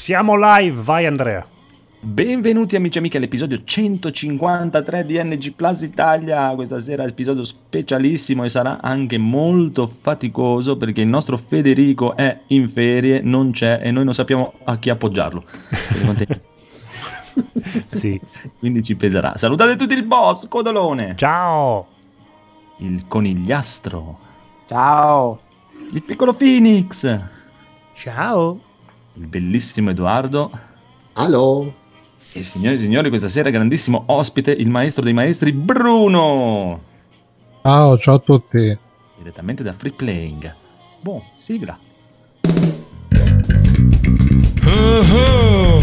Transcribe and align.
Siamo 0.00 0.34
live, 0.34 0.80
vai 0.80 1.04
Andrea. 1.04 1.46
Benvenuti 2.00 2.74
amici 2.74 2.96
e 2.96 3.00
amiche 3.00 3.18
all'episodio 3.18 3.62
153 3.62 5.04
di 5.04 5.22
NG 5.22 5.52
Plus 5.52 5.82
Italia. 5.82 6.54
Questa 6.54 6.80
sera 6.80 7.04
episodio 7.04 7.44
specialissimo 7.44 8.42
e 8.44 8.48
sarà 8.48 8.80
anche 8.80 9.18
molto 9.18 9.92
faticoso 10.00 10.78
perché 10.78 11.02
il 11.02 11.06
nostro 11.06 11.36
Federico 11.36 12.16
è 12.16 12.34
in 12.46 12.70
ferie, 12.70 13.20
non 13.20 13.50
c'è 13.50 13.80
e 13.82 13.90
noi 13.90 14.06
non 14.06 14.14
sappiamo 14.14 14.54
a 14.64 14.78
chi 14.78 14.88
appoggiarlo. 14.88 15.44
Sì. 17.88 18.18
Quindi 18.58 18.82
ci 18.82 18.96
peserà. 18.96 19.36
Salutate 19.36 19.76
tutti 19.76 19.94
il 19.94 20.04
boss, 20.04 20.48
Codolone. 20.48 21.14
Ciao. 21.16 21.86
Il 22.78 23.04
conigliastro. 23.06 24.18
Ciao. 24.66 25.40
Il 25.92 26.02
piccolo 26.02 26.32
Phoenix. 26.32 27.18
Ciao. 27.94 28.68
Il 29.14 29.26
bellissimo 29.26 29.90
Edoardo. 29.90 30.50
Allo. 31.14 31.74
E 32.32 32.44
signori 32.44 32.76
e 32.76 32.78
signori, 32.78 33.08
questa 33.08 33.28
sera 33.28 33.50
grandissimo 33.50 34.04
ospite, 34.06 34.52
il 34.52 34.70
maestro 34.70 35.02
dei 35.02 35.12
maestri 35.12 35.52
Bruno. 35.52 36.80
Ciao, 37.62 37.98
ciao 37.98 38.14
a 38.14 38.18
tutti. 38.20 38.78
Direttamente 39.18 39.62
da 39.62 39.72
Free 39.72 39.92
Playing. 39.92 40.54
Buon, 41.00 41.22
sigla. 41.34 41.76
Oh. 44.64 45.82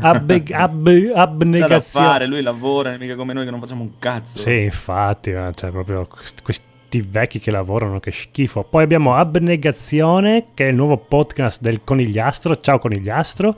Abbe- 0.00 0.42
abbe- 0.50 1.00
C'è 1.00 1.12
da 1.12 1.22
abnegazione. 1.22 2.06
fare, 2.06 2.26
lui 2.26 2.42
lavora, 2.42 2.96
mica 2.98 3.14
come 3.14 3.32
noi 3.32 3.44
che 3.44 3.50
non 3.52 3.60
facciamo 3.60 3.82
un 3.82 3.90
cazzo. 4.00 4.38
Sì, 4.38 4.62
infatti, 4.62 5.30
cioè 5.54 5.70
proprio 5.70 6.04
quest- 6.08 6.42
questi 6.88 7.06
vecchi 7.10 7.38
che 7.38 7.50
lavorano, 7.50 8.00
che 8.00 8.10
schifo. 8.10 8.62
Poi 8.62 8.82
abbiamo 8.82 9.14
Abnegazione, 9.14 10.46
che 10.54 10.66
è 10.66 10.70
il 10.70 10.74
nuovo 10.74 10.96
podcast 10.96 11.60
del 11.60 11.80
Conigliastro. 11.84 12.60
Ciao 12.60 12.78
Conigliastro. 12.78 13.54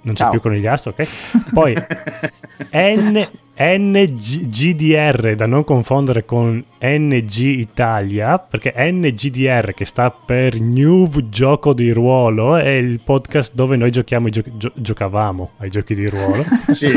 Non 0.00 0.14
c'è 0.14 0.22
Ciao. 0.22 0.30
più 0.30 0.40
Conigliastro, 0.40 0.90
ok? 0.96 1.08
Poi 1.52 1.74
N- 2.72 3.28
NGDR, 3.58 5.34
da 5.34 5.46
non 5.46 5.64
confondere 5.64 6.24
con 6.26 6.62
NG 6.80 7.36
Italia, 7.38 8.38
perché 8.38 8.72
NGDR, 8.76 9.72
che 9.74 9.84
sta 9.86 10.10
per 10.10 10.60
New 10.60 11.10
Gioco 11.30 11.72
di 11.72 11.90
Ruolo, 11.90 12.56
è 12.56 12.68
il 12.68 13.00
podcast 13.02 13.54
dove 13.54 13.76
noi 13.76 13.90
giochiamo 13.90 14.28
gio- 14.28 14.44
gio- 14.56 14.72
giocavamo 14.74 15.52
ai 15.58 15.70
giochi 15.70 15.94
di 15.94 16.06
ruolo. 16.08 16.44
Sì, 16.70 16.92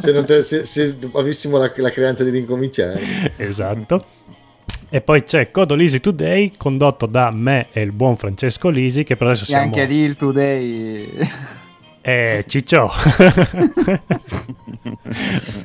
se, 0.00 0.12
non 0.12 0.24
te- 0.26 0.42
se- 0.42 0.66
se 0.66 0.94
avessimo 1.14 1.56
la, 1.56 1.72
la 1.74 1.90
creanza 1.90 2.22
di 2.22 2.30
ricominciare. 2.30 3.00
esatto. 3.36 4.04
E 4.96 5.02
poi 5.02 5.24
c'è 5.24 5.50
Codolisi 5.50 6.00
Today 6.00 6.52
condotto 6.56 7.04
da 7.04 7.30
me 7.30 7.66
e 7.72 7.82
il 7.82 7.92
buon 7.92 8.16
Francesco 8.16 8.70
Lisi 8.70 9.04
che 9.04 9.14
per 9.14 9.26
adesso 9.26 9.42
E 9.42 9.46
siamo 9.48 9.64
anche 9.64 9.84
Real 9.84 10.16
Today. 10.16 11.10
eh, 12.00 12.44
Ciccio. 12.48 12.90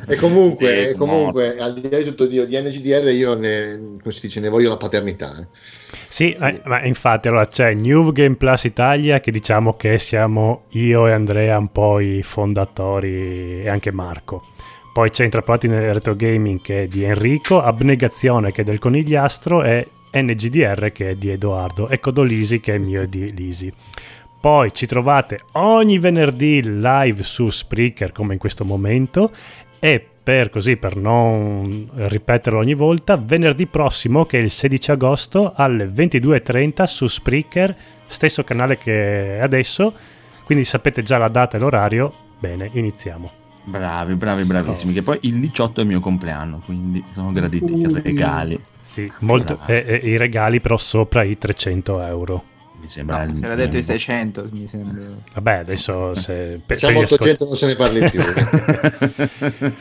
E 0.06 0.16
comunque, 0.18 0.88
Eh, 0.88 0.90
e 0.90 0.96
comunque 0.96 1.58
al 1.58 1.80
di 1.80 1.90
là 1.90 2.00
di 2.00 2.04
tutto 2.04 2.26
Dio, 2.26 2.46
di 2.46 2.60
NGDR 2.60 3.10
io 3.12 3.34
ne, 3.36 3.96
come 4.02 4.14
si 4.14 4.20
dice, 4.20 4.42
ne 4.42 4.50
voglio 4.50 4.68
la 4.68 4.76
paternità. 4.76 5.34
eh. 5.40 5.48
sì, 6.10 6.34
eh, 6.34 6.62
ma 6.66 6.84
infatti 6.84 7.30
allora 7.30 7.48
c'è 7.48 7.74
New 7.74 8.12
Game 8.12 8.36
Plus 8.36 8.66
Italia 8.66 9.22
che 9.22 9.32
diciamo 9.32 9.78
che 9.78 9.98
siamo 9.98 10.64
io 10.72 11.08
e 11.08 11.14
Andrea 11.14 11.58
un 11.58 11.72
po' 11.72 12.02
i 12.02 12.22
fondatori 12.22 13.62
e 13.64 13.70
anche 13.70 13.92
Marco. 13.92 14.44
Poi 14.94 15.10
c'è 15.10 15.24
Intrappolati 15.24 15.70
nel 15.70 15.94
Retro 15.94 16.16
Gaming 16.16 16.60
che 16.62 16.84
è 16.84 16.88
di 16.88 17.04
Enrico, 17.04 17.62
Abnegazione 17.62 18.52
che 18.52 18.62
è 18.62 18.66
del 18.66 18.78
Conigliastro 18.78 19.64
e 19.64 19.88
NGDR 20.12 20.92
che 20.92 21.12
è 21.12 21.16
di 21.16 21.30
Edoardo 21.30 21.88
e 21.88 22.02
Codolisi 22.02 22.60
che 22.60 22.76
è 22.76 22.78
mio 22.78 23.04
e 23.04 23.08
di 23.08 23.34
Lisi. 23.34 23.72
Poi 24.42 24.74
ci 24.74 24.86
trovate 24.88 25.42
ogni 25.54 25.98
venerdì 25.98 26.62
live 26.62 27.24
su 27.24 27.50
Spreaker 27.50 28.12
come 28.12 28.34
in 28.34 28.40
questo 28.40 28.66
momento 28.66 29.32
e 29.80 30.06
per 30.22 30.50
così 30.50 30.76
per 30.76 30.98
non 30.98 31.90
ripeterlo 31.94 32.60
ogni 32.60 32.74
volta, 32.74 33.16
venerdì 33.16 33.68
prossimo 33.68 34.26
che 34.26 34.40
è 34.40 34.42
il 34.42 34.52
16 34.52 34.92
agosto 34.92 35.54
alle 35.56 35.86
22:30 35.86 36.84
su 36.84 37.08
Spreaker, 37.08 37.76
stesso 38.08 38.44
canale 38.44 38.78
che 38.78 39.40
adesso, 39.42 39.94
quindi 40.44 40.66
sapete 40.66 41.02
già 41.02 41.18
la 41.18 41.30
data 41.30 41.56
e 41.56 41.60
l'orario. 41.62 42.12
Bene, 42.38 42.70
iniziamo. 42.74 43.41
Bravi, 43.64 44.16
bravi, 44.16 44.44
bravissimi. 44.44 44.92
Che 44.94 45.04
poi 45.04 45.20
il 45.22 45.40
18 45.40 45.80
è 45.80 45.84
il 45.84 45.90
mio 45.90 46.00
compleanno, 46.00 46.62
quindi 46.66 47.04
sono 47.14 47.32
graditi 47.32 47.74
i 47.74 47.88
regali. 48.02 48.60
Sì, 48.82 49.10
molto, 49.20 49.60
e- 49.68 50.00
e 50.02 50.10
i 50.10 50.18
regali 50.18 50.60
però 50.60 50.76
sopra 50.78 51.24
i 51.24 51.38
300 51.38 52.02
euro. 52.02 52.44
Mi 52.82 52.90
sembra 52.90 53.24
il- 53.24 53.36
Si 53.36 53.44
era 53.46 53.54
detto 53.56 53.78
i 53.78 53.84
600, 53.84 54.48
mi 54.52 54.66
sembra. 54.68 55.04
Vabbè, 55.36 55.54
adesso 55.58 56.16
se 56.16 56.60
per, 56.66 56.78
Facciamo 56.80 57.00
per 57.00 57.10
gli 57.10 57.14
ascol- 57.14 57.30
800 57.30 57.46
non 57.46 57.56
se 57.56 57.66
ne 57.68 57.76
parli 57.76 58.10
più. 58.10 58.22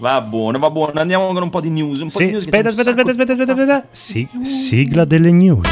va 0.00 0.20
buono, 0.20 0.58
va 0.58 0.70
buono. 0.70 1.00
Andiamo 1.00 1.32
con 1.32 1.42
un 1.42 1.50
po' 1.50 1.60
di 1.60 1.70
news. 1.70 2.00
Un 2.00 2.10
po' 2.10 2.18
di 2.18 2.24
Sì, 2.24 2.30
news 2.32 2.44
che 2.44 2.50
aspetta, 2.50 2.68
aspetta, 2.70 2.90
aspetta, 2.90 3.12
sacco- 3.12 3.22
aspetta, 3.22 3.52
aspetta, 3.52 3.72
aspetta. 3.72 3.88
Sig- 3.92 4.42
sigla 4.44 5.04
delle 5.04 5.30
news. 5.30 5.68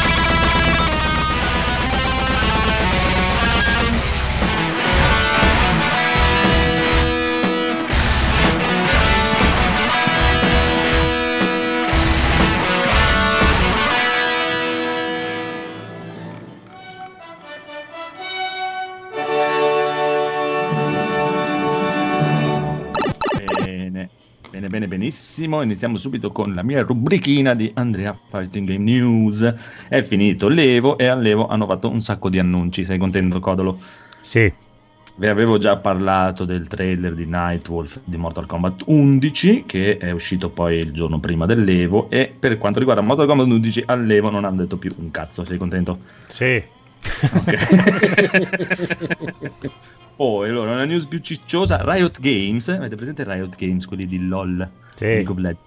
Benissimo. 25.17 25.63
Iniziamo 25.63 25.97
subito 25.97 26.31
con 26.31 26.55
la 26.55 26.63
mia 26.63 26.83
rubrichina 26.83 27.55
di 27.55 27.71
Andrea 27.75 28.17
Fighting 28.29 28.67
Game 28.69 28.85
News. 28.85 29.55
È 29.89 30.03
finito 30.03 30.49
l'Evo 30.49 30.99
e 30.99 31.07
all'Evo 31.07 31.47
hanno 31.47 31.65
fatto 31.67 31.89
un 31.89 32.03
sacco 32.03 32.29
di 32.29 32.39
annunci. 32.39 32.85
Sei 32.85 32.99
contento, 32.99 33.41
Codolo? 33.41 33.79
Sì, 34.21 34.53
Vi 35.17 35.27
avevo 35.27 35.57
già 35.57 35.77
parlato 35.77 36.45
del 36.45 36.67
trailer 36.67 37.15
di 37.15 37.25
Nightwolf 37.25 38.01
di 38.05 38.19
Mortal 38.19 38.45
Kombat 38.45 38.83
11 38.87 39.65
che 39.65 39.97
è 39.97 40.11
uscito 40.11 40.51
poi 40.51 40.77
il 40.77 40.93
giorno 40.93 41.19
prima 41.19 41.47
dell'Evo 41.47 42.11
e 42.11 42.31
per 42.39 42.59
quanto 42.59 42.79
riguarda 42.81 43.01
Mortal 43.01 43.27
Kombat 43.27 43.47
11 43.47 43.85
all'Evo 43.87 44.29
non 44.29 44.45
hanno 44.45 44.59
detto 44.59 44.77
più 44.77 44.93
un 44.99 45.11
cazzo, 45.11 45.47
sei 45.47 45.57
contento? 45.57 46.01
Sì. 46.29 46.63
Ok. 47.33 47.57
Poi 50.17 50.49
allora 50.49 50.73
una 50.73 50.85
news 50.87 51.05
più 51.05 51.21
cicciosa, 51.21 51.83
Riot 51.83 52.21
Games, 52.21 52.69
avete 52.69 52.97
presente 52.97 53.23
Riot 53.23 53.55
Games, 53.55 53.85
quelli 53.85 54.07
di 54.07 54.27
LOL, 54.27 54.67
Sì. 54.97 55.05
League 55.05 55.31
of 55.33 55.39
Legends? 55.39 55.65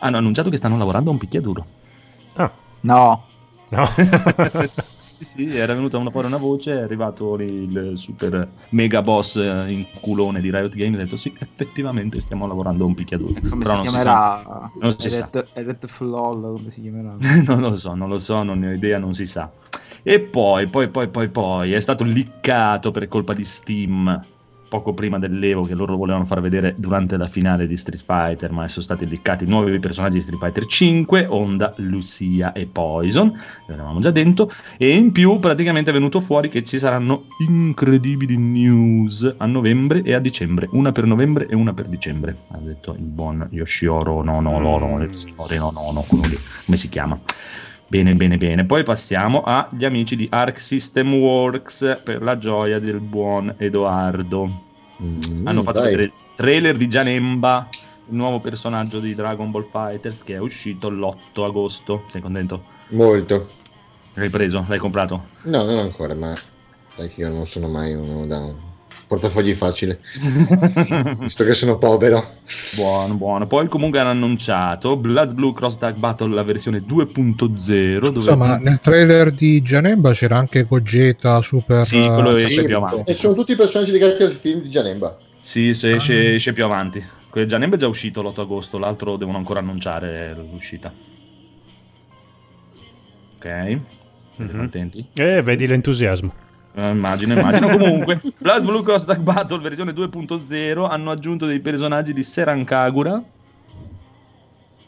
Hanno 0.00 0.16
annunciato 0.16 0.50
che 0.50 0.56
stanno 0.56 0.76
lavorando 0.76 1.10
a 1.10 1.12
un 1.12 1.18
picchiaduro. 1.18 1.66
Ah, 2.34 2.50
No. 2.80 3.22
no. 3.68 3.84
sì, 5.02 5.24
sì, 5.24 5.56
era 5.56 5.74
venuta 5.74 5.96
una, 5.96 6.10
fuori 6.10 6.26
una 6.26 6.36
voce, 6.36 6.78
è 6.78 6.82
arrivato 6.82 7.34
lì 7.36 7.44
il 7.44 7.92
super 7.96 8.48
mega 8.70 9.00
boss 9.00 9.36
eh, 9.36 9.64
in 9.70 9.86
culone 10.00 10.40
di 10.40 10.50
Riot 10.50 10.74
Games 10.74 10.98
e 10.98 11.02
ha 11.02 11.04
detto 11.04 11.16
sì, 11.16 11.32
effettivamente 11.38 12.20
stiamo 12.20 12.46
lavorando 12.46 12.84
a 12.84 12.86
un 12.88 12.94
picchiaduro. 12.94 13.32
Come 13.48 13.62
Però 13.62 13.70
si 13.70 13.76
non 13.76 13.82
chiamerà? 13.82 14.70
Non 14.80 14.98
si 14.98 15.10
sa. 15.10 15.28
Eret- 15.32 15.48
Eret 15.54 15.86
Flol, 15.86 16.40
come 16.56 16.70
si 16.70 16.80
chiamerà? 16.80 17.16
non 17.46 17.60
lo 17.60 17.76
so, 17.76 17.94
non 17.94 18.08
lo 18.08 18.18
so, 18.18 18.42
non 18.42 18.58
ne 18.58 18.68
ho 18.68 18.72
idea, 18.72 18.98
non 18.98 19.14
si 19.14 19.26
sa. 19.26 19.50
E 20.02 20.20
poi, 20.20 20.66
poi, 20.66 20.88
poi, 20.88 21.08
poi, 21.08 21.28
poi, 21.30 21.72
è 21.72 21.80
stato 21.80 22.04
liccato 22.04 22.90
per 22.90 23.08
colpa 23.08 23.32
di 23.32 23.44
Steam 23.44 24.20
poco 24.68 24.92
prima 24.92 25.18
dell'Evo 25.18 25.62
che 25.62 25.74
loro 25.74 25.96
volevano 25.96 26.24
far 26.24 26.40
vedere 26.40 26.74
durante 26.76 27.16
la 27.16 27.26
finale 27.26 27.66
di 27.66 27.76
Street 27.76 28.02
Fighter, 28.04 28.50
ma 28.50 28.66
sono 28.68 28.84
stati 28.84 29.06
liccati 29.06 29.46
nuovi 29.46 29.78
personaggi 29.78 30.16
di 30.16 30.22
Street 30.22 30.40
Fighter 30.40 30.66
5, 30.66 31.26
Honda, 31.28 31.72
Lucia 31.76 32.52
e 32.52 32.66
Poison, 32.66 33.28
li 33.66 33.72
avevamo 33.72 34.00
già 34.00 34.10
detto, 34.10 34.50
e 34.76 34.94
in 34.94 35.12
più 35.12 35.38
praticamente 35.38 35.90
è 35.90 35.92
venuto 35.92 36.20
fuori 36.20 36.48
che 36.48 36.64
ci 36.64 36.78
saranno 36.78 37.26
incredibili 37.38 38.36
news 38.36 39.34
a 39.36 39.46
novembre 39.46 40.02
e 40.02 40.14
a 40.14 40.18
dicembre, 40.18 40.68
una 40.72 40.92
per 40.92 41.04
novembre 41.06 41.46
e 41.46 41.54
una 41.54 41.72
per 41.72 41.86
dicembre, 41.86 42.36
ha 42.50 42.58
detto 42.58 42.92
il 42.92 43.04
buon 43.04 43.46
Yoshioro, 43.50 44.22
no, 44.22 44.40
no, 44.40 44.60
loro, 44.60 44.96
Mm. 44.96 45.02
il 45.02 45.14
signore, 45.14 45.58
no, 45.58 45.70
no, 45.72 45.90
no, 45.92 46.00
quello 46.06 46.26
lì, 46.26 46.38
come 46.64 46.76
si 46.76 46.88
chiama? 46.88 47.18
Bene, 47.86 48.14
bene, 48.14 48.36
bene. 48.38 48.64
Poi 48.64 48.82
passiamo 48.82 49.42
agli 49.42 49.84
amici 49.84 50.16
di 50.16 50.26
Arc 50.30 50.60
System 50.60 51.14
Works 51.14 52.00
per 52.02 52.22
la 52.22 52.38
gioia 52.38 52.78
del 52.80 52.98
buon 52.98 53.54
Edoardo. 53.58 54.62
Mm, 55.02 55.46
Hanno 55.46 55.62
fatto 55.62 55.78
dai. 55.80 55.90
vedere 55.90 56.02
il 56.04 56.12
trailer 56.34 56.76
di 56.76 56.88
Janemba, 56.88 57.68
il 58.08 58.14
nuovo 58.16 58.40
personaggio 58.40 59.00
di 59.00 59.14
Dragon 59.14 59.50
Ball 59.50 59.68
Fighters 59.70 60.22
che 60.24 60.34
è 60.34 60.38
uscito 60.38 60.88
l'8 60.88 61.44
agosto. 61.44 62.04
Sei 62.08 62.20
contento? 62.20 62.64
Molto. 62.90 63.48
L'hai 64.14 64.30
preso? 64.30 64.64
L'hai 64.68 64.78
comprato? 64.78 65.26
No, 65.42 65.64
non 65.64 65.78
ancora, 65.78 66.14
ma 66.14 66.34
dai 66.96 67.08
che 67.08 67.20
io 67.20 67.28
non 67.28 67.46
sono 67.46 67.68
mai 67.68 67.94
uno 67.94 68.26
da 68.26 68.42
portafogli 69.14 69.52
facile, 69.54 70.00
visto 71.20 71.44
che 71.44 71.54
sono 71.54 71.78
povero. 71.78 72.24
buono, 72.74 73.14
buono. 73.14 73.46
Poi 73.46 73.66
comunque 73.68 74.00
hanno 74.00 74.10
annunciato 74.10 74.96
Bloods 74.96 75.32
Blue 75.34 75.52
Cross 75.52 75.78
Tag 75.78 75.94
Battle 75.96 76.34
la 76.34 76.42
versione 76.42 76.78
2.0 76.80 77.98
dove 77.98 78.16
Insomma, 78.16 78.58
nel 78.58 78.80
trailer 78.80 79.30
di 79.30 79.60
Janemba 79.62 80.12
c'era 80.12 80.36
anche 80.36 80.64
Gogeta 80.64 81.40
Super. 81.42 81.82
Sì, 81.84 82.00
quello 82.00 82.36
eh, 82.36 82.42
esce 82.42 82.60
Sì, 82.62 82.66
più 82.66 82.76
avanti. 82.76 83.10
E 83.10 83.14
sono 83.14 83.34
tutti 83.34 83.52
i 83.52 83.56
personaggi 83.56 83.92
legati 83.92 84.22
al 84.22 84.32
film 84.32 84.60
di 84.60 84.68
Janemba. 84.68 85.16
Sì, 85.40 85.74
se 85.74 85.92
Ah. 85.92 85.96
esce, 85.96 86.34
esce 86.34 86.52
più 86.52 86.64
avanti. 86.64 87.04
Quel 87.30 87.46
Janemba 87.46 87.76
è 87.76 87.78
già 87.78 87.88
uscito 87.88 88.22
l'8 88.22 88.40
agosto, 88.42 88.78
l'altro 88.78 89.16
devono 89.16 89.38
ancora 89.38 89.60
annunciare 89.60 90.34
l'uscita. 90.34 90.92
Ok, 93.36 93.78
Mhm. 94.36 94.56
contenti? 94.56 95.04
Eh, 95.14 95.42
vedi 95.42 95.66
l'entusiasmo. 95.66 96.32
Eh, 96.76 96.88
immagino, 96.90 97.38
immagino. 97.38 97.68
Comunque, 97.78 98.20
Blast 98.38 98.64
Blue 98.66 98.82
Cross 98.82 99.04
Tag 99.04 99.20
Battle 99.20 99.58
versione 99.60 99.92
2.0 99.92 100.84
hanno 100.90 101.10
aggiunto 101.10 101.46
dei 101.46 101.60
personaggi 101.60 102.12
di 102.12 102.22
Seran 102.22 102.64
Kagura 102.64 103.22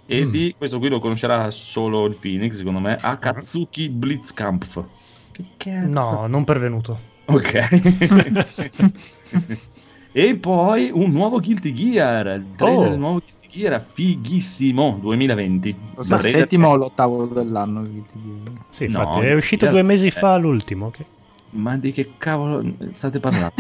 e 0.09 0.25
Mm. 0.25 0.31
di, 0.31 0.55
questo 0.57 0.79
qui 0.79 0.89
lo 0.89 0.99
conoscerà 1.01 1.51
solo 1.51 2.07
il 2.07 2.15
Phoenix, 2.15 2.57
secondo 2.57 2.79
me, 2.81 2.97
Akatsuki 3.01 3.89
Blitzkampf. 3.89 4.83
Che 5.33 5.45
cazzo? 5.57 5.87
No, 5.87 6.27
non 6.29 6.45
pervenuto. 6.45 6.99
Ok. 7.27 8.85
e 10.13 10.35
poi 10.37 10.91
un 10.93 11.11
nuovo 11.11 11.41
Guilty 11.41 11.73
Gear, 11.73 12.27
il 12.37 12.47
trailer 12.57 12.87
Oh. 12.87 12.89
del 12.91 12.99
nuovo 12.99 13.19
Guilty 13.21 13.49
Gear, 13.59 13.85
fighissimo, 13.93 14.99
2020. 15.01 15.77
Lo 15.97 16.03
sa, 16.03 16.17
Il 16.17 16.23
settimo 16.23 16.69
o 16.69 16.77
l'ottavo 16.77 17.27
dell'anno? 17.27 17.85
Sì, 18.71 18.87
No, 18.89 19.01
infatti, 19.03 19.19
è 19.27 19.35
uscito 19.35 19.69
due 19.69 19.83
mesi 19.83 20.11
fa 20.11 20.37
l'ultimo. 20.37 20.91
che- 20.91 21.05
Ma 21.51 21.77
di 21.77 21.93
che 21.93 22.11
cavolo 22.19 22.63
state 22.95 23.19
parlando? 23.21 23.53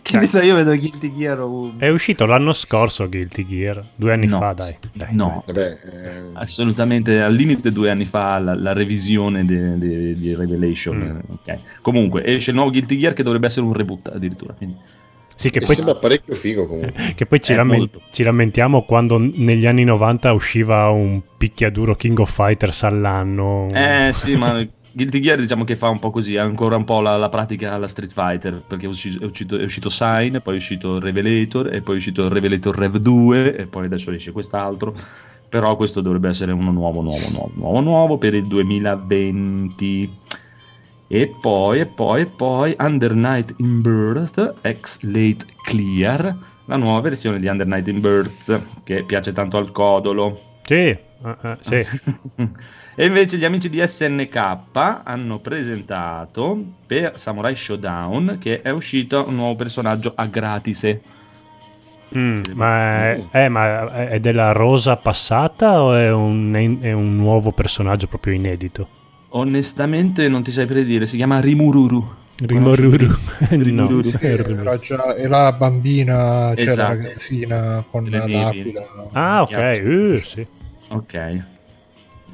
che 0.00 0.16
ne 0.18 0.26
so, 0.26 0.40
io 0.40 0.54
vedo 0.54 0.76
Guilty 0.76 1.12
Gear 1.14 1.40
ovunque. 1.40 1.86
È 1.86 1.90
uscito 1.90 2.24
l'anno 2.24 2.52
scorso 2.52 3.08
Guilty 3.08 3.46
Gear, 3.46 3.82
due 3.94 4.12
anni 4.12 4.26
No. 4.26 4.38
fa, 4.38 4.52
dai. 4.52 4.76
dai. 4.92 5.14
No, 5.14 5.42
Vabbè, 5.46 5.78
eh, 5.84 6.20
assolutamente 6.34 7.20
al 7.20 7.34
limite 7.34 7.72
due 7.72 7.90
anni 7.90 8.04
fa 8.06 8.38
la, 8.38 8.54
la 8.54 8.72
revisione 8.72 9.44
di 9.44 10.34
Revelation. 10.34 10.96
Mm. 10.96 11.16
eh, 11.46 11.52
ok. 11.54 11.58
Comunque 11.82 12.24
esce 12.24 12.50
il 12.50 12.56
nuovo 12.56 12.70
Guilty 12.70 12.96
Gear 12.98 13.12
che 13.12 13.22
dovrebbe 13.22 13.46
essere 13.46 13.66
un 13.66 13.72
reboot 13.72 14.08
addirittura. 14.14 14.54
quindi- 14.54 14.76
Sì, 15.34 15.50
che 15.50 15.58
e 15.58 15.64
poi, 15.66 15.74
sembra 15.74 15.96
parecchio 15.96 16.34
figo 16.34 16.66
comunque. 16.66 16.92
che 17.16 17.26
poi 17.26 17.40
ci, 17.40 17.52
Eh, 17.52 17.56
lamen- 17.56 17.78
molto. 17.78 18.00
ci 18.12 18.22
lamentiamo 18.22 18.82
quando 18.82 19.18
negli 19.18 19.66
anni 19.66 19.82
90 19.84 20.32
usciva 20.32 20.88
un 20.90 21.20
picchiaduro 21.36 21.94
King 21.96 22.18
of 22.20 22.32
Fighters 22.32 22.82
all'anno. 22.84 23.66
Eh 23.72 24.10
sì, 24.12 24.36
ma 24.36 24.64
Guilty 24.94 25.20
Gear 25.20 25.40
diciamo 25.40 25.64
che 25.64 25.76
fa 25.76 25.88
un 25.88 25.98
po' 25.98 26.10
così, 26.10 26.36
ha 26.36 26.42
ancora 26.42 26.76
un 26.76 26.84
po' 26.84 27.00
la, 27.00 27.16
la 27.16 27.30
pratica 27.30 27.72
alla 27.72 27.88
Street 27.88 28.12
Fighter, 28.12 28.62
perché 28.66 28.84
è 28.84 28.88
uscito, 28.88 29.24
è 29.24 29.26
uscito, 29.26 29.56
è 29.56 29.64
uscito 29.64 29.88
Sign, 29.88 30.36
poi 30.38 30.54
è 30.54 30.58
uscito 30.58 30.98
Revelator, 30.98 31.74
e 31.74 31.80
poi 31.80 31.94
è 31.94 31.98
uscito 31.98 32.28
Revelator 32.28 32.76
Rev 32.76 32.96
2, 32.96 33.56
e 33.56 33.66
poi 33.66 33.86
adesso 33.86 34.10
esce 34.10 34.32
quest'altro. 34.32 34.94
Però 35.48 35.76
questo 35.76 36.00
dovrebbe 36.00 36.28
essere 36.28 36.52
uno 36.52 36.70
nuovo, 36.70 37.00
nuovo, 37.02 37.28
nuovo, 37.30 37.52
nuovo, 37.54 37.80
nuovo 37.80 38.18
per 38.18 38.34
il 38.34 38.46
2020. 38.46 40.10
E 41.08 41.34
poi, 41.40 41.80
e 41.80 41.86
poi, 41.86 42.22
e 42.22 42.26
poi 42.26 42.76
Under 42.78 43.14
Night 43.14 43.54
in 43.58 43.82
Birth, 43.82 44.54
X 44.80 45.02
Late 45.02 45.44
Clear, 45.62 46.36
la 46.66 46.76
nuova 46.76 47.00
versione 47.00 47.38
di 47.38 47.48
Under 47.48 47.66
Night 47.66 47.88
in 47.88 48.00
Birth, 48.00 48.62
che 48.82 49.02
piace 49.04 49.32
tanto 49.32 49.58
al 49.58 49.72
codolo. 49.72 50.38
Sì, 50.64 50.74
eh, 50.74 50.98
eh, 51.22 51.58
sì. 51.60 51.86
e 52.94 53.06
invece 53.06 53.38
gli 53.38 53.44
amici 53.44 53.68
di 53.70 53.80
SNK 53.86 54.36
hanno 55.04 55.38
presentato 55.38 56.62
per 56.86 57.18
Samurai 57.18 57.54
Showdown 57.56 58.38
che 58.40 58.60
è 58.62 58.70
uscito 58.70 59.24
un 59.26 59.34
nuovo 59.36 59.56
personaggio 59.56 60.12
a 60.14 60.26
gratise. 60.26 61.00
Mm, 62.16 62.42
Sì, 62.42 62.52
ma, 62.52 63.10
è, 63.12 63.24
eh, 63.32 63.48
ma 63.48 64.08
è 64.08 64.20
della 64.20 64.52
rosa 64.52 64.96
passata 64.96 65.80
o 65.82 65.94
è 65.96 66.12
un, 66.12 66.78
è 66.82 66.92
un 66.92 67.16
nuovo 67.16 67.52
personaggio 67.52 68.06
proprio 68.06 68.34
inedito? 68.34 68.88
Onestamente 69.34 70.28
non 70.28 70.42
ti 70.42 70.52
sai 70.52 70.66
predire, 70.66 71.06
si 71.06 71.16
chiama 71.16 71.40
Rimururu. 71.40 72.14
Rimoruru. 72.44 73.06
no. 73.50 73.62
Rimururu. 73.62 74.12
Era 74.20 74.78
già, 74.78 75.14
e 75.14 75.26
la 75.26 75.52
bambina, 75.52 76.54
cioè 76.54 76.66
Esatto. 76.66 76.94
la 76.94 77.02
ragazzina 77.02 77.84
con 77.90 78.04
l'aquila. 78.10 78.82
Ah, 79.12 79.42
ok. 79.42 79.52
eh, 79.52 80.22
sì. 80.22 80.46
Ok. 80.88 81.44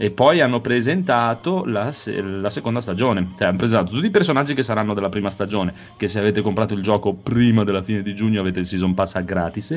E 0.01 0.11
poi 0.11 0.41
hanno 0.41 0.61
presentato 0.61 1.65
la, 1.67 1.91
se- 1.91 2.23
la 2.23 2.51
seconda 2.51 2.81
stagione. 2.81 3.31
Cioè, 3.37 3.49
hanno 3.49 3.57
presentato 3.59 3.91
tutti 3.93 4.07
i 4.07 4.11
personaggi 4.11 4.55
che 4.55 4.63
saranno 4.63 4.95
della 4.95 5.09
prima 5.09 5.29
stagione. 5.29 5.75
Che 5.97 6.09
se 6.09 6.21
avete 6.21 6.41
comprato 6.41 6.73
il 6.75 6.83
gioco 6.83 7.13
prima 7.15 7.65
della 7.65 7.83
fine 7.83 8.03
di 8.03 8.15
giugno 8.15 8.41
avete 8.41 8.61
il 8.61 8.67
season 8.67 8.95
pass 8.95 9.17
a 9.17 9.21
gratis. 9.23 9.69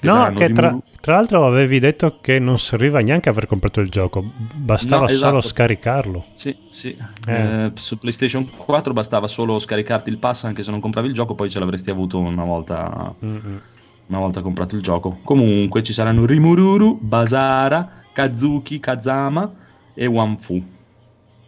Che 0.00 0.08
No, 0.08 0.32
che 0.32 0.50
tra, 0.52 0.76
tra 1.00 1.14
l'altro 1.16 1.46
avevi 1.46 1.78
detto 1.78 2.18
che 2.22 2.38
non 2.38 2.58
serviva 2.58 3.00
neanche 3.00 3.28
aver 3.28 3.46
comprato 3.46 3.80
il 3.80 3.90
gioco, 3.90 4.24
bastava 4.54 5.02
No, 5.04 5.08
esatto. 5.08 5.26
solo 5.28 5.40
scaricarlo. 5.42 6.24
Sì, 6.32 6.56
sì. 6.72 6.96
Eh. 7.28 7.64
Eh, 7.66 7.70
su 7.74 7.98
PlayStation 7.98 8.48
4 8.56 8.92
bastava 8.94 9.28
solo 9.28 9.58
scaricarti 9.58 10.08
il 10.08 10.16
pass 10.16 10.44
anche 10.44 10.62
se 10.62 10.70
non 10.70 10.80
compravi 10.80 11.06
il 11.06 11.12
gioco, 11.14 11.34
poi 11.34 11.50
ce 11.50 11.58
l'avresti 11.58 11.90
avuto 11.90 12.18
una 12.18 12.44
volta, 12.44 13.14
Mm-mm. 13.22 13.60
una 14.06 14.18
volta 14.18 14.40
comprato 14.40 14.74
il 14.74 14.80
gioco. 14.82 15.18
Comunque 15.22 15.82
ci 15.82 15.92
saranno 15.92 16.24
Rimururu, 16.24 16.98
Basara, 16.98 17.99
Kazuki, 18.20 18.78
Kazama 18.80 19.50
e 19.94 20.06
Wanfu. 20.06 20.62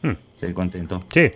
Mm. 0.06 0.12
Sei 0.34 0.52
contento? 0.52 1.02
Sì, 1.08 1.30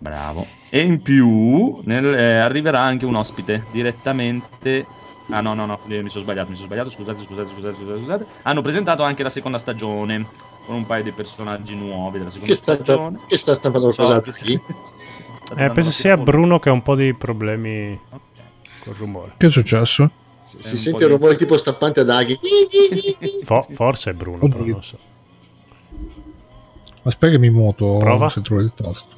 Bravo. 0.00 0.46
E 0.70 0.80
in 0.80 1.02
più 1.02 1.80
nel- 1.82 2.14
eh, 2.14 2.36
arriverà 2.38 2.80
anche 2.80 3.04
un 3.04 3.16
ospite 3.16 3.64
direttamente. 3.72 4.86
Ah 5.30 5.40
no, 5.40 5.54
no, 5.54 5.66
no, 5.66 5.80
eh, 5.88 6.02
mi 6.02 6.08
sono 6.08 6.22
sbagliato, 6.22 6.50
mi 6.50 6.54
sono 6.54 6.68
sbagliato, 6.68 6.88
scusate, 6.90 7.20
scusate, 7.22 7.50
scusate, 7.50 7.74
scusate, 7.74 7.98
scusate. 7.98 8.26
Hanno 8.42 8.62
presentato 8.62 9.02
anche 9.02 9.24
la 9.24 9.28
seconda 9.30 9.58
stagione 9.58 10.24
con 10.64 10.76
un 10.76 10.86
paio 10.86 11.02
di 11.02 11.10
personaggi 11.10 11.74
nuovi 11.74 12.18
della 12.18 12.30
seconda 12.30 12.54
Che 12.54 12.58
sta, 12.60 12.74
stagione. 12.74 13.18
che 13.26 13.38
sta 13.38 13.54
stampando 13.54 13.92
qualcosa 13.92 14.22
So? 14.22 14.32
State 14.32 14.60
eh, 15.64 15.70
penso 15.70 15.90
sia 15.90 16.16
Bruno 16.16 16.58
che 16.60 16.68
ha 16.68 16.72
un 16.72 16.82
po' 16.82 16.94
di 16.94 17.12
problemi 17.14 17.98
Ok. 18.10 18.20
col 18.84 18.94
rumore. 18.94 19.32
Che 19.36 19.46
è 19.46 19.50
successo? 19.50 20.10
Si, 20.48 20.56
si 20.62 20.70
un 20.74 20.76
sente 20.78 20.90
po' 20.90 20.98
il 21.04 21.06
di- 21.10 21.12
rumore 21.14 21.36
tipo 21.36 21.56
stampante 21.56 22.00
ad 22.00 22.10
aghi. 22.10 22.38
Fo- 23.44 23.66
forse 23.72 24.10
è 24.10 24.12
Bruno, 24.14 24.48
però 24.48 24.64
non 24.64 24.82
so. 24.82 24.96
Aspetta 27.02 27.32
che 27.32 27.38
mi 27.38 27.50
muoto 27.50 27.98
Prova. 27.98 28.28
se 28.28 28.42
trovo 28.42 28.60
il 28.60 28.72
tasto. 28.74 29.16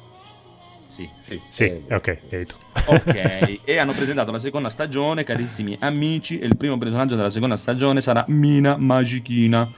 Sì. 0.87 1.09
Sì, 1.21 1.41
Sì, 1.47 1.63
eh, 1.63 1.83
ok, 1.95 2.45
tu. 2.45 2.55
Ok, 2.85 3.59
e 3.63 3.77
hanno 3.77 3.93
presentato 3.93 4.31
la 4.31 4.39
seconda 4.39 4.69
stagione, 4.69 5.23
carissimi 5.23 5.75
amici, 5.79 6.37
e 6.39 6.45
il 6.45 6.57
primo 6.57 6.77
personaggio 6.77 7.15
della 7.15 7.29
seconda 7.29 7.55
stagione 7.57 8.01
sarà 8.01 8.23
Mina 8.27 8.75
Magichina, 8.77 9.69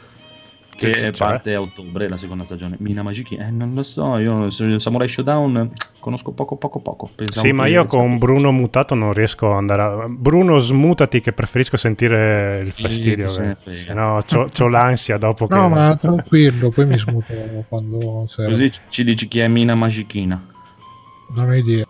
che 0.75 0.91
Che- 0.91 1.01
che 1.01 1.11
parte 1.11 1.53
a 1.55 1.61
ottobre 1.61 2.07
la 2.09 2.17
seconda 2.17 2.45
stagione. 2.45 2.75
Mina 2.79 3.03
Magichina, 3.03 3.47
eh, 3.47 3.51
non 3.51 3.73
lo 3.73 3.83
so, 3.83 4.17
io 4.17 4.49
Samurai 4.79 5.07
Showdown 5.07 5.71
conosco 5.99 6.31
poco 6.31 6.57
poco 6.57 6.79
poco. 6.79 7.09
Pensavo 7.15 7.45
Sì, 7.45 7.53
ma 7.53 7.63
che- 7.65 7.69
io 7.71 7.85
con 7.85 8.17
Bruno 8.17 8.51
mutato 8.51 8.95
non 8.95 9.13
riesco 9.13 9.51
ad 9.51 9.57
andare 9.57 9.81
a... 9.81 10.05
Bruno 10.09 10.59
smutati 10.59 11.21
che 11.21 11.31
preferisco 11.31 11.77
sentire 11.77 12.59
il 12.63 12.73
Sì, 12.73 12.81
fastidio, 12.81 13.25
che 13.25 13.31
se 13.31 13.41
ne 13.41 13.57
eh. 13.63 13.75
se 13.75 13.93
no 13.93 14.19
c'ho, 14.27 14.49
c'ho 14.53 14.67
l'ansia 14.67 15.17
dopo 15.17 15.47
che... 15.47 15.55
No, 15.55 15.69
ma 15.69 15.95
tranquillo, 15.95 16.69
poi 16.69 16.85
mi 16.87 16.97
smuto 16.97 17.33
quando 17.69 18.25
serve. 18.27 18.51
Così 18.51 18.71
ci 18.89 19.03
dici 19.03 19.27
chi 19.27 19.39
è 19.39 19.47
Mina 19.47 19.75
Magichina. 19.75 20.41
Non 21.35 21.49
ho 21.49 21.53
idea. 21.55 21.85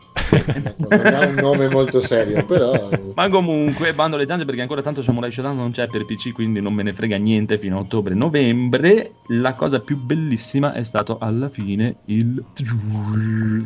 Non 0.77 1.13
ha 1.13 1.25
un 1.25 1.35
nome 1.35 1.69
molto 1.69 2.01
serio, 2.01 2.45
però 2.45 2.89
Ma 3.15 3.29
comunque, 3.29 3.93
bando 3.93 4.15
alle 4.15 4.25
ciance 4.25 4.45
perché 4.45 4.61
ancora 4.61 4.81
tanto 4.81 5.03
Samurai 5.03 5.31
Shodown 5.31 5.55
non 5.55 5.71
c'è 5.71 5.87
per 5.87 6.05
PC, 6.05 6.31
quindi 6.31 6.61
non 6.61 6.73
me 6.73 6.83
ne 6.83 6.93
frega 6.93 7.17
niente 7.17 7.57
fino 7.57 7.77
a 7.77 7.81
ottobre-novembre. 7.81 9.13
La 9.27 9.53
cosa 9.53 9.79
più 9.79 9.97
bellissima 9.97 10.73
è 10.73 10.83
stato 10.83 11.17
alla 11.19 11.49
fine 11.49 11.97
il 12.05 12.43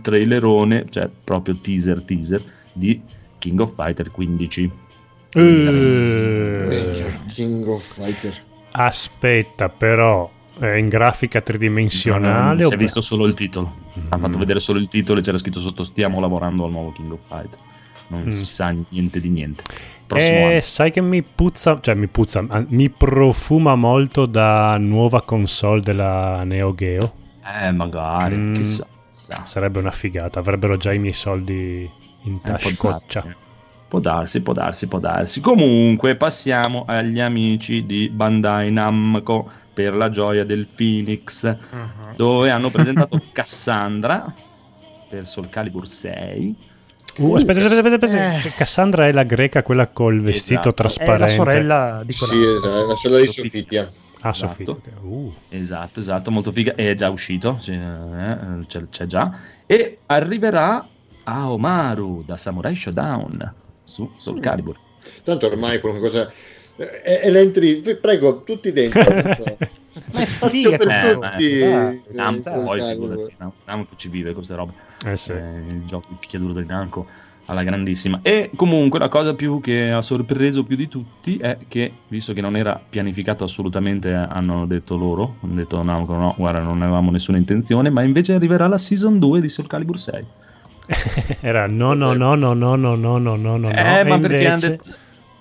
trailerone, 0.02 0.86
cioè 0.90 1.10
proprio 1.24 1.56
teaser 1.56 2.04
teaser 2.04 2.42
di 2.74 3.02
King 3.38 3.60
of 3.60 3.74
Fighter 3.76 4.12
15. 4.12 4.72
Eh, 5.30 6.88
King 7.34 7.68
of 7.68 7.84
Fighter. 7.84 8.34
aspetta, 8.72 9.70
però 9.70 10.30
è 10.60 10.76
in 10.76 10.88
grafica 10.90 11.42
tridimensionale 11.42 12.64
si 12.64 12.74
è 12.74 12.78
visto 12.78 13.02
solo 13.02 13.26
il 13.26 13.34
titolo. 13.34 13.74
Ha 14.10 14.18
Mm. 14.18 14.20
fatto 14.22 14.38
vedere 14.38 14.60
solo 14.60 14.80
il 14.80 14.88
titolo 14.88 15.20
e 15.20 15.24
c'era 15.24 15.38
scritto 15.38 15.60
sotto 15.60 15.84
stiamo 15.84 16.20
lavorando 16.20 16.66
al 16.66 16.72
nuovo 16.72 16.92
King 16.92 17.12
of 17.12 17.20
Fighter. 17.28 17.58
Non 18.10 18.22
Mm. 18.24 18.28
si 18.30 18.46
sa 18.46 18.74
niente 18.90 19.20
di 19.20 19.30
niente. 19.30 19.64
Eh, 20.14 20.60
sai 20.62 20.92
che 20.92 21.02
mi 21.02 21.22
puzza, 21.22 21.80
cioè 21.82 21.94
mi 21.96 22.08
puzza, 22.08 22.44
ah, 22.48 22.64
mi 22.70 22.90
profuma 22.90 23.76
molto 23.76 24.26
da 24.26 24.78
nuova 24.78 25.22
console 25.22 25.82
della 25.82 26.44
Neo 26.46 26.74
Geo. 26.74 27.14
Eh, 27.62 27.72
magari, 27.72 28.36
Mm. 28.36 28.54
chissà. 28.56 28.88
chissà. 29.10 29.46
Sarebbe 29.46 29.80
una 29.80 29.92
figata, 29.92 30.40
avrebbero 30.40 30.78
già 30.78 30.94
i 30.94 31.00
miei 31.00 31.14
soldi 31.14 31.90
in 32.24 32.36
Eh, 32.36 32.40
tascoccia. 32.42 33.20
darsi. 33.22 33.36
Può 33.90 34.00
darsi, 34.00 34.42
può 34.42 34.54
darsi, 34.54 34.88
può 34.88 35.00
darsi. 35.00 35.40
Comunque 35.42 36.16
passiamo 36.16 36.84
agli 36.88 37.20
amici 37.22 37.86
di 37.86 38.10
Bandai 38.10 38.70
Namco 38.72 39.50
per 39.78 39.94
la 39.94 40.10
gioia 40.10 40.44
del 40.44 40.66
Phoenix, 40.66 41.56
dove 42.16 42.50
hanno 42.50 42.72
presentato 42.72 43.22
Cassandra 43.32 44.34
per 45.08 45.28
Soul 45.28 45.50
Calibur 45.50 45.88
6. 45.88 46.56
Uh, 47.18 47.36
aspetta, 47.36 47.60
aspetta, 47.64 47.76
aspetta, 47.88 48.06
aspetta, 48.06 48.48
Eh. 48.48 48.54
Cassandra 48.56 49.06
è 49.06 49.12
la 49.12 49.22
greca, 49.22 49.62
quella 49.62 49.86
col 49.86 50.20
vestito 50.20 50.62
Esatto. 50.62 50.70
È 50.70 50.74
trasparente. 50.74 51.20
la 51.20 51.28
sorella 51.28 52.02
di 52.04 52.12
Sì, 52.12 52.26
Konami. 52.26 52.46
esatto, 52.56 52.84
è 52.84 52.88
la 52.88 52.96
sorella 52.96 53.20
di 53.22 53.28
Sofitia. 53.32 53.92
Ah, 54.22 54.30
Esatto. 54.30 54.54
Sofia. 54.66 54.94
Uh. 55.02 55.34
Esatto, 55.50 56.00
esatto, 56.00 56.32
molto 56.32 56.52
figa. 56.52 56.74
È 56.74 56.96
già 56.96 57.10
uscito, 57.12 57.60
c'è, 57.62 57.74
eh, 57.74 58.66
c'è, 58.66 58.82
c'è 58.90 59.06
già. 59.06 59.32
E 59.68 60.00
arriverà 60.08 60.88
a 61.26 61.52
Omaru 61.52 62.24
da 62.26 62.36
Samurai 62.36 62.76
Shodown 62.76 63.54
su 63.84 64.12
Soul 64.18 64.40
Calibur. 64.40 64.76
Tanto 65.24 65.46
ormai 65.46 65.80
qualunque 65.80 66.10
eh, 66.78 67.20
è 67.22 67.30
l'entry, 67.30 67.82
prego, 67.96 68.44
tutti 68.44 68.72
dentro. 68.72 69.02
Ma 70.14 70.26
Spazio 70.26 70.78
per 70.78 70.88
eh, 70.90 71.14
tutti. 71.14 71.60
eh, 71.60 72.02
Namco, 72.14 72.64
poi 72.64 72.82
figurati, 72.82 73.36
Namco 73.66 73.96
ci 73.96 74.10
vive 74.10 74.34
queste 74.34 74.56
robe. 74.56 74.72
Eh 75.06 75.18
sì. 75.18 75.32
Eh, 75.32 75.64
il 75.70 75.86
gioco 75.86 76.08
il 76.12 76.18
picchiaduro 76.20 76.54
del 76.54 76.66
Namco 76.66 77.06
alla 77.46 77.64
grandissima. 77.64 78.20
E 78.22 78.52
comunque 78.56 79.00
la 79.00 79.10
cosa 79.10 79.34
più 79.34 79.60
che 79.62 79.90
ha 79.90 80.02
sorpreso 80.02 80.64
più 80.64 80.76
di 80.76 80.88
tutti 80.88 81.38
è 81.38 81.58
che, 81.68 81.92
visto 82.10 82.34
che 82.34 82.42
non 82.42 82.56
era 82.56 82.80
pianificato 82.88 83.44
assolutamente, 83.44 84.14
hanno 84.14 84.66
detto 84.66 84.96
loro, 84.98 85.38
hanno 85.42 85.56
detto 85.56 85.82
Namco 85.82 86.14
no, 86.14 86.36
guarda, 86.38 86.60
non 86.60 86.82
avevamo 86.82 87.10
nessuna 87.10 87.38
intenzione, 87.38 87.90
ma 87.90 88.04
invece 88.04 88.34
arriverà 88.34 88.68
la 88.68 88.78
season 88.78 89.18
2 89.18 89.42
di 89.42 89.50
Soul 89.50 89.68
Calibur 89.68 90.00
6. 90.00 90.26
Era 91.42 91.68
no, 91.68 91.94
no, 91.94 92.14
no, 92.14 92.36
no, 92.36 92.54
no, 92.54 92.76
no, 92.76 92.96
no, 92.96 93.18
no, 93.18 93.36
no, 93.36 93.58
no. 93.58 93.70
eh, 93.72 94.00
e 94.00 94.04
ma 94.04 94.20
perché 94.20 94.46
hanno 94.48 94.54
invece- 94.54 94.70
detto... 94.70 94.96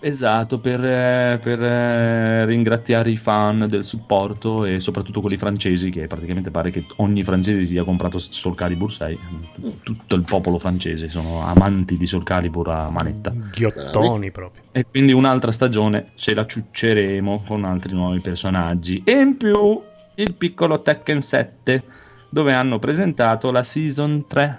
Esatto, 0.07 0.61
per, 0.61 0.79
eh, 0.85 1.41
per, 1.43 1.61
eh, 1.61 2.45
ringraziare 2.47 3.11
i 3.11 3.17
fan 3.17 3.67
del 3.69 3.85
supporto 3.85 4.65
e 4.65 4.79
soprattutto 4.79 5.21
quelli 5.21 5.37
francesi, 5.37 5.91
che 5.91 6.07
praticamente 6.07 6.53
pare 6.53 6.71
che 6.71 6.85
ogni 6.99 7.25
francese 7.25 7.65
sia 7.65 7.83
comprato 7.83 8.21
Soul 8.21 8.55
Calibur 8.55 8.93
6. 8.93 9.19
Tut- 9.61 9.83
Tutto 9.83 10.15
il 10.15 10.23
popolo 10.23 10.61
francese 10.61 11.09
sono 11.09 11.43
amanti 11.43 11.97
di 11.97 12.07
Soul 12.07 12.23
Calibur 12.23 12.69
a 12.69 12.89
manetta. 12.89 13.33
Ghiottoni 13.51 14.31
proprio. 14.31 14.63
E 14.71 14.87
quindi 14.89 15.13
un'altra 15.13 15.51
stagione 15.51 16.11
ce 16.15 16.35
la 16.35 16.47
ciucceremo 16.47 17.43
con 17.45 17.65
altri 17.65 17.93
nuovi 17.93 18.21
personaggi. 18.21 19.03
E 19.05 19.11
in 19.11 19.37
più 19.37 19.81
il 20.15 20.35
piccolo 20.35 20.83
Tekken 20.83 21.21
7, 21.21 21.83
dove 22.29 22.53
hanno 22.53 22.79
presentato 22.79 23.51
la 23.51 23.65
Season 23.65 24.25
3, 24.29 24.59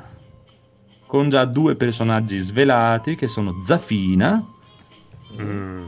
con 1.06 1.30
già 1.30 1.46
due 1.46 1.75
personaggi 1.75 2.38
svelati, 2.38 3.16
che 3.16 3.30
sono 3.30 3.54
Zafina, 3.66 4.56
Mm. 5.41 5.86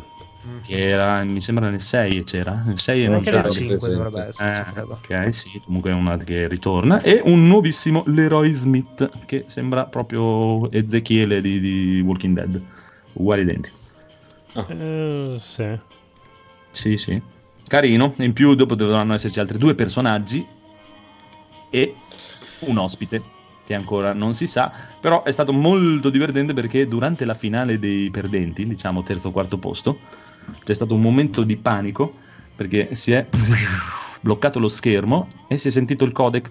che 0.63 0.89
era, 0.89 1.23
mi 1.23 1.41
sembra 1.41 1.69
nel 1.69 1.81
6 1.81 2.23
c'era, 2.23 2.61
nel 2.65 2.79
6 2.79 3.03
e 3.03 3.07
non 3.07 3.15
nel 3.15 3.23
c'era. 3.23 3.49
sì, 3.49 3.57
5 3.59 3.77
presente. 3.77 4.03
dovrebbe 4.03 4.27
essere. 4.27 4.73
Eh, 4.75 4.81
ok, 4.81 5.33
sì, 5.33 5.61
comunque 5.65 5.91
è 5.91 5.93
una 5.93 6.17
che 6.17 6.47
ritorna. 6.47 7.01
E 7.01 7.21
un 7.23 7.47
nuovissimo 7.47 8.03
Leroy 8.07 8.53
Smith, 8.53 9.09
che 9.25 9.45
sembra 9.47 9.85
proprio 9.85 10.71
Ezechiele 10.71 11.41
di, 11.41 11.59
di 11.59 12.01
Walking 12.01 12.35
Dead. 12.35 12.61
Uguali 13.13 13.41
identici. 13.41 13.73
Eh, 14.67 15.37
sì. 15.39 15.79
Sì, 16.71 16.97
sì. 16.97 17.21
Carino. 17.67 18.13
In 18.17 18.33
più 18.33 18.53
dopo 18.55 18.75
dovranno 18.75 19.13
esserci 19.13 19.39
altri 19.39 19.57
due 19.57 19.75
personaggi 19.75 20.45
e 21.69 21.95
un 22.59 22.77
ospite 22.77 23.21
che 23.69 23.75
ancora 23.75 24.13
non 24.13 24.33
si 24.33 24.47
sa, 24.47 24.71
però 24.99 25.21
è 25.21 25.29
stato 25.29 25.53
molto 25.53 26.09
divertente 26.09 26.55
perché 26.55 26.87
durante 26.87 27.23
la 27.23 27.35
finale 27.35 27.77
dei 27.77 28.09
perdenti, 28.09 28.65
diciamo 28.65 29.03
terzo 29.03 29.27
o 29.27 29.31
quarto 29.31 29.59
posto, 29.59 29.99
c'è 30.63 30.73
stato 30.73 30.95
un 30.95 31.01
momento 31.01 31.43
di 31.43 31.55
panico 31.55 32.15
perché 32.55 32.95
si 32.95 33.11
è 33.11 33.27
bloccato 34.21 34.57
lo 34.57 34.69
schermo 34.69 35.29
e 35.47 35.59
si 35.59 35.67
è 35.67 35.71
sentito 35.71 36.03
il 36.03 36.13
codec 36.13 36.49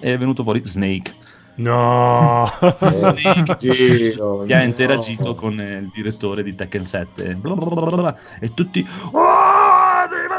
e 0.00 0.14
è 0.14 0.16
venuto 0.16 0.42
fuori 0.42 0.62
Snake 0.64 1.12
No. 1.56 2.50
Dio, 3.58 4.44
che 4.46 4.54
ha 4.54 4.58
no. 4.58 4.64
interagito 4.64 5.34
con 5.34 5.60
eh, 5.60 5.80
il 5.80 5.90
direttore 5.92 6.42
di 6.42 6.54
Tekken 6.54 6.86
7 6.86 7.34
Blablabla. 7.34 8.16
e 8.40 8.54
tutti 8.54 8.86
oh 9.10 9.59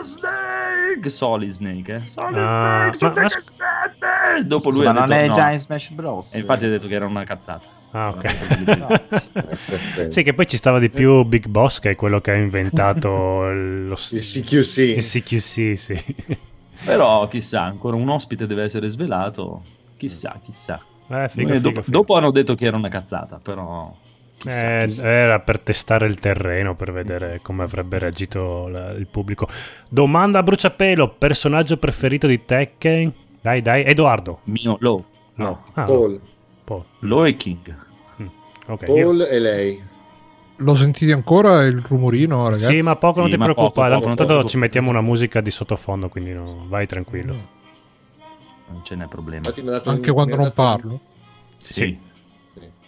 Snake 0.03 1.09
Solid 1.09 1.51
Snake 1.51 1.93
eh? 1.95 1.99
Solid 1.99 2.37
Ah, 2.37 2.91
Snake 2.93 2.97
ma- 3.05 3.09
ma 3.09 3.27
Tekken 3.27 3.41
7 3.41 4.45
dopo 4.45 4.69
lui 4.69 4.83
ma 4.83 4.89
ha 4.89 4.93
non 4.93 5.07
detto 5.07 5.21
è 5.23 5.27
no. 5.27 5.33
già 5.33 5.51
in 5.51 5.59
Smash 5.59 5.89
Bros. 5.91 6.33
e 6.35 6.39
infatti 6.39 6.65
ha 6.65 6.69
detto 6.69 6.87
che 6.87 6.95
era 6.95 7.05
una 7.05 7.23
cazzata 7.23 7.79
Ah, 7.93 8.09
ok. 8.09 10.07
Sì, 10.11 10.23
che 10.23 10.33
poi 10.33 10.47
ci 10.47 10.55
stava 10.57 10.79
di 10.79 10.89
più 10.89 11.23
Big 11.25 11.47
Boss, 11.47 11.79
che 11.79 11.91
è 11.91 11.95
quello 11.95 12.21
che 12.21 12.31
ha 12.31 12.35
inventato 12.35 13.49
il- 13.49 13.87
lo 13.89 13.97
Il 14.11 14.21
CQC. 14.21 14.77
il 14.77 15.03
CQC, 15.05 15.77
sì. 15.77 16.15
però 16.85 17.27
chissà 17.27 17.63
ancora 17.63 17.95
un 17.97 18.07
ospite 18.07 18.47
deve 18.47 18.63
essere 18.63 18.87
svelato 18.87 19.61
chissà 19.97 20.39
chissà 20.43 20.79
Eh, 21.09 21.27
figo, 21.29 21.51
Eh, 21.51 21.55
figo, 21.57 21.59
dopo, 21.69 21.81
figo. 21.81 21.97
dopo 21.97 22.15
hanno 22.15 22.31
detto 22.31 22.55
che 22.55 22.65
era 22.65 22.77
una 22.77 22.89
cazzata 22.89 23.39
però 23.43 23.93
chissà, 24.41 24.81
Eh, 24.81 24.85
chissà. 24.87 25.05
era 25.05 25.39
per 25.39 25.59
testare 25.59 26.07
il 26.07 26.19
terreno, 26.19 26.75
per 26.75 26.91
vedere 26.91 27.39
come 27.41 27.63
avrebbe 27.63 27.99
reagito 27.99 28.67
la- 28.67 28.91
il 28.91 29.07
pubblico. 29.07 29.47
Domanda 29.87 30.39
a 30.39 30.43
bruciapelo, 30.43 31.15
personaggio 31.17 31.77
preferito 31.77 32.27
di 32.27 32.43
Tekken? 32.43 33.13
Dai, 33.41 33.61
dai, 33.61 33.83
Edoardo. 33.85 34.39
mio 34.45 34.77
Low 34.79 35.05
No. 35.35 35.63
Ah, 35.73 35.85
Paul, 35.85 36.19
Paul. 36.63 36.83
Low 36.99 37.25
e 37.25 37.35
King 37.35 37.75
Ok, 38.67 38.81
io- 38.81 38.87
Paul 38.87 39.21
e 39.21 39.39
lei. 39.39 39.81
Lo 40.57 40.75
sentite 40.75 41.11
ancora 41.13 41.63
il 41.63 41.79
rumorino, 41.79 42.47
ragazzi? 42.49 42.69
Sì, 42.75 42.81
ma 42.83 42.95
poco 42.95 43.19
non 43.21 43.31
Sì, 43.31 43.35
ti 43.37 43.41
preoccupare, 43.41 43.71
poco, 43.71 43.89
tanto, 43.89 43.99
poco, 44.09 44.15
tanto 44.17 44.35
poco. 44.35 44.47
ci 44.47 44.57
mettiamo 44.57 44.89
una 44.91 45.01
musica 45.01 45.41
di 45.41 45.49
sottofondo, 45.49 46.09
quindi 46.09 46.33
no, 46.33 46.65
vai 46.67 46.85
tranquillo. 46.85 47.33
non 48.67 48.81
ce 48.83 48.95
n'è 48.95 49.07
problema 49.07 49.49
dato 49.49 49.89
un- 49.89 49.95
Anche 49.95 50.11
quando 50.11 50.35
non 50.35 50.51
parlo? 50.53 50.99
sì. 51.57 51.97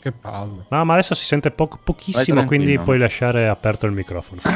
Che 0.04 0.12
palle. 0.12 0.66
No, 0.68 0.84
ma 0.84 0.94
adesso 0.96 1.16
si 1.16 1.24
sente 1.24 1.50
poco- 1.50 1.80
pochissimo, 1.82 2.40
Vai 2.40 2.46
quindi 2.46 2.78
puoi 2.78 2.98
lasciare 2.98 3.48
aperto 3.48 3.86
il 3.86 3.94
microfono. 3.94 4.42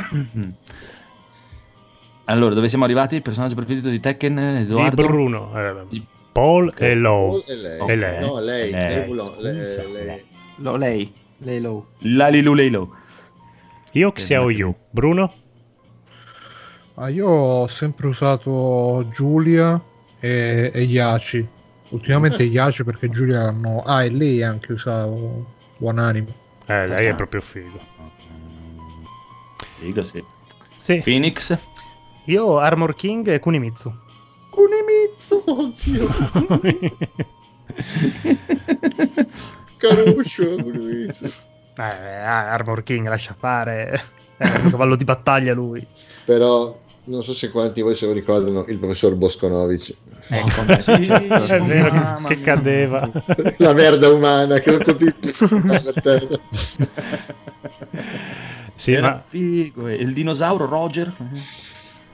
Allora, 2.26 2.54
dove 2.54 2.68
siamo 2.68 2.84
arrivati? 2.84 3.16
Il 3.16 3.22
personaggio 3.22 3.56
preferito 3.56 3.88
di 3.88 4.02
Tekken, 4.02 4.36
Di 4.36 4.62
Edoardo? 4.64 5.04
Bruno, 5.06 5.52
eh, 5.58 5.86
Di- 5.88 6.06
Paul 6.34 6.74
e 6.76 6.94
Low. 6.96 7.30
Paul 7.30 7.44
e 7.48 7.56
lei. 7.56 7.80
E 7.88 7.96
lei? 7.96 8.20
No, 8.20 8.40
lei. 8.40 8.72
Lei. 8.72 9.08
lei, 9.08 9.16
lei, 9.40 10.06
lei. 10.06 10.26
Lo- 10.58 10.76
lei, 10.76 11.14
lei 11.38 11.62
low. 11.62 11.86
Lalilu 12.00 12.54
Leilo. 12.54 12.96
Io 13.94 14.12
Xiao 14.12 14.50
Yu. 14.50 14.76
Bruno? 14.90 15.32
Ah, 16.96 17.08
io 17.10 17.28
ho 17.30 17.68
sempre 17.68 18.08
usato 18.08 19.08
Giulia 19.14 19.82
e, 20.20 20.72
e 20.74 20.82
Yaci. 20.82 21.48
Ultimamente 21.90 22.46
gli 22.46 22.52
piace 22.52 22.84
perché 22.84 23.10
Giulia 23.10 23.44
hanno... 23.44 23.84
Ah, 23.86 24.04
e 24.04 24.10
lei 24.10 24.44
anche 24.44 24.74
usa 24.74 25.06
One 25.08 26.02
Anime. 26.02 26.34
Eh, 26.66 26.88
lei 26.88 27.06
è 27.08 27.16
proprio 27.16 27.42
figo. 27.42 27.80
Figo, 29.80 30.04
sì. 30.04 30.24
Sì. 30.78 31.02
Phoenix. 31.04 31.58
Io 32.26 32.58
Armor 32.58 32.94
King 32.96 33.28
e 33.30 33.40
Kunimitsu. 33.40 33.94
Oddio, 35.46 36.08
Caruccio, 39.78 40.56
Luigi. 40.58 41.32
Eh, 41.78 41.82
Armor 41.82 42.84
King, 42.84 43.08
lascia 43.08 43.36
fare. 43.38 44.02
È 44.36 44.48
un 44.64 44.72
cavallo 44.72 44.96
di 44.96 45.04
battaglia 45.04 45.54
lui. 45.54 45.86
Però 46.26 46.78
non 47.06 47.24
so 47.24 47.34
se 47.34 47.50
quanti 47.50 47.74
di 47.76 47.82
voi 47.82 47.96
se 47.96 48.08
lo 48.08 48.14
ricordano 48.14 48.66
il 48.68 48.78
professor 48.78 49.16
Bosconovic. 49.16 49.96
Ecco, 50.30 50.82
Sì, 50.82 50.92
È 51.08 51.62
vero 51.62 51.90
che- 51.92 52.28
che 52.28 52.36
mia. 52.36 52.44
cadeva. 52.44 53.10
La 53.58 53.74
merda 53.74 54.10
umana 54.10 54.60
che 54.60 54.72
lo 54.72 54.84
colpì 54.84 55.12
per 55.14 55.94
terra. 56.02 56.40
Sì, 58.76 58.94
Era 58.94 59.10
ma 59.10 59.24
figo. 59.28 59.88
E 59.88 59.96
il 59.96 60.14
dinosauro 60.14 60.66
Roger. 60.66 61.12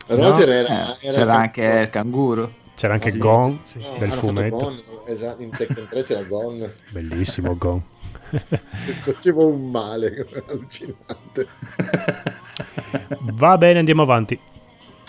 Roger 0.08 0.50
Eh, 0.50 0.54
era, 0.54 0.98
era 1.00 1.12
c'era 1.12 1.36
anche 1.36 1.62
il 1.64 1.90
canguro. 1.90 2.54
c'era 2.76 2.94
anche 2.94 3.12
Sì, 3.12 3.18
Gon 3.18 3.60
sì. 3.64 3.80
No, 3.80 3.94
del 3.98 4.04
hanno 4.04 4.12
fatto 4.14 4.28
fumetto. 4.28 4.56
Gon, 4.58 4.80
esatto, 5.06 5.42
in 5.42 5.50
Tekken 5.50 5.88
3 5.90 6.04
c'era 6.04 6.22
Gon. 6.24 6.72
Bellissimo 6.90 7.56
Gon. 7.58 7.82
Facevo 9.04 9.48
un 9.48 9.70
male 9.72 10.26
allucinante. 10.50 11.48
Va 13.22 13.58
bene, 13.58 13.80
andiamo 13.80 14.02
avanti. 14.04 14.40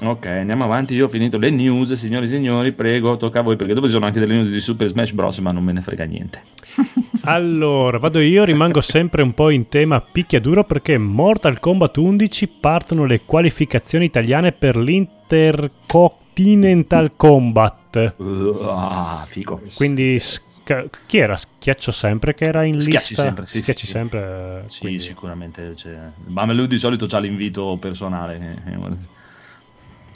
Ok, 0.03 0.27
andiamo 0.27 0.65
avanti. 0.65 0.93
Io 0.95 1.07
ho 1.07 1.09
finito 1.09 1.39
le 1.39 1.51
news, 1.51 1.93
signori 1.93 2.27
e 2.27 2.29
signori. 2.29 2.73
Prego, 2.73 3.17
tocca 3.17 3.39
a 3.39 3.43
voi 3.43 3.55
perché 3.57 3.73
dopo 3.75 3.87
ci 3.87 3.93
sono 3.93 4.07
anche 4.07 4.19
delle 4.21 4.35
news 4.35 4.51
di 4.51 4.61
Super 4.61 4.89
Smash 4.89 5.13
Bros. 5.13 5.39
Ma 5.39 5.53
non 5.53 5.63
me 5.65 5.73
ne 5.73 5.81
frega 5.83 6.05
niente. 6.05 6.43
Allora, 7.27 7.97
vado 7.97 8.21
io, 8.21 8.45
rimango 8.45 8.83
sempre 8.83 9.23
un 9.23 9.33
po' 9.33 9.49
in 9.49 9.69
tema 9.71 9.99
picchiaduro 10.03 10.63
perché 10.65 10.99
Mortal 10.99 11.59
Kombat 11.59 11.97
11 11.97 12.49
partono 12.61 13.07
le 13.07 13.23
qualificazioni 13.25 14.05
italiane 14.05 14.53
per 14.53 14.77
l'Intercontinental 14.77 17.13
Combat. 17.17 18.15
Ah, 18.63 19.25
figo. 19.27 19.63
Quindi 19.75 20.19
sca- 20.19 20.85
chi 21.07 21.17
era? 21.17 21.35
Schiaccio 21.37 21.93
sempre 21.93 22.35
che 22.35 22.45
era 22.45 22.63
in 22.65 22.79
Schiacci 22.79 23.09
lista? 23.11 23.23
sempre, 23.23 23.47
sì, 23.47 23.57
Schiacci 23.59 23.87
sì, 23.87 23.93
sempre. 23.93 24.63
eh, 24.65 24.69
Sì, 24.69 24.81
quindi- 24.81 25.01
sicuramente. 25.01 25.75
Cioè, 25.77 25.97
ma 26.27 26.45
lui 26.53 26.67
di 26.67 26.77
solito 26.79 27.07
ha 27.11 27.19
l'invito 27.21 27.79
personale. 27.81 28.63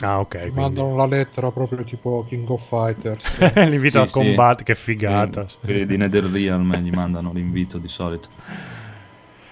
Ah, 0.00 0.20
ok. 0.20 0.38
quindi- 0.38 0.60
Mandano 0.60 0.94
la 0.96 1.06
lettera 1.06 1.50
proprio 1.50 1.82
tipo 1.84 2.24
King 2.28 2.48
of 2.50 2.66
Fighters. 2.66 3.24
L'invito 3.68 4.06
Sì, 4.06 4.18
a 4.18 4.22
combattere, 4.22 4.64
che 4.64 4.74
figata. 4.74 5.48
Sì, 5.48 5.56
quelli 5.60 5.86
di 5.86 5.96
NetherRealm 5.96 6.76
gli 6.76 6.90
mandano 6.90 7.32
l'invito 7.32 7.78
di 7.78 7.88
solito. 7.88 8.28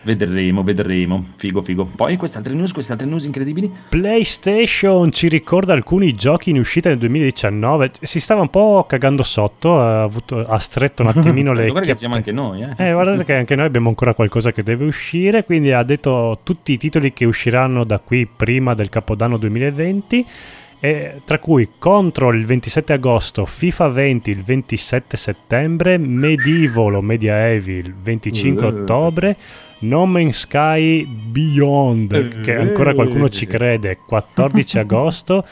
Vedremo, 0.07 0.63
vedremo. 0.63 1.25
Figo, 1.35 1.63
figo. 1.63 1.85
Poi 1.85 2.17
queste 2.17 2.37
altre 2.37 2.55
news, 2.55 2.71
queste 2.71 2.93
altre 2.93 3.09
news 3.09 3.25
incredibili. 3.25 3.69
PlayStation 3.89 5.11
ci 5.11 5.27
ricorda 5.27 5.73
alcuni 5.73 6.15
giochi 6.15 6.51
in 6.51 6.59
uscita 6.61 6.89
nel 6.91 6.99
2019. 6.99 7.91
Si 8.03 8.21
stava 8.21 8.41
un 8.43 8.49
po' 8.49 8.87
cagando 8.89 9.25
sotto, 9.25 9.81
ha, 9.81 10.05
avuto- 10.05 10.47
ha 10.47 10.59
stretto 10.61 11.03
un 11.03 11.09
attimino 11.15 11.53
le 11.53 11.71
Guarda 11.71 11.93
che 11.93 11.99
siamo 11.99 12.15
anche 12.15 12.31
noi, 12.31 12.63
eh. 12.63 12.89
Eh, 12.89 12.93
guardate 12.93 13.25
che 13.25 13.35
anche 13.35 13.57
noi 13.57 13.67
abbiamo 13.67 13.89
ancora 13.89 14.15
qualcosa 14.15 14.53
che 14.53 14.63
deve 14.63 14.85
uscire, 14.85 15.45
quindi 15.45 15.73
ha 15.73 15.83
detto 15.83 16.39
tutti 16.45 16.73
i 16.73 16.79
titoli 16.79 17.13
che 17.13 17.25
usciranno 17.25 17.83
da 17.83 17.99
qui 17.99 18.27
prima 18.27 18.75
del 18.75 18.89
Capodanno 18.89 19.39
2020, 19.39 20.25
e 20.79 21.21
tra 21.25 21.41
cui 21.41 21.69
Control 21.79 22.37
il 22.37 22.47
27 22.47 22.93
agosto, 22.93 23.45
FIFA 23.45 23.89
20 23.89 24.31
il 24.31 24.45
27 24.45 25.17
settembre, 25.17 25.99
Medieval 25.99 26.95
o 26.95 27.01
Mediaevi 27.01 27.73
il 27.73 27.93
25 27.93 28.63
Eh. 28.63 28.69
ottobre, 28.69 29.37
No 29.79 30.07
Man's 30.07 30.39
Sky 30.39 31.05
Beyond, 31.05 32.43
che 32.43 32.57
ancora 32.57 32.95
qualcuno 32.95 33.29
ci 33.29 33.47
crede, 33.47 33.99
14 34.07 34.79
agosto, 34.81 35.45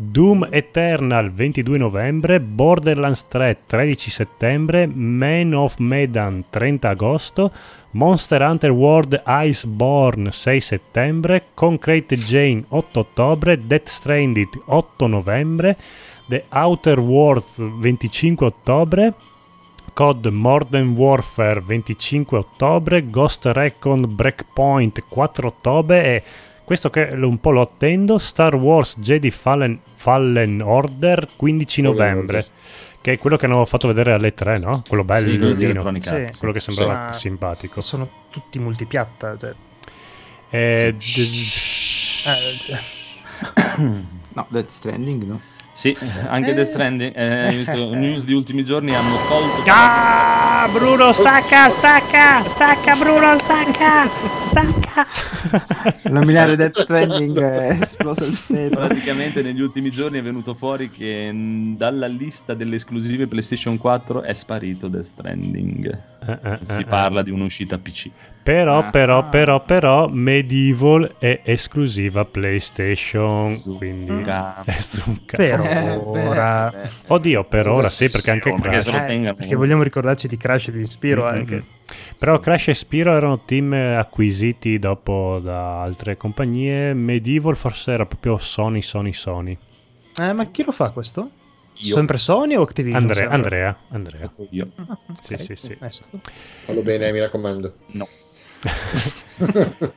Doom 0.00 0.48
Eternal 0.50 1.32
22 1.32 1.76
novembre, 1.76 2.40
Borderlands 2.40 3.26
3 3.26 3.58
13 3.66 4.10
settembre, 4.10 4.86
Man 4.86 5.54
of 5.54 5.76
Medan 5.78 6.44
30 6.50 6.88
agosto, 6.88 7.52
Monster 7.92 8.42
Hunter 8.42 8.70
World 8.70 9.22
Iceborne 9.26 10.30
6 10.30 10.60
settembre, 10.60 11.46
Concrete 11.54 12.16
Jane 12.16 12.64
8 12.68 12.98
ottobre, 13.00 13.64
Death 13.66 13.88
Stranded 13.88 14.48
8 14.66 15.06
novembre, 15.06 15.76
The 16.28 16.44
Outer 16.50 17.00
Worlds 17.00 17.56
25 17.56 18.46
ottobre, 18.46 19.14
COD 19.98 20.26
Modern 20.26 20.90
Warfare 20.90 21.60
25 21.60 22.38
ottobre, 22.38 23.10
Ghost 23.10 23.46
Recon 23.46 24.06
Breakpoint 24.08 25.02
4 25.08 25.48
ottobre 25.48 26.04
e 26.04 26.22
questo 26.62 26.88
che 26.88 27.00
un 27.00 27.40
po' 27.40 27.50
lo 27.50 27.62
attendo, 27.62 28.16
Star 28.18 28.54
Wars 28.54 28.96
Jedi 28.98 29.32
Fallen, 29.32 29.80
Fallen 29.96 30.60
Order 30.60 31.26
15 31.34 31.82
Fallen 31.82 31.96
novembre, 31.98 32.46
che 33.00 33.14
è 33.14 33.18
quello 33.18 33.36
che 33.36 33.46
hanno 33.46 33.64
fatto 33.64 33.88
vedere 33.88 34.12
alle 34.12 34.32
3, 34.34 34.58
no? 34.58 34.84
Quello 34.86 35.02
bello, 35.02 35.30
Sì, 35.30 35.36
quello 35.36 35.54
Sì. 36.00 36.38
Quello 36.38 36.54
che 36.54 36.60
sembrava 36.60 37.12
Sì. 37.12 37.18
simpatico. 37.18 37.80
Sono 37.80 38.08
tutti 38.30 38.60
multipiatta. 38.60 39.36
Cioè. 39.36 39.52
Eh, 40.50 40.94
Eh, 42.24 42.78
No, 44.34 44.46
Death 44.48 44.68
Stranding, 44.68 45.24
no? 45.24 45.40
Sì, 45.78 45.96
anche 46.26 46.54
Death 46.54 46.70
Stranding. 46.70 47.12
Eh, 47.14 47.56
visto- 47.58 47.94
news 47.94 48.24
di 48.24 48.32
ultimi 48.32 48.64
giorni 48.64 48.96
hanno 48.96 49.16
tolto. 49.28 49.62
Ah, 49.70 50.68
Bruno, 50.72 51.12
stacca, 51.12 51.68
stacca, 51.68 52.44
stacca, 52.44 52.96
Bruno, 52.96 53.38
stacca, 53.38 54.10
stacca. 54.40 55.06
Nominare 56.10 56.56
Death 56.56 56.80
Stranding 56.80 57.38
è 57.38 57.78
esploso 57.80 58.24
il 58.24 58.34
feto. 58.34 58.74
Praticamente 58.74 59.40
negli 59.40 59.60
ultimi 59.60 59.90
giorni 59.90 60.18
è 60.18 60.22
venuto 60.22 60.52
fuori 60.54 60.90
che 60.90 61.30
mh, 61.30 61.76
dalla 61.76 62.08
lista 62.08 62.54
delle 62.54 62.74
esclusive 62.74 63.28
PlayStation 63.28 63.78
4 63.78 64.22
è 64.22 64.32
sparito 64.32 64.88
Death 64.88 65.04
Stranding. 65.04 65.96
Eh, 66.26 66.38
eh, 66.42 66.58
Si 66.60 66.80
eh, 66.80 66.84
parla 66.86 67.22
di 67.22 67.30
un'uscita 67.30 67.78
PC. 67.78 68.10
Però, 68.48 68.78
Ah. 68.78 68.90
però, 68.90 69.28
però, 69.28 69.60
però, 69.60 70.08
Medieval 70.08 71.16
è 71.18 71.40
esclusiva 71.44 72.24
PlayStation, 72.24 73.52
Zucca. 73.52 73.76
quindi 73.76 74.22
è 74.64 74.80
zucca. 74.80 75.36
Per 75.36 75.60
Eh, 75.60 76.00
ora. 76.02 76.72
Oddio, 77.08 77.44
per 77.44 77.68
ora 77.68 77.90
sì, 77.90 78.08
perché 78.08 78.30
anche 78.30 78.50
Perché 78.54 78.68
Crash. 78.70 78.84
se 78.84 78.90
lo 78.90 78.96
Eh, 78.96 79.06
tengano. 79.06 79.34
perché 79.34 79.54
vogliamo 79.54 79.82
ricordarci 79.82 80.28
di 80.28 80.38
Crash 80.38 80.68
e 80.68 80.72
di 80.72 80.86
Spiro 80.86 81.24
Mm, 81.24 81.26
mm, 81.26 81.30
anche. 81.36 81.62
Però 82.18 82.38
Crash 82.40 82.68
e 82.68 82.74
Spiro 82.74 83.12
erano 83.14 83.40
team 83.40 83.74
acquisiti 83.74 84.78
dopo 84.78 85.40
da 85.42 85.82
altre 85.82 86.16
compagnie. 86.16 86.94
Medieval 86.94 87.54
forse 87.54 87.92
era 87.92 88.06
proprio 88.06 88.38
Sony, 88.38 88.80
Sony, 88.80 89.12
Sony. 89.12 89.58
Eh, 90.18 90.32
ma 90.32 90.46
chi 90.46 90.64
lo 90.64 90.72
fa 90.72 90.88
questo? 90.88 91.28
Io. 91.80 91.94
Sempre 91.94 92.16
Sony 92.16 92.54
o 92.56 92.62
Activision? 92.62 93.02
Andrea? 93.02 93.28
Andrea, 93.28 93.76
Andrea. 93.90 94.30
Io. 94.50 94.68
Ah, 94.76 94.96
Sì, 95.20 95.34
ok, 95.34 95.40
sì, 95.42 95.54
sì. 95.54 95.76
onesto. 95.78 96.06
Fallo 96.64 96.80
bene, 96.80 97.12
mi 97.12 97.20
raccomando. 97.20 97.74
No. 97.88 98.08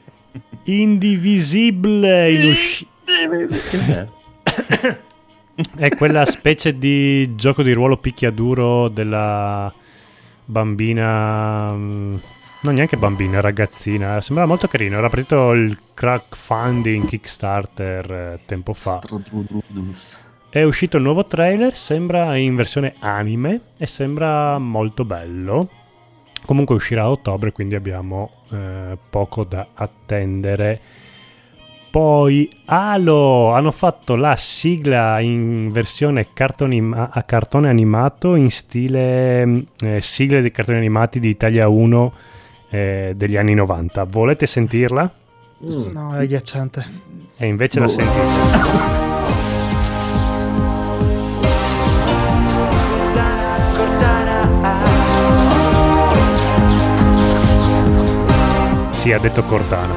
Indivisible 0.63 2.31
in 2.31 2.49
uscita. 2.51 4.07
È 5.75 5.89
quella 5.95 6.25
specie 6.25 6.77
di 6.77 7.35
gioco 7.35 7.61
di 7.61 7.73
ruolo 7.73 7.97
picchiaduro 7.97 8.87
della 8.87 9.71
bambina. 10.45 11.71
mm, 11.73 12.15
Non 12.61 12.73
neanche 12.75 12.97
bambina, 12.97 13.41
ragazzina. 13.41 14.21
Sembrava 14.21 14.49
molto 14.49 14.67
carino. 14.67 14.97
Era 14.97 15.09
partito 15.09 15.51
il 15.51 15.77
crowdfunding 15.93 17.05
Kickstarter 17.07 18.11
eh, 18.11 18.39
tempo 18.45 18.73
fa. 18.73 19.01
È 20.49 20.63
uscito 20.63 20.97
il 20.97 21.03
nuovo 21.03 21.25
trailer. 21.25 21.75
Sembra 21.75 22.35
in 22.37 22.55
versione 22.55 22.95
anime 22.99 23.61
e 23.77 23.85
sembra 23.87 24.57
molto 24.57 25.03
bello. 25.05 25.69
Comunque 26.51 26.75
uscirà 26.75 27.03
a 27.03 27.09
ottobre, 27.09 27.53
quindi 27.53 27.75
abbiamo 27.75 28.29
eh, 28.51 28.97
poco 29.09 29.45
da 29.45 29.67
attendere. 29.73 30.77
Poi 31.89 32.51
Halo 32.65 33.53
hanno 33.53 33.71
fatto 33.71 34.17
la 34.17 34.35
sigla 34.35 35.21
in 35.21 35.71
versione 35.71 36.27
cartoni- 36.33 36.91
a 36.93 37.23
cartone 37.23 37.69
animato 37.69 38.35
in 38.35 38.51
stile 38.51 39.45
mh, 39.45 39.65
eh, 39.79 40.01
sigle 40.01 40.41
dei 40.41 40.51
cartoni 40.51 40.77
animati 40.77 41.21
di 41.21 41.29
Italia 41.29 41.69
1 41.69 42.13
eh, 42.69 43.13
degli 43.15 43.37
anni 43.37 43.53
90. 43.53 44.03
Volete 44.03 44.45
sentirla? 44.45 45.09
Mm. 45.63 45.91
No, 45.93 46.13
è 46.15 46.23
agghiacciante. 46.23 46.85
E 47.37 47.47
invece 47.47 47.79
la 47.79 47.85
Boh. 47.85 47.91
sentite. 47.91 49.19
Sì, 59.01 59.11
ha 59.11 59.17
detto 59.17 59.43
Cortana. 59.45 59.95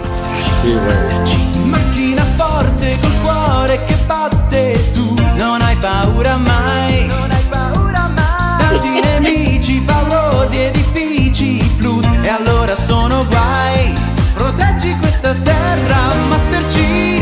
Sì. 0.62 0.73
Eh. 0.73 1.59
Macchina 1.64 2.25
forte 2.38 2.97
col 3.03 3.12
cuore 3.21 3.85
che 3.85 3.97
batte, 4.07 4.90
tu 4.93 5.14
non 5.37 5.61
hai 5.61 5.77
paura 5.77 6.38
mai. 6.38 7.07
Non 7.09 7.31
hai 7.31 7.45
paura 7.51 8.09
mai. 8.14 8.57
Tanti 8.57 9.01
nemici 9.01 9.83
paurosi 9.83 10.57
edifici, 10.57 11.59
difficili, 11.59 12.19
e 12.23 12.29
allora 12.31 12.75
sono 12.75 13.27
guai. 13.27 13.93
Proteggi 14.33 14.97
questa 14.97 15.35
terra, 15.35 16.11
Master 16.31 16.64
Chief. 16.69 17.13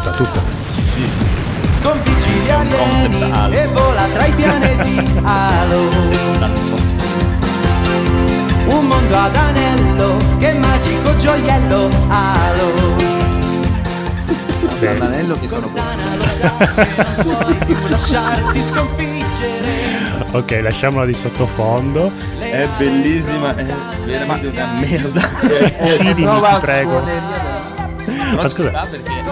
Sì, 0.00 0.06
tutta, 0.06 0.10
tutta. 0.12 0.40
Sconfiggi 1.78 2.30
gli 2.30 2.50
alieni. 2.50 3.54
E 3.54 3.66
vola 3.66 4.04
tra 4.12 4.24
i 4.26 4.32
pianeti 4.32 5.12
Halo 5.22 5.88
un 8.66 8.86
mondo 8.86 9.16
ad 9.16 9.34
anello, 9.34 10.16
che 10.38 10.52
magico 10.54 11.16
gioiello 11.16 11.88
Halo 12.08 13.08
L'anello 14.80 15.38
che 15.38 15.46
sono 15.46 15.68
puoi 15.68 15.84
lasciarti 17.90 18.62
sconfiggere 18.62 19.98
Ok, 20.32 20.60
lasciamola 20.62 21.04
di 21.04 21.14
sottofondo. 21.14 22.12
È 22.38 22.68
bellissima, 22.78 23.54
è 23.56 23.66
veramente 24.04 24.46
una 24.46 24.72
merda. 24.78 25.28
Prova 26.14 26.54
ti 26.54 26.60
prego. 26.60 26.92
suoneria 26.92 27.59
Però 28.30 28.42
Ma 28.42 28.48
scusa. 28.48 28.68
sta 28.70 28.82
perché 28.90 29.22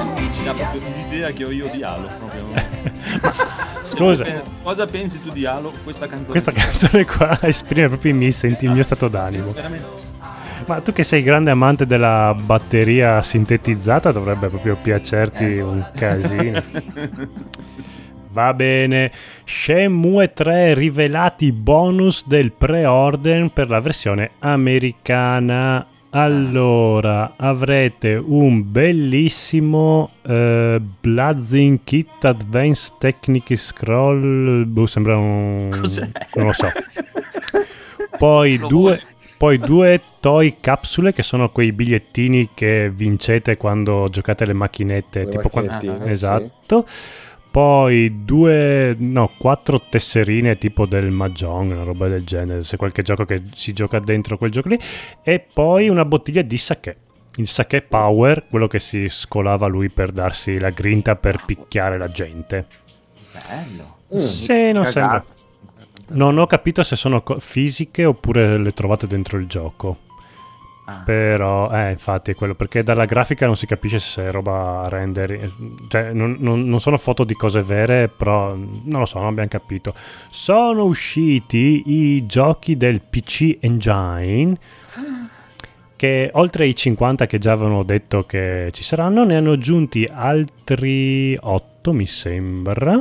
dà 0.44 0.52
proprio 0.52 0.80
l'idea 1.08 1.30
che 1.30 1.44
ho 1.44 1.50
io 1.50 1.68
di 1.72 1.82
Halo. 1.82 2.08
Proprio. 2.18 3.46
Scusa, 3.88 4.24
Cosa 4.62 4.86
pensi 4.86 5.20
tu 5.22 5.30
di 5.30 5.46
Halo? 5.46 5.72
Questa 5.82 6.06
canzone. 6.06 6.28
questa 6.30 6.52
canzone 6.52 7.04
qua 7.06 7.38
esprime 7.42 7.88
proprio 7.88 8.12
i 8.12 8.14
miei 8.14 8.32
senti, 8.32 8.66
il 8.66 8.72
mio 8.72 8.82
stato 8.82 9.08
d'animo. 9.08 9.54
Ma 10.66 10.80
tu 10.82 10.92
che 10.92 11.02
sei 11.04 11.22
grande 11.22 11.50
amante 11.50 11.86
della 11.86 12.34
batteria 12.38 13.22
sintetizzata 13.22 14.12
dovrebbe 14.12 14.48
proprio 14.48 14.76
piacerti 14.76 15.44
un 15.58 15.86
casino. 15.94 16.62
Va 18.30 18.52
bene, 18.52 19.10
Shenmue 19.44 20.32
3 20.34 20.74
rivelati 20.74 21.50
bonus 21.52 22.26
del 22.26 22.52
pre-order 22.52 23.48
per 23.50 23.70
la 23.70 23.80
versione 23.80 24.32
americana. 24.40 25.84
Allora, 26.10 27.34
avrete 27.36 28.14
un 28.14 28.70
bellissimo 28.72 30.10
eh, 30.22 30.80
Blazing 31.00 31.80
Kit 31.84 32.24
Advanced 32.24 32.94
Technique 32.98 33.56
Scroll. 33.56 34.64
Boh, 34.66 34.86
sembra 34.86 35.16
un. 35.18 35.76
Cos'è? 35.80 36.08
Non 36.34 36.46
lo 36.46 36.52
so. 36.52 36.66
Poi 38.18 38.58
due, 38.58 39.00
poi 39.36 39.58
due 39.58 40.00
toy 40.18 40.56
capsule 40.60 41.12
che 41.12 41.22
sono 41.22 41.50
quei 41.50 41.70
bigliettini 41.72 42.48
che 42.52 42.90
vincete 42.92 43.56
quando 43.56 44.08
giocate 44.10 44.42
alle 44.44 44.54
macchinette. 44.54 45.20
Le 45.24 45.30
tipo 45.30 45.48
quando- 45.50 45.72
Ah, 45.72 46.10
esatto. 46.10 46.86
Poi 47.50 48.24
due, 48.24 48.94
no, 48.98 49.30
quattro 49.36 49.80
tesserine 49.80 50.58
tipo 50.58 50.86
del 50.86 51.10
Mahjong, 51.10 51.72
una 51.72 51.82
roba 51.82 52.06
del 52.08 52.24
genere, 52.24 52.62
se 52.62 52.76
qualche 52.76 53.02
gioco 53.02 53.24
che 53.24 53.42
si 53.54 53.72
gioca 53.72 53.98
dentro 53.98 54.36
quel 54.36 54.50
gioco 54.50 54.68
lì. 54.68 54.78
E 55.22 55.40
poi 55.40 55.88
una 55.88 56.04
bottiglia 56.04 56.42
di 56.42 56.58
sake. 56.58 56.96
Il 57.36 57.48
sake 57.48 57.82
power, 57.82 58.46
quello 58.48 58.66
che 58.66 58.80
si 58.80 59.08
scolava 59.08 59.66
lui 59.66 59.88
per 59.88 60.10
darsi 60.10 60.58
la 60.58 60.70
grinta 60.70 61.16
per 61.16 61.42
picchiare 61.44 61.96
la 61.96 62.08
gente. 62.08 62.66
Bello. 63.32 63.96
Mm. 64.14 64.18
Se 64.18 64.72
non 64.72 64.86
sembra. 64.86 65.24
Non 66.10 66.38
ho 66.38 66.46
capito 66.46 66.82
se 66.82 66.96
sono 66.96 67.22
fisiche 67.38 68.04
oppure 68.04 68.56
le 68.58 68.72
trovate 68.72 69.06
dentro 69.06 69.38
il 69.38 69.46
gioco. 69.46 70.06
Ah. 70.90 71.02
Però, 71.04 71.70
eh, 71.70 71.90
infatti 71.90 72.30
è 72.30 72.34
quello, 72.34 72.54
perché 72.54 72.82
dalla 72.82 73.04
grafica 73.04 73.44
non 73.44 73.56
si 73.56 73.66
capisce 73.66 73.98
se 73.98 74.24
è 74.24 74.30
roba 74.30 74.86
render, 74.88 75.52
cioè 75.88 76.14
non, 76.14 76.36
non- 76.38 76.66
non 76.66 76.80
sono 76.80 76.96
foto 76.96 77.24
di 77.24 77.34
cose 77.34 77.60
vere, 77.60 78.08
però 78.08 78.54
non 78.54 79.00
lo 79.00 79.04
so, 79.04 79.18
non 79.18 79.26
abbiamo 79.28 79.50
capito. 79.50 79.92
Sono 80.30 80.84
usciti 80.84 81.82
i 81.84 82.24
giochi 82.24 82.78
del 82.78 83.02
PC 83.02 83.58
Engine, 83.60 84.56
che 85.94 86.30
oltre 86.32 86.64
ai 86.64 86.74
50 86.74 87.26
che 87.26 87.36
già 87.36 87.52
avevano 87.52 87.82
detto 87.82 88.24
che 88.24 88.70
ci 88.72 88.82
saranno, 88.82 89.24
ne 89.24 89.36
hanno 89.36 89.52
aggiunti 89.52 90.08
altri 90.10 91.36
8, 91.38 91.92
mi 91.92 92.06
sembra, 92.06 92.98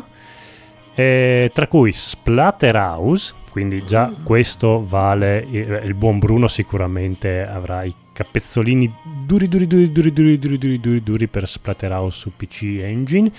eh, 0.94 1.50
tra 1.54 1.68
cui 1.68 1.94
Splatterhouse, 1.94 3.34
quindi 3.58 3.84
già 3.88 4.14
questo 4.22 4.86
vale, 4.86 5.44
il, 5.50 5.82
il 5.86 5.96
buon 5.96 6.20
Bruno 6.20 6.48
sicuramente 6.48 7.42
avrà 7.44 7.82
i 7.82 7.94
capezzolini 8.14 8.94
duri 9.26 9.48
duri 9.48 9.66
duri 9.66 9.92
duri 9.92 10.14
duri 10.14 10.38
duri 10.38 10.58
duri 10.60 10.80
duri 10.80 11.02
duri 11.02 11.26
per 11.26 11.48
Splatterhouse 11.48 12.20
su 12.20 12.36
PC 12.36 12.78
Engine, 12.82 13.32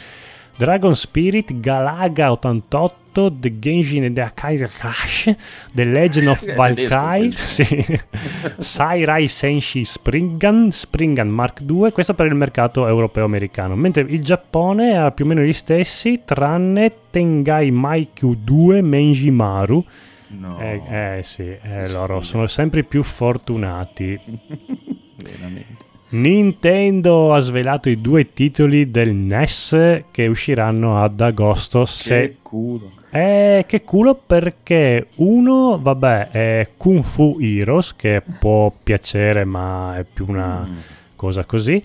Dragon 0.57 0.97
Spirit, 0.97 1.61
Galaga 1.61 2.33
88, 2.33 3.33
The 3.39 3.61
Genshin 3.61 4.03
e 4.03 4.13
The 4.13 4.23
Akai 4.23 4.59
Crash, 4.59 5.33
The 5.71 5.85
Legend 5.85 6.27
of 6.27 6.43
Valkyrie, 6.53 7.31
sì. 7.31 7.87
Sairai 8.59 9.29
Senshi 9.29 9.85
Springan, 9.85 10.73
Springan 10.73 11.29
Mark 11.29 11.61
II, 11.61 11.93
questo 11.93 12.13
per 12.13 12.27
il 12.27 12.35
mercato 12.35 12.89
europeo-americano, 12.89 13.77
mentre 13.77 14.05
il 14.09 14.25
Giappone 14.25 14.99
ha 14.99 15.13
più 15.13 15.27
o 15.27 15.29
meno 15.29 15.43
gli 15.43 15.53
stessi, 15.53 16.23
tranne 16.25 16.93
Tengai 17.09 17.71
Maikyu 17.71 18.37
2 18.43 18.83
Menjimaru. 18.83 19.85
No. 20.29 20.59
Eh, 20.61 20.83
eh, 21.19 21.23
sì, 21.23 21.57
eh, 21.63 21.89
loro 21.89 22.21
sono 22.21 22.47
sempre 22.47 22.83
più 22.83 23.03
fortunati. 23.03 24.19
Veramente. 25.17 25.87
Nintendo 26.11 27.35
ha 27.35 27.39
svelato 27.41 27.89
i 27.91 28.01
due 28.01 28.33
titoli 28.33 28.91
del 28.91 29.15
NES 29.15 30.03
che 30.11 30.27
usciranno 30.27 31.03
ad 31.03 31.21
agosto. 31.21 31.85
Se... 31.85 32.21
Che 32.21 32.37
culo. 32.43 32.91
Eh, 33.11 33.65
che 33.67 33.83
culo 33.83 34.15
perché 34.15 35.09
uno, 35.17 35.79
vabbè, 35.81 36.29
è 36.31 36.69
Kung 36.77 37.03
Fu 37.03 37.39
Heroes 37.41 37.95
che 37.97 38.23
può 38.39 38.73
piacere 38.83 39.45
ma 39.45 39.97
è 39.99 40.05
più 40.05 40.27
una 40.29 40.67
Mm. 40.67 40.77
cosa 41.17 41.45
così. 41.45 41.83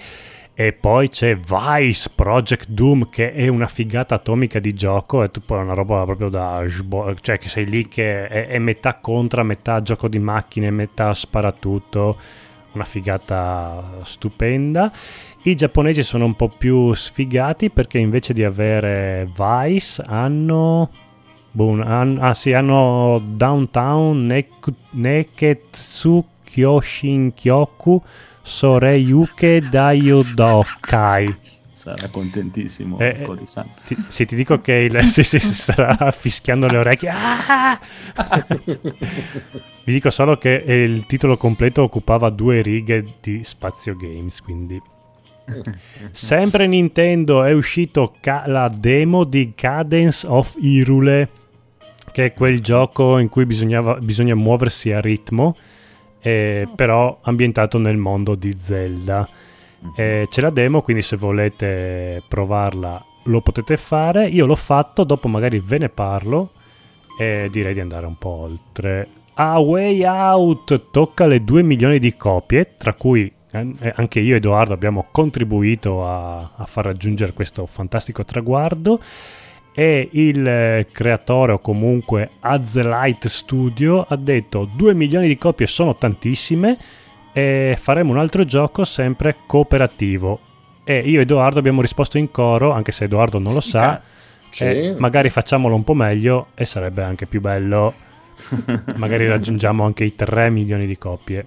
E 0.55 0.71
poi 0.71 1.09
c'è 1.09 1.35
Vice 1.35 2.11
Project 2.13 2.67
Doom 2.69 3.09
che 3.09 3.33
è 3.33 3.47
una 3.47 3.65
figata 3.65 4.15
atomica 4.15 4.59
di 4.59 4.75
gioco, 4.75 5.23
è 5.23 5.31
tipo 5.31 5.55
una 5.55 5.73
roba 5.73 6.03
proprio 6.03 6.29
da 6.29 6.63
cioè 7.21 7.39
che 7.39 7.47
sei 7.49 7.65
lì 7.65 7.87
che 7.87 8.27
è, 8.27 8.47
è 8.47 8.59
metà 8.59 8.95
contra, 8.95 9.41
metà 9.41 9.81
gioco 9.81 10.07
di 10.07 10.19
macchine, 10.19 10.69
metà 10.69 11.11
sparatutto, 11.15 12.17
una 12.73 12.83
figata 12.83 14.01
stupenda. 14.03 14.91
I 15.45 15.55
giapponesi 15.55 16.03
sono 16.03 16.25
un 16.25 16.35
po' 16.35 16.49
più 16.49 16.93
sfigati 16.93 17.71
perché 17.71 17.97
invece 17.97 18.33
di 18.33 18.43
avere 18.43 19.27
Vice 19.35 20.03
hanno 20.05 20.87
boh, 21.49 21.65
un- 21.65 21.81
han- 21.81 22.19
ah 22.21 22.35
sì, 22.35 22.53
hanno 22.53 23.19
Downtown 23.25 24.43
Neketsu 24.91 26.25
Kyoshin 26.43 27.33
Kyoku 27.33 28.01
Soreyuke 28.43 29.61
Daiodokai. 29.69 31.35
Sarà 31.71 32.07
contentissimo. 32.07 32.99
Eh. 32.99 33.27
Ti, 33.85 33.97
sì, 34.07 34.25
ti 34.25 34.35
dico 34.35 34.61
che 34.61 34.73
il, 34.73 35.03
sì, 35.09 35.23
si 35.23 35.39
starà 35.39 36.11
fischiando 36.11 36.67
le 36.67 36.77
orecchie. 36.77 37.09
Ah! 37.09 37.79
Vi 39.85 39.91
dico 39.91 40.09
solo 40.09 40.37
che 40.37 40.51
il 40.51 41.05
titolo 41.07 41.35
completo 41.35 41.83
occupava 41.83 42.29
due 42.29 42.61
righe 42.61 43.03
di 43.19 43.43
Spazio 43.43 43.97
Games, 43.97 44.39
quindi... 44.41 44.81
Sempre 46.11 46.67
Nintendo 46.67 47.43
è 47.43 47.51
uscito 47.51 48.15
ca- 48.21 48.43
la 48.45 48.69
demo 48.69 49.25
di 49.25 49.51
Cadence 49.53 50.25
of 50.25 50.55
Hyrule, 50.57 51.27
che 52.13 52.25
è 52.27 52.33
quel 52.33 52.61
gioco 52.61 53.17
in 53.17 53.27
cui 53.27 53.45
bisognava- 53.45 53.97
bisogna 53.97 54.35
muoversi 54.35 54.91
a 54.91 55.01
ritmo, 55.01 55.53
eh, 56.23 56.67
però 56.73 57.19
ambientato 57.21 57.77
nel 57.77 57.97
mondo 57.97 58.35
di 58.35 58.55
Zelda. 58.57 59.27
Eh, 59.95 60.27
c'è 60.29 60.41
la 60.41 60.49
demo, 60.49 60.81
quindi 60.81 61.03
se 61.03 61.17
volete 61.17 62.23
provarla 62.27 63.03
lo 63.23 63.41
potete 63.41 63.75
fare. 63.77 64.27
Io 64.27 64.45
l'ho 64.45 64.55
fatto, 64.55 65.03
dopo 65.03 65.27
magari 65.27 65.59
ve 65.59 65.77
ne 65.77 65.89
parlo 65.89 66.51
e 67.19 67.49
direi 67.51 67.73
di 67.73 67.81
andare 67.81 68.05
un 68.05 68.17
po' 68.17 68.29
oltre. 68.29 69.07
A 69.35 69.59
Way 69.59 70.05
Out 70.05 70.91
tocca 70.91 71.25
le 71.25 71.43
2 71.43 71.61
milioni 71.61 71.99
di 71.99 72.15
copie, 72.15 72.75
tra 72.77 72.93
cui 72.93 73.31
eh, 73.51 73.93
anche 73.95 74.19
io 74.19 74.35
e 74.35 74.37
Edoardo 74.37 74.73
abbiamo 74.73 75.07
contribuito 75.11 76.07
a, 76.07 76.51
a 76.55 76.65
far 76.65 76.85
raggiungere 76.85 77.33
questo 77.33 77.65
fantastico 77.65 78.23
traguardo. 78.23 79.01
E 79.75 80.07
il 80.11 80.47
eh, 80.47 80.87
creatore 80.91 81.53
o 81.53 81.59
comunque 81.59 82.29
Azlight 82.41 83.27
Studio 83.27 84.05
ha 84.07 84.15
detto 84.15 84.69
2 84.71 84.93
milioni 84.93 85.27
di 85.27 85.35
copie 85.37 85.65
sono 85.65 85.95
tantissime 85.95 86.77
e 87.33 87.75
faremo 87.79 88.11
un 88.11 88.19
altro 88.19 88.45
gioco 88.45 88.85
sempre 88.85 89.35
cooperativo. 89.47 90.39
E 90.83 90.99
io 90.99 91.19
e 91.19 91.23
Edoardo 91.23 91.59
abbiamo 91.59 91.81
risposto 91.81 92.17
in 92.17 92.29
coro, 92.29 92.71
anche 92.71 92.91
se 92.91 93.05
Edoardo 93.05 93.39
non 93.39 93.53
lo 93.53 93.61
sa, 93.61 93.99
Sì. 94.51 94.63
e 94.63 94.95
magari 94.99 95.29
facciamolo 95.29 95.73
un 95.73 95.83
po' 95.83 95.95
meglio 95.95 96.47
e 96.53 96.65
sarebbe 96.65 97.01
anche 97.01 97.25
più 97.25 97.41
bello. 97.41 97.93
magari 98.97 99.25
raggiungiamo 99.27 99.83
anche 99.83 100.03
i 100.03 100.15
3 100.15 100.49
milioni 100.49 100.85
di 100.85 100.97
copie. 100.97 101.45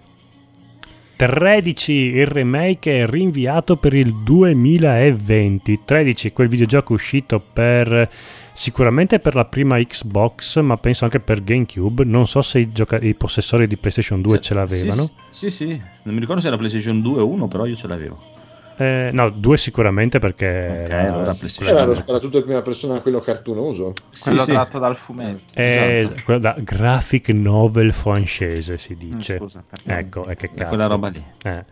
13 1.17 1.93
il 1.93 2.27
remake 2.27 2.99
è 2.99 3.07
rinviato 3.07 3.77
per 3.77 3.95
il 3.95 4.15
2020. 4.15 5.81
13 5.85 6.33
quel 6.33 6.49
videogioco 6.49 6.93
uscito 6.93 7.43
per 7.53 8.09
sicuramente 8.53 9.19
per 9.19 9.35
la 9.35 9.47
prima 9.47 9.79
Xbox, 9.79 10.61
ma 10.61 10.77
penso 10.77 11.05
anche 11.05 11.21
per 11.21 11.43
GameCube. 11.43 12.05
Non 12.05 12.27
so 12.27 12.43
se 12.43 12.59
i, 12.59 12.69
gioca- 12.71 13.01
i 13.01 13.15
possessori 13.15 13.67
di 13.67 13.77
PlayStation 13.77 14.21
2 14.21 14.35
Cioè, 14.35 14.43
ce 14.43 14.55
l'avevano. 14.55 15.11
Sì, 15.31 15.51
sì, 15.51 15.69
sì. 15.71 15.81
Non 16.03 16.15
mi 16.15 16.21
ricordo 16.21 16.43
se 16.43 16.49
era 16.49 16.57
PlayStation 16.59 17.01
2 17.01 17.21
o 17.21 17.27
1, 17.27 17.49
però 17.49 17.65
io 17.65 17.77
ce 17.77 17.87
l'avevo. 17.87 18.36
Eh, 18.79 19.11
no, 19.13 19.31
2 19.31 19.57
sicuramente 19.57 20.19
perché 20.19 20.47
Ok, 20.47 20.91
era- 20.91 21.13
allora 21.15 21.37
Era 21.61 21.79
lo 21.81 21.85
due. 21.87 21.95
sparatutto 21.97 22.37
in 22.39 22.45
prima 22.45 22.61
persona, 22.63 23.01
quello 23.01 23.21
cartunoso. 23.21 23.95
Quello 24.23 24.43
sì. 24.45 24.51
tratto 24.53 24.79
dal 24.79 24.97
fumetto. 24.97 25.55
è 25.55 26.01
esatto. 26.05 26.23
quello 26.25 26.41
da 26.41 26.55
graphic 26.59 27.29
novel 27.31 27.93
francese 27.93 28.77
si 28.79 28.95
Mm, 28.95 28.99
dice. 28.99 29.37
Scusa, 29.39 29.63
perché- 29.69 29.99
Ecco, 29.99 30.27
e 30.29 30.37
che 30.37 30.47
È 30.47 30.55
cazzo. 30.55 30.69
quella 30.69 30.87
roba 30.87 31.09
lì. 31.09 31.23
Eh. 31.43 31.65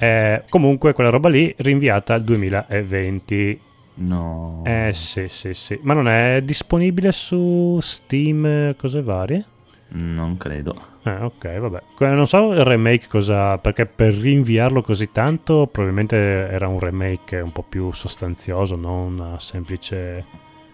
Eh, 0.00 0.42
comunque 0.48 0.92
quella 0.92 1.10
roba 1.10 1.28
lì 1.28 1.52
rinviata 1.58 2.14
al 2.14 2.22
2020. 2.22 3.60
No. 4.00 4.62
Eh 4.64 4.92
sì, 4.94 5.26
sì, 5.28 5.52
sì. 5.54 5.78
Ma 5.82 5.92
non 5.92 6.08
è 6.08 6.40
disponibile 6.42 7.10
su 7.12 7.78
Steam, 7.82 8.46
eh, 8.46 8.74
cose 8.78 9.02
varie? 9.02 9.44
Non 9.90 10.36
credo. 10.36 10.80
Eh, 11.02 11.22
ok, 11.22 11.58
vabbè. 11.58 11.82
Non 11.98 12.26
so 12.26 12.52
il 12.52 12.64
remake 12.64 13.06
cosa... 13.08 13.58
Perché 13.58 13.86
per 13.86 14.14
rinviarlo 14.14 14.82
così 14.82 15.10
tanto 15.12 15.68
probabilmente 15.70 16.16
era 16.16 16.68
un 16.68 16.78
remake 16.78 17.38
un 17.40 17.52
po' 17.52 17.64
più 17.68 17.92
sostanzioso, 17.92 18.76
non 18.76 19.14
una 19.18 19.38
semplice... 19.38 20.24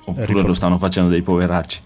Oppure 0.07 0.27
Ripor- 0.27 0.47
lo 0.47 0.55
stanno 0.55 0.79
facendo 0.79 1.11
dei 1.11 1.23
poveracci. 1.23 1.81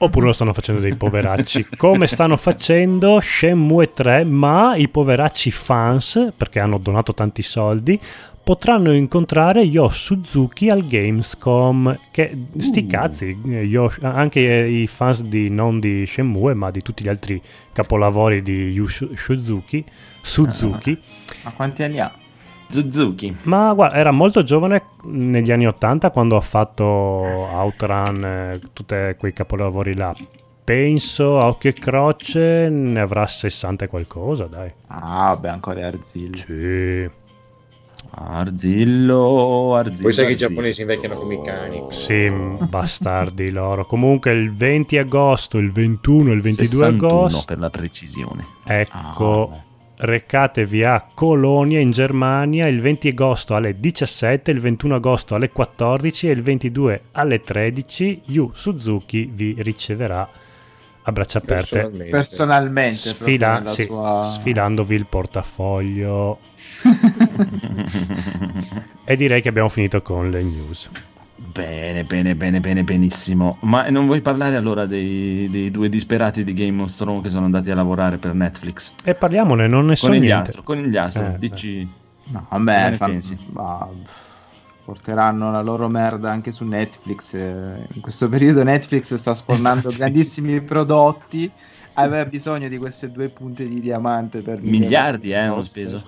Oppure 0.00 0.26
lo 0.26 0.32
stanno 0.32 0.52
facendo 0.52 0.80
dei 0.80 0.94
poveracci, 0.94 1.70
come 1.76 2.06
stanno 2.06 2.36
facendo 2.36 3.18
Shenmue 3.20 3.92
3, 3.92 4.22
ma 4.22 4.76
i 4.76 4.88
poveracci 4.88 5.50
fans, 5.50 6.32
perché 6.36 6.60
hanno 6.60 6.78
donato 6.78 7.12
tanti 7.14 7.42
soldi, 7.42 8.00
potranno 8.48 8.94
incontrare 8.94 9.60
Yo 9.60 9.90
Suzuki 9.90 10.70
al 10.70 10.86
Gamescom. 10.86 11.98
Che 12.10 12.46
sti 12.56 12.86
cazzi, 12.86 13.38
eh, 13.46 13.64
Yo- 13.64 13.92
anche 14.00 14.40
i 14.40 14.86
fans 14.86 15.20
di, 15.22 15.50
non 15.50 15.78
di 15.78 16.06
Shenmue, 16.06 16.54
ma 16.54 16.70
di 16.70 16.80
tutti 16.80 17.04
gli 17.04 17.08
altri 17.08 17.38
capolavori 17.74 18.40
di 18.40 18.70
Yu 18.70 18.86
Su- 18.86 19.14
Suzuki, 19.14 19.84
Suzuki. 20.22 20.98
Ma 21.42 21.50
quanti 21.50 21.82
anni 21.82 22.00
ha? 22.00 22.10
Suzuki. 22.70 23.36
Ma 23.42 23.74
guarda, 23.74 23.96
era 23.96 24.12
molto 24.12 24.42
giovane 24.42 24.82
negli 25.02 25.52
anni 25.52 25.66
80 25.66 26.10
quando 26.10 26.38
ha 26.38 26.40
fatto 26.40 26.84
Outrun, 26.84 28.24
eh, 28.24 28.60
tutti 28.72 28.94
quei 29.18 29.34
capolavori 29.34 29.94
là. 29.94 30.14
Penso 30.64 31.36
a 31.36 31.48
occhio 31.48 31.68
e 31.68 31.74
croce 31.74 32.70
ne 32.70 32.98
avrà 33.00 33.26
60 33.26 33.84
e 33.84 33.88
qualcosa, 33.88 34.46
dai. 34.46 34.72
Ah, 34.86 35.34
vabbè, 35.34 35.48
ancora 35.50 35.86
Arzillo. 35.86 36.36
Sì, 36.36 37.10
Arzillo, 38.10 39.74
Arzillo. 39.74 40.02
Poi 40.02 40.12
sai 40.12 40.26
che 40.26 40.32
i 40.32 40.36
giapponesi 40.36 40.80
invecchiano 40.80 41.16
come 41.16 41.34
i 41.34 41.42
cani. 41.42 41.86
sì, 41.90 42.30
bastardi 42.68 43.50
loro. 43.50 43.84
Comunque 43.84 44.32
il 44.32 44.52
20 44.52 44.98
agosto, 44.98 45.58
il 45.58 45.70
21 45.70 46.30
e 46.30 46.34
il 46.34 46.40
22 46.40 46.66
61 46.66 47.06
agosto, 47.06 47.42
per 47.46 47.58
la 47.58 47.70
precisione. 47.70 48.44
ecco, 48.64 49.50
Ah, 49.52 49.66
recatevi 50.00 50.84
a 50.84 51.04
Colonia 51.12 51.80
in 51.80 51.90
Germania 51.90 52.66
il 52.68 52.80
20 52.80 53.08
agosto 53.08 53.54
alle 53.54 53.78
17, 53.78 54.50
il 54.50 54.60
21 54.60 54.94
agosto 54.94 55.34
alle 55.34 55.50
14 55.50 56.28
e 56.28 56.32
il 56.32 56.42
22 56.42 57.02
alle 57.12 57.40
13. 57.40 58.22
Yu 58.26 58.50
Suzuki 58.54 59.30
vi 59.32 59.54
riceverà 59.58 60.28
a 61.02 61.12
braccia 61.12 61.38
aperte. 61.38 61.78
Personalmente. 62.10 62.10
Personalmente, 62.10 63.14
nella 63.36 63.66
sì, 63.70 63.84
sua... 63.84 64.22
sfilandovi 64.38 64.94
il 64.94 65.06
portafoglio. 65.06 66.38
e 69.04 69.16
direi 69.16 69.40
che 69.42 69.48
abbiamo 69.48 69.68
finito 69.68 70.02
con 70.02 70.30
le 70.30 70.42
news. 70.42 70.88
Bene, 71.34 72.04
bene, 72.04 72.34
bene, 72.34 72.60
bene, 72.60 72.82
benissimo. 72.82 73.58
Ma 73.62 73.88
non 73.88 74.06
vuoi 74.06 74.20
parlare 74.20 74.56
allora 74.56 74.86
dei, 74.86 75.48
dei 75.50 75.70
due 75.70 75.88
disperati 75.88 76.44
di 76.44 76.52
Game 76.52 76.82
of 76.82 76.94
Thrones 76.94 77.22
che 77.22 77.30
sono 77.30 77.44
andati 77.44 77.70
a 77.70 77.74
lavorare 77.74 78.16
per 78.18 78.34
Netflix? 78.34 78.92
E 79.04 79.14
parliamone, 79.14 79.66
non 79.66 79.86
ne 79.86 79.96
so 79.96 80.08
Con 80.08 80.16
niente. 80.18 80.48
astro, 80.48 80.62
con 80.62 80.78
il 80.78 80.96
astro, 80.98 81.26
Eh, 81.26 81.38
dici... 81.38 81.88
No, 82.30 82.46
vabbè, 82.50 82.96
pensi? 82.98 83.36
ma, 83.52 83.88
porteranno 84.84 85.50
la 85.50 85.62
loro 85.62 85.88
merda 85.88 86.30
anche 86.30 86.52
su 86.52 86.64
Netflix. 86.64 87.34
eh. 87.34 87.86
In 87.94 88.00
questo 88.00 88.28
periodo 88.28 88.62
Netflix 88.62 89.14
sta 89.14 89.32
spornando 89.34 89.90
grandissimi 89.96 90.60
prodotti. 90.60 91.50
Aveva 91.94 92.24
bisogno 92.26 92.68
di 92.68 92.76
queste 92.78 93.10
due 93.10 93.28
punte 93.28 93.66
di 93.66 93.80
diamante 93.80 94.40
per 94.40 94.60
Miliardi, 94.60 95.30
eh, 95.30 95.36
hanno 95.36 95.56
nostre. 95.56 95.82
speso. 95.82 96.04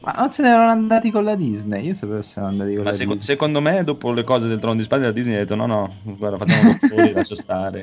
Ma 0.00 0.12
non 0.16 0.30
se 0.30 0.42
ne 0.42 0.48
erano 0.50 0.70
andati 0.70 1.10
con 1.10 1.24
la 1.24 1.34
Disney. 1.34 1.86
Io 1.86 1.94
sapevo 1.94 2.20
se 2.22 2.38
erano 2.38 2.52
andati 2.52 2.74
con 2.74 2.84
Ma 2.84 2.90
la 2.90 2.96
seco- 2.96 3.12
Disney. 3.14 3.26
secondo 3.34 3.60
me, 3.60 3.82
dopo 3.82 4.12
le 4.12 4.22
cose 4.22 4.46
del 4.46 4.58
trono 4.60 4.76
di 4.76 4.84
spade, 4.84 5.04
la 5.06 5.10
Disney 5.12 5.34
ha 5.34 5.38
detto: 5.38 5.54
No, 5.56 5.66
no, 5.66 5.92
guarda, 6.02 6.36
facciamo 6.36 6.72
fuori, 6.74 7.10
lascia 7.14 7.34
stare. 7.34 7.82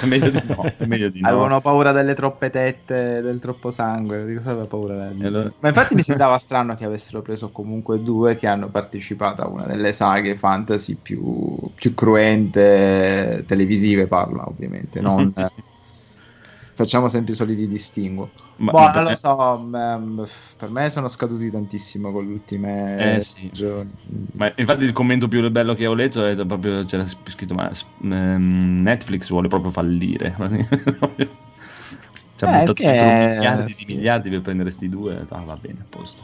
è 0.00 0.04
meglio 0.06 0.30
di 0.30 0.40
no. 0.46 0.72
Meglio 0.86 1.08
di 1.08 1.20
no. 1.20 1.28
Avevano 1.28 1.60
paura 1.60 1.90
delle 1.90 2.14
troppe 2.14 2.50
tette, 2.50 3.20
del 3.22 3.40
troppo 3.40 3.70
sangue. 3.72 4.24
Di 4.24 4.34
cosa 4.34 4.50
aveva 4.50 4.66
paura 4.66 4.94
la 4.94 5.08
Disney? 5.08 5.26
allora- 5.28 5.52
Ma 5.58 5.68
infatti 5.68 5.94
mi 5.96 6.02
sembrava 6.04 6.38
strano 6.38 6.76
che 6.76 6.84
avessero 6.84 7.22
preso 7.22 7.48
comunque 7.50 8.00
due 8.02 8.36
che 8.36 8.46
hanno 8.46 8.68
partecipato 8.68 9.42
a 9.42 9.48
una 9.48 9.64
delle 9.64 9.92
saghe 9.92 10.36
fantasy 10.36 10.94
più, 11.00 11.56
più 11.74 11.92
cruente, 11.94 13.44
televisive 13.46 14.06
parla 14.06 14.46
ovviamente, 14.46 15.00
non... 15.00 15.32
Facciamo 16.74 17.08
sempre 17.08 17.32
i 17.32 17.36
soliti 17.36 17.66
distinguo. 17.68 18.30
Ma- 18.56 18.72
boh, 18.72 18.78
non 18.80 18.92
per 18.92 19.02
lo 19.02 19.08
me- 19.10 19.16
so, 19.16 19.58
m- 19.58 20.24
per 20.56 20.70
me 20.70 20.90
sono 20.90 21.08
scaduti 21.08 21.50
tantissimo 21.50 22.10
con 22.12 22.26
le 22.26 22.32
ultime 22.32 23.14
Eh, 23.16 23.20
sì. 23.20 23.46
stagioni. 23.46 23.90
Ma 24.32 24.52
infatti 24.56 24.84
il 24.84 24.92
commento 24.92 25.28
più 25.28 25.48
bello 25.50 25.74
che 25.74 25.86
ho 25.86 25.94
letto 25.94 26.24
è 26.24 26.34
proprio 26.46 26.84
c'era 26.84 27.06
scritto: 27.06 27.54
Ma 27.54 27.70
ehm, 28.02 28.82
Netflix 28.82 29.28
vuole 29.28 29.48
proprio 29.48 29.70
fallire. 29.70 30.34
Ci 32.36 32.44
ha 32.44 32.48
Eh, 32.48 32.50
buttato 32.58 32.72
che- 32.74 32.82
miliardi 33.36 33.72
sì. 33.72 33.84
di 33.84 33.94
miliardi 33.94 34.30
per 34.30 34.40
prendere 34.42 34.70
sti 34.70 34.88
due. 34.88 35.24
Ah, 35.28 35.40
va 35.42 35.56
bene, 35.56 35.80
a 35.80 35.86
posto. 35.88 36.22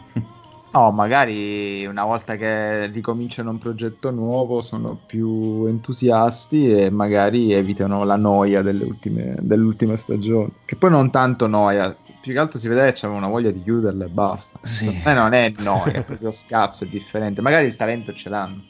No, 0.73 0.93
magari 0.93 1.85
una 1.85 2.05
volta 2.05 2.37
che 2.37 2.87
ricominciano 2.87 3.51
un 3.51 3.59
progetto 3.59 4.11
nuovo 4.11 4.61
sono 4.61 4.97
più 5.05 5.67
entusiasti 5.67 6.71
e 6.71 6.91
magari 6.91 7.53
evitano 7.53 8.05
la 8.05 8.15
noia 8.15 8.63
delle 8.63 8.85
ultime, 8.85 9.35
dell'ultima 9.41 9.97
stagione. 9.97 10.51
Che 10.65 10.77
poi 10.77 10.91
non 10.91 11.11
tanto 11.11 11.49
noia, 11.49 11.97
più 12.21 12.33
che 12.33 12.39
altro 12.39 12.61
si 12.61 12.69
vede 12.69 12.87
che 12.87 12.93
c'aveva 13.01 13.19
una 13.19 13.29
voglia 13.29 13.51
di 13.51 13.63
chiuderla 13.63 14.05
e 14.05 14.09
basta. 14.09 14.61
Sì. 14.63 14.85
Secondo 14.85 15.01
me 15.05 15.15
non 15.15 15.33
è 15.33 15.53
noia, 15.59 15.93
è 15.93 16.03
proprio 16.05 16.31
scazzo, 16.31 16.85
è 16.85 16.87
differente. 16.87 17.41
Magari 17.41 17.67
il 17.67 17.75
talento 17.75 18.13
ce 18.13 18.29
l'hanno. 18.29 18.63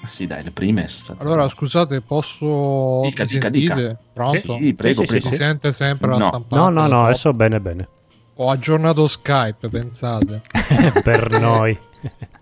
Ma 0.00 0.08
sì, 0.08 0.26
dai, 0.26 0.42
le 0.42 0.50
prime 0.50 0.88
sono 0.88 1.04
state. 1.04 1.22
Allora, 1.22 1.48
scusate, 1.48 2.00
posso... 2.00 3.02
Dica, 3.02 3.24
dica, 3.24 3.48
dica. 3.50 3.96
Pronto? 4.12 4.56
Sì, 4.56 4.74
prego, 4.74 5.04
Sì, 5.04 5.06
sì, 5.06 5.18
prego. 5.20 5.28
Si 5.28 5.36
sente 5.36 5.72
sempre 5.72 6.08
la 6.10 6.16
No. 6.16 6.28
stampata? 6.28 6.56
No, 6.56 6.68
no, 6.70 6.86
no, 6.88 7.04
adesso 7.04 7.32
bene, 7.32 7.60
bene. 7.60 7.88
Ho 8.42 8.48
aggiornato 8.48 9.06
Skype, 9.06 9.68
pensate. 9.68 10.40
per 11.04 11.38
noi. 11.38 11.78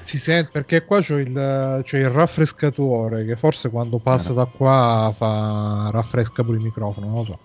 Si 0.00 0.18
sente 0.18 0.50
perché 0.52 0.84
qua 0.84 1.00
c'ho 1.00 1.16
il, 1.16 1.80
c'è 1.84 1.98
il 1.98 2.10
raffrescatore 2.10 3.24
che 3.24 3.36
forse 3.36 3.70
quando 3.70 3.98
passa 3.98 4.32
da 4.34 4.44
qua 4.44 5.10
fa 5.16 5.88
raffresca 5.90 6.42
pure 6.42 6.58
il 6.58 6.62
microfono, 6.62 7.06
non 7.06 7.14
lo 7.14 7.24
so. 7.24 7.38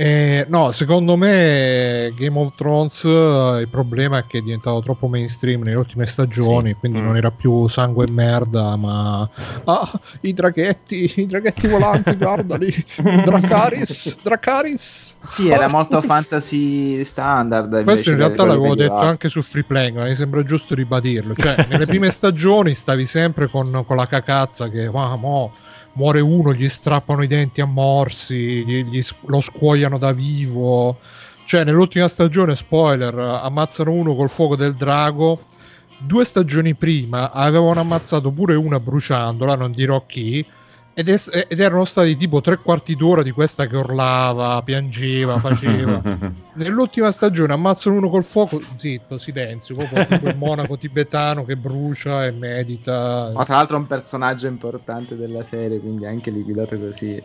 Eh, 0.00 0.46
no, 0.48 0.70
secondo 0.70 1.16
me 1.16 2.12
Game 2.16 2.38
of 2.38 2.54
Thrones 2.54 3.02
eh, 3.02 3.58
il 3.62 3.68
problema 3.68 4.18
è 4.18 4.24
che 4.28 4.38
è 4.38 4.40
diventato 4.42 4.80
troppo 4.80 5.08
mainstream 5.08 5.62
nelle 5.62 5.76
ultime 5.76 6.06
stagioni, 6.06 6.68
Sì. 6.68 6.74
quindi 6.76 7.00
Mm. 7.00 7.04
non 7.04 7.16
era 7.16 7.32
più 7.32 7.66
sangue 7.66 8.06
e 8.06 8.10
merda, 8.12 8.76
ma 8.76 9.28
ah, 9.64 10.00
i 10.20 10.32
draghetti, 10.34 11.12
i 11.16 11.26
draghetti 11.26 11.66
volanti, 11.66 12.14
guardali, 12.16 12.72
Dracaris, 12.96 14.18
Dracaris. 14.22 15.14
Sì, 15.24 15.48
era 15.48 15.66
molto 15.68 16.00
fantasy 16.00 17.02
standard. 17.02 17.82
Questo 17.82 18.10
in 18.10 18.18
realtà 18.18 18.44
l'avevo 18.44 18.66
detto 18.76 18.76
medievale. 18.92 19.06
anche 19.08 19.28
su 19.28 19.42
Free 19.42 19.64
Playing, 19.64 19.96
ma 19.96 20.04
mi 20.04 20.14
sembra 20.14 20.44
giusto 20.44 20.76
ribadirlo. 20.76 21.34
Cioè, 21.34 21.66
nelle 21.70 21.86
prime 21.86 22.12
stagioni 22.12 22.72
stavi 22.72 23.04
sempre 23.04 23.48
con, 23.48 23.82
con 23.84 23.96
la 23.96 24.06
cacazza 24.06 24.68
che 24.70 24.88
"Ah, 24.94 25.16
mo, 25.16 25.52
muore 25.98 26.20
uno, 26.20 26.54
gli 26.54 26.68
strappano 26.68 27.22
i 27.24 27.26
denti 27.26 27.60
a 27.60 27.66
morsi, 27.66 28.64
gli- 28.64 28.84
gli 28.84 29.04
lo 29.26 29.40
scuoiano 29.40 29.98
da 29.98 30.12
vivo. 30.12 30.96
Cioè, 31.44 31.64
nell'ultima 31.64 32.06
stagione, 32.08 32.54
spoiler, 32.54 33.18
ammazzano 33.18 33.90
uno 33.90 34.14
col 34.14 34.30
fuoco 34.30 34.54
del 34.54 34.74
drago. 34.74 35.44
Due 35.98 36.24
stagioni 36.24 36.74
prima 36.74 37.32
avevano 37.32 37.80
ammazzato 37.80 38.30
pure 38.30 38.54
una 38.54 38.78
bruciandola, 38.78 39.56
non 39.56 39.72
dirò 39.72 40.06
chi. 40.06 40.44
Ed, 40.98 41.08
es- 41.08 41.30
ed 41.46 41.60
erano 41.60 41.84
stati 41.84 42.16
tipo 42.16 42.40
tre 42.40 42.56
quarti 42.56 42.96
d'ora 42.96 43.22
di 43.22 43.30
questa 43.30 43.68
che 43.68 43.76
urlava, 43.76 44.60
piangeva, 44.64 45.38
faceva. 45.38 46.02
Nell'ultima 46.54 47.12
stagione 47.12 47.52
ammazzano 47.52 47.98
uno 47.98 48.10
col 48.10 48.24
fuoco, 48.24 48.60
zitto, 48.76 49.16
silenzio, 49.16 49.76
proprio 49.76 50.28
il 50.28 50.34
monaco 50.36 50.76
tibetano 50.76 51.44
che 51.44 51.54
brucia 51.54 52.26
e 52.26 52.32
medita. 52.32 53.30
Ma 53.32 53.44
tra 53.44 53.54
l'altro 53.54 53.76
è 53.76 53.78
un 53.78 53.86
personaggio 53.86 54.48
importante 54.48 55.16
della 55.16 55.44
serie, 55.44 55.78
quindi 55.78 56.04
anche 56.04 56.32
liquidato 56.32 56.76
così. 56.76 57.22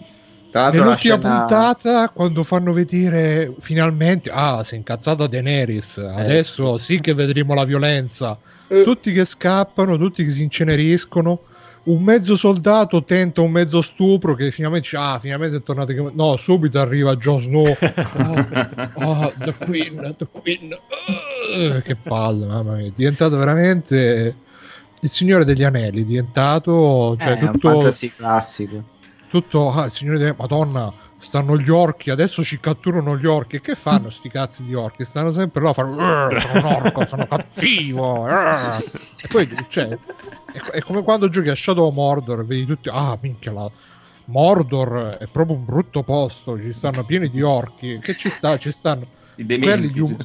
Tra 0.52 0.62
l'altro 0.62 0.80
la 0.80 0.86
Nell'ultima 0.86 1.18
scena... 1.18 1.38
puntata, 1.40 2.10
quando 2.10 2.44
fanno 2.44 2.74
vedere 2.74 3.56
finalmente, 3.58 4.30
ah, 4.32 4.64
si 4.64 4.76
è 4.76 4.78
incazzata 4.78 5.26
Daenerys. 5.26 5.98
Adesso 5.98 6.78
sì 6.78 7.00
che 7.00 7.16
vedremo 7.16 7.56
la 7.56 7.66
violenza. 7.66 8.38
Tutti 8.68 9.12
che 9.12 9.26
scappano, 9.26 9.98
tutti 9.98 10.24
che 10.24 10.30
si 10.30 10.44
inceneriscono. 10.44 11.40
Un 11.86 12.02
mezzo 12.02 12.38
soldato 12.38 13.04
tenta 13.04 13.42
un 13.42 13.52
mezzo 13.52 13.82
stupro 13.82 14.36
che 14.36 14.52
finalmente 14.52 14.88
dice, 14.88 14.98
ah, 15.04 15.20
finalmente 15.20 15.58
è 15.58 15.62
tornato. 15.62 16.12
No, 16.14 16.38
subito 16.38 16.80
arriva 16.80 17.16
Jon 17.18 17.42
Snow. 17.42 17.76
Ah, 18.96 19.20
ah, 19.20 19.34
the 19.38 19.54
Queen, 19.54 20.16
the 20.18 20.26
Queen. 20.32 20.72
Ah, 20.74 21.82
che 21.82 21.96
palle, 21.96 22.46
mamma 22.46 22.76
mia. 22.76 22.86
È 22.88 22.92
diventato 22.96 23.36
veramente 23.38 24.36
il 25.02 25.10
Signore 25.10 25.44
degli 25.44 25.64
Anelli. 25.64 26.04
È 26.04 26.06
diventato 26.06 27.18
cioè, 27.20 27.32
Eh, 27.32 27.38
è 27.38 27.44
un 27.44 27.52
tutto 27.52 27.70
fantasy 27.70 28.12
classico. 28.16 28.84
tutto 29.30 29.72
ah, 29.72 29.86
il 29.86 29.92
signore 29.94 30.20
delle 30.20 30.36
Madonna 30.38 30.92
stanno 31.24 31.58
gli 31.58 31.70
orchi 31.70 32.10
adesso 32.10 32.44
ci 32.44 32.60
catturano 32.60 33.18
gli 33.18 33.26
orchi. 33.26 33.56
E 33.56 33.62
che 33.62 33.76
fanno 33.76 34.10
sti 34.10 34.30
cazzi 34.30 34.64
di 34.64 34.74
orchi? 34.76 35.06
Stanno 35.06 35.32
sempre 35.32 35.62
là 35.64 35.70
a 35.70 35.74
fare 35.74 35.90
"Eh, 35.90 36.40
sono 36.42 36.60
un 36.60 36.66
orco 36.66 37.06
sono 37.08 37.26
cattivo 37.30 38.28
eh". 38.28 38.84
e 39.22 39.28
poi 39.30 39.48
cioè 39.70 39.88
è, 39.88 40.60
è 40.72 40.82
come 40.82 41.02
quando 41.04 41.30
giochi 41.30 41.50
a 41.50 41.56
Shadow 41.56 41.88
of 41.88 41.94
Mordor 41.96 42.42
e 42.42 42.44
vedi 42.44 42.66
tutti 42.66 42.90
ah 42.92 43.18
minchia 43.22 43.52
la 43.52 43.72
Mordor 44.26 45.18
è 45.20 45.28
proprio 45.28 45.58
un 45.58 45.66
brutto 45.66 46.04
posto 46.04 46.60
ci 46.60 46.74
stanno 46.74 47.04
pieni 47.04 47.30
di 47.30 47.42
orchi. 47.42 48.00
Che 48.00 48.16
ci 48.16 48.30
sta? 48.30 48.58
Ci 48.58 48.72
stanno 48.72 49.06
I 49.36 49.46
quelli 49.60 49.90
gli, 49.90 50.00
um- 50.00 50.16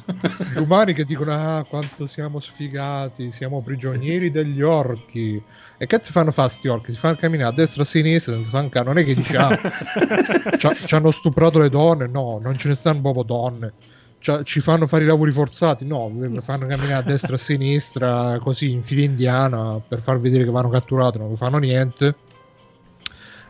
gli 0.53 0.57
umani 0.57 0.93
che 0.93 1.03
dicono 1.03 1.33
ah 1.33 1.65
quanto 1.67 2.07
siamo 2.07 2.39
sfigati 2.39 3.31
siamo 3.31 3.61
prigionieri 3.61 4.31
degli 4.31 4.61
orchi 4.61 5.41
e 5.81 5.87
che 5.87 5.99
ti 6.01 6.11
fanno 6.11 6.29
fare 6.31 6.49
sti 6.49 6.67
orchi? 6.67 6.91
Si 6.91 6.99
fanno 6.99 7.15
camminare 7.15 7.49
a 7.49 7.53
destra 7.53 7.81
e 7.81 7.85
a 7.85 7.87
sinistra 7.87 8.33
senza 8.33 8.49
fare 8.49 8.63
un 8.65 8.69
ca- 8.69 8.83
Non 8.83 8.97
è 8.97 9.05
che 9.05 9.15
dici, 9.15 9.33
ah, 9.37 9.57
c'ha- 10.59 10.75
ci 10.75 10.93
hanno 10.93 11.09
stuprato 11.11 11.57
le 11.59 11.69
donne. 11.69 12.05
No, 12.07 12.37
non 12.43 12.55
ce 12.57 12.67
ne 12.67 12.75
stanno 12.75 12.99
proprio 12.99 13.23
donne. 13.23 13.73
C'ha- 14.19 14.43
ci 14.43 14.59
fanno 14.59 14.87
fare 14.87 15.05
i 15.05 15.07
lavori 15.07 15.31
forzati. 15.31 15.85
No, 15.85 16.11
fanno 16.41 16.67
camminare 16.67 16.93
a 16.95 17.01
destra 17.01 17.31
e 17.31 17.35
a 17.35 17.37
sinistra, 17.37 18.37
così 18.41 18.71
in 18.71 18.83
fila 18.83 19.03
indiana, 19.03 19.79
per 19.87 20.01
far 20.01 20.19
vedere 20.19 20.43
che 20.43 20.51
vanno 20.51 20.67
catturati. 20.69 21.17
Non 21.17 21.37
fanno 21.37 21.57
niente. 21.59 22.13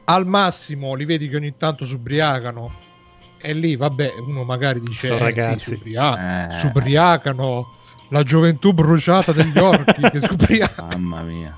Al 0.06 0.26
massimo 0.28 0.94
li 0.96 1.06
vedi 1.06 1.28
che 1.28 1.36
ogni 1.36 1.56
tanto 1.58 1.86
si 1.86 1.94
ubriacano. 1.96 2.72
E 3.42 3.54
lì, 3.54 3.76
vabbè, 3.76 4.12
uno 4.28 4.44
magari 4.44 4.82
dice, 4.82 5.08
Sono 5.08 5.16
eh, 5.16 5.20
sì, 5.20 5.24
ragazzi. 5.26 5.76
si 5.76 5.94
Eh. 5.94 6.48
si 6.60 6.66
ubriacano. 6.68 7.74
La 8.12 8.24
gioventù 8.24 8.74
bruciata 8.74 9.32
degli 9.32 9.58
orchi 9.58 10.02
che 10.10 10.20
si 10.26 10.32
ubriacano. 10.34 10.88
Mamma 10.98 11.22
mia. 11.22 11.58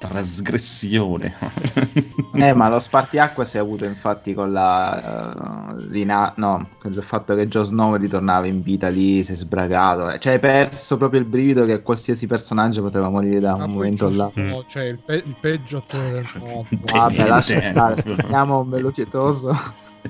Trasgressione. 0.00 1.34
Eh, 2.32 2.54
ma 2.54 2.68
lo 2.70 2.78
spartiacque 2.78 3.44
si 3.44 3.56
è 3.56 3.60
avuto 3.60 3.84
infatti 3.84 4.32
con 4.32 4.50
la 4.52 5.34
eh, 5.74 5.86
rina- 5.90 6.32
no, 6.36 6.66
con 6.78 6.92
il 6.92 7.02
fatto 7.02 7.34
che 7.34 7.48
Joe 7.48 7.64
Snow 7.64 7.96
ritornava 7.96 8.46
in 8.46 8.62
vita 8.62 8.88
lì, 8.88 9.22
si 9.24 9.32
è 9.32 9.34
sbragato. 9.34 10.08
eh. 10.10 10.18
Cioè, 10.18 10.34
hai 10.34 10.38
perso 10.38 10.96
proprio 10.96 11.20
il 11.20 11.26
brivido 11.26 11.64
che 11.64 11.82
qualsiasi 11.82 12.26
personaggio 12.26 12.82
poteva 12.82 13.10
morire 13.10 13.40
da 13.40 13.56
Ma 13.56 13.64
un 13.64 13.72
momento 13.72 14.08
là. 14.08 14.30
Snow, 14.32 14.64
cioè 14.66 14.84
il, 14.84 14.98
pe- 15.04 15.22
il 15.26 15.34
peggio 15.38 15.78
attore 15.78 16.10
del 16.12 16.26
mondo. 16.38 16.66
Vabbè, 16.70 17.26
lascia 17.26 17.60
stare, 17.60 18.00
stiamo 18.00 18.60
un 18.60 18.68
bello 18.70 18.90
pietoso. 18.90 19.54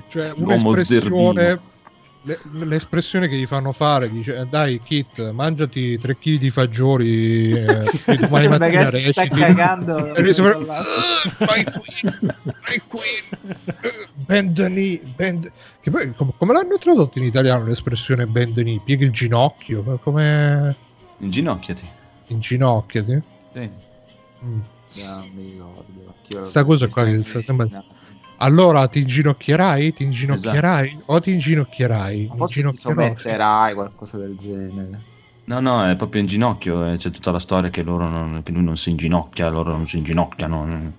Cioè 0.07 0.31
un'espressione 0.35 1.59
le- 2.23 2.39
l'espressione 2.65 3.27
che 3.27 3.35
gli 3.35 3.45
fanno 3.47 3.71
fare 3.71 4.09
dice 4.11 4.37
eh, 4.37 4.45
dai 4.45 4.79
Kit 4.81 5.31
mangiati 5.31 5.97
3 5.97 6.17
kg 6.17 6.35
di 6.37 6.49
fagioli 6.51 7.51
eh, 7.51 7.83
e 8.05 8.15
domani 8.17 8.47
mattina 8.47 8.89
che 8.89 8.97
si 8.99 9.11
sta 9.11 9.27
cagando. 9.27 10.13
e 10.15 10.21
lui 10.21 10.33
sembra 10.33 10.57
"Ah, 10.77 10.83
vai 11.39 11.63
qui 11.63 12.11
vai 12.43 12.81
qui 12.87 12.99
bend 14.13 14.55
the 14.55 14.65
knee 14.67 15.01
bend 15.15 15.51
che 15.79 15.89
poi 15.89 16.13
com- 16.13 16.33
come 16.37 16.53
l'hanno 16.53 16.77
tradotto 16.77 17.17
in 17.17 17.23
italiano 17.25 17.65
l'espressione 17.65 18.25
bend 18.27 18.53
the 18.53 18.61
knee 18.61 18.79
piega 18.83 19.05
il 19.05 19.11
ginocchio 19.11 19.81
Ma 19.83 19.95
come 19.95 20.75
Inginocchiati. 21.19 21.83
inginocchiati 22.27 23.21
Sì. 23.53 23.69
Mm. 24.43 24.59
Non 24.93 25.29
mi 25.35 25.43
ricordo. 25.51 26.13
Chi 26.27 26.33
lo- 26.33 26.43
Sta 26.43 26.63
cosa 26.65 26.87
qua 26.87 27.05
che 27.05 27.23
sembra- 27.23 27.67
allora 28.41 28.87
ti 28.87 28.99
inginocchierai 28.99 29.93
ti 29.93 30.03
inginocchierai 30.03 30.99
o 31.05 31.19
ti 31.19 31.31
inginocchierai 31.31 32.27
Ma 32.29 32.35
Forse 32.35 32.63
ti 32.69 32.75
sommetterai, 32.77 33.73
qualcosa 33.73 34.17
del 34.17 34.35
genere. 34.39 35.09
No, 35.45 35.59
no, 35.59 35.85
è 35.85 35.95
proprio 35.95 36.21
in 36.21 36.27
ginocchio. 36.27 36.91
eh, 36.91 36.97
C'è 36.97 37.09
tutta 37.09 37.31
la 37.31 37.39
storia 37.39 37.69
che, 37.69 37.83
loro 37.83 38.07
non, 38.07 38.41
che 38.43 38.51
lui 38.51 38.63
non 38.63 38.77
si 38.77 38.89
inginocchia, 38.91 39.49
loro 39.49 39.71
non 39.71 39.87
si 39.87 39.97
inginocchiano. 39.97 40.93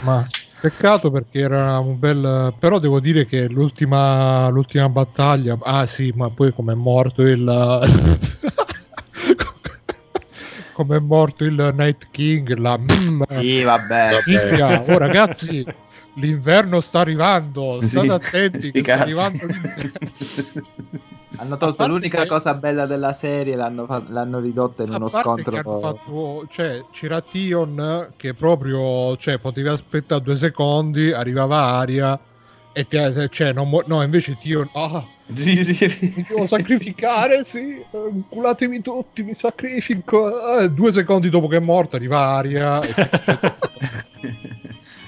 Ma 0.00 0.26
peccato 0.60 1.10
perché 1.10 1.40
era 1.40 1.78
un 1.78 1.98
bel. 1.98 2.54
Però 2.58 2.78
devo 2.78 3.00
dire 3.00 3.26
che 3.26 3.48
l'ultima, 3.48 4.48
l'ultima 4.48 4.88
battaglia. 4.88 5.58
Ah, 5.60 5.86
sì, 5.86 6.12
ma 6.14 6.30
poi 6.30 6.52
come 6.52 6.72
è 6.72 6.76
morto 6.76 7.22
il. 7.22 7.44
come 10.72 10.96
è 10.96 11.00
morto 11.00 11.44
il 11.44 11.72
Night 11.76 12.08
King. 12.10 12.54
La. 12.58 12.78
Sì, 13.40 13.62
vabbè. 13.62 14.22
minchia. 14.24 14.82
Oh, 14.82 14.98
ragazzi, 14.98 15.64
l'inverno 16.16 16.80
sta 16.80 17.00
arrivando. 17.00 17.78
Sì, 17.80 17.88
State 17.88 18.12
attenti, 18.12 18.70
che 18.70 18.82
sta 18.82 19.00
arrivando 19.00 19.46
l'inverno. 19.46 19.90
Hanno 21.38 21.56
tolto 21.58 21.86
l'unica 21.86 22.22
che- 22.22 22.28
cosa 22.28 22.54
bella 22.54 22.86
della 22.86 23.12
serie, 23.12 23.56
l'hanno, 23.56 23.84
fa- 23.84 24.02
l'hanno 24.08 24.38
ridotta 24.38 24.84
in 24.84 24.92
A 24.92 24.96
uno 24.96 25.08
parte 25.08 25.42
scontro. 25.42 25.78
fatto, 25.80 26.46
cioè, 26.48 26.82
c'era 26.90 27.20
Tion 27.20 28.12
che 28.16 28.32
proprio, 28.32 29.16
cioè, 29.18 29.36
potevi 29.38 29.68
aspettare 29.68 30.22
due 30.22 30.38
secondi, 30.38 31.12
arrivava 31.12 31.58
Aria 31.62 32.18
e 32.72 32.88
te, 32.88 33.28
cioè, 33.30 33.52
non 33.52 33.68
mu- 33.68 33.82
no, 33.84 34.02
invece 34.02 34.38
Tion, 34.40 34.66
ah, 34.72 35.04
sì, 35.34 35.62
sì. 35.62 36.12
mi 36.14 36.24
devo 36.26 36.46
sacrificare, 36.46 37.44
sì, 37.44 37.84
culatemi 38.30 38.80
tutti, 38.80 39.22
mi 39.22 39.34
sacrifico. 39.34 40.58
Eh, 40.60 40.70
due 40.70 40.90
secondi 40.92 41.28
dopo 41.28 41.48
che 41.48 41.58
è 41.58 41.60
morto 41.60 41.96
arriva 41.96 42.18
Aria. 42.18 42.80
E 42.80 42.94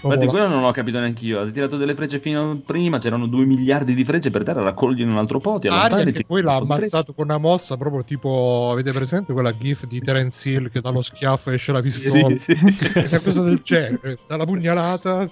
Infatti, 0.01 0.27
Proprio 0.27 0.31
quello 0.31 0.49
non 0.49 0.63
l'ho 0.63 0.71
capito 0.71 0.99
neanche 0.99 1.25
io. 1.25 1.41
Ha 1.41 1.47
tirato 1.49 1.77
delle 1.77 1.95
frecce 1.95 2.21
fino 2.21 2.53
a 2.53 2.57
prima. 2.65 2.99
C'erano 2.99 3.27
due 3.27 3.45
miliardi 3.45 3.95
di 3.95 4.05
frecce 4.05 4.31
per 4.31 4.45
terra. 4.45 4.63
Raccogli 4.63 5.01
in 5.01 5.11
un 5.11 5.19
altro 5.19 5.41
po'. 5.41 5.59
Ti 5.59 5.69
Aria 5.69 6.05
che 6.05 6.25
poi 6.25 6.43
l'ha 6.43 6.55
ammazzato 6.55 7.13
con 7.13 7.25
una 7.25 7.39
mossa 7.39 7.77
proprio 7.77 8.05
tipo, 8.05 8.69
avete 8.71 8.93
presente 8.93 9.33
quella 9.33 9.53
gif 9.53 9.87
di 9.87 10.01
Terence 10.01 10.49
Hill 10.49 10.71
che 10.71 10.81
dallo 10.81 11.03
schiaffo 11.03 11.51
esce 11.51 11.73
la 11.73 11.81
pistola? 11.81 12.37
Sì, 12.39 12.55
sì. 12.55 12.85
È 12.93 13.07
una 13.09 13.21
cosa 13.21 13.43
del 13.43 13.61
genere, 13.63 14.19
dalla 14.27 14.45
pugnalata, 14.45 15.29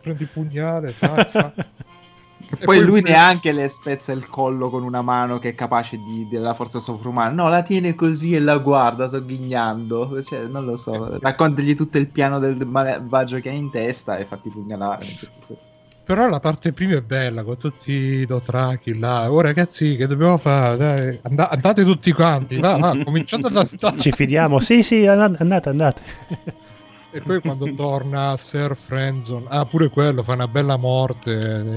prendi 0.00 0.22
il 0.22 0.28
pugnale, 0.32 0.90
fa, 0.90 1.24
fa. 1.24 1.52
E 2.58 2.64
Poi 2.64 2.80
lui 2.80 2.98
il- 2.98 3.04
neanche 3.04 3.52
le 3.52 3.68
spezza 3.68 4.12
il 4.12 4.28
collo 4.28 4.68
con 4.70 4.82
una 4.82 5.02
mano 5.02 5.38
che 5.38 5.50
è 5.50 5.54
capace 5.54 5.96
di, 5.98 6.26
della 6.28 6.52
forza 6.54 6.80
sovrumana. 6.80 7.30
No, 7.30 7.48
la 7.48 7.62
tiene 7.62 7.94
così 7.94 8.34
e 8.34 8.40
la 8.40 8.58
guarda 8.58 9.06
sogghignando. 9.06 10.22
Cioè, 10.22 10.44
non 10.46 10.64
lo 10.64 10.76
so. 10.76 11.18
Raccontegli 11.22 11.74
tutto 11.74 11.98
il 11.98 12.06
piano 12.08 12.38
del 12.38 12.56
malvagio 12.66 13.38
che 13.38 13.48
ha 13.50 13.52
in 13.52 13.70
testa 13.70 14.16
e 14.16 14.24
fatti 14.24 14.48
pugnalare. 14.50 15.06
Però 16.04 16.26
la 16.28 16.40
parte 16.40 16.72
prima 16.72 16.96
è 16.96 17.02
bella 17.02 17.44
con 17.44 17.56
tutti 17.56 17.92
i 17.92 18.26
dotraki 18.26 18.98
là. 18.98 19.30
Oh 19.30 19.40
ragazzi, 19.40 19.94
che 19.94 20.08
dobbiamo 20.08 20.38
fare? 20.38 20.76
Dai, 20.76 21.18
and- 21.22 21.46
andate 21.50 21.84
tutti 21.84 22.10
quanti, 22.10 22.58
va, 22.58 22.76
va, 22.78 22.98
cominciate 23.04 23.46
ad 23.46 23.56
andare. 23.56 23.96
Ci 23.98 24.10
fidiamo. 24.10 24.58
Sì, 24.58 24.82
sì, 24.82 25.06
and- 25.06 25.36
andate, 25.38 25.68
andate. 25.68 26.02
E 27.12 27.20
poi 27.20 27.40
quando 27.40 27.72
torna 27.74 28.36
Sir 28.40 28.74
Friendzone, 28.76 29.46
ah 29.48 29.64
pure 29.64 29.88
quello 29.88 30.24
fa 30.24 30.32
una 30.34 30.48
bella 30.48 30.76
morte 30.76 31.32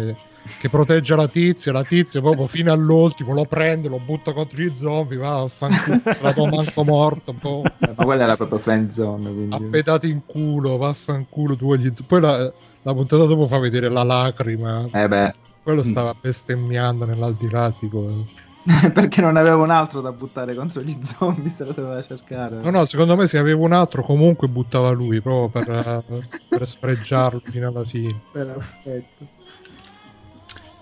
eh, 0.10 0.16
che 0.60 0.70
protegge 0.70 1.16
la 1.16 1.28
tizia, 1.28 1.72
la 1.72 1.84
tizia 1.84 2.22
proprio 2.22 2.48
fino 2.48 2.72
all'ultimo 2.72 3.34
lo 3.34 3.46
prende, 3.46 3.88
lo 3.88 4.00
butta 4.04 4.34
contro 4.34 4.62
i 4.62 4.74
zombie, 4.76 5.18
va 5.18 5.42
a 5.42 5.48
fanculo, 5.48 6.02
la 6.22 6.34
tua 6.34 6.50
manco 6.50 6.84
morto, 6.84 7.34
boh, 7.34 7.64
Ma 7.80 8.04
quella 8.04 8.24
era 8.24 8.36
proprio 8.36 8.60
friend 8.60 8.92
zone. 8.92 9.24
Quindi... 9.24 9.56
appedati 9.56 10.10
in 10.10 10.22
culo, 10.26 10.78
vaffanculo 10.78 11.56
tu 11.56 11.74
gli... 11.76 11.92
Poi 12.06 12.22
la, 12.22 12.52
la 12.82 12.94
puntata 12.94 13.26
dopo 13.26 13.48
fa 13.48 13.60
vedere 13.60 13.90
la 13.90 14.04
lacrima, 14.04 14.88
Eh 14.92 15.08
beh, 15.08 15.34
quello 15.64 15.84
stava 15.84 16.14
bestemmiando 16.20 17.06
nell'aldilà, 17.06 17.72
tipo... 17.72 18.26
perché 18.94 19.20
non 19.20 19.36
aveva 19.36 19.58
un 19.58 19.70
altro 19.70 20.00
da 20.00 20.14
buttare 20.14 20.56
contro 20.56 20.82
gli 20.82 20.98
zombie, 21.04 21.52
se 21.54 21.66
lo 21.66 21.74
doveva 21.74 22.04
cercare. 22.04 22.62
No, 22.62 22.70
no, 22.70 22.86
secondo 22.86 23.16
me 23.18 23.28
se 23.28 23.38
aveva 23.38 23.62
un 23.62 23.74
altro 23.74 24.04
comunque 24.04 24.48
buttava 24.48 24.92
lui, 24.92 25.20
proprio 25.20 25.50
per, 25.50 26.04
eh, 26.10 26.24
per 26.50 26.68
sfregiarlo 26.68 27.42
fino 27.44 27.68
alla 27.68 27.84
fine. 27.84 28.18
Perfetto. 28.32 29.42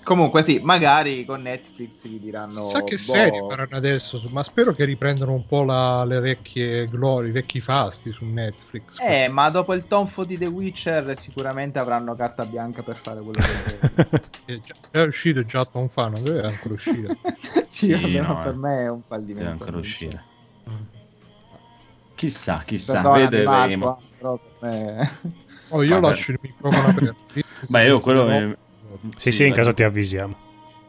Comunque 0.04 0.42
sì, 0.42 0.60
magari 0.64 1.24
con 1.26 1.44
Netflix 1.44 2.08
gli 2.08 2.18
diranno... 2.20 2.62
Chissà 2.62 2.84
che 2.84 2.96
boh, 2.96 3.02
serie 3.02 3.40
faranno 3.48 3.76
adesso, 3.78 4.20
ma 4.32 4.42
spero 4.44 4.74
che 4.74 4.84
riprendano 4.84 5.32
un 5.34 5.46
po' 5.46 5.64
la- 5.64 6.04
le 6.06 6.20
vecchie 6.20 6.88
glorie, 6.88 7.30
i 7.30 7.32
vecchi 7.32 7.62
fasti 7.62 8.12
su 8.12 8.26
Netflix. 8.26 8.98
Eh, 9.00 9.28
ma 9.30 9.50
dopo 9.52 9.74
il 9.76 9.86
tonfo 9.88 10.24
di 10.24 10.40
The 10.40 10.48
Witcher 10.48 11.16
sicuramente 11.16 11.78
avranno 11.78 12.16
carta 12.16 12.46
bianca 12.46 12.82
per 12.82 12.96
fare 12.96 13.22
quello 13.22 13.40
che 13.42 13.80
vogliono. 13.80 14.24
È, 14.46 14.60
già- 14.60 14.76
è 14.90 15.02
uscito 15.04 15.46
già 15.46 15.64
Tom 15.66 15.88
Fa, 15.88 16.08
non 16.08 16.24
deve 16.24 16.42
ancora 16.42 16.74
uscire. 16.74 17.18
sì, 17.70 17.86
Sì, 17.86 17.92
vabbè, 17.94 18.22
no, 18.28 18.42
per 18.42 18.54
eh. 18.54 18.56
me 18.58 18.78
è 18.84 18.90
un 18.90 19.02
Deve 19.02 19.06
fallimento. 19.08 19.50
ancora 19.64 19.78
uscire. 19.78 20.24
Chissà, 22.16 22.62
chissà. 22.66 23.02
Perdonami, 23.02 23.76
Marco, 23.78 24.02
Vedremo. 24.02 24.02
però 24.18 24.40
per 24.60 24.70
me- 24.70 25.12
Oh, 25.70 25.84
io 25.84 26.00
Vabbè. 26.00 26.08
lascio 26.08 26.32
il 26.32 26.38
microfono 26.42 26.88
aperto. 26.90 27.16
Beh, 27.70 27.86
io 27.86 28.00
quello 28.00 28.28
è- 28.28 28.58
Sì, 29.18 29.32
sì, 29.32 29.44
in 29.44 29.50
dai. 29.50 29.58
caso 29.58 29.74
ti 29.74 29.84
avvisiamo. 29.84 30.36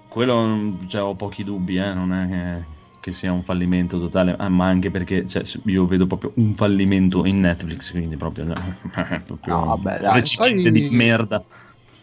Quello 0.09 0.77
cioè, 0.89 1.03
ho 1.03 1.15
pochi 1.15 1.43
dubbi, 1.43 1.77
eh, 1.77 1.93
non 1.95 2.13
è 2.13 2.29
che, 2.29 2.65
che 3.01 3.13
sia 3.13 3.33
un 3.33 3.43
fallimento 3.43 3.99
totale, 3.99 4.35
ah, 4.39 4.49
ma 4.49 4.67
anche 4.67 4.91
perché 4.91 5.27
cioè, 5.27 5.43
io 5.67 5.87
vedo 5.87 6.07
proprio 6.07 6.33
un 6.37 6.55
fallimento 6.55 7.25
in 7.25 7.41
Netflix, 7.41 7.91
quindi 7.93 8.17
proprio, 8.17 8.45
proprio 9.25 9.55
No, 9.55 9.65
vabbè, 9.65 9.99
un 9.99 10.03
dai, 10.03 10.21
recipiente 10.21 10.71
sai- 10.71 10.73
di 10.73 10.89
merda. 10.91 11.45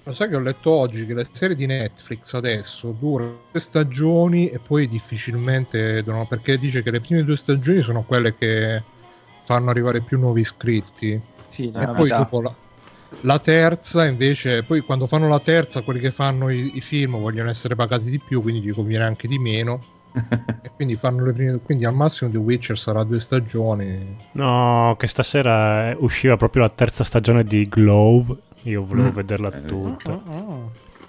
Lo 0.05 0.13
sai 0.13 0.29
che 0.29 0.35
ho 0.35 0.39
letto 0.39 0.71
oggi 0.71 1.05
che 1.05 1.13
le 1.13 1.27
serie 1.31 1.55
di 1.55 1.67
Netflix 1.67 2.33
adesso 2.33 2.95
durano 2.99 3.41
due 3.51 3.59
stagioni 3.61 4.49
e 4.49 4.57
poi 4.57 4.87
difficilmente 4.87 6.01
durano 6.01 6.25
perché 6.25 6.57
dice 6.57 6.81
che 6.81 6.89
le 6.89 6.99
prime 6.99 7.23
due 7.23 7.37
stagioni 7.37 7.81
sono 7.83 8.03
quelle 8.03 8.33
che 8.35 8.81
fanno 9.43 9.69
arrivare 9.69 10.01
più 10.01 10.17
nuovi 10.17 10.41
iscritti 10.41 11.21
Sì, 11.45 11.71
e 11.71 11.87
poi 11.89 12.09
dopo 12.09 12.41
la, 12.41 12.55
la 13.21 13.39
terza 13.39 14.05
invece 14.05 14.63
poi 14.63 14.81
quando 14.81 15.05
fanno 15.07 15.27
la 15.27 15.39
terza 15.39 15.81
quelli 15.81 15.99
che 15.99 16.11
fanno 16.11 16.49
i, 16.49 16.77
i 16.77 16.81
film 16.81 17.17
vogliono 17.19 17.49
essere 17.49 17.75
pagati 17.75 18.09
di 18.09 18.19
più 18.19 18.41
quindi 18.41 18.61
gli 18.61 18.71
conviene 18.73 19.03
anche 19.03 19.27
di 19.27 19.37
meno 19.39 19.79
e 20.61 20.71
quindi 20.75 20.95
fanno 20.95 21.25
le 21.25 21.33
prime 21.33 21.59
quindi 21.61 21.85
al 21.85 21.93
massimo 21.93 22.29
The 22.31 22.37
Witcher 22.37 22.77
sarà 22.77 23.03
due 23.03 23.19
stagioni 23.19 24.15
No, 24.33 24.95
che 24.97 25.07
stasera 25.07 25.89
eh, 25.91 25.95
usciva 25.99 26.37
proprio 26.37 26.63
la 26.63 26.69
terza 26.69 27.03
stagione 27.03 27.43
di 27.43 27.67
Glove. 27.67 28.37
Io 28.63 28.83
volevo 28.85 29.09
Mm. 29.09 29.11
vederla 29.11 29.51
Eh, 29.51 29.61
tutta. 29.65 30.21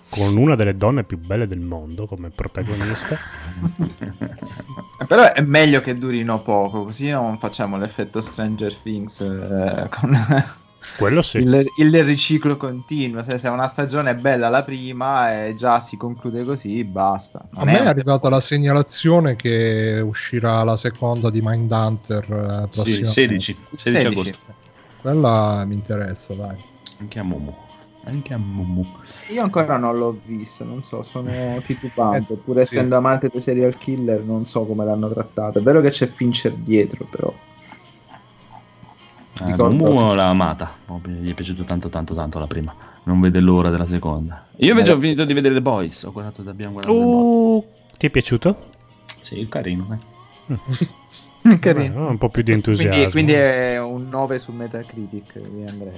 Con 0.09 0.37
una 0.37 0.57
delle 0.57 0.77
donne 0.77 1.05
più 1.05 1.19
belle 1.19 1.47
del 1.47 1.61
mondo 1.61 2.07
come 2.07 2.31
protagonista. 2.31 3.17
Però 5.07 5.33
è 5.33 5.41
meglio 5.43 5.81
che 5.81 5.97
durino 5.97 6.41
poco, 6.43 6.85
così 6.85 7.11
non 7.11 7.39
facciamo 7.39 7.77
l'effetto 7.77 8.21
Stranger 8.21 8.75
Things 8.77 9.21
eh, 9.21 9.89
con 9.89 10.15
Quello 10.97 11.23
sì. 11.23 11.39
il, 11.39 11.65
il 11.79 12.05
riciclo 12.05 12.57
continuo. 12.57 13.23
Se, 13.23 13.39
se 13.39 13.49
una 13.49 13.69
stagione 13.69 14.11
è 14.11 14.15
bella 14.15 14.49
la 14.49 14.63
prima 14.63 15.45
e 15.45 15.55
già 15.55 15.81
si 15.81 15.97
conclude 15.97 16.45
così, 16.45 16.85
basta. 16.85 17.39
a 17.39 17.65
Non 17.65 17.73
me 17.73 17.81
è 17.81 17.87
arrivata 17.87 18.29
la 18.29 18.41
segnalazione 18.41 19.37
che 19.37 20.03
uscirà 20.05 20.63
la 20.63 20.77
seconda 20.77 21.31
di 21.31 21.41
Mindhunter 21.43 22.25
eh, 22.25 22.69
Sì, 22.71 22.81
prossima 22.83 23.09
16, 23.09 23.57
16 23.77 23.77
16. 23.77 24.07
agosto. 24.07 24.55
quella 25.01 25.65
mi 25.65 25.75
interessa 25.75 26.35
dai 26.35 26.57
Anche 26.99 27.19
a 27.19 27.23
Momo. 27.23 27.69
Anche 28.05 28.35
a 28.35 28.39
Momo. 28.39 28.99
Io 29.29 29.43
ancora 29.43 29.77
non 29.77 29.97
l'ho 29.97 30.19
vista, 30.25 30.65
non 30.65 30.83
so, 30.83 31.03
sono 31.03 31.31
titubante. 31.65 32.33
Eh, 32.35 32.37
Pur 32.37 32.55
sì. 32.57 32.61
essendo 32.61 32.97
amante 32.97 33.29
dei 33.31 33.41
serial 33.41 33.77
killer, 33.77 34.23
non 34.23 34.45
so 34.47 34.65
come 34.65 34.85
l'hanno 34.85 35.09
trattata. 35.11 35.59
È 35.59 35.63
vero 35.63 35.81
che 35.81 35.91
c'è 35.91 36.07
Fincher 36.09 36.55
dietro, 36.55 37.05
però. 37.05 37.33
Eh, 39.41 39.47
Ricordo- 39.47 39.75
Momo 39.75 40.15
l'ha 40.15 40.29
amata, 40.29 40.71
proprio, 40.85 41.15
gli 41.17 41.31
è 41.31 41.35
piaciuto 41.35 41.65
tanto 41.65 41.89
tanto 41.89 42.15
tanto 42.15 42.39
la 42.39 42.47
prima. 42.47 42.75
Non 43.05 43.21
vede 43.21 43.41
l'ora 43.41 43.71
della 43.71 43.87
seconda. 43.87 44.47
Io 44.57 44.71
invece 44.71 44.91
Eh. 44.91 44.95
ho 44.95 44.99
finito 45.01 45.25
di 45.25 45.33
vedere 45.33 45.55
The 45.55 45.63
Boys. 45.63 46.03
Ho 46.03 46.13
guardato, 46.13 46.43
abbiamo 46.49 46.73
guardato. 46.75 46.97
Uh, 46.99 47.65
ti 47.97 48.07
è 48.07 48.11
piaciuto? 48.11 48.57
Sì, 49.23 49.47
carino. 49.49 49.99
eh. 50.49 50.59
Carino. 51.59 52.07
Eh, 52.07 52.11
un 52.11 52.19
po' 52.19 52.29
più 52.29 52.43
di 52.43 52.53
entusiasmo. 52.53 52.91
Quindi, 52.95 53.11
quindi 53.11 53.33
è 53.33 53.81
un 53.81 54.09
9 54.11 54.39
su 54.39 54.53
Metacritic 54.53 55.39
di 55.39 55.65
Andrea. 55.67 55.93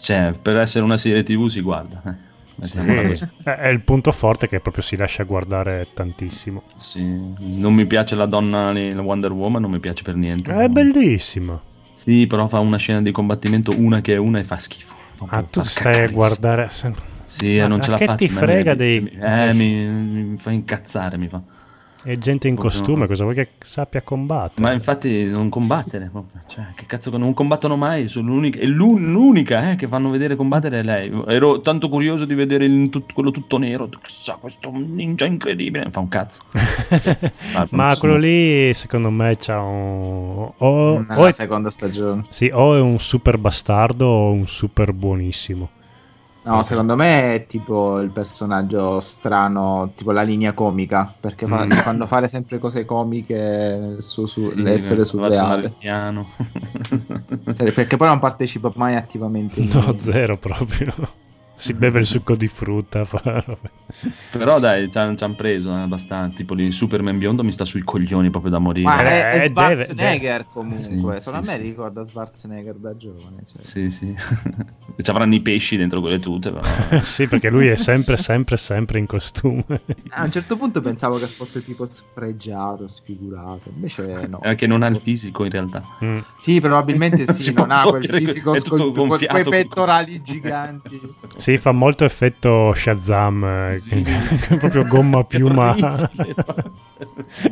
Cioè, 0.00 0.32
per 0.40 0.56
essere 0.58 0.82
una 0.82 0.96
serie 0.96 1.22
TV 1.22 1.48
si 1.48 1.60
guarda. 1.60 2.00
eh. 2.06 2.34
Sì, 2.66 2.78
è 3.44 3.68
il 3.68 3.80
punto 3.82 4.12
forte 4.12 4.48
che 4.48 4.60
proprio 4.60 4.82
si 4.82 4.96
lascia 4.96 5.24
guardare 5.24 5.88
tantissimo. 5.92 6.62
Sì, 6.74 7.04
Non 7.04 7.74
mi 7.74 7.84
piace 7.84 8.14
la 8.14 8.24
donna, 8.24 8.72
la 8.72 9.02
Wonder 9.02 9.30
Woman, 9.32 9.60
non 9.60 9.70
mi 9.70 9.78
piace 9.78 10.02
per 10.02 10.14
niente. 10.16 10.54
È 10.54 10.68
bellissima. 10.68 11.60
Sì, 11.96 12.26
però 12.26 12.46
fa 12.48 12.60
una 12.60 12.76
scena 12.76 13.00
di 13.02 13.10
combattimento 13.10 13.72
una 13.78 14.00
che 14.00 14.14
è 14.14 14.16
una 14.18 14.38
e 14.38 14.44
fa 14.44 14.56
schifo. 14.58 14.94
Proprio 15.16 15.38
Ah, 15.38 15.42
tu 15.42 15.62
stai 15.62 16.02
a 16.02 16.08
caccarissimo. 16.08 16.10
guardare. 16.10 16.68
Sì, 17.24 17.58
Ma- 17.58 17.64
eh, 17.64 17.66
non 17.66 17.78
ma 17.78 17.84
ce 17.84 17.90
la 17.90 17.96
che 17.98 18.04
faccio. 18.04 18.16
ti 18.16 18.28
ma 18.28 18.40
frega 18.40 18.74
mi- 18.74 18.76
dei- 18.76 19.00
Eh, 19.18 19.52
mi, 19.54 19.86
mi 19.86 20.36
fa 20.38 20.50
incazzare, 20.50 21.16
mi 21.16 21.28
fa. 21.28 21.42
È 22.06 22.16
gente 22.18 22.46
in 22.46 22.54
costume, 22.54 23.08
cosa 23.08 23.24
vuoi 23.24 23.34
che 23.34 23.48
sappia 23.58 24.00
combattere? 24.00 24.62
Ma 24.62 24.72
infatti 24.72 25.24
non 25.24 25.48
combattere, 25.48 26.08
cioè, 26.46 26.66
che 26.76 26.86
cazzo 26.86 27.10
non 27.18 27.34
combattono 27.34 27.74
mai, 27.74 28.06
sono 28.06 28.28
l'unica, 28.28 28.60
e 28.60 28.66
l'un- 28.66 29.10
l'unica 29.10 29.72
eh, 29.72 29.74
che 29.74 29.88
fanno 29.88 30.10
vedere 30.10 30.36
combattere 30.36 30.78
è 30.78 30.82
lei. 30.84 31.10
Ero 31.26 31.60
tanto 31.62 31.88
curioso 31.88 32.24
di 32.24 32.34
vedere 32.34 32.64
il 32.66 32.90
tut- 32.90 33.12
quello 33.12 33.32
tutto 33.32 33.58
nero, 33.58 33.88
chissà, 34.00 34.38
questo 34.40 34.70
ninja 34.72 35.24
incredibile, 35.24 35.90
fa 35.90 35.98
un 35.98 36.08
cazzo. 36.08 36.42
Ah, 37.54 37.66
Ma 37.70 37.96
quello 37.98 38.16
lì, 38.18 38.72
secondo 38.74 39.10
me, 39.10 39.36
c'ha 39.38 39.60
un. 39.60 40.50
O, 40.58 41.04
o 41.08 41.26
è, 41.26 41.32
seconda 41.32 41.70
stagione. 41.70 42.22
sì, 42.28 42.48
o 42.52 42.76
è 42.76 42.80
un 42.80 42.98
super 43.00 43.36
bastardo 43.38 44.06
o 44.06 44.30
un 44.30 44.46
super 44.46 44.92
buonissimo. 44.92 45.70
No, 46.46 46.62
secondo 46.62 46.94
me 46.94 47.34
è 47.34 47.46
tipo 47.46 47.98
il 48.00 48.10
personaggio 48.10 49.00
strano, 49.00 49.90
tipo 49.96 50.12
la 50.12 50.22
linea 50.22 50.52
comica, 50.52 51.12
perché 51.18 51.44
Mm. 51.46 51.70
fanno 51.72 52.06
fare 52.06 52.28
sempre 52.28 52.60
cose 52.60 52.84
comiche 52.84 53.96
su, 53.98 54.26
su 54.26 54.50
Sì, 54.50 54.62
l'essere 54.62 55.04
surreale. 55.04 55.72
piano. 55.76 56.24
Perché 57.56 57.96
poi 57.96 58.06
non 58.08 58.20
partecipa 58.20 58.70
mai 58.76 58.94
attivamente. 58.94 59.60
No, 59.74 59.96
zero 59.98 60.36
proprio. 60.38 60.94
Si 61.58 61.72
beve 61.72 62.00
il 62.00 62.06
succo 62.06 62.36
di 62.36 62.48
frutta. 62.48 63.04
fa- 63.04 63.44
Però 64.30 64.58
dai, 64.60 64.90
ci 64.90 64.98
hanno 64.98 65.34
preso 65.34 65.70
eh, 65.74 65.80
abbastanza. 65.80 66.36
Tipo 66.36 66.52
lì 66.54 66.70
Superman 66.70 67.16
biondo 67.18 67.42
mi 67.42 67.52
sta 67.52 67.64
sui 67.64 67.82
coglioni 67.82 68.28
proprio 68.30 68.50
da 68.50 68.58
morire. 68.58 68.84
Ma 68.86 69.00
è, 69.02 69.04
è 69.30 69.44
Eh, 69.44 69.48
deve- 69.50 69.84
Schwarzenegger 69.84 70.36
deve- 70.42 70.46
comunque, 70.52 71.18
Sì, 71.20 71.22
solo 71.24 71.42
sì, 71.42 71.48
a 71.50 71.52
me 71.54 71.60
sì. 71.62 71.68
ricorda 71.68 72.04
Schwarzenegger 72.04 72.74
da 72.74 72.96
giovane. 72.96 73.42
cioè. 73.50 73.62
Sì, 73.62 73.90
sì. 73.90 74.14
Ci 75.02 75.10
avranno 75.10 75.34
i 75.34 75.40
pesci 75.40 75.76
dentro 75.76 76.00
quelle 76.00 76.18
tute, 76.18 76.50
però. 76.52 76.66
sì, 77.02 77.26
perché 77.26 77.48
lui 77.48 77.68
è 77.68 77.76
sempre, 77.76 78.16
sempre, 78.16 78.56
sempre 78.58 78.98
in 78.98 79.06
costume. 79.06 79.64
A 80.10 80.24
un 80.24 80.30
certo 80.32 80.56
punto 80.56 80.80
pensavo 80.80 81.16
che 81.18 81.26
fosse 81.26 81.64
tipo 81.64 81.86
sfregiato, 81.86 82.86
sfigurato, 82.88 83.70
invece 83.74 84.26
no. 84.28 84.42
Eh, 84.42 84.54
che 84.56 84.66
non 84.66 84.82
ha 84.82 84.88
il 84.88 84.98
fisico 85.00 85.44
in 85.44 85.50
realtà. 85.50 85.82
Mm. 86.04 86.18
Sì, 86.38 86.60
probabilmente 86.60 87.24
Non 87.26 87.34
sì, 87.34 87.42
si 87.44 87.52
non 87.54 87.66
può 87.66 87.76
ha 87.76 87.82
quel 87.88 88.04
fisico 88.04 88.52
è 88.54 88.60
gonfiato 88.60 89.16
quei 89.32 89.42
con- 89.42 89.52
pettorali 89.52 90.22
giganti. 90.22 91.00
Sì, 91.46 91.58
fa 91.58 91.70
molto 91.70 92.04
effetto 92.04 92.72
Shazam. 92.74 93.44
eh, 93.70 93.76
Sì. 93.76 94.02
proprio 94.58 94.84
gomma 94.84 95.22
piuma 95.22 95.76
con 95.78 96.10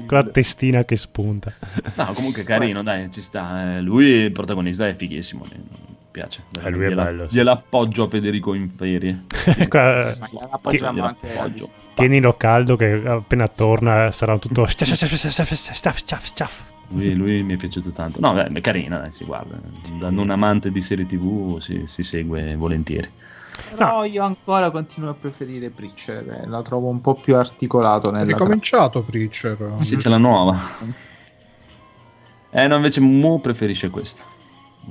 la 0.08 0.24
testina 0.24 0.84
che 0.84 0.96
spunta. 0.96 1.52
No, 1.94 2.10
comunque 2.12 2.42
carino, 2.42 2.82
dai, 2.82 3.08
ci 3.12 3.22
sta. 3.22 3.76
eh, 3.76 3.80
Lui, 3.80 4.06
il 4.06 4.32
protagonista, 4.32 4.88
è 4.88 4.96
fighissimo. 4.96 5.44
Mi 5.48 5.62
piace. 6.10 6.42
Eh, 6.60 6.70
lui 6.70 6.86
è 6.86 6.88
Gliela- 6.88 7.04
bello, 7.04 7.28
sì. 7.28 7.36
Gliel'appoggio 7.36 8.02
a 8.02 8.08
Federico 8.08 8.54
in 8.54 8.68
ferie. 8.76 9.26
Qua, 9.68 10.02
gliela 10.70 11.04
anche 11.04 11.38
appoggio. 11.38 11.70
Tienilo 11.94 12.36
caldo 12.36 12.74
che 12.74 13.00
appena 13.06 13.46
torna 13.46 14.10
sarà 14.10 14.36
tutto... 14.38 14.66
Lui, 16.88 17.14
lui 17.14 17.42
mi 17.44 17.54
è 17.54 17.56
piaciuto 17.56 17.90
tanto. 17.90 18.18
No, 18.18 18.32
beh, 18.34 18.46
è 18.46 18.60
carina, 18.60 18.98
dai, 18.98 19.12
si 19.12 19.24
guarda. 19.24 19.56
Da 20.00 20.10
non 20.10 20.30
amante 20.30 20.72
di 20.72 20.80
serie 20.80 21.06
tv 21.06 21.60
si, 21.60 21.84
si 21.86 22.02
segue 22.02 22.56
volentieri. 22.56 23.08
Però 23.74 24.04
io 24.04 24.24
ancora 24.24 24.70
continuo 24.70 25.10
a 25.10 25.14
preferire 25.14 25.70
Preacher, 25.70 26.42
eh, 26.42 26.46
la 26.46 26.62
trovo 26.62 26.88
un 26.88 27.00
po' 27.00 27.14
più 27.14 27.36
articolato 27.36 28.08
È 28.10 28.12
nella 28.12 28.24
ricominciato 28.24 29.02
Preacher. 29.02 29.74
Sì, 29.78 29.96
c'è 29.96 30.08
la 30.08 30.18
nuova. 30.18 30.56
Eh, 32.50 32.66
no, 32.66 32.76
invece 32.76 33.00
Mu 33.00 33.40
preferisce 33.40 33.90
questa. 33.90 34.22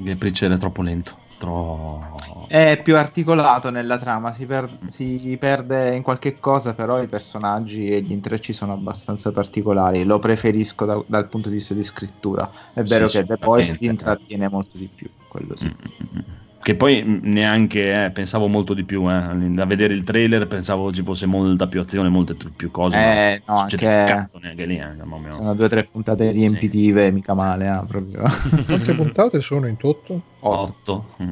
Che 0.03 0.16
Preacher 0.16 0.51
è 0.51 0.57
troppo 0.57 0.82
lento. 0.82 1.16
Troppo... 1.38 2.45
È 2.47 2.80
più 2.84 2.97
articolato 2.97 3.70
nella 3.70 3.97
trama, 3.97 4.32
si, 4.32 4.45
per- 4.45 4.70
si 4.88 5.36
perde 5.39 5.95
in 5.95 6.01
qualche 6.03 6.39
cosa, 6.39 6.74
però 6.74 7.01
i 7.01 7.07
personaggi 7.07 7.89
e 7.89 8.01
gli 8.01 8.11
intrecci 8.11 8.53
sono 8.53 8.74
abbastanza 8.74 9.32
particolari. 9.32 10.03
Lo 10.03 10.20
preferisco 10.20 10.86
da- 10.86 11.03
dal 11.05 11.28
punto 11.28 11.49
di 11.49 11.55
vista 11.55 11.74
di 11.74 11.84
scrittura. 11.84 12.49
È 12.74 12.82
vero 12.84 13.07
Sì, 13.07 13.18
che 13.20 13.26
The 13.26 13.38
Boys 13.38 13.66
ti 13.66 13.72
sicuramente. 13.72 13.86
intrattiene 14.03 14.49
molto 14.49 14.78
di 14.78 14.89
più, 14.93 15.09
quello 15.28 15.55
sì. 15.57 15.66
Mm, 15.68 16.20
Che 16.64 16.76
poi 16.76 17.03
mh, 17.03 17.20
neanche 17.24 18.05
eh, 18.05 18.09
pensavo 18.11 18.47
molto 18.47 18.74
di 18.74 18.86
più. 18.86 19.09
Eh. 19.09 19.14
A 19.14 19.66
vedere 19.66 19.93
il 19.93 20.03
trailer 20.03 20.47
pensavo 20.47 20.93
ci 20.93 21.03
fosse 21.03 21.26
molta 21.26 21.68
più 21.68 21.82
azione, 21.82 22.07
molte 22.07 22.36
più 22.55 22.72
cose. 22.72 22.95
Eh, 22.97 23.41
ma 23.45 23.53
no, 23.53 23.59
anche- 23.59 23.78
cazzo 23.78 24.39
neanche 24.41 24.66
lì. 24.66 24.78
Eh, 24.78 24.93
mamma 25.03 25.18
mia. 25.18 25.32
Sono 25.34 25.53
due 25.53 25.66
o 25.66 25.70
tre 25.70 25.84
puntate 25.84 26.32
riempitive, 26.32 27.11
mica 27.11 27.34
male, 27.34 27.68
ah, 27.68 27.84
proprio. 27.86 28.24
Quante 28.66 28.95
puntate 28.95 29.41
sono 29.41 29.68
in 29.68 29.76
tutto? 29.76 30.22
Otto. 30.39 31.09
Mm. 31.22 31.30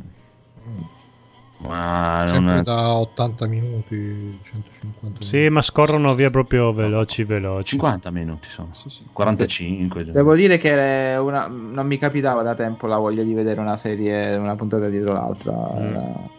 Ma 1.61 2.23
non 2.23 2.27
Sempre 2.33 2.59
è... 2.59 2.61
da 2.63 2.93
80 2.93 3.45
minuti, 3.45 4.39
150 4.43 5.23
Sì, 5.23 5.47
ma 5.49 5.61
scorrono 5.61 6.15
via 6.15 6.31
proprio 6.31 6.73
veloci 6.73 7.23
veloci. 7.23 7.69
50 7.77 8.09
minuti 8.11 8.47
sono. 8.49 8.69
45. 9.13 10.05
già. 10.05 10.11
Devo 10.11 10.33
dire 10.33 10.57
che 10.57 11.15
una- 11.19 11.47
non 11.47 11.85
mi 11.85 11.97
capitava 11.99 12.41
da 12.41 12.55
tempo 12.55 12.87
la 12.87 12.97
voglia 12.97 13.21
di 13.21 13.33
vedere 13.33 13.61
una 13.61 13.77
serie, 13.77 14.35
una 14.35 14.55
puntata 14.55 14.89
dietro 14.89 15.13
l'altra. 15.13 15.53
Mm. 15.53 15.95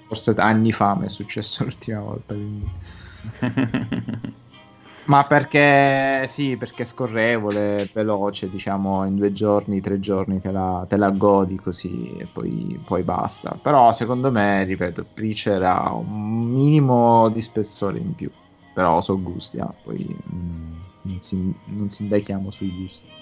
Forse 0.08 0.34
anni 0.36 0.72
fa 0.72 0.96
mi 0.96 1.04
è 1.06 1.08
successo 1.08 1.62
l'ultima 1.64 2.00
volta. 2.00 2.34
Quindi. 2.34 2.70
Ma 5.04 5.24
perché 5.24 6.26
sì, 6.28 6.56
perché 6.56 6.82
è 6.82 6.86
scorrevole, 6.86 7.88
veloce, 7.92 8.48
diciamo 8.48 9.04
in 9.04 9.16
due 9.16 9.32
giorni, 9.32 9.80
tre 9.80 9.98
giorni 9.98 10.40
te 10.40 10.52
la, 10.52 10.86
te 10.88 10.96
la 10.96 11.10
godi 11.10 11.56
così 11.56 12.16
e 12.16 12.26
poi, 12.32 12.80
poi 12.84 13.02
basta. 13.02 13.58
Però 13.60 13.90
secondo 13.92 14.30
me, 14.30 14.62
ripeto, 14.64 15.04
Preacher 15.12 15.60
ha 15.64 15.92
un 15.92 16.44
minimo 16.52 17.28
di 17.30 17.40
spessore 17.42 17.98
in 17.98 18.14
più. 18.14 18.30
Però 18.74 19.02
so 19.02 19.20
gusti, 19.20 19.58
ah, 19.58 19.74
poi 19.82 19.98
mm, 20.34 20.76
non, 21.02 21.18
si, 21.20 21.52
si 21.88 22.02
indaghiamo 22.02 22.50
sui 22.50 22.70
gusti. 22.70 23.21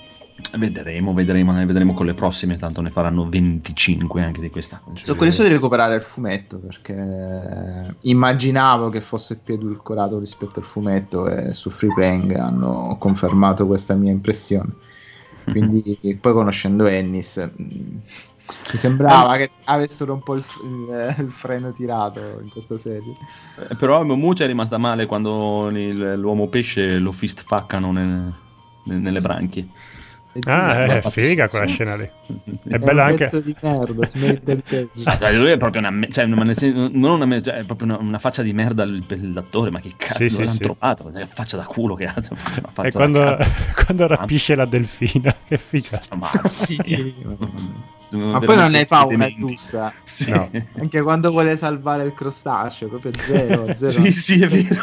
Vedremo, 0.56 1.12
vedremo, 1.14 1.52
ne 1.52 1.64
vedremo 1.66 1.94
con 1.94 2.06
le 2.06 2.14
prossime, 2.14 2.56
tanto 2.56 2.80
ne 2.80 2.90
faranno 2.90 3.28
25 3.28 4.22
anche 4.22 4.40
di 4.40 4.50
questa. 4.50 4.80
Sono 4.94 5.16
curioso 5.16 5.42
di 5.42 5.48
recuperare 5.48 5.94
il 5.96 6.02
fumetto 6.02 6.58
perché 6.58 7.94
immaginavo 8.00 8.88
che 8.88 9.00
fosse 9.00 9.38
più 9.42 9.54
edulcorato 9.54 10.18
rispetto 10.18 10.60
al 10.60 10.66
fumetto 10.66 11.28
e 11.28 11.52
su 11.52 11.70
Freeplaying 11.70 12.34
hanno 12.36 12.96
confermato 12.98 13.66
questa 13.66 13.94
mia 13.94 14.10
impressione. 14.12 14.72
Quindi 15.50 16.18
poi 16.20 16.32
conoscendo 16.32 16.86
Ennis 16.86 17.36
mh, 17.56 17.62
mi 18.72 18.76
sembrava 18.76 19.36
che 19.36 19.50
avessero 19.64 20.12
un 20.12 20.22
po' 20.22 20.34
il, 20.34 20.44
il- 20.64 21.14
il 21.24 21.30
freno 21.30 21.72
tirato 21.72 22.20
in 22.42 22.48
questa 22.50 22.76
serie. 22.78 23.14
Eh, 23.68 23.74
Però 23.76 24.02
Muccia 24.04 24.44
è 24.44 24.46
rimasta 24.46 24.76
male 24.78 25.06
quando 25.06 25.68
il- 25.70 26.14
l'uomo 26.18 26.48
pesce 26.48 26.98
lo 26.98 27.12
fist 27.12 27.42
faccano 27.46 27.92
nel- 27.92 28.32
nel- 28.84 28.98
nelle 28.98 29.20
branchie. 29.20 29.68
Ah, 30.44 30.84
è 30.84 31.00
ma- 31.02 31.10
figa 31.10 31.48
quella 31.48 31.66
scena 31.66 31.96
lì. 31.96 32.04
È 32.68 32.74
È 32.74 32.78
bella 32.78 33.02
un 33.04 33.08
anche. 33.10 33.42
di 33.42 33.56
merda, 33.60 34.52
il 34.52 34.62
peggio. 34.62 35.02
Ah, 35.04 35.18
cioè, 35.18 35.32
lui 35.32 35.50
è 35.50 35.56
proprio 35.56 35.82
una, 35.86 36.06
cioè, 36.08 36.26
non 36.26 36.38
una, 36.38 36.54
cioè, 37.42 37.54
è 37.54 37.64
proprio 37.64 37.88
una, 37.88 37.98
una 37.98 38.18
faccia 38.20 38.42
di 38.42 38.52
merda 38.52 38.84
l'attore, 38.84 39.70
ma 39.70 39.80
che 39.80 39.94
cazzo 39.96 40.14
Sì, 40.14 40.28
sì, 40.28 40.38
l'hanno 40.38 40.50
sì. 40.50 40.58
trovato? 40.60 41.12
Cioè, 41.12 41.26
faccia 41.26 41.56
da 41.56 41.64
culo 41.64 41.94
che 41.96 42.04
ha, 42.06 42.14
cioè, 42.20 42.86
E 42.86 42.92
quando, 42.92 43.36
quando 43.84 44.06
rapisce 44.06 44.54
la 44.54 44.66
delfina, 44.66 45.34
che 45.48 45.58
figa. 45.58 46.00
Ma 46.16 46.30
Sì. 46.46 47.14
Ma 48.10 48.40
poi 48.40 48.56
non 48.56 48.70
ne 48.72 48.86
fa 48.86 49.04
una 49.04 49.32
giusta. 49.32 49.92
Sì. 50.04 50.30
No. 50.30 50.50
Anche 50.78 51.00
quando 51.00 51.30
vuole 51.30 51.56
salvare 51.56 52.04
il 52.04 52.14
crostaceo, 52.14 52.88
proprio 52.88 53.12
zero, 53.16 53.66
zero. 53.76 53.90
sì, 53.90 54.12
sì, 54.12 54.42
è 54.42 54.48
vero. 54.48 54.82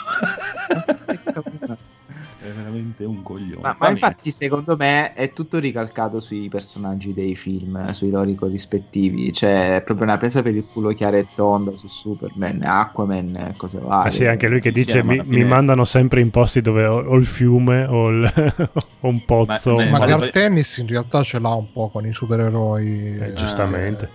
Ma, 2.58 2.62
è 2.62 2.64
veramente 2.64 3.03
un 3.05 3.22
coglione. 3.24 3.62
ma 3.62 3.76
bene. 3.78 3.93
infatti 3.93 4.32
secondo 4.32 4.76
me 4.78 5.14
è 5.14 5.32
tutto 5.32 5.60
ricalcato 5.60 6.20
sui 6.20 6.49
personaggi 6.49 7.14
dei 7.14 7.36
film, 7.36 7.91
sui 7.91 8.10
loro 8.10 8.32
corrispettivi. 8.36 9.32
C'è 9.32 9.82
proprio 9.84 10.08
una 10.08 10.18
presa 10.18 10.41
per 10.41 10.55
il 10.55 10.66
culo 10.72 10.89
chiara 10.93 11.18
e 11.18 11.28
tonda 11.36 11.76
su 11.76 11.88
Superman, 11.88 12.62
Aquaman, 12.64 13.36
e 13.36 13.53
cose 13.55 13.80
varie. 13.80 14.08
Ah 14.10 14.12
sì, 14.12 14.26
anche 14.26 14.47
lui 14.47 14.60
che 14.60 14.72
dice 14.72 15.03
ma 15.03 15.14
mi, 15.14 15.22
mi 15.26 15.43
mandano 15.43 15.86
sempre 15.86 16.22
in 16.22 16.30
posti 16.32 16.62
dove 16.62 16.86
ho, 16.86 17.03
ho 17.03 17.16
il 17.16 17.26
fiume 17.26 17.86
o, 17.86 18.10
il- 18.10 18.26
o 19.01 19.08
un 19.08 19.24
pozzo. 19.26 19.76
Ma- 19.76 19.86
Ma 19.89 19.99
ma- 19.99 20.05
Gar 20.05 20.32
Tennis 20.32 20.78
in 20.78 20.88
realtà 20.88 21.24
ce 21.24 21.39
l'ha 21.39 21.53
un 21.53 21.72
po' 21.72 21.89
con 21.89 22.05
i 22.05 22.14
supereroi. 22.14 23.18
Eh, 23.20 23.34
giustamente. 23.34 24.10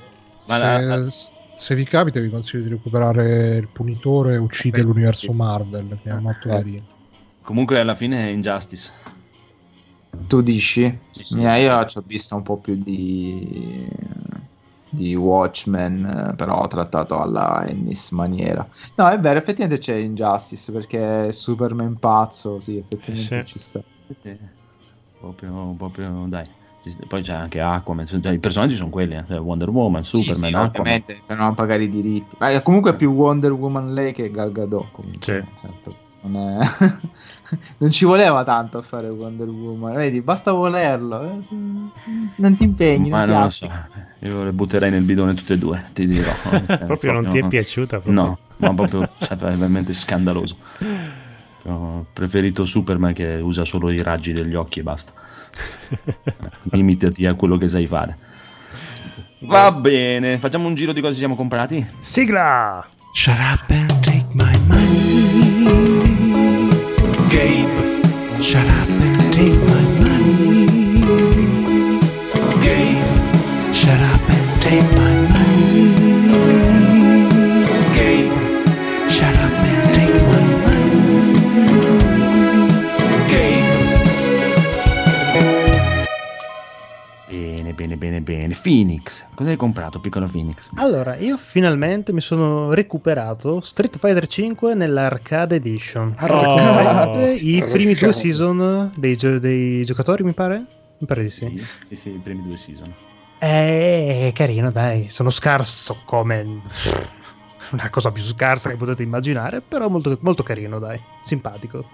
Ma 0.48 0.54
se, 0.56 0.80
la- 0.82 1.08
se 1.56 1.74
vi 1.76 1.84
capita 1.84 2.18
vi 2.18 2.28
consiglio 2.28 2.64
di 2.64 2.68
recuperare 2.70 3.56
il 3.56 3.68
punitore 3.72 4.36
uccide 4.36 4.78
Beh, 4.78 4.84
l'universo 4.84 5.30
sì. 5.30 5.36
Marvel 5.36 5.98
che 6.02 6.10
è 6.10 6.14
molto 6.18 6.48
Eh. 6.48 6.50
carino 6.50 6.82
Comunque 7.42 7.78
alla 7.80 7.94
fine 7.94 8.22
è 8.24 8.26
Injustice. 8.28 8.90
Tu 10.28 10.40
dici? 10.40 10.98
Sì, 11.10 11.24
sì. 11.24 11.42
Eh, 11.42 11.62
io 11.62 11.84
ci 11.86 11.98
ho 11.98 12.02
visto 12.06 12.36
un 12.36 12.42
po' 12.42 12.56
più 12.58 12.74
di, 12.76 13.86
di 14.88 15.14
Watchmen, 15.14 16.28
eh, 16.30 16.34
però 16.34 16.66
trattato 16.68 17.18
alla 17.20 17.64
Ennis 17.66 18.10
maniera. 18.10 18.66
No, 18.94 19.08
è 19.08 19.18
vero, 19.18 19.38
effettivamente 19.38 19.82
c'è 19.82 19.94
Injustice 19.96 20.70
perché 20.72 21.28
è 21.28 21.32
Superman 21.32 21.98
pazzo, 21.98 22.58
sì, 22.60 22.76
effettivamente 22.78 23.46
Sì. 23.46 23.52
ci 23.52 23.58
sta. 23.58 23.80
Sì. 24.22 24.36
Proprio, 25.18 25.74
proprio, 25.76 26.24
dai. 26.28 26.46
Poi 27.06 27.22
c'è 27.22 27.32
anche 27.32 27.60
Aquaman, 27.60 28.06
cioè, 28.06 28.32
i 28.32 28.38
personaggi 28.40 28.74
sono 28.74 28.88
quelli, 28.90 29.14
eh, 29.14 29.24
cioè 29.26 29.38
Wonder 29.38 29.68
Woman, 29.70 30.04
Superman, 30.04 30.34
sì, 30.34 30.40
sì, 30.48 30.54
Aquaman. 30.54 30.70
ovviamente 30.80 31.22
per 31.24 31.36
non 31.36 31.54
pagare 31.54 31.84
i 31.84 31.88
diritti. 31.88 32.34
Ma 32.38 32.50
è 32.50 32.60
comunque 32.62 32.94
più 32.96 33.12
Wonder 33.12 33.52
Woman 33.52 33.92
lei 33.94 34.12
che 34.12 34.30
Gal 34.32 34.50
Gadot. 34.50 34.90
Comunque, 34.90 35.20
Sì. 35.22 35.60
certo. 35.60 35.94
non, 36.22 36.60
è- 36.60 36.66
non 37.78 37.90
ci 37.90 38.04
voleva 38.04 38.44
tanto 38.44 38.78
a 38.78 38.82
fare 38.82 39.08
Wonder 39.08 39.46
Woman, 39.48 39.94
vedi, 39.94 40.20
basta 40.20 40.52
volerlo. 40.52 41.22
eh, 41.22 41.38
Non 42.36 42.56
ti 42.56 42.64
impegni. 42.64 43.10
Ma 43.10 43.24
non 43.24 43.34
non 43.34 43.44
lo 43.44 43.50
so, 43.50 43.70
io 44.20 44.44
le 44.44 44.52
butterei 44.52 44.90
nel 44.90 45.02
bidone 45.02 45.34
tutte 45.34 45.54
e 45.54 45.58
due, 45.58 45.84
ti 45.92 46.06
dirò. 46.06 46.30
Proprio 46.86 47.12
non 47.12 47.28
ti 47.28 47.38
è 47.38 47.46
piaciuta? 47.46 47.98
proprio? 48.00 48.12
No, 48.12 48.38
ma 48.56 48.72
proprio 48.74 49.08
cioè, 49.18 49.36
è 49.36 49.36
veramente 49.36 49.92
scandaloso. 49.92 50.56
Ho 51.64 52.06
preferito 52.12 52.64
Superman 52.64 53.12
che 53.12 53.36
usa 53.40 53.64
solo 53.64 53.90
i 53.90 54.02
raggi 54.02 54.32
degli 54.32 54.54
occhi 54.54 54.80
e 54.80 54.82
basta. 54.82 55.12
Limitati 56.70 57.24
a 57.26 57.34
quello 57.34 57.56
che 57.56 57.68
sai 57.68 57.86
fare. 57.86 58.16
Va 59.40 59.70
bene, 59.72 60.38
facciamo 60.38 60.66
un 60.66 60.74
giro 60.74 60.92
di 60.92 61.00
cosa 61.00 61.14
siamo 61.14 61.36
comprati? 61.36 61.84
Sigla! 62.00 62.84
Shut 63.14 63.38
up 63.38 63.70
and 63.70 64.00
take 64.00 64.26
my 64.32 64.56
money. 64.66 64.81
Gabe. 67.32 68.42
Shut 68.42 68.68
up 68.68 69.01
Bene. 88.22 88.54
Phoenix, 88.54 89.24
cosa 89.34 89.50
hai 89.50 89.56
comprato, 89.56 89.98
piccolo 89.98 90.26
Phoenix? 90.28 90.70
Allora, 90.76 91.16
io 91.16 91.36
finalmente 91.36 92.12
mi 92.12 92.20
sono 92.20 92.72
recuperato 92.72 93.60
Street 93.60 93.98
Fighter 93.98 94.28
5 94.28 94.74
nell'Arcade 94.74 95.56
Edition. 95.56 96.14
Arcade, 96.16 97.34
i 97.34 97.60
Oh, 97.60 97.66
primi 97.66 97.94
due 97.94 98.08
arcade. 98.08 98.12
season 98.12 98.92
dei, 98.94 99.16
gio- 99.16 99.40
dei 99.40 99.84
giocatori, 99.84 100.22
mi 100.22 100.32
pare? 100.34 100.64
Mi 100.98 101.06
pare 101.06 101.22
di 101.22 101.30
sì. 101.30 101.46
Sì, 101.48 101.66
sì, 101.84 101.96
sì, 101.96 102.08
i 102.10 102.20
primi 102.22 102.42
due 102.44 102.56
season. 102.56 102.92
È 103.38 104.30
carino, 104.32 104.70
dai. 104.70 105.08
Sono 105.08 105.30
scarso 105.30 105.98
come 106.04 106.44
una 107.72 107.90
cosa 107.90 108.12
più 108.12 108.22
scarsa 108.22 108.68
che 108.68 108.76
potete 108.76 109.02
immaginare, 109.02 109.60
però 109.66 109.88
molto, 109.88 110.16
molto 110.20 110.44
carino, 110.44 110.78
dai. 110.78 111.00
Simpatico. 111.24 111.84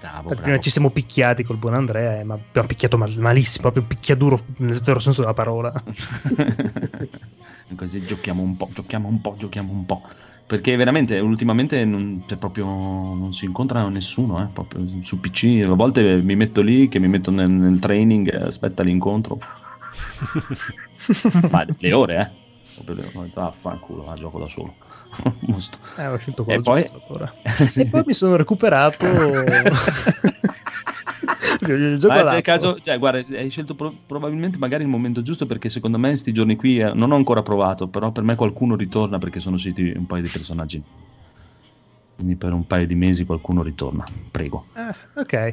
Bravo, 0.00 0.28
Prima 0.28 0.42
bravo. 0.42 0.62
ci 0.62 0.70
siamo 0.70 0.90
picchiati 0.90 1.42
col 1.42 1.56
buon 1.56 1.74
Andrea, 1.74 2.20
eh, 2.20 2.24
ma 2.24 2.34
abbiamo 2.34 2.68
picchiato 2.68 2.96
mal- 2.96 3.16
malissimo, 3.18 3.62
proprio 3.62 3.82
picchiaduro 3.82 4.40
nel 4.58 4.80
vero 4.80 5.00
senso 5.00 5.22
della 5.22 5.34
parola. 5.34 5.72
Così 7.74 8.00
giochiamo 8.00 8.40
un 8.42 8.56
po', 8.56 8.68
giochiamo 8.72 9.08
un 9.08 9.20
po', 9.20 9.34
giochiamo 9.36 9.72
un 9.72 9.84
po'. 9.84 10.02
Perché 10.46 10.76
veramente 10.76 11.18
ultimamente 11.18 11.84
non, 11.84 12.22
cioè, 12.26 12.38
proprio, 12.38 12.64
non 12.64 13.34
si 13.34 13.44
incontra 13.44 13.86
nessuno, 13.88 14.40
eh, 14.42 14.46
proprio 14.50 14.82
su 15.02 15.20
PC. 15.20 15.66
A 15.68 15.74
volte 15.74 16.22
mi 16.22 16.36
metto 16.36 16.62
lì, 16.62 16.88
che 16.88 16.98
mi 16.98 17.08
metto 17.08 17.30
nel, 17.30 17.50
nel 17.50 17.78
training, 17.78 18.32
eh, 18.32 18.46
aspetta 18.46 18.82
l'incontro. 18.82 19.38
Fa 20.98 21.66
le 21.78 21.92
ore, 21.92 22.20
eh. 22.20 22.82
Proprio. 22.82 23.30
Vaffanculo, 23.34 24.10
ah, 24.10 24.14
gioco 24.14 24.38
da 24.38 24.46
solo. 24.46 24.74
Giusto. 25.40 25.78
Eh, 25.96 26.06
ho 26.06 26.16
scelto 26.16 26.44
qua 26.44 26.54
E 26.54 26.60
poi- 26.60 26.90
ora. 27.08 27.32
E 27.74 27.86
poi 27.86 28.02
mi 28.06 28.12
sono 28.14 28.36
recuperato 28.36 29.06
c'è 31.58 32.18
adatto. 32.20 32.40
caso, 32.42 32.80
cioè, 32.80 32.98
guarda, 32.98 33.18
hai 33.36 33.50
scelto 33.50 33.74
pro- 33.74 33.92
probabilmente 34.06 34.58
magari 34.58 34.82
il 34.84 34.88
momento 34.88 35.22
giusto 35.22 35.46
perché 35.46 35.68
secondo 35.68 35.98
me 35.98 36.10
in 36.10 36.18
sti 36.18 36.32
giorni 36.32 36.56
qui 36.56 36.78
eh, 36.78 36.92
non 36.92 37.10
ho 37.12 37.16
ancora 37.16 37.42
provato, 37.42 37.88
però 37.88 38.10
per 38.12 38.22
me 38.22 38.34
qualcuno 38.34 38.76
ritorna 38.76 39.18
perché 39.18 39.40
sono 39.40 39.56
usciti 39.56 39.92
un 39.94 40.06
paio 40.06 40.22
di 40.22 40.28
personaggi. 40.28 40.82
Quindi 42.14 42.34
per 42.36 42.52
un 42.52 42.66
paio 42.66 42.84
di 42.86 42.96
mesi 42.96 43.24
qualcuno 43.24 43.62
ritorna, 43.62 44.04
prego. 44.30 44.66
Ah, 44.74 44.94
ok. 45.14 45.52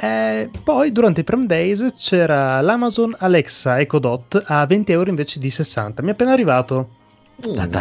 Eh, 0.00 0.48
poi 0.62 0.92
durante 0.92 1.22
i 1.22 1.24
Prime 1.24 1.46
Days 1.46 1.92
c'era 1.96 2.60
l'Amazon 2.60 3.16
Alexa 3.18 3.80
Echo 3.80 3.98
Dot 3.98 4.40
a 4.46 4.64
20 4.64 4.92
euro 4.92 5.10
invece 5.10 5.40
di 5.40 5.50
60. 5.50 6.02
Mi 6.02 6.08
è 6.08 6.12
appena 6.12 6.32
arrivato. 6.32 6.88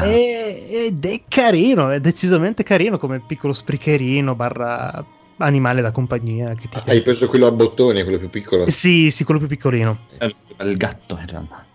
E- 0.04 0.86
Ed 0.88 1.06
è 1.06 1.22
carino, 1.28 1.90
è 1.90 2.00
decisamente 2.00 2.64
carino 2.64 2.98
come 2.98 3.20
piccolo 3.26 3.54
spricherino 3.54 4.36
barra 4.36 5.04
animale 5.38 5.82
da 5.82 5.92
compagnia. 5.92 6.54
Che 6.54 6.70
ti 6.70 6.80
Hai 6.86 7.02
preso 7.02 7.28
quello 7.28 7.48
a 7.48 7.52
bottoni, 7.52 8.04
quello 8.04 8.18
più 8.18 8.30
piccolo. 8.30 8.70
Sì, 8.70 9.12
sì, 9.12 9.24
quello 9.24 9.40
più 9.40 9.50
piccolino. 9.50 9.98
È 10.18 10.26
il- 10.26 10.36
è 10.58 10.64
il 10.64 10.78
gatto 10.78 11.18
in 11.20 11.28
realtà. 11.28 11.66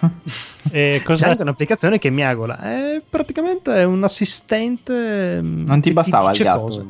E 0.70 0.96
C'è 0.98 1.02
cosa... 1.04 1.26
anche 1.28 1.42
un'applicazione 1.42 1.98
che 1.98 2.10
mi 2.10 2.24
agola. 2.24 2.58
È 2.58 3.02
praticamente 3.08 3.74
è 3.74 3.84
un 3.84 4.02
assistente. 4.04 5.40
mm, 5.42 5.66
Non 5.66 5.80
ti 5.80 5.92
bastava 5.92 6.30
il 6.30 6.38
gatto? 6.38 6.60
cose. 6.60 6.84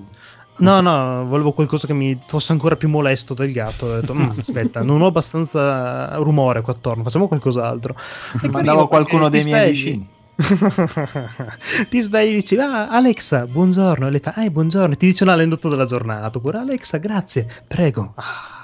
No, 0.58 0.80
no, 0.82 1.24
volevo 1.24 1.52
qualcosa 1.52 1.86
che 1.86 1.94
mi 1.94 2.16
fosse 2.24 2.52
ancora 2.52 2.76
più 2.76 2.88
molesto 2.88 3.32
del 3.34 3.50
gatto. 3.52 3.86
Ho 3.86 4.00
detto, 4.00 4.14
"Mm, 4.14 4.28
aspetta, 4.38 4.82
non 4.82 5.00
ho 5.00 5.06
abbastanza 5.06 6.14
rumore 6.16 6.60
qua 6.60 6.74
attorno, 6.74 7.02
facciamo 7.02 7.26
qualcos'altro. 7.28 7.94
È 8.40 8.46
Mandavo 8.48 8.86
qualcuno 8.88 9.28
dei 9.28 9.42
miei 9.44 9.70
vicini. 9.72 10.08
ti 11.88 12.00
svegli 12.00 12.30
e 12.30 12.34
dici 12.36 12.56
ah 12.58 12.88
Alexa 12.88 13.46
buongiorno 13.46 14.06
e 14.06 14.10
lei 14.10 14.20
fa 14.20 14.32
ah 14.34 14.48
buongiorno 14.48 14.94
e 14.94 14.96
ti 14.96 15.06
dice 15.06 15.24
un 15.24 15.30
aneddoto 15.30 15.68
della 15.68 15.84
giornata 15.84 16.38
oppure 16.38 16.58
Alexa 16.58 16.98
grazie 16.98 17.46
prego 17.66 18.12
ah. 18.16 18.60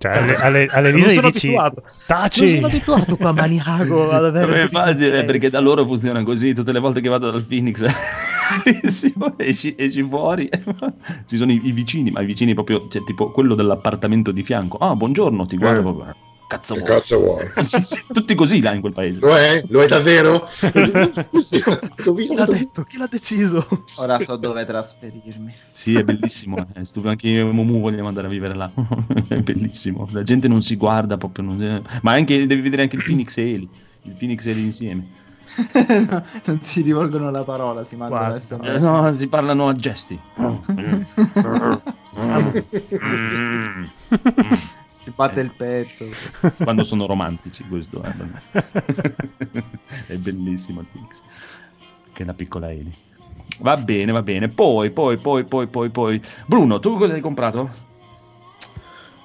Cioè, 0.00 0.12
alle, 0.16 0.36
alle, 0.36 0.66
alle 0.70 0.92
Non 0.92 1.00
sono 1.00 1.28
dici 1.30 1.46
abituato. 1.48 1.82
taci. 2.06 2.40
non 2.44 2.54
sono 2.54 2.66
abituato 2.68 3.16
qua 3.16 3.32
maniaco 3.32 4.10
ad 4.10 4.26
avere 4.26 4.46
Come 4.46 4.68
fai? 4.68 4.96
geni. 4.96 5.18
Eh, 5.18 5.24
perché 5.24 5.50
da 5.50 5.58
loro 5.58 5.84
funziona 5.84 6.22
così 6.22 6.54
tutte 6.54 6.70
le 6.70 6.78
volte 6.78 7.00
che 7.00 7.08
vado 7.08 7.32
dal 7.32 7.42
Phoenix 7.42 7.84
esci, 9.38 9.74
esci 9.76 10.06
fuori 10.08 10.48
ci 11.26 11.36
sono 11.36 11.50
i, 11.50 11.60
i 11.64 11.72
vicini 11.72 12.12
ma 12.12 12.20
i 12.20 12.26
vicini 12.26 12.54
proprio 12.54 12.86
cioè, 12.88 13.02
tipo 13.02 13.32
quello 13.32 13.56
dell'appartamento 13.56 14.30
di 14.30 14.44
fianco 14.44 14.76
ah 14.78 14.94
buongiorno 14.94 15.46
ti 15.46 15.56
guardo 15.56 16.06
Eh. 16.08 16.26
Cazzo 16.48 16.74
Che 16.74 16.80
vuoi 16.80 16.90
cazzo 16.92 17.18
vuoi? 17.20 17.46
Tutti 18.12 18.34
così 18.34 18.60
là 18.60 18.72
in 18.72 18.80
quel 18.80 18.92
paese 18.92 19.20
Lo 19.20 19.36
è? 19.36 19.62
Lo 19.68 19.82
è 19.82 19.86
davvero? 19.86 20.48
Chi 20.60 22.34
l'ha 22.34 22.46
detto 22.50 22.82
chi 22.82 22.96
l'ha 22.96 23.06
deciso 23.08 23.64
Ora 23.96 24.18
so 24.18 24.34
dove 24.36 24.64
trasferirmi. 24.66 25.54
sì 25.70 25.94
è 25.94 26.02
bellissimo 26.02 26.56
eh. 26.74 26.82
Anche 27.04 27.28
io 27.28 27.48
e 27.48 27.52
Mumu 27.52 27.80
vogliamo 27.80 28.08
andare 28.08 28.26
a 28.26 28.30
vivere 28.30 28.54
là 28.56 28.68
è 29.28 29.36
bellissimo 29.36 30.08
la 30.10 30.22
gente 30.24 30.48
non 30.48 30.62
si 30.62 30.74
guarda 30.74 31.16
proprio 31.16 31.44
non- 31.44 31.84
ma 32.02 32.12
anche 32.12 32.46
devi 32.46 32.60
vedere 32.62 32.82
anche 32.82 32.96
il 32.96 33.04
Phoenix 33.04 33.36
e 33.36 33.52
Eli 33.52 33.68
il 34.02 34.12
Phoenix 34.18 34.44
e 34.46 34.50
Eli 34.50 34.62
insieme 34.62 35.06
No, 35.58 36.22
non 36.44 36.60
si 36.62 36.82
rivolgono 36.82 37.32
la 37.32 37.42
parola, 37.42 37.82
si 37.82 37.96
mandano. 37.96 38.36
Eh, 38.62 38.78
no 38.78 39.12
si 39.16 39.26
parlano 39.26 39.66
a 39.66 39.72
gesti 39.72 40.16
Si 45.08 45.14
batte 45.16 45.40
il 45.40 45.50
petto. 45.56 46.04
quando 46.62 46.84
sono 46.84 47.06
romantici 47.06 47.64
questo 47.64 48.02
è, 48.02 48.12
è 50.06 50.16
bellissimo 50.16 50.80
il 50.80 50.86
Phoenix 50.92 51.22
che 52.12 52.24
è 52.24 52.26
la 52.26 52.34
piccola 52.34 52.70
Eli. 52.70 52.92
Va 53.60 53.78
bene 53.78 54.12
va 54.12 54.22
bene. 54.22 54.48
Poi 54.48 54.90
poi 54.90 55.16
poi 55.16 55.44
poi 55.44 55.66
poi 55.66 55.88
poi. 55.88 56.20
Bruno 56.44 56.78
tu 56.78 56.98
cosa 56.98 57.14
hai 57.14 57.22
comprato? 57.22 57.86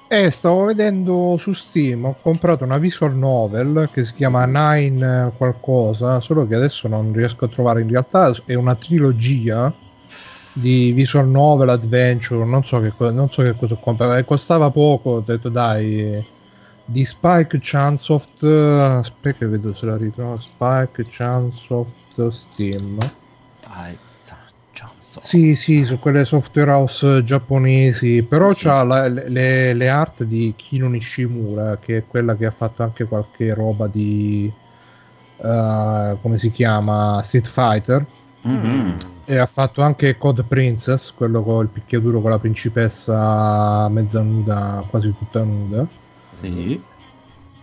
Eh, 0.07 0.31
stavo 0.31 0.65
vedendo 0.65 1.38
su 1.39 1.51
Steam, 1.53 2.05
ho 2.05 2.15
comprato 2.21 2.63
una 2.63 2.77
visual 2.77 3.17
novel 3.17 3.89
che 3.91 4.05
si 4.05 4.13
chiama 4.13 4.45
Nine 4.45 5.34
qualcosa, 5.36 6.21
solo 6.21 6.45
che 6.47 6.55
adesso 6.55 6.88
non 6.88 7.11
riesco 7.11 7.45
a 7.45 7.47
trovare, 7.47 7.81
in 7.81 7.89
realtà 7.89 8.31
è 8.45 8.53
una 8.53 8.75
trilogia 8.75 9.73
di 10.53 10.91
visual 10.91 11.27
novel, 11.27 11.69
adventure, 11.69 12.45
non 12.45 12.63
so 12.63 12.79
che, 12.79 12.93
non 13.11 13.29
so 13.29 13.41
che 13.41 13.55
cosa 13.55 13.73
ho 13.73 13.79
comprato, 13.79 14.15
e 14.15 14.25
costava 14.25 14.69
poco, 14.69 15.09
ho 15.11 15.23
detto 15.25 15.49
dai, 15.49 16.23
di 16.85 17.05
Spike 17.05 17.59
Chunsoft, 17.59 18.43
aspetta 18.43 19.39
che 19.39 19.47
vedo 19.47 19.73
se 19.73 19.85
la 19.85 19.97
ritrovo, 19.97 20.39
Spike 20.39 21.05
Chunsoft 21.05 22.29
Steam. 22.29 22.97
Dai, 23.65 23.97
Johnson. 24.73 25.23
Sì, 25.23 25.55
sì, 25.55 25.85
su 25.85 25.99
quelle 25.99 26.25
software 26.25 26.71
house 26.71 27.23
giapponesi, 27.23 28.23
però 28.23 28.51
c'ha 28.53 28.83
la- 28.83 29.07
le, 29.07 29.73
le 29.73 29.89
art 29.89 30.23
di 30.23 30.53
Kino 30.57 30.89
Nishimura, 30.89 31.77
che 31.77 31.97
è 31.97 32.03
quella 32.07 32.35
che 32.35 32.45
ha 32.47 32.51
fatto 32.51 32.83
anche 32.83 33.05
qualche 33.05 33.53
roba 33.53 33.87
di 33.87 34.51
eh, 35.37 36.17
come 36.21 36.37
si 36.37 36.51
chiama 36.51 37.21
Street 37.23 37.47
Fighter 37.47 38.05
Mhm. 38.43 38.97
e 39.25 39.37
ha 39.37 39.45
fatto 39.45 39.81
anche 39.81 40.17
Code 40.17 40.43
Princess, 40.43 41.13
quello 41.13 41.41
con 41.43 41.63
il 41.63 41.69
picchiaduro 41.69 42.19
con 42.19 42.29
la 42.29 42.39
principessa 42.39 43.87
mezza 43.89 44.21
nuda, 44.21 44.83
quasi 44.89 45.13
tutta 45.17 45.43
nuda. 45.43 45.87
Sì. 46.41 46.81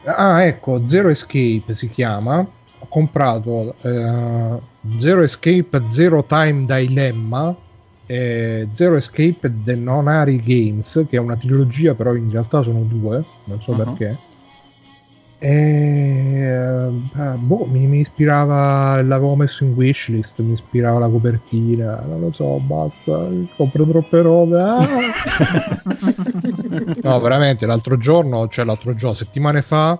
Ah, 0.04 0.42
ecco, 0.44 0.88
Zero 0.88 1.10
Escape 1.10 1.74
si 1.74 1.90
chiama. 1.90 2.38
Ho 2.38 2.86
comprato 2.88 3.74
eh, 3.82 4.58
Zero 4.96 5.20
Escape 5.20 5.82
Zero 5.90 6.24
Time 6.24 6.64
Dilemma 6.64 7.54
e 8.06 8.66
Zero 8.72 8.96
Escape 8.96 9.52
The 9.62 9.74
Nonary 9.74 10.38
Games, 10.38 11.04
che 11.08 11.16
è 11.16 11.20
una 11.20 11.36
trilogia, 11.36 11.92
però 11.94 12.14
in 12.14 12.30
realtà 12.30 12.62
sono 12.62 12.80
due, 12.88 13.22
non 13.44 13.60
so 13.60 13.72
Uh-huh. 13.72 13.84
perché. 13.84 14.16
E 15.42 15.48
eh, 15.48 16.90
boh, 17.38 17.64
mi, 17.64 17.86
mi 17.86 18.00
ispirava, 18.00 19.00
l'avevo 19.00 19.36
messo 19.36 19.64
in 19.64 19.72
wishlist, 19.72 20.38
mi 20.40 20.52
ispirava 20.52 20.98
la 20.98 21.08
copertina, 21.08 21.98
non 22.06 22.20
lo 22.20 22.30
so, 22.30 22.58
basta, 22.58 23.26
compro 23.56 23.86
troppe 23.86 24.20
robe. 24.20 24.60
ah. 24.60 24.86
no, 27.02 27.20
veramente, 27.20 27.64
l'altro 27.64 27.96
giorno, 27.96 28.48
cioè 28.48 28.66
l'altro 28.66 28.94
giorno, 28.94 29.16
settimane 29.16 29.62
fa, 29.62 29.98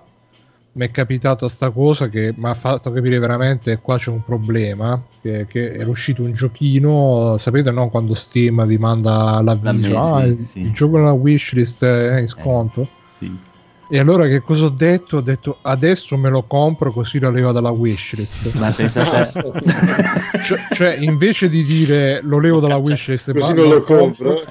mi 0.73 0.85
è 0.85 0.91
capitato 0.91 1.49
sta 1.49 1.71
cosa 1.71 2.07
che 2.07 2.35
mi 2.37 2.45
ha 2.45 2.53
fatto 2.53 2.91
capire 2.91 3.17
veramente 3.17 3.75
che 3.75 3.81
qua 3.81 3.97
c'è 3.97 4.11
un 4.11 4.23
problema, 4.23 5.01
che, 5.21 5.47
che 5.47 5.71
era 5.71 5.89
uscito 5.89 6.21
un 6.21 6.33
giochino, 6.33 7.37
sapete 7.39 7.71
no, 7.71 7.89
quando 7.89 8.13
Steam 8.13 8.63
vi 8.67 8.77
manda 8.77 9.41
l'avviso, 9.41 9.91
L'avviso, 9.91 9.97
ah, 9.97 10.45
sì, 10.45 10.59
il, 10.59 10.71
gioco 10.71 10.97
nella 10.97 11.13
wishlist 11.13 11.83
è 11.83 12.19
in 12.19 12.27
sconto. 12.27 12.87
sì. 13.17 13.49
E 13.93 13.99
allora 13.99 14.25
che 14.25 14.39
cosa 14.41 14.63
ho 14.65 14.69
detto? 14.69 15.17
Ho 15.17 15.21
detto 15.21 15.57
adesso 15.63 16.15
me 16.15 16.29
lo 16.29 16.43
compro 16.43 16.93
così 16.93 17.19
lo 17.19 17.29
levo 17.29 17.51
dalla 17.51 17.71
wishlist. 17.71 18.53
Ma 18.55 18.71
pensa 18.71 19.01
a 19.01 19.25
te. 19.25 19.41
cioè, 20.45 20.59
cioè, 20.73 20.97
invece 21.01 21.49
di 21.49 21.61
dire 21.63 22.21
lo 22.23 22.39
levo 22.39 22.61
dalla 22.61 22.77
wishlist 22.77 23.27
e 23.27 23.33
Così 23.33 23.53
non 23.53 23.67
lo 23.67 23.83
compro. 23.83 24.41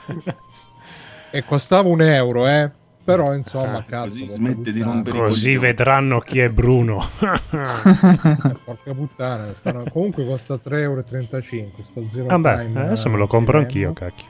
e 1.33 1.45
costava 1.45 1.89
un 1.89 2.03
euro, 2.03 2.47
eh. 2.47 2.71
Però 3.03 3.35
insomma, 3.35 3.79
Ah, 3.79 3.85
cazzo. 3.85 4.09
così 4.09 4.27
smette 4.27 4.73
di 4.73 4.83
rompere 4.83 5.17
Così 5.17 5.57
vedranno 5.57 6.21
chi 6.21 6.39
è 6.41 6.51
Bruno. 6.51 7.03
Porca 7.19 8.93
puttana, 8.93 9.55
stanno- 9.59 9.85
comunque 9.91 10.27
costa 10.27 10.61
3,35 10.63 10.77
euro. 10.83 11.03
Sto 11.91 12.05
zero 12.13 12.27
Vabbè, 12.27 12.59
time, 12.67 12.81
adesso 12.85 13.09
me 13.09 13.17
lo 13.17 13.25
eh, 13.25 13.29
compro 13.29 13.57
di 13.59 13.65
anch'io, 13.65 13.93
cacchio. 13.95 14.27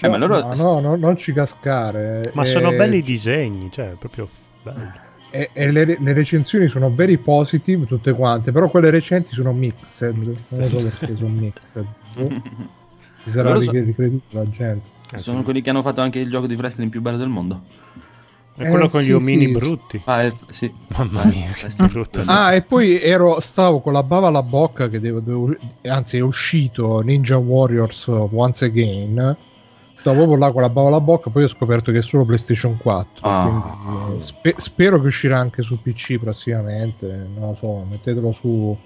Eh, 0.00 0.08
ma 0.08 0.16
loro- 0.18 0.40
no, 0.40 0.54
no, 0.54 0.80
no, 0.80 0.96
non 0.96 1.16
ci 1.16 1.32
cascare. 1.32 2.30
Ma 2.34 2.42
eh, 2.42 2.46
sono 2.46 2.70
belli 2.72 2.98
i 2.98 3.02
disegni, 3.02 3.70
cioè, 3.72 3.94
proprio 3.98 4.28
belli. 4.62 4.90
E, 5.30 5.50
e 5.52 5.72
le, 5.72 5.84
le 6.00 6.12
recensioni 6.12 6.68
sono 6.68 6.90
very 6.94 7.16
positive 7.16 7.84
tutte 7.86 8.12
quante, 8.12 8.52
però 8.52 8.68
quelle 8.68 8.90
recenti 8.90 9.34
sono 9.34 9.52
mixed. 9.52 10.14
Non 10.48 10.64
so 10.64 10.76
perché 10.76 11.14
sono 11.16 11.28
mixed. 11.28 11.86
Si 13.26 13.32
sarà 13.32 13.48
Loro 13.54 13.60
ricre- 13.60 13.80
ricreduto 13.82 14.36
la 14.38 14.48
gente. 14.48 14.86
Eh, 15.12 15.18
sono 15.18 15.42
quelli 15.42 15.60
che 15.60 15.70
hanno 15.70 15.82
fatto 15.82 16.00
anche 16.00 16.20
il 16.20 16.30
gioco 16.30 16.46
di 16.46 16.54
wrestling 16.54 16.90
più 16.90 17.00
bello 17.00 17.16
del 17.16 17.26
mondo 17.28 17.62
È 18.56 18.68
quello 18.68 18.84
Eh, 18.84 18.88
con 18.88 19.00
gli 19.00 19.06
sì, 19.06 19.12
omini 19.12 19.46
sì. 19.46 19.52
brutti. 19.52 20.00
ah, 20.04 20.22
eh, 20.22 20.32
sì 20.48 20.72
Mamma 20.96 21.24
mia, 21.24 21.48
che 21.50 21.66
brutto. 21.88 22.22
Ah, 22.26 22.54
e 22.54 22.62
poi 22.62 23.00
ero, 23.00 23.40
stavo 23.40 23.80
con 23.80 23.92
la 23.94 24.04
bava 24.04 24.28
alla 24.28 24.42
bocca 24.44 24.88
che 24.88 25.00
devo, 25.00 25.18
devo- 25.18 25.56
anzi 25.86 26.18
è 26.18 26.20
uscito 26.20 27.00
Ninja 27.00 27.36
Warriors 27.36 28.06
Once 28.06 28.64
Again. 28.64 29.36
Stavo 30.06 30.22
proprio 30.22 30.38
là 30.46 30.52
con 30.52 30.62
la 30.62 30.68
bava 30.68 30.86
alla 30.86 31.00
bocca, 31.00 31.30
poi 31.30 31.42
ho 31.42 31.48
scoperto 31.48 31.90
che 31.90 31.98
è 31.98 32.02
solo 32.02 32.24
PlayStation 32.24 32.76
4. 32.76 33.28
Ah. 33.28 33.42
quindi, 33.42 34.20
eh, 34.20 34.22
spe- 34.22 34.54
spero 34.56 35.00
che 35.00 35.08
uscirà 35.08 35.36
anche 35.36 35.62
su 35.62 35.82
PC 35.82 36.20
prossimamente. 36.20 37.26
Non 37.34 37.48
lo 37.48 37.54
so, 37.56 37.84
mettetelo 37.90 38.30
su, 38.30 38.78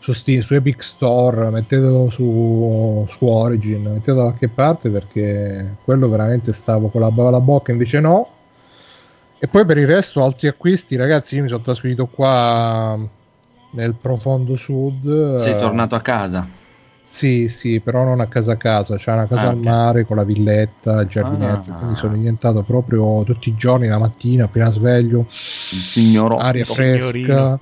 su 0.00 0.12
Steam, 0.12 0.42
su 0.42 0.52
Epic 0.52 0.82
Store, 0.82 1.48
mettetelo 1.48 2.10
su, 2.10 3.06
su 3.08 3.24
Origin, 3.24 3.84
mettetelo 3.84 4.16
da 4.16 4.22
qualche 4.24 4.48
parte 4.48 4.90
perché 4.90 5.76
quello 5.82 6.10
veramente 6.10 6.52
stavo 6.52 6.88
con 6.88 7.00
la 7.00 7.10
bava 7.10 7.28
alla 7.28 7.40
bocca, 7.40 7.72
invece 7.72 8.00
no. 8.00 8.28
E 9.38 9.48
poi 9.48 9.64
per 9.64 9.78
il 9.78 9.86
resto, 9.86 10.22
altri 10.22 10.48
acquisti, 10.48 10.94
ragazzi, 10.94 11.36
io 11.36 11.42
mi 11.44 11.48
sono 11.48 11.62
trasferito 11.62 12.04
qua 12.04 12.98
nel 13.70 13.94
profondo 13.94 14.56
sud. 14.56 15.36
sei 15.36 15.54
eh, 15.54 15.58
tornato 15.58 15.94
a 15.94 16.00
casa 16.02 16.58
Sì, 17.12 17.48
sì, 17.48 17.80
però 17.80 18.04
non 18.04 18.20
a 18.20 18.26
casa 18.28 18.52
a 18.52 18.56
casa, 18.56 18.96
c'è 18.96 19.12
una 19.12 19.26
casa 19.26 19.48
Ah, 19.48 19.50
al 19.50 19.56
ok. 19.56 19.64
mare 19.64 20.04
con 20.06 20.16
la 20.16 20.24
villetta, 20.24 21.00
il 21.00 21.08
giardinetto, 21.08 21.70
Ah. 21.72 21.74
quindi 21.78 21.96
sono 21.96 22.14
diventato 22.14 22.62
proprio 22.62 23.22
tutti 23.24 23.48
i 23.48 23.54
giorni, 23.56 23.88
la 23.88 23.98
mattina, 23.98 24.44
appena 24.44 24.70
sveglio, 24.70 25.20
il 25.20 25.26
signor 25.82 26.36
aria 26.38 26.64
fresca. 26.64 27.02
signorino. 27.02 27.60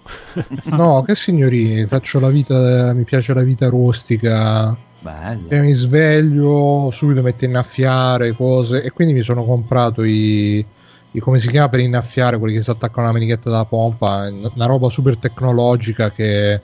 No, 0.76 1.02
che 1.02 1.14
signorini, 1.14 1.86
faccio 1.86 2.20
la 2.20 2.28
vita, 2.28 2.92
mi 2.92 3.04
piace 3.04 3.32
la 3.34 3.42
vita 3.42 3.68
rustica. 3.68 4.76
bello 5.00 5.48
mi 5.50 5.72
sveglio, 5.72 6.90
subito 6.92 7.22
metto 7.22 7.44
a 7.44 7.48
innaffiare 7.48 8.32
cose 8.32 8.82
e 8.82 8.90
quindi 8.90 9.14
mi 9.14 9.22
sono 9.22 9.44
comprato 9.44 10.04
i, 10.04 10.64
i- 11.12 11.18
come 11.20 11.38
si 11.38 11.48
chiama 11.48 11.68
per 11.68 11.80
innaffiare, 11.80 12.38
quelli 12.38 12.54
che 12.54 12.62
si 12.62 12.70
attaccano 12.70 13.02
alla 13.08 13.12
manichetta 13.12 13.48
della 13.50 13.64
pompa, 13.64 14.28
una 14.30 14.66
roba 14.66 14.88
super 14.90 15.16
tecnologica 15.16 16.10
che 16.12 16.60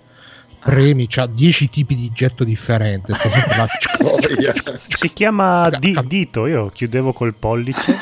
premi, 0.65 1.07
c'ha 1.09 1.27
10 1.27 1.71
tipi 1.71 1.95
di 1.95 2.11
getto. 2.13 2.45
Boia. 2.45 3.67
Si 4.95 5.13
chiama 5.13 5.69
di- 5.71 5.99
dito, 6.07 6.47
io 6.47 6.69
chiudevo 6.69 7.13
col 7.13 7.35
pollice. 7.35 7.93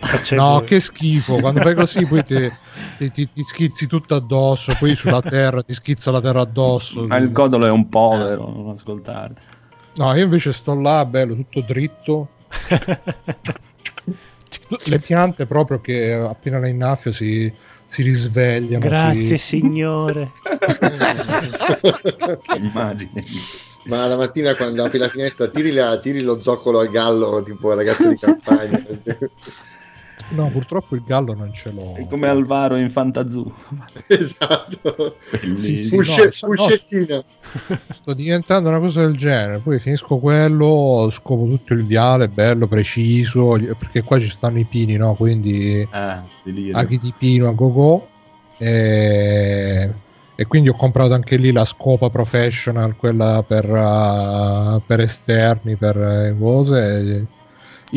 facevo- 0.00 0.42
No, 0.42 0.60
che 0.60 0.80
schifo, 0.80 1.36
quando 1.38 1.60
fai 1.60 1.74
così 1.74 2.04
poi 2.06 2.24
ti, 2.24 2.50
ti- 2.98 3.10
ti- 3.10 3.32
ti 3.32 3.42
schizzi 3.42 3.86
tutto 3.86 4.14
addosso, 4.14 4.74
poi 4.78 4.94
sulla 4.96 5.22
terra 5.22 5.62
ti 5.62 5.72
schizza 5.74 6.10
la 6.10 6.20
terra 6.20 6.42
addosso. 6.42 7.06
ma 7.06 7.16
il 7.16 7.32
codolo 7.32 7.66
è 7.66 7.70
un 7.70 7.88
povero 7.88 8.52
non 8.54 8.74
ascoltare 8.76 9.34
No, 9.96 10.14
io 10.14 10.24
invece 10.24 10.52
sto 10.52 10.78
là, 10.80 11.04
bello, 11.04 11.34
tutto 11.34 11.60
dritto. 11.66 12.28
Le 14.86 14.98
piante 15.00 15.46
proprio 15.46 15.80
che 15.80 16.12
appena 16.12 16.58
le 16.60 16.68
innaffio 16.70 17.12
si 17.12 17.52
si 17.90 18.02
risvegliano. 18.02 18.84
Grazie 18.84 19.36
si- 19.36 19.58
signore. 19.60 20.32
Che 22.42 22.56
immagine. 22.56 23.24
Ma 23.84 24.06
la 24.06 24.16
mattina 24.16 24.54
quando 24.54 24.84
apri 24.84 24.98
la 24.98 25.08
finestra 25.08 25.48
tiri, 25.48 25.72
la- 25.72 25.98
tiri 25.98 26.20
lo 26.20 26.40
zoccolo 26.40 26.80
al 26.80 26.88
gallo, 26.90 27.42
tipo 27.42 27.72
ragazzo 27.74 28.08
di 28.08 28.16
campagna. 28.18 28.82
No, 30.30 30.48
purtroppo 30.48 30.94
il 30.94 31.02
gallo 31.04 31.34
non 31.34 31.52
ce 31.52 31.72
l'ho. 31.72 31.94
È 31.94 32.06
come 32.06 32.28
Alvaro 32.28 32.76
in 32.76 32.90
Fantazoo. 32.90 33.52
esatto. 34.06 35.16
Sì, 35.54 35.84
sì, 35.84 35.88
Pusce- 35.88 36.32
no, 36.42 36.54
no. 36.54 37.24
Sto 38.00 38.12
diventando 38.12 38.68
una 38.68 38.78
cosa 38.78 39.00
del 39.04 39.16
genere. 39.16 39.58
Poi 39.58 39.80
finisco 39.80 40.18
quello, 40.18 41.08
scopo 41.12 41.46
tutto 41.48 41.72
il 41.72 41.84
viale, 41.84 42.28
bello, 42.28 42.68
preciso. 42.68 43.58
Perché 43.76 44.02
qua 44.02 44.20
ci 44.20 44.28
stanno 44.28 44.58
i 44.58 44.64
pini, 44.64 44.96
no? 44.96 45.14
Quindi 45.14 45.86
Ah, 45.90 46.22
aghi 46.72 46.98
di 46.98 47.12
pino 47.16 47.48
a 47.48 47.52
go-go. 47.52 48.06
E... 48.56 49.90
e 50.36 50.46
quindi 50.46 50.68
ho 50.68 50.74
comprato 50.74 51.12
anche 51.14 51.36
lì 51.36 51.50
la 51.50 51.64
scopa 51.64 52.08
professional, 52.08 52.94
quella 52.94 53.42
per, 53.46 53.68
uh, 53.68 54.80
per 54.86 55.00
esterni, 55.00 55.74
per 55.74 55.96
eh, 55.96 56.36
cose. 56.38 57.26
I 57.26 57.39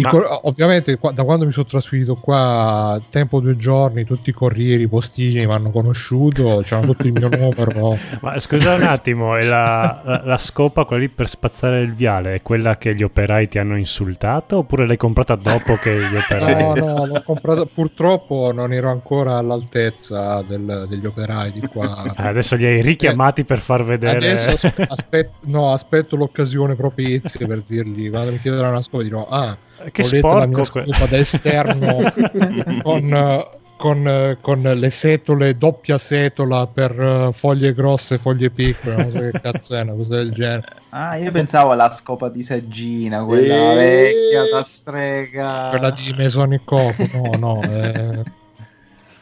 Ma- 0.01 0.09
cor- 0.09 0.39
ovviamente 0.43 0.97
qua- 0.97 1.11
da 1.11 1.23
quando 1.23 1.45
mi 1.45 1.51
sono 1.51 1.65
trasferito 1.67 2.15
qua, 2.15 2.99
tempo 3.11 3.39
due 3.39 3.55
giorni, 3.55 4.03
tutti 4.05 4.31
i 4.31 4.33
corrieri, 4.33 4.83
i 4.83 4.87
postini 4.87 5.45
mi 5.45 5.53
hanno 5.53 5.69
conosciuto, 5.69 6.61
c'hanno 6.63 6.85
tutto 6.87 7.05
il 7.07 7.13
mio 7.13 7.29
numero. 7.35 7.97
Ma 8.21 8.39
scusa 8.39 8.73
un 8.73 8.83
attimo, 8.83 9.35
è 9.35 9.43
la, 9.43 10.01
la- 10.03 10.21
la 10.25 10.37
scopa, 10.37 10.85
quella 10.85 11.03
lì 11.03 11.09
per 11.09 11.29
spazzare 11.29 11.81
il 11.81 11.93
viale, 11.93 12.33
è 12.35 12.41
quella 12.41 12.77
che 12.77 12.95
gli 12.95 13.03
operai 13.03 13.47
ti 13.49 13.59
hanno 13.59 13.77
insultato 13.77 14.57
oppure 14.57 14.87
l'hai 14.87 14.97
comprata 14.97 15.35
dopo 15.35 15.75
che 15.75 15.95
gli 15.95 16.15
operai... 16.15 16.79
No, 16.79 16.95
no, 16.95 17.05
l'ho 17.05 17.21
comprato. 17.23 17.67
Purtroppo 17.71 18.51
non 18.53 18.73
ero 18.73 18.89
ancora 18.89 19.37
all'altezza 19.37 20.43
del- 20.47 20.85
degli 20.89 21.05
operai 21.05 21.51
di 21.51 21.61
qua. 21.67 22.13
Ah, 22.15 22.27
Adesso 22.29 22.55
li 22.55 22.65
hai 22.65 22.81
richiamati 22.81 23.43
per 23.43 23.59
far 23.59 23.83
vedere... 23.83 24.57
Aspet- 24.87 25.31
no, 25.45 25.71
aspetto 25.73 26.15
l'occasione 26.15 26.75
propizia 26.75 27.45
per 27.45 27.61
dirgli 27.65 28.09
quando 28.09 28.31
mi 28.31 28.39
chiederanno 28.39 28.71
una 28.71 28.81
scopa 28.81 29.03
dirò 29.03 29.27
ah 29.29 29.55
Che 29.91 30.03
volete 30.03 30.21
la 30.27 30.45
mia 30.47 30.63
sporco 30.63 30.71
que- 30.71 30.85
scopa 30.93 31.05
da 31.05 31.17
esterno 31.17 31.97
con, 32.83 33.45
con, 33.77 34.37
con 34.41 34.61
le 34.61 34.89
setole 34.89 35.57
doppia 35.57 35.97
setola 35.97 36.67
per 36.67 36.99
eh, 36.99 37.29
foglie 37.33 37.73
grosse 37.73 38.15
e 38.15 38.17
foglie 38.17 38.49
piccole 38.49 38.95
non 38.95 39.11
so 39.11 39.19
che 39.19 39.31
cazzo 39.41 39.75
è 39.75 39.81
una 39.81 39.93
cosa 39.93 40.15
del 40.17 40.31
genere 40.31 40.63
Ah, 40.95 41.15
io 41.17 41.31
pensavo 41.31 41.71
alla 41.71 41.89
scopa 41.89 42.29
di 42.29 42.43
Saggina, 42.43 43.23
quella 43.23 43.71
Eh. 43.71 43.75
vecchia 43.75 44.43
da 44.51 44.61
strega. 44.61 45.67
quella 45.71 45.89
di 45.89 46.13
Masonic 46.15 46.61
Coop 46.63 47.09
no 47.13 47.31
no 47.37 47.61
eh, 47.63 48.23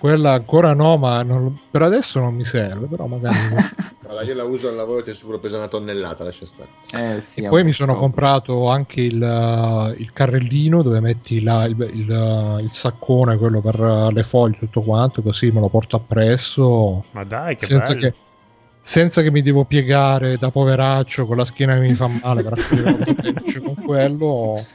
quella 0.01 0.33
ancora 0.33 0.73
no 0.73 0.97
ma 0.97 1.21
non- 1.23 1.57
per 1.69 1.83
adesso 1.83 2.19
non 2.19 2.33
mi 2.33 2.43
serve 2.43 2.87
però 2.87 3.05
magari 3.05 3.37
Guarda, 4.11 4.23
io 4.23 4.35
la 4.35 4.43
uso 4.43 4.67
al 4.67 4.75
lavoro 4.75 4.99
e 4.99 5.03
ti 5.03 5.11
assicuro 5.11 5.39
pesa 5.39 5.55
una 5.55 5.69
tonnellata, 5.69 6.25
lascia 6.25 6.45
stare. 6.45 6.67
Eh, 6.91 7.21
sì, 7.21 7.43
E 7.43 7.45
è 7.45 7.47
poi 7.47 7.63
mi 7.63 7.71
sono 7.71 7.93
scopa. 7.93 8.05
comprato 8.07 8.67
anche 8.67 8.99
il, 8.99 9.21
uh, 9.21 9.93
il 10.01 10.11
carrellino 10.11 10.81
dove 10.81 10.99
metti 10.99 11.41
la- 11.41 11.63
il, 11.65 11.77
il, 11.93 12.09
uh, 12.09 12.59
il 12.59 12.71
saccone, 12.73 13.37
quello 13.37 13.61
per 13.61 13.79
uh, 13.79 14.09
le 14.11 14.23
foglie, 14.23 14.57
tutto 14.59 14.81
quanto, 14.81 15.21
così 15.21 15.49
me 15.51 15.61
lo 15.61 15.69
porto 15.69 15.95
appresso 15.95 17.05
Ma 17.11 17.23
dai, 17.23 17.55
che 17.55 17.65
senza 17.67 17.93
bello. 17.93 18.01
che, 18.09 18.13
senza 18.81 19.21
che 19.21 19.31
mi 19.31 19.41
devo 19.41 19.63
piegare 19.63 20.37
da 20.37 20.51
poveraccio 20.51 21.25
con 21.25 21.37
la 21.37 21.45
schiena 21.45 21.75
che 21.75 21.79
mi 21.79 21.93
fa 21.93 22.07
male 22.21 22.43
per 22.43 22.53
bottiglia 22.55 23.61
con 23.63 23.75
quello. 23.85 24.65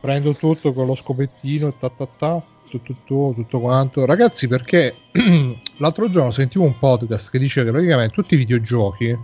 Prendo 0.00 0.32
tutto 0.34 0.72
con 0.72 0.86
lo 0.86 0.94
scopettino, 0.94 1.74
ta 1.78 1.90
ta 1.90 2.06
ta, 2.16 2.42
tu, 2.70 2.82
tu, 2.82 2.94
tu, 3.04 3.32
tutto 3.34 3.60
quanto. 3.60 4.04
Ragazzi, 4.04 4.46
perché 4.46 4.94
l'altro 5.78 6.08
giorno 6.08 6.30
sentivo 6.30 6.64
un 6.64 6.78
podcast 6.78 7.30
che 7.30 7.38
dice 7.38 7.64
che 7.64 7.70
praticamente 7.70 8.14
tutti 8.14 8.34
i 8.34 8.38
videogiochi 8.38 9.18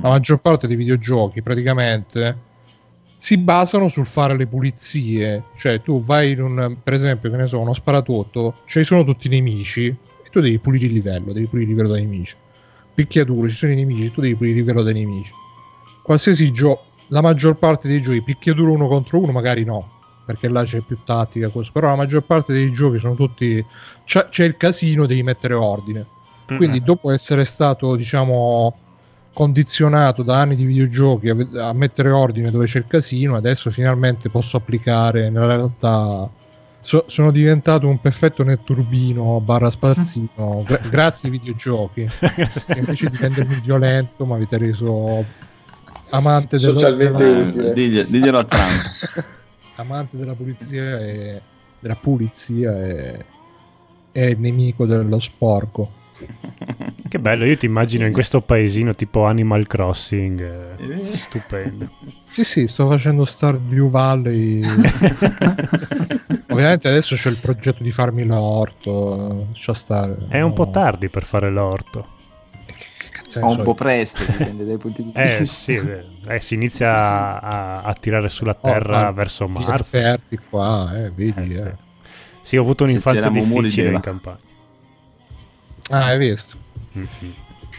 la 0.00 0.08
maggior 0.08 0.40
parte 0.40 0.66
dei 0.66 0.76
videogiochi 0.76 1.40
praticamente 1.40 2.52
si 3.16 3.38
basano 3.38 3.88
sul 3.88 4.06
fare 4.06 4.36
le 4.36 4.46
pulizie. 4.46 5.44
Cioè, 5.56 5.80
tu 5.82 6.02
vai 6.02 6.32
in 6.32 6.42
un, 6.42 6.76
per 6.82 6.92
esempio, 6.92 7.30
che 7.30 7.36
ne 7.36 7.46
so, 7.46 7.60
uno 7.60 7.72
sparatutto, 7.72 8.56
ci 8.66 8.84
sono 8.84 9.04
tutti 9.04 9.28
i 9.28 9.30
nemici 9.30 9.86
e 9.86 10.28
tu 10.30 10.40
devi 10.40 10.58
pulire 10.58 10.86
il 10.86 10.92
livello, 10.92 11.32
devi 11.32 11.46
pulire 11.46 11.70
il 11.70 11.76
livello 11.76 11.94
dei 11.94 12.02
nemici. 12.02 12.36
Picchiature, 12.94 13.48
ci 13.48 13.56
sono 13.56 13.72
i 13.72 13.76
nemici, 13.76 14.10
tu 14.10 14.20
devi 14.20 14.34
pulire 14.34 14.56
il 14.56 14.60
livello 14.60 14.82
dei 14.82 14.94
nemici. 14.94 15.32
Qualsiasi 16.02 16.50
gioco, 16.52 16.84
la 17.08 17.22
maggior 17.22 17.54
parte 17.54 17.88
dei 17.88 18.02
giochi, 18.02 18.22
picchiature 18.22 18.70
uno 18.70 18.88
contro 18.88 19.20
uno, 19.20 19.32
magari 19.32 19.64
no, 19.64 19.93
perché 20.24 20.48
là 20.48 20.64
c'è 20.64 20.80
più 20.80 20.98
tattica, 21.04 21.48
questo. 21.48 21.72
però 21.72 21.88
la 21.88 21.96
maggior 21.96 22.22
parte 22.22 22.52
dei 22.52 22.70
giochi 22.72 22.98
sono 22.98 23.14
tutti. 23.14 23.64
C'è, 24.04 24.28
c'è 24.28 24.44
il 24.44 24.56
casino, 24.56 25.06
devi 25.06 25.22
mettere 25.22 25.54
ordine. 25.54 26.06
Quindi, 26.46 26.82
dopo 26.82 27.10
essere 27.10 27.44
stato, 27.44 27.96
diciamo, 27.96 28.76
condizionato 29.32 30.22
da 30.22 30.40
anni 30.40 30.56
di 30.56 30.64
videogiochi 30.64 31.28
a, 31.28 31.68
a 31.68 31.72
mettere 31.72 32.10
ordine 32.10 32.50
dove 32.50 32.66
c'è 32.66 32.78
il 32.78 32.86
casino, 32.86 33.34
adesso 33.34 33.70
finalmente 33.70 34.28
posso 34.28 34.56
applicare 34.56 35.28
nella 35.30 35.46
realtà. 35.56 36.28
so- 36.80 37.04
sono 37.08 37.30
diventato 37.30 37.88
un 37.88 37.98
perfetto 38.00 38.44
netturbino 38.44 39.40
barra 39.40 39.70
spazzino 39.70 40.62
gra- 40.68 40.80
grazie 40.88 41.28
ai 41.28 41.38
videogiochi. 41.38 42.08
invece 42.76 43.10
di 43.10 43.16
rendermi 43.16 43.58
violento, 43.60 44.24
mi 44.24 44.34
avete 44.34 44.58
reso 44.58 45.24
amante 46.10 46.58
dello- 46.58 46.74
Socialmente 46.78 47.24
della, 47.24 47.38
utile. 47.48 47.72
Digli- 47.72 48.04
diglielo 48.06 48.38
a 48.38 48.44
Trump. 48.44 49.32
amante 49.76 50.16
della 50.16 50.34
pulizia 50.34 51.00
e 51.00 51.40
della 51.78 51.96
pulizia 51.96 52.82
e, 52.84 53.24
e 54.12 54.34
nemico 54.38 54.86
dello 54.86 55.18
sporco. 55.20 55.90
Che 57.14 57.20
bello, 57.20 57.44
io 57.44 57.56
ti 57.56 57.66
immagino 57.66 58.06
in 58.06 58.12
questo 58.12 58.40
paesino 58.40 58.92
tipo 58.94 59.24
Animal 59.24 59.68
Crossing. 59.68 60.40
eh, 60.80 61.12
Stupendo. 61.12 61.88
Sì, 62.28 62.42
sì, 62.42 62.66
sto 62.66 62.88
facendo 62.88 63.24
Stardew 63.24 63.88
Valley. 63.88 64.64
Ovviamente 66.48 66.88
adesso 66.88 67.14
c'è 67.14 67.30
il 67.30 67.38
progetto 67.38 67.82
di 67.84 67.92
farmi 67.92 68.24
l'orto. 68.26 69.30
eh, 69.30 69.46
Lascia 69.50 69.74
stare. 69.74 70.16
È 70.28 70.40
un 70.40 70.52
po' 70.54 70.70
tardi 70.70 71.08
per 71.08 71.22
fare 71.22 71.50
l'orto. 71.50 72.13
Che 73.34 73.40
cazzo 73.40 73.46
O 73.46 73.54
ne 73.54 73.58
un 73.58 73.62
po' 73.64 73.74
presto, 73.74 74.24
dipende 74.30 74.64
dai 74.64 74.76
punti 74.78 75.02
di 75.04 75.12
Eh 75.14 75.22
vista. 75.24 75.44
sì, 75.44 75.74
eh, 75.74 76.04
eh, 76.28 76.40
si 76.40 76.54
inizia 76.54 77.40
a, 77.40 77.82
a 77.82 77.94
tirare 77.94 78.28
sulla 78.28 78.56
Oh, 78.58 78.62
terra 78.68 78.80
guarda, 79.00 79.10
verso 79.12 79.48
marzo. 79.48 79.82
esperti 79.82 80.38
qua, 80.48 80.92
eh, 80.96 81.10
vedi. 81.10 81.54
Eh, 81.54 81.58
eh. 81.60 81.74
Sì, 82.42 82.56
ho 82.56 82.62
avuto 82.62 82.84
un'infanzia 82.84 83.30
difficile 83.30 83.90
in 83.92 84.00
campagna. 84.00 84.38
Ah, 85.90 86.06
hai 86.06 86.18
visto? 86.18 86.56
Mhm. 86.92 87.08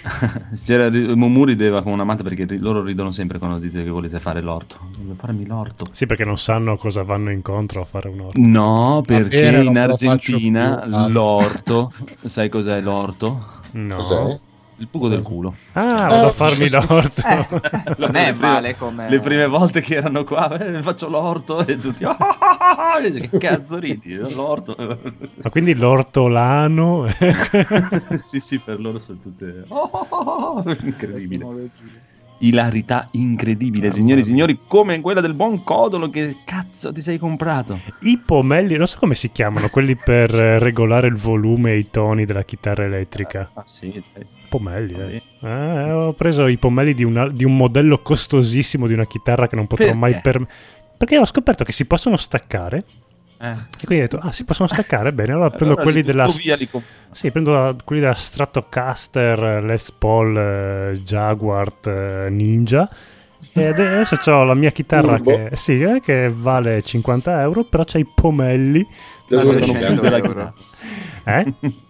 C'era 0.64 0.88
Mumu 0.92 1.46
rideva 1.46 1.82
come 1.82 1.96
un 1.96 2.00
amante 2.00 2.22
perché 2.22 2.46
loro 2.60 2.84
ridono 2.84 3.12
sempre 3.12 3.40
quando 3.40 3.58
dite 3.58 3.84
che 3.84 3.90
volete 3.90 4.20
fare 4.20 4.40
l'orto. 4.40 4.78
Voglio 5.00 5.16
farmi 5.18 5.48
l'orto. 5.48 5.86
Sì, 5.92 6.06
perché 6.06 6.24
non 6.24 6.38
sanno 6.38 6.78
cosa 6.78 7.02
vanno 7.02 7.32
incontro 7.32 7.82
a 7.82 7.86
fare 7.86 8.10
un 8.10 8.20
orto. 8.20 8.40
No, 8.40 9.02
perché 9.04 9.48
in 9.48 9.76
Argentina 9.78 10.86
l'orto, 11.08 11.92
sai 12.26 12.50
cos'è 12.50 12.82
l'orto? 12.82 13.46
No. 13.72 13.96
Cos'è? 13.96 14.40
Il 14.78 14.88
buco 14.92 15.08
del 15.08 15.22
culo. 15.22 15.56
Ah, 15.74 15.84
vado 16.08 16.16
a 16.16 16.26
Oh. 16.28 16.32
farmi 16.34 16.70
l'orto. 16.70 17.22
Eh, 17.26 17.48
non 17.98 18.16
è 18.16 18.26
Le 18.28 18.34
prime- 18.34 18.34
male 18.34 18.76
come... 18.76 19.10
Le 19.10 19.20
prime 19.20 19.48
volte 19.48 19.80
che 19.82 19.96
erano 19.96 20.24
qua, 20.26 20.58
eh, 20.60 20.82
faccio 20.82 21.08
l'orto 21.08 21.66
e 21.66 21.78
tutti... 21.78 22.04
"Ah, 22.04 22.18
ah, 22.18 22.38
ah, 22.40 22.94
ah", 22.96 23.02
che 23.02 23.30
cazzo 23.38 23.78
ridi? 23.80 24.16
L'orto. 24.34 24.76
Ma 24.78 25.50
quindi 25.50 25.76
l'ortolano... 25.76 27.08
sì, 28.22 28.40
sì, 28.42 28.60
per 28.60 28.80
loro 28.82 29.00
sono 29.00 29.18
tutte... 29.20 29.64
"Oh, 29.70 29.90
oh, 29.92 30.08
oh, 30.10 30.62
oh", 30.66 30.76
Incredibile. 30.84 31.70
Ilarità 32.40 33.08
incredibile, 33.12 33.92
signori 33.92 34.22
e 34.22 34.24
signori, 34.26 34.60
come 34.68 35.00
quella 35.02 35.22
del 35.22 35.34
buon 35.34 35.64
Codolo 35.64 36.10
che 36.10 36.38
cazzo 36.44 36.92
ti 36.92 37.02
sei 37.02 37.18
comprato. 37.18 37.80
I 38.02 38.18
pomelli, 38.18 38.76
non 38.78 38.88
so 38.88 38.98
come 39.00 39.16
si 39.16 39.32
chiamano, 39.32 39.70
quelli 39.70 39.96
per 39.96 40.30
regolare 40.60 41.08
il 41.08 41.16
volume 41.16 41.72
e 41.72 41.78
i 41.78 41.90
toni 41.90 42.26
della 42.26 42.44
chitarra 42.44 42.84
elettrica. 42.84 43.50
Ah 43.54 43.64
sì, 43.66 44.02
dai. 44.14 44.26
Pomelli, 44.50 44.94
eh. 44.94 45.22
Eh, 45.42 45.92
ho 45.92 46.14
preso 46.14 46.48
i 46.48 46.58
pomelli 46.58 46.94
di, 46.94 47.04
una- 47.04 47.30
di 47.30 47.44
un 47.46 47.56
modello 47.56 48.00
costosissimo 48.00 48.88
di 48.88 48.94
una 48.94 49.06
chitarra 49.06 49.48
che 49.48 49.56
non 49.56 49.68
potrò 49.68 49.86
Perché? 49.86 50.00
mai 50.00 50.20
per... 50.22 50.48
Perché 50.98 51.18
ho 51.18 51.26
scoperto 51.26 51.64
che 51.64 51.72
si 51.74 51.86
possono 51.86 52.16
staccare. 52.16 52.84
Eh. 53.38 53.50
E 53.50 53.86
quindi 53.86 54.06
ho 54.06 54.08
detto, 54.08 54.20
ah, 54.20 54.32
si 54.32 54.44
possono 54.44 54.68
staccare? 54.68 55.12
Bene, 55.12 55.34
allora 55.34 55.50
prendo 55.50 55.74
Allora 55.74 55.84
quelli 55.84 56.00
li 56.00 56.06
della... 56.06 56.28
via, 56.28 56.56
li 56.56 56.70
comp- 56.70 56.86
Sì, 57.12 57.32
prendo 57.32 57.54
la- 57.54 57.76
quelli 57.84 58.02
della 58.02 58.14
Stratocaster, 58.14 59.64
Les 59.64 59.92
Paul, 59.92 60.38
eh, 60.38 61.00
Jaguar, 61.04 61.72
eh, 61.86 62.28
Ninja. 62.30 62.90
E 63.54 63.68
ade- 63.68 63.88
adesso 63.88 64.20
ho 64.32 64.44
la 64.44 64.54
mia 64.54 64.72
chitarra 64.72 65.20
che, 65.22 65.50
sì, 65.54 65.82
eh, 65.82 66.02
che 66.04 66.30
vale 66.34 66.82
50 66.82 67.42
euro, 67.42 67.64
però 67.64 67.84
c'ha 67.86 67.98
i 68.00 68.06
pomelli. 68.06 68.86
Dove 69.28 69.62
si 69.64 69.72
più 69.72 69.74
della 70.02 70.18
euro. 70.18 70.28
chitarra. 70.30 70.54
Eh? 71.26 71.54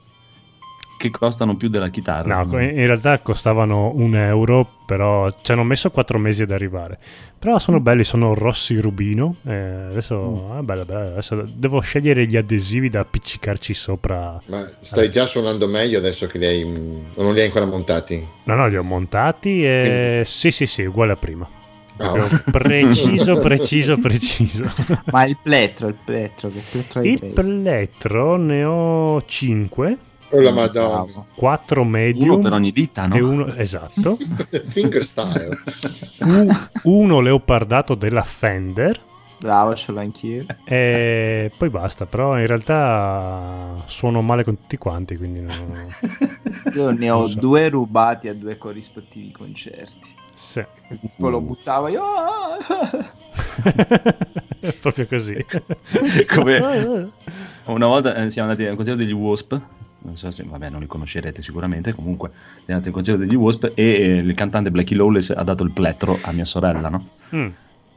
Che 1.06 1.18
costano 1.18 1.56
più 1.56 1.70
della 1.70 1.90
chitarra. 1.90 2.42
No, 2.44 2.60
in 2.60 2.86
realtà 2.86 3.20
costavano 3.20 3.92
un 3.96 4.16
euro, 4.16 4.68
però 4.86 5.30
ci 5.42 5.52
hanno 5.52 5.64
messo 5.64 5.92
quattro 5.92 6.18
mesi 6.18 6.42
ad 6.42 6.52
arrivare. 6.52 6.98
Però 7.38 7.60
sono 7.60 7.80
belli, 7.80 8.04
sono 8.04 8.34
rossi 8.34 8.80
rubino. 8.80 9.36
eh, 9.46 9.54
adesso, 9.54 10.50
ah, 10.52 10.64
bello, 10.64 10.84
bello, 10.84 11.12
adesso 11.12 11.44
devo 11.48 11.80
scegliere 11.80 12.26
gli 12.26 12.36
adesivi 12.38 12.90
da 12.90 13.02
appiccicarci 13.02 13.74
sopra. 13.76 14.40
Ma 14.48 14.68
stai 14.80 15.12
già 15.12 15.28
suonando 15.28 15.68
meglio 15.68 16.00
adesso 16.00 16.26
che 16.26 16.40
li 16.40 16.46
hai. 16.46 16.64
o 16.64 17.22
non 17.22 17.34
li 17.34 17.40
hai 17.42 17.46
ancora 17.46 17.66
montati? 17.66 18.26
No, 18.46 18.56
no, 18.56 18.68
li 18.68 18.78
ho 18.78 18.84
montati 18.84 19.64
e 19.64 20.24
sì, 20.26 20.50
sì, 20.50 20.66
sì, 20.66 20.82
uguale 20.84 21.12
a 21.12 21.16
prima. 21.18 21.48
Proprio 21.98 22.28
preciso, 22.52 23.38
preciso, 23.40 23.98
preciso. 24.00 24.66
Ma 25.12 25.26
il 25.26 25.38
plettro, 25.42 25.88
il 25.88 25.96
plettro, 26.04 26.50
che 26.50 26.62
plettro 26.70 27.00
hai 27.00 27.12
Il 27.12 27.20
preso? 27.20 27.42
plettro 27.42 28.36
ne 28.38 28.64
ho 28.66 29.24
5, 29.24 29.98
Oh 30.32 30.42
la 30.42 30.52
madonna. 30.52 31.04
Bravo. 31.04 31.26
4 31.36 31.84
medium 31.84 32.34
Uno 32.34 32.42
per 32.42 32.54
ogni 32.54 32.72
dita, 32.72 33.06
no? 33.08 33.16
e 33.16 33.22
uno 33.22 33.54
esatto. 33.56 34.18
Fingerstyle. 34.68 35.58
U- 36.22 36.52
uno 36.84 37.20
leopardato 37.20 37.96
della 37.96 38.24
Fender 38.24 39.00
Bravo, 39.38 39.76
ce 39.76 39.92
l'ho 39.92 40.00
anch'io. 40.00 40.46
e 40.64 41.52
poi 41.56 41.70
basta, 41.70 42.06
però 42.06 42.40
in 42.40 42.48
realtà 42.48 43.76
suono 43.86 44.22
male 44.22 44.44
con 44.44 44.58
tutti 44.58 44.78
quanti, 44.78 45.16
quindi 45.18 45.42
no- 45.42 45.54
Io 46.74 46.90
ne 46.92 47.10
ho 47.12 47.20
Non 47.20 47.30
so. 47.30 47.40
due 47.40 47.70
rubati 47.70 48.28
a 48.28 48.34
due 48.34 48.58
corrispettivi 48.58 49.32
concerti. 49.32 50.10
sì. 50.34 50.64
Poi 51.18 51.32
lo 51.32 51.42
buttavo 51.42 51.88
io. 51.90 52.02
ah! 52.02 52.58
proprio 54.80 55.06
così. 55.08 55.46
Come- 56.34 57.12
Una 57.66 57.88
volta 57.88 58.16
eh, 58.16 58.30
siamo 58.30 58.50
andati 58.50 58.68
al 58.68 58.76
concerto 58.76 59.00
degli 59.02 59.12
Wasp. 59.14 59.60
Non 60.06 60.18
so 60.18 60.30
se, 60.30 60.44
vabbè, 60.44 60.70
non 60.70 60.82
li 60.82 60.86
conoscerete 60.88 61.42
sicuramente. 61.42 61.92
Comunque, 61.94 62.30
siamo 62.30 62.80
andati 62.80 62.88
al 62.90 62.94
concerto 62.94 63.22
degli 63.22 63.36
Wasp 63.36 63.72
e 63.74 63.84
eh, 63.84 64.18
il 64.18 64.34
cantante 64.36 64.70
Blackie 64.70 64.96
Lawless 64.96 65.32
ha 65.32 65.44
dato 65.44 65.64
il 65.64 65.72
plettro 65.72 66.20
a 66.22 66.32
mia 66.32 66.46
sorella, 66.46 66.90
no? 66.90 67.08
Mm. 67.36 67.48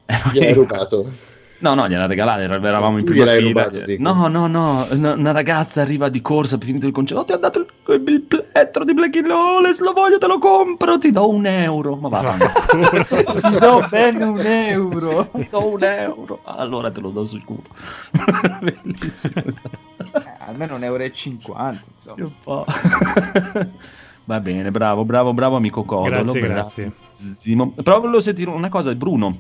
E 0.07 0.21
noi- 0.25 0.33
Gliel'hai 0.33 0.55
rubato. 0.55 1.13
No, 1.61 1.75
no, 1.75 1.89
gliela 1.89 2.07
regalata, 2.07 2.41
eravamo 2.43 2.99
in 2.99 3.05
prima 3.05 3.27
fila. 3.27 3.49
rubato, 3.49 3.81
no, 3.99 4.29
no, 4.29 4.47
no, 4.47 4.87
una, 4.91 5.33
ragazza 5.33 5.81
arriva 5.81 6.09
di 6.09 6.23
corsa 6.23 6.57
per 6.57 6.67
finito 6.69 6.87
il 6.87 6.93
concerto. 6.93 7.23
"Oh, 7.23 7.27
ti 7.27 7.33
ha 7.33 7.37
dato 7.37 7.59
il, 7.59 7.67
il 8.07 8.21
plettro 8.21 8.85
di 8.85 8.95
Blackie 8.95 9.27
Lawless, 9.27 9.81
lo 9.81 9.93
voglio, 9.93 10.19
te 10.19 10.29
lo 10.29 10.39
compro, 10.39 10.99
ti 10.99 11.11
do 11.11 11.29
un 11.29 11.47
euro. 11.47 11.97
Ma 11.97 12.09
va, 12.09 12.37
ti 12.39 13.59
do 13.59 13.87
bene 13.91 14.25
un 14.25 14.39
euro, 14.41 15.31
ti 15.35 15.49
do 15.51 15.73
un 15.73 15.83
euro. 15.83 16.41
Allora 16.45 16.93
te 16.93 17.01
lo 17.01 17.11
do 17.11 17.27
sicuro. 17.27 17.63
Bellissimo. 18.63 19.43
Eh, 20.15 20.23
almeno 20.47 20.77
un 20.77 20.85
euro 20.85 21.03
e 21.03 21.13
cinquanta, 21.13 21.83
insomma. 21.93 22.25
Che 22.25 22.31
po'. 22.43 22.65
Va 24.25 24.41
bene, 24.41 24.71
bravo, 24.71 25.05
bravo, 25.05 25.33
bravo 25.33 25.57
amico 25.57 25.83
Codolo. 25.83 26.33
Grazie, 26.33 26.41
grazie. 26.41 26.93
Però 27.83 27.99
volevo 28.01 28.21
sentire 28.21 28.51
una 28.51 28.69
cosa, 28.69 28.95
Bruno, 28.95 29.37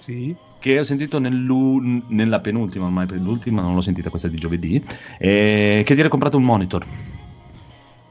Sì. 0.00 0.34
Che 0.64 0.80
ho 0.80 0.84
sentito 0.84 1.18
nella 1.18 2.40
penultima, 2.40 2.86
ormai 2.86 3.04
per 3.04 3.18
l'ultima, 3.20 3.60
non 3.60 3.74
l'ho 3.74 3.82
sentita 3.82 4.08
questa 4.08 4.28
di 4.28 4.38
giovedì, 4.38 4.82
eh, 5.18 5.82
che 5.84 5.94
ti 5.94 6.00
hai 6.00 6.08
comprato 6.08 6.38
un 6.38 6.44
monitor. 6.44 6.86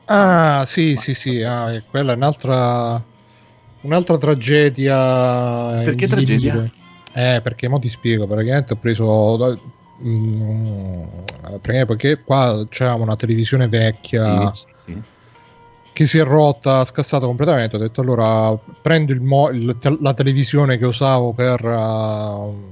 Ah, 0.05 0.63
sì, 0.67 0.95
sì, 0.97 1.15
sì, 1.15 1.41
ah, 1.41 1.81
quella 1.89 2.13
è 2.13 2.15
un'altra, 2.15 3.03
un'altra 3.81 4.17
tragedia. 4.19 5.81
Perché 5.81 6.05
tragedia? 6.05 6.71
Eh, 7.11 7.39
perché 7.41 7.67
mo 7.67 7.79
ti 7.79 7.89
spiego, 7.89 8.27
praticamente 8.27 8.73
ho 8.73 8.77
preso... 8.77 9.37
da- 9.37 9.59
mm, 10.05 11.57
perché, 11.59 12.23
qua 12.23 12.67
c'avevamo 12.69 13.01
una 13.01 13.15
televisione 13.15 13.67
vecchia 13.67 14.51
Sì, 14.53 14.73
sì. 14.85 15.03
Che 15.93 16.05
si 16.07 16.17
è 16.17 16.23
rotta, 16.23 16.83
scassata 16.85 17.25
completamente. 17.25 17.75
Ho 17.75 17.79
detto 17.79 18.01
allora 18.01 18.57
prendo 18.81 19.15
mo- 19.21 19.49
il 19.49 19.77
te- 19.79 19.97
la 20.01 20.13
televisione 20.13 20.77
che 20.77 20.85
usavo 20.85 21.31
per, 21.31 21.63
uh, 21.63 22.71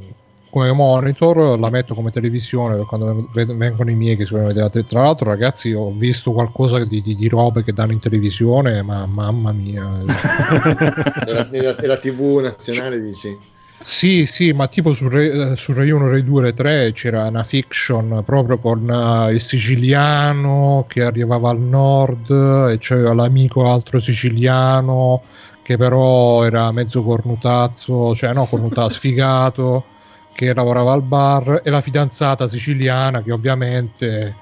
come 0.49 0.71
monitor, 0.73 1.57
la 1.57 1.69
metto 1.69 1.93
come 1.93 2.11
televisione 2.11 2.75
per 2.75 2.85
quando 2.85 3.29
ven- 3.31 3.55
vengono 3.55 3.89
i 3.89 3.95
miei 3.95 4.17
che 4.17 4.25
si 4.25 4.31
vogliono 4.31 4.49
vedere 4.49 4.65
la 4.65 4.71
tele- 4.71 4.85
Tra 4.87 5.01
l'altro, 5.03 5.29
ragazzi, 5.29 5.71
ho 5.71 5.91
visto 5.91 6.33
qualcosa 6.33 6.83
di, 6.83 7.01
di- 7.01 7.15
di 7.15 7.27
robe 7.29 7.63
che 7.63 7.71
danno 7.71 7.93
in 7.93 7.99
televisione, 7.99 8.81
ma 8.81 9.05
mamma 9.05 9.51
mia. 9.53 9.87
Nella, 11.25 11.47
nella- 11.49 11.75
nella 11.79 11.97
TV 11.97 12.39
nazionale 12.41 13.01
dici? 13.01 13.37
Sì, 13.83 14.25
sì, 14.27 14.51
ma 14.53 14.67
tipo 14.67 14.93
su 14.93 15.07
Rai, 15.09 15.57
su 15.57 15.73
Rai 15.73 15.89
1, 15.89 16.07
Rai 16.09 16.23
2, 16.23 16.41
Rai 16.41 16.53
3 16.53 16.91
c'era 16.93 17.27
una 17.27 17.43
fiction 17.43 18.21
proprio 18.25 18.59
con 18.59 18.87
eh, 18.89 19.31
il 19.33 19.41
siciliano 19.41 20.85
che 20.87 21.01
arrivava 21.03 21.49
al 21.49 21.59
nord 21.59 22.29
e 22.69 22.77
c'aveva 22.79 23.13
l'amico 23.13 23.71
altro 23.71 23.99
siciliano 23.99 25.23
che 25.63 25.77
però 25.77 26.43
era 26.43 26.71
mezzo 26.71 27.03
cornutazzo, 27.03 28.13
cioè 28.15 28.33
no, 28.33 28.45
cornutazzo, 28.45 28.89
sfigato, 28.97 29.85
che 30.31 30.53
lavorava 30.53 30.93
al 30.93 31.01
bar 31.03 31.61
e 31.63 31.69
la 31.71 31.81
fidanzata 31.81 32.47
siciliana 32.47 33.21
che 33.23 33.31
ovviamente 33.31 34.41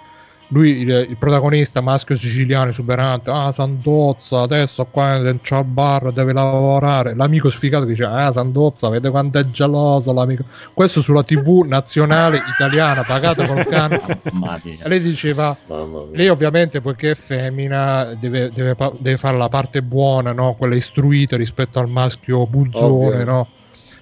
lui 0.50 0.80
il, 0.80 1.08
il 1.10 1.18
protagonista 1.18 1.82
maschio 1.82 2.18
siciliano 2.18 2.70
esuberante 2.70 3.30
ah 3.30 3.52
Sandozza 3.54 4.41
adesso 4.41 4.86
qua 4.86 5.18
dentro 5.20 5.58
al 5.58 5.66
bar 5.66 6.12
deve 6.12 6.34
lavorare. 6.34 7.16
L'amico 7.16 7.50
sfigato 7.50 7.86
dice 7.86 8.04
ah 8.04 8.32
Sandozza 8.32 8.89
vede 8.89 9.10
quanto 9.10 9.38
è 9.39 9.45
geloso 9.45 10.12
l'amico. 10.12 10.43
Questo 10.74 11.02
sulla 11.02 11.24
tv 11.24 11.64
nazionale 11.66 12.41
italiana 12.54 13.04
pagata 13.04 13.45
col 13.45 13.66
cane. 13.68 14.02
Lei 14.84 15.00
diceva 15.00 15.56
lei 16.12 16.30
ovviamente 16.30 16.82
poiché 16.82 17.12
è 17.12 17.16
femmina 17.16 18.16
deve, 18.20 18.50
deve 18.50 18.76
deve 18.97 19.18
fare 19.18 19.38
la 19.38 19.50
parte 19.50 19.82
buona 19.82 20.32
no? 20.32 20.54
quella 20.54 20.76
istruita 20.76 21.38
rispetto 21.38 21.80
al 21.80 21.89
maschio 21.89 22.45
buzzone 22.47 23.24
no? 23.24 23.47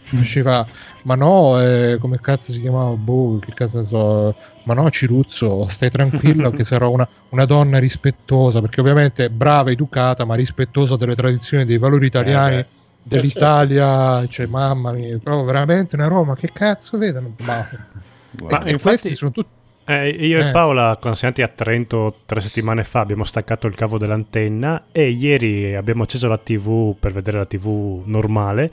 diceva 0.09 0.65
ma 1.07 1.15
no 1.15 1.61
eh, 1.61 1.97
come 2.01 2.19
cazzo 2.19 2.51
si 2.51 2.59
chiamava? 2.59 2.89
Boh, 2.91 3.39
che 3.39 3.53
cazzo 3.53 3.85
so. 3.85 4.35
Ma 4.63 4.73
no 4.73 4.89
Ciruzzo 4.89 5.65
stai 5.69 5.89
tranquillo 5.89 6.49
che 6.51 6.63
sarò 6.65 6.89
una, 6.91 7.07
una 7.29 7.45
donna 7.45 7.79
rispettosa 7.79 8.59
perché 8.59 8.81
ovviamente 8.81 9.29
brava 9.29 9.71
educata 9.71 10.25
ma 10.25 10.35
rispettosa 10.35 10.97
delle 10.97 11.15
tradizioni 11.15 11.63
dei 11.63 11.77
valori 11.77 12.07
italiani 12.07 12.57
Eh, 12.57 12.65
dell'Italia. 13.01 14.27
Cioè 14.27 14.45
mamma 14.47 14.91
mia 14.91 15.17
proprio 15.23 15.45
veramente 15.45 15.95
una 15.95 16.07
Roma 16.07 16.35
che 16.35 16.49
cazzo 16.51 16.97
vedono? 16.97 17.33
Ma, 17.39 17.65
Ma 18.49 18.63
e 18.63 18.71
infatti- 18.71 18.79
questi 18.99 19.15
sono 19.15 19.31
tutti 19.31 19.49
Eh, 19.85 20.09
io 20.09 20.39
e 20.39 20.49
Eh. 20.49 20.51
Paola, 20.51 20.97
quando 20.99 21.17
siamo 21.17 21.33
andati 21.33 21.41
a 21.43 21.47
Trento 21.47 22.13
tre 22.25 22.41
settimane 22.41 22.83
fa, 22.83 22.99
abbiamo 22.99 23.23
staccato 23.23 23.67
il 23.67 23.75
cavo 23.75 23.97
dell'antenna 23.97 24.87
e 24.91 25.09
ieri 25.09 25.73
abbiamo 25.75 26.03
acceso 26.03 26.27
la 26.27 26.37
TV 26.37 26.93
per 26.99 27.13
vedere 27.13 27.37
la 27.37 27.45
TV 27.45 28.01
normale 28.03 28.69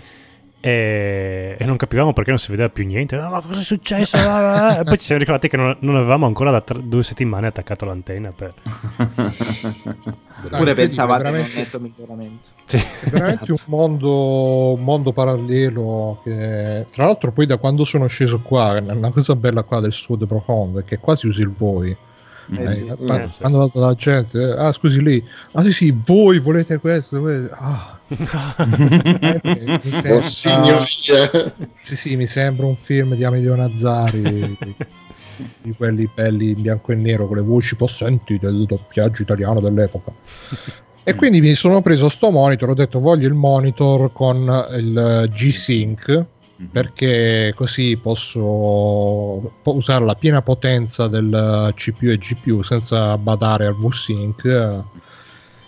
e, 0.66 1.56
e 1.58 1.64
non 1.66 1.76
capivamo 1.76 2.14
perché 2.14 2.30
non 2.30 2.38
si 2.38 2.50
vedeva 2.50 2.70
più 2.70 2.86
niente. 2.86 3.16
"Ah, 3.16 3.28
ma 3.28 3.42
cosa 3.42 3.60
è 3.60 3.62
successo? 3.62 4.16
Ah, 4.16 4.66
ah", 4.68 4.80
e 4.80 4.84
poi 4.84 4.96
ci 4.96 5.04
siamo 5.04 5.20
ricordati 5.20 5.48
che 5.48 5.58
non, 5.58 5.76
non 5.80 5.96
avevamo 5.96 6.24
ancora 6.24 6.50
da 6.50 6.62
tre- 6.62 6.80
due 6.82 7.02
settimane 7.04 7.48
attaccato 7.48 7.84
l'antenna. 7.84 8.32
Per... 8.34 8.54
Dai, 10.48 10.58
Pure 10.58 10.74
pensavate 10.74 11.26
a 11.26 11.26
un 11.28 11.32
veramente- 11.32 11.58
netto 11.58 11.80
miglioramento. 11.80 12.48
Sì, 12.64 12.76
È 12.76 13.08
veramente 13.10 13.50
un 13.52 13.58
mondo, 13.66 14.72
un 14.72 14.82
mondo 14.82 15.12
parallelo 15.12 16.20
che 16.24 16.86
tra 16.90 17.04
l'altro 17.04 17.30
poi 17.32 17.44
da 17.46 17.58
quando 17.58 17.84
sono 17.84 18.06
sceso 18.06 18.40
qua 18.40 18.78
una 18.82 19.10
cosa 19.10 19.36
bella 19.36 19.62
qua 19.64 19.80
del 19.80 19.92
sud 19.92 20.26
profondo 20.26 20.78
è 20.80 20.84
che 20.84 20.98
qua 20.98 21.14
si 21.14 21.26
usa 21.26 21.42
il 21.42 21.50
voi 21.50 21.94
Eh 22.52 22.62
Eh, 22.62 22.68
sì. 22.68 22.84
qua- 23.04 23.22
Eh, 23.22 23.28
sì. 23.30 23.40
quando 23.40 23.58
vado 23.58 23.70
dalla 23.80 23.94
gente 23.94 24.38
eh, 24.40 24.54
ah 24.58 24.72
scusi 24.72 25.02
lì 25.02 25.24
ah 25.52 25.62
sì 25.62 25.72
sì 25.72 25.96
voi 26.04 26.38
volete 26.38 26.78
questo 26.78 27.20
voi- 27.20 27.48
ah. 27.50 27.98
Eh, 28.56 29.40
mi 29.42 29.80
Oh, 30.10 30.22
sembra, 30.28 30.84
signoria. 30.86 31.54
sì, 31.82 31.96
sì, 31.96 32.16
mi 32.16 32.26
sembra 32.26 32.66
un 32.66 32.76
film 32.76 33.14
di 33.14 33.24
Amedeo 33.24 33.54
Nazzari 33.56 34.20
di, 34.60 34.74
di 35.62 35.74
quelli 35.74 36.08
belli 36.14 36.50
in 36.50 36.60
bianco 36.62 36.92
e 36.92 36.96
nero 36.96 37.26
con 37.26 37.36
le 37.36 37.42
voci 37.42 37.76
possenti 37.76 38.38
del 38.38 38.66
doppiaggio 38.66 39.22
italiano 39.22 39.60
dell'epoca 39.60 40.12
e 41.06 41.14
quindi 41.16 41.40
mi 41.40 41.54
sono 41.54 41.82
preso 41.82 42.08
sto 42.08 42.30
monitor 42.30 42.70
ho 42.70 42.74
detto 42.74 42.98
voglio 42.98 43.26
il 43.26 43.34
monitor 43.34 44.12
con 44.12 44.66
il 44.78 45.28
G-Sync 45.34 46.24
perché 46.70 47.52
così 47.54 47.96
posso 47.96 48.40
po- 49.62 49.74
usare 49.74 50.04
la 50.04 50.14
piena 50.14 50.42
potenza 50.42 51.08
del 51.08 51.72
CPU 51.74 52.08
e 52.08 52.18
GPU 52.18 52.62
senza 52.62 53.16
badare 53.18 53.66
al 53.66 53.76
V-Sync 53.76 54.82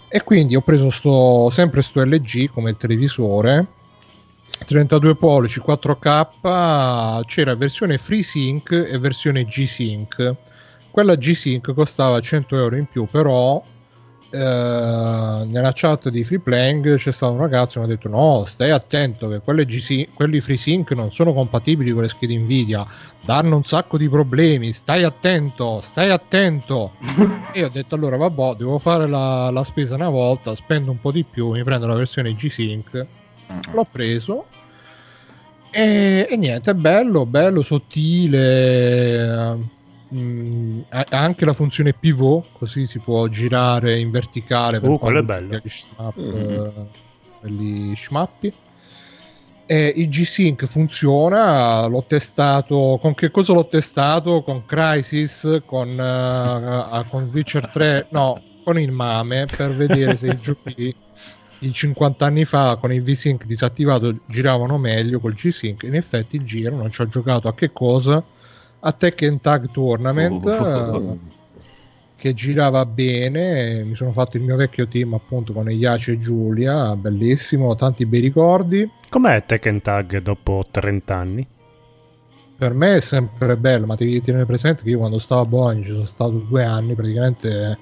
e 0.08 0.22
quindi 0.22 0.54
ho 0.56 0.60
preso 0.60 0.90
sto, 0.90 1.50
sempre 1.50 1.82
sto 1.82 2.04
LG 2.04 2.50
come 2.50 2.76
televisore 2.76 3.66
32 4.66 5.16
pollici 5.16 5.60
4K 5.60 7.24
c'era 7.26 7.54
versione 7.54 7.98
FreeSync 7.98 8.70
e 8.70 8.98
versione 8.98 9.44
G-Sync 9.44 10.34
quella 10.90 11.16
G-Sync 11.16 11.74
costava 11.74 12.20
100 12.20 12.56
euro 12.56 12.76
in 12.76 12.86
più 12.86 13.06
però 13.06 13.62
eh, 14.30 14.38
nella 14.38 15.72
chat 15.72 16.08
di 16.08 16.24
Free 16.24 16.40
Playing 16.40 16.96
c'è 16.96 17.12
stato 17.12 17.32
un 17.32 17.38
ragazzo 17.38 17.80
che 17.80 17.86
mi 17.86 17.92
ha 17.92 17.94
detto 17.94 18.08
no 18.08 18.44
stai 18.46 18.70
attento 18.70 19.28
che 19.28 19.40
quelle 19.40 19.64
GC 19.64 20.08
quelli 20.14 20.40
FreeSync 20.40 20.90
non 20.92 21.12
sono 21.12 21.32
compatibili 21.32 21.92
con 21.92 22.02
le 22.02 22.08
schede 22.08 22.36
Nvidia. 22.36 22.86
Danno 23.24 23.56
un 23.56 23.64
sacco 23.64 23.98
di 23.98 24.08
problemi. 24.08 24.72
Stai 24.72 25.02
attento 25.02 25.82
stai 25.84 26.10
attento. 26.10 26.92
E 27.52 27.60
io 27.60 27.66
ho 27.66 27.70
detto 27.70 27.94
allora 27.94 28.16
vabbè 28.16 28.56
devo 28.58 28.78
fare 28.78 29.08
la, 29.08 29.50
la 29.50 29.64
spesa 29.64 29.94
una 29.94 30.10
volta 30.10 30.54
spendo 30.54 30.90
un 30.90 31.00
po' 31.00 31.10
di 31.10 31.24
più 31.24 31.52
mi 31.52 31.62
prendo 31.62 31.86
la 31.86 31.94
versione 31.94 32.34
G-Sync 32.34 33.06
l'ho 33.72 33.86
preso. 33.90 34.46
E, 35.70 36.26
e 36.30 36.36
niente, 36.36 36.70
è 36.70 36.74
bello, 36.74 37.26
bello, 37.26 37.62
sottile. 37.62 38.44
Mm, 40.14 40.80
ha 40.90 41.04
anche 41.10 41.44
la 41.44 41.52
funzione 41.52 41.92
pivot, 41.92 42.46
così 42.52 42.86
si 42.86 42.98
può 42.98 43.26
girare 43.28 43.98
in 43.98 44.10
verticale. 44.10 44.78
Uh, 44.78 44.98
quello 44.98 45.20
è 45.20 45.22
bello. 45.22 45.60
si 45.64 45.84
ha 45.96 46.12
gli 46.14 46.22
eh, 46.22 46.72
quelli 47.40 47.96
schmappi. 47.96 48.52
E 49.68 49.92
il 49.96 50.08
G-Sync 50.08 50.64
funziona, 50.66 51.86
l'ho 51.86 52.04
testato, 52.06 52.98
con 53.00 53.14
che 53.14 53.32
cosa 53.32 53.52
l'ho 53.52 53.66
testato? 53.66 54.42
Con 54.42 54.64
Crisis, 54.64 55.60
con, 55.66 55.88
eh, 55.88 56.00
ah, 56.00 57.04
con 57.08 57.28
Witcher 57.32 57.68
3, 57.70 58.06
no, 58.10 58.40
con 58.62 58.78
il 58.78 58.92
Mame, 58.92 59.46
per 59.46 59.74
vedere 59.74 60.16
se 60.16 60.28
i 60.28 60.38
giochi 60.40 60.94
di 61.58 61.72
50 61.72 62.24
anni 62.24 62.44
fa 62.44 62.76
con 62.76 62.92
il 62.92 63.02
V-Sync 63.02 63.44
disattivato 63.44 64.18
giravano 64.26 64.78
meglio 64.78 65.18
col 65.18 65.34
G-Sync. 65.34 65.82
In 65.82 65.96
effetti 65.96 66.38
girano, 66.44 66.76
non 66.76 66.92
ci 66.92 67.00
ho 67.00 67.08
giocato 67.08 67.48
a 67.48 67.54
che 67.54 67.72
cosa? 67.72 68.22
A 68.80 68.92
Tekken 68.92 69.40
Tag 69.40 69.70
Tournament. 69.70 71.24
Che 72.16 72.32
girava 72.34 72.86
bene, 72.86 73.84
mi 73.84 73.94
sono 73.94 74.10
fatto 74.10 74.36
il 74.36 74.42
mio 74.42 74.56
vecchio 74.56 74.86
team 74.86 75.12
appunto 75.14 75.52
con 75.52 75.70
Iaci 75.70 76.12
e 76.12 76.18
Giulia, 76.18 76.96
bellissimo, 76.96 77.74
tanti 77.74 78.06
bei 78.06 78.20
ricordi. 78.20 78.90
Com'è 79.10 79.44
Tekken 79.44 79.82
Tag 79.82 80.22
dopo 80.22 80.64
30 80.70 81.14
anni? 81.14 81.46
Per 82.56 82.72
me 82.72 82.96
è 82.96 83.00
sempre 83.00 83.56
bello, 83.58 83.84
ma 83.84 83.96
devi 83.96 84.20
tenere 84.22 84.46
presente 84.46 84.82
che 84.82 84.88
io 84.88 84.98
quando 84.98 85.18
stavo 85.18 85.42
a 85.42 85.44
Bologna 85.44 85.82
ci 85.84 85.90
sono 85.92 86.06
stato 86.06 86.44
due 86.48 86.64
anni, 86.64 86.94
praticamente 86.94 87.78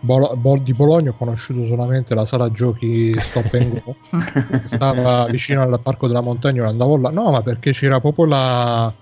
Bolo- 0.00 0.36
Bol- 0.36 0.62
di 0.62 0.72
Bologna 0.74 1.10
ho 1.10 1.14
conosciuto 1.16 1.64
solamente 1.64 2.14
la 2.14 2.26
sala 2.26 2.50
giochi 2.50 3.12
Stop 3.18 3.54
and 3.54 3.82
Go, 3.82 3.96
stava 4.66 5.26
vicino 5.26 5.62
al 5.62 5.80
Parco 5.80 6.06
della 6.06 6.20
Montagna, 6.20 6.66
andavo 6.66 6.96
là, 6.96 7.10
no 7.10 7.30
ma 7.30 7.42
perché 7.42 7.72
c'era 7.72 8.00
proprio 8.00 8.26
la, 8.26 8.92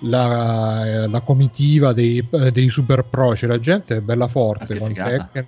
la, 0.00 1.04
eh, 1.04 1.08
la 1.08 1.20
comitiva 1.20 1.92
dei, 1.92 2.26
eh, 2.30 2.50
dei 2.52 2.68
super 2.68 3.04
pro, 3.04 3.30
c'era 3.30 3.58
gente 3.58 4.00
bella 4.00 4.24
Ah, 4.24 4.28
forte 4.28 4.74
che 4.74 4.78
con. 4.78 4.92
Tekken 4.92 5.46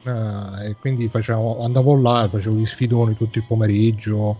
eh, 0.60 0.68
e 0.68 0.76
quindi 0.78 1.08
facevo, 1.08 1.62
andavo 1.62 2.00
là 2.00 2.24
e 2.24 2.28
facevo 2.28 2.56
gli 2.56 2.66
sfidoni 2.66 3.16
tutto 3.16 3.38
il 3.38 3.44
pomeriggio. 3.46 4.38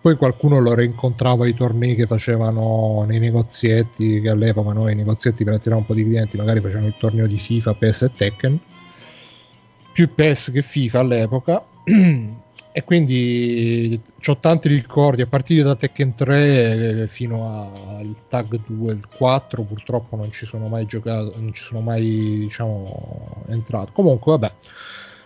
Poi 0.00 0.16
qualcuno 0.16 0.60
lo 0.60 0.74
rincontrava 0.74 1.44
ai 1.44 1.54
tornei 1.54 1.94
che 1.94 2.06
facevano 2.06 3.04
nei 3.08 3.18
negozietti 3.18 4.20
che 4.20 4.28
all'epoca 4.28 4.74
noi 4.74 4.92
i 4.92 4.96
negozietti 4.96 5.44
per 5.44 5.54
attirare 5.54 5.80
un 5.80 5.86
po' 5.86 5.94
di 5.94 6.04
clienti 6.04 6.36
magari 6.36 6.60
facevano 6.60 6.88
il 6.88 6.94
torneo 6.98 7.26
di 7.26 7.38
FIFA, 7.38 7.74
PES 7.74 8.02
e 8.02 8.12
Tekken. 8.14 8.58
Più 9.92 10.14
PES 10.14 10.50
che 10.52 10.60
FIFA 10.60 10.98
all'epoca 10.98 11.64
e 12.76 12.82
quindi 12.82 14.00
ho 14.26 14.36
tanti 14.38 14.66
ricordi 14.66 15.22
a 15.22 15.28
partire 15.28 15.62
da 15.62 15.76
Tekken 15.76 16.16
3 16.16 17.02
eh, 17.02 17.06
fino 17.06 17.46
al 17.46 18.16
Tag 18.28 18.58
2 18.66 18.92
il 18.92 19.06
4 19.16 19.62
purtroppo 19.62 20.16
non 20.16 20.32
ci 20.32 20.44
sono 20.44 20.66
mai 20.66 20.84
giocato 20.84 21.34
non 21.36 21.52
ci 21.52 21.62
sono 21.62 21.82
mai 21.82 22.38
diciamo 22.40 23.44
entrato. 23.46 23.92
Comunque 23.92 24.32
vabbè 24.32 24.52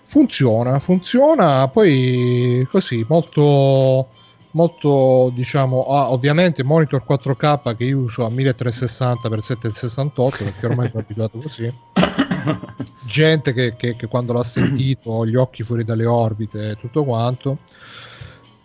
funziona 0.03 0.79
funziona 0.79 1.67
poi 1.69 2.69
così 2.71 3.03
molto 3.09 4.09
molto 4.51 5.33
diciamo 5.35 5.85
ah, 5.85 6.13
ovviamente 6.13 6.63
monitor 6.63 7.03
4K 7.09 7.77
che 7.77 7.85
io 7.85 8.01
uso 8.01 8.27
a 8.27 8.29
1360x768 8.29 10.37
perché 10.37 10.67
ormai 10.67 10.91
sono 10.91 11.03
abituato 11.03 11.39
così 11.39 11.73
gente 13.07 13.53
che, 13.53 13.75
che- 13.77 13.97
che 13.97 14.07
quando 14.07 14.33
l'ha 14.33 14.45
sentito 14.45 15.25
gli 15.27 15.37
occhi 15.37 15.63
fuori 15.63 15.85
dalle 15.85 16.07
orbite 16.07 16.71
e 16.71 16.77
tutto 16.79 17.05
quanto 17.05 17.59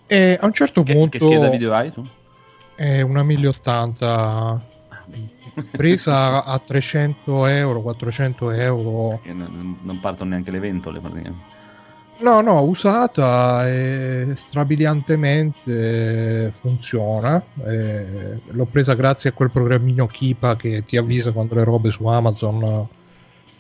e 0.07 0.37
a 0.39 0.45
un 0.45 0.53
certo 0.53 0.83
Che, 0.83 0.93
punto 0.93 1.17
che 1.17 1.19
scheda 1.19 1.49
video 1.49 1.73
hai 1.73 1.91
tu? 1.91 2.05
è 2.75 3.01
una 3.01 3.23
1080 3.23 4.71
presa 5.71 6.43
a 6.43 6.59
300 6.59 7.45
euro 7.45 7.81
400 7.81 8.51
euro 8.51 9.19
non, 9.25 9.77
non 9.81 9.99
partono 9.99 10.31
neanche 10.31 10.51
le 10.51 10.59
ventole 10.59 10.99
praticamente. 10.99 11.51
No, 12.19 12.41
no, 12.41 12.61
usata 12.61 13.67
e 13.67 14.33
strabiliantemente 14.35 16.53
funziona. 16.59 17.41
Eh, 17.65 18.39
l'ho 18.51 18.65
presa 18.65 18.93
grazie 18.93 19.31
a 19.31 19.33
quel 19.33 19.49
programmino 19.51 20.05
Kipa 20.05 20.55
che 20.55 20.85
ti 20.85 20.95
avvisa 20.95 21.31
quando 21.31 21.55
le 21.55 21.63
robe 21.63 21.89
su 21.91 22.05
Amazon 22.05 22.87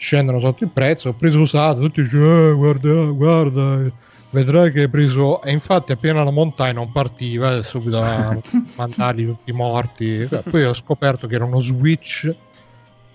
scendono 0.03 0.39
sotto 0.39 0.65
il 0.65 0.69
prezzo. 0.69 1.09
Ho 1.09 1.13
preso 1.13 1.39
usata, 1.39 1.79
tutti 1.79 2.03
dicono, 2.03 2.49
eh, 2.49 2.53
guarda, 2.53 3.03
guarda, 3.05 3.91
vedrai 4.31 4.71
che 4.71 4.81
hai 4.81 4.89
preso... 4.89 5.41
E 5.41 5.51
infatti 5.51 5.93
appena 5.93 6.23
la 6.23 6.31
montai 6.31 6.73
non 6.73 6.91
partiva, 6.91 7.55
e 7.55 7.63
subito 7.63 8.01
a 8.01 8.37
mandarli 8.75 9.25
tutti 9.25 9.53
morti. 9.53 10.27
Poi 10.49 10.65
ho 10.65 10.73
scoperto 10.73 11.25
che 11.27 11.35
era 11.35 11.45
uno 11.45 11.61
switch 11.61 12.35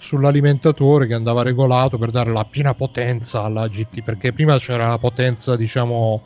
sull'alimentatore 0.01 1.07
che 1.07 1.14
andava 1.14 1.43
regolato 1.43 1.99
per 1.99 2.11
dare 2.11 2.32
la 2.32 2.45
piena 2.45 2.72
potenza 2.72 3.43
alla 3.43 3.66
GT 3.66 4.03
perché 4.03 4.32
prima 4.32 4.57
c'era 4.57 4.86
la 4.86 4.97
potenza 4.97 5.57
diciamo 5.57 6.22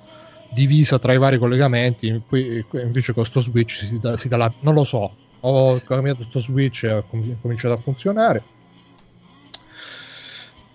divisa 0.50 0.98
tra 0.98 1.14
i 1.14 1.18
vari 1.18 1.38
collegamenti 1.38 2.22
qui 2.28 2.62
qui 2.68 2.82
invece 2.82 3.14
con 3.14 3.24
sto 3.24 3.40
switch 3.40 3.86
si 3.86 3.98
dà, 3.98 4.18
si 4.18 4.28
dà 4.28 4.36
la 4.36 4.52
non 4.60 4.74
lo 4.74 4.84
so 4.84 5.10
ho 5.40 5.80
cambiato 5.86 6.22
sto 6.24 6.40
switch 6.40 6.84
e 6.84 6.90
ha 6.90 7.00
com- 7.00 7.38
cominciato 7.40 7.72
a 7.72 7.78
funzionare 7.78 8.42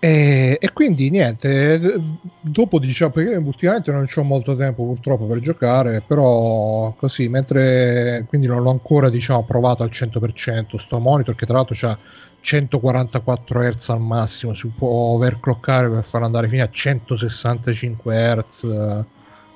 e, 0.00 0.56
e 0.60 0.72
quindi 0.72 1.10
niente 1.10 1.74
eh, 1.74 2.00
dopo 2.40 2.78
diciamo 2.78 3.10
perché 3.10 3.34
ultimamente 3.34 3.90
non 3.90 4.06
c'ho 4.06 4.22
molto 4.22 4.54
tempo 4.56 4.84
purtroppo 4.84 5.26
per 5.26 5.40
giocare 5.40 6.02
però 6.06 6.92
così 6.96 7.28
mentre 7.28 8.24
quindi 8.28 8.46
non 8.46 8.62
l'ho 8.62 8.70
ancora 8.70 9.10
diciamo 9.10 9.42
provato 9.44 9.82
al 9.82 9.90
100% 9.90 10.78
sto 10.78 10.98
monitor 11.00 11.34
che 11.34 11.46
tra 11.46 11.56
l'altro 11.56 11.74
c'ha 11.76 11.98
144 12.40 13.60
Hz 13.60 13.88
al 13.88 14.00
massimo, 14.00 14.54
si 14.54 14.68
può 14.68 14.88
overclockare 14.88 15.88
per 15.88 16.04
far 16.04 16.22
andare 16.22 16.48
fino 16.48 16.62
a 16.62 16.68
165 16.70 18.14
Hz. 18.14 19.04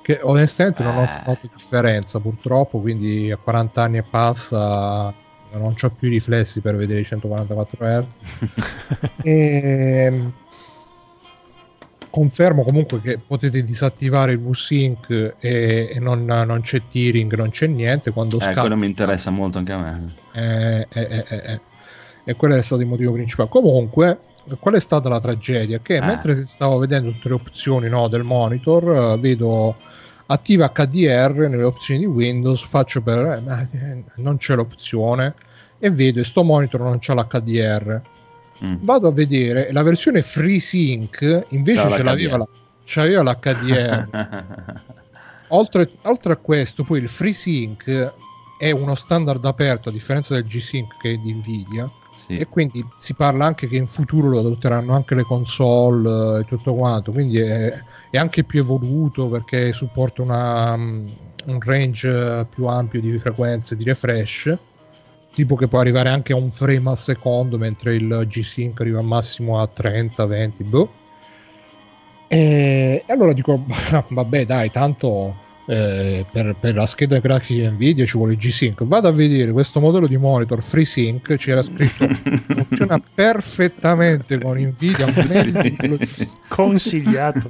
Che 0.01 0.19
onestamente 0.21 0.83
non 0.83 0.97
ho 0.97 1.03
Eh. 1.03 1.21
fatto 1.23 1.49
differenza 1.55 2.19
purtroppo, 2.19 2.79
quindi 2.81 3.31
a 3.31 3.37
40 3.37 3.81
anni 3.81 3.97
e 3.97 4.03
passa 4.03 5.13
non 5.53 5.75
ho 5.79 5.89
più 5.89 6.07
i 6.07 6.11
riflessi 6.11 6.61
per 6.61 6.75
vedere 6.75 7.01
i 7.01 7.05
144 7.05 7.85
Hz. 7.85 8.05
e 9.23 10.31
confermo 12.09 12.63
comunque 12.63 13.01
che 13.01 13.17
potete 13.25 13.63
disattivare 13.63 14.33
il 14.33 14.39
VSync 14.39 15.09
e, 15.39 15.89
e 15.91 15.99
non, 15.99 16.25
non 16.25 16.61
c'è 16.61 16.81
tearing, 16.89 17.33
non 17.35 17.49
c'è 17.49 17.65
niente 17.67 18.11
quando 18.11 18.37
Eh, 18.37 18.43
scatta 18.43 18.61
quello 18.61 18.75
mi 18.77 18.85
interessa 18.85 19.31
molto 19.31 19.57
anche 19.57 19.71
a 19.71 19.77
me. 19.79 20.13
eh, 20.33 20.79
eh, 20.81 20.87
eh, 20.91 21.25
eh, 21.27 21.41
eh. 21.53 21.59
E 22.25 22.35
quello 22.35 22.55
è 22.55 22.61
stato 22.61 22.81
il 22.81 22.87
motivo 22.87 23.11
principale. 23.13 23.49
Comunque, 23.49 24.17
qual 24.59 24.75
è 24.75 24.79
stata 24.79 25.09
la 25.09 25.19
tragedia? 25.19 25.79
Che 25.79 25.95
Eh. 25.95 26.01
mentre 26.01 26.45
stavo 26.45 26.77
vedendo 26.77 27.09
tutte 27.11 27.27
le 27.29 27.33
opzioni 27.33 27.89
no, 27.89 28.07
del 28.07 28.23
monitor, 28.23 29.19
vedo 29.19 29.75
attiva 30.27 30.71
HDR 30.73 31.47
nelle 31.49 31.63
opzioni 31.63 32.01
di 32.01 32.05
Windows, 32.05 32.63
faccio 32.63 33.01
per... 33.01 33.19
eh, 33.25 33.41
ma, 33.41 33.61
eh, 33.61 34.03
non 34.15 34.37
c'è 34.37 34.55
l'opzione 34.55 35.33
e 35.79 35.89
vedo 35.91 36.19
e 36.19 36.23
sto 36.23 36.43
monitor 36.43 36.81
non 36.81 36.97
c'ha 36.99 37.13
l'HDR. 37.13 38.01
Mm. 38.63 38.75
Vado 38.79 39.07
a 39.07 39.11
vedere 39.11 39.71
la 39.71 39.83
versione 39.83 40.21
FreeSync 40.21 41.45
invece 41.49 41.89
ce 41.89 42.03
l'aveva, 42.03 42.37
la, 42.37 42.47
c'aveva 42.85 43.23
l'HDR. 43.23 44.81
oltre, 45.49 45.89
oltre 46.03 46.33
a 46.33 46.37
questo, 46.37 46.83
poi 46.83 46.99
il 46.99 47.09
FreeSync 47.09 48.13
è 48.57 48.71
uno 48.71 48.95
standard 48.95 49.43
aperto 49.43 49.89
a 49.89 49.91
differenza 49.91 50.35
del 50.35 50.45
G-Sync 50.45 50.97
che 50.97 51.11
è 51.11 51.17
di 51.17 51.33
Nvidia 51.33 51.89
sì. 52.15 52.37
e 52.37 52.47
quindi 52.47 52.85
si 52.97 53.13
parla 53.13 53.45
anche 53.45 53.67
che 53.67 53.75
in 53.75 53.87
futuro 53.87 54.29
lo 54.29 54.39
adotteranno 54.39 54.93
anche 54.93 55.15
le 55.15 55.23
console 55.23 56.37
eh, 56.37 56.39
e 56.41 56.45
tutto 56.45 56.73
quanto 56.73 57.11
quindi 57.11 57.39
è, 57.39 57.73
è 58.17 58.19
anche 58.19 58.43
più 58.43 58.59
evoluto 58.59 59.27
perché 59.27 59.73
supporta 59.73 60.21
una, 60.21 60.77
mm, 60.77 61.07
un 61.45 61.59
range 61.59 62.09
eh, 62.09 62.45
più 62.45 62.65
ampio 62.67 63.01
di 63.01 63.17
frequenze 63.17 63.75
di 63.75 63.83
refresh 63.83 64.55
tipo 65.33 65.55
che 65.55 65.67
può 65.67 65.79
arrivare 65.79 66.09
anche 66.09 66.31
a 66.31 66.35
un 66.35 66.51
frame 66.51 66.91
al 66.91 66.97
secondo 66.97 67.57
mentre 67.57 67.95
il 67.95 68.25
G-Sync 68.27 68.79
arriva 68.81 68.99
al 68.99 69.05
massimo 69.05 69.59
a 69.59 69.65
30 69.65 70.25
20 70.27 70.63
boh. 70.63 70.93
E, 72.27 73.03
e 73.03 73.11
allora 73.11 73.33
dico 73.33 73.65
vabbè 74.09 74.45
dai 74.45 74.69
tanto 74.69 75.35
eh, 75.65 76.23
per, 76.31 76.55
per 76.59 76.75
la 76.75 76.85
scheda 76.85 77.17
grafica 77.17 77.67
Nvidia 77.67 78.05
ci 78.05 78.15
vuole 78.15 78.35
G-Sync. 78.35 78.83
Vado 78.83 79.07
a 79.07 79.11
vedere 79.11 79.51
questo 79.51 79.79
modello 79.79 80.05
di 80.05 80.17
monitor 80.17 80.61
FreeSync 80.61 81.35
c'era 81.35 81.63
scritto 81.63 82.07
funziona 82.13 83.01
perfettamente 83.15 84.39
con 84.39 84.55
Nvidia 84.59 85.07
di 85.45 85.75
di- 85.75 86.29
Consigliato. 86.47 87.49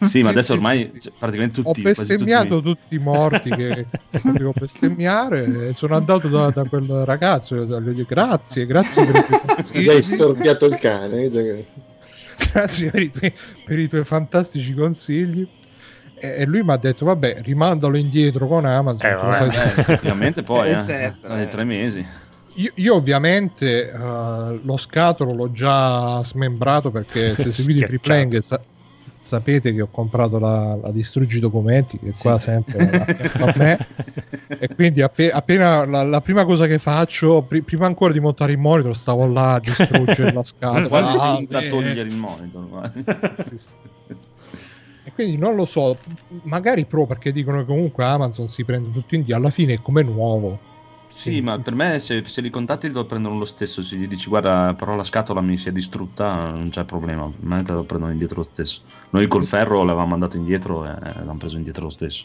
Sì, 0.00 0.22
ma 0.22 0.30
adesso 0.30 0.52
ormai 0.52 0.90
cioè, 1.00 1.12
praticamente 1.18 1.60
Ho 1.60 1.64
tutti, 1.64 1.82
quasi 1.82 2.00
tutti 2.00 2.24
bestemmiato 2.24 2.62
tutti 2.62 2.94
i 2.94 2.98
morti 2.98 3.50
che 3.50 3.86
potevo 4.22 4.52
bestemmiare 4.56 5.68
e 5.68 5.72
sono 5.74 5.96
andato 5.96 6.28
da, 6.28 6.50
da 6.50 6.62
quel 6.64 7.02
ragazzo 7.04 7.56
e 7.56 7.66
gli 7.66 7.72
ho 7.72 7.80
detto 7.80 8.04
grazie, 8.06 8.66
grazie 8.66 9.04
per 9.04 9.16
i 9.16 9.24
tuoi 9.24 9.88
hai 9.88 9.94
consigli, 9.94 10.14
storpiato 10.14 10.66
il 10.66 10.76
cane. 10.76 11.28
grazie 12.52 12.90
per 12.90 13.02
i, 13.02 13.10
tuoi, 13.10 13.32
per 13.64 13.78
i 13.78 13.88
tuoi 13.88 14.04
fantastici 14.04 14.72
consigli. 14.74 15.46
E, 16.20 16.44
lui 16.46 16.62
mi 16.62 16.72
ha 16.72 16.76
detto 16.76 17.04
vabbè 17.04 17.40
rimandalo 17.42 17.96
indietro 17.96 18.46
con 18.46 18.64
Amazon. 18.64 19.10
Eh, 19.10 19.14
vabbè. 19.14 19.50
fai- 19.50 19.68
Eh, 19.68 19.80
effettivamente 19.80 20.42
poi, 20.42 20.70
Eh, 20.70 20.78
eh, 20.78 20.82
certo, 20.82 21.26
sono 21.26 21.40
eh. 21.40 21.48
tre 21.48 21.64
mesi. 21.64 22.06
Io, 22.54 22.72
io 22.74 22.94
ovviamente 22.94 23.90
eh, 23.90 24.60
lo 24.62 24.76
scatolo 24.76 25.32
l'ho 25.32 25.52
già 25.52 26.22
smembrato 26.24 26.90
perché 26.90 27.34
se 27.36 27.52
seguite. 27.52 27.86
Triplang 27.86 28.38
sa- 28.40 28.60
sapete 29.20 29.74
che 29.74 29.82
ho 29.82 29.88
comprato 29.90 30.38
la, 30.38 30.76
la 30.80 30.90
Distruggi 30.92 31.38
Documenti 31.40 31.98
che 31.98 32.12
Sì, 32.14 32.22
qua 32.22 32.36
sì. 32.36 32.42
sempre 32.44 33.06
a 33.38 33.52
me 33.56 33.86
e 34.58 34.74
quindi 34.74 35.02
appe- 35.02 35.30
appena 35.30 35.84
la, 35.86 36.02
la 36.02 36.20
prima 36.20 36.44
cosa 36.44 36.66
che 36.66 36.78
faccio 36.78 37.42
pri- 37.42 37.62
prima 37.62 37.86
ancora 37.86 38.12
di 38.12 38.20
montare 38.20 38.52
il 38.52 38.58
monitor 38.58 38.96
stavo 38.96 39.26
là 39.26 39.54
a 39.54 39.60
distruggere 39.60 40.32
la 40.32 40.42
scatola 40.42 40.88
Quasi 40.88 41.18
Ah, 41.20 41.36
senza 41.36 41.58
beh. 41.60 41.68
togliere 41.68 42.00
il 42.02 42.14
monitor. 42.14 42.92
Sì, 43.36 43.58
sì. 44.06 44.14
e 45.04 45.12
quindi 45.12 45.36
non 45.36 45.54
lo 45.56 45.64
so 45.64 45.96
magari 46.42 46.84
pro 46.84 47.06
perché 47.06 47.32
dicono 47.32 47.58
che 47.60 47.64
comunque 47.66 48.04
Amazon 48.04 48.48
si 48.48 48.64
prende 48.64 48.90
tutto 48.92 49.14
in 49.14 49.24
D 49.24 49.32
alla 49.32 49.50
fine 49.50 49.74
è 49.74 49.80
come 49.82 50.02
nuovo 50.02 50.58
Sì, 51.18 51.40
ma 51.40 51.58
per 51.58 51.74
me 51.74 51.98
se, 51.98 52.22
se 52.24 52.40
li 52.40 52.48
contatti 52.48 52.92
lo 52.92 53.04
prendono 53.04 53.36
lo 53.36 53.44
stesso. 53.44 53.82
Se 53.82 53.96
gli 53.96 54.06
dici 54.06 54.28
guarda, 54.28 54.72
però 54.78 54.94
la 54.94 55.02
scatola 55.02 55.40
mi 55.40 55.58
si 55.58 55.68
è 55.68 55.72
distrutta, 55.72 56.50
non 56.50 56.70
c'è 56.70 56.84
problema. 56.84 57.24
Per 57.24 57.44
me 57.44 57.60
te 57.64 57.72
lo 57.72 57.82
prendono 57.82 58.12
indietro 58.12 58.36
lo 58.36 58.48
stesso. 58.52 58.82
Noi 59.10 59.26
col 59.26 59.44
ferro 59.44 59.82
l'avevamo 59.82 60.10
mandato 60.10 60.36
indietro 60.36 60.84
e 60.84 60.90
l'hanno 60.90 61.36
preso 61.36 61.56
indietro 61.56 61.86
lo 61.86 61.90
stesso. 61.90 62.24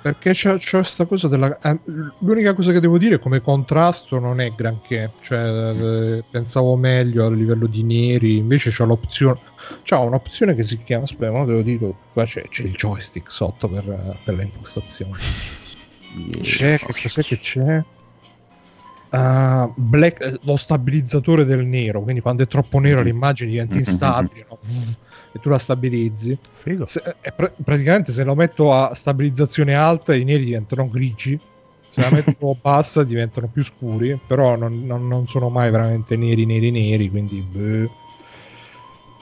Perché 0.00 0.32
c'è, 0.32 0.58
questa 0.58 1.04
cosa 1.04 1.28
della. 1.28 1.58
eh, 1.58 1.80
l'unica 2.20 2.54
cosa 2.54 2.72
che 2.72 2.80
devo 2.80 2.96
dire 2.96 3.18
come 3.18 3.42
contrasto 3.42 4.18
non 4.18 4.40
è 4.40 4.50
granché. 4.56 5.10
Cioè, 5.20 5.38
eh, 5.38 6.24
pensavo 6.30 6.76
meglio 6.76 7.26
a 7.26 7.30
livello 7.30 7.66
di 7.66 7.82
neri. 7.82 8.38
Invece 8.38 8.70
c'è 8.70 8.86
l'opzione. 8.86 9.38
C'è 9.82 9.98
un'opzione 9.98 10.54
che 10.54 10.64
si 10.64 10.82
chiama. 10.82 11.04
Aspetta, 11.04 11.30
ma 11.30 11.44
te 11.44 11.50
lo 11.50 11.60
dico. 11.60 11.94
Qua 12.14 12.24
c'è, 12.24 12.48
c'è 12.48 12.62
il 12.62 12.72
joystick 12.72 13.30
sotto 13.30 13.68
per, 13.68 14.16
per 14.24 14.34
le 14.34 14.44
impostazioni. 14.44 15.20
C'è, 16.40 16.78
che 16.78 16.86
cos'è 16.86 17.22
che 17.22 17.38
c'è? 17.38 17.84
Ah, 19.12 19.68
black- 19.74 20.22
eh, 20.22 20.38
lo 20.42 20.56
stabilizzatore 20.56 21.44
del 21.44 21.64
nero. 21.66 22.00
Quindi 22.02 22.20
quando 22.20 22.42
è 22.44 22.46
troppo 22.46 22.78
nero 22.78 23.00
Mhm. 23.00 23.04
l'immagine 23.06 23.50
diventa 23.50 23.74
Mhm. 23.74 23.80
instabile. 23.80 24.46
no? 24.48 24.58
E 25.32 25.38
tu 25.40 25.48
la 25.48 25.58
stabilizzi. 25.58 26.36
Figo. 26.52 26.86
Se- 26.86 27.02
eh, 27.20 27.32
pra- 27.32 27.52
praticamente 27.64 28.12
se 28.12 28.22
lo 28.24 28.34
metto 28.34 28.72
a 28.72 28.94
stabilizzazione 28.94 29.74
alta 29.74 30.14
i 30.14 30.24
neri 30.24 30.44
diventano 30.44 30.88
grigi 30.88 31.38
se 31.88 32.00
la 32.00 32.10
metto 32.10 32.56
bassa 32.62 33.02
diventano 33.02 33.48
più 33.52 33.64
scuri 33.64 34.18
però 34.26 34.56
non, 34.56 34.86
non- 34.86 35.08
non 35.08 35.26
sono 35.26 35.48
mai 35.48 35.70
veramente 35.72 36.16
neri 36.16 36.46
neri 36.46 36.70
neri 36.70 37.10
quindi 37.10 37.40
beh. 37.48 37.88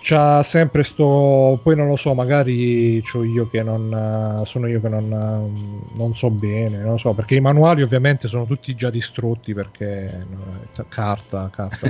C'ha 0.01 0.43
sempre 0.45 0.85
sto 0.85 1.59
poi 1.63 1.75
non 1.75 1.89
lo 1.89 1.97
so 1.97 2.15
magari 2.15 3.03
c'ho 3.03 3.25
io 3.25 3.49
che 3.49 3.63
non 3.63 4.43
sono 4.47 4.69
io 4.69 4.81
che 4.81 4.89
non, 4.89 5.09
non 5.95 6.15
so 6.15 6.31
bene 6.31 6.79
non 6.79 6.93
lo 6.93 6.97
so 6.99 7.15
perché 7.15 7.35
i 7.35 7.41
manuali 7.41 7.83
ovviamente 7.83 8.29
sono 8.29 8.47
tutti 8.47 8.75
già 8.77 8.91
distrutti 8.91 9.55
perché 9.55 10.27
no, 10.31 10.61
carta 10.89 11.51
carta 11.51 11.89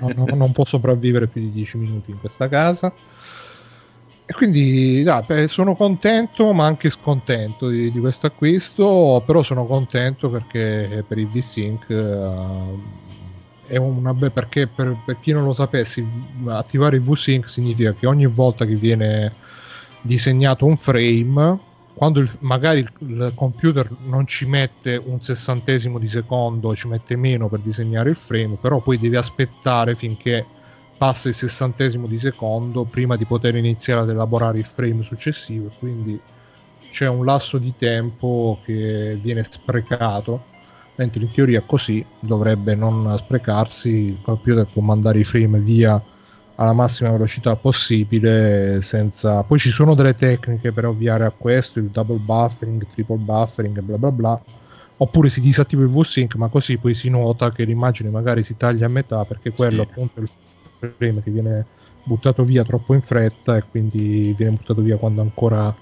no, 0.00 0.12
no, 0.14 0.26
non 0.34 0.52
può 0.52 0.64
sopravvivere 0.64 1.28
più 1.28 1.40
di 1.40 1.50
10 1.50 1.78
minuti 1.78 2.10
in 2.10 2.18
questa 2.18 2.48
casa. 2.48 2.94
E 4.26 4.32
quindi 4.32 5.02
dai, 5.02 5.22
beh, 5.26 5.48
sono 5.48 5.74
contento 5.74 6.54
ma 6.54 6.64
anche 6.64 6.88
scontento 6.88 7.68
di, 7.68 7.90
di 7.90 8.00
questo 8.00 8.26
acquisto 8.26 9.22
però 9.26 9.42
sono 9.42 9.66
contento 9.66 10.30
perché 10.30 11.04
per 11.06 11.18
il 11.18 11.28
V-Sync 11.28 11.90
eh, 11.90 13.03
è 13.66 13.76
una 13.76 14.14
be- 14.14 14.30
perché 14.30 14.68
per, 14.68 14.98
per 15.02 15.18
chi 15.18 15.32
non 15.32 15.44
lo 15.44 15.52
sapesse 15.54 16.06
attivare 16.48 16.96
il 16.96 17.02
V-Sync 17.02 17.48
significa 17.48 17.94
che 17.94 18.06
ogni 18.06 18.26
volta 18.26 18.64
che 18.66 18.76
viene 18.76 19.36
disegnato 20.00 20.66
un 20.66 20.76
frame 20.76 21.62
quando 21.92 22.20
il- 22.20 22.36
magari 22.40 22.80
il, 22.80 22.92
il 23.00 23.32
computer 23.34 23.90
non 24.00 24.26
ci 24.26 24.46
mette 24.46 24.96
un 24.96 25.20
sessantesimo 25.20 25.98
di 25.98 26.08
secondo 26.08 26.74
ci 26.74 26.88
mette 26.88 27.16
meno 27.16 27.48
per 27.48 27.60
disegnare 27.60 28.10
il 28.10 28.16
frame 28.16 28.58
però 28.58 28.80
poi 28.82 28.98
devi 28.98 29.16
aspettare 29.16 29.94
finché 29.96 30.50
passa 30.96 31.28
il 31.28 31.34
sessantesimo 31.34 32.06
di 32.06 32.18
secondo 32.18 32.86
prima 32.86 33.16
di 33.16 33.26
poter 33.26 33.54
iniziare 33.56 34.00
ad 34.02 34.10
elaborare 34.10 34.58
il 34.58 34.66
frame 34.66 35.02
successivo 35.02 35.72
quindi 35.78 36.22
c'è 36.88 37.08
un 37.08 37.24
lasso 37.24 37.58
di 37.58 37.74
tempo 37.74 38.60
che 38.62 39.16
viene 39.20 39.44
sprecato 39.50 40.48
mentre 40.96 41.22
in 41.22 41.30
teoria 41.30 41.62
così 41.62 42.04
dovrebbe 42.18 42.74
non 42.74 43.12
sprecarsi 43.18 43.88
il 43.88 44.20
computer 44.22 44.66
può 44.66 44.82
mandare 44.82 45.18
i 45.20 45.24
frame 45.24 45.58
via 45.60 46.00
alla 46.56 46.72
massima 46.72 47.10
velocità 47.10 47.56
possibile 47.56 48.80
senza 48.80 49.42
poi 49.42 49.58
ci 49.58 49.70
sono 49.70 49.94
delle 49.94 50.14
tecniche 50.14 50.72
per 50.72 50.86
ovviare 50.86 51.24
a 51.24 51.32
questo 51.36 51.80
il 51.80 51.90
double 51.90 52.18
buffering 52.18 52.86
triple 52.92 53.16
buffering 53.18 53.80
bla 53.80 53.98
bla 53.98 54.12
bla 54.12 54.42
oppure 54.96 55.28
si 55.28 55.40
disattiva 55.40 55.82
il 55.82 55.88
VSync 55.88 56.36
ma 56.36 56.48
così 56.48 56.78
poi 56.78 56.94
si 56.94 57.10
nota 57.10 57.50
che 57.50 57.64
l'immagine 57.64 58.10
magari 58.10 58.44
si 58.44 58.56
taglia 58.56 58.86
a 58.86 58.88
metà 58.88 59.24
perché 59.24 59.52
quello 59.52 59.82
Sì. 59.82 59.88
appunto 59.90 60.20
è 60.20 60.22
il 60.22 60.94
frame 60.96 61.22
che 61.22 61.30
viene 61.30 61.66
buttato 62.02 62.44
via 62.44 62.62
troppo 62.64 62.94
in 62.94 63.02
fretta 63.02 63.56
e 63.56 63.64
quindi 63.68 64.32
viene 64.34 64.52
buttato 64.56 64.82
via 64.82 64.96
quando 64.96 65.22
ancora 65.22 65.74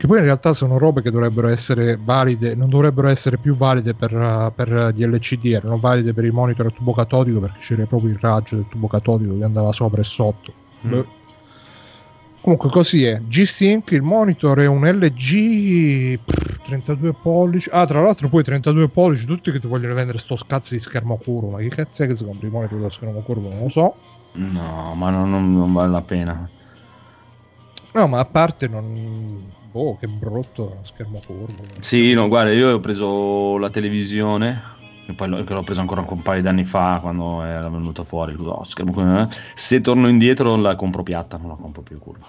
che 0.00 0.06
poi 0.06 0.16
in 0.16 0.24
realtà 0.24 0.54
sono 0.54 0.78
robe 0.78 1.02
che 1.02 1.10
dovrebbero 1.10 1.48
essere 1.48 1.98
valide 2.02 2.54
non 2.54 2.70
dovrebbero 2.70 3.08
essere 3.08 3.36
più 3.36 3.54
valide 3.54 3.92
per, 3.92 4.14
uh, 4.14 4.50
per 4.54 4.92
gli 4.94 5.04
LCD 5.04 5.44
erano 5.52 5.76
valide 5.76 6.14
per 6.14 6.24
il 6.24 6.32
monitor 6.32 6.64
a 6.64 6.70
tubo 6.70 6.94
catodico 6.94 7.38
perché 7.38 7.58
c'era 7.58 7.84
proprio 7.84 8.10
il 8.12 8.18
raggio 8.18 8.56
del 8.56 8.64
tubo 8.70 8.86
catodico 8.86 9.36
che 9.36 9.44
andava 9.44 9.72
sopra 9.72 10.00
e 10.00 10.04
sotto 10.04 10.52
Mm. 10.86 10.90
Beh. 10.90 11.04
comunque 12.40 12.70
così 12.70 13.04
è 13.04 13.20
G-Sync 13.20 13.90
il 13.90 14.00
monitor 14.00 14.60
è 14.60 14.66
un 14.66 14.86
LG 14.88 16.18
pff, 16.24 16.62
32 16.64 17.12
pollici 17.20 17.68
ah 17.70 17.84
tra 17.84 18.00
l'altro 18.00 18.28
poi 18.30 18.42
32 18.42 18.88
pollici 18.88 19.26
tutti 19.26 19.52
che 19.52 19.60
ti 19.60 19.66
vogliono 19.66 19.92
vendere 19.92 20.16
sto 20.16 20.36
scazzo 20.36 20.72
di 20.72 20.80
schermo 20.80 21.18
curvo 21.22 21.50
ma 21.50 21.58
che 21.58 21.68
cazzo 21.68 22.04
è 22.04 22.06
che 22.06 22.16
si 22.16 22.24
compra 22.24 22.46
i 22.46 22.50
monitor 22.50 22.80
da 22.80 22.88
schermo 22.88 23.20
curvo 23.20 23.50
non 23.50 23.64
lo 23.64 23.68
so 23.68 23.94
No, 24.32 24.94
ma 24.96 25.10
non, 25.10 25.28
non- 25.28 25.52
non 25.52 25.72
vale 25.74 25.90
la 25.90 26.00
pena. 26.00 26.48
no 27.92 28.06
ma 28.06 28.20
a 28.20 28.24
parte 28.24 28.66
non 28.68 29.58
boh 29.70 29.96
che 29.98 30.06
brutto 30.06 30.78
schermo 30.84 31.20
curvo 31.24 31.62
Sì, 31.80 32.12
no, 32.14 32.28
guarda, 32.28 32.52
io 32.52 32.74
ho 32.74 32.78
preso 32.80 33.56
la 33.58 33.70
televisione, 33.70 34.60
che 35.06 35.12
poi 35.12 35.28
l'ho, 35.28 35.44
che 35.44 35.52
l'ho 35.54 35.62
preso 35.62 35.80
ancora 35.80 36.04
un 36.06 36.22
paio 36.22 36.42
di 36.42 36.48
anni 36.48 36.64
fa 36.64 36.98
quando 37.00 37.42
era 37.42 37.68
venuta 37.68 38.04
fuori. 38.04 38.34
lo 38.36 38.62
schermo 38.66 39.22
eh. 39.22 39.28
Se 39.54 39.80
torno 39.80 40.08
indietro 40.08 40.56
la 40.56 40.76
compro 40.76 41.02
piatta, 41.02 41.36
non 41.36 41.48
la 41.48 41.56
compro 41.56 41.82
più 41.82 41.98
curva. 41.98 42.26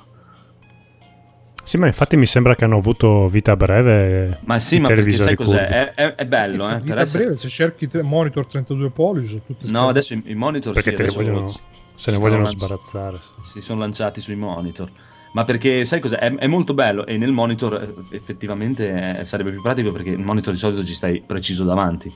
Sì, 1.64 1.78
ma 1.78 1.86
infatti 1.88 2.18
mi 2.18 2.26
sembra 2.26 2.56
che 2.56 2.66
hanno 2.66 2.78
avuto 2.78 3.28
vita 3.30 3.56
breve. 3.56 4.40
Ma 4.46 4.58
sì, 4.60 4.80
ma 4.80 4.88
perché 4.90 5.12
sai 5.14 5.36
cos'è? 5.36 5.68
È, 5.68 5.94
è- 5.94 6.16
è 6.16 6.26
bello, 6.26 6.68
eh, 6.70 6.80
vita 6.80 7.02
essere- 7.02 7.24
breve, 7.26 7.38
se 7.40 7.48
cerchi 7.50 7.88
te- 7.88 8.02
monitor 8.02 8.46
32 8.48 8.90
pollici 8.90 9.28
sono 9.30 9.42
tutti 9.46 9.72
No, 9.72 9.88
adesso 9.88 10.14
i, 10.14 10.22
i 10.26 10.34
monitor 10.36 10.74
Perché 10.74 10.90
sì, 10.90 10.96
te 10.98 11.10
vogliono- 11.12 11.48
si 11.48 11.60
se 11.96 12.12
ne 12.12 12.18
vogliono 12.18 12.42
lanci- 12.42 12.58
sbarazzare. 12.58 13.18
sì. 13.18 13.48
si 13.50 13.62
sono 13.62 13.80
lanciati 13.80 14.20
sui 14.22 14.36
monitor. 14.36 14.90
Ma 15.34 15.46
perché 15.46 15.86
sai 15.86 16.00
cos'è? 16.02 16.18
È, 16.18 16.34
è 16.36 16.48
molto 16.48 16.74
bello 16.74 17.06
e 17.06 17.18
nel 17.18 17.32
monitor 17.32 17.74
eh, 18.10 18.16
effettivamente 18.16 19.20
eh, 19.20 19.26
sarebbe 19.26 19.52
più 19.52 19.62
pratico 19.62 19.92
perché 19.92 20.10
il 20.10 20.20
monitor 20.20 20.52
di 20.54 20.60
solito 20.60 20.84
ci 20.84 20.94
stai 20.94 21.22
preciso 21.26 21.64
davanti. 21.64 22.12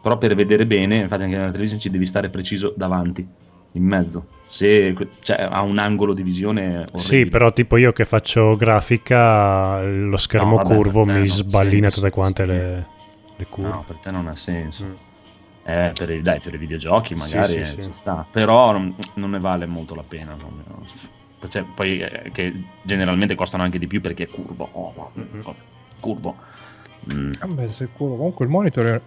Però 0.00 0.16
per 0.16 0.34
vedere 0.34 0.64
bene, 0.66 0.96
infatti 0.96 1.24
anche 1.24 1.36
nella 1.36 1.50
televisione 1.50 1.82
ci 1.82 1.90
devi 1.90 2.06
stare 2.06 2.28
preciso 2.28 2.72
davanti, 2.76 3.26
in 3.72 3.84
mezzo. 3.84 4.24
Se 4.44 4.96
cioè, 5.20 5.48
ha 5.50 5.60
un 5.62 5.78
angolo 5.78 6.14
di 6.14 6.22
visione 6.22 6.76
orribile. 6.78 6.98
Sì, 7.00 7.26
però 7.26 7.52
tipo 7.52 7.76
io 7.76 7.92
che 7.92 8.04
faccio 8.04 8.56
grafica, 8.56 9.82
lo 9.82 10.16
schermo 10.16 10.56
No, 10.56 10.62
vabbè, 10.62 10.74
curvo 10.74 11.04
mi 11.04 11.26
sballina 11.26 11.90
senso. 11.90 12.00
tutte 12.00 12.10
quante 12.12 12.44
Sì. 12.44 12.48
le, 12.48 12.86
le 13.36 13.46
curve. 13.48 13.68
No, 13.68 13.84
per 13.86 13.96
te 13.96 14.10
non 14.10 14.26
ha 14.28 14.36
senso. 14.36 14.84
Mm. 14.84 14.92
Eh, 15.64 15.92
per, 15.94 16.22
dai, 16.22 16.40
per 16.40 16.54
i 16.54 16.56
videogiochi 16.56 17.14
magari 17.14 17.52
sì, 17.52 17.58
eh, 17.58 17.64
sì. 17.66 17.82
ci 17.82 17.92
sta. 17.92 18.24
Però 18.30 18.72
non, 18.72 18.94
non 19.14 19.30
ne 19.30 19.38
vale 19.40 19.66
molto 19.66 19.94
la 19.94 20.04
pena. 20.06 20.34
non- 20.40 20.62
cioè, 21.48 21.64
poi 21.74 22.00
eh, 22.00 22.30
che 22.32 22.52
generalmente 22.82 23.34
costano 23.34 23.62
anche 23.62 23.78
di 23.78 23.86
più 23.86 24.00
perché 24.00 24.24
è 24.24 24.28
curvo. 24.28 24.68
Oh, 24.72 25.10
Mhm. 25.14 25.42
curvo. 26.00 26.36
Mm. 27.12 27.32
Vabbè, 27.40 27.68
sicuro. 27.70 28.16
Comunque 28.16 28.44
il 28.44 28.50
monitor 28.50 28.84
è- 28.86 29.00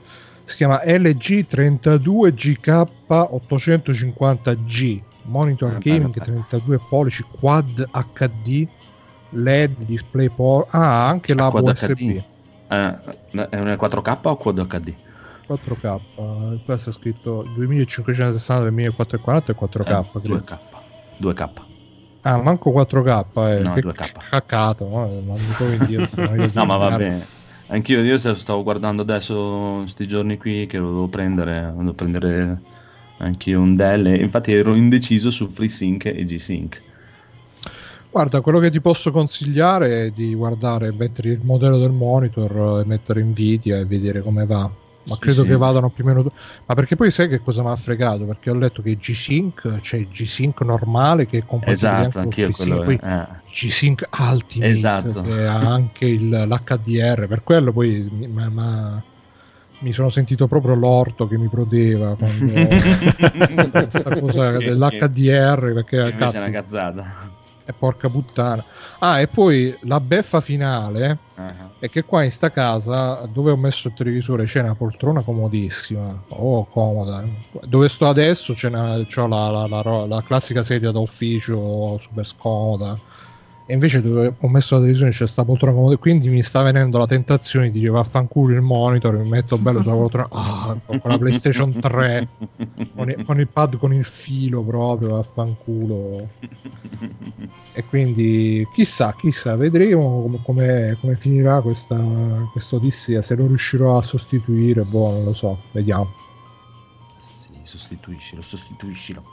si 0.46 0.56
chiama 0.56 0.82
LG 0.84 1.46
32GK 1.48 2.88
850G. 3.08 5.02
Monitor 5.26 5.76
Ah, 5.76 5.78
gaming 5.80 6.14
bello. 6.14 6.44
32 6.50 6.80
pollici 6.90 7.24
quad 7.40 7.88
HD 7.92 8.68
LED 9.30 9.86
display 9.86 10.30
por 10.30 10.66
Ah, 10.72 11.08
anche 11.08 11.34
la 11.34 11.50
Quad 11.50 11.64
USB. 11.66 12.00
Eh, 12.68 12.98
è 13.50 13.60
una 13.60 13.76
4K 13.78 14.20
o 14.24 14.36
Quad 14.38 14.60
HD? 14.68 14.94
4K. 15.46 15.86
eh, 16.16 16.60
Qua 16.66 16.78
sta 16.78 16.92
scritto 16.92 17.46
2560 17.56 18.70
2440 18.70 19.52
e 19.52 19.56
4K. 19.56 19.90
Eh, 19.90 20.20
credo. 20.20 20.36
2K. 20.40 20.58
2K. 21.18 21.50
Ah, 22.26 22.42
manco 22.42 22.72
4K, 22.72 23.26
eh. 23.36 23.64
No, 23.64 23.74
che 23.74 23.82
2K. 23.82 24.12
caccato, 24.30 24.86
eh, 24.86 25.22
non 25.26 25.40
voglio 25.58 26.50
No, 26.54 26.66
ma 26.66 26.78
va 26.78 26.96
bene. 26.96 27.26
Anch'io 27.68 28.02
io 28.02 28.18
st- 28.18 28.36
stavo 28.36 28.64
guardando 28.64 29.02
adesso 29.02 29.86
sti 29.88 30.08
giorni 30.08 30.38
qui 30.38 30.66
che 30.68 30.78
lo 30.78 30.88
devo 30.88 31.08
prendere, 31.08 31.74
devo 31.76 31.94
prendere 31.94 32.58
anch'io 33.18 33.60
un 33.60 33.76
Dell. 33.76 34.20
Infatti 34.22 34.54
ero 34.54 34.76
indeciso 34.76 35.32
su 35.32 35.50
FreeSync 35.50 36.06
e 36.06 36.24
G-Sync. 36.24 36.82
Guarda, 38.10 38.42
quello 38.42 38.60
che 38.60 38.70
ti 38.70 38.80
posso 38.80 39.12
consigliare 39.12 40.06
è 40.06 40.10
di 40.12 40.36
guardare, 40.36 40.94
mettere 40.94 41.30
il 41.30 41.40
modello 41.42 41.80
del 41.80 41.92
monitor 41.92 42.82
e 42.82 42.88
mettere 42.88 43.24
Nvidia 43.24 43.80
e 43.80 43.86
vedere 43.86 44.22
come 44.22 44.46
va. 44.46 44.72
Ma 45.06 45.16
Sì, 45.16 45.20
credo 45.20 45.42
sì. 45.42 45.48
che 45.50 45.56
vadano 45.58 45.90
più 45.90 46.04
o 46.06 46.08
meno. 46.08 46.24
Ma 46.66 46.76
perché 46.76 46.96
poi 46.96 47.12
sai 47.12 47.28
che 47.28 47.42
cosa 47.42 47.62
mi 47.62 47.70
ha 47.70 47.76
fregato? 47.76 48.26
Perché 48.26 48.50
ho 48.52 48.56
letto 48.56 48.82
che 48.82 48.96
G-Sync 48.96 49.80
c'è 49.82 49.98
il 49.98 50.08
G-Sync 50.08 50.62
normale 50.62 51.26
che 51.26 51.40
è 51.40 51.44
compatibile 51.44 51.72
Esatto, 52.08 52.20
anche 52.20 52.44
con 52.44 52.52
quello. 52.54 52.84
poi 52.84 53.00
eh. 53.04 53.26
G-Sync 53.52 54.08
Ultimate 54.18 54.70
Esatto. 54.72 55.22
che 55.22 55.46
ha 55.46 55.58
anche 55.60 56.06
il- 56.06 56.30
l'HDR. 56.30 57.28
Per 57.28 57.44
quello 57.44 57.72
poi 57.74 58.08
mi, 58.12 58.28
ma- 58.28 58.50
ma- 58.50 59.04
mi 59.80 59.92
sono 59.92 60.10
sentito 60.10 60.48
proprio 60.48 60.76
l'orto 60.76 61.28
che 61.28 61.38
mi 61.38 61.50
prodeva 61.50 62.16
quando 62.16 62.54
questa 63.72 64.20
cosa 64.20 64.52
dell'HDR 64.58 65.74
perché 65.74 66.16
cazzo, 66.18 66.38
è 66.38 66.40
una 66.40 66.50
cazzata. 66.50 67.06
E 67.66 67.74
porca 67.74 68.10
puttana. 68.10 68.64
Ah, 69.00 69.20
e 69.22 69.28
poi 69.28 69.76
la 69.82 70.00
beffa 70.02 70.42
finale 70.42 71.20
Ah, 71.36 71.74
è 71.80 71.90
che 71.90 72.04
qua 72.06 72.24
in 72.24 72.32
sta 72.32 72.52
casa 72.52 73.26
dove 73.28 73.52
ho 73.52 73.58
messo 73.58 73.88
il 73.88 73.94
televisore 73.96 74.46
c'è 74.46 74.60
una 74.62 74.76
poltrona 74.76 75.24
comodissima. 75.24 76.24
Oh, 76.30 76.68
comoda. 76.68 77.28
Dove 77.66 77.90
sto 77.90 78.08
adesso 78.08 78.54
c'è 78.54 78.68
una, 78.68 78.98
la, 78.98 79.68
la- 79.68 79.68
la 79.68 80.06
la 80.06 80.22
classica 80.24 80.64
sedia 80.64 80.92
da 80.92 81.00
ufficio 81.00 81.98
super 82.00 82.26
scomoda. 82.26 83.00
E 83.66 83.74
invece 83.74 84.02
dove 84.02 84.34
ho 84.38 84.50
messo 84.50 84.74
la 84.76 84.82
televisione 84.82 85.12
c'è 85.12 85.26
sta 85.26 85.46
poltrona 85.46 85.74
comoda. 85.74 85.96
Quindi 85.98 86.28
mi 86.30 86.42
sta 86.42 86.62
venendo 86.62 86.98
la 86.98 87.08
tentazione 87.08 87.72
di 87.72 87.80
dire 87.80 87.92
vaffanculo 87.92 88.54
il 88.54 88.62
monitor, 88.62 89.16
mi 89.18 89.30
metto 89.30 89.58
bello 89.58 89.82
sulla 89.82 89.96
poltrona. 89.96 90.28
Ah, 90.32 90.78
con 90.86 91.00
la 91.04 91.18
PlayStation 91.18 91.72
3 91.80 92.28
con 92.96 93.10
il, 93.10 93.26
con 93.26 93.40
il 93.40 93.48
pad 93.48 93.78
con 93.78 93.94
il 93.94 94.04
filo 94.04 94.62
proprio 94.62 95.10
vaffanculo 95.10 96.30
e 97.74 97.84
quindi 97.86 98.68
chissà 98.74 99.16
chissà 99.18 99.56
vedremo 99.56 100.40
come, 100.44 100.98
come- 101.00 101.16
finirà 101.16 101.62
questa 101.62 101.98
odissea 102.72 103.22
se 103.22 103.36
lo 103.36 103.48
riuscirò 103.48 103.98
a 103.98 104.02
sostituire 104.02 104.84
boh 104.84 105.12
non 105.12 105.24
lo 105.24 105.34
so 105.34 105.58
vediamo 105.72 106.10
Sì, 107.20 107.50
sostituiscilo, 107.64 108.42
sostituiscilo. 108.42 109.24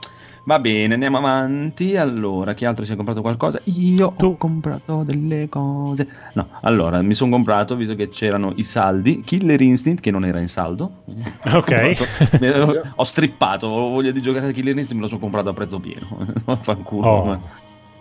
Va 0.44 0.58
bene, 0.58 0.94
andiamo 0.94 1.18
avanti. 1.18 1.96
Allora, 1.96 2.54
chi 2.54 2.64
altro 2.64 2.84
si 2.84 2.92
è 2.92 2.96
comprato 2.96 3.20
qualcosa? 3.20 3.60
Io 3.64 4.14
Tu. 4.16 4.24
ho 4.26 4.36
comprato 4.36 5.02
delle 5.04 5.48
cose. 5.48 6.08
No, 6.32 6.48
allora, 6.62 7.02
mi 7.02 7.14
sono 7.14 7.30
comprato, 7.30 7.76
visto 7.76 7.94
che 7.94 8.08
c'erano 8.08 8.52
i 8.56 8.64
saldi, 8.64 9.20
Killer 9.20 9.60
Instinct, 9.60 10.00
che 10.02 10.10
non 10.10 10.24
era 10.24 10.40
in 10.40 10.48
saldo. 10.48 11.02
Ok. 11.52 11.70
Ho, 11.70 11.94
comprato- 12.30 12.70
ho- 12.80 12.92
ho 12.96 13.04
strippato, 13.04 13.66
ho 13.66 13.90
voglia 13.90 14.10
di 14.10 14.22
giocare 14.22 14.48
a 14.48 14.52
Killer 14.52 14.76
Instinct, 14.76 14.94
me 14.94 15.00
lo 15.02 15.08
sono 15.08 15.20
comprato 15.20 15.50
a 15.50 15.52
prezzo 15.52 15.78
pieno. 15.78 16.06
Fanculo. 16.60 17.06
Oh. 17.06 17.40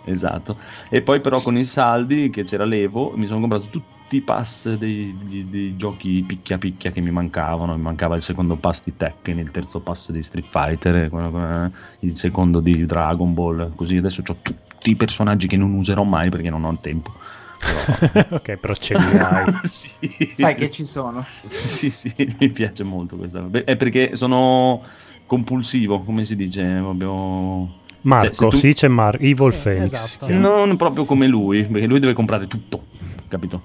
Esatto. 0.04 0.56
E 0.88 1.02
poi 1.02 1.20
però 1.20 1.40
con 1.42 1.56
i 1.58 1.64
saldi, 1.64 2.30
che 2.30 2.44
c'era 2.44 2.64
l'Evo, 2.64 3.12
mi 3.16 3.26
sono 3.26 3.40
comprato 3.40 3.66
tutti 3.70 3.98
i 4.16 4.20
pass 4.22 4.72
dei, 4.74 5.16
dei- 5.22 5.48
dei 5.48 5.76
giochi 5.76 6.22
picchia 6.26 6.58
picchia 6.58 6.90
che 6.90 7.00
mi 7.00 7.10
mancavano. 7.10 7.74
Mi 7.76 7.82
mancava 7.82 8.16
il 8.16 8.22
secondo 8.22 8.56
pass 8.56 8.82
di 8.84 8.96
Tekken, 8.96 9.38
il 9.38 9.50
terzo 9.50 9.80
pass 9.80 10.10
di 10.10 10.22
Street 10.22 10.46
Fighter, 10.48 10.94
eh, 10.96 11.10
eh, 11.12 11.70
il 12.06 12.16
secondo 12.16 12.60
di 12.60 12.84
Dragon 12.86 13.32
Ball. 13.34 13.72
Così 13.74 13.96
adesso 13.96 14.22
ho 14.26 14.36
tutti 14.42 14.90
i 14.90 14.96
personaggi 14.96 15.46
che 15.46 15.56
non 15.56 15.72
userò 15.74 16.02
mai 16.04 16.30
perché 16.30 16.50
non 16.50 16.64
ho 16.64 16.70
il 16.70 16.78
tempo. 16.80 17.12
Però- 17.60 18.26
ok, 18.36 18.56
però 18.56 18.74
ce 18.74 18.98
li 18.98 19.16
hai. 19.18 19.54
sì. 19.68 19.90
Sai 20.36 20.54
che 20.54 20.70
ci 20.70 20.84
sono. 20.84 21.24
Sì, 21.48 21.90
sì, 21.90 22.12
mi 22.38 22.48
piace 22.48 22.84
molto 22.84 23.16
questa. 23.16 23.44
È 23.64 23.76
perché 23.76 24.16
sono 24.16 24.82
compulsivo, 25.26 26.00
come 26.00 26.24
si 26.24 26.36
dice? 26.36 26.62
Proprio... 26.80 27.78
Marco, 28.02 28.32
Cioè, 28.32 28.48
tu- 28.50 28.56
sì 28.56 28.72
c'è 28.72 28.88
Mar- 28.88 29.18
Evil 29.20 29.52
Sì, 29.52 29.60
Phoenix. 29.62 29.92
esatto. 29.92 30.26
Non 30.32 30.76
proprio 30.78 31.04
come 31.04 31.26
lui, 31.26 31.64
perché 31.64 31.86
lui 31.86 32.00
deve 32.00 32.14
comprare 32.14 32.46
tutto, 32.48 32.84
capito? 33.28 33.62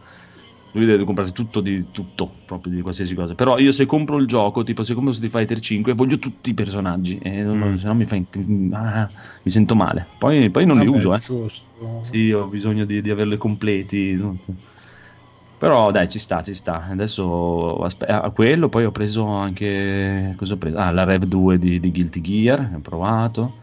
Lui 0.76 0.85
deve 0.85 1.06
comprare 1.06 1.31
tutto 1.31 1.61
di 1.61 1.85
tutto, 1.91 2.30
proprio 2.45 2.73
di 2.73 2.81
qualsiasi 2.81 3.15
cosa. 3.15 3.34
Però 3.34 3.57
io 3.57 3.72
se 3.72 3.85
compro 3.85 4.18
il 4.18 4.27
gioco, 4.27 4.61
tipo 4.64 4.84
se 4.84 4.93
compro 4.93 5.14
Street 5.14 5.31
Fighter 5.31 5.60
5, 5.61 5.93
voglio 5.93 6.18
tutti 6.19 6.49
i 6.49 6.53
personaggi, 6.53 7.18
e 7.18 7.43
Mm. 7.45 7.76
se 7.77 7.88
no 7.88 7.93
mi, 7.95 8.03
fa 8.03 8.15
in- 8.15 8.69
ah, 8.73 9.10
mi 9.43 9.52
sento 9.52 9.73
male. 9.73 10.06
Poi, 10.18 10.49
poi 10.49 10.65
non 10.65 10.77
li 10.77 10.85
Vabbè, 10.85 10.97
uso, 10.97 11.14
eh. 11.14 11.19
giusto 11.19 11.49
Sì, 12.02 12.31
ho 12.31 12.47
bisogno 12.47 12.84
di, 12.84 13.02
di 13.02 13.10
averli 13.10 13.38
completi. 13.38 14.19
Però 15.57 15.89
dai, 15.91 16.10
ci 16.10 16.19
sta, 16.19 16.43
ci 16.43 16.53
sta. 16.53 16.84
Adesso 16.89 17.77
aspe- 17.77 18.07
a 18.07 18.30
quello, 18.31 18.68
poi 18.68 18.84
ho 18.85 18.91
preso 18.91 19.26
anche. 19.26 20.34
Cosa 20.35 20.53
ho 20.53 20.57
preso? 20.57 20.77
Ah, 20.77 20.91
la 20.91 21.06
Rev 21.06 21.23
2 21.23 21.57
di, 21.57 21.80
di 21.80 21.91
Guilty 21.91 22.19
Gear, 22.22 22.72
ho 22.76 22.80
provato. 22.81 23.53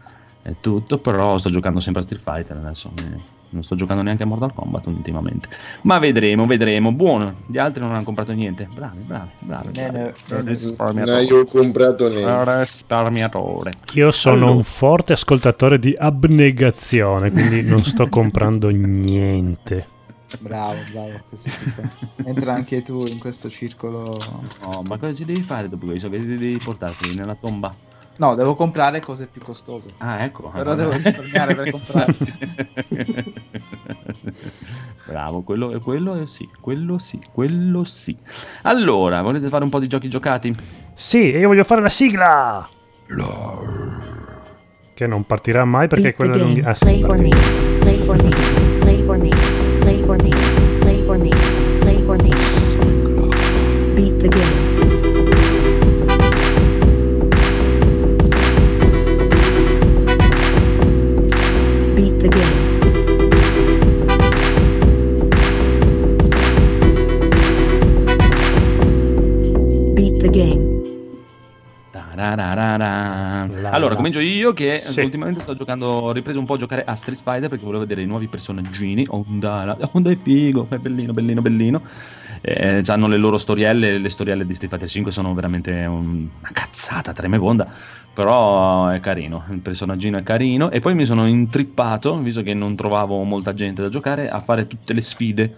E 0.41 0.55
tutto, 0.59 0.97
però 0.97 1.37
sto 1.37 1.49
giocando 1.51 1.79
sempre 1.79 2.01
a 2.01 2.05
Street 2.05 2.23
Fighter 2.23 2.57
adesso. 2.57 2.91
eh, 2.97 3.19
Non 3.53 3.63
sto 3.63 3.75
giocando 3.75 4.01
neanche 4.01 4.23
a 4.23 4.25
Mortal 4.25 4.51
Kombat 4.51 4.87
ultimamente. 4.87 5.47
Ma 5.81 5.99
vedremo, 5.99 6.47
vedremo. 6.47 6.91
Buono, 6.91 7.33
gli 7.45 7.59
altri 7.59 7.81
non 7.81 7.93
hanno 7.93 8.03
comprato 8.03 8.31
niente. 8.31 8.67
Bravi, 8.73 9.01
bravi, 9.01 9.29
bravi. 9.39 9.67
Bene, 9.69 9.91
bravi. 9.91 10.13
bene. 10.27 10.49
Risparmiatore. 10.49 11.21
No, 11.21 11.27
io 11.29 11.39
ho 11.41 11.45
comprato 11.45 12.09
niente. 12.09 12.59
Risparmiatore. 12.59 13.71
Io 13.93 14.11
sono 14.11 14.35
Allora. 14.35 14.51
un 14.51 14.63
forte 14.63 15.13
ascoltatore 15.13 15.77
di 15.77 15.93
abnegazione, 15.95 17.31
quindi 17.31 17.61
non 17.61 17.83
sto 17.83 18.07
comprando 18.09 18.69
niente. 18.69 19.87
Bravo, 20.39 20.77
bravo, 20.91 21.11
così 21.29 21.49
si 21.49 21.69
fa. 21.69 21.83
Entra 22.25 22.53
anche 22.53 22.81
tu 22.81 23.05
in 23.05 23.19
questo 23.19 23.51
circolo. 23.51 24.19
No, 24.63 24.81
ma 24.87 24.97
cosa 24.97 25.13
ci 25.13 25.25
devi 25.25 25.43
fare 25.43 25.69
dopo 25.69 25.85
questo? 25.85 26.09
Che 26.09 26.25
devi 26.25 26.57
portarti 26.57 27.13
nella 27.13 27.35
tomba? 27.35 27.73
No, 28.17 28.35
devo 28.35 28.55
comprare 28.55 28.99
cose 28.99 29.25
più 29.25 29.41
costose. 29.41 29.89
Ah, 29.97 30.23
ecco. 30.23 30.49
Però 30.49 30.75
devo 30.75 30.91
risparmiare 30.91 31.55
per 31.55 31.71
comprare. 31.71 32.15
Bravo, 35.05 35.41
quello, 35.41 35.79
quello 35.79 36.25
sì, 36.27 36.47
quello 36.59 36.99
sì, 36.99 37.19
quello 37.31 37.83
sì. 37.83 38.15
Allora, 38.63 39.21
volete 39.21 39.49
fare 39.49 39.63
un 39.63 39.69
po' 39.69 39.79
di 39.79 39.87
giochi 39.87 40.09
giocati? 40.09 40.55
Sì, 40.93 41.31
e 41.31 41.39
io 41.39 41.47
voglio 41.47 41.63
fare 41.63 41.81
la 41.81 41.89
sigla! 41.89 42.67
Che 44.93 45.07
non 45.07 45.25
partirà 45.25 45.65
mai 45.65 45.87
perché 45.87 46.13
Beat 46.15 46.15
the 46.15 46.23
quella 46.23 46.37
lunga... 46.37 46.69
Ah, 46.69 46.73
sì. 46.73 46.83
Play 46.83 47.01
for 47.01 47.17
me. 47.17 47.29
Play 47.79 47.97
for 47.97 48.23
me. 48.23 48.72
La, 72.31 73.69
Allora, 73.71 73.95
comincio 73.95 74.19
io 74.19 74.53
che 74.53 74.79
Sì. 74.83 75.01
ultimamente 75.01 75.41
sto 75.41 75.53
giocando, 75.53 75.87
ho 75.87 76.11
ripreso 76.11 76.39
un 76.39 76.45
po' 76.45 76.53
a 76.53 76.57
giocare 76.57 76.83
a 76.85 76.95
Street 76.95 77.19
Fighter 77.21 77.49
perché 77.49 77.63
volevo 77.65 77.81
vedere 77.83 78.01
i 78.01 78.05
nuovi 78.05 78.27
personaggini. 78.27 79.05
Honda, 79.09 79.77
Honda 79.91 80.09
è 80.11 80.17
figo, 80.17 80.67
è 80.69 80.77
bellino, 80.77 81.11
bellino, 81.11 81.41
bellino. 81.41 81.81
Eh, 82.41 82.81
hanno 82.87 83.07
le 83.07 83.17
loro 83.17 83.37
storielle, 83.37 83.97
le 83.97 84.09
storielle 84.09 84.45
di 84.45 84.53
Street 84.53 84.71
Fighter 84.71 84.89
5 84.89 85.11
sono 85.11 85.33
veramente 85.33 85.71
un- 85.85 86.27
una 86.39 86.49
cazzata 86.51 87.13
tremegonda, 87.13 87.67
però 88.13 88.87
è 88.87 88.99
carino, 88.99 89.45
il 89.49 89.59
personaggino 89.59 90.17
è 90.17 90.23
carino 90.23 90.69
e 90.69 90.79
poi 90.81 90.93
mi 90.93 91.05
sono 91.05 91.25
intrippato, 91.25 92.17
visto 92.19 92.41
che 92.41 92.53
non 92.53 92.75
trovavo 92.75 93.23
molta 93.23 93.53
gente 93.53 93.81
da 93.81 93.89
giocare, 93.89 94.29
a 94.29 94.39
fare 94.41 94.67
tutte 94.67 94.93
le 94.93 95.01
sfide. 95.01 95.55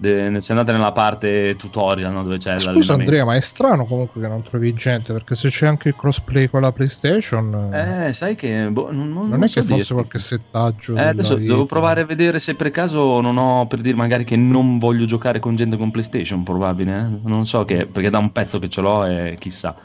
De- 0.00 0.40
se 0.40 0.52
andate 0.52 0.72
nella 0.72 0.92
parte 0.92 1.56
tutorial 1.58 2.10
no, 2.10 2.22
dove 2.22 2.38
c'è 2.38 2.54
scusa 2.54 2.70
l'allenamento. 2.70 2.92
Andrea 3.02 3.24
ma 3.26 3.34
è 3.34 3.40
strano 3.40 3.84
comunque 3.84 4.22
che 4.22 4.28
non 4.28 4.40
trovi 4.40 4.72
gente 4.72 5.12
perché 5.12 5.36
se 5.36 5.50
c'è 5.50 5.66
anche 5.66 5.88
il 5.88 5.94
crossplay 5.94 6.48
con 6.48 6.62
la 6.62 6.72
PlayStation 6.72 7.68
Eh, 7.70 8.14
sai 8.14 8.34
che 8.34 8.70
boh, 8.70 8.90
non, 8.92 9.12
non- 9.12 9.28
non 9.28 9.42
è 9.42 9.48
so 9.48 9.60
che 9.60 9.66
fosse 9.66 9.74
dirti. 9.74 9.92
qualche 9.92 10.18
settaggio 10.18 10.96
Eh, 10.96 11.02
adesso 11.02 11.36
vita. 11.36 11.52
devo 11.52 11.66
provare 11.66 12.00
a 12.00 12.04
vedere 12.06 12.38
se 12.40 12.54
per 12.54 12.70
caso 12.70 13.20
non 13.20 13.36
ho 13.36 13.66
per 13.66 13.82
dire 13.82 13.94
magari 13.94 14.24
che 14.24 14.36
non 14.36 14.78
voglio 14.78 15.04
giocare 15.04 15.38
con 15.38 15.54
gente 15.54 15.76
con 15.76 15.90
PlayStation, 15.90 16.42
probabile. 16.44 16.96
eh. 17.22 17.28
Non 17.28 17.46
so 17.46 17.66
che, 17.66 17.84
perché 17.84 18.08
da 18.08 18.16
un 18.18 18.32
pezzo 18.32 18.58
che 18.58 18.70
ce 18.70 18.80
l'ho 18.80 19.04
e 19.04 19.36
chissà. 19.38 19.76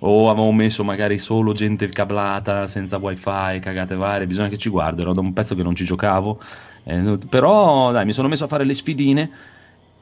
O 0.00 0.28
avevo 0.28 0.52
messo 0.52 0.84
magari 0.84 1.16
solo 1.16 1.54
gente 1.54 1.88
cablata, 1.88 2.66
senza 2.66 2.98
wifi, 2.98 3.58
cagate 3.60 3.94
varie, 3.94 4.26
bisogna 4.26 4.48
che 4.48 4.58
ci 4.58 4.68
guardo, 4.68 5.00
era 5.00 5.14
da 5.14 5.20
un 5.20 5.32
pezzo 5.32 5.54
che 5.54 5.62
non 5.62 5.74
ci 5.74 5.84
giocavo. 5.86 6.38
Eh, 6.88 7.18
però 7.28 7.90
dai, 7.90 8.04
mi 8.04 8.12
sono 8.12 8.28
messo 8.28 8.44
a 8.44 8.48
fare 8.48 8.64
le 8.64 8.74
sfidine 8.74 9.30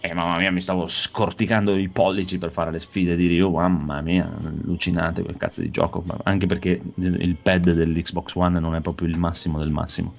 e 0.01 0.13
mamma 0.13 0.37
mia 0.37 0.51
mi 0.51 0.61
stavo 0.61 0.87
scorticando 0.87 1.75
i 1.77 1.89
pollici 1.89 2.37
per 2.37 2.51
fare 2.53 2.71
le 2.71 2.79
sfide 2.79 3.17
di 3.17 3.27
Rio, 3.27 3.51
mamma 3.51 4.03
mia, 4.03 4.31
allucinante 4.45 5.23
quel 5.23 5.39
cazzo 5.39 5.63
di 5.63 5.71
gioco, 5.71 6.05
anche 6.25 6.45
perché 6.47 6.79
il 6.97 7.37
pad 7.37 7.73
dell'Xbox 7.73 8.35
One 8.35 8.61
non 8.61 8.75
è 8.75 8.83
proprio 8.83 9.09
il 9.09 9.17
massimo 9.19 9.59
del 9.59 9.71
massimo. 9.71 10.15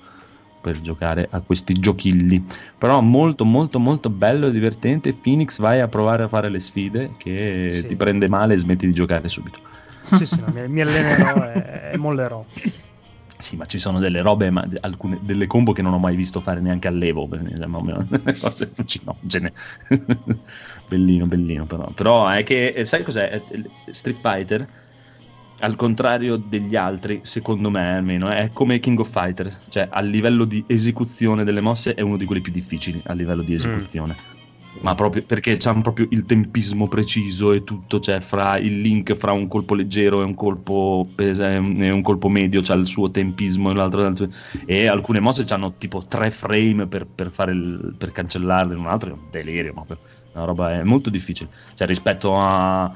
per 0.66 0.82
giocare 0.82 1.28
a 1.30 1.42
questi 1.42 1.74
giochilli. 1.80 2.44
Però 2.80 3.00
molto 3.00 3.46
molto 3.46 3.78
molto 3.78 4.10
bello 4.10 4.48
e 4.48 4.52
divertente. 4.52 5.14
Phoenix 5.14 5.60
vai 5.60 5.80
a 5.80 5.88
provare 5.88 6.24
a 6.24 6.28
fare 6.28 6.50
le 6.50 6.60
sfide 6.60 7.14
che 7.20 7.68
Sì. 7.70 7.86
ti 7.86 7.96
prende 7.96 8.28
male 8.28 8.56
e 8.56 8.58
smetti 8.58 8.88
di 8.88 8.94
giocare 8.94 9.30
subito. 9.30 9.60
Sì, 10.02 10.26
sì, 10.26 10.40
no, 10.40 10.50
mi, 10.52 10.68
mi 10.68 10.82
allenerò 10.82 11.44
e, 11.46 11.92
e 11.94 11.98
mollerò. 11.98 12.44
Sì, 13.38 13.58
ma 13.58 13.66
ci 13.66 13.80
sono 13.80 14.00
delle 14.00 14.22
robe, 14.22 14.50
ma 14.50 14.66
alcune, 14.82 15.20
delle 15.22 15.46
combo 15.46 15.74
che 15.74 15.82
non 15.82 15.94
ho 15.94 16.00
mai 16.00 16.16
visto 16.16 16.40
fare 16.40 16.62
neanche 16.62 16.88
all'Evo, 16.88 17.28
cose 18.40 18.72
allucinogene. 18.74 19.54
bellino, 20.88 21.26
bellino 21.26 21.66
però. 21.66 21.86
Però 21.92 22.28
è 22.30 22.44
che, 22.44 22.68
eh, 22.68 22.86
sai 22.86 23.04
cos'è? 23.04 23.44
Street 23.92 24.20
Fighter, 24.22 24.68
al 25.60 25.76
contrario 25.76 26.38
degli 26.38 26.76
altri, 26.76 27.22
secondo 27.24 27.70
me 27.70 27.96
almeno, 27.96 28.30
è 28.30 28.52
come 28.54 28.80
King 28.80 29.00
of 29.00 29.10
Fighters. 29.10 29.64
Cioè, 29.70 29.88
a 29.92 30.00
livello 30.02 30.46
di 30.46 30.64
esecuzione 30.68 31.44
delle 31.44 31.62
mosse 31.62 31.94
è 31.94 32.02
uno 32.02 32.18
di 32.18 32.26
quelli 32.26 32.42
più 32.42 32.52
difficili 32.52 33.02
a 33.06 33.14
livello 33.14 33.42
di 33.42 33.54
esecuzione. 33.54 34.16
Ma 34.82 34.94
proprio 34.94 35.24
perché 35.26 35.56
c'ha 35.58 35.74
proprio 35.82 36.08
il 36.12 36.26
tempismo 36.26 36.88
preciso 36.90 37.54
e 37.54 37.64
tutto, 37.64 38.00
cioè 38.02 38.20
fra 38.20 38.58
il 38.58 38.82
link 38.82 39.16
fra 39.16 39.32
un 39.32 39.48
colpo 39.48 39.74
leggero 39.74 40.22
e 40.22 40.26
un 40.26 40.34
colpo, 40.36 41.10
pesa- 41.16 41.54
e 41.54 41.58
un 41.92 42.02
colpo 42.02 42.28
medio, 42.28 42.62
c'ha 42.62 42.74
il 42.74 42.86
suo 42.86 43.10
tempismo 43.10 43.72
e 43.72 43.74
l'altro, 43.74 44.02
l'altro- 44.02 44.30
e 44.66 44.88
alcune 44.88 45.22
mosse 45.22 45.46
hanno 45.50 45.76
tipo 45.78 46.06
3 46.06 46.30
frame 46.30 46.88
per, 46.88 47.06
per, 47.08 47.32
il- 47.50 47.96
per 47.98 48.12
cancellarle, 48.12 48.76
un 48.76 48.88
altro 48.88 49.10
è 49.12 49.14
un 49.14 49.30
delirio, 49.30 49.74
ma 49.74 49.86
per- 49.86 50.00
una 50.34 50.44
roba 50.46 50.74
è 50.80 50.84
molto 50.84 51.10
difficile. 51.10 51.50
Cioè 51.74 51.88
rispetto 51.88 52.36
a 52.36 52.92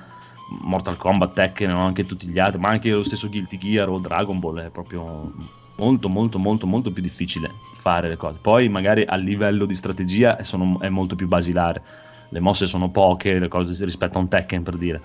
Mortal 0.61 0.97
Kombat, 0.97 1.33
Tekken 1.33 1.69
anche 1.69 2.05
tutti 2.05 2.27
gli 2.27 2.39
altri, 2.39 2.59
ma 2.59 2.69
anche 2.69 2.91
lo 2.91 3.03
stesso 3.03 3.29
Guilty 3.29 3.57
Gear 3.57 3.87
o 3.89 3.99
Dragon 3.99 4.39
Ball 4.39 4.59
è 4.59 4.69
proprio 4.69 5.31
molto 5.79 6.09
molto 6.09 6.37
molto 6.37 6.67
molto 6.67 6.91
più 6.91 7.01
difficile 7.01 7.51
fare 7.79 8.09
le 8.09 8.17
cose. 8.17 8.37
Poi 8.41 8.67
magari 8.69 9.03
a 9.05 9.15
livello 9.15 9.65
di 9.65 9.73
strategia 9.75 10.37
è, 10.37 10.43
sono- 10.43 10.79
è 10.79 10.89
molto 10.89 11.15
più 11.15 11.27
basilare. 11.27 11.81
Le 12.29 12.39
mosse 12.39 12.67
sono 12.67 12.91
poche 12.91 13.39
le 13.39 13.47
cose, 13.47 13.83
rispetto 13.85 14.17
a 14.17 14.21
un 14.21 14.27
Tekken 14.27 14.63
per 14.63 14.77
dire. 14.77 15.01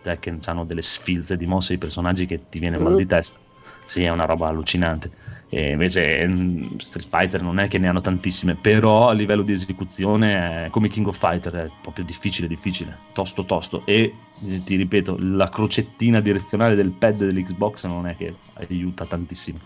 Tekken 0.00 0.40
hanno 0.44 0.64
delle 0.64 0.82
sfilze 0.82 1.36
di 1.36 1.46
mosse 1.46 1.74
i 1.74 1.78
personaggi 1.78 2.26
che 2.26 2.48
ti 2.48 2.58
viene 2.58 2.78
mal 2.78 2.94
di 2.94 3.06
testa. 3.06 3.38
Sì, 3.86 4.02
è 4.02 4.10
una 4.10 4.24
roba 4.24 4.48
allucinante. 4.48 5.10
E 5.48 5.70
invece 5.72 6.26
mm, 6.26 6.76
Street 6.78 7.06
Fighter 7.08 7.42
non 7.42 7.58
è 7.58 7.68
che 7.68 7.78
ne 7.78 7.88
hanno 7.88 8.00
tantissime, 8.00 8.54
però 8.56 9.08
a 9.08 9.12
livello 9.12 9.42
di 9.42 9.52
esecuzione 9.52 10.68
come 10.70 10.88
King 10.88 11.06
of 11.06 11.18
Fighter 11.18 11.52
è 11.54 11.70
proprio 11.80 12.04
difficile, 12.04 12.48
difficile, 12.48 12.96
tosto, 13.12 13.44
tosto. 13.44 13.82
E 13.84 14.14
eh, 14.46 14.64
ti 14.64 14.76
ripeto, 14.76 15.16
la 15.20 15.48
crocettina 15.48 16.20
direzionale 16.20 16.74
del 16.74 16.90
pad 16.92 17.16
dell'Xbox 17.16 17.86
non 17.86 18.06
è 18.06 18.16
che 18.16 18.34
aiuta 18.54 19.04
tantissimo. 19.06 19.58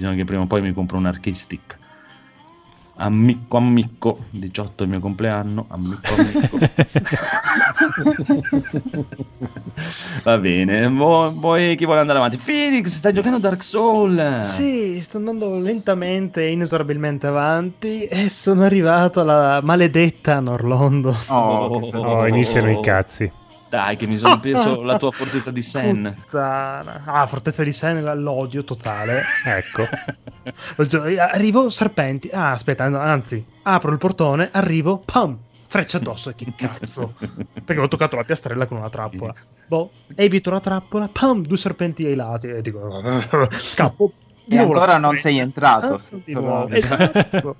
Bisogna 0.00 0.16
che 0.16 0.24
prima 0.24 0.40
o 0.40 0.46
poi 0.46 0.62
mi 0.62 0.72
compro 0.72 0.96
un 0.96 1.04
arcade 1.04 1.36
stick. 1.36 1.76
Amico, 2.96 3.58
amico, 3.58 4.18
18 4.30 4.82
è 4.82 4.86
il 4.86 4.92
mio 4.92 5.00
compleanno. 5.00 5.66
Amico, 5.68 6.14
amico. 6.14 6.58
Va 10.24 10.38
bene, 10.38 10.88
vo- 10.88 11.30
poi 11.38 11.76
chi 11.76 11.84
vuole 11.84 12.00
andare 12.00 12.18
avanti? 12.18 12.38
Phoenix, 12.38 12.86
stai 12.88 13.12
giocando 13.12 13.36
Dark 13.38 13.62
Soul. 13.62 14.38
Sì, 14.42 14.98
sto 15.02 15.18
andando 15.18 15.58
lentamente 15.58 16.44
e 16.46 16.52
inesorabilmente 16.52 17.26
avanti 17.26 18.04
e 18.04 18.30
sono 18.30 18.62
arrivato 18.62 19.20
alla 19.20 19.60
maledetta 19.62 20.40
Norlondo. 20.40 21.14
Oh, 21.26 21.78
che 21.78 21.96
Oh, 21.98 22.20
senso. 22.20 22.26
iniziano 22.26 22.70
i 22.70 22.80
cazzi. 22.82 23.30
Dai, 23.70 23.96
che 23.96 24.06
mi 24.06 24.18
sono 24.18 24.38
preso 24.40 24.82
la 24.82 24.98
tua 24.98 25.12
fortezza 25.12 25.52
di 25.52 25.62
Sen. 25.62 26.12
Puttana. 26.16 27.02
Ah, 27.04 27.26
Fortezza 27.26 27.62
di 27.62 27.72
Sen, 27.72 28.02
l'odio 28.20 28.64
totale. 28.64 29.22
Ecco. 29.44 29.86
Arrivo, 31.18 31.70
serpenti. 31.70 32.28
Ah, 32.32 32.50
aspetta, 32.50 32.84
anzi, 32.84 33.42
apro 33.62 33.92
il 33.92 33.98
portone, 33.98 34.48
arrivo, 34.52 34.98
pam, 34.98 35.38
freccia 35.68 35.98
addosso. 35.98 36.30
E 36.30 36.34
che 36.34 36.52
cazzo? 36.56 37.14
Perché 37.64 37.80
ho 37.80 37.86
toccato 37.88 38.16
la 38.16 38.24
piastrella 38.24 38.66
con 38.66 38.78
una 38.78 38.90
trappola. 38.90 39.32
Boh, 39.68 39.90
evito 40.16 40.50
la 40.50 40.60
trappola, 40.60 41.08
pam, 41.10 41.46
due 41.46 41.56
serpenti 41.56 42.04
ai 42.04 42.16
lati. 42.16 42.48
E 42.48 42.62
dico, 42.62 43.00
scappo. 43.52 44.12
E 44.52 44.56
nuovo 44.56 44.72
ancora 44.72 44.98
non 44.98 45.16
sei 45.16 45.38
entrato. 45.38 45.94
Ah, 45.94 46.40
nuovo. 46.40 46.68
Esatto. 46.74 47.56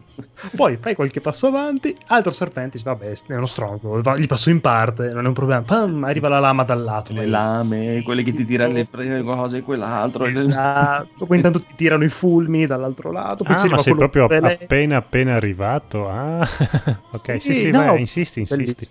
Poi 0.57 0.77
fai 0.81 0.95
qualche 0.97 1.21
passo 1.21 1.47
avanti, 1.47 1.95
altro 2.09 2.33
serpente, 2.33 2.71
dici, 2.73 2.85
vabbè, 2.85 3.13
è 3.13 3.35
uno 3.35 3.47
stronzo, 3.47 4.01
gli 4.19 4.27
passo 4.27 4.51
in 4.51 4.61
parte, 4.61 5.13
non 5.13 5.25
è 5.25 5.29
un 5.29 5.35
problema. 5.35 5.63
Pam, 5.63 6.03
arriva 6.03 6.29
la 6.29 6.41
lama 6.41 6.65
dal 6.65 6.83
lato. 6.83 7.13
Le 7.13 7.27
lame, 7.27 8.03
quelle 8.03 8.25
che 8.25 8.33
ti 8.35 8.45
tirano 8.45 8.73
le 8.73 8.87
prime 8.87 9.23
cose 9.23 9.59
e 9.59 9.63
quell'altro. 9.63 10.25
Esatto, 10.25 11.27
poi 11.27 11.37
intanto 11.37 11.61
ti 11.61 11.75
tirano 11.77 12.03
i 12.03 12.09
fulmini 12.09 12.67
dall'altro 12.67 13.13
lato. 13.13 13.45
Poi 13.45 13.55
Ah, 13.55 13.67
ma 13.67 13.79
sei 13.79 13.95
proprio 13.95 14.27
vele- 14.27 14.59
appena 14.61 14.97
appena 14.97 15.35
arrivato. 15.35 16.09
Ah. 16.09 16.41
ok, 17.13 17.41
sì, 17.41 17.55
sì, 17.55 17.71
no, 17.71 17.79
vai, 17.79 18.01
insisti, 18.01 18.41
insisti. 18.41 18.89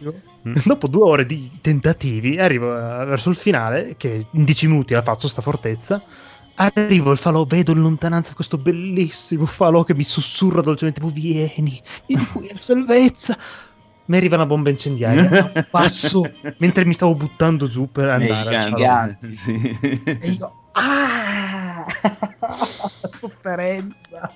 Mm. 0.47 0.53
Dopo 0.63 0.88
due 0.88 1.03
ore 1.03 1.26
di 1.26 1.49
tentativi, 1.61 2.39
arrivo 2.39 2.76
eh, 2.76 3.05
verso 3.05 3.30
il 3.30 3.35
finale, 3.35 3.95
che 3.97 4.26
in 4.31 4.43
dieci 4.45 4.67
minuti 4.67 4.93
la 4.93 5.01
faccio 5.01 5.27
sta 5.27 5.41
fortezza. 5.41 6.01
Arrivo 6.61 7.14
il 7.14 7.18
falò, 7.18 7.45
vedo 7.45 7.72
in 7.72 7.80
lontananza 7.80 8.34
questo 8.34 8.57
bellissimo 8.57 9.45
falò 9.45 9.86
che 9.86 9.95
mi 9.95 10.03
sussurra 10.03 10.61
dolcemente: 10.61 11.02
"Oh, 11.02 11.07
Vieni, 11.07 11.81
vieni 12.06 12.26
qui 12.34 12.49
a 12.49 12.56
salvezza. 12.60 13.38
Mi 14.06 14.18
arriva 14.18 14.36
una 14.36 14.45
bomba 14.45 14.69
incendiaria. 14.69 15.52
Passo 15.72 16.30
mentre 16.57 16.84
mi 16.84 16.94
stavo 16.94 17.14
buttando 17.15 17.68
giù 17.68 17.90
per 17.90 18.10
andare 18.10 18.57
al 18.57 18.72
falò. 18.72 19.18
Sì. 19.34 19.77
E 20.03 20.27
io, 20.31 20.53
ah! 20.73 21.86
Sofferenza. 23.14 24.31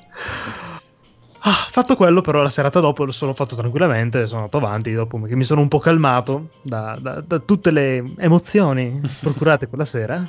Ah, 1.45 1.67
fatto 1.69 1.97
quello, 1.97 2.21
però 2.21 2.41
la 2.41 2.49
serata 2.49 2.79
dopo 2.79 3.03
lo 3.03 3.11
sono 3.11 3.33
fatto 3.33 3.55
tranquillamente, 3.55 4.27
sono 4.27 4.45
andato 4.45 4.57
avanti 4.57 4.93
dopo 4.93 5.19
che 5.23 5.35
mi 5.35 5.43
sono 5.43 5.59
un 5.59 5.67
po' 5.67 5.79
calmato 5.79 6.51
da, 6.61 6.97
da- 6.97 7.19
da 7.19 7.39
tutte 7.39 7.71
le 7.71 8.01
emozioni 8.17 9.01
procurate 9.19 9.67
quella 9.67 9.83
sera. 9.85 10.25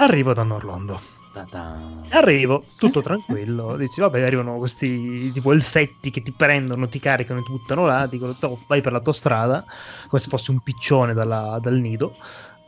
Arrivo 0.00 0.32
da 0.32 0.42
Norlondo. 0.42 0.98
Ta-ta. 1.32 1.76
Arrivo, 2.10 2.64
tutto 2.78 3.02
tranquillo. 3.02 3.76
Dici, 3.76 4.00
vabbè, 4.00 4.22
arrivano 4.22 4.56
questi 4.56 5.30
tipo 5.30 5.52
elfetti 5.52 6.10
che 6.10 6.22
ti 6.22 6.32
prendono, 6.32 6.88
ti 6.88 6.98
caricano 6.98 7.40
e 7.40 7.42
ti 7.42 7.50
buttano 7.50 7.84
là. 7.84 8.06
Dicono, 8.06 8.32
"Toh, 8.34 8.58
vai 8.66 8.80
per 8.80 8.92
la 8.92 9.00
tua 9.00 9.12
strada, 9.12 9.64
come 10.08 10.20
se 10.20 10.28
fossi 10.28 10.50
un 10.50 10.60
piccione 10.60 11.12
dalla- 11.12 11.58
dal 11.60 11.76
nido. 11.78 12.14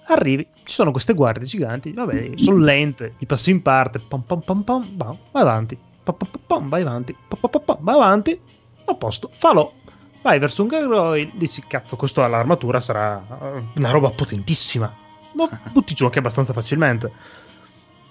Arrivi, 0.08 0.46
ci 0.64 0.74
sono 0.74 0.90
queste 0.90 1.14
guardie 1.14 1.46
giganti. 1.46 1.92
Vabbè, 1.92 2.32
sono 2.36 2.58
lente, 2.58 3.14
li 3.18 3.26
passi 3.26 3.50
in 3.50 3.62
parte. 3.62 3.98
Pam 3.98 4.20
pam 4.22 4.40
pam 4.40 4.62
pam, 4.62 4.86
bam, 4.92 5.16
vai 5.30 5.42
avanti. 5.42 5.78
Pam 6.04 6.14
pam 6.16 6.28
pam 6.46 6.68
vai 6.68 6.82
avanti. 6.82 7.16
Pam 7.28 7.50
pam 7.50 7.62
pam 7.64 7.76
vai 7.80 7.94
avanti. 7.94 8.40
A 8.84 8.94
posto, 8.94 9.30
falò. 9.32 9.72
Vai 10.20 10.38
verso 10.38 10.62
un 10.62 10.68
gargoyle, 10.68 11.30
dici, 11.34 11.64
cazzo, 11.66 11.96
questo 11.96 12.22
all'armatura 12.22 12.80
sarà 12.80 13.20
eh, 13.40 13.62
una 13.76 13.90
roba 13.90 14.10
potentissima. 14.10 14.92
Lo 15.32 15.48
butti 15.70 15.94
giù 15.94 16.04
anche 16.04 16.18
abbastanza 16.18 16.52
facilmente. 16.52 17.10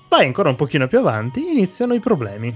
Vai 0.09 0.25
ancora 0.25 0.49
un 0.49 0.55
pochino 0.55 0.87
più 0.87 0.99
avanti, 0.99 1.51
iniziano 1.51 1.93
i 1.93 1.99
problemi. 1.99 2.53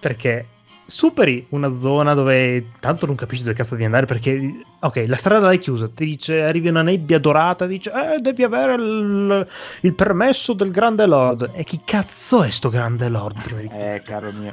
Perché 0.00 0.46
superi 0.90 1.46
una 1.50 1.74
zona 1.74 2.14
dove 2.14 2.72
tanto 2.80 3.06
non 3.06 3.14
capisci 3.14 3.44
dove 3.44 3.56
cazzo 3.56 3.72
devi 3.72 3.84
andare 3.84 4.06
perché 4.06 4.62
ok 4.80 5.04
la 5.06 5.16
strada 5.16 5.46
l'hai 5.46 5.58
chiusa 5.58 5.88
ti 5.88 6.04
dice 6.04 6.42
arrivi 6.42 6.68
una 6.68 6.82
nebbia 6.82 7.18
dorata 7.18 7.66
dice 7.66 7.90
eh, 7.90 8.18
devi 8.18 8.42
avere 8.42 8.74
il, 8.74 9.48
il 9.82 9.94
permesso 9.94 10.52
del 10.52 10.70
grande 10.70 11.06
lord. 11.06 11.50
E 11.54 11.64
chi 11.64 11.80
cazzo 11.84 12.42
è 12.42 12.50
sto 12.50 12.68
grande 12.68 13.08
lord 13.08 13.40
prima 13.42 13.60
di 13.60 13.68
Eh, 13.72 14.02
caro 14.04 14.30
mio. 14.32 14.52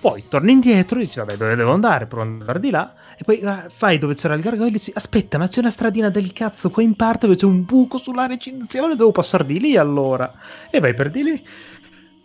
poi 0.00 0.24
torni 0.28 0.52
indietro 0.52 0.98
e 0.98 1.02
dici 1.02 1.18
vabbè 1.18 1.36
dove 1.36 1.54
devo 1.54 1.72
andare? 1.72 2.06
Provo 2.06 2.22
ad 2.22 2.40
andare 2.40 2.60
di 2.60 2.70
là. 2.70 2.94
E 3.16 3.22
poi 3.22 3.40
ah, 3.42 3.68
fai 3.74 3.98
dove 3.98 4.14
c'era 4.14 4.34
il 4.34 4.40
gargoyle 4.40 4.68
e 4.68 4.72
dici 4.72 4.90
aspetta 4.94 5.38
ma 5.38 5.46
c'è 5.46 5.60
una 5.60 5.70
stradina 5.70 6.08
del 6.08 6.32
cazzo 6.32 6.70
qua 6.70 6.82
in 6.82 6.94
parte 6.94 7.26
dove 7.26 7.38
c'è 7.38 7.46
un 7.46 7.64
buco 7.64 7.98
sulla 7.98 8.26
recinzione 8.26 8.96
devo 8.96 9.12
passare 9.12 9.44
di 9.44 9.60
lì 9.60 9.76
allora. 9.76 10.32
E 10.70 10.80
vai 10.80 10.94
per 10.94 11.10
di 11.10 11.22
lì. 11.22 11.46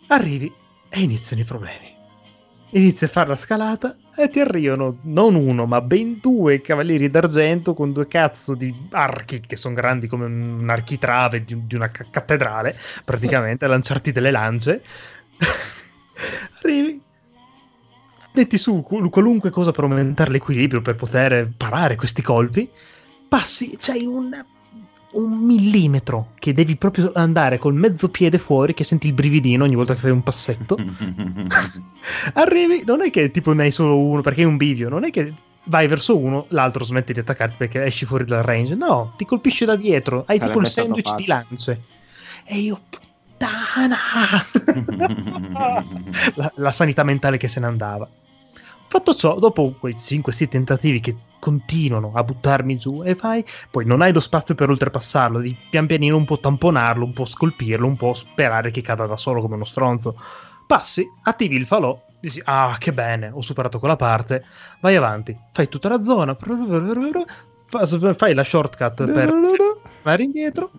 Arrivi 0.08 0.52
e 0.90 1.02
iniziano 1.02 1.42
i 1.44 1.46
problemi 1.46 1.98
inizi 2.72 3.06
a 3.06 3.08
fare 3.08 3.30
la 3.30 3.36
scalata 3.36 3.96
e 4.16 4.28
ti 4.28 4.40
arrivano 4.40 4.98
non 5.04 5.36
uno 5.36 5.66
ma 5.66 5.82
ben 5.82 6.20
due 6.22 6.62
cavalieri 6.62 7.10
d'argento 7.10 7.74
con 7.74 7.92
due 7.92 8.08
cazzo 8.08 8.54
di 8.54 8.74
archi 8.92 9.42
che 9.42 9.56
sono 9.56 9.74
grandi 9.74 10.08
come 10.08 10.26
un 10.26 10.70
architrave 10.70 11.44
di, 11.44 11.66
di 11.66 11.76
una 11.76 11.90
ca- 11.90 12.06
cattedrale 12.10 12.76
praticamente 13.06 13.66
a 13.66 13.70
lanciarti 13.70 14.12
delle 14.12 14.32
lance. 14.32 14.84
Arrivi 16.62 17.02
metti 18.34 18.58
su 18.58 18.82
qual- 18.82 19.10
qualunque 19.10 19.50
cosa 19.50 19.72
per 19.72 19.86
aumentare 19.86 20.32
l'equilibrio 20.32 20.82
per 20.82 20.96
poter 20.96 21.52
parare 21.56 21.96
questi 21.96 22.22
colpi. 22.22 22.70
Passi 23.28 23.78
c'hai 23.80 24.06
un 24.06 24.32
un 25.12 25.40
millimetro 25.40 26.34
che 26.38 26.54
devi 26.54 26.76
proprio 26.76 27.12
andare 27.16 27.58
col 27.58 27.74
mezzo 27.74 28.10
piede 28.10 28.38
fuori 28.38 28.74
che 28.74 28.84
senti 28.84 29.08
il 29.08 29.14
brividino 29.14 29.64
ogni 29.64 29.76
volta 29.76 29.96
che 29.96 30.02
fai 30.02 30.12
un 30.12 30.22
passetto 30.22 30.78
arrivi, 32.34 32.84
non 32.86 33.02
è 33.02 33.10
che 33.10 33.32
tipo 33.32 33.54
ne 33.54 33.64
hai 33.64 33.72
solo 33.72 33.98
uno 33.98 34.22
perché 34.22 34.44
è 34.44 34.46
un 34.46 34.58
bivio, 34.58 34.90
non 34.90 35.06
è 35.06 35.12
che 35.12 35.34
vai 35.66 35.88
verso 35.88 36.18
uno, 36.18 36.46
l'altro 36.50 36.84
smette 36.84 37.14
di 37.14 37.20
attaccarti 37.20 37.56
perché 37.58 37.84
esci 37.84 38.06
fuori 38.06 38.26
dal 38.26 38.44
range, 38.44 38.76
no, 38.76 39.14
ti 39.18 39.26
colpisce 39.26 39.66
da 39.66 39.76
dietro, 39.76 40.24
hai 40.28 40.40
tipo 40.40 40.64
Sarebbe 40.64 40.66
il 40.66 40.68
stato 40.68 40.88
sandwich 40.88 41.16
di 41.16 41.26
lance. 41.28 41.82
E 42.46 42.58
io, 42.58 42.80
puttana! 42.90 43.98
la, 46.36 46.52
la 46.56 46.72
sanità 46.72 47.04
mentale 47.04 47.38
che 47.38 47.48
se 47.48 47.60
ne 47.60 47.68
andava. 47.68 48.08
Fatto 48.90 49.14
ciò, 49.14 49.38
dopo 49.38 49.76
quei 49.80 49.94
5-6 49.94 50.50
tentativi 50.50 51.00
che 51.00 51.16
continuano 51.38 52.12
a 52.16 52.24
buttarmi 52.24 52.76
giù 52.76 53.04
e 53.06 53.14
fai, 53.14 53.46
poi 53.70 53.86
non 53.86 54.02
hai 54.02 54.12
lo 54.12 54.20
spazio 54.20 54.56
per 54.56 54.72
oltrepassarlo, 54.72 55.38
devi 55.38 55.56
pian 55.70 55.86
pianino 55.86 56.18
un 56.18 56.26
po' 56.26 56.40
tamponarlo, 56.40 57.06
un 57.06 57.14
po' 57.14 57.26
scolpirlo, 57.26 57.86
un 57.86 57.96
po' 57.96 58.16
sperare 58.16 58.72
che 58.72 58.82
cada 58.82 59.06
da 59.06 59.16
solo 59.16 59.42
come 59.42 59.54
uno 59.54 59.64
stronzo. 59.64 60.16
Passi, 60.66 61.06
attivi 61.22 61.56
il 61.56 61.68
falò, 61.68 62.04
dici 62.20 62.42
ah 62.44 62.76
che 62.80 62.92
bene, 62.92 63.30
ho 63.32 63.42
superato 63.42 63.78
quella 63.78 63.96
parte, 63.96 64.44
vai 64.82 64.96
avanti, 64.96 65.38
fai 65.54 65.70
tutta 65.70 65.88
la 65.88 66.02
zona, 66.02 66.36
fa- 66.36 67.86
fai 68.16 68.34
la 68.34 68.44
shortcut 68.44 69.06
per 69.12 69.32
fare 70.02 70.24
indietro, 70.24 70.72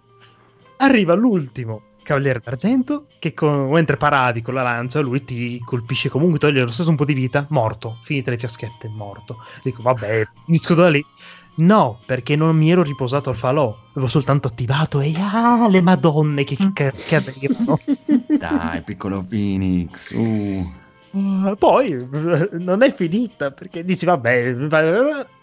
arriva 0.78 1.14
l'ultimo 1.14 1.89
cavaliere 2.10 2.40
d'argento 2.42 3.06
che 3.20 3.32
con- 3.34 3.70
mentre 3.70 3.96
paravi 3.96 4.42
con 4.42 4.54
la 4.54 4.62
lancia 4.62 5.00
lui 5.00 5.24
ti 5.24 5.60
colpisce 5.64 6.08
comunque, 6.08 6.40
toglie 6.40 6.62
lo 6.62 6.70
stesso 6.70 6.90
un 6.90 6.96
po' 6.96 7.04
di 7.04 7.14
vita, 7.14 7.46
morto, 7.50 7.96
finite 8.02 8.30
le 8.30 8.38
fiaschette, 8.38 8.88
morto. 8.88 9.38
Dico 9.62 9.82
vabbè, 9.82 10.26
finisco 10.44 10.74
da 10.74 10.88
lì. 10.88 11.04
No, 11.52 11.98
perché 12.06 12.36
non 12.36 12.56
mi 12.56 12.70
ero 12.70 12.82
riposato 12.82 13.30
al 13.30 13.36
falò, 13.36 13.76
avevo 13.90 14.08
soltanto 14.08 14.48
attivato 14.48 15.00
e 15.00 15.12
ah, 15.18 15.68
le 15.68 15.82
madonne 15.82 16.44
che, 16.44 16.56
che, 16.72 16.92
che 16.92 17.16
arrivano. 17.16 17.78
Dai, 18.38 18.80
piccolo 18.82 19.22
Phoenix. 19.22 20.12
Uh. 20.14 20.72
Uh, 21.12 21.56
Poi 21.56 21.92
eh, 21.92 22.48
non 22.52 22.82
è 22.82 22.94
finita 22.94 23.50
perché 23.50 23.84
dici 23.84 24.04
vabbè, 24.04 24.68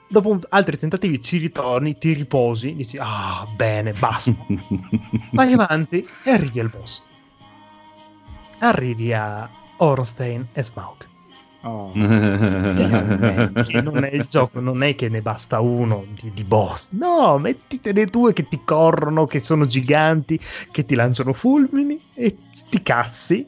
dopo 0.08 0.30
un- 0.30 0.42
altri 0.50 0.78
tentativi 0.78 1.22
ci 1.22 1.38
ritorni, 1.38 1.98
ti 1.98 2.14
riposi, 2.14 2.74
dici 2.74 2.98
ah 3.00 3.46
bene, 3.56 3.94
basta. 3.94 4.34
Vai 5.32 5.54
avanti 5.54 6.08
e 6.24 6.32
arrivi 6.32 6.60
al 6.60 6.70
boss. 6.70 7.04
Arrivi 8.60 9.14
a 9.14 9.48
Ornstein 9.78 10.48
e 10.54 10.64
Smaug. 10.64 11.06
Oh. 11.62 11.92
Che 11.92 13.82
non 13.82 14.04
è 14.04 14.14
il 14.14 14.26
gioco, 14.28 14.60
non 14.60 14.84
è 14.84 14.96
che 14.96 15.10
ne 15.10 15.22
basta 15.22 15.60
uno 15.60 16.06
di, 16.10 16.32
di 16.34 16.44
boss. 16.44 16.90
No, 16.92 17.38
mettitene 17.38 18.06
due 18.06 18.32
che 18.34 18.48
ti 18.48 18.62
corrono, 18.64 19.26
che 19.26 19.40
sono 19.40 19.66
giganti, 19.66 20.40
che 20.72 20.86
ti 20.86 20.96
lanciano 20.96 21.34
fulmini 21.34 22.00
e 22.14 22.38
sti 22.52 22.84
cazzi. 22.84 23.46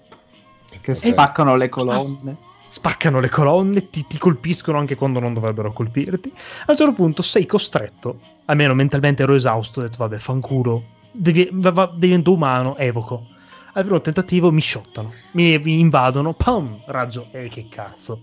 Che 0.81 0.95
spaccano 0.95 1.55
le 1.55 1.69
colonne. 1.69 2.35
Spaccano 2.69 3.19
le 3.19 3.29
colonne, 3.29 3.89
ti, 3.89 4.05
ti 4.07 4.17
colpiscono 4.19 4.77
anche 4.77 4.95
quando 4.95 5.19
non 5.19 5.33
dovrebbero 5.33 5.73
colpirti. 5.73 6.31
A 6.67 6.71
un 6.71 6.77
certo 6.77 6.93
punto 6.93 7.21
sei 7.23 7.45
costretto, 7.45 8.19
almeno 8.45 8.75
mentalmente 8.75 9.23
ero 9.23 9.33
esausto, 9.33 9.79
ho 9.79 9.83
detto 9.83 9.97
vabbè 9.97 10.17
fanculo, 10.19 10.83
devi, 11.11 11.49
va- 11.51 11.71
va- 11.71 11.91
divento 11.93 12.31
umano, 12.31 12.77
evoco. 12.77 13.25
Al 13.73 13.83
primo 13.83 14.01
tentativo 14.01 14.51
mi 14.51 14.61
shottano, 14.61 15.13
mi, 15.31 15.57
mi 15.57 15.79
invadono, 15.79 16.33
pam, 16.33 16.79
raggio, 16.85 17.27
e 17.31 17.49
che 17.49 17.67
cazzo. 17.69 18.21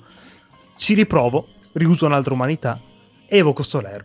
Ci 0.77 0.95
riprovo, 0.95 1.47
riuso 1.73 2.07
un'altra 2.07 2.33
umanità, 2.33 2.81
evoco 3.27 3.63
Soler. 3.63 4.05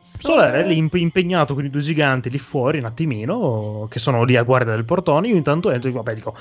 Soler 0.00 0.64
è 0.64 0.66
lì 0.66 0.76
imp- 0.76 0.94
impegnato 0.94 1.54
con 1.54 1.64
i 1.64 1.70
due 1.70 1.82
giganti 1.82 2.30
lì 2.30 2.38
fuori 2.38 2.78
un 2.78 2.86
attimino, 2.86 3.86
che 3.90 3.98
sono 3.98 4.24
lì 4.24 4.36
a 4.36 4.42
guardia 4.42 4.74
del 4.74 4.84
portone, 4.84 5.28
io 5.28 5.36
intanto 5.36 5.70
entro 5.70 5.88
e 5.88 5.90
dico, 5.90 6.02
vabbè 6.02 6.16
dico, 6.16 6.36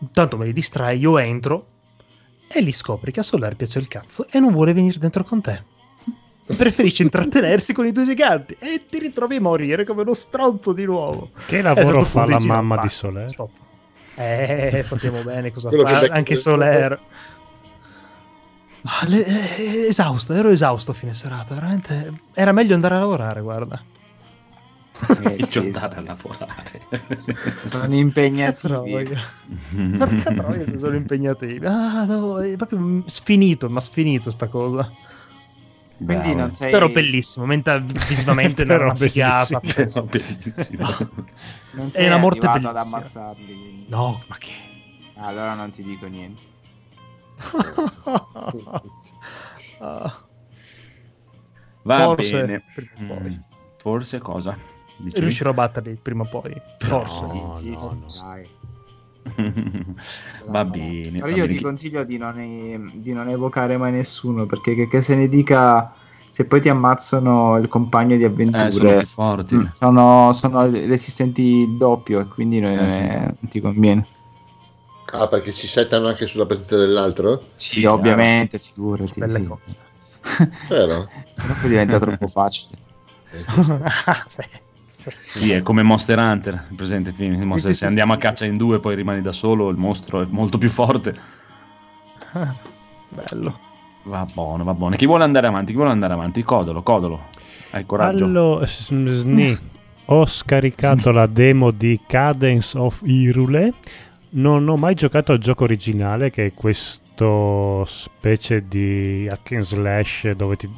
intanto 0.00 0.36
me 0.36 0.46
li 0.46 0.52
distrai, 0.52 0.98
io 0.98 1.18
entro, 1.18 1.66
e 2.48 2.60
lì 2.60 2.72
scopri 2.72 3.12
che 3.12 3.20
a 3.20 3.22
Soler 3.22 3.56
piace 3.56 3.78
il 3.78 3.88
cazzo 3.88 4.26
e 4.30 4.38
non 4.40 4.52
vuole 4.52 4.72
venire 4.72 4.98
dentro 4.98 5.24
con 5.24 5.40
te. 5.40 5.62
Preferisce 6.46 7.02
intrattenersi 7.02 7.72
con 7.72 7.86
i 7.86 7.92
due 7.92 8.04
giganti 8.04 8.54
e 8.60 8.82
ti 8.88 8.98
ritrovi 9.00 9.36
a 9.36 9.40
morire 9.40 9.84
come 9.84 10.02
uno 10.02 10.14
stronzo 10.14 10.72
di 10.72 10.84
nuovo. 10.84 11.30
Che 11.46 11.60
lavoro 11.60 12.04
fa 12.04 12.24
la 12.24 12.38
mamma 12.38 12.76
di 12.78 12.88
Soler? 12.88 13.28
stop. 13.28 13.50
Eh, 14.14 14.82
sappiamo 14.86 15.22
bene 15.22 15.50
cosa 15.52 15.68
fa 15.70 16.06
anche 16.10 16.36
Soler. 16.36 16.98
Ah, 18.82 19.04
le- 19.08 19.24
eh, 19.26 19.86
esausto, 19.88 20.32
ero 20.32 20.50
esausto 20.50 20.92
a 20.92 20.94
fine 20.94 21.12
serata, 21.14 21.54
veramente. 21.54 22.12
Era 22.32 22.52
meglio 22.52 22.74
andare 22.74 22.94
a 22.94 22.98
lavorare, 23.00 23.40
guarda. 23.40 23.82
Eh, 25.18 25.38
sì, 25.44 25.58
andare 25.58 25.94
a 25.96 26.00
sì. 26.00 26.04
lavorare. 26.04 26.86
Sono 27.62 27.94
Che 27.94 27.96
impegnativi. 27.96 29.06
Porca 29.96 30.32
troia 30.32 30.66
sono 30.78 30.94
impegnativi. 30.96 31.66
Ah, 31.66 32.04
no, 32.04 32.38
è 32.40 32.56
proprio 32.56 33.02
sfinito, 33.06 33.68
ma 33.68 33.80
sfinito 33.80 34.30
sta 34.30 34.48
cosa. 34.48 34.90
Quindi 36.04 36.34
non 36.34 36.52
sei... 36.52 36.70
Però 36.70 36.88
bellissimo, 36.88 37.46
mentre 37.46 37.80
visivamente 37.80 38.64
non 38.64 38.74
era 38.76 38.84
Però 38.84 38.90
una 38.90 38.94
figata. 39.08 39.60
Però 39.60 40.02
bellissimo. 40.02 40.86
non 41.72 41.90
È 41.90 42.06
una 42.06 42.16
morte 42.16 42.46
arrivato 42.46 42.68
ad 42.68 42.76
bellissima. 42.76 42.96
ammazzarli. 42.98 43.44
quindi. 43.46 43.84
No, 43.88 44.22
ma 44.28 44.36
che... 44.38 44.50
Allora 45.14 45.54
non 45.54 45.70
ti 45.70 45.82
dico 45.82 46.06
niente. 46.06 46.42
Ah, 49.80 50.22
Va 51.84 51.96
Forse, 52.04 52.42
bene. 52.46 52.62
Mm, 53.00 53.38
Forse 53.78 54.18
cosa? 54.18 54.56
Dicevi? 54.96 55.20
riuscirò 55.24 55.50
a 55.50 55.54
batterli 55.54 55.98
prima 56.02 56.22
o 56.22 56.26
poi. 56.26 56.54
Forse. 56.78 57.26
No, 57.26 57.58
Sì, 57.60 57.70
no, 57.70 57.76
sì, 57.76 57.88
no. 58.00 58.06
dai. 58.20 58.48
Va 60.46 60.64
bene. 60.64 61.18
Però 61.18 61.26
va 61.30 61.36
io 61.36 61.46
bene. 61.46 61.56
ti 61.56 61.62
consiglio 61.62 62.04
di 62.04 62.16
non, 62.16 62.38
e- 62.38 62.90
di 62.94 63.12
non 63.12 63.28
evocare 63.28 63.76
mai 63.76 63.92
nessuno 63.92 64.46
perché 64.46 64.74
che, 64.74 64.88
che 64.88 65.02
se 65.02 65.14
ne 65.16 65.28
dica 65.28 65.92
se 66.30 66.44
poi 66.44 66.60
ti 66.60 66.68
ammazzano 66.68 67.56
il 67.56 67.68
compagno 67.68 68.16
di 68.16 68.24
Eh, 68.24 68.70
sono 68.70 68.90
avventure 68.90 69.04
forti. 69.06 69.54
mm, 69.56 69.64
sono, 69.72 70.32
sono 70.32 70.70
resistenti 70.70 71.42
il 71.42 71.76
doppio 71.76 72.20
e 72.20 72.26
quindi 72.26 72.60
non, 72.60 72.78
Eh, 72.78 72.90
sì. 72.90 73.00
non 73.00 73.36
ti 73.48 73.60
conviene. 73.60 74.06
Ah, 75.12 75.28
perché 75.28 75.50
si 75.50 75.66
settano 75.66 76.08
anche 76.08 76.26
sulla 76.26 76.46
presenza 76.46 76.76
dell'altro? 76.76 77.40
Sì, 77.54 77.80
chiaro. 77.80 77.94
ovviamente, 77.94 78.58
figurati. 78.58 79.18
Belle 79.18 79.38
sì. 79.38 79.46
cose. 79.46 79.76
Però 80.68 81.04
poi 81.60 81.68
diventa 81.70 81.98
troppo 81.98 82.26
facile. 82.28 82.76
Sì, 85.26 85.52
è 85.52 85.62
come 85.62 85.82
Monster 85.82 86.18
Hunter, 86.18 86.66
presente 86.74 87.12
film. 87.12 87.40
Monster- 87.42 87.74
se 87.74 87.86
andiamo 87.86 88.12
a 88.12 88.16
caccia 88.16 88.44
in 88.44 88.56
due, 88.56 88.80
poi 88.80 88.94
rimani 88.94 89.22
da 89.22 89.32
solo, 89.32 89.68
il 89.68 89.76
mostro 89.76 90.22
è 90.22 90.26
molto 90.28 90.58
più 90.58 90.70
forte. 90.70 91.14
Bello. 93.08 93.58
Va 94.04 94.26
buono, 94.32 94.64
va 94.64 94.74
buono. 94.74 94.96
Chi 94.96 95.06
vuole 95.06 95.24
andare 95.24 95.46
avanti? 95.46 95.72
Chi 95.72 95.76
vuole 95.76 95.90
andare 95.90 96.12
avanti? 96.12 96.42
Codolo, 96.42 96.82
codolo. 96.82 97.24
Hai 97.70 97.84
coraggio. 97.84 98.24
Allora, 98.24 98.66
sni, 98.66 99.58
ho 100.06 100.26
scaricato 100.26 101.10
la 101.10 101.26
demo 101.26 101.70
di 101.70 102.00
Cadence 102.06 102.78
of 102.78 103.02
Hyrule. 103.02 103.72
Non 104.30 104.68
ho 104.68 104.76
mai 104.76 104.94
giocato 104.94 105.32
al 105.32 105.38
gioco 105.38 105.64
originale, 105.64 106.30
che 106.30 106.46
è 106.46 106.52
questo 106.54 107.84
specie 107.86 108.68
di 108.68 109.28
hack 109.30 109.52
and 109.52 109.62
slash 109.62 110.30
dove 110.32 110.56
ti, 110.56 110.68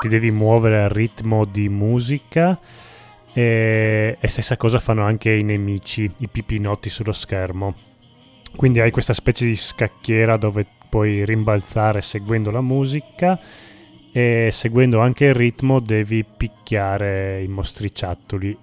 ti 0.00 0.08
devi 0.08 0.30
muovere 0.30 0.82
al 0.82 0.90
ritmo 0.90 1.44
di 1.44 1.68
musica. 1.68 2.58
E, 3.36 4.16
e 4.18 4.28
stessa 4.28 4.56
cosa 4.56 4.78
fanno 4.78 5.04
anche 5.04 5.30
i 5.30 5.42
nemici, 5.42 6.10
i 6.18 6.26
pipinotti 6.26 6.88
sullo 6.88 7.12
schermo. 7.12 7.74
Quindi 8.56 8.80
hai 8.80 8.90
questa 8.90 9.12
specie 9.12 9.44
di 9.44 9.54
scacchiera 9.54 10.38
dove 10.38 10.64
puoi 10.88 11.22
rimbalzare 11.22 12.00
seguendo 12.00 12.50
la 12.50 12.62
musica 12.62 13.38
e 14.10 14.48
seguendo 14.50 15.00
anche 15.00 15.26
il 15.26 15.34
ritmo 15.34 15.80
devi 15.80 16.24
picchiare 16.24 17.42
i 17.42 17.48
mostriciattoli. 17.48 18.56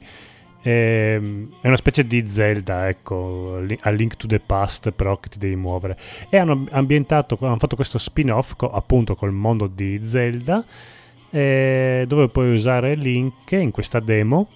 Ehm, 0.63 1.53
È 1.61 1.67
una 1.67 1.77
specie 1.77 2.07
di 2.07 2.25
Zelda, 2.27 2.89
ecco, 2.89 3.61
a 3.81 3.89
Link 3.91 4.17
to 4.17 4.25
the 4.25 4.39
Past, 4.39 4.89
però 4.89 5.19
che 5.19 5.29
ti 5.29 5.37
devi 5.37 5.55
muovere. 5.55 5.95
E 6.29 6.37
hanno 6.37 6.65
ambientato, 6.71 7.37
hanno 7.41 7.59
fatto 7.59 7.75
questo 7.75 7.99
spin-off 7.99 8.55
co- 8.55 8.71
appunto 8.71 9.13
col 9.13 9.33
mondo 9.33 9.67
di 9.67 10.01
Zelda, 10.03 10.65
dove 11.29 12.27
puoi 12.31 12.55
usare 12.55 12.95
Link 12.95 13.51
in 13.51 13.69
questa 13.69 13.99
demo 13.99 14.47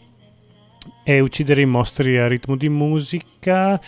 e 1.09 1.21
uccidere 1.21 1.61
i 1.61 1.65
mostri 1.65 2.17
a 2.17 2.27
ritmo 2.27 2.57
di 2.57 2.67
musica. 2.67 3.79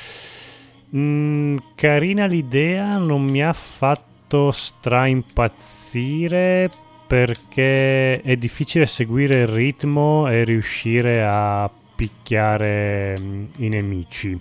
Mm, 0.96 1.58
carina 1.76 2.26
l'idea, 2.26 2.96
non 2.96 3.24
mi 3.24 3.44
ha 3.44 3.52
fatto 3.52 4.52
stra 4.52 5.06
impazzire 5.06 6.72
perché 7.06 8.22
è 8.22 8.38
difficile 8.38 8.86
seguire 8.86 9.42
il 9.42 9.48
ritmo 9.48 10.30
e 10.30 10.46
riuscire 10.46 11.22
a 11.22 11.70
picchiare 11.94 13.16
mm, 13.20 13.46
i 13.58 13.68
nemici. 13.68 14.40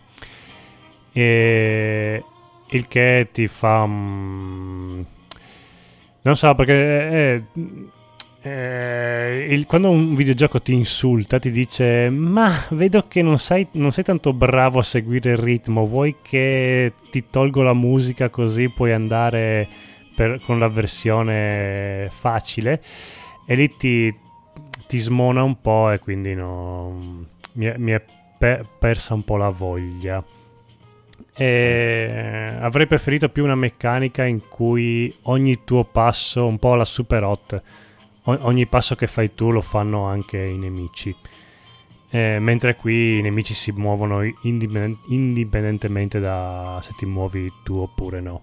E 1.13 2.25
il 2.69 2.87
che 2.87 3.29
ti 3.33 3.49
fa. 3.49 3.85
mm, 3.89 5.01
non 6.23 6.37
so 6.37 6.55
perché. 6.55 6.73
eh, 6.73 7.43
eh, 8.43 9.47
il- 9.51 9.67
quando 9.67 9.91
un 9.91 10.15
videogioco 10.15 10.61
ti 10.63 10.73
insulta, 10.73 11.39
ti 11.39 11.51
dice: 11.51 12.09
Ma 12.11 12.65
vedo 12.71 13.07
che 13.09 13.23
non 13.23 13.39
sei, 13.39 13.67
non 13.73 13.91
sei 13.93 14.05
tanto 14.05 14.33
bravo 14.33 14.79
a 14.79 14.83
seguire 14.83 15.33
il 15.33 15.39
ritmo. 15.39 15.87
Vuoi 15.87 16.17
che 16.23 16.93
ti 17.11 17.25
tolgo 17.31 17.63
la 17.63 17.75
musica 17.75 18.29
così 18.29 18.69
puoi 18.69 18.93
andare 18.93 19.67
per- 20.15 20.41
con 20.45 20.59
la 20.59 20.69
versione 20.69 22.09
facile? 22.13 22.83
E 23.47 23.55
lì 23.55 23.75
ti, 23.77 24.15
ti 24.87 24.99
smona 24.99 25.43
un 25.43 25.61
po' 25.61 25.91
e 25.91 25.99
quindi 25.99 26.35
no, 26.35 26.97
mi, 27.55 27.73
mi 27.77 27.93
è 27.93 28.03
pe- 28.39 28.63
persa 28.79 29.15
un 29.15 29.25
po' 29.25 29.37
la 29.37 29.49
voglia. 29.51 30.23
E 31.41 32.57
avrei 32.61 32.87
preferito 32.87 33.29
più 33.29 33.45
una 33.45 33.55
meccanica 33.55 34.25
in 34.25 34.49
cui 34.49 35.13
ogni 35.23 35.61
tuo 35.65 35.85
passo, 35.85 36.47
un 36.47 36.59
po' 36.59 36.73
alla 36.73 36.85
super 36.85 37.23
hot, 37.23 37.63
ogni 38.41 38.67
passo 38.67 38.95
che 38.95 39.07
fai 39.07 39.35
tu 39.35 39.51
lo 39.51 39.61
fanno 39.61 40.05
anche 40.05 40.39
i 40.39 40.57
nemici. 40.57 41.15
Eh, 42.11 42.39
mentre 42.41 42.75
qui 42.75 43.19
i 43.19 43.23
nemici 43.23 43.53
si 43.53 43.71
muovono 43.73 44.23
indipenden- 44.43 44.99
indipendentemente 45.09 46.21
da 46.21 46.79
se 46.83 46.93
ti 46.97 47.05
muovi 47.05 47.53
tu 47.63 47.77
oppure 47.77 48.21
no. 48.21 48.43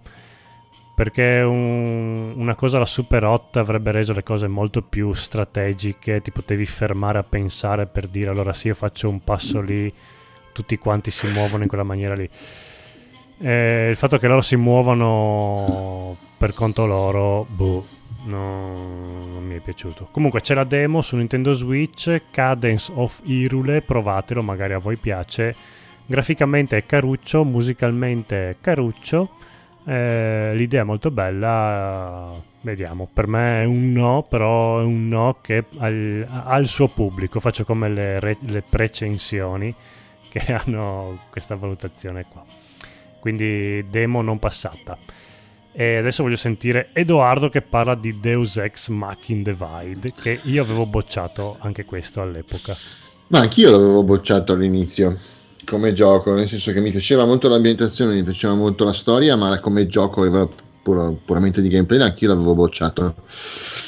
Perché 0.94 1.42
un- 1.42 2.34
una 2.36 2.56
cosa 2.56 2.78
alla 2.78 2.86
super 2.86 3.24
hot 3.26 3.58
avrebbe 3.58 3.92
reso 3.92 4.14
le 4.14 4.24
cose 4.24 4.48
molto 4.48 4.82
più 4.82 5.12
strategiche, 5.14 6.22
ti 6.22 6.32
potevi 6.32 6.66
fermare 6.66 7.18
a 7.18 7.24
pensare 7.24 7.86
per 7.86 8.08
dire 8.08 8.30
allora 8.30 8.54
se 8.54 8.70
io 8.70 8.76
faccio 8.76 9.10
un 9.10 9.22
passo 9.24 9.60
lì, 9.62 9.92
tutti 10.54 10.78
quanti 10.78 11.12
si 11.12 11.28
muovono 11.28 11.64
in 11.64 11.68
quella 11.68 11.84
maniera 11.84 12.16
lì. 12.16 12.30
Eh, 13.40 13.90
il 13.90 13.96
fatto 13.98 14.18
che 14.18 14.28
loro 14.28 14.42
si 14.42 14.56
muovano 14.56 16.16
per 16.38 16.54
conto 16.54 16.86
loro, 16.86 17.46
boh, 17.50 17.86
no, 18.26 18.74
non 19.34 19.44
mi 19.46 19.56
è 19.56 19.60
piaciuto. 19.60 20.08
Comunque 20.12 20.42
c'è 20.42 20.54
la 20.54 20.64
demo 20.64 21.02
su 21.02 21.16
Nintendo 21.16 21.54
Switch, 21.54 22.24
Cadence 22.32 22.92
of 22.94 23.22
Hyrule, 23.24 23.82
provatelo, 23.82 24.42
magari 24.42 24.74
a 24.74 24.80
voi 24.80 24.98
piace. 24.98 25.56
Graficamente 26.06 26.78
è 26.78 26.86
caruccio, 26.86 27.44
musicalmente 27.44 28.50
è 28.52 28.56
caruccio. 28.62 29.38
Eh, 29.86 30.52
l'idea 30.56 30.82
è 30.82 30.84
molto 30.84 31.12
bella, 31.12 32.32
vediamo. 32.62 33.08
Per 33.12 33.28
me 33.28 33.62
è 33.62 33.66
un 33.66 33.92
no, 33.92 34.26
però 34.28 34.82
è 34.82 34.84
un 34.84 35.08
no 35.08 35.38
che 35.42 35.64
ha 35.80 35.88
il 36.58 36.68
suo 36.68 36.88
pubblico. 36.88 37.40
Faccio 37.40 37.66
come 37.66 37.90
le, 37.90 38.20
re- 38.20 38.38
le 38.42 38.64
precensioni 38.68 39.74
che 40.30 40.54
hanno 40.54 41.20
questa 41.30 41.56
valutazione 41.56 42.26
qua. 42.30 42.44
Quindi 43.20 43.86
demo 43.90 44.22
non 44.22 44.38
passata. 44.38 44.98
E 45.78 45.98
adesso 45.98 46.24
voglio 46.24 46.38
sentire 46.38 46.90
Edoardo 46.94 47.50
che 47.50 47.62
parla 47.62 47.96
di 47.96 48.18
Deus 48.22 48.56
Ex 48.56 48.88
Machine 48.88 49.42
Divide, 49.42 50.14
che 50.14 50.40
io 50.44 50.62
avevo 50.62 50.86
bocciato 50.86 51.58
anche 51.60 51.84
questo 51.84 52.22
all'epoca. 52.22 52.74
Ma 53.28 53.40
anch'io 53.40 53.72
l'avevo 53.72 54.02
bocciato 54.04 54.54
all'inizio 54.54 55.18
come 55.66 55.92
gioco, 55.92 56.34
nel 56.34 56.48
senso 56.48 56.72
che 56.72 56.80
mi 56.80 56.92
piaceva 56.92 57.26
molto 57.26 57.50
l'ambientazione, 57.50 58.14
mi 58.16 58.24
piaceva 58.24 58.54
molto 58.54 58.86
la 58.86 58.94
storia, 58.94 59.36
ma 59.36 59.60
come 59.60 59.88
gioco 59.88 60.22
puro- 60.82 61.20
puramente 61.26 61.62
di 61.62 61.68
gameplay 61.68 62.00
anch'io 62.00 62.30
l'avevo 62.30 62.54
bocciato. 62.54 63.16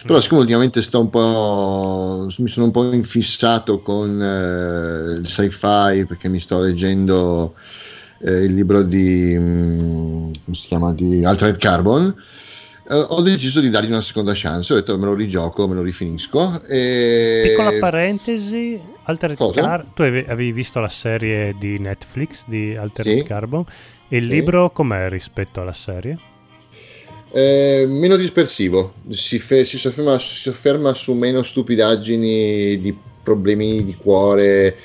Però 0.05 0.19
siccome 0.19 0.41
ultimamente 0.41 0.81
sto 0.81 0.99
un 0.99 1.09
po', 1.09 2.27
mi 2.37 2.47
sono 2.49 2.65
un 2.65 2.71
po' 2.71 2.91
infissato 2.91 3.79
con 3.79 4.21
eh, 4.21 5.19
il 5.19 5.25
sci-fi 5.25 6.05
perché 6.05 6.27
mi 6.27 6.39
sto 6.39 6.59
leggendo 6.59 7.53
eh, 8.19 8.43
il 8.43 8.53
libro 8.53 8.81
di, 8.83 9.35
mm, 9.37 10.31
come 10.45 10.55
si 10.55 10.67
chiama, 10.67 10.93
di 10.93 11.23
Altered 11.23 11.57
Carbon, 11.57 12.15
eh, 12.89 12.95
ho 12.95 13.21
deciso 13.21 13.59
di 13.59 13.69
dargli 13.69 13.89
una 13.89 14.01
seconda 14.01 14.31
chance, 14.33 14.71
ho 14.73 14.75
detto 14.75 14.97
me 14.97 15.05
lo 15.05 15.13
rigioco, 15.13 15.67
me 15.67 15.75
lo 15.75 15.81
rifinisco. 15.81 16.61
E... 16.67 17.41
Piccola 17.49 17.73
parentesi, 17.79 18.79
Altered 19.03 19.37
Cosa? 19.37 19.61
Car- 19.61 19.85
tu 19.93 20.01
ave- 20.03 20.25
avevi 20.27 20.51
visto 20.51 20.79
la 20.79 20.89
serie 20.89 21.55
di 21.59 21.77
Netflix 21.79 22.43
di 22.47 22.75
Altered 22.75 23.17
Sì. 23.17 23.23
Carbon 23.23 23.63
e 24.07 24.17
il 24.17 24.23
Sì. 24.25 24.29
libro 24.29 24.69
com'è 24.71 25.09
rispetto 25.09 25.61
alla 25.61 25.73
serie? 25.73 26.17
Eh, 27.29 27.85
meno 27.89 28.15
dispersivo, 28.15 28.93
si, 29.09 29.37
fe- 29.37 29.65
si 29.65 29.77
sofferma, 29.77 30.17
si 30.17 30.35
sofferma 30.35 30.93
su 30.93 31.13
meno 31.13 31.43
stupidaggini 31.43 32.77
di 32.79 32.97
problemi 33.21 33.83
di 33.83 33.93
cuore 33.95 34.77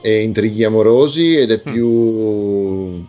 e 0.00 0.22
intrighi 0.22 0.64
amorosi 0.64 1.36
ed 1.36 1.50
è 1.50 1.60
più 1.60 3.04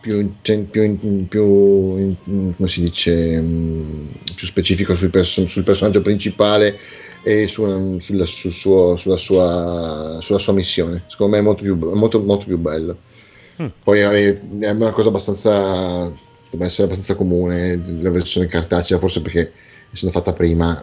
più, 0.00 0.34
più, 0.42 0.98
più 1.28 1.96
in- 1.96 2.16
come 2.56 2.68
si 2.68 2.80
dice 2.82 3.40
mm, 3.40 4.06
più 4.36 4.46
specifico 4.46 4.94
sul, 4.94 5.08
perso- 5.08 5.48
sul 5.48 5.62
personaggio 5.64 6.02
principale 6.02 6.76
e 7.22 7.48
su- 7.48 7.98
sulla, 8.00 8.26
sul 8.26 8.50
suo- 8.52 8.96
sulla, 8.96 9.16
sua, 9.16 10.18
sulla 10.20 10.38
sua 10.38 10.52
missione. 10.52 11.04
Secondo 11.06 11.32
me 11.34 11.38
è 11.40 11.42
molto 11.42 11.62
più, 11.62 11.74
molto, 11.76 12.20
molto 12.20 12.44
più 12.46 12.58
bello. 12.58 12.98
Mm. 13.62 13.66
poi 13.84 14.00
è 14.00 14.40
è 14.58 14.70
una 14.70 14.90
cosa 14.90 15.10
abbastanza 15.10 16.12
deve 16.50 16.64
essere 16.64 16.84
abbastanza 16.84 17.14
comune 17.14 17.80
la 18.00 18.10
versione 18.10 18.48
cartacea 18.48 18.98
forse 18.98 19.22
perché 19.22 19.52
essendo 19.92 20.12
fatta 20.12 20.32
prima 20.32 20.82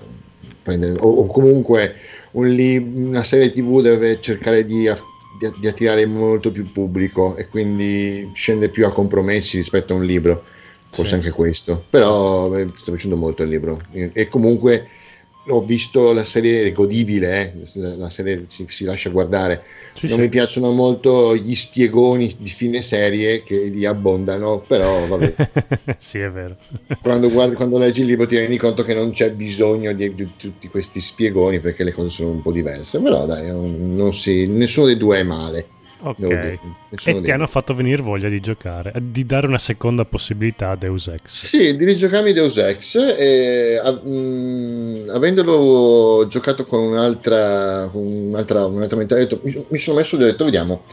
prendere- 0.64 0.98
o, 1.02 1.10
o 1.10 1.26
comunque 1.28 1.94
un 2.32 2.48
li- 2.48 2.78
una 2.78 3.24
serie 3.24 3.52
tv 3.52 3.82
deve 3.82 4.20
cercare 4.22 4.64
di, 4.66 4.88
aff- 4.88 5.04
di- 5.40 5.52
di 5.60 5.68
attirare 5.68 6.06
molto 6.06 6.52
più 6.52 6.72
pubblico 6.72 7.36
e 7.36 7.48
quindi 7.48 8.30
scende 8.34 8.70
più 8.70 8.86
a 8.86 8.92
compromessi 8.92 9.58
rispetto 9.58 9.94
a 9.94 9.98
un 9.98 10.04
libro. 10.06 10.44
Forse 10.90 11.12
Sì. 11.12 11.16
anche 11.16 11.30
questo. 11.32 11.86
Però 11.90 12.50
beh, 12.50 12.68
sto 12.76 12.92
piacendo 12.92 13.16
molto 13.16 13.44
il 13.44 13.50
libro. 13.50 13.80
E 13.92 14.28
comunque 14.28 14.88
ho 15.48 15.62
visto 15.62 16.12
la 16.14 16.24
serie 16.24 16.72
godibile 16.72 17.54
eh, 17.54 17.80
la, 17.80 17.96
la 17.96 18.10
serie 18.10 18.46
si, 18.48 18.66
si 18.70 18.84
lascia 18.84 19.10
guardare 19.10 19.64
Sì, 19.94 20.08
non 20.08 20.18
sì. 20.18 20.22
mi 20.24 20.30
piacciono 20.30 20.72
molto 20.72 21.36
gli 21.36 21.56
spiegoni 21.56 22.36
di 22.38 22.50
fine 22.50 22.82
serie 22.84 23.44
che 23.44 23.56
li 23.66 23.86
abbondano 23.86 24.60
però 24.60 25.08
vabbè 25.08 25.34
sì, 25.98 26.20
è 26.20 26.30
vero. 26.30 26.58
quando, 27.02 27.30
guardi, 27.32 27.56
quando 27.56 27.78
leggi 27.80 28.02
il 28.02 28.08
libro 28.08 28.26
ti 28.28 28.38
rendi 28.38 28.58
conto 28.58 28.84
che 28.84 28.94
non 28.94 29.12
c'è 29.12 29.32
bisogno 29.32 29.94
di, 29.94 30.14
di 30.14 30.28
tutti 30.38 30.68
questi 30.68 31.00
spiegoni 31.00 31.60
perché 31.60 31.84
le 31.84 31.92
cose 31.92 32.10
sono 32.10 32.30
un 32.30 32.42
po' 32.42 32.52
diverse 32.52 33.00
però 33.00 33.26
dai 33.26 33.48
non, 33.48 33.96
non 33.96 34.14
si- 34.14 34.46
nessuno 34.48 34.86
dei 34.86 34.98
due 34.98 35.20
è 35.20 35.24
male 35.24 35.66
Ok. 36.04 36.60
E 37.06 37.22
ti 37.22 37.32
hanno 37.32 37.48
fatto 37.48 37.74
venire 37.74 38.02
voglia 38.02 38.28
di 38.28 38.40
giocare, 38.40 38.92
di 39.00 39.26
dare 39.26 39.48
una 39.48 39.58
seconda 39.58 40.04
possibilità 40.06 40.72
a 40.72 40.76
Deus 40.76 41.08
Ex. 41.08 41.22
sì 41.26 41.76
di 41.76 41.86
rigiocarmi 41.86 42.34
Deus 42.34 42.58
Ex 42.58 42.96
e, 42.96 43.80
a- 43.82 43.92
mh, 43.92 45.10
avendolo 45.14 46.26
giocato 46.28 46.66
con 46.66 46.80
un'altra 46.82 47.90
un'altra, 47.94 48.66
un'altra 48.66 48.98
mentalità 48.98 49.38
mi, 49.44 49.66
mi 49.68 49.78
sono 49.78 49.98
messo 49.98 50.16
e 50.18 50.24
ho 50.24 50.26
detto 50.26 50.46
vediamo 50.46 50.84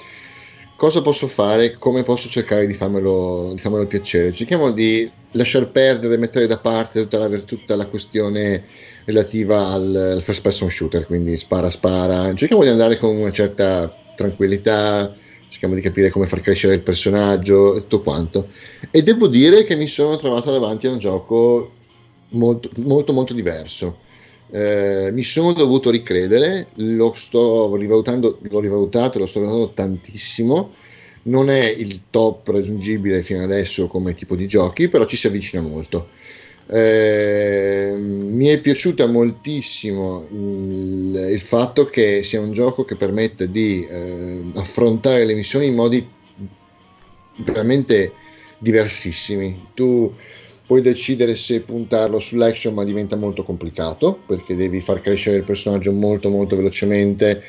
cosa 0.77 1.03
posso 1.03 1.27
fare, 1.27 1.77
come 1.77 2.05
posso 2.05 2.29
cercare 2.29 2.65
di 2.65 2.73
farmelo, 2.73 3.51
di 3.53 3.59
farmelo 3.59 3.85
piacere. 3.89 4.31
Cerchiamo 4.31 4.71
di 4.71 5.11
lasciar 5.33 5.69
perdere, 5.71 6.17
mettere 6.19 6.47
da 6.47 6.57
parte 6.59 7.01
tutta 7.01 7.19
la, 7.19 7.29
tutta 7.39 7.75
la 7.75 7.85
questione 7.87 8.63
relativa 9.05 9.67
al, 9.73 10.13
al 10.15 10.23
first 10.23 10.41
person 10.41 10.71
shooter, 10.71 11.05
quindi 11.05 11.37
spara 11.37 11.69
spara. 11.69 12.33
Cerchiamo 12.35 12.63
di 12.63 12.69
andare 12.69 12.97
con 12.97 13.17
una 13.17 13.33
certa 13.33 13.93
tranquillità, 14.19 15.17
cerchiamo 15.49 15.75
di 15.75 15.81
capire 15.81 16.11
come 16.11 16.27
far 16.27 16.41
crescere 16.41 16.75
il 16.75 16.81
personaggio 16.81 17.77
e 17.77 17.81
tutto 17.83 18.03
quanto. 18.03 18.49
E 18.91 19.03
devo 19.05 19.29
dire 19.29 19.63
che 19.63 19.77
mi 19.77 19.87
sono 19.87 20.17
trovato 20.17 20.51
davanti 20.51 20.89
a 20.89 20.91
un 20.91 20.99
gioco 20.99 21.73
molto 22.31 22.69
molto, 22.79 23.13
molto 23.13 23.33
diverso. 23.33 24.07
Eh, 24.51 25.11
mi 25.13 25.23
sono 25.23 25.53
dovuto 25.53 25.91
ricredere, 25.91 26.69
lo 26.77 27.13
sto 27.17 27.75
rivalutando, 27.77 28.39
l'ho 28.41 28.61
rivalutato, 28.61 29.19
lo 29.21 29.27
sto 29.27 29.41
valutando 29.41 29.71
tantissimo. 29.73 30.73
Non 31.25 31.51
è 31.51 31.67
il 31.67 32.01
top 32.11 32.49
raggiungibile 32.49 33.23
fino 33.23 33.43
adesso 33.43 33.87
come 33.87 34.15
tipo 34.15 34.35
di 34.35 34.49
giochi, 34.49 34.89
però 34.89 35.05
ci 35.05 35.17
si 35.17 35.27
avvicina 35.27 35.63
molto. 35.63 36.09
Eh, 36.71 37.95
mi 37.97 38.47
è 38.47 38.61
piaciuta 38.61 39.07
moltissimo 39.07 40.27
il, 40.31 41.29
il 41.33 41.41
fatto 41.41 41.87
che 41.87 42.23
sia 42.23 42.41
un 42.41 42.53
gioco 42.53 42.85
che 42.85 42.95
permette 42.95 43.51
di 43.51 43.87
eh, 43.91 44.43
affrontare 44.57 45.25
le 45.25 45.33
missioni 45.33 45.67
in 45.67 45.75
modi 45.75 46.07
veramente 47.37 48.13
diversissimi. 48.59 49.69
Tu 49.75 50.15
puoi 50.67 50.83
decidere 50.83 51.35
se 51.37 51.61
puntarlo 51.61 52.19
sull'action, 52.19 52.75
ma 52.75 52.85
diventa 52.85 53.17
molto 53.17 53.43
complicato 53.43 54.21
perché 54.27 54.55
devi 54.55 54.81
far 54.83 55.01
crescere 55.01 55.39
il 55.39 55.45
personaggio 55.45 55.93
molto 55.93 56.29
molto 56.29 56.57
velocemente. 56.57 57.43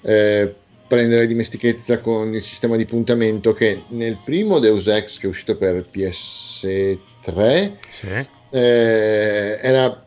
eh, 0.00 0.54
prendere 0.92 1.26
dimestichezza 1.26 2.00
con 2.00 2.34
il 2.34 2.42
sistema 2.42 2.76
di 2.76 2.84
puntamento 2.84 3.54
che 3.54 3.82
nel 3.88 4.18
primo 4.22 4.58
Deus 4.58 4.88
Ex 4.88 5.18
che 5.18 5.26
è 5.26 5.28
uscito 5.30 5.56
per 5.56 5.86
PS3 5.90 7.72
Sì. 7.90 8.40
Eh, 8.52 9.58
era 9.60 10.04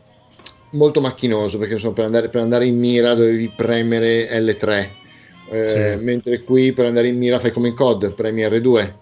molto 0.70 1.00
macchinoso 1.00 1.58
perché 1.58 1.74
insomma, 1.74 1.94
per, 1.94 2.04
andare, 2.04 2.28
per 2.28 2.40
andare 2.40 2.66
in 2.66 2.78
mira 2.78 3.14
dovevi 3.14 3.50
premere 3.54 4.28
L3 4.40 4.86
eh, 5.50 5.96
Sì. 5.98 6.04
mentre 6.04 6.40
qui 6.40 6.72
per 6.72 6.86
andare 6.86 7.08
in 7.08 7.16
mira 7.18 7.38
fai 7.38 7.50
come 7.52 7.68
in 7.68 7.74
COD 7.74 8.14
premi 8.14 8.42
R2 8.42 8.92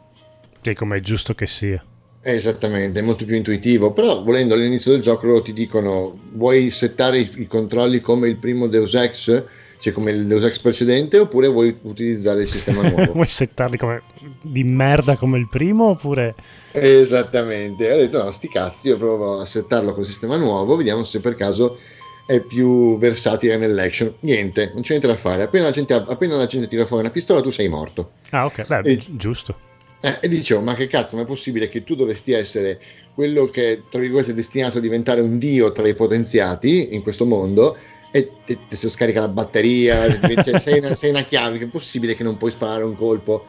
Che 0.60 0.74
come 0.74 0.96
è 0.96 1.00
giusto 1.00 1.34
che 1.34 1.46
sia. 1.46 1.82
Esattamente, 2.26 3.00
è 3.00 3.02
molto 3.02 3.26
più 3.26 3.36
intuitivo, 3.36 3.92
però 3.92 4.22
volendo 4.22 4.54
all'inizio 4.54 4.92
del 4.92 5.02
gioco 5.02 5.26
loro 5.26 5.42
ti 5.42 5.52
dicono 5.52 6.18
vuoi 6.32 6.70
settare 6.70 7.18
i, 7.18 7.30
i 7.36 7.46
controlli 7.46 8.00
come 8.00 8.28
il 8.28 8.36
primo 8.36 8.66
Deus 8.66 8.94
Ex, 8.94 9.42
cioè 9.84 9.92
come 9.92 10.12
il 10.12 10.26
Deus 10.26 10.44
Ex 10.44 10.60
precedente, 10.60 11.18
oppure 11.18 11.46
vuoi 11.46 11.76
utilizzare 11.82 12.40
il 12.40 12.48
sistema 12.48 12.80
nuovo? 12.88 13.12
Vuoi 13.12 13.28
settarli 13.28 13.76
come 13.76 14.00
di 14.40 14.64
merda 14.64 15.18
come 15.18 15.36
il 15.36 15.46
primo 15.46 15.88
oppure 15.88 16.34
Esattamente, 16.72 17.92
ho 17.92 17.96
detto 17.98 18.22
no, 18.22 18.30
sti 18.30 18.48
cazzi, 18.48 18.88
io 18.88 18.96
provo 18.96 19.40
a 19.40 19.44
settarlo 19.44 19.92
col 19.92 20.06
sistema 20.06 20.38
nuovo, 20.38 20.74
vediamo 20.76 21.04
se 21.04 21.20
per 21.20 21.34
caso 21.34 21.78
è 22.26 22.40
più 22.40 22.96
versatile 22.96 23.58
nell'action. 23.58 24.14
Niente, 24.20 24.70
non 24.72 24.80
c'è 24.80 24.90
niente 24.90 25.06
da 25.06 25.16
fare. 25.16 25.42
Appena 25.42 25.64
la 25.64 25.70
gente, 25.70 25.92
appena 25.92 26.36
la 26.36 26.46
gente 26.46 26.66
tira 26.66 26.86
fuori 26.86 27.02
una 27.02 27.12
pistola, 27.12 27.42
tu 27.42 27.50
sei 27.50 27.68
morto. 27.68 28.12
Ah, 28.30 28.46
ok, 28.46 28.66
beh, 28.66 28.80
E- 28.90 29.04
giusto. 29.10 29.54
Eh, 30.00 30.16
e 30.20 30.28
dicevo, 30.28 30.62
ma 30.62 30.74
che 30.74 30.86
cazzo, 30.86 31.16
ma 31.16 31.22
è 31.22 31.26
possibile 31.26 31.68
che 31.68 31.84
tu 31.84 31.94
dovresti 31.94 32.32
essere 32.32 32.80
quello 33.14 33.50
che, 33.50 33.82
tra 33.90 34.00
virgolette, 34.00 34.30
è 34.30 34.34
destinato 34.34 34.78
a 34.78 34.80
diventare 34.80 35.20
un 35.20 35.36
dio 35.36 35.70
tra 35.72 35.86
i 35.86 35.94
potenziati 35.94 36.94
in 36.94 37.02
questo 37.02 37.26
mondo 37.26 37.76
e 38.16 38.30
ti 38.44 38.56
ti 38.68 38.76
si 38.76 38.88
scarica 38.88 39.18
la 39.18 39.26
batteria, 39.26 40.06
cioè, 40.44 40.60
sei, 40.60 40.78
una, 40.78 40.94
sei 40.94 41.10
una 41.10 41.24
chiave, 41.24 41.58
che 41.58 41.64
è 41.64 41.66
possibile 41.66 42.14
che 42.14 42.22
non 42.22 42.36
puoi 42.36 42.52
sparare 42.52 42.84
un 42.84 42.94
colpo? 42.94 43.44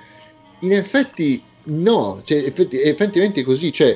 In 0.61 0.73
effetti 0.73 1.39
no, 1.65 2.21
cioè, 2.25 2.39
effetti- 2.39 2.81
effettivamente 2.81 3.41
è 3.41 3.43
così, 3.43 3.71
cioè, 3.71 3.95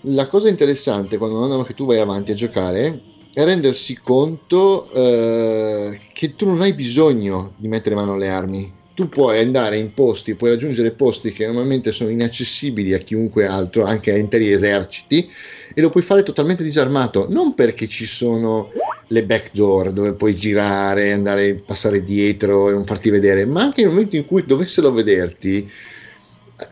la 0.00 0.26
cosa 0.26 0.48
interessante 0.48 1.18
quando 1.18 1.38
man 1.38 1.50
mano 1.50 1.62
che 1.62 1.74
tu 1.74 1.86
vai 1.86 2.00
avanti 2.00 2.32
a 2.32 2.34
giocare 2.34 3.00
è 3.32 3.44
rendersi 3.44 3.96
conto 3.96 4.90
eh, 4.90 6.00
che 6.12 6.34
tu 6.34 6.46
non 6.46 6.62
hai 6.62 6.72
bisogno 6.72 7.52
di 7.54 7.68
mettere 7.68 7.94
mano 7.94 8.14
alle 8.14 8.28
armi. 8.28 8.74
Tu 8.92 9.08
puoi 9.08 9.38
andare 9.38 9.78
in 9.78 9.94
posti, 9.94 10.34
puoi 10.34 10.50
raggiungere 10.50 10.90
posti 10.90 11.30
che 11.30 11.46
normalmente 11.46 11.92
sono 11.92 12.10
inaccessibili 12.10 12.92
a 12.92 12.98
chiunque 12.98 13.46
altro, 13.46 13.84
anche 13.84 14.10
a 14.10 14.16
interi 14.16 14.50
eserciti, 14.50 15.30
e 15.74 15.80
lo 15.80 15.90
puoi 15.90 16.02
fare 16.02 16.24
totalmente 16.24 16.64
disarmato. 16.64 17.26
Non 17.30 17.54
perché 17.54 17.86
ci 17.86 18.06
sono 18.06 18.70
le 19.08 19.22
backdoor 19.24 19.92
dove 19.92 20.12
puoi 20.14 20.34
girare, 20.34 21.12
andare, 21.12 21.54
passare 21.54 22.02
dietro 22.02 22.68
e 22.68 22.72
non 22.72 22.84
farti 22.84 23.10
vedere, 23.10 23.44
ma 23.44 23.62
anche 23.62 23.82
nel 23.82 23.90
momento 23.90 24.16
in 24.16 24.26
cui 24.26 24.44
dovessero 24.44 24.90
vederti, 24.90 25.70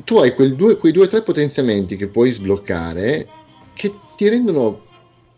tu 0.05 0.17
hai 0.19 0.35
due- 0.57 0.77
quei 0.79 0.93
due 0.93 1.05
o 1.05 1.09
tre 1.09 1.23
potenziamenti 1.23 1.97
che 1.97 2.09
puoi 2.09 2.31
sbloccare 2.31 3.27
che 3.75 3.93
ti 4.17 4.29
rendono 4.29 4.83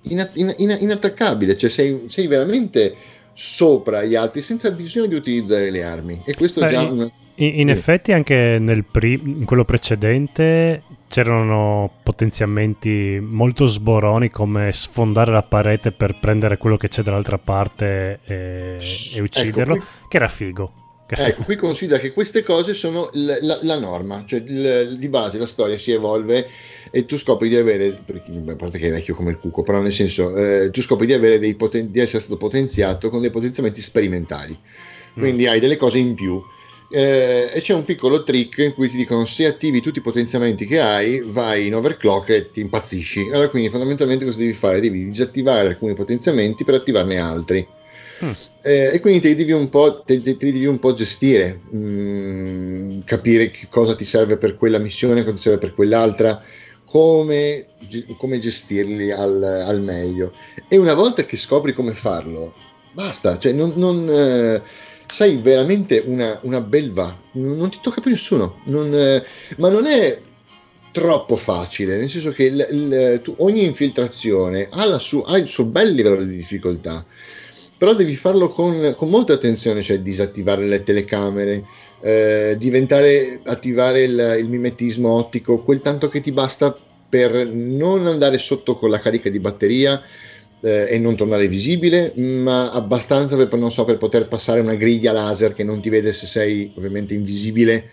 ina- 0.03 0.31
ina- 0.35 0.55
ina- 0.57 0.79
inattaccabile, 0.79 1.57
cioè 1.57 1.69
sei, 1.69 2.05
sei 2.09 2.27
veramente 2.27 2.95
sopra 3.33 4.03
gli 4.05 4.15
altri 4.15 4.41
senza 4.41 4.71
bisogno 4.71 5.07
di 5.07 5.15
utilizzare 5.17 5.71
le 5.71 5.83
armi. 5.83 6.23
E 6.25 6.35
questo 6.35 6.61
Beh, 6.61 6.69
già 6.69 6.83
in- 6.83 6.91
una... 6.93 7.11
In, 7.39 7.61
in 7.61 7.69
Sì. 7.69 7.75
effetti 7.75 8.13
anche 8.13 8.57
nel 8.59 8.85
pri- 8.91 9.21
in 9.23 9.45
quello 9.45 9.67
precedente 9.67 10.83
c'erano 11.09 11.91
potenziamenti 12.03 13.19
molto 13.21 13.67
sboroni 13.67 14.31
come 14.31 14.73
sfondare 14.73 15.33
la 15.33 15.43
parete 15.43 15.93
per 15.93 16.19
prendere 16.19 16.57
quello 16.57 16.77
che 16.77 16.89
c'è 16.89 17.03
dall'altra 17.03 17.39
parte 17.39 18.21
e, 18.25 18.77
e 19.15 19.21
ucciderlo, 19.21 19.75
Ecco, 19.77 19.85
che 20.09 20.17
era 20.17 20.29
figo. 20.29 20.73
Ecco, 21.09 21.45
qui 21.45 21.55
considera 21.55 22.01
che 22.01 22.13
queste 22.13 22.43
cose 22.43 22.75
sono 22.75 23.11
l- 23.13 23.39
la, 23.41 23.61
la 23.63 23.79
norma, 23.79 24.25
cioè 24.27 24.43
il- 24.45 24.97
di 24.99 25.09
base 25.09 25.39
la 25.39 25.47
storia 25.47 25.79
si 25.79 25.93
evolve 25.93 26.49
e 26.91 27.05
tu 27.05 27.17
scopri 27.17 27.49
di 27.49 27.55
avere, 27.55 27.97
a 28.49 28.57
parte 28.57 28.79
che 28.79 28.89
è 28.89 28.91
vecchio 28.91 29.15
come 29.15 29.31
il 29.31 29.39
cuco, 29.39 29.63
però 29.63 29.81
nel 29.81 29.93
senso, 29.93 30.35
eh, 30.37 30.71
tu 30.71 30.81
scopri 30.83 31.07
di, 31.07 31.13
avere 31.13 31.39
dei 31.39 31.55
poten- 31.55 31.93
di 31.93 32.01
essere 32.01 32.21
stato 32.21 32.37
potenziato 32.37 33.09
con 33.09 33.21
dei 33.21 33.31
potenziamenti 33.31 33.81
sperimentali, 33.83 34.59
quindi 35.13 35.47
hai 35.47 35.61
delle 35.61 35.77
cose 35.77 35.99
in 35.99 36.15
più. 36.15 36.43
Eh, 36.89 37.51
e 37.53 37.61
c'è 37.61 37.75
un 37.75 37.85
piccolo 37.85 38.23
trick 38.23 38.59
in 38.59 38.73
cui 38.73 38.89
ti 38.89 38.97
dicono 38.97 39.25
se 39.25 39.47
attivi 39.47 39.81
tutti 39.81 39.99
i 39.99 40.03
potenziamenti 40.03 40.67
che 40.67 40.81
hai 40.81 41.21
vai 41.21 41.67
in 41.67 41.75
overclock 41.75 42.29
e 42.29 42.51
ti 42.53 42.61
impazzisci 42.61 43.29
allora 43.33 43.49
quindi 43.49 43.71
fondamentalmente 43.71 44.25
cosa 44.25 44.39
devi 44.39 44.53
fare? 44.53 44.79
devi 44.79 45.05
disattivare 45.05 45.67
alcuni 45.67 45.95
potenziamenti 45.95 46.63
per 46.63 46.75
attivarne 46.75 47.19
altri 47.19 47.67
Mm. 48.25 48.31
eh, 48.63 48.91
e 48.95 49.01
quindi 49.01 49.21
te 49.21 49.29
li 49.29 49.35
devi 49.35 49.53
un 49.53 49.69
po', 49.69 50.03
te, 50.05 50.21
te- 50.23 50.37
te 50.37 50.47
li 50.47 50.53
devi 50.53 50.67
un 50.67 50.79
po' 50.79 50.93
gestire, 50.93 51.61
mm, 51.75 53.01
capire 53.05 53.51
che 53.51 53.67
cosa 53.69 53.95
ti 53.95 54.05
serve 54.05 54.37
per 54.39 54.57
quella 54.57 54.79
missione, 54.79 55.23
cosa 55.23 55.35
ti 55.37 55.43
serve 55.43 55.59
per 55.59 55.75
quell'altra, 55.75 56.43
come, 56.85 57.67
come 58.17 58.39
gestirli 58.39 59.11
al, 59.11 59.43
al 59.43 59.81
meglio. 59.83 60.33
E 60.69 60.79
una 60.79 60.95
volta 60.95 61.25
che 61.25 61.37
scopri 61.37 61.73
come 61.75 61.93
farlo, 61.93 62.55
basta, 62.93 63.39
cioè 63.39 63.53
non, 63.53 63.73
non, 63.77 64.09
eh, 64.09 64.63
sei 65.07 65.37
veramente 65.37 66.03
una, 66.05 66.39
una 66.43 66.61
belva, 66.61 67.17
non, 67.33 67.69
ti 67.71 67.79
tocca 67.81 68.01
più 68.01 68.11
nessuno, 68.11 68.61
non, 68.65 68.93
eh, 68.95 69.25
ma 69.57 69.69
non 69.69 69.87
è 69.87 70.21
troppo 70.91 71.37
facile, 71.37 71.97
nel 71.97 72.09
senso 72.09 72.31
che 72.33 72.45
il- 72.45 72.67
il- 72.71 73.21
tu- 73.23 73.35
ogni 73.39 73.65
infiltrazione 73.65 74.69
ha, 74.71 74.99
su- 74.99 75.23
ha 75.27 75.37
il 75.37 75.47
suo 75.47 75.65
bel 75.65 75.93
livello 75.93 76.23
di 76.23 76.37
difficoltà 76.37 77.05
però 77.79 77.93
devi 77.95 78.15
farlo 78.17 78.49
con, 78.49 78.95
con 78.97 79.11
molta 79.11 79.35
attenzione, 79.35 79.83
cioè 79.83 80.01
disattivare 80.01 80.65
le 80.65 80.83
telecamere, 80.83 81.63
eh, 82.01 82.55
diventare, 82.59 83.41
attivare 83.45 84.03
il, 84.03 84.37
il 84.39 84.49
mimetismo 84.49 85.11
ottico, 85.13 85.59
quel 85.63 85.83
tanto 85.83 86.09
che 86.09 86.23
ti 86.23 86.33
basta 86.33 86.75
per 87.09 87.47
non 87.53 88.07
andare 88.07 88.39
sotto 88.39 88.75
con 88.77 88.89
la 88.89 88.99
carica 88.99 89.29
di 89.29 89.39
batteria 89.39 90.01
eh, 90.61 90.87
e 90.91 90.99
non 90.99 91.17
tornare 91.17 91.49
visibile, 91.49 92.13
ma 92.17 92.71
abbastanza 92.73 93.37
per, 93.37 93.49
so, 93.71 93.85
per 93.85 93.99
poter 93.99 94.29
passare 94.29 94.61
una 94.61 94.75
griglia 94.75 95.13
laser 95.13 95.53
che 95.53 95.65
non 95.65 95.81
ti 95.81 95.89
vede 95.89 96.13
se 96.13 96.27
sei 96.27 96.73
ovviamente 96.77 97.15
invisibile. 97.15 97.91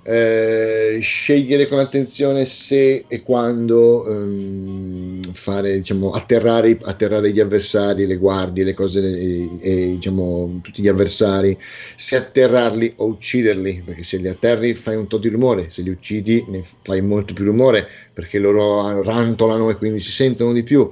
Eh, 0.00 1.00
scegliere 1.02 1.66
con 1.66 1.80
attenzione 1.80 2.46
se 2.46 3.04
e 3.08 3.22
quando 3.22 4.06
ehm, 4.06 5.20
fare, 5.34 5.76
diciamo, 5.76 6.12
atterrare, 6.12 6.78
atterrare 6.80 7.30
gli 7.30 7.40
avversari, 7.40 8.06
le 8.06 8.16
guardie, 8.16 8.64
le 8.64 8.72
cose, 8.72 9.00
e, 9.00 9.50
e, 9.60 9.86
diciamo, 9.96 10.60
tutti 10.62 10.80
gli 10.80 10.88
avversari, 10.88 11.58
se 11.94 12.16
atterrarli 12.16 12.94
o 12.96 13.06
ucciderli, 13.06 13.82
perché 13.84 14.02
se 14.02 14.16
li 14.16 14.28
atterri 14.28 14.72
fai 14.74 14.96
un 14.96 15.08
tot 15.08 15.20
di 15.20 15.28
rumore, 15.28 15.68
se 15.68 15.82
li 15.82 15.90
uccidi 15.90 16.42
ne 16.48 16.64
fai 16.82 17.02
molto 17.02 17.34
più 17.34 17.44
rumore 17.44 17.86
perché 18.14 18.38
loro 18.38 19.02
rantolano 19.02 19.68
e 19.68 19.76
quindi 19.76 20.00
si 20.00 20.10
sentono 20.10 20.52
di 20.54 20.62
più. 20.62 20.90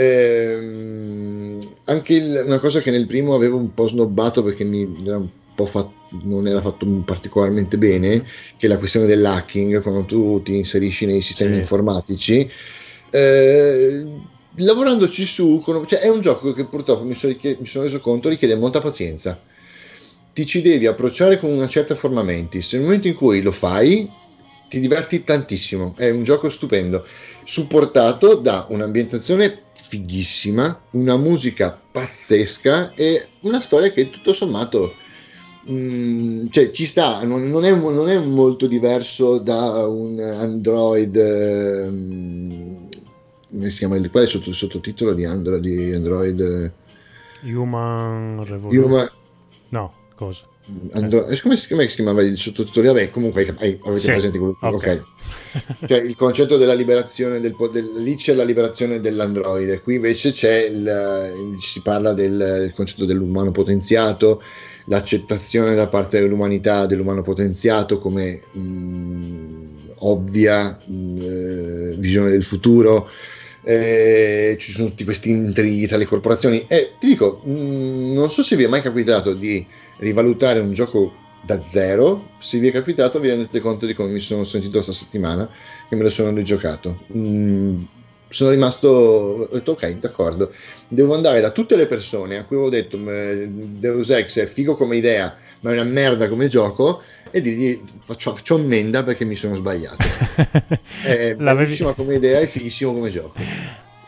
Ehm, 0.00 1.58
anche 1.84 2.14
il- 2.14 2.42
una 2.46 2.58
cosa 2.58 2.80
che 2.80 2.90
nel 2.90 3.06
primo 3.06 3.34
avevo 3.34 3.56
un 3.58 3.74
po' 3.74 3.86
snobbato 3.88 4.42
perché 4.42 4.64
mi 4.64 4.82
era 5.06 5.18
un 5.18 5.28
po' 5.54 5.66
fatto 5.66 5.98
non 6.12 6.48
era 6.48 6.60
fatto 6.60 6.86
particolarmente 7.04 7.78
bene, 7.78 8.24
che 8.56 8.66
è 8.66 8.68
la 8.68 8.78
questione 8.78 9.06
dell'hacking, 9.06 9.80
quando 9.80 10.04
tu 10.06 10.42
ti 10.42 10.56
inserisci 10.56 11.06
nei 11.06 11.20
sistemi 11.20 11.54
Sì. 11.54 11.60
informatici. 11.60 12.50
Eh, 13.10 14.04
lavorandoci 14.56 15.24
su, 15.24 15.60
con- 15.62 15.86
cioè 15.86 16.00
è 16.00 16.08
un 16.08 16.20
gioco 16.20 16.52
che 16.52 16.64
purtroppo 16.66 17.04
mi 17.04 17.14
sono, 17.14 17.36
mi 17.40 17.66
sono 17.66 17.84
reso 17.84 18.00
conto 18.00 18.28
richiede 18.28 18.56
molta 18.56 18.80
pazienza. 18.80 19.40
Ti 20.32 20.46
ci 20.46 20.62
devi 20.62 20.86
approcciare 20.86 21.38
con 21.38 21.50
una 21.50 21.68
certa 21.68 21.94
forma 21.94 22.22
mentis. 22.22 22.72
Nel 22.72 22.82
momento 22.82 23.08
in 23.08 23.14
cui 23.14 23.40
lo 23.42 23.50
fai, 23.52 24.16
ti 24.68 24.78
diverti 24.80 25.24
tantissimo. 25.24 25.94
È 25.96 26.08
un 26.10 26.22
gioco 26.22 26.48
stupendo, 26.50 27.04
supportato 27.44 28.34
da 28.34 28.66
un'ambientazione 28.70 29.62
fighissima, 29.74 30.80
una 30.90 31.16
musica 31.16 31.78
pazzesca 31.90 32.92
e 32.94 33.26
una 33.42 33.60
storia 33.60 33.90
che 33.92 34.10
tutto 34.10 34.32
sommato 34.32 34.94
mm, 35.68 36.46
cioè, 36.50 36.70
ci 36.70 36.86
sta, 36.86 37.24
non, 37.24 37.48
non 37.50 37.64
è, 37.64 37.74
non 37.74 38.08
è 38.08 38.18
molto 38.18 38.66
diverso 38.66 39.38
da 39.38 39.86
un 39.86 40.18
Android. 40.20 41.16
ehm, 41.16 42.88
come 43.50 43.70
si 43.70 43.78
chiama? 43.78 43.96
il- 43.96 44.10
Qual 44.10 44.22
è 44.22 44.26
il 44.26 44.32
sotto- 44.32 44.48
il 44.50 44.54
sottotitolo 44.54 45.12
di 45.12 45.24
Android? 45.24 45.60
Di 45.62 45.92
Android 45.92 46.72
Human 47.42 48.44
Revolution. 48.44 48.84
Human- 48.84 49.10
No, 49.70 49.92
cosa? 50.24 50.40
Andro- 50.92 51.26
eh, 51.26 51.40
come, 51.40 51.56
si- 51.56 51.66
chiamava 51.94 52.22
il 52.22 52.36
sottotitolo? 52.36 52.92
Vabbè, 52.92 53.10
comunque 53.10 53.54
hai- 53.58 53.78
avete 53.82 53.98
Sì. 54.00 54.10
presente 54.10 54.38
quello 54.38 54.56
Ok. 54.60 54.74
ok. 54.74 55.02
Cioè 55.86 55.98
il 56.00 56.14
concetto 56.14 56.56
della 56.56 56.74
liberazione 56.74 57.40
del, 57.40 57.56
del- 57.72 57.92
lì 57.96 58.14
c'è 58.14 58.34
la 58.34 58.44
liberazione 58.44 59.00
dell'androide, 59.00 59.80
qui 59.80 59.96
invece 59.96 60.30
c'è 60.30 60.66
il, 60.66 61.56
si 61.60 61.80
parla 61.80 62.12
del, 62.12 62.36
del 62.36 62.72
concetto 62.74 63.04
dell'umano 63.04 63.50
potenziato, 63.50 64.42
l'accettazione 64.84 65.74
da 65.74 65.88
parte 65.88 66.20
dell'umanità 66.20 66.86
dell'umano 66.86 67.22
potenziato 67.22 67.98
come 67.98 68.40
mh, 68.52 69.64
ovvia 70.00 70.78
mh, 70.86 71.20
eh, 71.20 71.94
visione 71.98 72.30
del 72.30 72.44
futuro. 72.44 73.08
eh, 73.62 74.56
ci 74.58 74.72
sono 74.72 74.88
tutti 74.88 75.04
questi 75.04 75.28
intrighi 75.30 75.86
tra 75.86 75.98
le 75.98 76.06
corporazioni 76.06 76.64
e 76.66 76.92
ti 76.98 77.08
dico, 77.08 77.42
mh, 77.44 78.12
non 78.14 78.30
so 78.30 78.42
se 78.42 78.56
vi 78.56 78.64
è 78.64 78.68
mai 78.68 78.80
capitato 78.80 79.34
di 79.34 79.64
rivalutare 80.00 80.58
un 80.60 80.72
gioco 80.72 81.14
da 81.42 81.60
zero, 81.60 82.30
se 82.38 82.58
vi 82.58 82.68
è 82.68 82.72
capitato 82.72 83.18
vi 83.18 83.28
rendete 83.28 83.60
conto 83.60 83.86
di 83.86 83.94
come 83.94 84.10
mi 84.10 84.20
sono 84.20 84.44
sentito 84.44 84.74
questa 84.74 84.92
settimana 84.92 85.48
che 85.88 85.96
me 85.96 86.02
lo 86.02 86.10
sono 86.10 86.34
rigiocato. 86.34 86.98
Mm, 87.16 87.82
sono 88.28 88.50
rimasto, 88.50 88.88
ho 88.88 89.48
detto 89.52 89.72
ok, 89.72 89.98
d'accordo, 89.98 90.52
devo 90.88 91.14
andare 91.14 91.40
da 91.40 91.50
tutte 91.50 91.76
le 91.76 91.86
persone 91.86 92.36
a 92.36 92.44
cui 92.44 92.56
avevo 92.56 92.70
detto 92.70 92.96
"M- 92.96 93.78
Deus 93.78 94.10
Ex 94.10 94.38
è 94.38 94.46
figo 94.46 94.76
come 94.76 94.96
idea, 94.96 95.34
ma 95.60 95.70
è 95.70 95.74
una 95.74 95.84
merda 95.84 96.28
come 96.28 96.46
gioco 96.46 97.02
e 97.30 97.40
dirgli 97.40 97.80
faccio, 98.04 98.34
faccio 98.34 98.56
ammenda 98.56 99.02
perché 99.02 99.24
mi 99.24 99.36
sono 99.36 99.54
sbagliato. 99.54 99.96
È 101.02 101.34
bellissima 101.34 101.92
come 101.92 102.16
idea 102.16 102.40
e 102.40 102.46
fighissimo 102.46 102.92
come 102.92 103.10
gioco. 103.10 103.34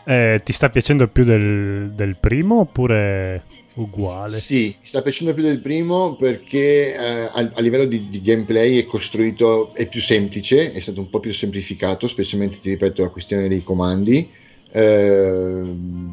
Eh, 0.05 0.41
ti 0.43 0.51
sta 0.51 0.69
piacendo 0.69 1.07
più 1.07 1.23
del, 1.23 1.91
del 1.91 2.17
primo 2.19 2.59
oppure 2.59 3.43
uguale? 3.75 4.45
Sì, 4.45 4.75
mi 4.79 4.85
sta 4.85 5.01
piacendo 5.01 5.33
più 5.33 5.43
del 5.43 5.59
primo 5.61 6.15
perché 6.15 6.95
eh, 6.95 6.99
a, 7.31 7.51
a 7.53 7.61
livello 7.61 7.85
di, 7.85 8.09
di 8.09 8.21
gameplay 8.21 8.77
è 8.79 8.85
costruito, 8.85 9.73
è 9.75 9.87
più 9.87 10.01
semplice, 10.01 10.71
è 10.71 10.79
stato 10.79 11.01
un 11.01 11.09
po' 11.09 11.19
più 11.19 11.33
semplificato, 11.33 12.07
specialmente 12.07 12.59
ti 12.59 12.69
ripeto 12.69 13.01
la 13.03 13.09
questione 13.09 13.47
dei 13.47 13.61
comandi. 13.63 14.29
eh, 14.75 15.61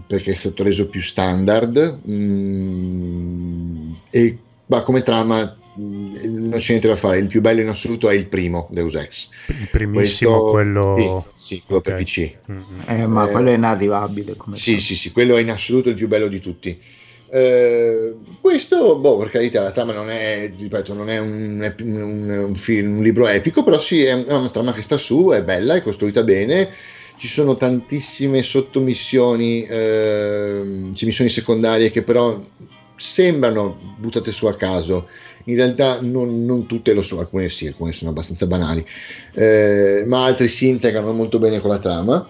perché 0.07 0.33
è 0.33 0.35
stato 0.37 0.63
reso 0.63 0.89
più 0.89 1.01
standard 1.01 2.01
mm, 2.09 3.93
e 4.11 4.39
ma 4.67 4.83
come 4.83 5.03
trama 5.03 5.57
mm, 5.81 6.15
non 6.49 6.59
c'è 6.59 6.69
niente 6.71 6.89
da 6.89 6.97
fare, 6.97 7.19
il 7.19 7.27
più 7.29 7.41
bello 7.41 7.61
in 7.61 7.69
assoluto 7.69 8.09
è 8.09 8.15
il 8.15 8.29
primo 8.29 8.69
Deus 8.71 8.95
Ex. 8.95 9.29
Il 9.47 9.69
primissimo, 9.69 10.31
Questo- 10.33 10.51
quello... 10.51 11.33
Sì, 11.35 11.57
sì, 11.57 11.63
quello 11.65 11.81
per 11.81 11.95
Ok. 11.95 11.99
PC. 12.03 12.39
Mm, 12.51 12.57
mm. 12.57 12.81
Eh, 12.89 13.07
ma 13.07 13.29
Eh, 13.29 13.31
quello 13.31 13.51
è 13.51 13.55
inarrivabile. 13.55 14.37
Come 14.37 14.57
Sì, 14.57 14.79
sì, 14.81 14.95
sì, 14.97 15.11
quello 15.13 15.37
è 15.37 15.41
in 15.41 15.51
assoluto 15.51 15.89
il 15.89 15.95
più 15.95 16.09
bello 16.09 16.29
di 16.29 16.41
tutti. 16.41 16.81
Eh, 17.33 18.17
questo, 18.41 18.97
boh, 18.99 19.17
per 19.19 19.31
carità, 19.31 19.63
la 19.63 19.71
trama 19.71 19.93
non 19.93 20.11
è, 20.11 20.51
ripeto, 20.59 20.95
non 20.95 21.09
è 21.09 21.19
un, 21.19 21.75
un- 21.83 22.45
un 22.49 22.55
film, 22.57 22.97
un 22.99 23.03
libro 23.03 23.29
epico, 23.29 23.63
però 23.63 23.79
sì, 23.79 24.03
è 24.03 24.13
una 24.13 24.49
trama 24.51 24.73
che 24.73 24.83
sta 24.83 24.97
su, 24.97 25.31
è 25.33 25.43
bella, 25.43 25.75
è 25.75 25.83
costruita 25.83 26.23
bene. 26.25 26.71
Ci 27.17 27.29
sono 27.29 27.55
tantissime 27.55 28.43
sottomissioni, 28.43 29.67
sì, 30.95 31.05
missioni 31.05 31.31
secondarie 31.31 31.91
che 31.91 32.03
però 32.03 32.39
sembrano 32.97 33.79
buttate 33.99 34.33
su 34.33 34.47
a 34.47 34.57
caso. 34.57 35.09
In 35.45 35.57
realtà 35.57 35.99
non, 36.01 36.45
non 36.45 36.67
tutte 36.67 36.93
lo 36.93 37.03
sono, 37.03 37.21
alcune 37.21 37.49
sì, 37.49 37.67
alcune 37.67 37.93
sono 37.93 38.11
abbastanza 38.11 38.47
banali, 38.47 38.85
eh, 39.35 40.05
ma 40.07 40.25
altre 40.25 40.49
si 40.49 40.69
integrano 40.69 41.13
molto 41.13 41.39
bene 41.39 41.59
con 41.61 41.71
la 41.71 41.79
trama. 41.79 42.27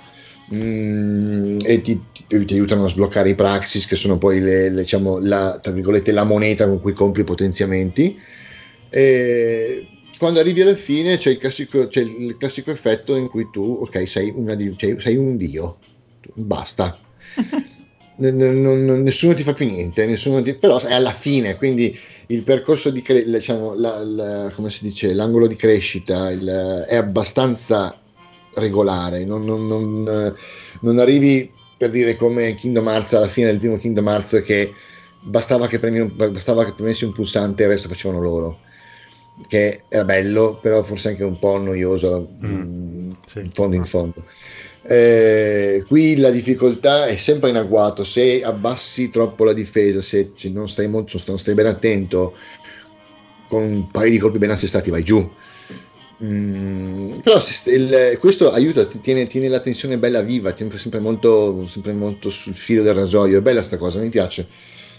Mm, 0.53 1.59
e 1.63 1.81
ti, 1.81 2.01
ti- 2.27 2.45
ti 2.45 2.55
aiutano 2.55 2.85
a 2.85 2.89
sbloccare 2.89 3.29
i 3.31 3.35
praxis 3.37 3.87
che 3.87 3.95
sono 3.95 4.19
poi 4.19 4.41
le, 4.41 4.69
le, 4.71 4.81
diciamo, 4.83 5.19
la, 5.21 5.59
tra 5.63 5.73
virgolette, 5.73 6.11
la 6.11 6.25
moneta 6.25 6.67
con 6.67 6.81
cui 6.81 6.93
compri 6.93 7.23
i 7.23 7.25
potenziamenti. 7.25 8.19
E 8.89 9.87
quando 10.19 10.41
arrivi 10.41 10.63
alla 10.63 10.75
fine 10.75 11.17
c'è 11.19 11.31
il 11.31 11.39
classico, 11.39 11.87
c'è 11.89 12.01
il 12.01 12.37
classico 12.37 12.71
effetto 12.73 13.15
in 13.15 13.29
cui 13.29 13.49
tu 13.51 13.63
ok 13.83 14.09
sei, 14.09 14.33
una 14.35 14.57
cioè, 14.77 14.99
sei 14.99 15.17
un 15.17 15.37
dio. 15.37 15.79
Basta. 16.35 16.99
Non- 18.21 19.03
nessuno 19.03 19.33
ti 19.33 19.43
fa 19.43 19.55
più 19.55 19.65
niente 19.65 20.05
ti- 20.43 20.55
però 20.55 20.79
è 20.79 20.93
alla 20.93 21.13
fine 21.13 21.57
quindi 21.57 21.99
il 22.27 22.43
percorso 22.43 22.91
di 22.91 23.01
cre- 23.01 23.25
diciamo, 23.25 23.73
la- 23.75 24.05
la- 24.05 24.53
come 24.55 24.71
si 24.71 24.85
dice 24.85 25.15
l'angolo 25.15 25.47
di 25.47 25.57
crescita 25.57 26.31
il- 26.31 26.85
è 26.87 26.97
abbastanza 26.97 27.99
regolare, 28.55 29.25
non, 29.25 29.45
non- 29.45 29.67
non- 29.67 30.35
non 30.81 30.99
arrivi 30.99 31.51
per 31.77 31.91
dire 31.91 32.17
come 32.17 32.55
Kingdom 32.55 32.89
Hearts 32.89 33.15
alla 33.15 33.29
fine 33.29 33.47
del 33.47 33.59
primo 33.59 33.79
Kingdom 33.79 34.07
Hearts 34.09 34.43
che 34.45 34.73
bastava 35.21 35.67
che, 35.67 35.79
premi 35.79 36.01
un- 36.01 36.13
bastava 36.15 36.65
che 36.65 36.73
premessi 36.73 37.05
un 37.05 37.13
pulsante 37.13 37.63
e 37.63 37.67
il 37.67 37.73
resto 37.73 37.89
facevano 37.89 38.21
loro, 38.21 38.59
che 39.49 39.83
era 39.89 40.05
bello, 40.05 40.59
però 40.61 40.83
forse 40.83 41.09
anche 41.11 41.25
un 41.25 41.39
po' 41.39 41.57
noioso 41.59 42.29
Mm, 42.45 42.61
mm, 43.09 43.11
sì. 43.27 43.39
in 43.39 43.51
fondo 43.53 43.77
in 43.77 43.85
fondo. 43.85 44.25
Eh, 44.83 45.85
qui 45.87 46.17
la 46.17 46.31
difficoltà 46.31 47.07
è 47.07 47.17
sempre 47.17 47.51
in 47.51 47.57
agguato, 47.57 48.03
se 48.05 48.43
abbassi 48.43 49.11
troppo 49.11 49.45
la 49.45 49.53
difesa, 49.53 50.01
se, 50.01 50.33
se 50.35 50.49
non, 50.51 50.69
stai 50.69 50.89
molto, 50.89 51.21
non 51.27 51.39
stai 51.39 51.55
ben 51.55 51.67
attento, 51.67 52.35
con 53.49 53.63
un 53.63 53.91
paio 53.91 54.11
di 54.11 54.19
colpi 54.19 54.39
ben 54.39 54.51
assestati 54.51 54.91
vai 54.91 55.03
giù. 55.03 55.29
Mm, 56.23 57.21
però 57.21 57.39
il- 57.67 58.19
questo 58.21 58.53
aiuta, 58.53 58.87
ti 58.87 59.01
tiene, 59.01 59.27
tiene 59.27 59.49
la 59.49 59.61
tensione 59.61 59.97
bella 59.97 60.21
viva, 60.21 60.55
sempre, 60.55 60.77
sempre, 60.79 61.01
molto, 61.01 61.67
sempre 61.67 61.93
molto 61.93 62.29
sul 62.29 62.55
filo 62.55 62.83
del 62.83 62.95
rasoio. 62.95 63.39
È 63.39 63.43
bella 63.43 63.63
sta 63.63 63.79
cosa, 63.79 64.01
mi 64.01 64.11
piace. 64.11 64.47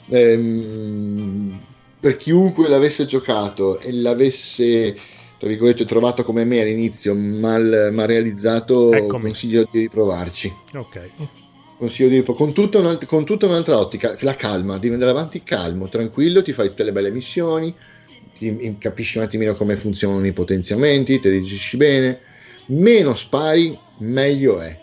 Ehm, 0.09 1.59
per 1.99 2.17
chiunque 2.17 2.67
l'avesse 2.67 3.05
giocato 3.05 3.79
e 3.79 3.91
l'avesse 3.93 4.97
tra 5.37 5.47
virgolette 5.49 5.85
trovato 5.85 6.23
come 6.23 6.43
me 6.43 6.61
all'inizio 6.61 7.13
mal, 7.15 7.89
mal 7.91 8.07
realizzato 8.07 8.91
Eccomi. 8.91 9.25
consiglio 9.25 9.65
di 9.69 9.79
riprovarci 9.79 10.55
Ok. 10.75 11.09
consiglio 11.77 12.09
di 12.09 12.15
ripro- 12.17 12.33
con 12.33 12.53
tutta, 12.53 12.77
un'alt- 12.79 13.05
con 13.05 13.25
tutta 13.25 13.47
un'altra 13.47 13.77
ottica 13.77 14.15
la 14.21 14.35
calma 14.35 14.77
devi 14.77 14.93
andare 14.93 15.11
avanti 15.11 15.43
calmo 15.43 15.87
tranquillo 15.89 16.43
ti 16.43 16.51
fai 16.53 16.69
tutte 16.69 16.83
le 16.83 16.91
belle 16.91 17.11
missioni 17.11 17.73
ti- 18.41 18.75
capisci 18.79 19.17
un 19.17 19.23
attimino 19.23 19.53
come 19.53 19.75
funzionano 19.75 20.25
i 20.25 20.31
potenziamenti 20.31 21.19
te 21.19 21.41
gestisci 21.41 21.77
bene 21.77 22.19
meno 22.67 23.13
spari 23.13 23.77
meglio 23.99 24.59
è 24.59 24.77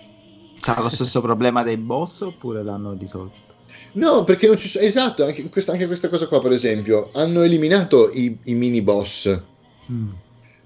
C'ha 0.60 0.80
lo 0.80 0.88
stesso 0.88 1.20
problema 1.20 1.62
dei 1.62 1.76
boss 1.76 2.20
oppure 2.20 2.62
l'hanno 2.62 2.94
risolto? 2.98 3.46
No, 3.92 4.24
perché 4.24 4.46
non 4.46 4.58
ci 4.58 4.68
sono. 4.68 4.84
Esatto, 4.84 5.24
anche 5.24 5.48
questa, 5.48 5.72
anche 5.72 5.86
questa 5.86 6.08
cosa 6.08 6.26
qua, 6.26 6.40
per 6.40 6.52
esempio, 6.52 7.10
hanno 7.12 7.42
eliminato 7.42 8.10
i, 8.12 8.36
i 8.44 8.54
mini 8.54 8.82
boss 8.82 9.40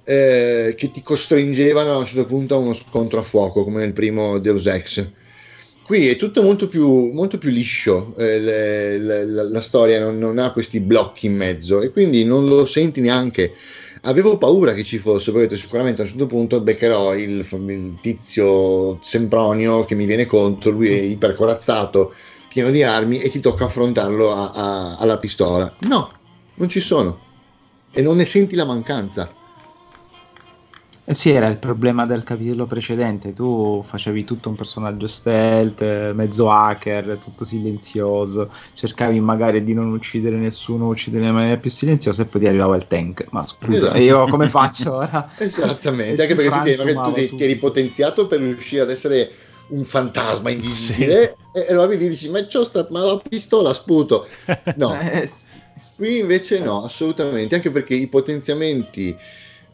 eh, 0.04 0.74
che 0.76 0.90
ti 0.90 1.02
costringevano 1.02 1.92
a 1.92 1.98
un 1.98 2.06
certo 2.06 2.26
punto 2.26 2.54
a 2.54 2.58
uno 2.58 2.74
scontro 2.74 3.20
a 3.20 3.22
fuoco, 3.22 3.64
come 3.64 3.80
nel 3.80 3.92
primo 3.92 4.38
Deus 4.38 4.66
Ex. 4.66 5.06
Qui 5.84 6.08
è 6.08 6.16
tutto 6.16 6.42
molto 6.42 6.68
più, 6.68 7.10
molto 7.12 7.38
più 7.38 7.50
liscio, 7.50 8.14
eh, 8.16 8.38
le- 8.38 8.98
le- 8.98 9.26
la, 9.26 9.42
la 9.42 9.60
storia 9.60 9.98
non, 10.00 10.16
non 10.18 10.38
ha 10.38 10.52
questi 10.52 10.80
blocchi 10.80 11.26
in 11.26 11.34
mezzo 11.34 11.80
e 11.82 11.90
quindi 11.90 12.24
non 12.24 12.46
lo 12.46 12.64
senti 12.66 13.00
neanche. 13.00 13.54
Avevo 14.02 14.38
paura 14.38 14.74
che 14.74 14.84
ci 14.84 14.98
fosse, 14.98 15.32
detto, 15.32 15.56
sicuramente 15.56 16.00
a 16.00 16.04
un 16.04 16.10
certo 16.10 16.26
punto 16.26 16.60
beccherò 16.60 17.14
il, 17.16 17.46
il 17.68 17.98
tizio 18.00 18.98
Sempronio 19.02 19.84
che 19.84 19.94
mi 19.96 20.06
viene 20.06 20.24
contro, 20.26 20.70
lui 20.70 20.88
è 20.88 21.00
ipercorazzato, 21.00 22.14
pieno 22.48 22.70
di 22.70 22.82
armi 22.82 23.18
e 23.20 23.28
ti 23.30 23.40
tocca 23.40 23.64
affrontarlo 23.64 24.32
a- 24.32 24.50
a- 24.52 24.96
alla 24.98 25.18
pistola. 25.18 25.76
No, 25.80 26.10
non 26.54 26.68
ci 26.68 26.80
sono 26.80 27.26
e 27.90 28.02
non 28.02 28.16
ne 28.16 28.24
senti 28.24 28.54
la 28.54 28.64
mancanza. 28.64 29.28
Eh 31.04 31.14
sì, 31.14 31.30
era 31.30 31.48
il 31.48 31.58
problema 31.58 32.06
del 32.06 32.22
capitolo 32.22 32.66
precedente. 32.66 33.32
Tu 33.32 33.82
facevi 33.84 34.22
tutto 34.22 34.48
un 34.48 34.54
personaggio 34.54 35.08
stealth, 35.08 36.12
mezzo 36.12 36.48
hacker, 36.48 37.18
tutto 37.18 37.44
silenzioso. 37.44 38.52
Cercavi 38.72 39.18
magari 39.20 39.64
di 39.64 39.74
non 39.74 39.90
uccidere 39.90 40.36
nessuno, 40.36 40.86
uccidere 40.86 41.26
in 41.26 41.32
maniera 41.34 41.58
più 41.60 41.70
silenziosa 41.70 42.22
e 42.22 42.26
poi 42.26 42.40
ti 42.42 42.46
arrivava 42.46 42.76
il 42.76 42.86
tank. 42.86 43.26
Ma 43.30 43.42
scusa, 43.42 43.86
Esatto. 43.86 43.98
io 43.98 44.28
come 44.28 44.48
faccio 44.48 44.94
ora? 44.94 45.28
Esattamente, 45.38 46.22
anche 46.22 46.36
perché 46.36 46.50
tu, 46.50 46.60
ti, 46.60 46.76
magari 46.76 47.00
tu 47.00 47.12
ti, 47.12 47.34
ti 47.34 47.42
eri 47.44 47.56
potenziato 47.58 48.28
per 48.28 48.38
riuscire 48.40 48.82
ad 48.82 48.90
essere 48.90 49.30
un 49.68 49.84
fantasma 49.84 50.50
invisibile 50.50 51.34
e, 51.50 51.60
e 51.66 51.72
allora 51.72 51.94
lì 51.94 52.08
dici 52.08 52.28
ma, 52.28 52.44
c'ho 52.46 52.62
sta, 52.64 52.86
ma 52.90 53.00
la 53.04 53.20
pistola 53.26 53.72
sputo 53.72 54.28
no 54.76 54.98
Eh, 55.00 55.26
sì. 55.26 55.46
qui 55.94 56.18
invece 56.18 56.60
no 56.60 56.84
assolutamente 56.84 57.54
anche 57.54 57.70
perché 57.70 57.94
i 57.94 58.08
potenziamenti 58.08 59.16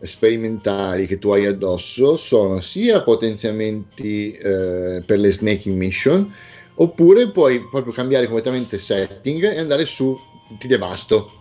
sperimentali 0.00 1.06
che 1.06 1.18
tu 1.18 1.30
hai 1.30 1.46
addosso 1.46 2.16
sono 2.16 2.60
sia 2.60 3.02
potenziamenti 3.02 4.30
eh, 4.32 5.02
per 5.04 5.18
le 5.18 5.32
snaking 5.32 5.76
mission 5.76 6.32
oppure 6.74 7.30
puoi 7.30 7.60
proprio 7.68 7.92
cambiare 7.92 8.26
completamente 8.26 8.78
setting 8.78 9.42
e 9.42 9.58
andare 9.58 9.86
su 9.86 10.16
ti 10.58 10.68
devasto 10.68 11.38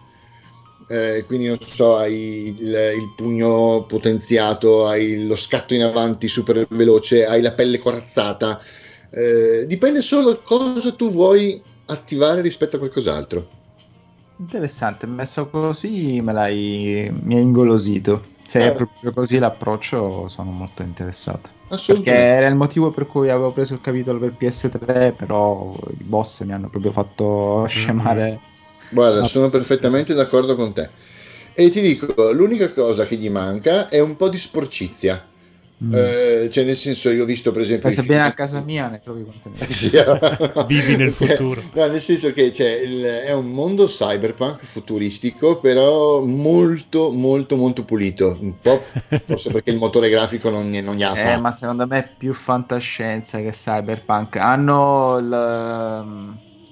eh, 0.89 1.25
quindi 1.27 1.47
non 1.47 1.59
so, 1.59 1.97
hai 1.97 2.55
il, 2.57 2.73
il 2.97 3.13
pugno 3.13 3.83
potenziato, 3.87 4.87
hai 4.87 5.25
lo 5.27 5.35
scatto 5.35 5.73
in 5.73 5.83
avanti 5.83 6.29
super 6.29 6.65
veloce, 6.69 7.25
hai 7.25 7.41
la 7.41 7.51
pelle 7.51 7.77
corazzata. 7.77 8.61
Eh, 9.09 9.65
dipende 9.67 10.01
solo 10.01 10.31
da 10.31 10.37
cosa 10.37 10.93
tu 10.93 11.09
vuoi 11.09 11.61
attivare 11.87 12.41
rispetto 12.41 12.77
a 12.77 12.79
qualcos'altro. 12.79 13.49
Interessante, 14.37 15.07
messo 15.07 15.49
così 15.49 16.21
me 16.21 16.31
l'hai 16.31 17.11
mi 17.23 17.35
hai 17.35 17.41
ingolosito. 17.41 18.35
Se 18.47 18.59
Eh. 18.59 18.67
è 18.67 18.73
proprio 18.73 19.11
così 19.13 19.39
l'approccio, 19.39 20.27
sono 20.29 20.51
molto 20.51 20.81
interessato. 20.81 21.49
Perché 21.67 21.75
Assolutamente. 21.75 22.23
era 22.23 22.47
il 22.47 22.55
motivo 22.55 22.91
per 22.91 23.05
cui 23.07 23.29
avevo 23.29 23.51
preso 23.51 23.73
il 23.73 23.81
capitolo 23.81 24.19
per 24.19 24.33
PS3, 24.37 25.13
però 25.15 25.75
i 25.99 26.03
boss 26.03 26.43
mi 26.43 26.53
hanno 26.53 26.69
proprio 26.69 26.91
fatto 26.91 27.65
scemare. 27.67 28.39
Guarda, 28.89 29.25
sono 29.25 29.49
perfettamente 29.49 30.13
d'accordo 30.13 30.55
con 30.55 30.71
te. 30.73 30.89
E 31.53 31.69
ti 31.69 31.81
dico, 31.81 32.31
l'unica 32.31 32.71
cosa 32.71 33.05
che 33.05 33.17
gli 33.17 33.29
manca 33.29 33.89
è 33.89 33.99
un 33.99 34.15
po' 34.15 34.29
di 34.29 34.37
sporcizia. 34.39 35.21
Mm. 35.83 35.93
Eh, 35.93 36.49
cioè, 36.51 36.63
nel 36.63 36.75
senso, 36.75 37.09
io 37.11 37.21
ho 37.21 37.25
visto 37.25 37.51
per 37.51 37.61
esempio... 37.61 37.87
I 37.89 38.01
bene 38.03 38.23
a 38.23 38.33
casa 38.33 38.61
mia, 38.61 38.87
ne 38.87 38.99
trovi 38.99 39.23
contenuti. 39.23 39.91
Vivi 40.65 40.95
nel 40.95 41.11
futuro. 41.11 41.61
No, 41.73 41.85
nel 41.85 42.01
senso 42.01 42.31
che 42.33 42.49
c'è 42.49 42.79
il- 42.83 43.03
è 43.03 43.31
un 43.31 43.51
mondo 43.51 43.85
cyberpunk 43.85 44.65
futuristico, 44.65 45.57
però 45.59 46.21
molto, 46.21 47.11
molto, 47.11 47.55
molto 47.57 47.83
pulito. 47.83 48.35
Un 48.39 48.53
po' 48.59 48.81
forse 49.23 49.51
perché 49.51 49.69
il 49.69 49.77
motore 49.77 50.09
grafico 50.09 50.49
non, 50.49 50.67
non 50.71 50.95
gli 50.95 51.03
ha 51.03 51.15
Eh, 51.15 51.23
fatto. 51.23 51.41
ma 51.41 51.51
secondo 51.51 51.85
me 51.85 51.99
è 51.99 52.09
più 52.17 52.33
fantascienza 52.33 53.37
che 53.37 53.51
cyberpunk. 53.51 54.35
Hanno 54.37 55.17
il- 55.19 55.29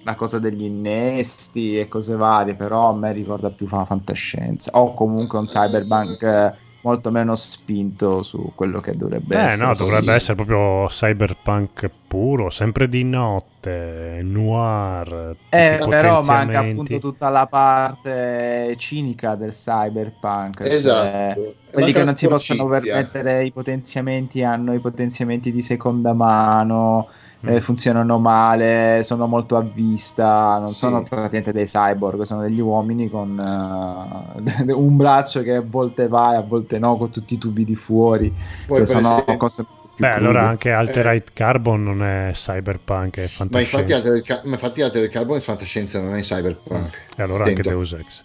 la 0.03 0.13
cosa 0.15 0.37
degli 0.39 0.63
innesti 0.63 1.79
e 1.79 1.87
cose 1.87 2.15
varie, 2.15 2.55
però 2.55 2.89
a 2.89 2.95
me 2.95 3.11
ricorda 3.11 3.49
più 3.49 3.67
fa- 3.67 3.85
fantascienza. 3.85 4.71
O 4.73 4.93
comunque 4.95 5.37
un 5.39 5.45
cyberpunk 5.45 6.21
eh, 6.23 6.53
molto 6.85 7.09
meno 7.11 7.35
spinto 7.35 8.21
su 8.23 8.51
quello 8.55 8.79
che 8.79 8.95
dovrebbe 8.95 9.37
Eh 9.37 9.39
essere. 9.39 9.65
no, 9.65 9.73
dovrebbe 9.75 10.11
sì. 10.11 10.15
essere 10.15 10.35
proprio 10.35 10.85
cyberpunk 10.87 11.89
puro, 12.07 12.49
sempre 12.51 12.87
di 12.87 13.03
notte, 13.03 14.21
noir. 14.23 15.35
Eh, 15.49 15.83
però 15.87 16.21
manca 16.21 16.59
appunto 16.59 16.99
tutta 16.99 17.29
la 17.29 17.47
parte 17.47 18.75
cinica 18.77 19.35
del 19.35 19.51
cyberpunk. 19.51 20.63
cioè, 20.63 20.71
Esatto. 20.73 21.55
quelli 21.71 21.91
Manca 21.91 21.99
che 21.99 22.03
non 22.03 22.15
si 22.15 22.27
possono 22.27 22.65
permettere 22.67 23.45
i 23.45 23.51
potenziamenti 23.51 24.43
hanno 24.43 24.73
i 24.73 24.79
potenziamenti 24.79 25.51
di 25.51 25.61
seconda 25.61 26.13
mano 26.13 27.09
eh, 27.47 27.61
funzionano 27.61 28.17
male, 28.19 29.01
sono 29.03 29.27
molto 29.27 29.57
a 29.57 29.61
vista, 29.61 30.57
non 30.59 30.69
Sì. 30.69 30.75
sono 30.75 31.03
praticamente 31.03 31.51
dei 31.51 31.65
cyborg, 31.65 32.21
sono 32.23 32.41
degli 32.41 32.59
uomini 32.59 33.09
con 33.09 33.39
eh, 33.39 34.71
un 34.73 34.95
braccio 34.97 35.41
che 35.41 35.55
a 35.55 35.63
volte 35.65 36.07
va 36.07 36.33
e 36.33 36.37
a 36.37 36.41
volte 36.41 36.79
no, 36.79 36.95
con 36.97 37.09
tutti 37.11 37.35
i 37.35 37.37
tubi 37.37 37.63
di 37.65 37.75
fuori. 37.75 38.33
Poi, 38.67 38.77
Cioè, 38.77 38.85
sono 38.85 39.11
esempio- 39.11 39.37
cose 39.37 39.63
più 39.95 40.03
Beh, 40.05 40.11
allora 40.11 40.31
crude. 40.39 40.45
anche 40.49 40.71
Altered 40.71 41.23
Carbon 41.33 41.83
non 41.83 42.03
è 42.03 42.31
cyberpunk, 42.33 43.17
è 43.17 43.21
Ma 43.21 43.27
fantascienza. 43.27 44.41
ma 44.43 44.51
infatti 44.51 44.81
Altered 44.81 45.09
Carbon 45.09 45.37
è 45.37 45.39
fantascienza, 45.39 46.01
non 46.01 46.15
è 46.15 46.21
cyberpunk. 46.21 47.01
E 47.15 47.21
allora 47.23 47.45
anche 47.45 47.61
Attento. 47.61 47.69
Deus 47.69 47.93
Ex. 47.93 48.23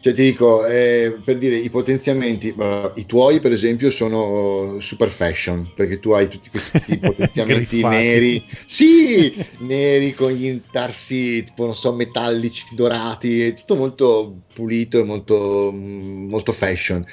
Cioè 0.00 0.12
ti 0.12 0.22
dico, 0.22 0.64
eh, 0.64 1.20
per 1.24 1.38
dire, 1.38 1.56
i 1.56 1.70
potenziamenti, 1.70 2.54
i 2.94 3.04
tuoi 3.06 3.40
per 3.40 3.50
esempio 3.50 3.90
sono 3.90 4.78
super 4.78 5.10
fashion, 5.10 5.72
perché 5.74 5.98
tu 5.98 6.12
hai 6.12 6.28
tutti 6.28 6.50
questi 6.50 6.98
potenziamenti 7.02 7.84
neri, 7.84 8.44
sì, 8.64 9.34
neri 9.58 10.14
con 10.14 10.30
gli 10.30 10.44
intarsi 10.44 11.42
tipo, 11.42 11.64
non 11.64 11.74
so, 11.74 11.92
metallici, 11.92 12.64
dorati, 12.70 13.42
è 13.42 13.54
tutto 13.54 13.74
molto 13.74 14.42
pulito 14.54 15.00
e 15.00 15.02
molto, 15.04 15.72
mm, 15.74 16.28
molto 16.28 16.52
fashion. 16.52 17.04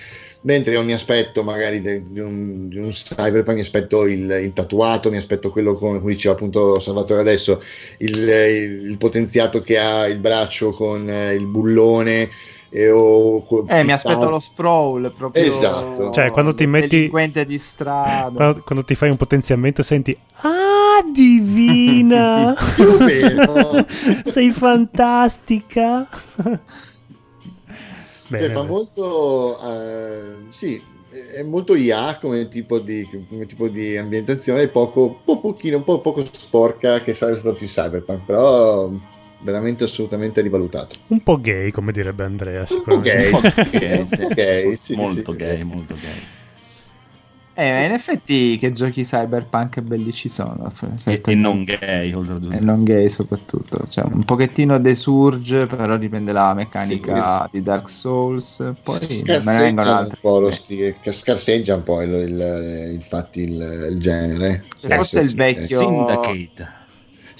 Mentre 0.41 0.73
io 0.73 0.83
mi 0.83 0.93
aspetto 0.93 1.41
magari 1.41 1.81
di 1.81 2.19
un, 2.19 2.67
di 2.69 2.77
un 2.77 2.89
cyberpunk, 2.91 3.55
mi 3.55 3.61
aspetto 3.61 4.05
il, 4.05 4.29
il 4.43 4.53
tatuato, 4.53 5.09
mi 5.09 5.17
aspetto 5.17 5.49
quello 5.49 5.73
con, 5.73 5.99
come 5.99 6.13
diceva 6.13 6.35
appunto 6.35 6.79
Salvatore 6.79 7.21
adesso, 7.21 7.59
il, 7.97 8.15
il- 8.15 8.89
il 8.91 8.97
potenziato 8.97 9.61
che 9.61 9.77
ha 9.79 10.05
il 10.05 10.19
braccio 10.19 10.69
con 10.71 11.09
eh, 11.09 11.33
il 11.33 11.47
bullone. 11.47 12.29
E 12.69 12.89
o, 12.89 13.43
co- 13.45 13.65
Eh, 13.67 13.83
mi 13.83 13.91
aspetto 13.93 14.29
lo 14.29 14.39
sprawl 14.39 15.11
proprio 15.15 15.43
Esatto. 15.43 16.11
Cioè, 16.11 16.31
quando 16.31 16.53
ti 16.53 16.65
metti- 16.65 16.87
delinquente 16.95 17.45
di 17.45 17.57
strada. 17.57 18.31
Quando, 18.35 18.61
quando 18.65 18.83
ti 18.85 18.95
fai 18.95 19.09
un 19.09 19.17
potenziamento 19.17 19.81
senti 19.83 20.17
Ah, 20.41 21.01
divina! 21.13 22.53
Sei 24.25 24.51
fantastica! 24.51 26.07
Cioè, 26.41 26.59
Bene, 28.27 28.47
fa 28.53 28.59
bene. 28.61 28.67
molto 28.67 29.59
eh, 29.63 30.21
sì 30.49 30.81
è 31.33 31.43
molto 31.43 31.75
IA 31.75 32.17
come 32.19 32.49
tipo 32.49 32.79
di, 32.79 33.07
come 33.29 33.45
tipo 33.45 33.67
di 33.67 33.95
ambientazione 33.95 34.67
poco 34.67 35.01
un 35.05 35.15
po' 35.23 35.39
pochino 35.39 35.77
un 35.77 35.83
po' 35.83 35.99
poco 36.01 36.25
sporca 36.25 36.99
che 37.01 37.13
sarebbe 37.13 37.37
stato 37.37 37.55
più 37.55 37.67
cyberpunk 37.67 38.25
però 38.25 38.89
veramente 39.45 39.83
assolutamente 39.83 40.41
rivalutato 40.41 40.95
un 41.07 41.21
po' 41.21 41.39
gay, 41.39 41.69
come 41.71 41.91
direbbe 41.91 42.23
Andrea. 42.23 42.65
un 42.67 42.81
po' 42.83 42.99
gay 42.99 43.31
Un 43.31 43.39
po' 43.39 43.49
sì, 43.49 43.69
gay, 43.69 43.99
un 43.99 44.07
sì. 44.07 44.15
po' 44.17 44.27
gay, 44.29 44.75
sì, 44.75 44.95
molto 44.95 45.31
sì. 45.31 45.37
gay, 45.37 45.63
molto 45.63 45.93
gay. 45.93 46.21
Eh, 47.57 47.85
in 47.85 47.91
effetti 47.93 48.57
che 48.57 48.73
giochi 48.73 49.03
cyberpunk 49.03 49.79
belli 49.79 50.11
ci 50.11 50.27
sono. 50.27 50.73
E, 51.05 51.21
e 51.25 51.35
non 51.35 51.63
gay, 51.63 52.11
oltretutto. 52.11 52.53
E 52.53 52.59
non 52.59 52.83
gay 52.83 53.07
soprattutto. 53.07 53.87
Cioè, 53.87 54.03
un 54.11 54.25
pochettino 54.25 54.77
desurge, 54.77 55.65
però 55.65 55.95
riprende 55.95 56.33
la 56.33 56.53
meccanica 56.53 57.47
di 57.49 57.63
Dark 57.63 57.87
Souls. 57.87 58.73
Poi 58.83 58.99
scarseggia 59.09 59.99
un 60.01 60.11
po' 60.19 60.39
lo 60.39 60.51
stile 60.53 60.97
che 60.99 61.13
scarseggia 61.13 61.75
un 61.75 61.83
po' 61.83 62.01
il, 62.01 62.11
il- 62.13 62.91
infatti 62.95 63.43
il, 63.43 63.87
il 63.91 63.99
genere 64.01 64.65
Forse 64.81 65.19
il 65.21 65.33
vecchio- 65.33 65.77
Syndicate. 65.77 66.83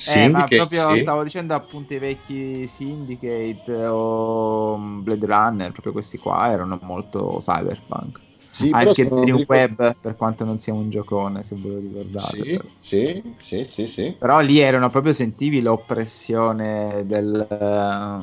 Eh, 0.04 0.30
ma 0.30 0.48
Syndicate, 0.48 0.56
proprio 0.56 0.94
sì. 0.96 1.02
stavo 1.02 1.24
dicendo 1.24 1.54
appunto 1.54 1.94
i 1.94 2.00
vecchi 2.00 2.68
Syndicate 2.68 3.86
o 3.88 4.78
mm, 4.78 5.04
Blade 5.04 5.26
Runner, 5.26 5.72
proprio 5.72 5.94
questi 5.94 6.18
qua 6.18 6.52
erano 6.52 6.78
molto 6.82 7.38
cyberpunk. 7.40 8.20
Sì, 8.50 8.70
Anche 8.72 9.08
Dream 9.08 9.38
tipo- 9.38 9.54
Web, 9.54 9.96
per 10.00 10.16
quanto 10.16 10.46
non 10.46 10.60
sia 10.60 10.74
un 10.74 10.90
giocone, 10.90 11.44
se 11.44 11.56
ve 11.58 11.70
lo 11.70 11.80
ricordate. 11.80 12.36
sì, 12.36 12.60
sì, 12.80 13.36
sì, 13.42 13.66
sì, 13.70 13.88
sì. 13.88 14.16
Però 14.18 14.40
lì 14.40 14.60
erano 14.60 14.90
proprio 14.90 15.12
sentivi 15.12 15.62
l'oppressione 15.62 17.04
del, 17.06 17.46
eh, 17.50 18.18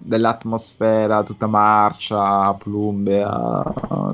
dell'atmosfera 0.00 1.22
tutta 1.22 1.46
marcia, 1.46 2.52
plumbea, 2.54 3.62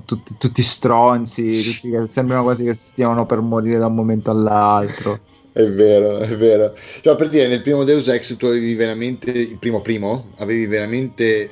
tutti, 0.04 0.36
tutti 0.38 0.62
stronzi, 0.62 1.62
tutti 1.62 1.90
che 1.90 2.06
sembrano 2.06 2.42
quasi 2.42 2.64
che 2.64 2.74
stiano 2.74 3.24
per 3.26 3.40
morire 3.40 3.78
da 3.78 3.86
un 3.86 3.94
momento 3.94 4.30
all'altro. 4.30 5.20
È 5.52 5.66
vero, 5.66 6.18
è 6.18 6.34
vero. 6.36 6.74
Cioè, 7.02 7.14
per 7.14 7.28
dire, 7.28 7.46
nel 7.46 7.60
primo 7.60 7.84
Deus 7.84 8.08
Ex 8.08 8.36
tu 8.36 8.46
avevi 8.46 8.74
veramente, 8.74 9.30
il 9.30 9.58
primo 9.58 9.82
primo, 9.82 10.30
avevi 10.38 10.64
veramente 10.66 11.42
eh, 11.44 11.50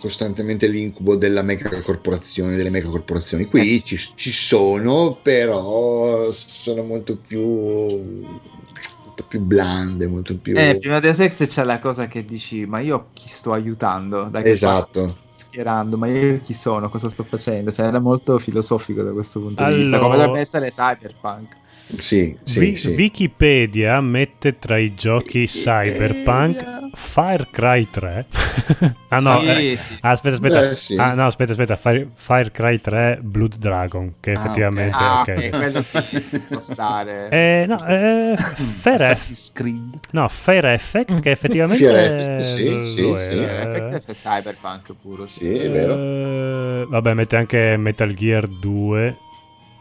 costantemente 0.00 0.66
l'incubo 0.66 1.14
della 1.14 1.42
mega 1.42 1.80
corporazione, 1.82 2.56
delle 2.56 2.70
mega 2.70 2.88
corporazioni. 2.88 3.44
Qui 3.44 3.76
Eh 3.76 3.80
ci, 3.80 3.98
ci 4.14 4.32
sono, 4.32 5.16
però 5.22 6.30
sono 6.32 6.82
molto 6.82 7.16
più, 7.16 7.40
molto 7.40 9.24
più 9.28 9.38
blande, 9.40 10.08
molto 10.08 10.36
più... 10.36 10.58
Eh, 10.58 10.78
prima 10.80 10.98
Deus 10.98 11.20
Ex 11.20 11.46
c'è 11.46 11.62
la 11.62 11.78
cosa 11.78 12.08
che 12.08 12.24
dici, 12.24 12.66
ma 12.66 12.80
io 12.80 13.10
chi 13.12 13.28
sto 13.28 13.52
aiutando? 13.52 14.24
Da 14.24 14.40
che 14.42 14.50
Esatto. 14.50 15.18
schierando, 15.28 15.96
ma 15.96 16.08
io 16.08 16.40
chi 16.42 16.52
sono? 16.52 16.88
Cosa 16.88 17.08
sto 17.08 17.22
facendo? 17.22 17.70
Cioè, 17.70 17.86
era 17.86 18.00
molto 18.00 18.40
filosofico 18.40 19.04
da 19.04 19.12
questo 19.12 19.38
punto 19.38 19.64
di 19.66 19.74
vista, 19.74 19.98
come 19.98 20.14
Allora- 20.14 20.26
dovrebbe 20.26 20.40
essere 20.40 20.70
cyberpunk. 20.72 21.62
Sì, 21.96 22.36
sì, 22.44 22.58
Vi- 22.60 22.76
sì. 22.76 22.88
Wikipedia 22.88 24.00
mette 24.00 24.58
tra 24.58 24.78
i 24.78 24.94
giochi 24.94 25.46
cyberpunk 25.46 26.96
Fire 26.96 27.46
Cry 27.50 27.88
3. 27.90 28.24
ah 29.08 29.18
no, 29.20 29.40
Sì, 29.42 29.46
eh, 29.72 29.76
sì. 29.76 29.98
ah, 30.00 30.10
aspetta, 30.10 30.34
aspetta. 30.34 30.60
Beh, 30.60 30.76
sì. 30.76 30.96
Ah 30.96 31.14
no, 31.14 31.26
aspetta, 31.26 31.52
aspetta, 31.52 31.76
Fire, 31.76 32.08
Fire 32.14 32.50
Cry 32.50 32.80
3 32.80 33.18
Blood 33.22 33.56
Dragon, 33.56 34.14
che 34.20 34.32
Ah, 34.32 34.34
effettivamente. 34.34 34.96
Ah, 34.96 35.20
ok. 35.20 35.28
ok, 35.28 35.50
quello 35.50 35.82
sì, 35.82 35.98
può 36.48 36.58
stare. 36.58 37.28
Eh, 37.30 37.64
no, 37.68 37.76
eh, 37.86 38.34
Fair, 38.36 39.00
Eff- 39.02 39.10
Assassin's 39.10 39.52
Creed. 39.52 39.98
no, 40.12 40.26
Fair 40.28 40.64
Effect 40.66 41.20
che 41.20 41.30
effettivamente 41.30 41.84
Fair 41.84 41.96
Effect, 41.96 42.40
sì, 42.40 42.82
sì, 42.84 43.38
è 43.38 44.00
cyberpunk 44.12 44.94
puro, 45.00 45.26
sì. 45.26 45.44
Sì, 45.44 45.52
è 45.52 45.70
vero. 45.70 45.94
Eh, 45.94 46.86
vabbè, 46.88 47.14
mette 47.14 47.36
anche 47.36 47.76
Metal 47.76 48.12
Gear 48.14 48.46
2. 48.48 49.16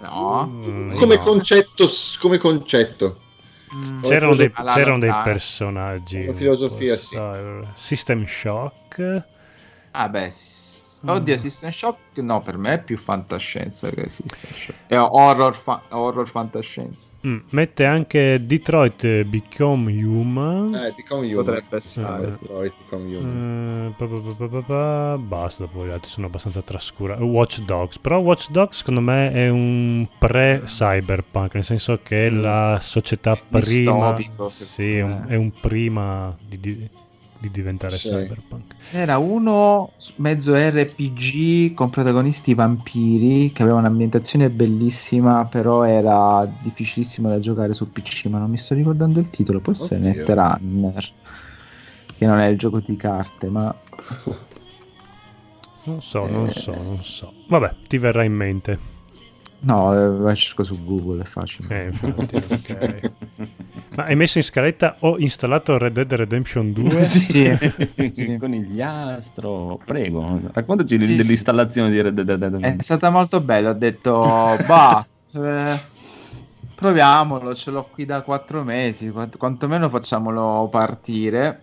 No. 0.03 0.45
Mm, 0.47 0.97
Come 0.97 1.15
no. 1.15 1.21
concetto, 1.21 1.89
come 2.19 2.38
concetto. 2.38 3.19
Mm. 3.73 4.01
C'erano 4.01 4.35
dei, 4.35 4.51
c'erano 4.51 4.99
dei 4.99 5.13
personaggi. 5.23 6.25
La 6.25 6.34
filosofia, 6.34 6.97
sì. 6.97 7.15
Sai, 7.15 7.65
System 7.73 8.25
Shock. 8.25 9.23
Ah 9.91 10.09
beh, 10.09 10.30
sì. 10.30 10.52
Oddio, 11.05 11.38
System 11.38 11.69
Shock 11.71 11.97
no, 12.15 12.39
per 12.41 12.57
me 12.57 12.73
è 12.75 12.80
più 12.81 12.97
fantascienza 12.97 13.89
che 13.89 14.07
System 14.07 14.49
Shock. 14.51 14.73
È 14.88 14.97
horror, 14.97 15.53
fa- 15.53 15.81
horror 15.89 16.27
fantascienza. 16.30 17.11
Mm, 17.27 17.38
mette 17.49 17.85
anche 17.85 18.45
Detroit 18.45 19.23
Become 19.23 19.91
Human. 19.91 20.73
Eh, 20.75 20.93
Become 20.95 21.25
Human. 21.27 21.43
Potrebbe 21.45 21.80
stare, 21.81 22.27
Eh. 22.27 22.30
Detroit 22.30 22.73
Become 22.84 23.15
Human. 23.15 23.88
Eh, 23.91 23.93
pa, 23.97 24.05
pa, 24.05 24.15
pa, 24.17 24.34
pa, 24.34 24.47
pa, 24.47 24.61
pa. 24.61 25.17
Basta, 25.17 25.63
dopo 25.63 25.85
gli 25.85 25.89
altri 25.89 26.09
sono 26.09 26.27
abbastanza 26.27 26.61
trascurati. 26.61 27.21
Watch 27.21 27.59
Dogs, 27.61 27.99
però 27.99 28.19
Watch 28.19 28.49
Dogs 28.51 28.77
secondo 28.77 29.01
me 29.01 29.31
è 29.31 29.49
un 29.49 30.07
pre-cyberpunk, 30.17 31.55
nel 31.55 31.63
senso 31.63 31.99
che 32.01 32.27
è 32.27 32.30
la 32.30 32.80
società 32.81 33.35
prima. 33.35 34.13
Distopico, 34.13 34.49
Sì, 34.49 34.97
è 34.97 35.01
un, 35.01 35.25
è 35.27 35.35
un 35.35 35.51
prima 35.51 36.35
di, 36.47 36.59
di- 36.59 36.89
di 37.44 37.52
diventare 37.52 37.98
Sì. 37.98 38.07
cyberpunk. 38.07 38.74
Era 38.91 39.18
uno 39.18 39.91
mezzo 40.15 40.56
RPG 40.56 41.74
con 41.74 41.90
protagonisti 41.90 42.53
vampiri 42.53 43.52
che 43.52 43.64
aveva 43.64 43.80
un'ambientazione 43.80 44.49
bellissima, 44.49 45.44
però 45.44 45.84
era 45.84 46.49
difficilissimo 46.61 47.28
da 47.28 47.41
giocare 47.41 47.74
su 47.74 47.91
PC, 47.91 48.28
ma 48.28 48.38
non 48.40 48.49
mi 48.49 48.57
sto 48.57 48.76
ricordando 48.76 49.20
il 49.20 49.30
titolo, 49.30 49.60
può 49.60 49.74
essere. 49.74 49.99
Netrunner, 49.99 51.10
che 52.18 52.26
non 52.26 52.40
è 52.40 52.48
il 52.48 52.57
gioco 52.57 52.80
di 52.80 52.95
carte, 52.95 53.48
ma 53.49 53.76
Non 55.86 56.02
so, 56.02 56.26
non 56.26 56.49
so, 56.53 56.72
non 56.72 57.03
so. 57.03 57.34
Vabbè, 57.48 57.74
ti 57.90 57.98
verrà 57.98 58.24
in 58.24 58.32
mente. 58.34 58.80
No, 59.64 60.30
eh, 60.30 60.35
cerco 60.35 60.64
su 60.64 60.84
Google, 60.84 61.22
è 61.23 61.26
facile. 61.26 61.68
Eh, 61.69 61.85
infatti, 61.88 62.35
ok. 62.35 63.11
Ma 63.95 64.06
hai 64.06 64.15
messo 64.15 64.38
in 64.40 64.44
scaletta 64.44 64.95
ho 64.99 65.18
installato 65.19 65.77
Red 65.77 65.94
Dead 65.94 66.14
Redemption 66.14 66.73
2? 66.73 67.03
Sì. 67.03 67.57
Sì. 68.14 68.38
Conigliastro, 68.40 69.80
prego, 69.85 70.40
raccontaci 70.52 70.99
Sì, 70.99 71.15
dell'installazione 71.15 71.90
di 71.91 72.02
Red 72.02 72.22
Dead 72.22 72.30
Redemption. 72.41 72.76
È 72.80 72.81
stata 72.81 73.10
molto 73.10 73.40
bella, 73.40 73.69
ho 73.69 73.73
detto, 73.73 74.57
bah, 74.65 75.06
eh, 75.34 75.80
proviamolo, 76.76 77.53
ce 77.56 77.72
l'ho 77.72 77.88
qui 77.91 78.06
da 78.06 78.22
quattro 78.22 78.64
mesi, 78.64 79.10
quant- 79.11 79.38
quantomeno 79.38 79.90
facciamolo 79.90 80.68
partire. 80.72 81.61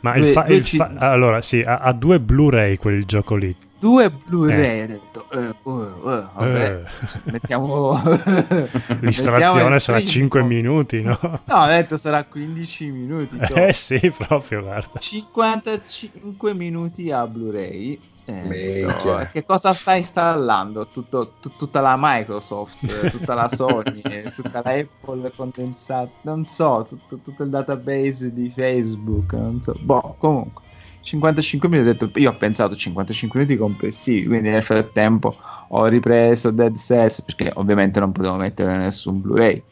Ma 0.00 0.14
il 0.14 0.22
Lui- 0.22 0.32
fa- 0.32 0.46
lui 0.46 0.56
il 0.56 0.64
ci- 0.64 0.76
fa- 0.76 0.92
allora, 0.98 1.42
sì, 1.42 1.60
ha, 1.60 1.76
ha 1.78 1.92
due 1.92 2.20
Blu-ray 2.20 2.76
quel 2.76 3.04
gioco 3.04 3.34
lì. 3.34 3.54
Due 3.78 4.10
Blu-ray. 4.10 4.82
Ho 4.82 4.86
detto, 4.86 5.24
eh, 5.30 5.54
uh, 5.62 5.70
uh, 5.70 6.26
vabbè, 6.34 6.80
Eh. 7.24 7.30
mettiamo... 7.30 8.00
Il 9.00 9.14
sarà 9.14 9.50
primo. 9.52 10.00
5 10.04 10.42
minuti, 10.42 11.02
no? 11.02 11.18
No, 11.22 11.40
ho 11.62 11.66
detto 11.66 11.96
sarà 11.96 12.24
15 12.24 12.84
minuti. 12.90 13.36
insomma. 13.36 13.66
Eh 13.66 13.72
sì, 13.72 14.12
proprio, 14.16 14.62
guarda. 14.62 14.98
55 14.98 16.54
minuti 16.54 17.10
a 17.10 17.26
Blu-ray. 17.26 17.98
Eh, 18.30 18.84
no, 18.84 19.26
che 19.32 19.42
cosa 19.46 19.72
sta 19.72 19.94
installando? 19.94 20.86
Tutto- 20.88 21.32
tu- 21.40 21.50
tutta 21.56 21.80
la 21.80 21.96
Microsoft, 21.98 22.76
eh, 23.02 23.10
tutta 23.10 23.32
la 23.32 23.48
Sony, 23.48 24.02
eh, 24.02 24.32
tutta 24.36 24.60
la 24.62 24.72
Apple 24.72 25.32
condensata, 25.34 26.10
non 26.22 26.44
so, 26.44 26.84
tutto, 26.86 27.18
tutto 27.24 27.42
il 27.44 27.48
database 27.48 28.34
di 28.34 28.52
Facebook, 28.54 29.32
non 29.32 29.62
so. 29.62 29.72
Boh, 29.80 30.14
comunque. 30.18 30.62
55 31.08 31.68
minuti, 31.70 31.88
ho 31.88 31.92
detto, 31.92 32.18
io 32.18 32.30
ho 32.30 32.36
pensato 32.36 32.76
55 32.76 33.40
minuti 33.40 33.56
complessivi, 33.56 34.26
quindi 34.26 34.50
nel 34.50 34.62
frattempo 34.62 35.34
ho 35.68 35.86
ripreso 35.86 36.50
Dead 36.50 36.76
Cells 36.76 37.22
perché 37.22 37.50
ovviamente 37.54 37.98
non 37.98 38.12
potevo 38.12 38.34
mettere 38.36 38.76
nessun 38.76 39.20
Blu-ray. 39.20 39.62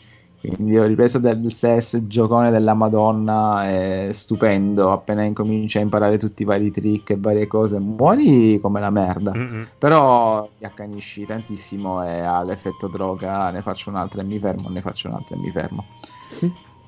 Quindi 0.40 0.78
ho 0.78 0.84
ripreso 0.84 1.18
Dead 1.18 1.46
Cells, 1.48 2.04
giocone 2.06 2.50
della 2.50 2.72
Madonna, 2.74 3.64
è 3.66 4.08
stupendo. 4.12 4.92
Appena 4.92 5.24
incominci 5.24 5.78
a 5.78 5.80
imparare 5.80 6.18
tutti 6.18 6.42
i 6.42 6.44
vari 6.44 6.70
trick 6.70 7.10
e 7.10 7.16
varie 7.18 7.46
cose, 7.46 7.78
muori 7.80 8.58
come 8.60 8.80
la 8.80 8.90
merda. 8.90 9.32
Mm-mm. 9.34 9.66
Però 9.76 10.48
ti 10.56 10.64
accanisci 10.64 11.26
tantissimo 11.26 12.04
e 12.06 12.20
ha 12.20 12.42
l'effetto 12.44 12.86
droga. 12.86 13.50
Ne 13.50 13.60
faccio 13.60 13.90
un'altra 13.90 14.22
e 14.22 14.24
mi 14.24 14.38
fermo, 14.38 14.68
ne 14.68 14.80
faccio 14.80 15.08
un'altra 15.08 15.34
e 15.34 15.38
mi 15.38 15.50
fermo. 15.50 15.84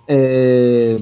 E, 0.04 0.96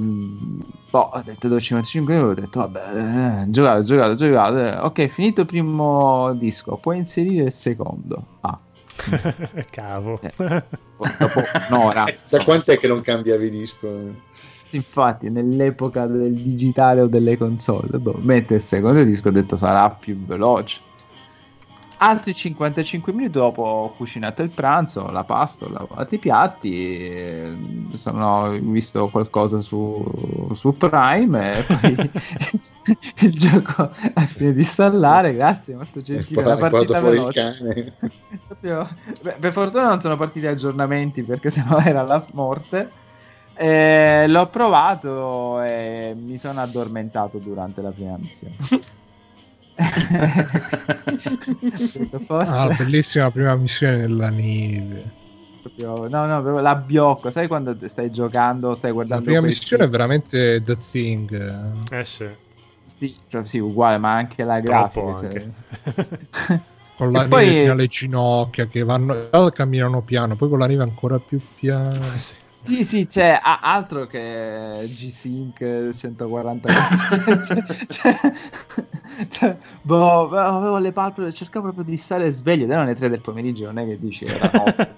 boh, 0.96 1.10
ho 1.12 1.22
detto 1.24 1.48
dopo 1.48 1.60
55 1.60 2.14
minuti, 2.14 2.40
ho 2.40 2.42
detto 2.42 2.60
vabbè, 2.60 3.42
eh, 3.42 3.50
giocato, 3.50 3.82
giocato, 3.82 4.14
giocato. 4.14 4.58
eh, 4.58 4.76
Ok, 4.78 5.06
finito 5.08 5.42
il 5.42 5.46
primo 5.46 6.32
disco, 6.34 6.76
puoi 6.76 6.98
inserire 6.98 7.44
il 7.44 7.52
secondo. 7.52 8.38
Ah, 8.40 8.58
Cavo. 9.70 10.18
Eh. 10.22 10.32
dopo 11.18 11.42
un'ora. 11.68 12.04
Da 12.28 12.42
quant'è 12.42 12.78
che 12.78 12.88
non 12.88 13.02
cambiavi 13.02 13.50
disco? 13.50 14.24
Infatti, 14.70 15.30
nell'epoca 15.30 16.06
del 16.06 16.32
digitale 16.34 17.02
o 17.02 17.06
delle 17.06 17.36
console, 17.36 17.98
boh, 17.98 18.18
mette 18.22 18.54
il 18.54 18.60
secondo 18.60 19.02
disco, 19.04 19.28
ho 19.28 19.32
detto 19.32 19.56
sarà 19.56 19.88
più 19.90 20.16
veloce. 20.24 20.80
Altri 21.98 22.34
55 22.34 23.12
minuti 23.12 23.32
dopo 23.32 23.62
ho 23.62 23.92
cucinato 23.92 24.42
il 24.42 24.50
pranzo, 24.50 25.10
la 25.10 25.24
pasta, 25.24 25.64
ho 25.64 25.70
lavato 25.70 26.14
i 26.14 26.18
piatti, 26.18 26.74
e 26.74 27.56
sono, 27.94 28.44
ho 28.44 28.50
visto 28.50 29.08
qualcosa 29.08 29.60
su, 29.60 30.50
su 30.52 30.76
Prime 30.76 31.58
e 31.58 31.62
poi 31.62 32.10
il 33.20 33.32
gioco 33.32 33.82
ha 33.82 34.26
finito 34.26 34.54
di 34.54 34.60
installare, 34.60 35.34
grazie, 35.34 35.74
molto 35.74 36.02
gentile, 36.02 36.42
poi 36.42 36.56
guardato 36.56 36.70
partita 36.70 37.00
veloce. 37.00 37.92
beh, 38.60 39.36
per 39.40 39.52
fortuna 39.52 39.88
non 39.88 40.00
sono 40.00 40.16
partiti 40.16 40.46
aggiornamenti 40.46 41.22
perché 41.22 41.50
sennò 41.50 41.78
era 41.78 42.02
la 42.02 42.24
morte. 42.32 43.04
Eh, 43.58 44.26
l'ho 44.28 44.46
provato 44.48 45.62
e 45.62 46.14
mi 46.14 46.36
sono 46.36 46.60
addormentato 46.60 47.38
durante 47.38 47.80
la 47.80 47.90
prima 47.90 48.16
missione. 48.18 48.54
Ah, 52.28 52.74
bellissima 52.76 53.30
prima 53.30 53.54
missione 53.56 53.96
nella 53.98 54.30
neve. 54.30 55.10
proprio- 55.62 56.08
no, 56.08 56.26
no, 56.26 56.40
proprio 56.42 56.60
la 56.62 56.74
biocco. 56.76 57.30
Sai 57.30 57.46
quando 57.48 57.76
stai 57.88 58.10
giocando, 58.10 58.74
stai 58.74 58.90
La 58.90 58.94
guardando 58.94 59.24
prima 59.24 59.40
questi- 59.40 59.60
missione 59.60 59.84
è 59.84 59.88
veramente 59.88 60.62
The 60.64 60.76
Thing. 60.90 61.90
Eh 61.90 62.04
sì, 62.04 62.26
Sì, 62.98 63.14
cioè, 63.28 63.44
sì, 63.44 63.58
uguale, 63.58 63.98
ma 63.98 64.12
anche 64.14 64.42
la 64.44 64.60
troppo 64.60 65.12
grafica. 65.14 65.28
cioè. 65.30 65.44
anche. 65.94 66.64
Con 66.96 67.12
la 67.12 67.24
E 67.24 67.28
poi- 67.28 67.44
neve 67.44 67.60
fino 67.60 67.72
alle 67.72 67.86
ginocchia 67.88 68.64
che 68.66 68.82
vanno 68.82 69.28
camminano 69.52 70.00
piano, 70.00 70.34
poi 70.34 70.48
con 70.48 70.58
la 70.60 70.66
neve 70.66 70.82
ancora 70.82 71.18
più 71.18 71.38
piano. 71.58 72.00
Sì. 72.18 72.32
Sì, 72.66 72.84
sì, 72.84 73.06
c'è 73.06 73.38
a- 73.40 73.60
altro 73.62 74.06
che 74.06 74.88
G-Sync 74.88 75.90
140 75.92 76.68
cioè, 77.44 77.62
cioè, 77.86 78.16
cioè, 79.28 79.56
boh, 79.82 80.28
avevo 80.30 80.78
le 80.78 80.90
palpebre, 80.90 81.32
cercavo 81.32 81.66
proprio 81.66 81.84
di 81.84 81.96
stare 81.96 82.28
sveglio, 82.32 82.64
ed 82.64 82.70
erano 82.70 82.88
le 82.88 82.94
3 82.96 83.08
del 83.08 83.20
pomeriggio, 83.20 83.66
non 83.66 83.78
è 83.78 83.86
che 83.86 83.98
dici 84.00 84.24
era 84.24 84.50
notte. 84.52 84.94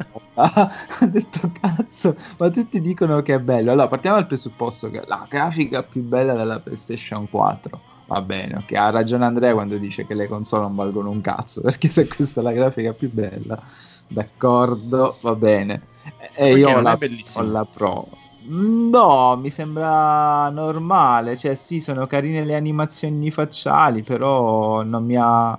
ho 1.00 1.06
detto 1.08 1.50
cazzo, 1.60 2.16
ma 2.38 2.48
tutti 2.48 2.80
dicono 2.80 3.20
che 3.20 3.34
è 3.34 3.38
bello. 3.38 3.70
Allora, 3.72 3.88
partiamo 3.88 4.16
dal 4.16 4.26
presupposto 4.26 4.90
che 4.90 5.02
la 5.06 5.26
grafica 5.28 5.82
più 5.82 6.02
bella 6.02 6.32
della 6.34 6.60
PlayStation 6.60 7.28
4. 7.28 7.82
Va 8.06 8.22
bene, 8.22 8.56
ok, 8.56 8.72
ha 8.72 8.88
ragione 8.88 9.26
Andrea 9.26 9.52
quando 9.52 9.76
dice 9.76 10.06
che 10.06 10.14
le 10.14 10.26
console 10.26 10.62
non 10.62 10.74
valgono 10.74 11.10
un 11.10 11.20
cazzo, 11.20 11.60
perché 11.62 11.90
se 11.90 12.06
questa 12.08 12.40
è 12.40 12.44
la 12.44 12.52
grafica 12.52 12.94
più 12.94 13.10
bella, 13.12 13.60
d'accordo, 14.06 15.18
va 15.20 15.34
bene. 15.34 15.82
E 16.20 16.30
Perché 16.34 16.58
io 16.58 16.70
ho 16.70 16.80
la, 16.80 16.98
ho 17.34 17.42
la 17.42 17.64
Pro. 17.64 18.06
Mm, 18.48 18.90
No, 18.90 19.36
mi 19.36 19.50
sembra 19.50 20.48
normale. 20.50 21.36
Cioè, 21.36 21.54
sì, 21.54 21.80
sono 21.80 22.06
carine 22.06 22.44
le 22.44 22.54
animazioni 22.54 23.30
facciali, 23.30 24.02
però 24.02 24.82
non 24.82 25.04
mi 25.04 25.16
ha, 25.16 25.58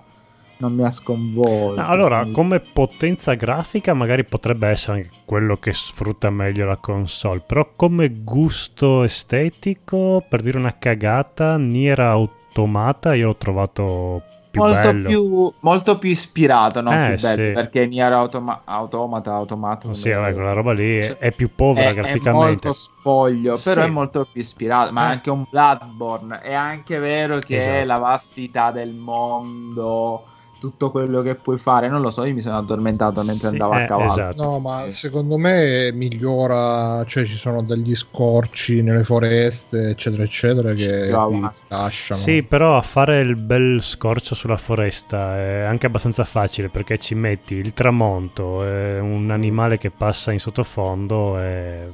non 0.57 0.73
mi 0.73 0.83
ha 0.83 0.91
sconvolto. 0.91 1.79
No, 1.81 1.87
allora, 1.87 2.23
Mi- 2.23 2.31
come 2.31 2.59
potenza 2.59 3.33
grafica 3.35 3.93
magari 3.93 4.25
potrebbe 4.25 4.67
essere 4.67 4.97
anche 4.97 5.09
quello 5.25 5.55
che 5.57 5.73
sfrutta 5.73 6.29
meglio 6.29 6.65
la 6.65 6.77
console, 6.77 7.41
però 7.45 7.69
come 7.75 8.09
gusto 8.09 9.03
estetico, 9.03 10.23
per 10.27 10.41
dire 10.41 10.57
una 10.57 10.77
cagata, 10.77 11.57
Nier 11.57 11.99
Automata 11.99 13.13
io 13.13 13.27
l'ho 13.27 13.35
trovato 13.35 14.23
più 14.51 14.61
molto, 14.63 14.93
più, 14.93 15.53
molto 15.59 15.97
più 15.97 16.09
ispirato, 16.09 16.81
non 16.81 16.93
Eh, 16.93 17.13
più 17.13 17.21
bello, 17.21 17.45
sì. 17.47 17.51
perché 17.53 17.85
Nier 17.85 18.11
Automa- 18.13 18.61
Automata, 18.65 19.33
Automato, 19.33 19.93
Sì, 19.93 20.09
vabbè, 20.11 20.33
quella 20.33 20.53
roba 20.53 20.73
lì 20.73 20.97
è, 20.97 21.17
è 21.17 21.31
più 21.31 21.49
povera 21.53 21.89
è, 21.89 21.91
è 21.91 21.93
graficamente. 21.93 22.67
molto 22.67 22.73
spoglio, 22.73 23.59
però 23.63 23.81
Sì. 23.83 23.87
è 23.87 23.91
molto 23.91 24.27
più 24.31 24.41
ispirato. 24.41 24.91
Ma 24.91 25.07
Eh. 25.07 25.11
anche 25.11 25.29
un 25.29 25.45
Bloodborne. 25.49 26.39
È 26.41 26.53
anche 26.53 26.97
vero 26.99 27.37
che 27.39 27.57
Esatto. 27.57 27.85
la 27.85 27.97
vastità 27.99 28.71
del 28.71 28.93
mondo, 28.93 30.23
tutto 30.59 30.91
quello 30.91 31.21
che 31.21 31.35
puoi 31.35 31.57
fare, 31.57 31.87
non 31.89 32.01
lo 32.01 32.11
so. 32.11 32.23
Io 32.25 32.33
mi 32.33 32.41
sono 32.41 32.57
addormentato 32.57 33.23
mentre 33.23 33.47
Sì, 33.47 33.53
andavo 33.53 33.73
eh, 33.73 33.83
a 33.83 33.87
cavallo. 33.87 34.11
esatto. 34.11 34.43
No, 34.43 34.59
ma 34.59 34.89
secondo 34.89 35.37
me 35.37 35.91
migliora, 35.93 37.03
cioè 37.05 37.25
ci 37.25 37.35
sono 37.35 37.63
degli 37.63 37.95
scorci 37.95 38.81
nelle 38.81 39.03
foreste, 39.03 39.89
eccetera, 39.89 40.23
eccetera, 40.23 40.73
che 40.73 41.07
ti 41.27 41.49
lasciano. 41.67 42.21
Sì, 42.21 42.43
però 42.43 42.77
a 42.77 42.81
fare 42.81 43.19
il 43.21 43.35
bel 43.35 43.81
scorcio 43.81 44.35
sulla 44.35 44.57
foresta 44.57 45.37
è 45.37 45.61
anche 45.61 45.85
abbastanza 45.85 46.23
facile 46.25 46.69
perché 46.69 46.97
ci 46.97 47.15
metti 47.15 47.55
il 47.55 47.73
tramonto, 47.73 48.63
eh, 48.65 48.99
un 48.99 49.29
animale 49.31 49.77
che 49.77 49.89
passa 49.91 50.31
in 50.31 50.39
sottofondo 50.39 51.39
e 51.39 51.87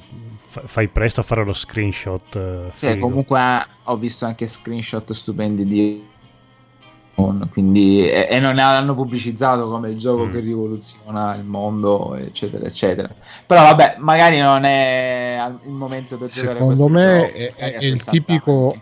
fa- 0.48 0.62
fai 0.66 0.88
presto 0.88 1.20
a 1.20 1.24
fare 1.24 1.44
lo 1.44 1.54
screenshot. 1.54 2.36
eh, 2.36 2.72
Sì, 2.76 2.98
comunque 3.00 3.40
ho 3.84 3.96
visto 3.98 4.26
anche 4.26 4.48
screenshot 4.48 5.12
stupendi 5.14 5.64
di 5.66 6.04
quindi 7.52 8.06
e, 8.08 8.28
e 8.30 8.40
non 8.40 8.56
l'hanno 8.56 8.94
pubblicizzato 8.94 9.70
come 9.70 9.90
il 9.90 9.98
gioco 9.98 10.26
Mm. 10.26 10.32
che 10.34 10.40
rivoluziona 10.40 11.36
il 11.36 11.44
mondo 11.46 12.16
eccetera 12.16 12.66
eccetera 12.66 13.10
però 13.46 13.62
vabbè 13.62 13.96
magari 14.00 14.40
non 14.40 14.64
è 14.66 15.40
il 15.66 15.72
momento 15.72 16.18
per 16.18 16.30
giocare 16.30 16.58
Secondo 16.58 16.88
me 16.90 17.32
gioco, 17.34 17.38
è, 17.38 17.54
è 17.56 17.86
il 17.86 17.98
60 18.00 18.12
tipico, 18.12 18.76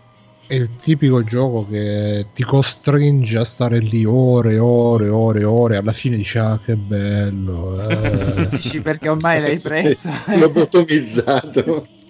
è 0.46 0.54
il 0.54 0.68
tipico 0.78 1.22
gioco 1.24 1.66
che 1.70 2.26
ti 2.34 2.42
costringe 2.42 3.38
a 3.38 3.44
stare 3.44 3.78
lì 3.78 4.04
ore 4.04 4.54
e 4.54 4.58
ore 4.58 5.08
ore 5.08 5.44
ore. 5.44 5.76
Alla 5.76 5.92
fine 5.92 6.16
dici, 6.16 6.36
ah, 6.38 6.58
che 6.62 6.74
bello. 6.76 7.88
eh." 7.88 8.48
Dici 8.50 8.80
perché 8.82 9.08
ormai 9.08 9.40
l'hai 9.40 9.58
preso 9.62 10.10
L'ho 10.36 10.50
botomizzato. 10.50 11.86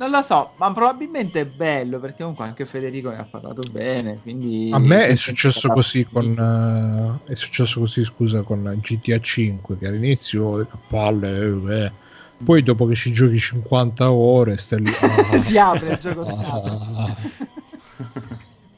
non 0.00 0.10
lo 0.10 0.22
so 0.22 0.52
ma 0.56 0.72
probabilmente 0.72 1.40
è 1.40 1.44
bello 1.46 2.00
perché 2.00 2.22
comunque 2.22 2.46
anche 2.46 2.64
Federico 2.64 3.10
ne 3.10 3.18
ha 3.18 3.26
parlato 3.30 3.60
bene 3.70 4.18
quindi 4.22 4.70
A 4.72 4.78
me 4.78 5.06
è 5.06 5.14
successo 5.14 5.68
così 5.68 6.04
con 6.04 7.20
eh, 7.26 7.32
è 7.32 7.34
successo 7.34 7.80
così 7.80 8.02
scusa 8.02 8.42
con 8.42 8.78
GTA 8.80 9.20
5 9.20 9.76
che 9.76 9.86
all'inizio 9.86 10.60
a 10.60 10.78
palle 10.88 11.84
eh, 11.84 11.92
poi 12.42 12.62
dopo 12.62 12.86
che 12.86 12.94
ci 12.94 13.12
giochi 13.12 13.38
50 13.38 14.10
ore 14.10 14.56
stai 14.56 14.80
lì 14.80 14.90
ah, 15.00 15.40
si 15.44 15.58
apre 15.58 15.90
il 15.90 15.98
gioco 15.98 16.24
si 16.24 16.30
ah, 16.30 16.54
apre. 16.54 16.70
ah. 16.96 18.28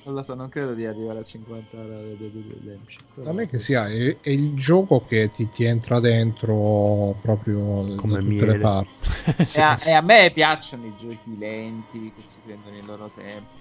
non 0.05 0.15
lo 0.15 0.23
so 0.23 0.35
non 0.35 0.49
credo 0.49 0.75
di 0.75 0.85
arrivare 0.85 1.21
a 1.21 1.25
50 1.25 1.77
ore 1.79 2.17
di- 2.17 2.45
Redemption 2.65 3.29
a 3.29 3.33
me 3.33 3.47
che 3.47 3.59
sia 3.59 3.87
è, 3.89 4.17
è 4.21 4.31
il 4.31 4.55
gioco 4.55 5.05
che 5.07 5.31
ti, 5.31 5.49
ti 5.49 5.65
entra 5.65 6.01
dentro 6.01 7.15
proprio 7.23 7.95
Come 7.97 8.15
da 8.15 8.19
tutte 8.19 8.29
miele. 8.29 8.53
le 8.53 8.59
parti 8.59 8.91
Sì. 9.47 9.59
E 9.61 9.63
a, 9.63 9.79
e 9.85 9.93
a 9.93 10.01
me 10.01 10.31
piacciono 10.35 10.87
i 10.87 10.95
giochi 10.99 11.39
lenti 11.39 12.13
che 12.15 12.23
si 12.23 12.39
prendono 12.45 12.77
il 12.77 12.87
loro 12.87 13.11
tempo, 13.15 13.61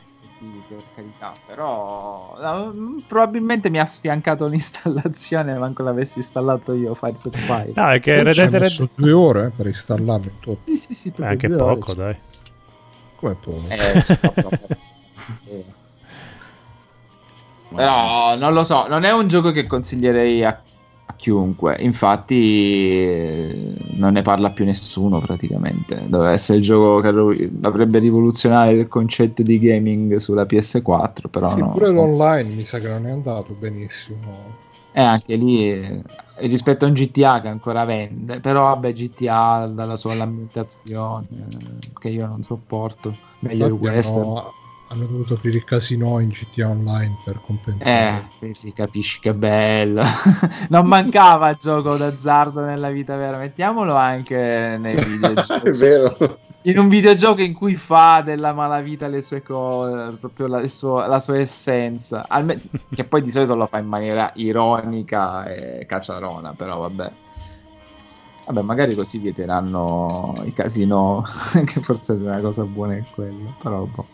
per 0.68 0.82
carità, 0.96 1.34
però 1.46 2.36
no, 2.40 2.72
mm, 2.74 2.98
probabilmente 3.08 3.70
mi 3.70 3.80
ha 3.80 3.86
sfiancato 3.86 4.48
l'installazione, 4.48 5.58
manco 5.58 5.84
l'avessi 5.84 6.20
installato 6.20 6.74
io 6.74 6.96
Fire 6.96 7.16
to 7.22 7.30
Fire. 7.32 7.72
No, 7.76 7.90
è 7.92 8.00
che 8.00 8.24
Red 8.24 8.36
Dead 8.36 8.62
messo 8.62 8.82
Red... 8.84 8.90
due 8.96 9.12
ore 9.12 9.46
eh, 9.48 9.50
per 9.50 9.68
installarlo 9.68 10.26
in 10.26 10.40
tutto 10.40 10.62
Sì, 10.66 10.78
sì, 10.78 10.96
sì, 10.96 11.14
anche 11.20 11.48
ore, 11.48 11.56
poco, 11.58 11.92
sì. 11.92 11.98
dai. 11.98 12.16
come 13.16 13.36
poco 13.36 13.62
Eh, 13.70 15.64
eh. 17.72 17.76
Però 17.76 18.36
non 18.36 18.54
lo 18.54 18.64
so, 18.64 18.88
non 18.88 19.04
è 19.04 19.12
un 19.12 19.28
gioco 19.28 19.52
che 19.52 19.66
consiglierei 19.68 20.44
a, 20.44 20.60
a 21.06 21.14
chiunque. 21.16 21.78
Infatti, 21.80 23.00
eh, 23.00 23.74
non 23.96 24.14
ne 24.14 24.22
parla 24.22 24.50
più 24.50 24.66
nessuno 24.66 25.20
praticamente. 25.20 26.04
Doveva 26.08 26.32
essere 26.32 26.58
il 26.58 26.64
gioco 26.64 27.00
che 27.00 27.50
avrebbe 27.62 28.00
rivoluzionato 28.00 28.72
il 28.72 28.88
concetto 28.88 29.42
di 29.44 29.60
gaming 29.60 30.16
sulla 30.16 30.44
PS4. 30.44 31.30
Però 31.30 31.56
no. 31.56 31.72
Pure 31.72 31.90
l'online 31.90 32.50
mi 32.50 32.64
sa 32.64 32.80
che 32.80 32.88
non 32.88 33.08
è 33.08 33.12
andato 33.12 33.56
benissimo. 33.58 34.60
E 34.94 35.02
anche 35.02 35.36
lì, 35.36 35.72
eh, 35.72 36.02
rispetto 36.40 36.84
a 36.84 36.90
un 36.90 36.94
GTA 36.94 37.40
che 37.40 37.48
ancora 37.48 37.86
vende, 37.86 38.42
però 38.42 38.66
vabbè, 38.74 38.92
GTA 38.92 39.72
dalla 39.74 39.96
sua 39.96 40.16
lamentazione, 40.16 41.28
eh, 41.30 41.90
che 41.98 42.10
io 42.10 42.28
non 42.28 42.44
sopporto. 42.44 43.16
Meglio 43.40 43.68
il 43.68 43.72
Infatti 43.72 43.94
western. 43.96 44.22
hanno, 44.24 44.54
hanno 44.92 45.06
dovuto 45.06 45.36
aprire 45.36 45.58
il 45.58 45.64
casino 45.64 46.20
in 46.20 46.30
GTA 46.30 46.68
Online 46.70 47.16
per 47.24 47.36
Eh, 47.36 47.42
compensare. 47.46 48.26
sì, 48.30 48.54
sì, 48.54 48.74
capisci 48.74 49.20
che 49.22 49.34
bello. 49.34 50.04
non 50.70 50.86
mancava 50.86 51.50
il 51.50 51.58
gioco 51.58 51.96
d'azzardo 51.96 52.60
nella 52.62 52.90
vita 52.90 53.16
vera. 53.16 53.38
Mettiamolo 53.38 53.96
anche 53.96 54.78
nei 54.80 54.94
È 55.00 55.02
videogiochi. 55.02 55.72
vero. 55.72 56.40
In 56.64 56.78
un 56.78 56.90
videogioco 56.90 57.42
in 57.42 57.54
cui 57.54 57.76
fa 57.76 58.22
della 58.22 58.54
malavita 58.54 59.08
le 59.08 59.22
sue 59.22 59.42
cose, 59.42 60.18
proprio 60.18 60.48
la, 60.48 60.68
suo- 60.68 61.06
la 61.08 61.20
sua 61.20 61.40
essenza. 61.40 62.26
Alme- 62.28 62.62
che 62.94 63.06
poi 63.06 63.22
di 63.22 63.32
solito 63.32 63.56
lo 63.56 63.68
fa 63.68 63.80
in 63.80 63.88
maniera 63.88 64.30
ironica 64.36 65.46
e 65.46 65.86
cacciarona, 65.88 66.54
però 66.54 66.80
vabbè. 66.82 67.12
Vabbè, 68.46 68.62
magari 68.62 68.96
così 68.96 69.20
vieteranno 69.20 70.34
i 70.46 70.54
casino, 70.54 71.24
che 71.66 71.80
forse 71.80 72.14
è 72.14 72.18
una 72.18 72.40
cosa 72.40 72.64
buona 72.64 72.96
è 72.96 73.04
quello, 73.14 73.54
però 73.62 73.84
boh. 73.84 74.06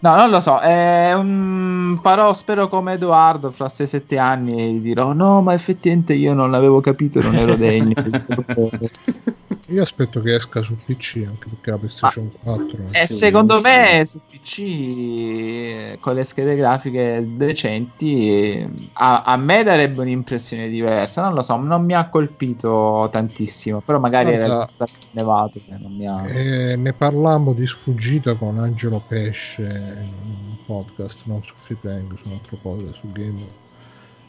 No, 0.00 0.14
non 0.14 0.30
lo 0.30 0.40
so, 0.40 0.58
è 0.60 1.12
un... 1.14 1.98
farò, 2.00 2.32
spero 2.32 2.68
come 2.68 2.94
Edoardo, 2.94 3.50
fra 3.50 3.66
6-7 3.66 4.18
anni 4.18 4.80
dirò 4.80 5.12
no, 5.12 5.42
ma 5.42 5.54
effettivamente 5.54 6.14
io 6.14 6.32
non 6.32 6.50
l'avevo 6.50 6.80
capito 6.80 7.20
non 7.20 7.34
ero 7.34 7.56
degno. 7.56 7.94
Io 9.72 9.80
aspetto 9.80 10.20
che 10.20 10.34
esca 10.34 10.60
su 10.60 10.76
PC 10.76 11.24
anche 11.26 11.48
perché 11.48 11.70
la 11.70 11.78
PlayStation 11.78 12.30
4 12.42 12.78
E 12.90 13.06
secondo 13.06 13.60
me 13.62 14.04
su 14.04 14.20
PC 14.28 14.58
eh, 14.58 15.98
con 15.98 16.14
le 16.14 16.24
schede 16.24 16.56
grafiche 16.56 17.24
decenti 17.26 18.28
eh, 18.28 18.68
a, 18.94 19.22
a 19.22 19.36
me 19.38 19.62
darebbe 19.62 20.02
un'impressione 20.02 20.68
diversa. 20.68 21.22
Non 21.22 21.32
lo 21.32 21.40
so, 21.40 21.56
non 21.56 21.86
mi 21.86 21.94
ha 21.94 22.06
colpito 22.08 23.08
tantissimo. 23.10 23.71
Però 23.80 23.98
magari 23.98 24.32
era 24.32 24.46
Guarda, 24.46 24.72
stato 24.72 24.92
nevato 25.12 25.60
ha. 26.06 26.28
Eh, 26.28 26.76
ne 26.76 26.92
parlammo 26.92 27.52
di 27.52 27.66
sfuggita 27.66 28.34
con 28.34 28.58
Angelo 28.58 29.02
Pesce 29.06 29.62
in 29.62 30.08
un 30.24 30.56
podcast, 30.66 31.22
non 31.24 31.42
su 31.42 31.54
Free 31.56 31.78
Playing, 31.80 32.16
su 32.16 32.28
un 32.28 32.34
altro 32.34 32.58
podcast, 32.60 32.98
su 33.00 33.12
Game. 33.12 33.60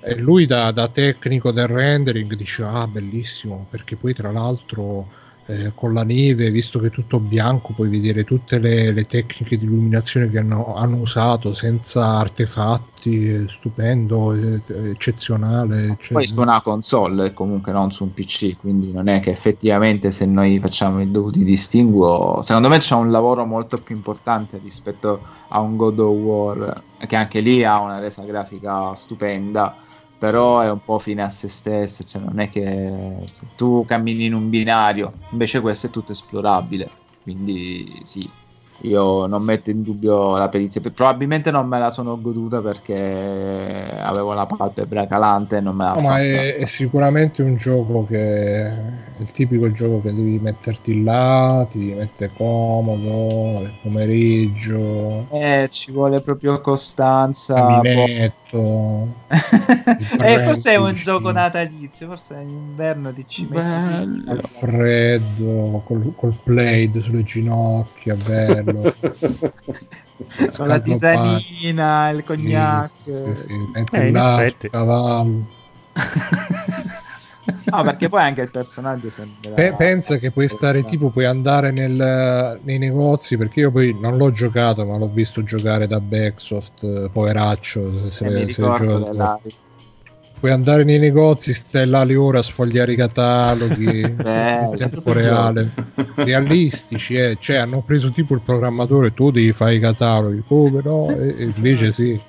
E 0.01 0.15
lui 0.15 0.45
da, 0.45 0.71
da 0.71 0.87
tecnico 0.87 1.51
del 1.51 1.67
rendering 1.67 2.33
diceva, 2.35 2.71
ah 2.71 2.87
bellissimo, 2.87 3.67
perché 3.69 3.95
poi 3.95 4.13
tra 4.13 4.31
l'altro 4.31 5.07
eh, 5.45 5.71
con 5.75 5.93
la 5.93 6.03
neve, 6.03 6.49
visto 6.51 6.79
che 6.79 6.87
è 6.87 6.91
tutto 6.91 7.19
bianco, 7.19 7.73
puoi 7.73 7.89
vedere 7.89 8.23
tutte 8.23 8.59
le, 8.59 8.91
le 8.91 9.05
tecniche 9.05 9.57
di 9.57 9.65
illuminazione 9.65 10.29
che 10.29 10.37
hanno, 10.39 10.75
hanno 10.75 10.97
usato 10.97 11.53
senza 11.53 12.05
artefatti, 12.19 13.45
stupendo, 13.49 14.33
eccezionale. 14.33 15.97
cioè- 15.99 16.13
Poi 16.13 16.27
su 16.27 16.41
una 16.41 16.61
console 16.61 17.27
e 17.27 17.33
comunque 17.33 17.71
non 17.71 17.91
su 17.91 18.03
un 18.03 18.13
PC, 18.13 18.55
quindi 18.57 18.91
non 18.91 19.07
è 19.07 19.19
che 19.19 19.31
effettivamente 19.31 20.11
se 20.11 20.25
noi 20.25 20.59
facciamo 20.59 21.01
i 21.01 21.11
dovuti 21.11 21.43
distinguo, 21.43 22.41
secondo 22.41 22.69
me 22.69 22.77
c'è 22.77 22.95
un 22.95 23.11
lavoro 23.11 23.45
molto 23.45 23.77
più 23.77 23.95
importante 23.95 24.59
rispetto 24.63 25.21
a 25.49 25.59
un 25.59 25.75
God 25.75 25.99
of 25.99 26.15
War, 26.15 26.83
che 27.05 27.15
anche 27.17 27.41
lì 27.41 27.63
ha 27.65 27.79
una 27.79 27.99
resa 27.99 28.23
grafica 28.23 28.95
stupenda, 28.95 29.82
però 30.23 30.61
è 30.61 30.71
un 30.71 30.79
po' 30.81 30.99
fine 30.99 31.21
a 31.21 31.27
se 31.27 31.49
stessa, 31.49 32.05
cioè 32.05 32.21
non 32.21 32.39
è 32.39 32.49
che 32.49 32.93
se 33.29 33.45
tu 33.57 33.83
cammini 33.85 34.23
in 34.23 34.33
un 34.33 34.49
binario, 34.49 35.11
invece 35.31 35.59
questo 35.59 35.87
è 35.87 35.89
tutto 35.89 36.13
esplorabile, 36.13 36.89
quindi 37.23 37.99
sì. 38.05 38.29
Io 38.81 39.27
non 39.27 39.43
metto 39.43 39.69
in 39.69 39.81
dubbio 39.81 40.35
la 40.35 40.49
perizia, 40.49 40.81
probabilmente 40.81 41.51
non 41.51 41.67
me 41.67 41.79
la 41.79 41.89
sono 41.89 42.19
goduta 42.19 42.59
perché 42.59 43.95
avevo 43.97 44.33
la 44.33 44.45
palpebra 44.45 45.07
calante 45.07 45.57
e 45.57 45.61
non 45.61 45.75
me 45.75 45.85
la 45.85 45.93
No, 45.93 46.01
ma 46.01 46.19
è, 46.19 46.55
è 46.55 46.65
sicuramente 46.65 47.41
un 47.43 47.55
gioco 47.55 48.05
che 48.05 48.65
è 48.65 48.73
il 49.19 49.31
tipico 49.31 49.71
gioco 49.71 50.01
che 50.01 50.13
devi 50.13 50.39
metterti 50.39 51.03
là, 51.03 51.65
ti 51.71 51.79
devi 51.79 51.93
mettere 51.93 52.31
comodo, 52.35 53.59
nel 53.61 53.71
pomeriggio, 53.81 55.27
Eh, 55.31 55.67
ci 55.69 55.91
vuole 55.91 56.19
proprio 56.19 56.59
costanza. 56.59 57.53
caminetto. 57.53 59.07
eh, 60.23 60.39
forse 60.43 60.71
è 60.71 60.75
un 60.77 60.93
gioco 60.95 61.31
natalizio, 61.31 62.07
forse 62.07 62.33
in 62.35 62.49
inverno 62.49 63.13
ti 63.13 63.25
ci 63.27 63.45
metti. 63.49 64.23
Al 64.27 64.41
freddo, 64.41 65.81
col, 65.85 66.13
col 66.15 66.33
plaid 66.43 66.99
sulle 66.99 67.23
ginocchia, 67.23 68.15
bello. 68.15 68.62
Con 70.55 70.67
la 70.67 70.79
tisanina, 70.79 72.09
il 72.09 72.23
cognac. 72.23 72.91
metti 73.05 73.95
Eh, 73.95 74.07
in 74.09 74.15
effetti. 74.17 74.69
cavallo. 74.69 75.45
No, 77.65 77.83
perché 77.83 78.07
poi 78.07 78.21
anche 78.21 78.41
il 78.41 78.51
personaggio 78.51 79.09
sembra. 79.09 79.51
Pe- 79.51 79.73
pensa 79.77 80.17
che 80.17 80.31
puoi 80.31 80.47
stare 80.47 80.83
tipo, 80.85 81.09
puoi 81.09 81.25
andare 81.25 81.71
nel- 81.71 82.59
nei 82.63 82.77
negozi 82.77 83.35
perché 83.37 83.61
io 83.61 83.71
poi 83.71 83.97
non 83.99 84.15
l'ho 84.17 84.31
giocato, 84.31 84.85
ma 84.85 84.97
l'ho 84.97 85.09
visto 85.11 85.43
giocare 85.43 85.85
da 85.87 85.99
Backsoft, 85.99 86.83
eh, 86.83 87.09
poveraccio. 87.11 87.91
Se 87.99 88.07
Eh, 88.07 88.11
se 88.11 88.29
le 88.29 88.43
ricordo 88.45 88.85
gioca- 88.85 89.11
della- 89.11 89.39
Puoi 90.43 90.55
andare 90.55 90.83
nei 90.83 90.99
negozi, 90.99 91.53
stai 91.53 91.87
là 91.87 92.03
le 92.03 92.17
ore 92.17 92.39
a 92.39 92.41
sfogliare 92.41 92.91
i 92.91 92.95
cataloghi 92.97 94.01
in 94.03 94.17
Bello, 94.17 94.75
tempo 94.75 95.13
reale, 95.13 95.71
realistici, 96.15 97.15
eh. 97.15 97.37
cioè 97.39 97.55
hanno 97.55 97.81
preso 97.81 98.11
tipo 98.11 98.33
il 98.33 98.41
programmatore, 98.41 99.13
tu 99.13 99.31
devi 99.31 99.53
fare 99.53 99.75
i 99.75 99.79
cataloghi, 99.79 100.43
come 100.45 100.81
no? 100.83 101.15
E, 101.17 101.29
e 101.37 101.43
invece 101.45 101.93
sì. 101.93 102.19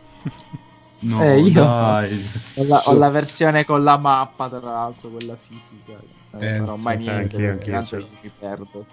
No, 1.01 1.23
Eh, 1.25 1.41
io- 1.41 1.53
dai. 1.65 2.25
Ho 2.55 2.65
la, 2.69 2.83
ho 2.85 2.93
la 2.95 3.09
versione 3.11 3.65
con 3.65 3.83
la 3.83 3.99
mappa, 3.99 4.49
tra 4.49 4.61
l'altro, 4.61 5.09
quella 5.09 5.37
fisica. 5.37 5.95
Non 6.31 6.43
ne 6.43 6.55
Eh, 6.55 6.59
farò 6.59 6.77
mai 6.77 6.97
sì, 6.97 7.03
niente, 7.03 7.37
anch'io, 7.37 7.39
perché 7.49 7.51
anch'io 7.51 7.73
tanto 7.73 7.87
ce 7.89 7.97
l'ho. 7.97 8.07
io 8.13 8.19
mi 8.23 8.31
perdo. 8.39 8.87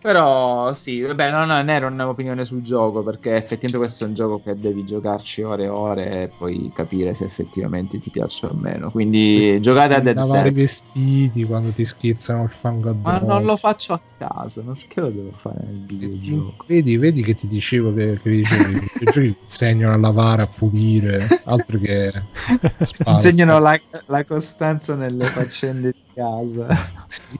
Però 0.00 0.72
sì, 0.74 1.00
vabbè, 1.00 1.30
no, 1.32 1.38
no, 1.44 1.54
non 1.54 1.68
era 1.70 1.86
un'opinione 1.88 2.44
sul 2.44 2.62
gioco, 2.62 3.02
perché 3.02 3.34
effettivamente 3.34 3.78
questo 3.78 4.04
è 4.04 4.06
un 4.08 4.14
gioco 4.14 4.40
che 4.40 4.56
devi 4.58 4.84
giocarci 4.84 5.42
ore 5.42 5.64
e 5.64 5.68
ore 5.68 6.22
e 6.22 6.28
poi 6.36 6.70
capire 6.72 7.14
se 7.14 7.24
effettivamente 7.24 7.98
ti 7.98 8.10
piace 8.10 8.46
o 8.46 8.54
meno. 8.54 8.90
Quindi 8.92 9.58
giocate 9.60 9.94
a 9.94 10.00
Dead 10.00 10.18
i 10.18 10.22
Cells. 10.22 10.52
vestiti 10.52 11.44
quando 11.44 11.72
ti 11.72 11.84
schizzano 11.84 12.44
il 12.44 12.50
fango 12.50 12.90
Ma 13.02 13.14
addosso. 13.14 13.24
non 13.24 13.44
lo 13.44 13.56
faccio 13.56 13.92
a 13.94 14.02
casa, 14.16 14.62
ma 14.62 14.74
perché 14.74 15.00
lo 15.00 15.10
devo 15.10 15.32
fare 15.32 15.64
nel 15.66 15.84
videogioco? 15.84 16.64
Vedi, 16.66 16.96
vedi 16.96 17.22
che 17.22 17.34
ti 17.34 17.46
dicevo 17.48 17.92
che, 17.94 18.18
che 18.20 18.30
dicevo, 18.30 18.68
i 18.68 18.80
giochi 19.10 19.32
ti 19.32 19.38
insegnano 19.44 19.94
a 19.94 19.98
lavare, 19.98 20.42
a 20.42 20.46
pulire, 20.48 21.40
altro 21.44 21.78
che 21.78 22.12
spalle. 22.82 23.16
Insegnano 23.16 23.58
la, 23.58 23.80
la 24.06 24.24
costanza 24.24 24.94
nelle 24.94 25.30
faccende 25.30 25.94
casa. 26.18 26.66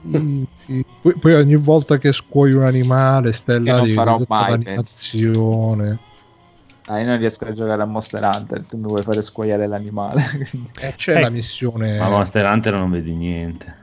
Sì, 0.01 0.47
sì. 0.65 0.85
Poi, 1.01 1.13
poi 1.19 1.33
ogni 1.33 1.55
volta 1.55 1.97
che 1.97 2.11
scuoi 2.11 2.53
un 2.53 2.63
animale 2.63 3.31
tutta 4.17 4.33
mai, 4.35 4.49
l'animazione. 4.51 5.97
Ah, 6.85 6.99
io 6.99 7.05
non 7.05 7.17
riesco 7.17 7.45
a 7.45 7.51
giocare 7.51 7.81
a 7.81 7.85
Monster 7.85 8.23
Hunter, 8.23 8.63
tu 8.63 8.77
mi 8.77 8.83
vuoi 8.83 9.03
fare 9.03 9.21
scuoiare 9.21 9.67
l'animale. 9.67 10.23
quindi- 10.49 10.69
E 10.79 10.93
c'è 10.95 11.17
Eh, 11.17 11.21
la 11.21 11.29
missione 11.29 11.99
Ma 11.99 12.09
Monster 12.09 12.45
Hunter 12.45 12.73
non 12.73 12.89
vedi 12.89 13.13
niente. 13.13 13.75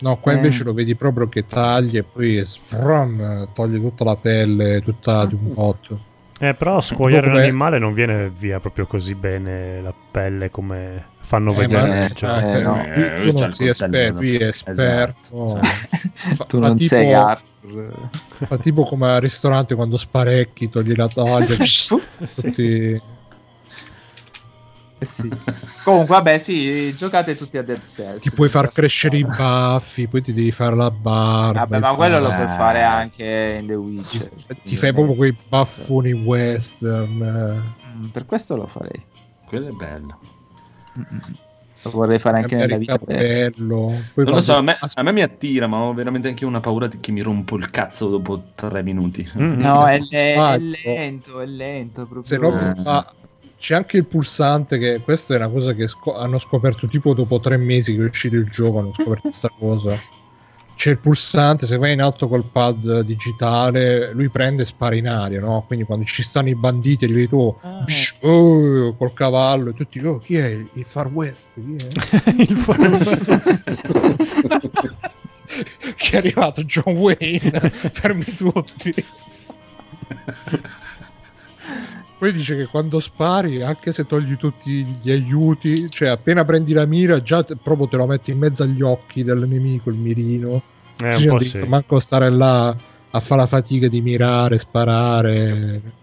no 0.00 0.16
qua 0.16 0.32
Eh. 0.32 0.34
invece 0.36 0.64
lo 0.64 0.72
vedi 0.72 0.96
proprio 0.96 1.28
che 1.28 1.46
taglia 1.46 2.00
e 2.00 2.02
poi 2.02 2.44
sfram, 2.44 3.52
toglie 3.52 3.78
tutta 3.78 4.02
la 4.02 4.16
pelle 4.16 4.80
tutta 4.80 5.24
di 5.26 5.34
un 5.34 5.54
botto 5.54 5.98
Eh, 6.40 6.54
però 6.54 6.80
scuoiare 6.80 7.28
un 7.28 7.36
animale 7.36 7.78
non 7.78 7.92
viene 7.94 8.28
via 8.28 8.58
proprio 8.58 8.86
così 8.86 9.14
bene 9.14 9.80
la 9.80 9.94
pelle 10.10 10.50
come 10.50 11.10
fanno 11.32 11.52
Eh, 11.52 11.54
vedere 11.66 11.88
ma- 11.88 11.94
nel 11.94 12.12
gioco. 12.12 12.46
eh, 12.46 12.62
no. 12.62 12.82
Eh, 12.84 12.92
c'ha 12.92 13.32
non 13.32 13.46
il 13.48 13.54
sei 13.54 13.68
esperto 13.68 14.14
qui 14.18 14.36
è 14.36 14.44
esperto 14.48 15.60
Fa- 16.34 16.44
tu 16.44 16.60
fa 16.60 16.66
non 16.68 16.76
tipo- 16.76 16.94
sei 16.94 17.14
Arthur. 17.14 18.10
fa 18.46 18.58
tipo 18.58 18.82
come 18.84 19.08
al 19.12 19.20
ristorante 19.22 19.74
quando 19.74 19.96
sparecchi 19.96 20.68
togli 20.68 20.94
la 20.94 21.08
taglia 21.08 21.56
tutti 22.36 23.00
Eh 24.98 25.04
sì. 25.06 25.28
Comunque, 25.82 26.14
vabbè, 26.14 26.38
sì, 26.38 26.94
giocate 26.94 27.34
tutti 27.36 27.58
a 27.58 27.62
Dead 27.64 27.80
Cells. 27.82 28.22
ti 28.22 28.30
puoi 28.30 28.48
far 28.48 28.70
crescere 28.70 29.16
i 29.16 29.22
squadra. 29.22 29.42
baffi 29.72 30.06
poi 30.06 30.22
ti 30.22 30.32
devi 30.32 30.52
fare 30.52 30.76
la 30.76 30.92
barba 30.92 31.60
Vabbè, 31.60 31.76
i 31.78 31.80
ma 31.80 31.94
quello 31.94 32.20
lo 32.20 32.28
puoi 32.28 32.42
Eh. 32.44 32.46
fare 32.46 32.82
anche 32.84 33.56
in 33.60 33.66
The 33.66 33.72
ti, 33.72 33.78
Witcher. 33.80 34.30
ti 34.62 34.76
fai 34.76 34.92
proprio 34.92 35.16
quei 35.16 35.36
baffoni 35.48 36.12
western 36.12 37.20
eh. 37.20 37.96
Mm, 37.96 38.04
Per 38.10 38.26
questo 38.26 38.54
lo 38.54 38.68
farei. 38.68 39.04
Quello 39.46 39.68
è 39.68 39.72
bello. 39.72 40.20
Lo 41.84 41.90
vorrei 41.90 42.20
fare 42.20 42.38
anche 42.38 42.54
nella 42.54 42.76
vita 42.76 42.96
vera. 43.04 43.18
cappello 43.20 44.00
poi 44.14 44.24
Non 44.24 44.34
lo 44.34 44.40
so, 44.40 44.54
a 44.54 44.62
me, 44.62 44.78
a 44.80 45.02
me 45.02 45.12
mi 45.12 45.22
attira, 45.22 45.66
ma 45.66 45.78
ho 45.78 45.92
veramente 45.92 46.28
anche 46.28 46.44
una 46.44 46.60
paura 46.60 46.86
di 46.86 47.00
che 47.00 47.10
mi 47.10 47.22
rompo 47.22 47.56
il 47.56 47.70
cazzo 47.70 48.08
dopo 48.08 48.40
tre 48.54 48.84
minuti. 48.84 49.28
Mm. 49.36 49.60
No, 49.60 49.86
è, 49.88 49.98
non 49.98 50.06
è- 50.10 50.58
lento, 50.58 51.40
è 51.40 51.46
lento 51.46 52.06
proprio. 52.06 52.22
se 52.24 52.38
mi 52.38 52.62
Eh. 52.62 52.66
sba- 52.66 53.12
c'è 53.58 53.74
anche 53.74 53.96
il 53.96 54.06
pulsante 54.06 54.78
che 54.78 55.00
questa 55.02 55.34
è 55.34 55.36
una 55.38 55.48
cosa 55.48 55.72
che 55.72 55.88
sco- 55.88 56.16
hanno 56.16 56.38
scoperto 56.38 56.86
tipo 56.86 57.14
dopo 57.14 57.40
tre 57.40 57.56
mesi 57.56 57.96
che 57.96 58.02
è 58.02 58.04
uscito 58.08 58.34
il 58.36 58.48
gioco 58.48 58.78
hanno 58.80 58.92
scoperto 58.92 59.28
questa 59.28 59.50
cosa 59.56 59.96
c'è 60.74 60.90
il 60.90 60.98
pulsante 60.98 61.66
se 61.66 61.76
vai 61.76 61.92
in 61.92 62.02
alto 62.02 62.26
col 62.26 62.42
pad 62.42 63.02
digitale 63.02 64.12
lui 64.14 64.28
prende 64.30 64.62
e 64.62 64.66
spara 64.66 64.96
in 64.96 65.06
aria 65.06 65.38
no? 65.40 65.62
quindi 65.64 65.84
quando 65.84 66.04
ci 66.04 66.24
stanno 66.24 66.48
i 66.48 66.56
banditi 66.56 67.06
li 67.06 67.12
vedi 67.12 67.28
tu 67.28 67.56
Ah. 67.60 67.82
psh, 67.84 68.11
oh, 68.22 68.94
col 68.96 69.12
cavallo 69.12 69.70
e 69.70 69.74
tutti 69.74 69.98
oh, 70.04 70.18
chi 70.18 70.36
è 70.36 70.48
il 70.72 70.84
Far 70.84 71.08
West? 71.12 71.42
Chi 71.54 71.76
è? 71.76 72.34
il 72.42 72.56
Far 72.56 72.78
che 75.96 76.10
è 76.12 76.16
arrivato 76.16 76.62
John 76.64 76.96
Wayne. 76.96 77.50
Fermi 77.92 78.24
tutti. 78.24 78.94
Poi 82.18 82.32
dice 82.32 82.56
che 82.56 82.66
quando 82.66 83.00
spari 83.00 83.62
anche 83.62 83.92
se 83.92 84.06
togli 84.06 84.36
tutti 84.36 84.84
gli 85.02 85.10
aiuti 85.10 85.90
cioè 85.90 86.10
appena 86.10 86.44
prendi 86.44 86.72
la 86.72 86.86
mira 86.86 87.20
già 87.20 87.42
te- 87.42 87.56
proprio 87.56 87.88
te 87.88 87.96
lo 87.96 88.06
metti 88.06 88.30
in 88.30 88.38
mezzo 88.38 88.62
agli 88.62 88.80
occhi 88.80 89.24
del 89.24 89.46
nemico 89.48 89.90
il 89.90 89.96
mirino. 89.96 90.62
Eh, 91.02 91.16
un 91.16 91.26
po' 91.26 91.40
sì. 91.40 91.64
manco 91.66 91.98
stare 91.98 92.30
là 92.30 92.74
a 93.14 93.20
fare 93.20 93.40
la 93.40 93.46
fatica 93.46 93.88
di 93.88 94.00
mirare 94.00 94.58
sparare 94.58 96.00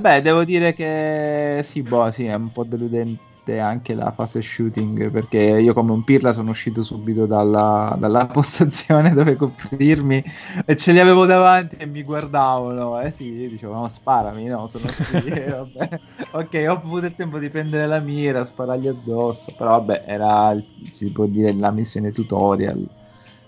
Beh, 0.00 0.22
devo 0.22 0.44
dire 0.44 0.72
che 0.74 1.60
sì, 1.64 1.82
boh, 1.82 2.10
sì, 2.12 2.24
è 2.26 2.34
un 2.34 2.52
po' 2.52 2.64
deludente 2.64 3.58
anche 3.58 3.94
la 3.94 4.12
fase 4.12 4.40
shooting 4.40 5.10
perché 5.10 5.38
io 5.40 5.72
come 5.74 5.90
un 5.90 6.04
pirla 6.04 6.32
sono 6.32 6.50
uscito 6.50 6.84
subito 6.84 7.26
dalla, 7.26 7.96
dalla 7.98 8.26
postazione 8.30 9.12
dove 9.12 9.34
coprirmi 9.34 10.22
e 10.64 10.76
ce 10.76 10.92
li 10.92 11.00
avevo 11.00 11.26
davanti 11.26 11.74
e 11.76 11.86
mi 11.86 12.02
guardavano. 12.04 13.00
Eh 13.00 13.10
sì, 13.10 13.48
dicevo, 13.48 13.74
no, 13.74 13.88
sparami, 13.88 14.44
no, 14.46 14.68
sono 14.68 14.94
qui. 14.94 15.24
eh, 15.34 15.50
vabbè. 15.50 16.00
Ok, 16.30 16.64
ho 16.68 16.72
avuto 16.74 17.06
il 17.06 17.14
tempo 17.16 17.38
di 17.40 17.50
prendere 17.50 17.86
la 17.88 17.98
mira, 17.98 18.44
sparargli 18.44 18.86
addosso, 18.86 19.52
però 19.56 19.70
vabbè, 19.80 20.04
era, 20.06 20.56
si 20.92 21.10
può 21.10 21.26
dire, 21.26 21.52
la 21.54 21.72
missione 21.72 22.12
tutorial. 22.12 22.88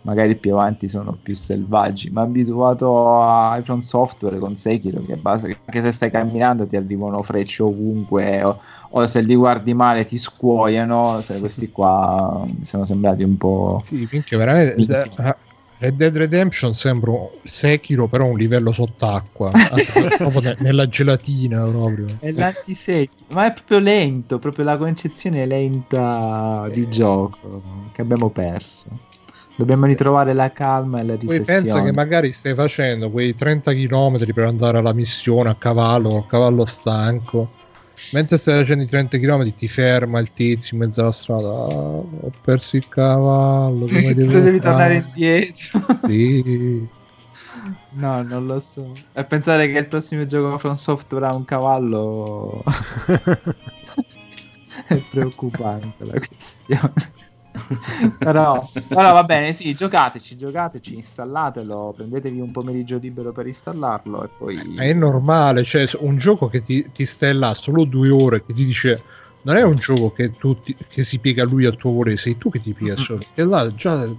Magari 0.05 0.37
più 0.37 0.53
avanti 0.53 0.87
sono 0.89 1.19
più 1.21 1.35
selvaggi, 1.35 2.11
ma 2.11 2.23
abituato 2.23 3.21
a 3.23 3.61
From 3.65 3.81
Software 3.81 4.39
con 4.39 4.57
Sekiro, 4.57 5.03
che 5.05 5.17
basta 5.17 5.47
che 5.49 5.59
anche 5.65 5.81
se 5.83 5.93
stai 5.93 6.11
camminando 6.11 6.67
ti 6.67 6.77
arrivano 6.77 7.23
frecce 7.23 7.63
ovunque, 7.63 8.43
o, 8.43 8.61
o 8.91 9.07
se 9.07 9.21
li 9.23 9.35
guardi 9.35 9.73
male 9.75 10.05
ti 10.05 10.19
scuoiano. 10.19 11.23
Se 11.23 11.39
questi 11.39 11.71
qua 11.71 12.45
mi 12.47 12.67
sono 12.67 12.85
sembrati 12.85 13.23
un 13.23 13.37
po'. 13.39 13.83
sì, 13.87 14.07
minchia, 14.11 14.37
veramente 14.37 14.75
Minchia. 14.77 15.11
eh, 15.17 15.37
Red 15.79 15.97
Dead 15.97 16.17
Redemption 16.17 16.75
sembra 16.75 17.11
un 17.11 17.29
Sekiro 17.43 18.07
però 18.09 18.27
un 18.27 18.37
livello 18.39 18.73
sott'acqua 18.73 19.51
anzi, 19.69 19.93
proprio 20.21 20.41
ne- 20.41 20.57
nella 20.61 20.89
gelatina 20.89 21.65
proprio 21.67 22.07
È 22.21 22.31
l'antisekiro, 22.31 23.27
ma 23.33 23.47
è 23.47 23.53
proprio 23.53 23.79
lento, 23.79 24.39
proprio 24.39 24.65
la 24.65 24.77
concezione 24.77 25.47
lenta 25.47 26.69
di 26.73 26.89
gioco 26.89 27.63
che 27.93 28.03
abbiamo 28.03 28.31
perso. 28.31 28.89
Dobbiamo 29.57 29.87
ritrovare 29.87 30.33
la 30.33 30.51
calma 30.53 31.01
e 31.01 31.05
la 31.05 31.15
Poi 31.15 31.39
riflessione. 31.39 31.63
pensa 31.63 31.83
che 31.83 31.93
magari 31.93 32.33
stai 32.33 32.55
facendo 32.55 33.09
quei 33.11 33.35
30 33.35 33.73
km 33.73 34.33
per 34.33 34.45
andare 34.45 34.79
alla 34.79 34.93
missione 34.93 35.51
a 35.51 35.55
cavallo, 35.57 36.09
col 36.09 36.27
cavallo 36.27 36.67
stanco. 36.67 37.51
Mentre 38.11 38.37
stai 38.39 38.59
facendo 38.61 38.83
i 38.83 38.89
30 38.89 39.19
km 39.19 39.55
ti 39.55 39.69
ferma 39.69 40.19
il 40.19 40.33
tizio 40.33 40.77
in 40.77 40.83
mezzo 40.83 41.01
alla 41.03 41.13
strada. 41.13 41.47
"Ah, 41.49 41.67
ho 41.69 42.33
perso 42.43 42.75
il 42.77 42.89
cavallo. 42.89 43.87
Come 43.87 44.13
devo 44.15 44.41
devi 44.41 44.61
tornare 44.61 44.95
fare?" 45.01 45.05
indietro. 45.07 45.81
Sì. 46.09 46.89
No, 47.91 48.23
non 48.23 48.47
lo 48.47 48.59
so. 48.59 48.91
E 49.13 49.25
pensare 49.25 49.71
che 49.71 49.79
il 49.79 49.87
prossimo 49.87 50.27
gioco 50.27 50.59
From 50.59 50.75
Software 50.75 51.27
ha 51.27 51.35
un 51.35 51.45
cavallo 51.45 52.63
è 54.89 54.97
preoccupante 55.11 56.05
la 56.05 56.19
questione. 56.19 56.93
però, 58.19 58.69
però 58.89 59.13
va 59.13 59.23
bene, 59.23 59.53
sì, 59.53 59.75
giocateci, 59.75 60.37
giocateci, 60.37 60.95
installatelo, 60.97 61.93
prendetevi 61.97 62.41
un 62.41 62.51
pomeriggio 62.51 62.99
libero 62.99 63.33
per 63.33 63.47
installarlo 63.47 64.25
e 64.25 64.29
poi... 64.37 64.75
È 64.77 64.93
normale, 64.93 65.63
cioè 65.63 65.89
un 66.01 66.17
gioco 66.17 66.49
che 66.49 66.63
ti, 66.63 66.91
ti 66.93 67.07
stai 67.07 67.35
là 67.35 67.55
solo 67.55 67.85
due 67.85 68.11
ore, 68.11 68.45
che 68.45 68.53
ti 68.53 68.65
dice 68.65 69.03
non 69.43 69.57
è 69.57 69.63
un 69.63 69.77
gioco 69.77 70.11
che, 70.11 70.37
tu 70.37 70.59
ti- 70.61 70.77
che 70.89 71.05
si 71.05 71.19
piega 71.19 71.43
a 71.43 71.47
lui 71.47 71.67
al 71.67 71.77
tuo 71.77 71.93
volere, 71.93 72.17
sei 72.17 72.37
tu 72.39 72.51
che 72.51 72.61
ti 72.61 72.73
piega 72.73 72.97
solo. 72.97 73.27
E 73.35 73.45
là 73.45 73.73
già 73.75 74.05
ti 74.07 74.17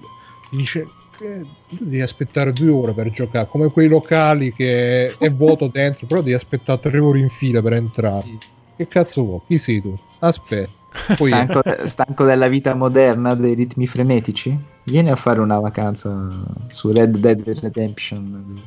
dice 0.55 0.87
che 1.17 1.45
tu 1.67 1.83
devi 1.83 2.01
aspettare 2.01 2.53
due 2.53 2.69
ore 2.69 2.93
per 2.93 3.09
giocare, 3.09 3.47
come 3.47 3.71
quei 3.71 3.87
locali 3.87 4.53
che 4.53 5.15
è 5.17 5.29
vuoto 5.33 5.67
dentro, 5.67 6.05
però 6.07 6.21
devi 6.21 6.35
aspettare 6.35 6.79
tre 6.79 6.99
ore 6.99 7.19
in 7.19 7.29
fila 7.29 7.61
per 7.61 7.73
entrare. 7.73 8.23
Sì. 8.23 8.39
Che 8.77 8.87
cazzo 8.87 9.23
vuoi? 9.23 9.39
Chi 9.47 9.57
sei 9.57 9.81
tu? 9.81 9.95
Aspetta. 10.19 10.84
Poi 11.17 11.29
Stanco, 11.29 11.61
stanco 11.85 12.23
della 12.25 12.47
vita 12.47 12.73
moderna, 12.73 13.35
dei 13.35 13.53
ritmi 13.53 13.87
frenetici? 13.87 14.57
Vieni 14.83 15.11
a 15.11 15.15
fare 15.15 15.39
una 15.39 15.59
vacanza 15.59 16.27
su 16.67 16.91
Red 16.91 17.17
Dead 17.17 17.47
Redemption. 17.59 18.61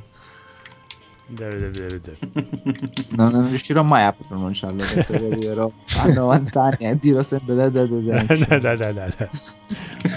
Non, 3.11 3.33
non 3.33 3.49
riuscirò 3.49 3.83
mai 3.83 4.05
a 4.05 4.15
pronunciarlo, 4.15 4.83
penso 4.83 5.13
che 5.13 5.27
arriverò 5.31 5.71
a 5.97 6.07
90 6.13 6.63
anni 6.63 6.77
e 6.79 6.99
dirò 6.99 7.23
sempre 7.23 7.55
Red 7.55 7.73
Dead 7.73 7.91
Redemption. 7.91 8.47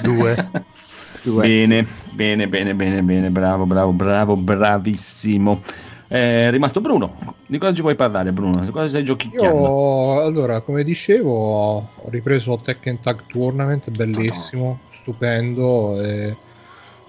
Due. 0.03 0.49
Due. 1.23 1.41
Bene, 1.45 1.85
bene, 2.13 2.47
bene, 2.47 2.73
bene, 2.73 3.01
bene, 3.03 3.29
bravo, 3.29 3.65
bravo, 3.65 3.91
bravo, 3.91 4.35
bravissimo. 4.35 5.61
È 6.11 6.49
rimasto 6.51 6.81
Bruno. 6.81 7.15
Di 7.45 7.57
cosa 7.57 7.73
ci 7.73 7.79
vuoi 7.79 7.95
parlare, 7.95 8.33
Bruno? 8.33 8.65
Di 8.65 8.71
cosa 8.71 8.89
stai 8.89 9.05
giochicchiando? 9.05 9.61
Io, 9.61 10.21
allora, 10.21 10.59
come 10.59 10.83
dicevo, 10.83 11.31
ho 11.31 12.09
ripreso 12.09 12.59
Tekken 12.61 12.99
Tag 12.99 13.21
Tournament, 13.27 13.89
bellissimo, 13.91 14.79
stupendo. 14.91 16.01
E, 16.01 16.35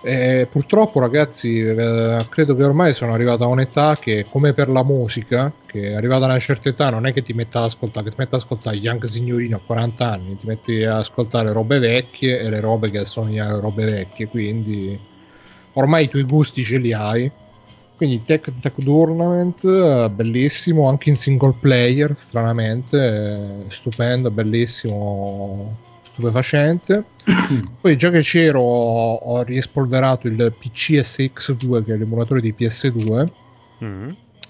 e 0.05 0.47
purtroppo, 0.49 1.01
ragazzi, 1.01 1.59
eh, 1.59 2.25
credo 2.29 2.55
che 2.55 2.63
ormai 2.63 2.95
sono 2.95 3.13
arrivato 3.13 3.43
a 3.43 3.49
un'età 3.49 3.97
che, 3.99 4.25
come 4.31 4.53
per 4.53 4.69
la 4.69 4.85
musica, 4.85 5.53
che 5.67 5.97
arrivata 5.97 6.27
a 6.27 6.29
una 6.29 6.39
certa 6.39 6.69
età 6.69 6.89
non 6.91 7.05
è 7.05 7.13
che 7.13 7.25
ti 7.25 7.33
metta 7.33 7.59
ad 7.59 7.65
ascoltare, 7.65 8.05
che 8.05 8.11
ti 8.11 8.17
metti 8.21 8.35
ad 8.37 8.41
ascoltare 8.41 8.77
Young 8.77 9.05
Signorino 9.07 9.57
a 9.57 9.61
40 9.67 10.09
anni, 10.13 10.39
ti 10.39 10.47
metti 10.47 10.85
ad 10.85 10.99
ascoltare 10.99 11.51
robe 11.51 11.81
vecchie 11.81 12.39
e 12.39 12.49
le 12.49 12.61
robe 12.61 12.89
che 12.89 13.05
sono 13.05 13.33
robe 13.59 13.85
vecchie, 13.85 14.29
quindi 14.29 14.97
ormai 15.73 16.05
i 16.05 16.09
tuoi 16.09 16.23
gusti 16.23 16.63
ce 16.63 16.79
li 16.79 16.93
hai. 16.93 17.29
Quindi 18.03 18.25
Tech 18.25 18.53
Tech 18.59 18.75
Tournament, 18.83 19.63
eh, 19.65 20.11
bellissimo, 20.11 20.89
anche 20.89 21.09
in 21.11 21.17
single 21.17 21.55
player, 21.61 22.17
stranamente, 22.19 22.97
eh, 23.67 23.71
stupendo, 23.71 24.29
bellissimo, 24.33 25.77
stupefacente. 26.11 27.05
Poi 27.81 27.97
già 27.97 28.11
che 28.11 28.23
c'ero 28.23 28.61
ho, 28.61 29.15
ho 29.15 29.43
riespolverato 29.43 30.27
il 30.27 30.53
PC 30.59 30.95
SX2 30.95 31.85
che 31.85 31.95
è 31.95 31.97
l'emulatore 31.97 32.41
di 32.41 32.53
PS2 32.59 33.33
Mm. 33.85 34.09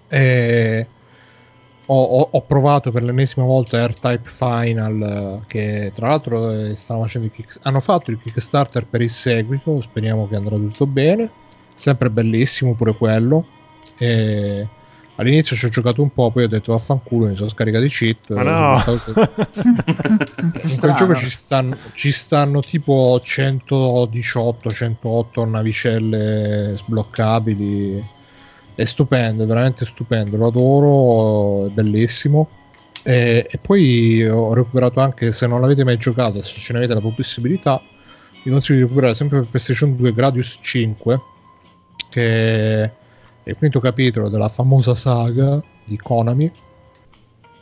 e 0.08 0.86
ho, 1.86 2.02
ho- 2.02 2.28
ho 2.32 2.46
provato 2.46 2.90
per 2.90 3.02
l'ennesima 3.02 3.44
volta 3.44 3.86
R-Type 3.86 4.28
Final 4.30 5.44
che 5.46 5.90
tra 5.94 6.08
l'altro 6.08 6.50
eh, 6.50 6.74
stanno 6.76 7.00
facendo 7.02 7.26
il 7.28 7.32
kick- 7.34 7.58
hanno 7.62 7.80
fatto 7.80 8.10
il 8.10 8.18
Kickstarter 8.18 8.86
per 8.88 9.00
il 9.02 9.10
seguito, 9.10 9.80
speriamo 9.80 10.26
che 10.28 10.36
andrà 10.36 10.56
tutto 10.56 10.86
bene, 10.86 11.30
sempre 11.82 12.10
bellissimo 12.10 12.74
pure 12.74 12.94
quello. 12.94 13.44
E 13.98 14.66
all'inizio 15.16 15.56
ci 15.56 15.66
ho 15.66 15.68
giocato 15.68 16.00
un 16.00 16.12
po', 16.12 16.30
poi 16.30 16.44
ho 16.44 16.48
detto 16.48 16.72
vaffanculo, 16.72 17.26
mi 17.26 17.34
sono 17.34 17.48
scaricato 17.48 17.84
i 17.84 17.88
cheat. 17.88 18.32
Ma 18.32 18.42
no! 18.42 18.82
in 18.86 20.76
quel 20.78 20.94
gioco 20.94 21.14
ci 21.16 21.28
stanno, 21.28 21.76
ci 21.94 22.12
stanno 22.12 22.60
tipo 22.60 23.20
118, 23.20 24.70
108 24.70 25.44
navicelle 25.44 26.74
sbloccabili. 26.76 28.20
È 28.74 28.84
stupendo, 28.84 29.42
è 29.42 29.46
veramente 29.46 29.84
stupendo, 29.84 30.36
lo 30.36 30.46
adoro, 30.46 31.66
è 31.66 31.70
bellissimo. 31.70 32.48
E, 33.02 33.46
e 33.50 33.58
poi 33.58 34.26
ho 34.26 34.54
recuperato 34.54 35.00
anche, 35.00 35.32
se 35.32 35.48
non 35.48 35.60
l'avete 35.60 35.82
mai 35.82 35.98
giocato, 35.98 36.40
se 36.42 36.54
ce 36.54 36.72
ne 36.72 36.78
avete 36.78 36.94
la 36.94 37.00
possibilità, 37.00 37.82
vi 38.44 38.50
consiglio 38.50 38.78
di 38.78 38.82
recuperare 38.84 39.14
sempre 39.14 39.40
per 39.40 39.48
PlayStation 39.48 39.96
2 39.96 40.14
Gradius 40.14 40.58
5, 40.62 41.20
che 42.12 42.82
è 42.84 42.90
il 43.44 43.56
quinto 43.56 43.80
capitolo 43.80 44.28
della 44.28 44.48
famosa 44.50 44.94
saga 44.94 45.60
di 45.84 45.96
Konami, 45.96 46.52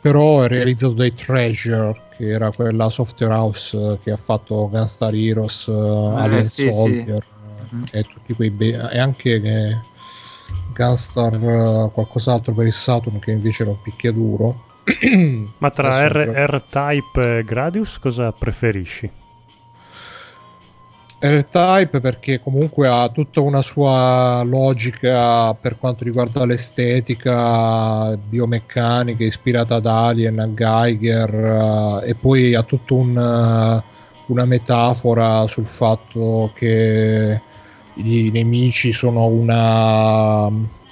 però 0.01 0.41
è 0.41 0.47
realizzato 0.47 0.93
dai 0.93 1.13
Treasure, 1.15 1.99
che 2.17 2.27
era 2.29 2.51
quella 2.51 2.89
software 2.89 3.33
house 3.33 3.99
che 4.03 4.11
ha 4.11 4.17
fatto 4.17 4.67
Gunstar 4.69 5.13
Heroes, 5.13 5.67
Alien 5.69 6.43
sì, 6.43 6.63
sì. 6.63 6.71
Soldier 6.71 7.23
Mhm. 7.69 7.83
e 7.91 8.03
tutti 8.03 8.33
quei 8.33 8.49
be- 8.49 8.89
e 8.91 8.99
anche 8.99 9.39
che 9.39 9.77
Gunstar 10.75 11.33
eh, 11.35 11.89
qualcos'altro 11.93 12.53
per 12.53 12.65
il 12.65 12.73
Saturn 12.73 13.19
che 13.19 13.31
invece 13.31 13.63
era 13.63 13.71
un 13.71 13.81
picchiaduro. 13.81 14.63
Ma 15.59 15.69
tra 15.69 16.07
R- 16.07 16.33
R-Type 16.49 17.37
e 17.37 17.43
Gradius 17.43 17.99
cosa 17.99 18.31
preferisci? 18.31 19.09
R-Type 21.23 21.99
perché 21.99 22.39
comunque 22.39 22.87
ha 22.87 23.07
tutta 23.09 23.41
una 23.41 23.61
sua 23.61 24.41
logica 24.43 25.53
per 25.53 25.77
quanto 25.77 26.03
riguarda 26.03 26.45
l'estetica 26.45 28.17
biomeccanica 28.17 29.23
ispirata 29.23 29.75
ad 29.75 29.85
Alien, 29.85 30.39
a 30.39 30.51
Geiger 30.51 32.01
eh, 32.03 32.09
e 32.09 32.15
poi 32.15 32.55
ha 32.55 32.63
tutta 32.63 32.95
un, 32.95 33.15
eh, 33.15 33.83
una 34.25 34.45
metafora 34.45 35.45
sul 35.47 35.67
fatto 35.67 36.51
che 36.55 37.39
i 37.93 38.29
nemici 38.33 38.91
sono 38.91 39.25
una 39.27 40.47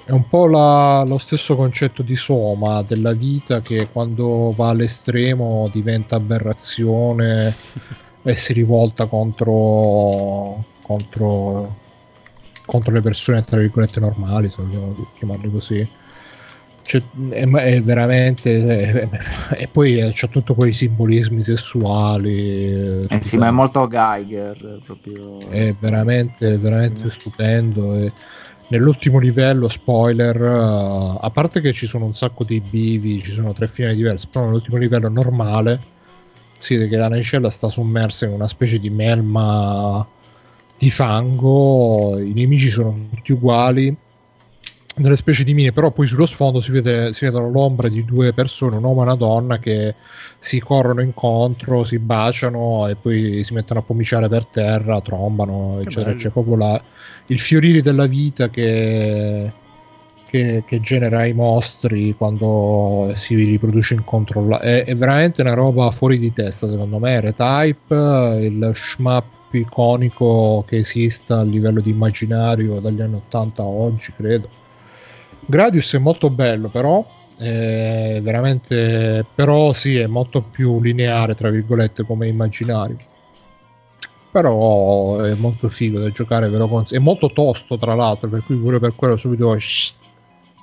è 0.05 0.11
un 0.11 0.27
po' 0.27 0.47
la- 0.47 1.03
lo 1.07 1.17
stesso 1.17 1.55
concetto 1.55 2.03
di 2.03 2.15
Soma 2.15 2.83
della 2.83 3.13
vita 3.13 3.61
che 3.61 3.87
quando 3.91 4.53
va 4.55 4.69
all'estremo 4.69 5.69
diventa 5.71 6.17
aberrazione 6.17 7.55
e 8.29 8.35
si 8.35 8.53
rivolta 8.53 9.05
contro, 9.05 10.63
contro, 10.81 11.75
contro 12.65 12.93
le 12.93 13.01
persone 13.01 13.43
tra 13.43 13.57
virgolette 13.57 13.99
normali, 13.99 14.49
se 14.49 14.61
vogliamo 14.61 14.95
chiamarle 15.17 15.49
così. 15.49 15.87
Cioè, 16.83 17.01
è, 17.29 17.47
è 17.47 17.81
veramente 17.83 19.09
e 19.55 19.67
poi 19.67 19.99
eh, 19.99 20.11
c'è 20.11 20.27
tutto 20.27 20.55
quei 20.55 20.73
simbolismi 20.73 21.43
sessuali 21.43 23.05
Eh 23.07 23.21
sì, 23.21 23.37
ma 23.37 23.47
è 23.47 23.51
molto 23.51 23.87
Geiger 23.87 24.79
proprio. 24.83 25.37
è 25.49 25.75
veramente, 25.79 26.57
veramente 26.57 27.11
stupendo. 27.11 27.93
e 27.95 28.11
nell'ultimo 28.69 29.19
livello, 29.19 29.67
spoiler, 29.67 30.35
eh, 30.35 31.17
a 31.21 31.29
parte 31.31 31.61
che 31.61 31.73
ci 31.73 31.85
sono 31.85 32.05
un 32.05 32.15
sacco 32.15 32.43
di 32.43 32.59
bivi, 32.59 33.21
ci 33.21 33.33
sono 33.33 33.53
tre 33.53 33.67
finali 33.67 33.95
diverse, 33.95 34.27
però 34.31 34.45
nell'ultimo 34.45 34.77
livello 34.77 35.09
normale 35.09 35.79
si 36.59 36.75
vede 36.75 36.87
che 36.87 36.97
la 36.97 37.07
navicella 37.09 37.49
sta 37.49 37.69
sommersa 37.69 38.25
in 38.25 38.33
una 38.33 38.47
specie 38.47 38.79
di 38.79 38.89
melma 38.89 40.05
di 40.77 40.91
fango, 40.91 42.17
i 42.19 42.33
nemici 42.33 42.69
sono 42.69 43.07
tutti 43.13 43.31
uguali, 43.31 43.95
delle 44.95 45.15
specie 45.15 45.43
di 45.43 45.53
mine, 45.53 45.71
però 45.71 45.91
poi 45.91 46.07
sullo 46.07 46.25
sfondo 46.25 46.61
si 46.61 46.71
vede, 46.71 47.13
si 47.13 47.25
vedono 47.25 47.49
l'ombra 47.49 47.87
di 47.87 48.03
due 48.03 48.33
persone, 48.33 48.75
un 48.75 48.83
uomo 48.83 49.01
e 49.01 49.03
una 49.03 49.15
donna 49.15 49.57
che 49.57 49.95
si 50.39 50.59
corrono 50.59 51.01
incontro, 51.01 51.83
si 51.83 51.99
baciano 51.99 52.87
e 52.87 52.95
poi 52.95 53.43
si 53.43 53.53
mettono 53.53 53.79
a 53.79 53.83
pomiciare 53.83 54.27
per 54.27 54.45
terra, 54.45 55.01
trombano, 55.01 55.79
eccetera. 55.79 56.11
bello. 56.11 56.17
C'è 56.17 56.29
proprio 56.29 56.55
la- 56.57 56.81
il 57.27 57.39
fiorire 57.39 57.81
della 57.81 58.07
vita 58.07 58.49
che, 58.49 59.51
che, 60.29 60.63
che 60.65 60.79
genera 60.79 61.25
i 61.25 61.33
mostri 61.33 62.13
quando 62.15 63.11
si 63.15 63.35
riproduce 63.35 63.95
incontrollato. 63.95 64.63
È, 64.63 64.83
è 64.85 64.95
veramente 64.95 65.41
una 65.41 65.53
roba 65.53 65.89
fuori 65.91 66.19
di 66.19 66.31
testa, 66.31 66.69
secondo 66.69 66.99
me. 66.99 67.19
R-Type, 67.19 68.37
il 68.41 68.71
shmup 68.73 69.25
iconico 69.51 70.63
che 70.67 70.77
esista 70.77 71.39
a 71.39 71.43
livello 71.43 71.81
di 71.81 71.89
immaginario 71.89 72.79
dagli 72.79 73.01
anni 73.01 73.15
80 73.15 73.61
a 73.61 73.65
oggi, 73.65 74.13
credo. 74.15 74.47
Gradius 75.45 75.95
è 75.95 75.97
molto 75.97 76.29
bello, 76.29 76.69
però. 76.69 77.17
È 77.35 78.19
veramente, 78.21 79.25
però 79.33 79.71
sì, 79.71 79.97
è 79.97 80.07
molto 80.07 80.41
più 80.41 80.81
lineare, 80.81 81.35
tra 81.35 81.49
virgolette, 81.49 82.03
come 82.03 82.27
immaginario. 82.27 82.97
Però 84.31 85.21
è 85.21 85.33
molto 85.33 85.69
figo 85.69 85.99
da 85.99 86.11
giocare, 86.11 86.49
ve 86.49 86.57
lo 86.57 86.67
cons- 86.67 86.93
è 86.93 86.99
molto 86.99 87.31
tosto, 87.31 87.77
tra 87.77 87.95
l'altro, 87.95 88.29
per 88.29 88.43
cui 88.43 88.57
pure 88.57 88.77
per 88.79 88.93
quello 88.93 89.15
subito 89.15 89.57
shh, 89.57 89.93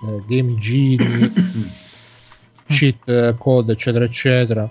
eh, 0.04 0.22
Game 0.26 0.56
Genie, 0.56 1.30
cheat 2.68 3.08
eh, 3.08 3.34
code, 3.38 3.72
eccetera, 3.72 4.04
eccetera. 4.04 4.70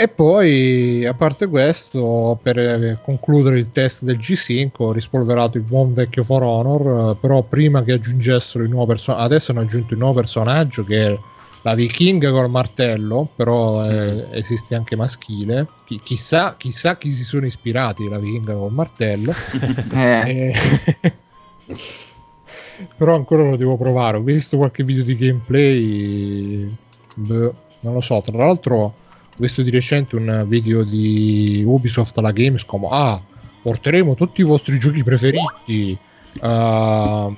E 0.00 0.08
poi, 0.08 1.04
a 1.04 1.12
parte 1.12 1.46
questo, 1.46 2.38
per 2.42 2.58
eh, 2.58 2.98
concludere 3.04 3.58
il 3.58 3.70
test 3.70 4.02
del 4.02 4.16
G5, 4.16 4.70
ho 4.78 4.92
rispolverato 4.92 5.58
il 5.58 5.62
buon 5.62 5.92
vecchio 5.92 6.24
For 6.24 6.42
Honor, 6.42 7.10
eh, 7.10 7.16
però 7.20 7.42
prima 7.42 7.82
che 7.82 7.92
aggiungessero 7.92 8.64
il 8.64 8.70
nuovo 8.70 8.86
personaggio, 8.86 9.24
adesso 9.24 9.50
hanno 9.50 9.60
aggiunto 9.60 9.92
il 9.92 9.98
nuovo 9.98 10.20
personaggio 10.20 10.84
che 10.84 11.06
è 11.06 11.18
la 11.62 11.74
vichinga 11.74 12.30
col 12.30 12.48
martello, 12.48 13.28
però 13.36 13.86
eh, 13.86 14.26
esiste 14.30 14.74
anche 14.74 14.96
maschile. 14.96 15.66
Chi- 15.84 16.00
chissà, 16.02 16.54
chissà 16.56 16.96
chi 16.96 17.12
si 17.12 17.24
sono 17.24 17.44
ispirati 17.44 18.08
la 18.08 18.18
vichinga 18.18 18.54
col 18.54 18.72
martello. 18.72 19.34
Eh, 19.92 20.54
però 22.96 23.14
ancora 23.14 23.48
lo 23.48 23.56
devo 23.56 23.76
provare. 23.76 24.16
Ho 24.16 24.22
visto 24.22 24.56
qualche 24.56 24.84
video 24.84 25.04
di 25.04 25.16
gameplay. 25.16 26.76
Beh, 27.14 27.52
non 27.80 27.94
lo 27.94 28.00
so. 28.00 28.22
Tra 28.24 28.36
l'altro, 28.36 28.76
ho 28.76 28.94
visto 29.36 29.62
di 29.62 29.70
recente 29.70 30.16
un 30.16 30.44
video 30.46 30.82
di 30.82 31.62
Ubisoft 31.66 32.16
alla 32.18 32.32
Gamescom. 32.32 32.86
Ah, 32.90 33.20
porteremo 33.62 34.14
tutti 34.14 34.40
i 34.40 34.44
vostri 34.44 34.78
giochi 34.78 35.02
preferiti. 35.02 35.96
uh, 36.40 37.34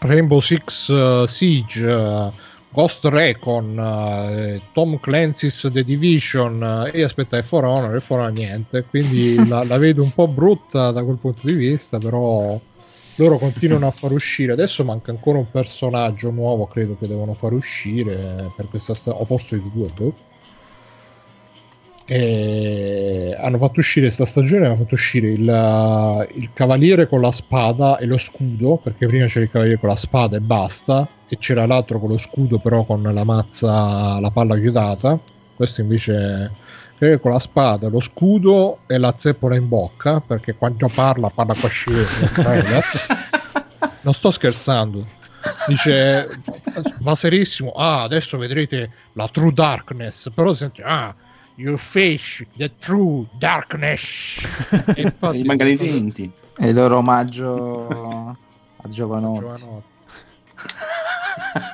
Rainbow 0.00 0.40
Six 0.40 0.88
uh, 0.88 1.26
Siege. 1.26 1.84
uh, 1.84 2.32
Ghost 2.76 3.06
Recon, 3.06 3.78
uh, 3.78 4.60
Tom 4.74 4.98
Clancy's 5.00 5.66
The 5.72 5.82
Division 5.82 6.90
e 6.92 7.02
aspetta, 7.02 7.38
è 7.38 7.42
For 7.42 7.64
Honor 7.64 7.94
e 7.94 8.00
For 8.00 8.18
Honor 8.18 8.32
niente, 8.32 8.84
quindi 8.84 9.34
la, 9.48 9.64
la 9.64 9.78
vedo 9.78 10.02
un 10.02 10.12
po' 10.12 10.28
brutta 10.28 10.90
da 10.90 11.02
quel 11.02 11.16
punto 11.16 11.46
di 11.46 11.54
vista, 11.54 11.98
però 11.98 12.60
loro 13.16 13.38
continuano 13.38 13.86
a 13.86 13.90
far 13.90 14.12
uscire. 14.12 14.52
Adesso 14.52 14.84
manca 14.84 15.10
ancora 15.10 15.38
un 15.38 15.50
personaggio 15.50 16.30
nuovo, 16.30 16.66
credo 16.66 16.96
che 16.98 17.06
devono 17.06 17.34
far 17.34 17.52
uscire 17.52 18.50
per 18.54 18.68
questa 18.68 18.94
stagione, 18.94 19.22
o 19.22 19.24
forse 19.24 19.60
di 19.60 19.70
due. 19.72 19.88
boh. 19.94 20.14
E 22.08 23.36
hanno 23.36 23.58
fatto 23.58 23.80
uscire 23.80 24.06
questa 24.06 24.26
stagione, 24.26 24.66
hanno 24.66 24.76
fatto 24.76 24.94
uscire 24.94 25.28
il, 25.28 26.28
il 26.34 26.50
cavaliere 26.52 27.08
con 27.08 27.20
la 27.20 27.32
spada 27.32 27.98
e 27.98 28.06
lo 28.06 28.16
scudo, 28.16 28.76
perché 28.76 29.06
prima 29.06 29.26
c'era 29.26 29.44
il 29.44 29.50
cavaliere 29.50 29.80
con 29.80 29.88
la 29.88 29.96
spada 29.96 30.36
e 30.36 30.40
basta, 30.40 31.08
e 31.28 31.36
c'era 31.38 31.66
l'altro 31.66 31.98
con 31.98 32.10
lo 32.10 32.18
scudo 32.18 32.58
però 32.58 32.84
con 32.84 33.02
la 33.02 33.24
mazza, 33.24 34.20
la 34.20 34.30
palla 34.30 34.56
chiodata. 34.56 35.18
Questo 35.56 35.80
invece 35.80 36.52
eh, 36.98 37.20
con 37.20 37.32
la 37.32 37.38
spada, 37.38 37.88
lo 37.88 38.00
scudo 38.00 38.78
e 38.86 38.98
la 38.98 39.14
zeppola 39.16 39.56
in 39.56 39.68
bocca, 39.68 40.20
perché 40.20 40.54
quando 40.54 40.88
parla 40.92 41.28
parla 41.28 41.54
trailer. 41.54 42.84
non 44.02 44.14
sto 44.14 44.30
scherzando. 44.30 45.04
Dice, 45.68 46.28
va 47.00 47.14
serissimo, 47.14 47.72
ah, 47.72 48.02
adesso 48.02 48.36
vedrete 48.38 48.90
la 49.12 49.28
true 49.28 49.52
darkness, 49.52 50.28
però 50.34 50.52
senti, 50.52 50.82
ah, 50.82 51.14
you 51.56 51.76
face 51.76 52.46
the 52.56 52.70
true 52.78 53.26
darkness. 53.38 54.40
E 54.94 55.02
infatti, 55.02 55.42
Gli 55.42 55.44
mancano 55.44 55.70
i 55.70 55.76
denti. 55.76 56.30
è 56.56 56.66
il 56.66 56.74
loro 56.74 56.96
omaggio 56.98 57.88
a 58.82 58.88
Giovanotti. 58.88 59.40
Giovanotti. 59.40 59.94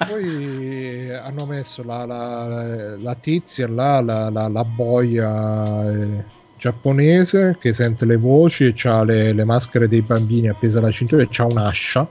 Poi 0.07 1.11
hanno 1.11 1.47
messo 1.47 1.83
la, 1.85 2.05
la- 2.05 2.97
la 2.97 3.15
tizia 3.15 3.69
là, 3.69 4.01
la, 4.01 4.31
la- 4.31 4.49
la 4.49 4.65
boia 4.65 5.91
eh, 5.93 6.25
giapponese 6.57 7.57
che 7.61 7.73
sente 7.73 8.05
le 8.05 8.17
voci 8.17 8.65
e 8.67 8.75
ha 8.89 9.05
le, 9.05 9.33
le 9.33 9.45
maschere 9.45 9.89
dei 9.89 10.03
bambini 10.03 10.49
appese 10.49 10.79
alla 10.79 10.91
cintura 10.91 11.23
e 11.23 11.29
c'ha 11.31 11.45
un'ascia 11.45 12.11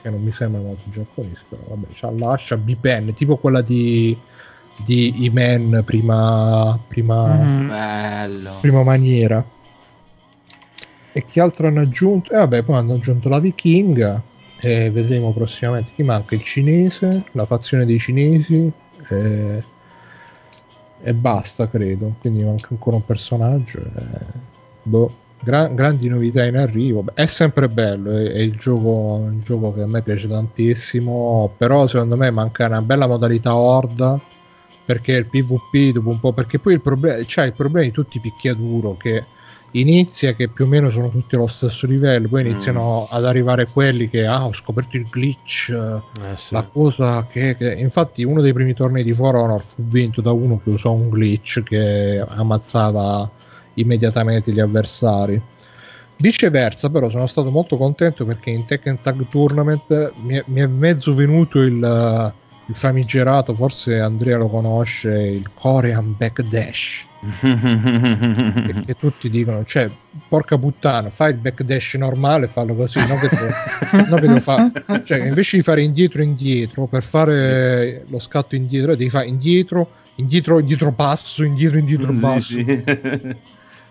che 0.00 0.10
non 0.10 0.22
mi 0.22 0.30
sembra 0.32 0.60
molto 0.60 0.88
giapponese 0.90 1.42
però 1.48 1.62
vabbè 1.68 1.86
c'ha 1.92 2.10
l'ascia 2.12 2.56
bipen 2.56 3.12
tipo 3.14 3.36
quella 3.36 3.60
di 3.62 4.16
di 4.76 5.24
E-Man 5.26 5.82
prima 5.84 6.78
prima. 6.86 7.26
Bello. 7.68 8.58
prima 8.60 8.82
maniera 8.84 9.44
e 11.12 11.24
che 11.26 11.40
altro 11.40 11.66
hanno 11.66 11.80
aggiunto? 11.80 12.32
E 12.32 12.36
vabbè, 12.36 12.62
poi 12.62 12.76
hanno 12.76 12.94
aggiunto 12.94 13.28
la 13.28 13.40
vichinga. 13.40 14.22
E 14.60 14.90
vedremo 14.90 15.32
prossimamente 15.32 15.92
chi 15.94 16.02
manca 16.02 16.34
il 16.34 16.42
cinese, 16.42 17.24
la 17.32 17.46
fazione 17.46 17.86
dei 17.86 17.98
cinesi. 17.98 18.70
E, 19.08 19.62
e 21.00 21.14
basta, 21.14 21.68
credo. 21.68 22.16
Quindi 22.20 22.42
manca 22.42 22.68
ancora 22.70 22.96
un 22.96 23.04
personaggio. 23.04 23.78
e- 23.78 24.46
boh, 24.82 25.12
gra- 25.40 25.68
grandi 25.68 26.08
novità 26.08 26.44
in 26.44 26.56
arrivo. 26.56 27.04
È 27.14 27.26
sempre 27.26 27.68
bello. 27.68 28.10
È, 28.10 28.32
è 28.32 28.40
il, 28.40 28.56
gioco, 28.56 29.14
un 29.14 29.40
gioco 29.42 29.72
che 29.72 29.82
a 29.82 29.86
me 29.86 30.02
piace 30.02 30.26
tantissimo. 30.26 31.54
Però 31.56 31.86
secondo 31.86 32.16
me 32.16 32.30
manca 32.30 32.66
una 32.66 32.82
bella 32.82 33.06
modalità 33.06 33.54
horda. 33.54 34.20
Perché 34.84 35.12
il 35.12 35.26
PvP 35.26 35.92
dopo 35.92 36.10
un 36.10 36.18
po'. 36.18 36.32
Perché 36.32 36.58
poi 36.58 36.74
il 36.74 36.80
problema. 36.80 37.22
C'è 37.24 37.46
il 37.46 37.52
problema 37.52 37.86
di 37.86 37.92
tutti 37.92 38.16
i 38.16 38.20
picchiaduro 38.20 38.96
che 38.96 39.24
inizia 39.72 40.32
che 40.34 40.48
più 40.48 40.64
o 40.64 40.68
meno 40.68 40.88
sono 40.90 41.10
tutti 41.10 41.34
allo 41.34 41.46
stesso 41.46 41.86
livello, 41.86 42.28
poi 42.28 42.40
iniziano 42.42 43.06
ad 43.10 43.24
arrivare 43.24 43.66
quelli 43.66 44.08
che 44.08 44.26
ah, 44.26 44.46
ho 44.46 44.52
scoperto 44.52 44.96
il 44.96 45.06
glitch, 45.10 45.70
Eh, 45.70 46.36
sì. 46.36 46.54
la 46.54 46.62
cosa 46.62 47.26
che, 47.30 47.56
che- 47.56 47.74
infatti 47.74 48.24
uno 48.24 48.40
dei 48.40 48.52
primi 48.52 48.72
tornei 48.74 49.04
di 49.04 49.12
For 49.14 49.34
Honor 49.36 49.62
fu 49.62 49.82
vinto 49.84 50.20
da 50.20 50.32
uno 50.32 50.60
che 50.62 50.70
usò 50.70 50.92
un 50.92 51.10
glitch 51.10 51.62
che 51.62 52.24
ammazzava 52.26 53.30
immediatamente 53.74 54.52
gli 54.52 54.60
avversari. 54.60 55.40
Viceversa, 56.20 56.90
però, 56.90 57.08
sono 57.08 57.28
stato 57.28 57.50
molto 57.50 57.76
contento 57.76 58.24
perché 58.24 58.50
in 58.50 58.64
Tekken 58.64 59.00
Tag 59.00 59.28
Tournament 59.28 60.12
mi 60.22 60.34
è, 60.34 60.42
mi 60.46 60.60
è 60.60 60.66
mezzo 60.66 61.14
venuto 61.14 61.60
il, 61.60 62.32
il 62.68 62.74
famigerato, 62.74 63.54
forse 63.54 63.98
Andrea 63.98 64.36
lo 64.36 64.48
conosce, 64.48 65.10
il 65.10 65.50
Korean 65.54 66.14
Backdash. 66.16 67.06
che, 67.40 68.84
che 68.84 68.94
tutti 68.94 69.28
dicono, 69.30 69.64
cioè, 69.64 69.90
porca 70.28 70.56
puttana, 70.58 71.10
fai 71.10 71.32
il 71.32 71.38
backdash 71.38 71.94
normale, 71.94 72.46
fallo 72.46 72.74
così, 72.74 72.98
non 72.98 73.18
che, 73.18 73.28
tu- 73.28 74.06
non 74.08 74.20
che 74.20 74.26
devo 74.26 74.38
fare, 74.38 74.70
cioè, 75.04 75.26
invece 75.26 75.56
di 75.56 75.62
fare 75.62 75.82
indietro 75.82 76.22
indietro, 76.22 76.86
per 76.86 77.02
fare 77.02 78.04
lo 78.08 78.20
scatto 78.20 78.54
indietro, 78.54 78.94
devi 78.94 79.10
fare 79.10 79.26
indietro, 79.26 79.90
indietro, 80.16 80.60
indietro 80.60 80.92
passo, 80.92 81.42
indietro, 81.44 81.78
indietro 81.78 82.12
Sì, 82.12 82.20
passo. 82.20 82.52
sì. 82.52 82.82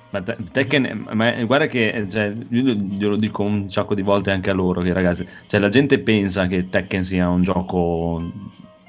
Ma 0.09 0.21
Te- 0.21 0.37
Tekken, 0.51 1.07
ma 1.11 1.31
guarda 1.43 1.67
che 1.67 2.05
cioè, 2.09 2.33
io 2.49 2.73
glielo 2.73 3.17
dico 3.17 3.43
un 3.43 3.69
sacco 3.69 3.93
di 3.93 4.01
volte 4.03 4.31
anche 4.31 4.49
a 4.49 4.53
loro, 4.53 4.81
che 4.81 4.93
ragazzi, 4.93 5.25
cioè, 5.47 5.59
la 5.59 5.67
gente 5.67 5.99
pensa 5.99 6.47
che 6.47 6.69
Tekken 6.69 7.03
sia 7.03 7.27
un 7.27 7.41
gioco 7.43 8.31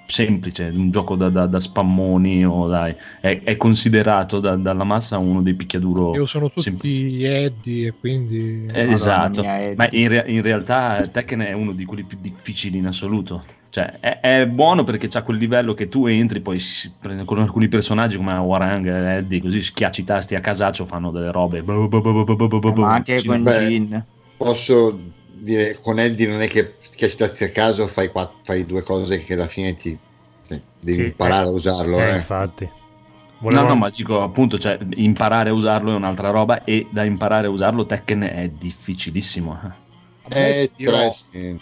semplice, 0.08 0.70
un 0.74 0.90
gioco 0.90 1.14
da, 1.16 1.28
da- 1.28 1.46
da 1.46 1.60
spammoni 1.60 2.44
o 2.44 2.66
dai, 2.66 2.94
è, 3.20 3.42
è 3.42 3.56
considerato 3.56 4.40
da- 4.40 4.56
dalla 4.56 4.84
massa 4.84 5.18
uno 5.18 5.42
dei 5.42 5.54
picchiaduro 5.54 6.14
Io 6.14 6.26
sono 6.26 6.50
tutti 6.50 6.62
sem- 6.62 6.78
Eddie 7.24 7.88
e 7.88 7.94
quindi... 7.98 8.66
Eh, 8.72 8.90
esatto, 8.90 9.42
mia, 9.42 9.74
ma 9.76 9.88
in, 9.92 10.08
rea- 10.08 10.26
in 10.26 10.42
realtà 10.42 11.06
Tekken 11.06 11.40
è 11.40 11.52
uno 11.52 11.72
di 11.72 11.84
quelli 11.84 12.04
più 12.04 12.18
difficili 12.20 12.78
in 12.78 12.86
assoluto. 12.86 13.44
Cioè, 13.70 13.98
è, 14.00 14.20
è 14.20 14.46
buono 14.46 14.82
perché 14.82 15.08
c'ha 15.08 15.22
quel 15.22 15.36
livello 15.36 15.74
che 15.74 15.88
tu 15.88 16.06
entri, 16.06 16.40
poi 16.40 16.58
si 16.58 16.90
prende 16.98 17.24
con 17.24 17.38
alcuni 17.38 17.68
personaggi 17.68 18.16
come 18.16 18.34
Warang, 18.34 18.86
Eddie, 18.86 19.40
così 19.42 19.60
schiacci 19.60 20.00
i 20.00 20.04
tasti 20.04 20.34
a 20.34 20.40
casaccio, 20.40 20.86
fanno 20.86 21.10
delle 21.10 21.30
robe. 21.30 21.62
Ma 21.62 22.94
anche 22.94 23.22
con. 23.24 23.44
Jin. 23.44 24.06
Posso 24.38 24.98
dire, 25.40 25.78
con 25.80 25.98
Eddie 25.98 26.26
non 26.26 26.40
è 26.40 26.48
che 26.48 26.74
stazzi 27.08 27.44
a 27.44 27.50
caso 27.50 27.86
fai, 27.86 28.10
quatt- 28.10 28.34
fai 28.44 28.64
due 28.66 28.82
cose 28.82 29.22
che 29.22 29.34
alla 29.34 29.46
fine 29.46 29.76
ti 29.76 29.96
sì, 30.42 30.60
devi 30.80 30.96
Sì, 30.98 31.04
imparare 31.04 31.46
eh, 31.46 31.48
a 31.48 31.52
usarlo. 31.52 31.98
Eh, 31.98 32.08
eh. 32.08 32.12
infatti. 32.12 32.64
No, 32.64 33.40
Volevo- 33.40 33.68
no, 33.68 33.76
ma 33.76 33.90
dico 33.90 34.22
appunto, 34.22 34.58
cioè, 34.58 34.78
imparare 34.96 35.50
a 35.50 35.52
usarlo 35.52 35.92
è 35.92 35.94
un'altra 35.94 36.30
roba 36.30 36.64
e 36.64 36.86
da 36.90 37.04
imparare 37.04 37.46
a 37.46 37.50
usarlo 37.50 37.86
Tekken 37.86 38.22
è 38.22 38.48
difficilissimo. 38.48 39.60
eh. 39.64 39.86
Eh, 40.30 40.70
io- 40.76 41.10
sì. 41.10 41.56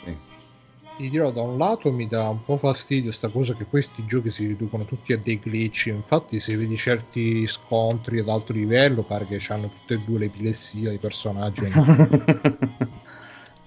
ti 0.97 1.11
dirò 1.11 1.31
da 1.31 1.43
un 1.43 1.59
lato 1.59 1.93
mi 1.93 2.09
dà 2.09 2.29
un 2.31 2.43
po' 2.43 2.57
fastidio 2.57 3.13
sta 3.13 3.29
cosa 3.29 3.53
che 3.55 3.67
questi 3.67 4.05
giochi 4.07 4.31
si 4.31 4.47
riducono 4.47 4.85
tutti 4.85 5.13
a 5.13 5.19
dei 5.19 5.39
glitch 5.39 5.87
infatti 5.87 6.41
se 6.41 6.57
vedi 6.57 6.77
certi 6.77 7.47
scontri 7.47 8.19
ad 8.19 8.29
alto 8.29 8.53
livello 8.53 9.03
pare 9.03 9.27
che 9.27 9.41
hanno 9.49 9.69
tutte 9.69 9.95
e 9.95 9.99
due 10.05 10.19
l'epilessia 10.21 10.91
i 10.93 10.99
personaggi 10.99 11.65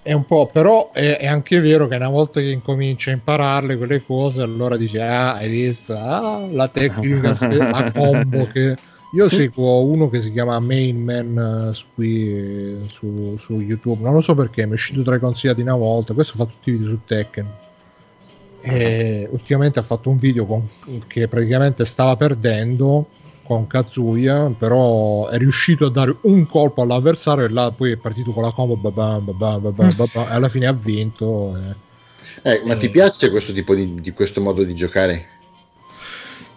è 0.02 0.12
un 0.12 0.24
po' 0.24 0.48
però 0.52 0.92
è, 0.92 1.18
è 1.18 1.26
anche 1.26 1.60
vero 1.60 1.86
che 1.86 1.96
una 1.96 2.08
volta 2.08 2.40
che 2.40 2.50
incominci 2.50 3.10
a 3.10 3.12
impararle 3.12 3.76
quelle 3.76 4.02
cose 4.02 4.42
allora 4.42 4.76
dici 4.76 4.98
ah 4.98 5.34
hai 5.34 5.48
visto? 5.48 5.94
Ah, 5.94 6.46
la 6.50 6.68
tecnica 6.68 7.36
la 7.48 7.90
combo 7.92 8.44
che 8.46 8.76
io 9.12 9.28
seguo 9.28 9.82
uno 9.84 10.08
che 10.08 10.22
si 10.22 10.30
chiama 10.30 10.60
Main 10.60 11.02
Man 11.02 11.72
eh, 11.74 11.84
qui, 11.94 12.28
eh, 12.28 12.78
su, 12.86 13.36
su 13.38 13.54
YouTube. 13.54 14.02
Non 14.02 14.14
lo 14.14 14.20
so 14.20 14.34
perché 14.36 14.64
mi 14.66 14.72
è 14.72 14.74
uscito 14.74 15.02
tra 15.02 15.16
i 15.16 15.18
consigliati 15.18 15.62
una 15.62 15.74
volta. 15.74 16.14
Questo 16.14 16.34
fa 16.34 16.44
tutti 16.44 16.70
i 16.70 16.72
video 16.74 16.88
su 16.90 17.00
Tekken. 17.04 17.46
E 18.60 19.28
ultimamente 19.32 19.80
ha 19.80 19.82
fatto 19.82 20.10
un 20.10 20.16
video 20.16 20.46
con- 20.46 20.68
che 21.08 21.26
praticamente 21.26 21.84
stava 21.86 22.14
perdendo 22.14 23.08
con 23.50 23.66
Kazuya 23.66 24.52
però 24.56 25.26
è 25.26 25.36
riuscito 25.36 25.86
a 25.86 25.90
dare 25.90 26.14
un 26.20 26.46
colpo 26.46 26.82
all'avversario 26.82 27.44
e 27.44 27.48
là 27.48 27.72
poi 27.72 27.90
è 27.90 27.96
partito 27.96 28.30
con 28.30 28.44
la 28.44 28.52
combo 28.52 28.76
babam, 28.76 29.24
babam, 29.24 29.60
babam, 29.60 29.92
babam, 29.96 30.28
e 30.28 30.32
alla 30.32 30.48
fine 30.48 30.68
ha 30.68 30.72
vinto 30.72 31.56
eh. 31.56 31.88
Eh, 32.42 32.62
ma 32.64 32.76
ti 32.76 32.88
piace 32.90 33.28
questo 33.28 33.52
tipo 33.52 33.74
di, 33.74 34.00
di 34.00 34.12
questo 34.12 34.40
modo 34.40 34.62
di 34.62 34.72
giocare? 34.72 35.26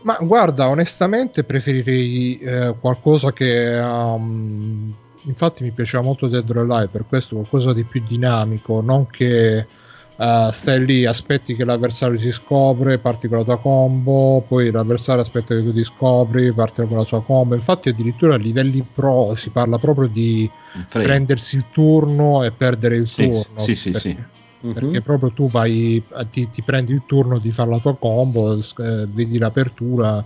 Ma 0.03 0.17
guarda, 0.21 0.69
onestamente 0.69 1.43
preferirei 1.43 2.37
eh, 2.37 2.75
qualcosa 2.79 3.33
che 3.33 3.75
um, 3.79 4.93
infatti 5.23 5.63
mi 5.63 5.71
piaceva 5.71 6.03
molto 6.03 6.27
Dead 6.27 6.47
or 6.47 6.57
Alive, 6.59 6.89
per 6.91 7.05
questo 7.07 7.35
qualcosa 7.35 7.73
di 7.73 7.83
più 7.83 8.03
dinamico, 8.05 8.81
non 8.81 9.07
che 9.07 9.65
eh, 10.15 10.49
stai 10.51 10.85
lì, 10.85 11.05
aspetti 11.05 11.55
che 11.55 11.65
l'avversario 11.65 12.17
si 12.17 12.31
scopre, 12.31 12.99
parti 12.99 13.27
con 13.27 13.39
la 13.39 13.43
tua 13.43 13.59
combo, 13.59 14.43
poi 14.47 14.71
l'avversario 14.71 15.21
aspetta 15.21 15.55
che 15.55 15.63
tu 15.63 15.73
ti 15.73 15.83
scopri, 15.83 16.53
parti 16.53 16.85
con 16.87 16.97
la 16.97 17.03
sua 17.03 17.23
combo. 17.23 17.55
Infatti 17.55 17.89
addirittura 17.89 18.35
a 18.35 18.37
livelli 18.37 18.83
pro 18.93 19.35
si 19.35 19.49
parla 19.49 19.77
proprio 19.77 20.07
di 20.07 20.49
Frame. 20.87 21.05
prendersi 21.05 21.55
il 21.57 21.65
turno 21.71 22.43
e 22.43 22.51
perdere 22.51 22.95
il 22.97 23.07
Sì, 23.07 23.23
turno. 23.27 23.59
sì, 23.59 23.75
sì, 23.75 23.91
perché- 23.91 24.09
sì. 24.15 24.31
Perché 24.73 25.01
proprio 25.01 25.29
tu 25.33 25.49
vai 25.49 25.97
eh, 25.97 26.29
ti, 26.29 26.49
ti 26.49 26.61
prendi 26.61 26.93
il 26.93 27.03
turno 27.05 27.37
di 27.37 27.51
fare 27.51 27.69
la 27.69 27.79
tua 27.79 27.97
combo 27.97 28.53
eh, 28.57 28.61
vedi 29.09 29.37
l'apertura 29.37 30.25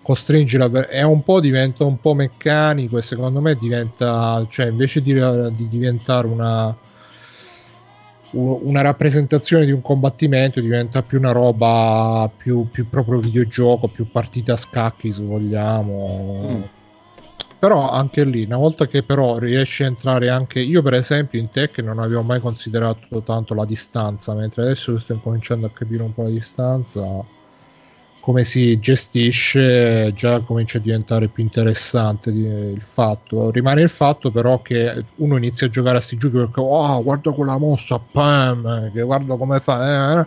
costringi 0.00 0.56
la 0.56 0.68
è 0.88 1.02
un 1.02 1.22
po' 1.22 1.40
diventa 1.40 1.84
un 1.84 1.98
po' 2.00 2.14
meccanico 2.14 2.98
e 2.98 3.02
secondo 3.02 3.40
me 3.40 3.54
diventa 3.56 4.44
cioè 4.48 4.66
invece 4.66 5.00
di, 5.02 5.12
di 5.52 5.68
diventare 5.68 6.26
una 6.26 6.76
una 8.32 8.80
rappresentazione 8.80 9.64
di 9.64 9.72
un 9.72 9.82
combattimento 9.82 10.60
diventa 10.60 11.02
più 11.02 11.18
una 11.18 11.32
roba 11.32 12.30
più, 12.34 12.68
più 12.70 12.88
proprio 12.88 13.18
videogioco 13.18 13.88
più 13.88 14.10
partita 14.10 14.54
a 14.54 14.56
scacchi 14.56 15.12
se 15.12 15.22
vogliamo 15.22 16.30
Mm. 16.42 16.62
però 17.58 17.90
anche 17.90 18.24
lì 18.24 18.44
una 18.44 18.56
volta 18.56 18.86
che 18.86 19.02
però 19.02 19.38
riesci 19.38 19.82
a 19.84 19.86
entrare 19.86 20.28
anche 20.30 20.60
io 20.60 20.82
per 20.82 20.94
esempio 20.94 21.38
in 21.38 21.50
tech 21.50 21.78
non 21.78 21.98
avevo 21.98 22.22
mai 22.22 22.40
considerato 22.40 23.22
tanto 23.22 23.54
la 23.54 23.64
distanza 23.64 24.34
mentre 24.34 24.62
adesso 24.62 24.98
sto 24.98 25.18
cominciando 25.22 25.66
a 25.66 25.70
capire 25.70 26.02
un 26.02 26.12
po' 26.14 26.22
la 26.22 26.30
distanza 26.30 27.00
come 28.22 28.44
si 28.44 28.78
gestisce 28.78 30.12
già 30.14 30.38
comincia 30.42 30.78
a 30.78 30.80
diventare 30.80 31.26
più 31.26 31.42
interessante 31.42 32.30
il 32.30 32.80
fatto. 32.80 33.50
Rimane 33.50 33.82
il 33.82 33.88
fatto 33.88 34.30
però 34.30 34.62
che 34.62 35.04
uno 35.16 35.36
inizia 35.36 35.66
a 35.66 35.70
giocare 35.70 35.98
a 35.98 36.00
sti 36.00 36.18
giochi 36.18 36.36
perché 36.36 36.60
oh 36.60 37.02
guarda 37.02 37.32
quella 37.32 37.58
mossa 37.58 37.98
pam 37.98 38.92
che 38.92 39.02
guarda 39.02 39.34
come 39.34 39.58
fa 39.58 40.20
eh, 40.20 40.26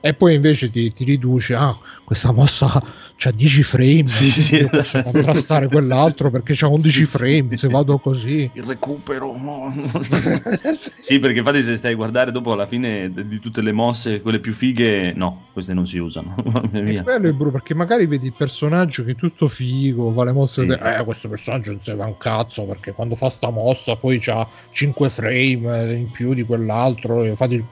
e 0.00 0.14
poi 0.14 0.34
invece 0.34 0.70
ti, 0.70 0.90
ti 0.94 1.04
riduce 1.04 1.54
ah 1.54 1.76
questa 2.02 2.32
mossa 2.32 2.82
c'ha 3.24 3.30
10 3.30 3.62
frame 3.62 4.06
Sì, 4.06 4.30
sì, 4.30 4.54
io 4.56 4.68
posso 4.68 4.98
esatto. 4.98 5.10
contrastare 5.10 5.68
quell'altro 5.68 6.30
perché 6.30 6.52
c'ha 6.54 6.68
11 6.68 6.90
Sì, 6.90 7.04
sì. 7.06 7.16
frame 7.16 7.56
se 7.56 7.68
vado 7.68 7.98
così 7.98 8.50
Il 8.52 8.62
recupero. 8.64 9.34
no. 9.36 9.72
sì, 11.00 11.18
perché 11.18 11.38
infatti 11.38 11.62
se 11.62 11.76
stai 11.76 11.92
a 11.92 11.96
guardare 11.96 12.32
dopo 12.32 12.52
alla 12.52 12.66
fine 12.66 13.10
di 13.10 13.38
tutte 13.38 13.62
le 13.62 13.72
mosse, 13.72 14.20
quelle 14.20 14.40
più 14.40 14.52
fighe, 14.52 15.12
no, 15.14 15.44
queste 15.52 15.72
non 15.72 15.86
si 15.86 15.98
usano. 15.98 16.34
E 16.74 17.02
quello 17.02 17.28
è 17.28 17.32
brutto 17.32 17.52
perché 17.52 17.74
magari 17.74 18.06
vedi 18.06 18.26
il 18.26 18.32
personaggio 18.32 19.04
che 19.04 19.12
è 19.12 19.14
tutto 19.14 19.48
figo, 19.48 20.12
fa 20.12 20.24
le 20.24 20.32
mosse, 20.32 20.60
Sì. 20.62 20.66
de- 20.66 20.98
eh, 20.98 21.04
questo 21.04 21.28
personaggio 21.28 21.70
non 21.70 21.80
serve 21.82 22.02
a 22.02 22.06
un 22.06 22.18
cazzo 22.18 22.64
perché 22.64 22.92
quando 22.92 23.16
fa 23.16 23.30
sta 23.30 23.48
mossa 23.50 23.96
poi 23.96 24.18
c'ha 24.20 24.46
5 24.70 25.08
frame 25.08 25.94
in 25.94 26.10
più 26.10 26.34
di 26.34 26.42
quell'altro 26.42 27.22
e 27.24 27.34
fate 27.36 27.54
il 27.54 27.64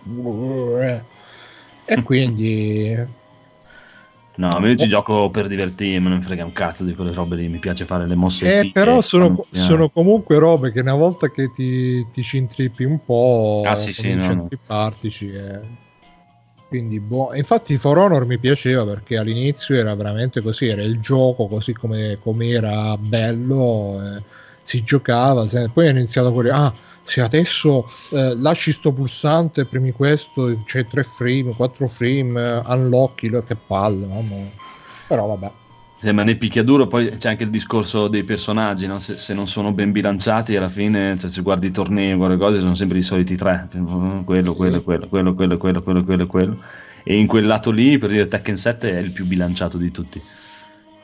eh. 0.81 1.03
E 1.85 2.03
quindi 2.03 2.97
No, 4.35 4.67
io 4.67 4.77
ci 4.77 4.89
gioco 4.89 5.29
per 5.29 5.47
divertirmi, 5.47 6.09
non 6.09 6.19
mi 6.19 6.25
frega 6.25 6.45
un 6.45 6.53
cazzo 6.53 6.85
di 6.85 6.95
quelle 6.95 7.13
robe 7.13 7.37
lì, 7.37 7.49
mi 7.49 7.59
piace 7.59 7.85
fare 7.85 8.07
le 8.09 8.15
mosse. 8.15 8.61
Eh, 8.61 8.71
però 8.73 9.03
sono, 9.03 9.45
sono 9.51 9.91
comunque 9.91 10.39
robe 10.39 10.73
che 10.73 10.81
una 10.81 10.95
volta 10.95 11.29
che 11.29 11.53
ti, 11.53 12.07
ti 12.11 12.23
ci 12.23 12.39
intrippi 12.39 12.85
un 12.85 12.99
po', 13.05 13.63
Ah, 13.67 13.75
sì, 13.75 13.93
sì, 13.93 14.15
no, 14.15 14.35
no. 14.35 14.49
eh. 15.21 15.61
Quindi, 16.73 17.01
boh. 17.01 17.35
Infatti, 17.35 17.77
For 17.77 17.99
Honor 17.99 18.25
mi 18.25 18.39
piaceva 18.39 18.87
perché 18.87 19.19
all'inizio 19.19 19.75
era 19.77 19.95
veramente 19.95 20.41
così: 20.41 20.69
era 20.69 20.83
il 20.83 21.01
gioco 21.01 21.47
così 21.47 21.75
come, 21.75 22.17
come 22.19 22.49
era 22.49 22.97
bello, 22.97 24.01
eh, 24.03 24.23
si 24.63 24.83
giocava. 24.83 25.47
Poi 25.71 25.89
hanno 25.89 25.99
iniziato 25.99 26.31
dire: 26.31 26.55
Ah, 26.55 26.73
se 27.05 27.21
adesso 27.21 27.87
eh, 28.13 28.35
lasci 28.37 28.73
sto 28.73 28.93
pulsante, 28.93 29.65
premi 29.65 29.93
questo, 29.93 30.47
c'è 30.65 30.83
cioè 30.83 30.87
3 30.87 31.03
frame, 31.03 31.55
4 31.55 31.89
frame, 31.89 32.41
eh, 32.41 32.73
unlockilo, 32.73 33.43
che 33.43 33.57
palle, 33.57 34.07
mamma. 34.07 34.37
però 35.07 35.27
vabbè. 35.27 35.51
Sembra 35.99 36.25
ne 36.25 36.35
picchiaduro, 36.35 36.89
poi 36.89 37.17
c'è 37.17 37.29
anche 37.29 37.45
il 37.45 37.51
discorso 37.51 38.09
dei 38.09 38.25
personaggi, 38.25 38.89
no? 38.89 38.99
se, 38.99 39.17
se, 39.17 39.35
non 39.35 39.47
sono 39.47 39.73
ben 39.73 39.93
bilanciati 39.93 40.57
alla 40.57 40.69
fine, 40.69 41.17
cioè, 41.17 41.31
se 41.31 41.43
guardi 41.43 41.69
i 41.69 41.71
tornei, 41.71 42.15
guardi 42.15 42.37
cose, 42.39 42.59
sono 42.59 42.75
sempre 42.75 42.99
i 42.99 43.03
soliti 43.03 43.37
tre, 43.37 43.69
quello, 44.25 44.51
sì. 44.51 44.57
quello, 44.57 44.83
quello, 44.83 45.09
quello, 45.09 45.35
quello, 45.35 45.57
quello, 45.57 45.83
quello, 45.83 46.05
quello, 46.05 46.27
quello. 46.27 46.57
E 47.05 47.17
in 47.17 47.27
quel 47.29 47.47
lato 47.47 47.71
lì, 47.71 47.99
per 47.99 48.11
dire, 48.11 48.27
Tekken 48.27 48.57
7 48.57 48.91
è 48.91 48.99
il 48.99 49.13
più 49.13 49.27
bilanciato 49.27 49.77
di 49.77 49.91
tutti 49.93 50.21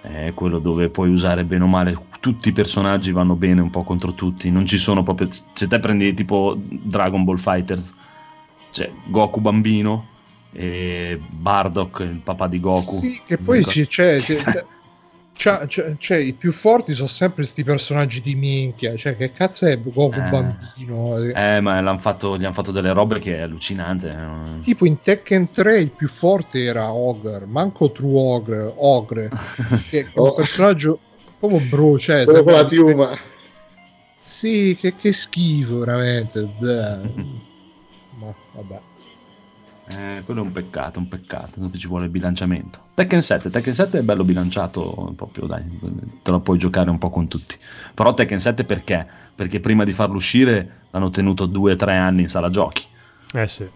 è 0.01 0.33
quello 0.35 0.59
dove 0.59 0.89
puoi 0.89 1.11
usare 1.11 1.45
bene 1.45 1.65
o 1.65 1.67
male, 1.67 1.97
tutti 2.21 2.49
i 2.49 2.53
personaggi 2.53 3.13
vanno 3.13 3.35
bene 3.35 3.61
un 3.61 3.71
po' 3.71 3.83
contro 3.83 4.13
tutti, 4.13 4.51
non 4.51 4.67
ci 4.67 4.79
sono 4.79 5.03
proprio... 5.03 5.29
Se 5.53 5.67
te 5.67 5.79
prendi 5.81 6.15
tipo 6.15 6.57
Dragon 6.59 7.25
Ball 7.25 7.39
Fighters, 7.39 7.93
cioè 8.71 8.91
Goku 9.05 9.41
bambino, 9.41 10.07
e 10.53 11.21
Bardock, 11.29 12.01
il 12.01 12.21
papà 12.23 12.47
di 12.47 12.61
Goku. 12.61 12.97
Sì, 12.97 13.21
che 13.25 13.37
poi 13.39 13.65
c'è, 13.65 13.87
c'è- 13.87 14.21
c'ha- 15.41 15.65
c'ha- 15.69 15.95
cioè, 15.97 16.17
i 16.19 16.33
più 16.33 16.51
forti 16.53 16.95
sono 16.95 17.07
sempre 17.07 17.43
questi 17.43 17.63
personaggi 17.63 18.21
di 18.21 18.35
minchia. 18.35 18.97
Cioè, 18.97 19.17
che 19.17 19.31
cazzo 19.33 19.67
è 19.67 19.81
Goku 19.81 20.19
Eh. 20.19 20.29
bambino? 20.29 21.17
Eh, 21.19 21.61
ma 21.61 21.81
l'han 21.81 22.01
fatto, 22.01 22.37
gli 22.37 22.45
hanno 22.45 22.53
fatto 22.55 22.73
delle 22.73 22.93
robe 22.93 23.21
che 23.21 23.35
è 23.37 23.41
allucinante. 23.41 24.09
eh. 24.11 24.61
Tipo 24.61 24.85
in 24.85 25.01
Tekken 25.01 25.51
3 25.53 25.79
il 25.79 25.91
più 25.91 26.09
forte 26.09 26.63
era 26.65 26.93
Ogre, 26.93 27.47
manco 27.47 27.93
True 27.93 28.21
Ogre, 28.21 28.73
Ogre 28.77 29.31
che 29.89 30.01
è 30.01 30.07
un 30.15 30.27
Oh. 30.27 30.35
personaggio 30.35 30.99
proprio 31.39 31.61
bro, 31.61 31.97
cioè, 31.99 32.25
Quello 32.25 32.43
con 32.43 32.53
la 32.53 32.67
piuma. 32.67 33.11
Sì, 34.19 34.77
che, 34.81 34.95
che 34.97 35.13
schifo 35.13 35.79
veramente. 35.79 36.41
Ma 38.19 38.35
vabbè. 38.53 38.81
Eh, 39.91 40.23
quello 40.25 40.41
è 40.43 40.45
un 40.45 40.53
peccato, 40.53 40.99
un 40.99 41.09
peccato. 41.09 41.61
Dopo 41.61 41.79
ci 41.79 41.87
vuole 41.87 42.05
il 42.05 42.11
bilanciamento. 42.11 42.79
Tekken 42.95 43.23
7, 43.23 43.49
Tekken 43.51 43.75
7 43.75 43.99
è 43.99 44.03
bello 44.03 44.25
bilanciato, 44.25 45.13
proprio 45.17 45.47
dai, 45.47 45.63
te 46.23 46.31
lo 46.31 46.41
puoi 46.41 46.59
giocare 46.59 46.91
un 46.91 46.99
po' 46.99 47.11
con 47.11 47.27
tutti. 47.29 47.57
Però 47.95 48.13
Tekken 48.13 48.39
7 48.39 48.65
perché? 48.65 49.07
Perché 49.35 49.61
prima 49.61 49.85
di 49.85 49.93
farlo 49.93 50.17
uscire 50.17 50.87
l'hanno 50.91 51.11
tenuto 51.11 51.47
2-3 51.47 51.97
anni 51.97 52.23
in 52.23 52.29
sala 52.29 52.51
giochi. 52.51 52.85
Eh 53.33 53.47
sì. 53.47 53.67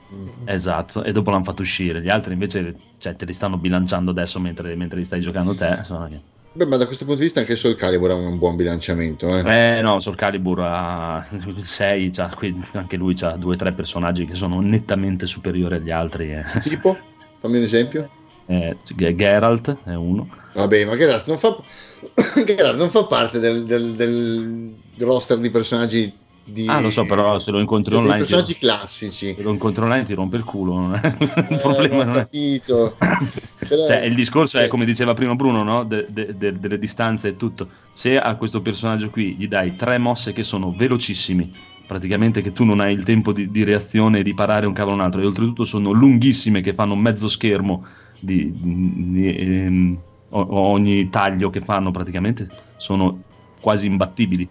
Esatto, 0.45 1.03
e 1.03 1.13
dopo 1.13 1.31
l'hanno 1.31 1.45
fatto 1.45 1.63
uscire. 1.63 2.01
Gli 2.03 2.09
altri 2.09 2.33
invece 2.35 2.75
cioè, 2.99 3.15
te 3.17 3.25
li 3.25 3.33
stanno 3.33 3.57
bilanciando 3.57 4.11
adesso 4.11 4.39
mentre, 4.41 4.75
mentre 4.77 4.99
li 4.99 5.05
stai 5.05 5.21
giocando 5.21 5.55
te. 5.55 5.75
insomma, 5.79 6.09
che- 6.09 6.21
Beh, 6.55 6.67
ma 6.67 6.77
da 6.77 6.85
questo 6.85 7.05
punto 7.05 7.21
di 7.21 7.25
vista 7.27 7.41
anche 7.41 7.57
Soul 7.57 7.77
Calibur 7.77 8.11
ha 8.11 8.15
un 8.15 8.37
buon 8.39 8.57
bilanciamento. 8.57 9.35
Eh. 9.37 9.77
Eh 9.77 9.81
no, 9.81 10.01
Soul 10.01 10.17
Calibur 10.17 10.61
ha 10.61 11.27
il 11.31 11.65
6, 11.65 12.11
c'ha 12.11 12.29
qui- 12.37 12.63
anche 12.73 12.97
lui 12.97 13.17
ha 13.21 13.31
due 13.37 13.55
o 13.55 13.57
tre 13.57 13.73
personaggi 13.73 14.27
che 14.27 14.35
sono 14.35 14.61
nettamente 14.61 15.27
superiori 15.27 15.77
agli 15.77 15.91
altri. 15.91 16.31
eh. 16.33 16.45
Tipo, 16.63 16.99
fammi 17.41 17.57
un 17.57 17.63
esempio. 17.65 18.09
Eh, 18.47 18.77
Geralt 19.15 19.77
è 19.85 19.95
uno. 19.95 20.29
Vabbè, 20.53 20.85
ma 20.85 20.97
Geralt 20.97 21.27
non 21.27 21.39
fa, 21.39 21.57
Geralt 22.45 22.77
non 22.77 22.91
fa 22.91 23.05
parte 23.05 23.39
del, 23.39 23.65
del- 23.65 23.95
del 23.95 24.75
roster 24.99 25.39
di 25.39 25.49
personaggi 25.49 26.13
di... 26.45 26.67
Ah, 26.69 26.81
lo 26.81 26.91
so, 26.91 27.05
però 27.07 27.39
se 27.39 27.51
lo 27.51 27.61
incontri 27.61 27.95
online, 27.95 28.15
ti, 28.15 28.19
personaggi 28.23 28.55
classici. 28.57 29.35
se 29.35 29.43
lo 29.43 29.51
incontri 29.53 29.83
online 29.83 30.05
ti 30.05 30.15
rompe 30.15 30.37
il 30.37 30.45
culo. 30.45 30.75
non 30.79 30.95
è- 30.95 31.01
il 31.17 31.47
Eh, 31.49 31.59
problema 31.59 32.05
non 32.05 32.15
è. 32.17 32.19
capito. 32.21 32.97
Però- 33.69 33.87
Cioè, 33.87 33.99
il 34.05 34.15
discorso 34.15 34.59
è 34.59 34.65
Sì. 34.65 34.69
come 34.69 34.85
diceva 34.85 35.15
prima 35.15 35.35
Bruno, 35.35 35.63
no? 35.63 35.85
De- 35.85 36.07
de- 36.11 36.37
de- 36.37 36.59
delle 36.59 36.79
distanze 36.79 37.29
e 37.29 37.37
tutto. 37.37 37.71
Se 37.93 38.19
a 38.19 38.35
questo 38.37 38.61
personaggio 38.61 39.09
qui 39.11 39.35
gli 39.37 39.47
dai 39.49 39.77
tre 39.77 39.99
mosse 39.99 40.33
che 40.33 40.43
sono 40.45 40.73
velocissimi, 40.75 41.51
praticamente 41.87 42.43
che 42.43 42.53
tu 42.53 42.65
non 42.65 42.81
hai 42.81 42.93
il 42.93 43.05
tempo 43.05 43.33
di, 43.33 43.51
di 43.51 43.65
reazione 43.65 44.19
e 44.21 44.23
di 44.23 44.35
parare 44.35 44.67
un 44.67 44.73
cavolo 44.73 44.97
un 44.97 45.03
altro, 45.03 45.21
e 45.21 45.27
oltretutto 45.27 45.65
sono 45.65 45.93
lunghissime 45.93 46.61
che 46.61 46.75
fanno 46.75 46.97
mezzo 46.97 47.29
schermo 47.29 47.87
di, 48.19 48.53
di- 48.57 49.37
ehm, 49.37 50.03
ogni 50.31 51.09
taglio 51.09 51.51
che 51.51 51.61
fanno 51.61 51.91
praticamente 51.91 52.49
sono 52.77 53.23
quasi 53.61 53.87
imbattibili. 53.87 54.49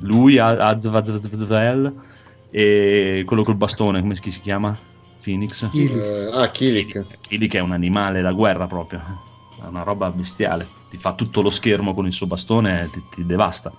Lui 0.00 0.38
ha 0.38 0.68
Azvazvel 0.68 1.94
e 2.50 3.22
quello 3.26 3.42
col 3.42 3.56
bastone, 3.56 4.00
come 4.00 4.16
si 4.16 4.40
chiama? 4.40 4.76
Phoenix? 5.22 5.68
Eh, 5.72 6.30
ah, 6.32 6.50
Kilik. 6.50 7.20
Killik 7.20 7.54
è 7.54 7.60
un 7.60 7.72
animale 7.72 8.20
da 8.20 8.32
guerra 8.32 8.66
proprio, 8.66 9.00
è 9.62 9.66
una 9.66 9.82
roba 9.82 10.10
bestiale, 10.10 10.66
ti 10.90 10.96
fa 10.96 11.14
tutto 11.14 11.42
lo 11.42 11.50
schermo 11.50 11.94
con 11.94 12.06
il 12.06 12.12
suo 12.12 12.26
bastone 12.26 12.82
e 12.82 12.90
ti, 12.90 13.02
ti 13.08 13.26
devasta. 13.26 13.72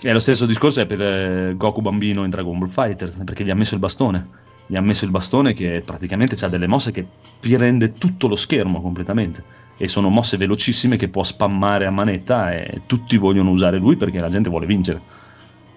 E 0.00 0.12
lo 0.12 0.20
stesso 0.20 0.46
discorso 0.46 0.80
è 0.80 0.86
per 0.86 1.00
eh, 1.00 1.54
Goku 1.56 1.80
bambino 1.80 2.24
in 2.24 2.30
Dragon 2.30 2.58
Ball 2.58 2.68
Fighters, 2.68 3.22
perché 3.24 3.42
gli 3.44 3.50
ha 3.50 3.54
messo 3.54 3.74
il 3.74 3.80
bastone, 3.80 4.28
gli 4.66 4.76
ha 4.76 4.80
messo 4.80 5.04
il 5.04 5.10
bastone 5.10 5.52
che 5.52 5.82
praticamente 5.84 6.42
ha 6.44 6.48
delle 6.48 6.66
mosse 6.66 6.90
che 6.90 7.06
ti 7.40 7.56
rende 7.56 7.94
tutto 7.94 8.28
lo 8.28 8.36
schermo 8.36 8.80
completamente. 8.80 9.62
E 9.76 9.88
sono 9.88 10.08
mosse 10.08 10.36
velocissime 10.36 10.96
che 10.96 11.08
può 11.08 11.24
spammare 11.24 11.86
a 11.86 11.90
manetta 11.90 12.52
e 12.52 12.82
tutti 12.86 13.16
vogliono 13.16 13.50
usare 13.50 13.78
lui 13.78 13.96
perché 13.96 14.20
la 14.20 14.30
gente 14.30 14.48
vuole 14.48 14.66
vincere. 14.66 15.00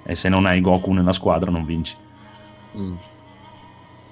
E 0.04 0.16
se 0.16 0.30
non 0.30 0.46
hai 0.46 0.62
Goku 0.62 0.94
nella 0.94 1.14
squadra 1.14 1.52
non 1.52 1.66
vinci. 1.66 1.96
Mm. 2.78 2.94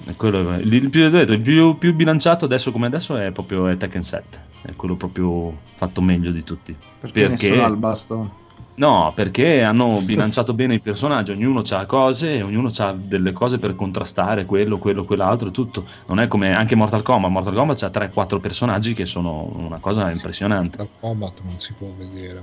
E 0.08 0.16
quello 0.16 0.54
è- 0.54 0.58
il, 0.58 0.74
il 0.74 0.90
più, 0.90 1.10
detto, 1.10 1.32
il 1.32 1.42
più- 1.42 1.78
più 1.78 1.94
bilanciato 1.94 2.46
adesso 2.46 2.72
come 2.72 2.88
adesso 2.88 3.16
è 3.16 3.32
proprio 3.32 3.68
è 3.68 3.78
Tekken 3.78 4.04
7 4.04 4.40
è 4.64 4.74
quello 4.76 4.96
proprio 4.96 5.56
fatto 5.76 6.02
meglio 6.02 6.32
di 6.32 6.44
tutti 6.44 6.76
Perché, 7.00 7.28
nessuno 7.28 7.64
ha 7.64 7.68
il 7.68 7.76
bastone. 7.78 8.30
No 8.76 9.12
perché 9.16 9.64
hanno 9.64 10.02
bilanciato 10.02 10.54
bene 10.54 10.76
i 10.76 10.80
personaggi 10.80 11.32
ognuno 11.32 11.62
ha 11.70 11.86
cose 11.86 12.36
e 12.36 12.42
ognuno 12.42 12.72
ha 12.78 12.96
delle 12.98 13.32
cose 13.32 13.58
per 13.58 13.76
contrastare 13.76 14.46
quello 14.46 14.78
quello 14.78 15.04
quell'altro 15.06 15.50
e 15.50 15.52
tutto. 15.52 15.86
Non 16.08 16.20
è 16.20 16.28
come 16.28 16.54
anche 16.54 16.76
Mortal 16.76 17.02
Kombat. 17.04 17.32
Mortal 17.32 17.54
Kombat 17.54 17.84
ha 17.84 17.90
3-4 17.90 18.40
personaggi 18.40 18.94
che 18.94 19.06
sono 19.06 19.50
una 19.54 19.78
cosa 19.78 20.10
impressionante. 20.10 20.78
Dal 20.78 20.90
combat 21.00 21.40
non 21.44 21.60
si 21.60 21.74
può 21.74 21.88
vedere. 21.98 22.42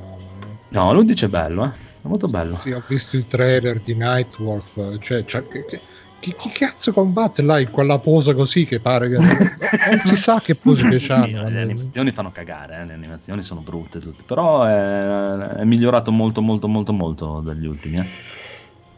no 0.68 0.92
lui 0.92 1.04
dice 1.04 1.28
bello 1.28 1.64
eh. 1.64 1.90
È 2.02 2.08
molto 2.08 2.26
bello. 2.26 2.56
Sì, 2.56 2.72
ho 2.72 2.82
visto 2.86 3.16
il 3.16 3.26
trailer 3.26 3.80
di 3.80 3.94
Nightwolf. 3.94 4.98
Cioè, 4.98 5.24
cioè, 5.24 5.46
che, 5.46 5.64
che- 5.64 5.80
chi, 6.22 6.36
chi 6.38 6.50
cazzo 6.50 6.92
combatte 6.92 7.42
là 7.42 7.58
in 7.58 7.70
quella 7.70 7.98
posa 7.98 8.32
così 8.32 8.64
che 8.64 8.78
pare 8.78 9.08
che 9.08 9.18
non 9.90 10.00
si 10.04 10.14
sa 10.14 10.40
che 10.40 10.54
pose 10.54 10.86
che 10.88 11.00
Sì, 11.00 11.08
c'hanno. 11.08 11.48
le 11.48 11.60
animazioni 11.60 12.12
fanno 12.12 12.30
cagare, 12.30 12.78
eh, 12.80 12.84
le 12.84 12.92
animazioni 12.92 13.42
sono 13.42 13.60
brutte 13.60 13.98
tutte, 13.98 14.22
però 14.24 14.62
è, 14.62 15.36
è 15.56 15.64
migliorato 15.64 16.12
molto 16.12 16.40
molto 16.40 16.68
molto 16.68 16.92
molto 16.92 17.40
dagli 17.40 17.66
ultimi, 17.66 17.98
eh. 17.98 18.06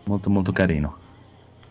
molto 0.04 0.28
molto 0.28 0.52
carino. 0.52 0.98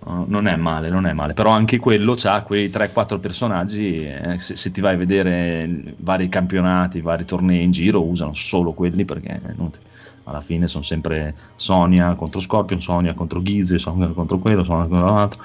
Uh, 0.05 0.25
non 0.27 0.47
è 0.47 0.55
male, 0.57 0.89
non 0.89 1.05
è 1.05 1.13
male, 1.13 1.33
però 1.33 1.51
anche 1.51 1.79
quello 1.79 2.17
ha 2.23 2.41
quei 2.41 2.69
3-4 2.69 3.19
personaggi, 3.19 4.03
eh, 4.05 4.37
se, 4.37 4.57
se 4.57 4.71
ti 4.71 4.81
vai 4.81 4.95
a 4.95 4.97
vedere 4.97 5.95
vari 5.97 6.27
campionati, 6.27 6.99
vari 6.99 7.23
tornei 7.23 7.63
in 7.63 7.71
giro, 7.71 8.03
usano 8.03 8.33
solo 8.33 8.73
quelli 8.73 9.05
perché 9.05 9.29
è 9.41 9.51
inutile. 9.51 9.91
Alla 10.25 10.41
fine 10.41 10.67
sono 10.67 10.83
sempre 10.83 11.35
Sonia 11.55 12.13
contro 12.15 12.39
Scorpion, 12.39 12.81
Sonia 12.81 13.13
contro 13.13 13.41
Ghize, 13.41 13.79
Sonia 13.79 14.07
contro 14.09 14.37
quello, 14.39 14.63
Sonia 14.63 14.87
contro 14.87 15.13
l'altro 15.13 15.43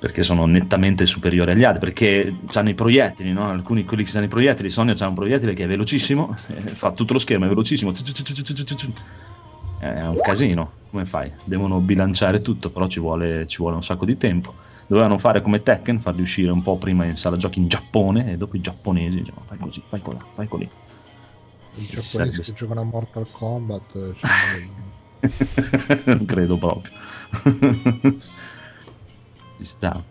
perché 0.00 0.22
sono 0.22 0.46
nettamente 0.46 1.04
superiori 1.04 1.50
agli 1.50 1.62
altri, 1.62 1.80
perché 1.80 2.34
hanno 2.54 2.70
i 2.70 2.74
proiettili, 2.74 3.32
no? 3.32 3.46
alcuni 3.46 3.84
quelli 3.84 4.02
che 4.02 4.16
hanno 4.16 4.24
i 4.24 4.30
proiettili, 4.30 4.70
Sonia 4.70 4.94
c'ha 4.94 5.06
un 5.06 5.12
proiettile 5.12 5.52
che 5.52 5.64
è 5.64 5.66
velocissimo, 5.66 6.34
fa 6.72 6.92
tutto 6.92 7.12
lo 7.12 7.18
schermo, 7.18 7.44
è 7.44 7.48
velocissimo, 7.48 7.92
è 9.80 10.06
un 10.06 10.20
casino, 10.20 10.72
come 10.90 11.06
fai? 11.06 11.30
Devono 11.44 11.80
bilanciare 11.80 12.42
tutto, 12.42 12.70
però 12.70 12.86
ci 12.86 13.00
vuole, 13.00 13.46
ci 13.46 13.58
vuole 13.58 13.76
un 13.76 13.84
sacco 13.84 14.04
di 14.04 14.16
tempo. 14.16 14.54
Dovevano 14.86 15.18
fare 15.18 15.40
come 15.40 15.62
Tekken, 15.62 16.00
farli 16.00 16.22
uscire 16.22 16.50
un 16.50 16.62
po' 16.62 16.76
prima 16.76 17.04
in 17.04 17.16
sala 17.16 17.36
giochi 17.36 17.60
in 17.60 17.68
Giappone 17.68 18.32
e 18.32 18.36
dopo 18.36 18.56
i 18.56 18.60
giapponesi 18.60 19.16
dicevano 19.16 19.44
fai 19.46 19.58
così, 19.58 19.82
fai 19.86 20.00
colà, 20.02 20.18
fai 20.34 20.48
colì. 20.48 20.68
I 21.80 21.86
giapponesi 21.86 22.40
che 22.42 22.52
giocano 22.52 22.80
a 22.80 22.84
Mortal 22.84 23.26
Kombat 23.30 23.94
eh, 23.96 24.14
cioè, 24.14 24.30
non 26.04 26.24
credo 26.26 26.56
proprio. 26.56 26.92
Ci 29.58 29.64
sta. 29.64 30.02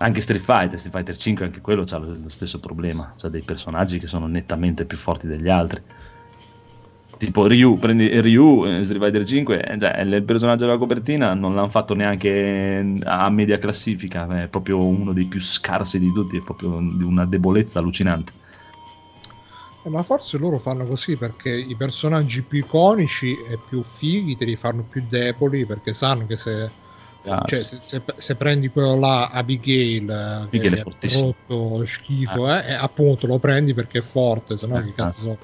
Anche 0.00 0.20
Street 0.20 0.42
Fighter, 0.42 0.78
Street 0.78 0.94
Fighter 0.94 1.16
5, 1.16 1.44
anche 1.44 1.60
quello 1.60 1.84
ha 1.88 1.98
lo, 1.98 2.28
stesso 2.28 2.60
problema. 2.60 3.12
C'ha 3.16 3.28
dei 3.28 3.42
personaggi 3.42 3.98
che 3.98 4.06
sono 4.06 4.26
nettamente 4.26 4.84
più 4.84 4.96
forti 4.96 5.26
degli 5.26 5.48
altri. 5.48 5.82
Tipo 7.18 7.46
Ryu, 7.46 7.78
prendi 7.78 8.20
Ryu, 8.20 8.64
eh, 8.64 8.84
Street 8.84 9.02
Fighter 9.02 9.26
5, 9.26 9.64
eh, 9.64 9.78
cioè, 9.78 9.90
è 9.90 10.02
il 10.02 10.22
personaggio 10.22 10.66
della 10.66 10.78
copertina 10.78 11.34
non 11.34 11.54
l'hanno 11.56 11.68
fatto 11.68 11.94
neanche 11.94 12.94
a 13.02 13.28
media 13.28 13.58
classifica, 13.58 14.42
è 14.42 14.46
proprio 14.46 14.86
uno 14.86 15.12
dei 15.12 15.24
più 15.24 15.40
scarsi 15.40 15.98
di 15.98 16.12
tutti, 16.12 16.36
è 16.36 16.42
proprio 16.42 16.78
di 16.80 17.02
una 17.02 17.26
debolezza 17.26 17.80
allucinante. 17.80 18.37
Eh, 19.88 19.90
ma 19.90 20.02
forse 20.02 20.36
loro 20.38 20.58
fanno 20.58 20.84
così 20.84 21.16
perché 21.16 21.50
i 21.50 21.74
personaggi 21.74 22.42
più 22.42 22.58
iconici 22.58 23.32
e 23.48 23.58
più 23.68 23.82
fighi 23.82 24.36
te 24.36 24.44
li 24.44 24.56
fanno 24.56 24.84
più 24.88 25.02
deboli 25.08 25.64
perché 25.64 25.94
sanno 25.94 26.26
che 26.26 26.36
se, 26.36 26.70
Ah, 27.26 27.42
cioè, 27.46 27.58
sì. 27.60 27.76
se, 27.80 28.00
se- 28.04 28.14
se 28.16 28.34
prendi 28.36 28.68
quello 28.68 28.96
là 28.98 29.28
Abigail, 29.28 30.08
eh, 30.08 30.14
Abigail 30.44 30.72
è 30.72 30.76
che 30.76 30.82
fortissimo. 30.82 31.34
brutto 31.46 31.84
schifo 31.84 32.48
eh, 32.54 32.68
e 32.68 32.72
appunto 32.74 33.26
lo 33.26 33.38
prendi 33.38 33.74
perché 33.74 33.98
è 33.98 34.02
forte 34.02 34.56
se 34.56 34.66
no 34.66 34.76
Ah, 34.76 34.82
che 34.82 34.92
cazzo 34.94 35.20
so 35.20 35.38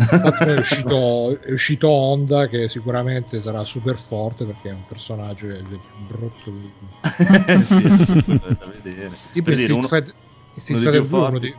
Infatti 0.00 0.44
è 0.44 0.56
uscito, 0.56 1.40
è 1.40 1.50
uscito 1.50 1.88
Honda 1.88 2.46
che 2.46 2.68
sicuramente 2.68 3.42
sarà 3.42 3.64
super 3.64 3.98
forte 3.98 4.44
perché 4.44 4.68
è 4.68 4.72
un 4.72 4.84
personaggio 4.86 5.46
del 5.48 5.64
più 5.64 5.80
brutto 6.06 6.50
di- 6.50 7.64
sì, 7.64 8.04
sì, 8.04 8.38
da 8.38 8.66
vedere. 8.80 9.10
tipo 9.32 9.50
Per 9.50 9.56
dire, 9.56 9.72
uno- 9.72 9.86
Street 9.88 10.14
Fighter 10.54 11.00
più 11.00 11.08
2 11.08 11.26
uno 11.28 11.38
dei, 11.40 11.54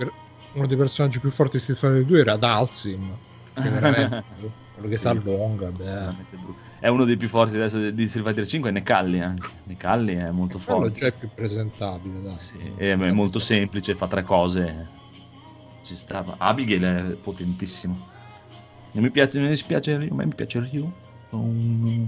uno 0.54 0.68
dei 0.68 0.78
personaggi 0.78 1.20
più 1.20 1.32
forti 1.32 1.58
di 1.58 1.64
Street 1.64 1.80
Fighter 1.80 2.04
2 2.06 2.20
era 2.20 2.36
Dalsim 2.38 3.16
che 3.54 3.62
veramente 3.70 4.24
quello 4.74 4.90
che 4.90 4.96
Sì. 4.96 5.02
sa 5.02 5.10
allunga. 5.12 5.72
È 6.80 6.88
uno 6.88 7.04
dei 7.04 7.18
più 7.18 7.28
forti 7.28 7.56
adesso 7.56 7.90
di 7.90 8.08
Street 8.08 8.26
Fighter 8.26 8.48
5 8.48 8.70
è 8.70 8.74
Necalli 8.74 9.20
anche. 9.22 9.48
Necalli 9.66 10.16
è 10.16 10.32
molto 10.32 10.58
quello 10.64 10.82
forte. 10.84 10.98
già 10.98 11.08
è 11.08 11.12
più 11.12 11.30
presentabile 11.34 12.22
dai. 12.22 12.38
Sì, 12.38 12.56
è 12.78 12.92
è 12.98 13.12
molto 13.12 13.40
semplice, 13.40 13.96
fa 13.96 14.08
tre 14.08 14.24
cose. 14.24 14.88
Ci 15.84 15.96
stava. 15.96 16.36
Abigail 16.38 16.84
è 16.84 17.02
potentissimo. 17.16 17.98
Non 18.92 19.04
mi 19.04 19.12
piace, 19.12 19.38
mi 19.40 19.50
dispiace 19.50 19.98
Ryu, 19.98 20.14
ma 20.16 20.24
mi 20.24 20.34
piace 20.34 20.60
Ryu. 20.60 20.92
Sono 21.30 21.44
Un, 21.44 22.08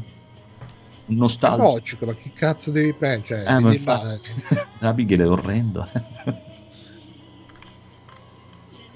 nostalgico. 1.07 1.63
logico 1.67 2.05
ma 2.05 2.13
chi 2.13 2.31
cazzo 2.31 2.71
devi 2.71 2.93
prendere 2.93 3.43
cioè, 3.43 3.53
Eh, 3.55 3.59
ma 3.59 3.73
infatti, 3.73 4.29
Abigail 4.79 5.19
è 5.21 5.27
orrendo. 5.29 5.87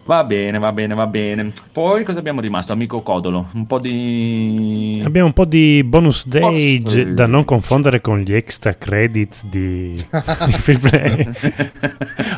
Va 0.07 0.23
bene, 0.23 0.59
va 0.59 0.71
bene, 0.71 0.93
va 0.93 1.07
bene. 1.07 1.51
Poi 1.71 2.03
cosa 2.03 2.19
abbiamo 2.19 2.39
rimasto? 2.39 2.71
Amico 2.71 3.01
Codolo, 3.01 3.47
un 3.53 3.65
po' 3.65 3.79
di... 3.79 5.01
Abbiamo 5.03 5.25
un 5.25 5.33
po' 5.33 5.45
di 5.45 5.83
bonus 5.83 6.27
stage 6.27 6.79
Bonus 6.79 7.13
da 7.13 7.25
non 7.25 7.43
confondere 7.43 8.01
con 8.01 8.19
gli 8.19 8.31
extra 8.31 8.75
credits 8.75 9.43
di, 9.45 9.95
di 9.95 10.05
Free 10.59 10.77
Play. 10.77 11.27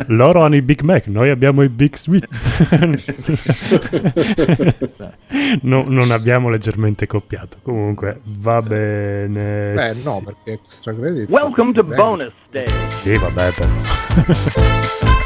Loro 0.08 0.46
hanno 0.46 0.56
i 0.56 0.62
Big 0.62 0.80
Mac, 0.80 1.08
noi 1.08 1.30
abbiamo 1.30 1.62
i 1.62 1.68
Big 1.68 1.96
Sweet. 1.96 2.28
No, 5.62 5.84
non 5.88 6.12
abbiamo 6.12 6.50
leggermente 6.50 7.06
copiato. 7.06 7.58
Comunque, 7.62 8.22
va 8.24 8.62
bene. 8.62 9.74
Beh, 9.74 9.94
sì. 9.94 10.06
no, 10.06 10.22
perché 10.24 10.54
extra 10.54 10.94
credit. 10.94 11.30
Welcome 11.30 11.74
to 11.74 11.84
Beh, 11.84 11.96
bonus 11.96 12.32
day. 12.50 12.68
Sì, 12.90 13.18
vabbè, 13.18 13.52
però. 13.52 15.08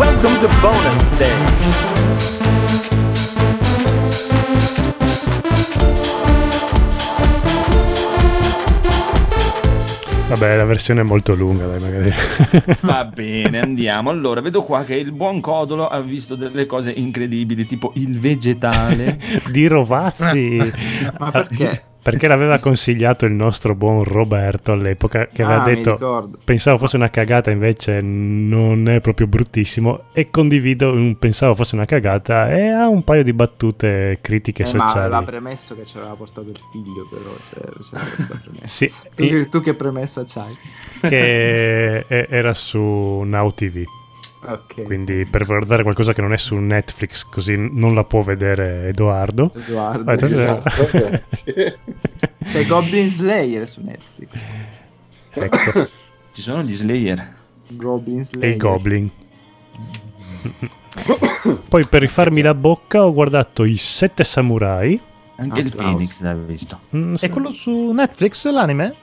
Welcome 0.00 0.38
to 0.40 0.48
bonus 0.62 1.18
day. 1.18 1.28
Vabbè, 10.28 10.56
la 10.56 10.64
versione 10.64 11.02
è 11.02 11.04
molto 11.04 11.34
lunga, 11.34 11.66
dai, 11.66 11.80
magari. 11.80 12.10
Va 12.80 13.04
bene, 13.04 13.60
andiamo. 13.60 14.08
Allora, 14.08 14.40
vedo 14.40 14.62
qua 14.62 14.84
che 14.84 14.94
il 14.94 15.12
buon 15.12 15.42
Codolo 15.42 15.86
ha 15.86 16.00
visto 16.00 16.34
delle 16.34 16.64
cose 16.64 16.92
incredibili, 16.92 17.66
tipo 17.66 17.92
il 17.96 18.18
vegetale. 18.18 19.18
di 19.52 19.66
Rovazzi. 19.66 20.72
Ma 21.18 21.30
perché? 21.30 21.89
Perché 22.02 22.28
l'aveva 22.28 22.58
consigliato 22.58 23.26
il 23.26 23.32
nostro 23.32 23.74
buon 23.74 24.02
Roberto 24.04 24.72
all'epoca, 24.72 25.26
che 25.26 25.42
aveva 25.42 25.62
Ah, 25.62 25.64
detto 25.64 26.30
pensavo 26.44 26.78
fosse 26.78 26.96
una 26.96 27.10
cagata, 27.10 27.50
invece 27.50 28.00
non 28.00 28.88
è 28.88 29.00
proprio 29.00 29.26
bruttissimo. 29.26 30.04
E 30.12 30.30
condivido, 30.30 30.92
un 30.92 31.18
pensavo 31.18 31.54
fosse 31.54 31.74
una 31.74 31.84
cagata 31.84 32.50
e 32.50 32.68
ha 32.68 32.88
un 32.88 33.04
paio 33.04 33.22
di 33.22 33.32
battute 33.32 34.18
critiche 34.20 34.62
Eh, 34.62 34.72
ma 34.74 34.88
sociali. 34.88 35.06
aveva 35.14 35.22
premesso 35.22 35.76
che 35.76 35.84
ci 35.84 35.98
aveva 35.98 36.14
portato 36.14 36.48
il 36.48 36.58
figlio, 36.72 37.06
però 37.10 37.36
cioè. 37.44 37.68
Sì, 38.64 38.90
tu, 39.14 39.22
e- 39.22 39.28
che, 39.28 39.48
tu 39.48 39.60
che 39.60 39.74
premessa 39.74 40.24
c'hai? 40.26 40.56
che 41.08 42.04
era 42.08 42.54
su 42.54 42.78
Now 43.24 43.52
TV. 43.54 43.84
Ok. 44.42 44.84
Quindi 44.84 45.26
per 45.26 45.44
guardare 45.44 45.82
qualcosa 45.82 46.14
che 46.14 46.22
non 46.22 46.32
è 46.32 46.38
su 46.38 46.56
Netflix, 46.56 47.24
così 47.24 47.56
non 47.58 47.94
la 47.94 48.04
può 48.04 48.22
vedere 48.22 48.88
Edoardo. 48.88 49.52
Edoardo. 49.54 50.10
Ah, 50.10 50.14
Esatto. 50.14 50.70
C'è 52.44 52.66
Goblin 52.66 53.08
Slayer 53.10 53.68
su 53.68 53.82
Netflix. 53.84 54.30
ecco, 55.30 55.88
Ci 56.32 56.40
sono 56.42 56.62
gli 56.62 56.74
Slayer. 56.74 57.34
Goblin 57.72 58.20
e 58.20 58.24
Slayer. 58.24 58.50
il 58.52 58.56
Goblin. 58.56 59.10
Poi 61.68 61.84
per 61.86 62.00
rifarmi 62.00 62.40
la 62.40 62.54
bocca 62.54 63.04
ho 63.04 63.12
guardato 63.12 63.64
i 63.64 63.76
Sette 63.76 64.24
Samurai. 64.24 64.98
Anche 65.36 65.60
il 65.60 65.66
Applausi. 65.68 65.92
Phoenix 65.92 66.20
l'ha 66.22 66.34
visto. 66.34 66.80
Mm, 66.96 67.14
È 67.14 67.18
sì. 67.18 67.28
quello 67.28 67.50
su 67.50 67.92
Netflix 67.92 68.48
l'anime? 68.50 68.94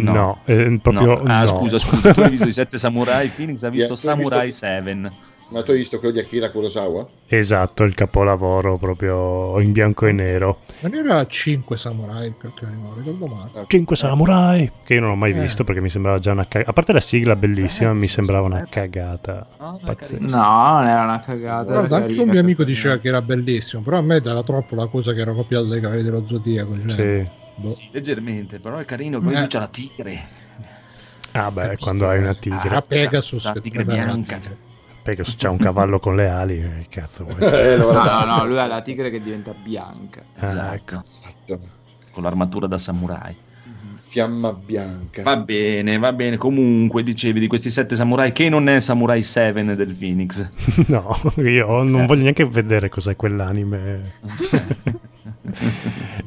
No, 0.00 0.12
No. 0.12 0.38
eh, 0.44 0.78
proprio 0.82 1.22
No. 1.22 1.32
Ah, 1.32 1.42
no. 1.44 1.46
scusa, 1.58 1.78
scusa, 1.78 2.12
tu 2.14 2.20
hai 2.20 2.30
visto 2.30 2.48
i 2.48 2.52
sette 2.52 2.78
samurai, 2.78 3.28
Phoenix 3.28 3.62
ha 3.62 3.68
visto 3.68 3.92
hai 3.92 3.98
Samurai 3.98 4.46
visto- 4.46 4.66
7. 4.66 5.10
Ma 5.52 5.62
tu 5.62 5.72
hai 5.72 5.76
visto 5.76 5.98
quello 5.98 6.14
di 6.14 6.20
Akira 6.20 6.48
Kurosawa? 6.48 7.06
Esatto, 7.26 7.82
il 7.82 7.94
capolavoro 7.94 8.78
proprio 8.78 9.60
in 9.60 9.72
bianco 9.72 10.06
e 10.06 10.12
nero. 10.12 10.60
Non 10.80 10.94
era 10.94 11.26
5 11.26 11.76
samurai 11.76 12.32
perché 12.40 12.64
non 12.64 12.94
ricordo 12.96 13.26
male. 13.26 13.64
Cinque 13.66 13.94
Samurai, 13.94 14.70
che 14.82 14.94
io 14.94 15.00
non 15.00 15.10
ho 15.10 15.14
mai 15.14 15.32
Eh. 15.32 15.40
visto 15.40 15.62
perché 15.62 15.82
mi 15.82 15.90
sembrava 15.90 16.18
già 16.18 16.32
una 16.32 16.46
cagata. 16.48 16.70
A 16.70 16.72
parte 16.72 16.94
la 16.94 17.00
sigla 17.00 17.36
bellissima, 17.36 17.92
mi 17.92 18.08
sembrava 18.08 18.46
una 18.46 18.66
cagata. 18.66 19.46
No, 19.60 19.78
Pazzesca. 19.84 20.36
No, 20.38 20.78
non 20.78 20.86
era 20.88 21.02
una 21.02 21.20
cagata. 21.22 21.64
Guarda, 21.70 21.96
anche 21.96 22.18
un 22.18 22.28
mio 22.30 22.40
amico 22.40 22.64
diceva 22.64 22.96
che 22.96 23.08
era 23.08 23.20
bellissimo, 23.20 23.82
però 23.82 23.98
a 23.98 24.02
me 24.02 24.20
dava 24.20 24.42
troppo 24.42 24.74
la 24.74 24.86
cosa 24.86 25.12
che 25.12 25.20
era 25.20 25.32
copiata 25.32 25.66
dai 25.66 25.80
Cavalieri 25.82 26.08
dello 26.08 26.24
Zodiaco. 26.26 26.78
Cioè, 26.88 26.90
Sì. 26.90 27.40
Boh. 27.62 27.68
Sì, 27.70 27.88
leggermente, 27.90 28.58
però 28.58 28.76
è 28.78 28.84
carino. 28.84 29.20
Poi 29.20 29.34
Eh. 29.34 29.46
c'ha 29.46 29.58
la 29.60 29.68
tigre. 29.68 30.40
Ah 31.32 31.50
beh, 31.50 31.78
quando 31.78 32.08
hai 32.08 32.18
una 32.18 32.34
tigre. 32.34 32.60
Era 32.66 32.82
Pegasus 32.82 33.44
La 33.44 33.52
tigre 33.52 33.84
bianca. 33.84 34.38
Pegasus 35.02 35.34
c'ha 35.36 35.50
un 35.50 35.56
cavallo 35.58 35.98
con 35.98 36.14
le 36.14 36.28
ali. 36.28 36.60
Che 36.60 36.86
cazzo 37.00 37.24
vuoi? 37.24 37.36
Eh, 37.40 37.76
No, 37.76 37.90
no, 37.92 38.24
no, 38.24 38.46
lui 38.46 38.58
ha 38.58 38.66
la 38.66 38.82
tigre 38.82 39.08
che 39.10 39.22
diventa 39.22 39.52
bianca. 39.54 40.20
Ah, 40.38 40.44
Esatto. 40.46 40.74
ecco. 40.74 41.00
esatto. 41.00 41.60
Con 42.10 42.22
l'armatura 42.24 42.66
da 42.66 42.76
samurai. 42.78 43.34
Fiamma 44.12 44.52
bianca. 44.52 45.22
Va 45.22 45.36
bene, 45.38 45.96
va 45.98 46.12
bene. 46.12 46.36
Comunque, 46.36 47.02
dicevi 47.02 47.40
di 47.40 47.46
questi 47.46 47.70
sette 47.70 47.96
samurai 47.96 48.32
che 48.32 48.50
non 48.50 48.68
è 48.68 48.78
Samurai 48.78 49.22
7 49.22 49.74
del 49.74 49.94
Phoenix. 49.94 50.46
No, 50.88 51.18
io 51.36 51.82
non 51.82 52.04
voglio 52.04 52.20
neanche 52.24 52.44
vedere 52.44 52.90
cos'è 52.90 53.16
quell'anime. 53.16 54.12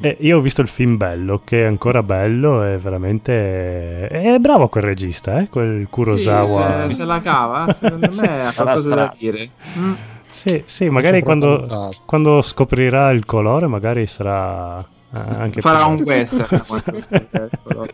Eh, 0.05 0.17
io 0.19 0.37
ho 0.37 0.41
visto 0.41 0.61
il 0.61 0.67
film 0.67 0.97
bello, 0.97 1.41
che 1.43 1.63
è 1.63 1.65
ancora 1.65 2.03
bello, 2.03 2.61
è 2.61 2.77
veramente... 2.77 4.07
È 4.07 4.37
bravo 4.37 4.67
quel 4.67 4.83
regista, 4.83 5.39
eh? 5.39 5.49
quel 5.49 5.87
Kurosawa. 5.89 6.83
Sì, 6.83 6.89
se, 6.89 6.95
se 6.97 7.05
la 7.05 7.21
cava, 7.21 7.73
secondo 7.73 8.11
Sì. 8.11 8.21
me 8.21 8.45
ha 8.45 8.53
qualcosa 8.53 8.93
da 8.93 9.15
dire. 9.17 9.49
Mm. 9.79 9.93
Sì, 10.29 10.61
sì, 10.67 10.89
magari 10.89 11.23
quando, 11.23 11.89
quando 12.05 12.41
scoprirà 12.43 13.09
il 13.09 13.25
colore, 13.25 13.65
magari 13.65 14.05
sarà 14.05 14.77
eh, 14.79 15.17
anche 15.39 15.61
Farà 15.61 15.85
più- 15.87 15.93
un 15.93 16.01
western. 16.05 16.61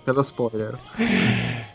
te 0.03 0.11
lo 0.11 0.21
spoiler. 0.21 0.77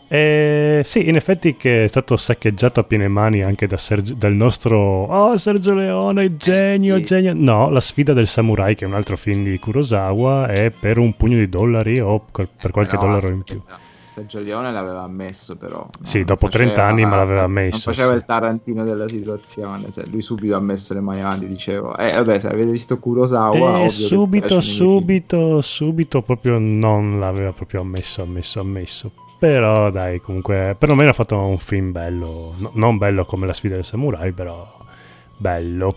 Eh, 0.09 0.83
sì, 0.85 1.09
in 1.09 1.17
effetti 1.17 1.57
che 1.57 1.85
è 1.85 1.89
stato 1.89 2.17
saccheggiato 2.17 2.79
a 2.81 2.85
piene 2.85 3.09
mani 3.09 3.43
anche 3.43 3.67
da 3.67 3.77
Sergio- 3.77 4.15
dal 4.15 4.35
nostro 4.35 4.79
Oh 4.79 5.37
Sergio 5.37 5.75
Leone, 5.75 6.37
genio, 6.37 6.97
sì. 6.99 7.03
genio. 7.03 7.33
No, 7.35 7.71
la 7.71 7.81
sfida 7.81 8.13
del 8.13 8.27
samurai, 8.29 8.77
che 8.77 8.85
è 8.85 8.89
un 8.89 8.95
altro 8.95 9.17
film 9.17 9.43
di 9.45 9.59
Kurosawa, 9.59 10.47
è 10.49 10.71
per 10.71 10.99
un 10.99 11.17
pugno 11.17 11.37
di 11.39 11.49
dollari 11.49 11.99
o 11.99 12.25
per 12.31 12.71
qualche 12.71 12.95
No, 12.95 13.01
dollaro 13.03 13.29
in 13.29 13.43
più. 13.43 13.57
aspetta. 13.57 13.85
Sergio 14.17 14.41
Leone 14.41 14.73
l'aveva 14.73 15.03
ammesso 15.03 15.57
però. 15.57 15.87
Sì, 16.03 16.19
Non 16.19 16.27
dopo 16.27 16.49
30 16.49 16.83
anni, 16.83 17.05
ma 17.05 17.17
l'aveva 17.17 17.41
non 17.43 17.51
ammesso, 17.51 17.91
faceva 17.91 18.13
sì. 18.13 18.17
il 18.17 18.25
Tarantino 18.25 18.83
della 18.85 19.07
situazione. 19.09 19.91
Cioè, 19.93 20.05
lui 20.11 20.23
subito 20.23 20.55
ha 20.57 20.61
messo 20.61 20.95
le 20.95 21.01
mani 21.01 21.21
avanti. 21.21 21.47
Dicevo, 21.47 21.95
eh, 21.99 22.13
vabbè, 22.13 22.39
se 22.39 22.47
avete 22.49 22.71
visto 22.71 22.99
Kurosawa, 22.99 23.81
E 23.81 23.83
che 23.83 23.89
subito, 23.91 24.49
film. 24.49 24.61
subito, 24.61 25.61
subito 25.61 26.23
proprio 26.23 26.57
non 26.59 27.19
l'aveva 27.21 27.53
proprio 27.53 27.83
ammesso, 27.83 28.23
ammesso, 28.23 28.61
ammesso. 28.61 29.11
Però 29.39 29.91
dai, 29.91 30.21
comunque, 30.21 30.75
perlomeno 30.79 31.11
ha 31.11 31.13
fatto 31.13 31.37
un 31.39 31.59
film 31.59 31.93
bello, 31.93 32.55
No- 32.59 32.71
non 32.75 32.97
bello 32.99 33.25
come 33.27 33.47
la 33.47 33.53
sfida 33.53 33.75
del 33.75 33.85
samurai, 33.85 34.33
però 34.33 34.67
bello. 35.37 35.97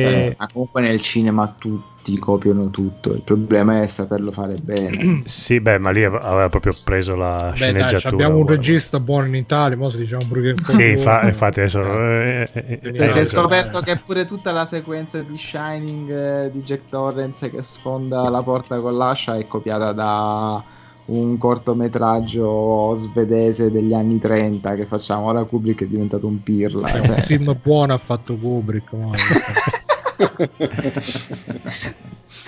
Eh, 0.00 0.32
e 0.34 0.36
ma 0.38 0.48
comunque 0.52 0.80
nel 0.82 1.00
cinema 1.00 1.48
tutti 1.58 2.18
copiano 2.18 2.70
tutto. 2.70 3.12
Il 3.12 3.22
problema 3.22 3.80
è 3.82 3.86
saperlo 3.86 4.32
fare 4.32 4.56
bene. 4.58 5.12
sì, 5.24 5.60
beh, 5.60 5.78
ma 5.78 5.90
lì 5.90 6.04
ave- 6.04 6.18
aveva 6.18 6.48
proprio 6.48 6.74
preso 6.82 7.14
la 7.16 7.52
Beh, 7.56 7.74
dai, 7.74 7.94
sceneggiatura. 7.94 8.08
abbiamo 8.08 8.38
un 8.38 8.44
guarda. 8.44 8.52
regista 8.62 9.00
buono 9.00 9.26
in 9.26 9.34
Italia, 9.34 9.76
mo 9.76 9.90
diciamo 9.90 10.24
pure 10.26 10.54
che 10.54 10.62
Sì, 10.62 10.96
fa- 10.96 11.26
infatti 11.26 11.60
adesso... 11.60 11.82
eh, 11.82 12.48
eh, 12.52 12.80
eh, 12.82 12.92
Cioè, 12.94 13.06
hai 13.06 13.10
si 13.10 13.18
è 13.18 13.24
ragione. 13.24 13.24
scoperto 13.24 13.80
che 13.82 13.96
pure 13.98 14.24
tutta 14.24 14.52
la 14.52 14.64
sequenza 14.64 15.20
di 15.22 15.36
Shining 15.36 16.10
eh, 16.46 16.50
di 16.52 16.60
Jack 16.62 16.88
Torrance 16.88 17.50
che 17.50 17.62
sfonda 17.62 18.28
la 18.28 18.42
porta 18.42 18.80
con 18.80 18.96
l'ascia 18.96 19.36
è 19.36 19.46
copiata 19.46 19.92
da 19.92 20.62
un 21.08 21.38
cortometraggio 21.38 22.94
svedese 22.96 23.70
degli 23.70 23.94
anni 23.94 24.18
30 24.18 24.74
che 24.74 24.84
facciamo 24.84 25.26
ora 25.26 25.42
Kubrick 25.44 25.82
è 25.82 25.86
diventato 25.86 26.26
un 26.26 26.42
pirla 26.42 26.88
È 26.88 27.00
cioè. 27.00 27.08
un 27.08 27.22
film 27.22 27.56
buono 27.62 27.94
ha 27.94 27.98
fatto 27.98 28.34
Kubrick. 28.34 28.90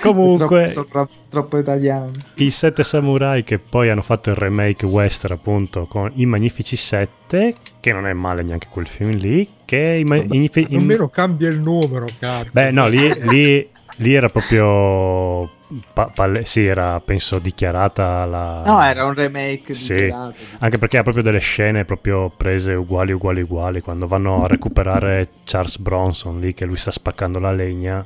Comunque, 0.01 0.67
troppo, 0.67 0.89
troppo, 0.89 1.13
troppo 1.29 1.59
italiano 1.59 2.11
i 2.37 2.51
sette 2.51 2.83
samurai 2.83 3.45
che 3.45 3.59
poi 3.59 3.91
hanno 3.91 4.03
fatto 4.03 4.31
il 4.31 4.37
remake 4.37 4.87
western 4.87 5.35
appunto 5.35 5.85
con 5.87 6.11
i 6.15 6.25
Magnifici 6.27 6.77
Sette, 6.77 7.55
che 7.81 7.93
non 7.93 8.07
è 8.07 8.13
male 8.15 8.43
neanche 8.43 8.69
quel 8.71 8.87
film 8.87 9.17
lì, 9.17 9.47
che 9.65 9.99
i, 10.01 10.05
ma- 10.05 10.17
Almeno 10.17 11.09
cambia 11.09 11.49
il 11.49 11.61
numero, 11.61 12.07
cazzo. 12.19 12.51
Beh, 12.53 12.71
no, 12.71 12.89
lì, 12.89 13.09
lì- 13.29 13.69
lì 14.01 14.15
era 14.15 14.29
proprio. 14.29 15.49
pa- 15.93 16.11
palle- 16.15 16.45
sì, 16.45 16.65
era 16.67 16.99
penso 17.01 17.39
dichiarata 17.39 18.25
la. 18.25 18.63
no 18.67 18.83
era 18.83 19.05
un 19.05 19.15
remake 19.15 19.73
Sì. 19.75 19.95
dichiarato. 19.95 20.35
Anche 20.59 20.79
perché 20.79 20.99
ha 20.99 21.03
proprio 21.03 21.23
delle 21.23 21.39
scene 21.39 21.85
proprio 21.85 22.29
prese 22.31 22.73
uguali, 22.75 23.13
uguali, 23.13 23.41
uguali. 23.43 23.81
Quando 23.81 24.07
vanno 24.07 24.45
a 24.45 24.49
recuperare 24.49 25.29
Charles 25.45 25.79
Bronson 25.79 26.41
lì 26.41 26.55
che 26.55 26.65
lui 26.65 26.77
sta 26.77 26.91
spaccando 26.91 27.39
la 27.39 27.53
legna. 27.53 28.05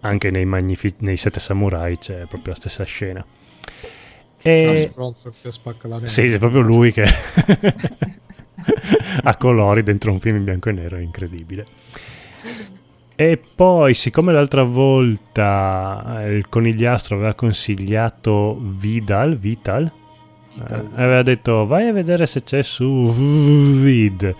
Anche 0.00 0.30
nei, 0.30 0.44
magnifi- 0.44 0.94
nei 0.98 1.16
Sette 1.16 1.40
Samurai 1.40 1.98
c'è 1.98 2.26
proprio 2.26 2.50
la 2.52 2.54
stessa 2.54 2.84
scena. 2.84 3.24
Charles 4.38 4.80
E... 4.80 4.90
Bronson 4.94 5.32
che 5.42 5.50
spacca 5.52 5.88
la 5.88 6.00
Sì, 6.06 6.26
è 6.32 6.38
proprio 6.38 6.60
lui 6.60 6.92
che 6.92 7.02
a 9.22 9.36
colori 9.36 9.82
dentro 9.82 10.12
un 10.12 10.20
film 10.20 10.36
in 10.36 10.44
bianco 10.44 10.68
e 10.68 10.72
nero, 10.72 10.96
è 10.96 11.00
incredibile. 11.00 11.66
E 13.18 13.40
poi, 13.54 13.94
siccome 13.94 14.30
l'altra 14.30 14.62
volta 14.62 16.20
eh, 16.20 16.34
il 16.34 16.50
conigliastro 16.50 17.16
aveva 17.16 17.32
consigliato 17.32 18.58
Vidal, 18.60 19.38
Vital, 19.38 19.90
eh, 20.58 20.82
aveva 20.96 21.22
detto 21.22 21.64
vai 21.64 21.88
a 21.88 21.94
vedere 21.94 22.26
se 22.26 22.42
c'è 22.42 22.62
su 22.62 23.10
Vid. 23.14 24.34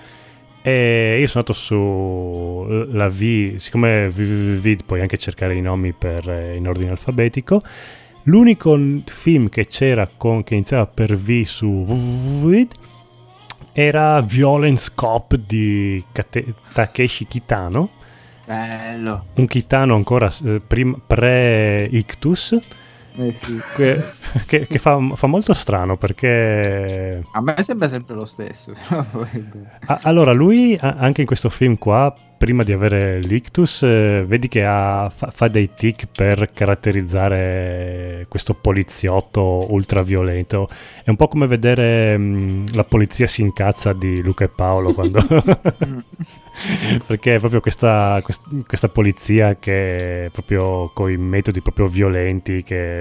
E 0.60 1.16
io 1.18 1.26
sono 1.26 1.44
andato 1.46 1.52
su 1.54 2.66
la 2.92 3.08
V, 3.08 3.56
siccome 3.56 4.10
Vid 4.10 4.84
puoi 4.84 5.00
anche 5.00 5.16
cercare 5.16 5.54
i 5.54 5.62
nomi 5.62 5.94
per, 5.94 6.28
eh, 6.28 6.56
in 6.56 6.68
ordine 6.68 6.90
alfabetico. 6.90 7.62
L'unico 8.24 8.78
film 9.06 9.48
che 9.48 9.66
c'era 9.68 10.06
con, 10.14 10.44
che 10.44 10.52
iniziava 10.52 10.86
per 10.86 11.16
V 11.16 11.44
su 11.44 11.82
Vid 12.44 12.72
era 13.72 14.20
Violence 14.20 14.90
Cop 14.94 15.34
di 15.34 16.04
Kate- 16.12 16.52
Takeshi 16.74 17.26
Kitano 17.26 17.95
Bello. 18.46 19.24
un 19.34 19.46
Kitano 19.46 19.94
ancora 19.96 20.32
eh, 20.44 20.60
prim- 20.64 21.00
pre-Ictus 21.06 22.56
Eh 23.18 23.32
sì. 23.34 23.60
che, 23.74 24.04
che- 24.46 24.66
che 24.66 24.78
fa, 24.78 24.98
fa 25.14 25.26
molto 25.26 25.52
strano 25.52 25.96
perché 25.96 27.22
A 27.32 27.40
me 27.40 27.56
sembra 27.62 27.88
sempre 27.88 28.14
lo 28.14 28.24
stesso. 28.24 28.72
a- 29.86 29.98
allora 30.02 30.32
lui 30.32 30.76
anche 30.80 31.22
in 31.22 31.26
questo 31.26 31.48
film 31.48 31.76
qua 31.76 32.14
prima 32.38 32.62
di 32.62 32.72
avere 32.72 33.18
l'ictus 33.20 33.82
eh, 33.82 34.24
vedi 34.26 34.48
che 34.48 34.64
ha- 34.64 35.10
fa, 35.14 35.30
fa 35.30 35.48
dei 35.48 35.70
tic 35.74 36.06
per 36.14 36.50
caratterizzare 36.52 38.26
questo 38.28 38.54
poliziotto 38.54 39.66
ultraviolento. 39.72 40.68
È 41.04 41.10
un 41.10 41.16
po' 41.16 41.28
come 41.28 41.46
vedere 41.46 42.16
mh, 42.16 42.74
la 42.74 42.84
polizia 42.84 43.26
si 43.26 43.42
incazza 43.42 43.92
di 43.92 44.20
Luca 44.22 44.44
e 44.44 44.48
Paolo 44.48 44.92
quando 44.92 45.24
perché 47.06 47.34
è 47.34 47.38
proprio 47.38 47.60
questa, 47.60 48.20
quest- 48.22 48.66
questa 48.66 48.88
polizia 48.88 49.56
che 49.56 50.26
è 50.26 50.28
proprio 50.30 50.90
con 50.92 51.10
i 51.10 51.16
metodi 51.16 51.60
proprio 51.60 51.86
violenti 51.86 52.62
che 52.62 53.00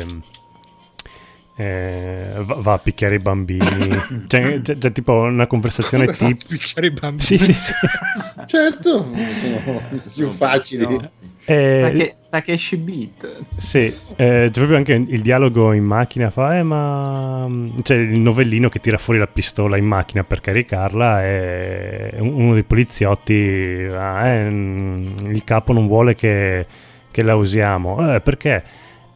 eh, 1.58 2.32
va, 2.40 2.56
va 2.56 2.74
a 2.74 2.78
picchiare 2.80 3.16
i 3.16 3.20
bambini 3.20 3.90
cioè, 4.28 4.62
cioè- 4.62 4.78
cioè, 4.78 4.92
tipo 4.92 5.14
una 5.14 5.48
conversazione 5.48 6.06
Come 6.14 6.18
fa 6.18 6.26
a 6.26 6.28
tipo 6.30 6.46
picchiare 6.50 6.88
i 6.88 6.92
bambini? 6.92 7.22
sì 7.22 7.38
sì 7.38 7.54
sì 7.54 7.72
Certo, 8.46 9.06
sono 9.40 9.82
più 10.14 10.30
facili. 10.30 10.84
No. 10.84 11.10
Eh, 11.46 11.80
Take- 11.82 12.16
Takeshi 12.30 12.78
Beat. 12.78 13.38
Sì, 13.58 13.80
eh, 13.80 13.96
c'è 14.16 14.52
proprio 14.52 14.78
anche 14.78 14.94
il 14.94 15.22
dialogo 15.22 15.74
in 15.74 15.84
macchina, 15.84 16.30
fa, 16.30 16.58
eh 16.58 16.64
ma... 16.64 17.48
C'è 17.82 17.96
il 17.96 18.20
novellino 18.20 18.70
che 18.70 18.80
tira 18.80 18.98
fuori 18.98 19.20
la 19.20 19.28
pistola 19.28 19.78
in 19.78 19.86
macchina 19.86 20.24
per 20.24 20.42
caricarla 20.42 21.24
e 21.26 22.14
uno 22.20 22.54
dei 22.54 22.64
poliziotti, 22.64 23.88
ah, 23.92 24.26
eh, 24.28 24.50
mm, 24.50 25.08
il 25.32 25.44
capo 25.44 25.74
non 25.74 25.88
vuole 25.88 26.14
che, 26.14 26.66
che 27.10 27.24
la 27.24 27.36
usiamo. 27.36 28.16
Eh, 28.16 28.22
perché? 28.22 28.64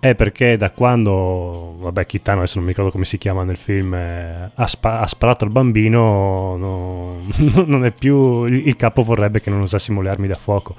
Eh, 0.01 0.15
perché 0.15 0.55
da 0.55 0.71
quando, 0.71 1.75
vabbè, 1.79 2.05
Kitano, 2.05 2.39
adesso 2.39 2.55
non 2.55 2.63
mi 2.63 2.69
ricordo 2.71 2.91
come 2.91 3.03
si 3.03 3.17
chiama 3.17 3.43
nel 3.43 3.57
film, 3.57 3.93
eh, 3.93 4.49
ha, 4.53 4.67
spa- 4.67 5.01
ha 5.01 5.07
sparato 5.07 5.43
al 5.43 5.51
bambino, 5.51 6.55
no- 6.55 7.19
non 7.65 7.83
è 7.83 7.91
più... 7.91 8.45
Il, 8.45 8.75
capo 8.77 9.03
vorrebbe 9.03 9.41
che 9.41 9.49
non 9.49 9.59
usassimo 9.59 10.01
le 10.01 10.09
armi 10.09 10.27
da 10.27 10.35
fuoco. 10.35 10.75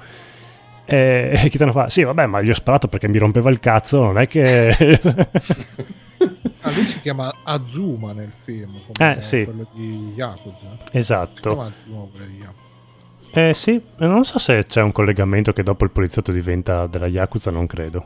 E 0.85 1.31
e 1.35 1.49
Kitano 1.49 1.71
fa: 1.71 1.89
Sì, 1.89 2.03
vabbè, 2.03 2.25
ma 2.25 2.41
gli 2.41 2.49
ho 2.49 2.53
sparato 2.55 2.87
perché 2.87 3.07
mi 3.07 3.19
rompeva 3.19 3.49
il 3.51 3.59
cazzo. 3.59 3.99
Non 4.01 4.17
è 4.17 4.27
che. 4.27 4.75
Ah, 6.61 6.71
lui 6.71 6.85
si 6.85 7.01
chiama 7.01 7.33
Azuma 7.43 8.13
nel 8.13 8.31
film, 8.35 8.71
come 8.85 9.17
Eh, 9.17 9.21
sì. 9.21 9.43
quello 9.43 9.65
di 9.71 10.13
Yakuza. 10.15 10.77
Esatto. 10.91 11.59
Azuma. 11.59 12.11
Eh 13.33 13.53
sì, 13.53 13.81
non 13.97 14.25
so 14.25 14.37
se 14.37 14.65
c'è 14.65 14.81
un 14.81 14.91
collegamento 14.91 15.53
che 15.53 15.63
dopo 15.63 15.85
il 15.85 15.91
poliziotto 15.91 16.31
diventa 16.31 16.85
della 16.87 17.07
Yakuza, 17.07 17.49
non 17.49 17.65
credo. 17.65 18.05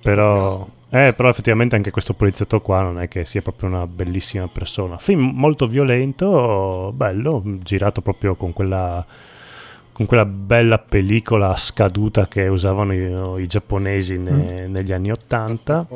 Però, 0.00 0.66
eh, 0.90 1.12
però 1.16 1.28
effettivamente 1.28 1.76
anche 1.76 1.90
questo 1.90 2.14
poliziotto 2.14 2.60
qua 2.60 2.80
non 2.80 3.00
è 3.00 3.08
che 3.08 3.24
sia 3.24 3.42
proprio 3.42 3.68
una 3.68 3.86
bellissima 3.86 4.48
persona. 4.48 4.98
Film 4.98 5.32
molto 5.34 5.66
violento, 5.66 6.92
bello, 6.94 7.42
girato 7.62 8.00
proprio 8.00 8.34
con 8.34 8.52
quella, 8.52 9.04
con 9.92 10.06
quella 10.06 10.24
bella 10.24 10.78
pellicola 10.78 11.56
scaduta 11.56 12.26
che 12.28 12.46
usavano 12.48 12.92
i, 12.94 13.42
i 13.42 13.46
giapponesi 13.46 14.18
ne- 14.18 14.66
negli 14.66 14.92
anni 14.92 15.10
Ottanta. 15.10 15.86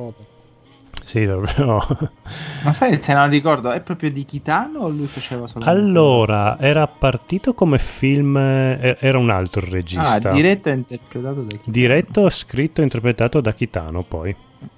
Sì, 1.10 1.24
proprio... 1.24 1.84
Ma 2.62 2.72
sai, 2.72 2.96
se 2.98 3.12
non 3.14 3.28
ricordo, 3.28 3.72
è 3.72 3.80
proprio 3.80 4.12
di 4.12 4.24
Kitano 4.24 4.78
o 4.78 4.88
lui 4.88 5.08
faceva 5.08 5.48
solo 5.48 5.64
Allora, 5.64 6.56
era 6.60 6.86
partito 6.86 7.52
come 7.52 7.80
film, 7.80 8.36
eh, 8.36 8.96
era 9.00 9.18
un 9.18 9.28
altro 9.28 9.66
Ah, 9.66 9.70
regista. 9.70 10.30
diretto 10.30 10.68
e 10.68 10.72
interpretato 10.74 11.40
da 11.40 11.48
Kitano. 11.48 11.62
Diretto, 11.64 12.30
scritto 12.30 12.80
e 12.80 12.84
interpretato 12.84 13.40
da 13.40 13.52
Kitano 13.52 14.02
poi. 14.04 14.32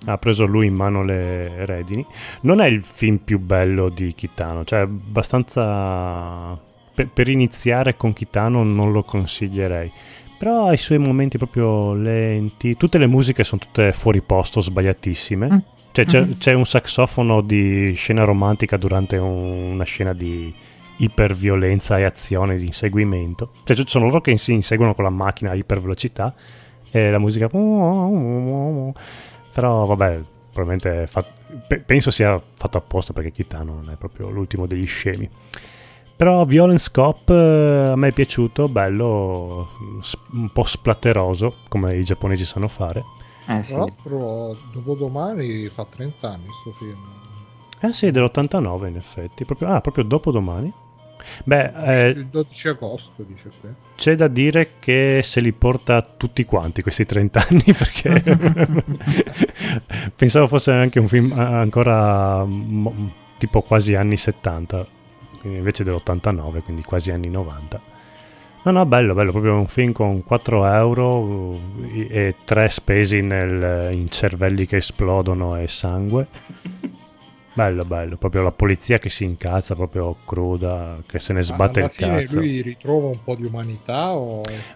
Ha 0.06 0.16
preso 0.16 0.46
lui 0.46 0.68
in 0.68 0.74
mano 0.74 1.04
le 1.04 1.66
redini. 1.66 2.06
Non 2.42 2.62
è 2.62 2.66
il 2.66 2.82
film 2.82 3.18
più 3.18 3.38
bello 3.38 3.90
di 3.90 4.14
Kitano, 4.14 4.64
cioè 4.64 4.80
abbastanza... 4.80 6.58
Per, 6.94 7.08
per 7.08 7.28
iniziare 7.28 7.94
con 7.94 8.14
Kitano 8.14 8.62
non 8.64 8.90
lo 8.90 9.02
consiglierei. 9.02 9.92
Però 10.38 10.68
ha 10.68 10.72
i 10.72 10.78
suoi 10.78 10.96
momenti 10.96 11.36
proprio 11.36 11.92
lenti. 11.92 12.74
Tutte 12.78 12.96
le 12.96 13.06
musiche 13.06 13.44
sono 13.44 13.60
tutte 13.60 13.92
fuori 13.92 14.22
posto, 14.22 14.62
sbagliatissime. 14.62 15.48
Mm. 15.52 15.58
Cioè, 15.92 16.04
c'è, 16.06 16.20
Mhm. 16.20 16.38
c'è 16.38 16.52
un 16.54 16.64
saxofono 16.66 17.40
di 17.42 17.92
scena 17.94 18.24
romantica 18.24 18.76
durante 18.76 19.16
un- 19.18 19.72
una 19.72 19.84
scena 19.84 20.12
di 20.12 20.52
iperviolenza 20.96 21.98
e 21.98 22.04
azione 22.04 22.56
di 22.56 22.66
inseguimento. 22.66 23.50
Cioè, 23.64 23.76
ci 23.76 23.84
sono 23.86 24.06
loro 24.06 24.20
che 24.20 24.36
si 24.38 24.52
inseguono 24.52 24.94
con 24.94 25.04
la 25.04 25.10
macchina 25.10 25.50
a 25.50 25.54
ipervelocità 25.54 26.34
e 26.90 27.10
la 27.10 27.18
musica. 27.18 27.48
Però, 29.52 29.84
vabbè, 29.84 30.20
probabilmente 30.52 31.08
pe- 31.66 31.80
penso 31.80 32.10
sia 32.10 32.40
fatto 32.54 32.78
apposta 32.78 33.12
perché 33.12 33.32
Kitano 33.32 33.74
non 33.74 33.90
è 33.92 33.96
proprio 33.96 34.30
l'ultimo 34.30 34.66
degli 34.66 34.86
scemi. 34.86 35.28
Però 36.14 36.44
Violence 36.44 36.90
Cop 36.92 37.28
eh, 37.30 37.90
a 37.92 37.96
me 37.96 38.08
è 38.08 38.12
piaciuto, 38.12 38.68
bello, 38.68 39.68
un 40.32 40.48
po' 40.52 40.64
splatteroso, 40.64 41.54
come 41.68 41.96
i 41.96 42.04
giapponesi 42.04 42.44
sanno 42.44 42.68
fare. 42.68 43.02
Eh 43.46 43.62
sì. 43.62 43.70
Tra 43.72 43.78
l'altro, 43.78 44.56
dopodomani 44.72 45.66
fa 45.66 45.84
30 45.84 46.28
anni 46.30 46.46
sto 46.60 46.72
film. 46.72 46.98
Eh 47.80 47.92
sì, 47.92 48.10
dell'89 48.10 48.86
in 48.88 48.96
effetti, 48.96 49.44
proprio, 49.44 49.68
ah, 49.74 49.80
proprio 49.80 50.04
dopo 50.04 50.30
domani. 50.30 50.72
Beh, 51.44 51.72
eh, 51.74 52.08
Il 52.10 52.26
12 52.26 52.68
agosto, 52.68 53.22
dice 53.22 53.48
qui. 53.60 53.70
c'è 53.94 54.16
da 54.16 54.26
dire 54.26 54.72
che 54.80 55.20
se 55.22 55.40
li 55.40 55.52
porta 55.52 56.02
tutti 56.02 56.44
quanti 56.44 56.82
questi 56.82 57.06
30 57.06 57.46
anni 57.48 57.62
perché 57.72 58.22
pensavo 60.16 60.48
fosse 60.48 60.72
anche 60.72 60.98
un 60.98 61.06
film 61.08 61.32
ancora 61.32 62.44
mo- 62.44 62.94
tipo 63.38 63.62
quasi 63.62 63.94
anni 63.94 64.16
70, 64.16 64.86
quindi 65.40 65.58
invece 65.58 65.84
dell'89, 65.84 66.62
quindi 66.62 66.82
quasi 66.82 67.10
anni 67.12 67.28
90. 67.28 67.80
No, 68.64 68.70
no, 68.70 68.86
bello, 68.86 69.14
bello, 69.14 69.32
proprio 69.32 69.58
un 69.58 69.66
film 69.66 69.90
con 69.90 70.22
4 70.22 70.64
euro 70.66 71.58
e 71.92 72.36
3 72.44 72.68
spesi 72.68 73.20
nel- 73.20 73.92
in 73.92 74.08
cervelli 74.08 74.66
che 74.66 74.76
esplodono 74.76 75.56
e 75.56 75.66
sangue. 75.66 76.26
Bello, 77.54 77.84
bello, 77.84 78.16
proprio 78.16 78.42
la 78.42 78.50
polizia 78.50 78.98
che 78.98 79.10
si 79.10 79.24
incazza, 79.24 79.74
proprio 79.74 80.16
cruda, 80.24 80.96
che 81.06 81.18
se 81.18 81.34
ne 81.34 81.42
sbatte 81.42 81.80
alla 81.80 81.88
il 81.88 81.94
fine 81.94 82.20
cazzo. 82.22 82.38
lui 82.38 82.62
ritrova 82.62 83.08
un 83.08 83.22
po' 83.22 83.34
di 83.34 83.44
umanità 83.44 84.14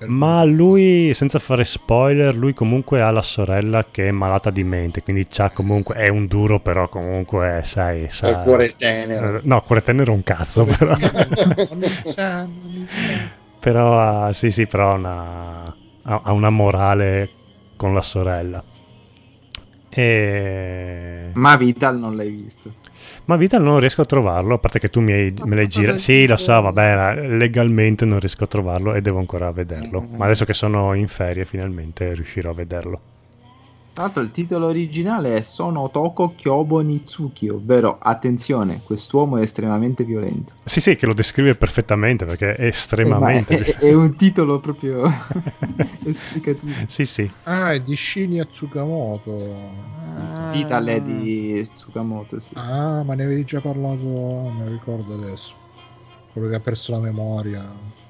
Ma 0.09 0.45
lui, 0.45 1.15
senza 1.15 1.39
fare 1.39 1.65
spoiler, 1.65 2.37
lui 2.37 2.53
comunque 2.53 3.01
ha 3.01 3.11
la 3.11 3.23
sorella 3.23 3.87
che 3.91 4.09
è 4.09 4.11
malata 4.11 4.51
di 4.51 4.63
mente, 4.63 5.03
quindi 5.03 5.27
c'ha 5.27 5.49
comunque, 5.51 5.95
è 5.95 6.09
un 6.09 6.27
duro 6.27 6.61
però 6.61 6.87
comunque, 6.89 7.63
sai, 7.65 8.09
sa... 8.11 8.41
Al 8.41 8.43
cuore 8.43 8.77
tenero. 8.77 9.41
No, 9.45 9.63
cuore 9.63 9.83
tenero 9.83 10.13
un 10.13 10.23
cazzo 10.23 10.67
però. 10.67 10.97
però 13.67 14.27
ha- 14.27 14.33
sì, 14.33 14.53
sì, 14.53 14.65
però 14.67 14.93
ha 14.93 14.95
una, 14.95 15.75
ha 16.03 16.21
ha 16.23 16.31
una 16.31 16.51
morale 16.51 17.29
con 17.77 17.95
la 17.95 18.01
sorella. 18.01 18.63
E... 19.89 21.31
Ma 21.33 21.57
Vital 21.57 21.99
non 21.99 22.15
l'hai 22.15 22.31
visto. 22.31 22.71
Ma 23.25 23.35
Vital 23.35 23.65
non 23.65 23.81
riesco 23.81 24.03
a 24.03 24.05
trovarlo, 24.05 24.55
a 24.55 24.59
parte 24.59 24.79
che 24.79 24.89
tu 24.89 25.01
mi 25.01 25.11
hai- 25.11 25.35
me 25.43 25.57
l'hai 25.57 25.67
girato. 25.67 25.99
Sì, 25.99 26.29
lo 26.29 26.37
so, 26.37 26.61
vabbè, 26.61 27.27
legalmente 27.27 28.05
non 28.05 28.21
riesco 28.21 28.45
a 28.45 28.47
trovarlo 28.47 28.95
e 28.95 29.01
devo 29.01 29.19
ancora 29.19 29.51
vederlo. 29.51 30.07
Ma 30.15 30.27
adesso 30.27 30.45
che 30.45 30.55
sono 30.55 30.95
in 30.95 31.09
ferie 31.09 31.45
finalmente 31.45 32.15
riuscirò 32.15 32.51
a 32.51 32.55
vederlo. 32.55 33.01
Tra 33.97 34.05
l'altro 34.05 34.21
il 34.21 34.31
titolo 34.31 34.67
originale 34.67 35.39
è 35.39 35.41
Sono 35.41 35.89
Toko 35.91 36.35
Kyobo 36.37 36.81
Nitsuki, 36.81 37.49
ovvero 37.49 37.97
attenzione, 37.99 38.83
quest'uomo 38.85 39.39
è 39.39 39.41
estremamente 39.41 40.05
violento. 40.05 40.53
Sì, 40.65 40.83
sì, 40.83 40.97
che 40.97 41.07
lo 41.07 41.15
descrive 41.15 41.55
perfettamente 41.55 42.27
perché 42.27 42.49
è 42.49 42.67
estremamente... 42.67 43.57
Ma 43.57 43.65
è, 43.65 43.77
è 43.79 43.95
un 43.95 44.15
titolo 44.15 44.61
proprio 44.61 45.11
esplicativo. 46.05 46.75
Sì, 46.87 47.07
sì. 47.07 47.31
Ah, 47.45 47.73
è 47.73 47.81
di 47.81 47.97
Shinya 47.97 48.45
Tsukamoto. 48.45 49.55
Vital 50.53 50.85
è 50.85 51.01
di 51.01 51.59
Tsukamoto, 51.63 52.39
sì. 52.39 52.53
Ah, 52.53 53.03
ma 53.03 53.15
ne 53.15 53.25
avevi 53.25 53.45
già 53.47 53.63
parlato, 53.63 54.03
non 54.05 54.57
mi 54.59 54.69
ricordo 54.73 55.15
adesso. 55.15 55.55
quello 56.35 56.49
che 56.49 56.57
ha 56.57 56.61
perso 56.61 56.93
la 56.93 57.01
memoria. 57.01 57.65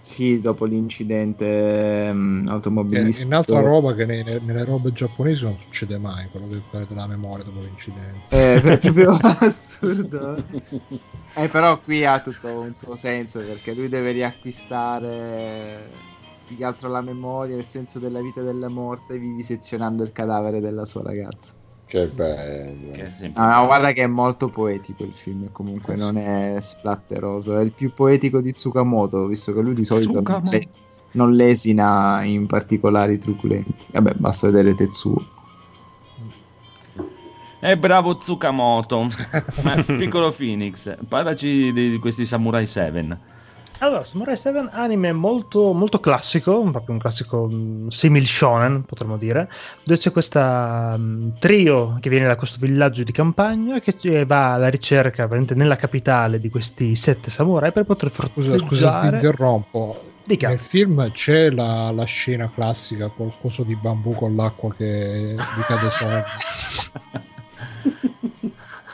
Sì, 0.06 0.38
dopo 0.40 0.66
l'incidente 0.66 2.06
ehm, 2.06 2.44
Che 2.46 2.52
automobilistico. 2.52 3.24
è 3.24 3.26
un'altra 3.26 3.60
roba 3.60 3.92
che 3.92 4.06
nei- 4.06 4.22
nei- 4.22 4.40
nelle 4.40 4.62
robe 4.64 4.92
giapponesi 4.92 5.42
non 5.42 5.58
succede 5.58 5.98
mai, 5.98 6.28
quello 6.30 6.46
che 6.46 6.62
perde 6.70 6.94
la 6.94 7.08
memoria 7.08 7.42
dopo 7.44 7.58
l'incidente. 7.58 8.20
Eh, 8.28 8.60
è 8.62 8.78
proprio 8.78 9.10
assurdo. 9.20 10.36
Eh, 11.34 11.48
però 11.48 11.80
qui 11.80 12.04
ha 12.04 12.20
tutto 12.20 12.46
un 12.48 12.72
suo 12.76 12.94
senso 12.94 13.40
perché 13.40 13.74
lui 13.74 13.88
deve 13.88 14.12
riacquistare 14.12 15.88
più 16.46 16.56
che 16.56 16.64
altro 16.64 16.88
la 16.88 17.00
memoria, 17.00 17.56
il 17.56 17.64
senso 17.66 17.98
della 17.98 18.20
vita 18.20 18.42
e 18.42 18.44
della 18.44 18.68
morte, 18.68 19.18
vivisezionando 19.18 20.04
il 20.04 20.12
cadavere 20.12 20.60
della 20.60 20.84
sua 20.84 21.02
ragazza. 21.02 21.52
Che 21.86 22.06
bello. 22.08 22.92
Che 22.92 23.30
Ah, 23.34 23.60
no, 23.60 23.66
guarda 23.66 23.92
che 23.92 24.02
è 24.02 24.06
molto 24.08 24.48
poetico 24.48 25.04
il 25.04 25.12
film, 25.12 25.50
comunque 25.52 25.94
non 25.94 26.18
è 26.18 26.56
splatteroso, 26.58 27.58
è 27.58 27.62
il 27.62 27.70
più 27.70 27.94
poetico 27.94 28.40
di 28.40 28.52
Tsukamoto, 28.52 29.26
visto 29.26 29.54
che 29.54 29.60
lui 29.60 29.74
di 29.74 29.84
solito 29.84 30.20
non, 30.20 30.42
le- 30.50 30.68
non 31.12 31.32
lesina 31.32 32.22
in 32.24 32.46
particolari 32.46 33.18
truculenti. 33.18 33.86
Vabbè, 33.92 34.14
basta 34.16 34.50
vedere 34.50 34.74
Tetsuo. 34.74 35.24
Eh, 37.60 37.76
bravo 37.78 38.16
Tsukamoto. 38.18 39.08
Piccolo 39.86 40.32
Phoenix, 40.32 40.96
parlaci 41.08 41.72
di, 41.72 41.90
di 41.90 41.98
questi 41.98 42.26
Samurai 42.26 42.66
7. 42.66 43.34
Allora, 43.78 44.04
Samurai 44.04 44.36
7 44.38 44.68
anime 44.70 45.12
molto, 45.12 45.72
molto 45.74 46.00
classico, 46.00 46.62
proprio 46.62 46.94
un 46.94 46.98
classico 46.98 47.46
mm, 47.50 47.88
simil 47.88 48.26
shonen, 48.26 48.84
potremmo 48.84 49.18
dire, 49.18 49.50
dove 49.84 49.98
c'è 49.98 50.10
questa 50.10 50.94
mm, 50.96 51.28
trio 51.38 51.98
che 52.00 52.08
viene 52.08 52.26
da 52.26 52.36
questo 52.36 52.56
villaggio 52.58 53.04
di 53.04 53.12
campagna 53.12 53.78
che 53.78 53.98
ci- 53.98 54.24
va 54.24 54.54
alla 54.54 54.68
ricerca 54.68 55.26
veramente 55.26 55.54
nella 55.54 55.76
capitale 55.76 56.40
di 56.40 56.48
questi 56.48 56.94
sette 56.94 57.30
samurai 57.30 57.70
per 57.70 57.84
poter 57.84 58.10
Scusa, 58.10 58.30
scusa, 58.32 58.52
ti 58.52 58.58
fronteggiare... 58.58 59.16
interrompo. 59.16 59.96
Dica. 60.24 60.48
Nel 60.48 60.58
film 60.58 61.10
c'è 61.12 61.50
la, 61.50 61.92
la 61.92 62.04
scena 62.04 62.50
classica 62.50 63.08
col 63.10 63.30
coso 63.40 63.62
di 63.62 63.76
bambù 63.76 64.12
con 64.12 64.34
l'acqua 64.34 64.74
che 64.74 65.36
gli 65.54 65.64
cade 65.64 65.90
sopra. 65.90 66.24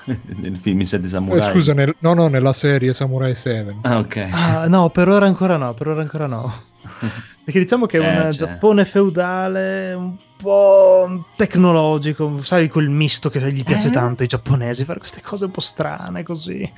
Nel 0.36 0.56
film 0.56 0.80
I 0.80 0.86
Sette 0.86 1.06
Eh, 1.06 1.08
Samurai. 1.08 1.50
scusa, 1.52 1.74
nel- 1.74 1.94
no, 2.00 2.14
no, 2.14 2.28
nella 2.28 2.52
serie 2.52 2.92
Samurai 2.92 3.34
7. 3.34 3.76
Ah, 3.82 3.98
ok. 3.98 4.28
Ah, 4.30 4.66
no, 4.68 4.90
per 4.90 5.08
ora 5.08 5.26
ancora 5.26 5.56
no, 5.56 5.74
per 5.74 5.88
ora 5.88 6.00
ancora 6.02 6.26
no. 6.26 6.52
Perché 7.44 7.58
diciamo 7.58 7.86
che 7.86 7.98
è 7.98 8.00
C'è, 8.00 8.06
un 8.24 8.30
c'è. 8.30 8.36
Giappone 8.36 8.84
feudale 8.84 9.94
un 9.94 10.14
po' 10.36 11.24
tecnologico, 11.34 12.40
sai 12.42 12.68
quel 12.68 12.88
misto 12.88 13.30
che 13.30 13.40
gli 13.52 13.64
piace 13.64 13.88
Eh? 13.88 13.90
tanto 13.90 14.22
ai 14.22 14.28
giapponesi, 14.28 14.84
fare 14.84 15.00
queste 15.00 15.20
cose 15.22 15.46
un 15.46 15.50
po' 15.50 15.60
strane 15.60 16.22
così. 16.22 16.70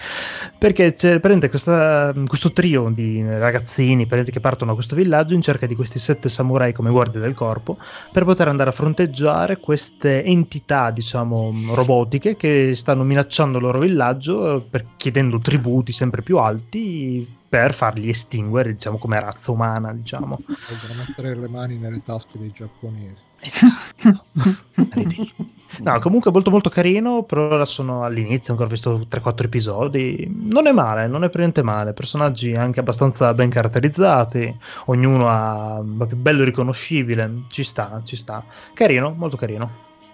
Perché 0.56 0.94
c'è 0.94 1.20
prende 1.20 1.50
questa- 1.50 2.14
questo 2.26 2.52
trio 2.52 2.88
di 2.90 3.22
ragazzini 3.26 4.06
prende, 4.06 4.30
che 4.30 4.40
partono 4.40 4.70
da 4.70 4.74
questo 4.76 4.96
villaggio 4.96 5.34
in 5.34 5.42
cerca 5.42 5.66
di 5.66 5.74
questi 5.74 5.98
sette 5.98 6.30
samurai 6.30 6.72
come 6.72 6.90
guardie 6.90 7.20
del 7.20 7.34
corpo 7.34 7.76
per 8.10 8.24
poter 8.24 8.48
andare 8.48 8.70
a 8.70 8.72
fronteggiare 8.72 9.58
queste 9.58 10.24
entità, 10.24 10.90
diciamo, 10.90 11.52
robotiche 11.74 12.36
che 12.36 12.72
stanno 12.74 13.02
minacciando 13.04 13.58
il 13.58 13.64
loro 13.64 13.80
villaggio 13.80 14.54
eh, 14.56 14.60
per- 14.62 14.86
chiedendo 14.96 15.38
tributi 15.40 15.92
sempre 15.92 16.22
più 16.22 16.38
alti 16.38 17.42
per 17.54 17.72
farli 17.72 18.08
estinguere, 18.08 18.72
diciamo, 18.72 18.98
come 18.98 19.20
razza 19.20 19.52
umana, 19.52 19.92
diciamo. 19.92 20.40
Vogliono 20.44 21.04
mettere 21.06 21.36
le 21.36 21.46
mani 21.46 21.78
nelle 21.78 22.02
tasche 22.04 22.36
dei 22.36 22.50
giapponesi. 22.52 23.14
No, 25.76 25.98
comunque 25.98 26.30
molto 26.30 26.52
molto 26.52 26.70
carino, 26.70 27.24
per 27.24 27.38
ora 27.38 27.64
sono 27.64 28.04
all'inizio, 28.04 28.52
ancora 28.52 28.68
ho 28.68 28.72
visto 28.72 29.06
3-4 29.10 29.44
episodi, 29.44 30.32
non 30.32 30.68
è 30.68 30.72
male, 30.72 31.08
non 31.08 31.24
è 31.24 31.30
per 31.30 31.40
niente 31.40 31.62
male, 31.62 31.92
personaggi 31.92 32.54
anche 32.54 32.78
abbastanza 32.78 33.34
ben 33.34 33.50
caratterizzati, 33.50 34.56
ognuno 34.86 35.28
ha 35.28 35.80
bello 35.82 36.44
riconoscibile, 36.44 37.42
ci 37.48 37.64
sta, 37.64 38.00
ci 38.04 38.14
sta. 38.14 38.44
Carino, 38.72 39.14
molto 39.16 39.36
carino. 39.36 39.68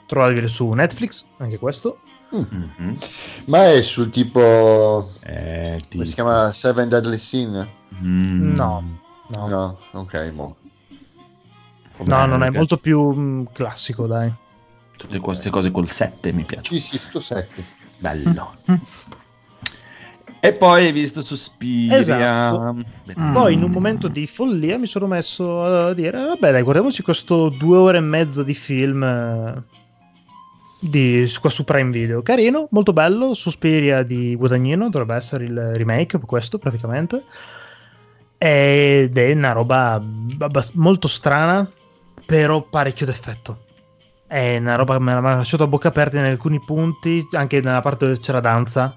Trovabile 0.07 0.49
su 0.49 0.70
Netflix, 0.70 1.27
anche 1.36 1.59
questo. 1.59 1.99
Mhm. 2.31 2.97
Ma 3.47 3.70
è 3.73 3.83
sul 3.83 4.10
tipo. 4.10 5.10
Eh, 5.25 5.81
ti- 5.89 5.97
Come 5.97 6.05
si 6.05 6.15
chiama 6.15 6.52
Seven 6.52 6.89
Deadly 6.89 7.18
Sin? 7.18 7.68
Mm. 8.02 8.55
No, 8.55 8.84
no, 9.28 9.49
no, 9.49 9.78
No, 9.92 10.00
ok, 10.00 10.33
mo. 10.34 10.57
non 12.05 12.42
è 12.42 12.50
molto 12.50 12.76
più 12.76 13.12
mm, 13.12 13.44
classico, 13.52 14.07
dai. 14.07 14.33
Tutte 14.97 15.18
queste 15.18 15.50
cose 15.50 15.70
col 15.70 15.91
7 15.91 16.33
mi 16.33 16.44
piacciono. 16.44 16.78
Sì, 16.78 16.84
sì, 16.86 17.00
tutto 17.00 17.20
7. 17.20 17.65
Bello. 17.99 18.55
E 20.42 20.52
poi 20.55 20.86
hai 20.86 20.92
visto 20.92 21.20
Suspiria. 21.20 21.99
Esatto. 21.99 22.76
Mm. 23.18 23.33
Poi 23.34 23.52
in 23.52 23.62
un 23.62 23.70
momento 23.70 24.09
di 24.09 24.26
follia 24.26 24.78
mi 24.78 24.86
sono 24.86 25.07
messo 25.07 25.62
a 25.65 25.92
dire, 25.92 26.12
vabbè 26.18 26.50
dai, 26.52 26.62
guardiamoci 26.62 27.02
questo 27.02 27.50
due 27.50 27.76
ore 27.76 27.99
e 27.99 28.00
mezza 28.00 28.42
di 28.42 28.55
film 28.55 29.02
eh, 29.02 29.62
di, 30.81 31.31
qua 31.41 31.50
su 31.50 31.65
Prime 31.65 31.91
Video. 31.91 32.23
Carino, 32.23 32.67
molto 32.70 32.92
bello, 32.92 33.34
Suspiria 33.34 34.02
di 34.02 34.34
Guadagnino, 34.34 34.89
dovrebbe 34.89 35.15
essere 35.15 35.44
il 35.44 35.75
remake, 35.75 36.18
questo 36.18 36.59
praticamente. 36.59 37.25
Ed 38.39 39.17
è 39.17 39.33
una 39.33 39.52
roba 39.52 40.02
molto 40.75 41.07
strana, 41.07 41.68
però 42.25 42.62
parecchio 42.62 43.07
d'effetto. 43.07 43.65
È 44.26 44.57
una 44.57 44.76
roba 44.76 44.97
che 44.97 45.02
mi 45.02 45.10
ha 45.10 45.20
lasciato 45.20 45.65
a 45.65 45.67
bocca 45.67 45.89
aperta 45.89 46.18
in 46.18 46.25
alcuni 46.25 46.60
punti, 46.60 47.26
anche 47.33 47.60
nella 47.60 47.83
parte 47.83 48.07
dove 48.07 48.18
c'era 48.18 48.41
danza, 48.41 48.97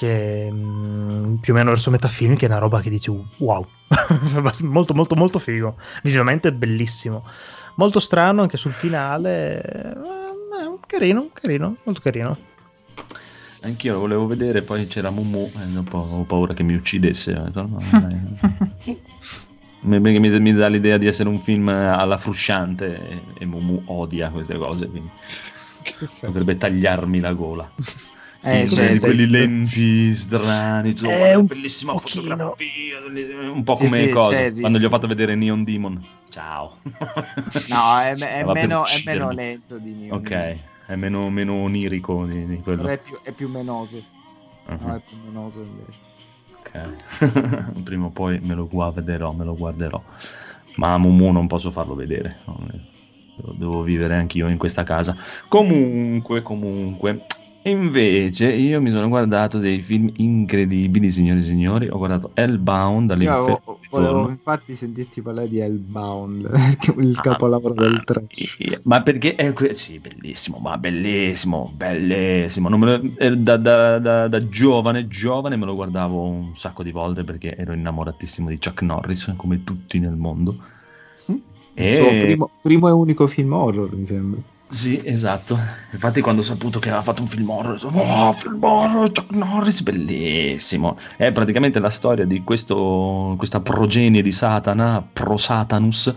che 0.00 0.48
mm, 0.50 1.34
più 1.36 1.52
o 1.52 1.56
meno 1.56 1.70
verso 1.70 1.90
metà 1.90 2.08
film, 2.08 2.36
che 2.36 2.46
è 2.46 2.48
una 2.48 2.58
roba 2.58 2.80
che 2.80 2.88
dici 2.88 3.10
wow, 3.38 3.66
molto 4.62 4.94
molto 4.94 5.14
molto 5.14 5.38
figo, 5.38 5.76
visivamente 6.02 6.52
bellissimo, 6.54 7.22
molto 7.74 7.98
strano 7.98 8.40
anche 8.40 8.56
sul 8.56 8.72
finale, 8.72 9.60
eh, 9.60 10.29
carino, 10.90 11.30
carino, 11.32 11.76
molto 11.84 12.00
carino. 12.00 12.36
Anch'io 13.62 13.92
lo 13.94 14.00
volevo 14.00 14.26
vedere, 14.26 14.62
poi 14.62 14.86
c'era 14.88 15.10
Mumu 15.10 15.50
e 15.54 15.66
dopo 15.66 15.98
ho 15.98 16.22
paura 16.24 16.52
che 16.54 16.62
mi 16.64 16.74
uccidesse. 16.74 17.32
Mi, 19.82 19.98
mi- 19.98 20.18
mi- 20.18 20.52
dà 20.52 20.68
l'idea 20.68 20.98
di 20.98 21.06
essere 21.06 21.30
un 21.30 21.38
film 21.38 21.68
alla 21.68 22.18
frusciante 22.18 22.98
e, 23.08 23.20
e 23.38 23.46
Mumu 23.46 23.82
odia 23.86 24.28
queste 24.28 24.58
cose, 24.58 24.86
quindi 24.88 25.08
potrebbe 26.20 26.56
tagliarmi 26.58 27.18
la 27.18 27.32
gola. 27.32 27.70
Eh, 28.42 28.66
Sì, 28.66 28.74
c'è- 28.74 28.98
quelli 28.98 29.26
lenti, 29.26 30.14
strani, 30.14 30.92
tu, 30.92 31.06
È 31.06 31.34
un 31.34 31.46
bellissima 31.46 31.92
pochino. 31.92 32.54
fotografia, 32.54 32.98
un 33.52 33.62
po' 33.64 33.74
Sì, 33.76 33.84
come 33.84 34.04
sì, 34.06 34.10
cosa, 34.10 34.36
c'è 34.36 34.44
il 34.46 34.60
quando 34.60 34.78
gli 34.78 34.84
ho 34.84 34.88
fatto 34.90 35.06
vedere 35.06 35.34
Neon 35.34 35.64
Demon. 35.64 36.04
Ciao. 36.28 36.76
No, 37.68 37.98
è, 38.00 38.14
è 38.14 38.44
meno, 38.52 38.84
è 38.84 39.00
meno 39.04 39.30
lento 39.30 39.78
di 39.78 39.92
Neo. 39.92 40.16
Ok, 40.16 40.56
è 40.90 40.96
meno, 40.96 41.30
meno 41.30 41.54
onirico 41.54 42.26
di, 42.26 42.44
di 42.46 42.60
quello. 42.60 42.88
È 42.88 42.98
più, 42.98 43.16
è 43.22 43.30
più 43.30 43.48
menoso. 43.48 44.02
Uh-huh. 44.66 44.86
No, 44.86 44.96
è 44.96 45.00
più 45.00 45.16
menoso 45.24 45.60
invece. 45.60 45.98
Ok. 46.58 47.82
Prima 47.84 48.06
o 48.06 48.10
poi 48.10 48.40
me 48.40 48.54
lo 48.54 48.66
guarderò, 48.66 49.30
me 49.32 49.44
lo 49.44 49.54
guarderò. 49.54 50.02
Ma 50.76 50.98
Mumu 50.98 51.30
non 51.30 51.46
posso 51.46 51.70
farlo 51.70 51.94
vedere. 51.94 52.40
devo 53.54 53.82
vivere 53.82 54.16
anch'io 54.16 54.48
in 54.48 54.58
questa 54.58 54.82
casa. 54.82 55.16
Comunque, 55.46 56.42
comunque. 56.42 57.24
Invece 57.62 58.50
io 58.52 58.80
mi 58.80 58.90
sono 58.90 59.06
guardato 59.08 59.58
dei 59.58 59.80
film 59.80 60.10
incredibili, 60.16 61.10
signori 61.10 61.40
e 61.40 61.42
signori. 61.42 61.88
Ho 61.90 61.98
guardato 61.98 62.30
Hellbound 62.32 63.02
Io 63.02 63.06
dall'inferno. 63.06 63.42
avevo- 63.44 63.78
volevo 63.90 64.28
infatti 64.30 64.74
sentirti 64.74 65.20
parlare 65.20 65.46
di 65.48 65.58
Hellbound, 65.60 66.50
il 66.98 67.14
Ah, 67.18 67.20
capolavoro 67.20 67.74
del 67.74 67.90
mamma 67.90 68.02
3. 68.04 68.26
mia. 68.58 68.80
Ma 68.84 69.02
perché 69.02 69.34
è 69.34 69.52
que- 69.52 69.74
sì, 69.74 69.98
bellissimo, 69.98 70.56
ma 70.58 70.78
bellissimo, 70.78 71.70
bellissimo. 71.76 72.70
Lo- 72.70 73.00
eh, 73.18 73.36
da, 73.36 73.58
da- 73.58 73.98
da- 73.98 74.28
da 74.28 74.48
giovane, 74.48 75.06
giovane 75.06 75.56
me 75.56 75.66
lo 75.66 75.74
guardavo 75.74 76.22
un 76.28 76.56
sacco 76.56 76.82
di 76.82 76.92
volte 76.92 77.24
perché 77.24 77.54
ero 77.56 77.74
innamoratissimo 77.74 78.48
di 78.48 78.58
Chuck 78.58 78.80
Norris, 78.80 79.34
come 79.36 79.62
tutti 79.64 79.98
nel 79.98 80.16
mondo. 80.16 80.56
Il 81.74 81.86
suo 81.86 82.08
E- 82.08 82.18
primo, 82.24 82.50
primo 82.62 82.88
e 82.88 82.92
unico 82.92 83.26
film 83.26 83.52
horror, 83.52 83.94
mi 83.94 84.06
sembra. 84.06 84.40
Sì, 84.70 85.00
esatto. 85.04 85.58
Infatti, 85.90 86.20
quando 86.20 86.42
ho 86.42 86.44
saputo 86.44 86.78
che 86.78 86.88
aveva 86.88 87.02
fatto 87.02 87.22
un 87.22 87.26
film 87.28 87.50
horror, 87.50 87.72
ho 87.82 87.90
detto, 87.90 87.98
oh, 87.98 88.32
film 88.32 88.62
horror, 88.62 89.10
Chuck 89.10 89.32
Norris, 89.32 89.82
bellissimo. 89.82 90.96
È 91.16 91.32
praticamente 91.32 91.80
la 91.80 91.90
storia 91.90 92.24
di 92.24 92.44
questo, 92.44 93.34
questa 93.36 93.58
progenie 93.58 94.22
di 94.22 94.30
Satana, 94.30 95.04
Pro 95.12 95.36
Satanus, 95.38 96.14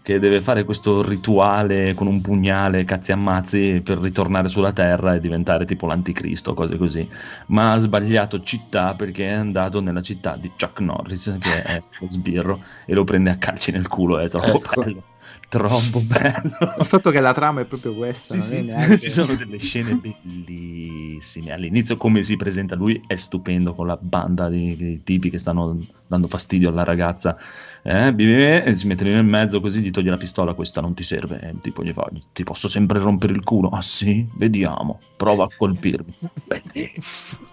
che 0.00 0.20
deve 0.20 0.40
fare 0.40 0.62
questo 0.62 1.02
rituale 1.02 1.94
con 1.94 2.06
un 2.06 2.20
pugnale, 2.20 2.84
cazzi 2.84 3.10
ammazzi, 3.10 3.82
per 3.84 3.98
ritornare 3.98 4.48
sulla 4.48 4.72
Terra 4.72 5.14
e 5.14 5.20
diventare 5.20 5.66
tipo 5.66 5.86
l'anticristo, 5.86 6.54
cose 6.54 6.76
così. 6.76 7.06
Ma 7.46 7.72
ha 7.72 7.78
sbagliato 7.78 8.44
città 8.44 8.94
perché 8.94 9.26
è 9.26 9.32
andato 9.32 9.80
nella 9.80 10.02
città 10.02 10.36
di 10.40 10.52
Chuck 10.56 10.78
Norris, 10.78 11.36
che 11.40 11.62
è 11.62 11.82
lo 11.98 12.06
sbirro, 12.08 12.60
e 12.86 12.94
lo 12.94 13.02
prende 13.02 13.30
a 13.30 13.36
calci 13.36 13.72
nel 13.72 13.88
culo, 13.88 14.20
è 14.20 14.28
troppo 14.28 14.58
Ecco. 14.58 14.82
bello. 14.82 15.02
Troppo 15.48 16.00
bello. 16.00 16.56
Il 16.78 16.84
fatto 16.84 17.10
che 17.10 17.20
la 17.20 17.32
trama 17.32 17.60
è 17.60 17.64
proprio 17.64 17.94
questa. 17.94 18.34
Sì, 18.34 18.40
sì, 18.40 18.62
neanche- 18.62 18.98
ci 18.98 19.10
sono 19.10 19.34
delle 19.34 19.58
scene 19.58 19.94
bellissime. 19.94 21.52
All'inizio, 21.52 21.96
come 21.96 22.22
si 22.22 22.36
presenta 22.36 22.74
lui, 22.74 23.02
è 23.06 23.16
stupendo 23.16 23.74
con 23.74 23.86
la 23.86 23.98
banda 24.00 24.48
di, 24.48 24.76
di 24.76 25.02
tipi 25.02 25.30
che 25.30 25.38
stanno 25.38 25.78
dando 26.06 26.28
fastidio 26.28 26.68
alla 26.68 26.84
ragazza. 26.84 27.36
Eh, 27.82 28.14
e 28.14 28.76
si 28.76 28.86
mette 28.86 29.04
nel 29.04 29.24
mezzo 29.24 29.60
così 29.60 29.80
gli 29.80 29.90
toglie 29.90 30.10
la 30.10 30.16
pistola. 30.16 30.54
Questa 30.54 30.80
non 30.80 30.94
ti 30.94 31.02
serve. 31.02 31.54
Tipo 31.62 31.82
gli 31.82 31.92
fa: 31.92 32.08
Ti 32.32 32.44
posso 32.44 32.68
sempre 32.68 32.98
rompere 32.98 33.32
il 33.32 33.42
culo. 33.42 33.68
Ah, 33.70 33.82
sì? 33.82 34.26
Vediamo, 34.34 35.00
prova 35.16 35.44
a 35.44 35.48
colpirmi. 35.56 36.12
Bellissimo. 36.44 37.46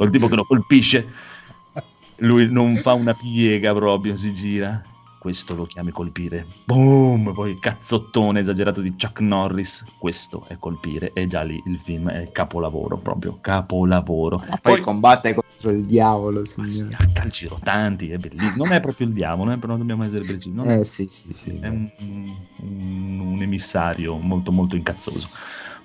Il 0.00 0.10
tipo 0.10 0.28
che 0.28 0.36
lo 0.36 0.44
colpisce, 0.44 1.06
lui 2.16 2.50
non 2.50 2.76
fa 2.76 2.92
una 2.92 3.14
piega 3.14 3.74
proprio, 3.74 4.16
si 4.16 4.32
gira. 4.32 4.82
Questo 5.28 5.54
lo 5.54 5.66
chiami 5.66 5.90
colpire. 5.90 6.46
Boom! 6.64 7.34
Poi 7.34 7.58
cazzottone 7.58 8.40
esagerato 8.40 8.80
di 8.80 8.94
Chuck 8.98 9.20
Norris. 9.20 9.84
Questo 9.98 10.46
è 10.48 10.56
colpire. 10.58 11.12
E 11.12 11.26
già 11.26 11.42
lì 11.42 11.60
il 11.66 11.78
film 11.84 12.08
è 12.08 12.32
capolavoro, 12.32 12.96
proprio 12.96 13.36
capolavoro. 13.38 14.42
Ma 14.48 14.56
poi, 14.56 14.80
combatte 14.80 15.34
contro 15.34 15.70
il 15.70 15.84
diavolo, 15.84 16.40
Ma 16.56 16.64
sì, 16.64 16.70
signore. 16.70 16.96
a 16.98 17.06
calci 17.12 17.46
rotanti, 17.46 18.08
è 18.10 18.16
bellissimo. 18.16 18.64
Non 18.64 18.72
è 18.72 18.80
proprio 18.80 19.06
il 19.06 19.12
diavolo, 19.12 19.52
eh, 19.52 19.58
però 19.58 19.76
dobbiamo 19.76 20.04
essere 20.04 20.24
precisi. 20.24 20.50
Non 20.50 20.70
è 20.70 20.78
Eh 20.78 20.84
sì, 20.84 21.06
sì, 21.10 21.28
sì. 21.34 21.58
è 21.60 21.68
un, 21.68 21.90
un- 21.98 23.20
un 23.20 23.42
emissario 23.42 24.16
molto 24.16 24.50
molto 24.50 24.76
incazzoso. 24.76 25.28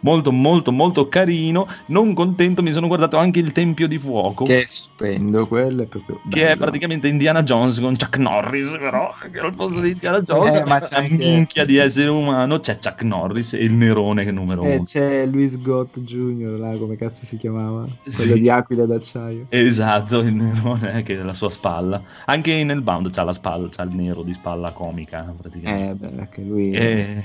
Molto 0.04 0.32
molto 0.32 0.72
molto 0.72 1.08
carino. 1.08 1.68
Non 1.88 2.14
contento, 2.14 2.62
mi 2.62 2.72
sono 2.74 2.88
guardato 2.88 3.18
anche 3.18 3.40
il 3.40 3.52
Tempio 3.54 3.88
di 3.88 3.98
Fuoco. 3.98 4.44
Che 4.46 4.60
è 4.60 4.66
stupendo, 4.66 5.48
quello 5.48 5.84
è 5.84 5.86
proprio 5.86 6.20
che 6.30 6.42
è 6.42 6.46
bello. 6.50 6.58
praticamente 6.66 7.08
Indiana 7.08 7.42
Jones 7.44 7.80
con 7.80 7.96
Chuck 7.98 8.18
Norris, 8.18 8.72
però 8.78 9.14
che 9.32 9.40
al 9.40 9.56
posto 9.56 9.80
di 9.80 9.92
Indiana 9.92 10.20
Jones, 10.22 10.56
Eh, 10.56 10.64
ma 10.66 10.80
c'è 10.80 10.96
anche- 10.98 11.16
minchia 11.16 11.66
di 11.66 11.78
essere 11.78 12.10
umano, 12.10 12.60
c'è 12.60 12.78
Chuck 12.80 13.02
Norris 13.04 13.54
e 13.54 13.64
il 13.64 13.72
nerone 13.74 14.24
che 14.26 14.32
numero 14.32 14.64
Eh, 14.66 14.76
uno. 14.76 14.84
c'è 14.84 15.26
Louis 15.26 15.58
Gott 15.62 15.98
Jr. 16.00 16.60
là, 16.60 16.76
come 16.78 16.98
cazzo 16.98 17.26
si 17.26 17.38
chiamava? 17.38 17.86
Quello 18.04 18.34
Sì. 18.34 18.40
di 18.40 18.50
Aquila 18.50 18.86
d'acciaio. 18.86 19.46
Esatto, 19.50 20.20
il 20.20 20.34
nerone 20.34 21.04
che 21.04 21.18
è 21.18 21.24
la 21.24 21.34
sua 21.34 21.50
spalla. 21.50 22.02
Anche 22.26 22.62
nel 22.66 22.82
Bound 22.82 23.10
c'ha 23.12 23.24
la 23.24 23.32
spalla, 23.34 23.70
c'ha 23.70 23.84
il 23.84 23.92
nero 23.96 24.22
di 24.22 24.34
spalla 24.34 24.72
comica 24.72 25.34
praticamente. 25.40 26.06
Eh, 26.06 26.10
beh, 26.10 26.20
anche 26.20 26.42
lui... 26.42 26.72
E- 26.72 27.24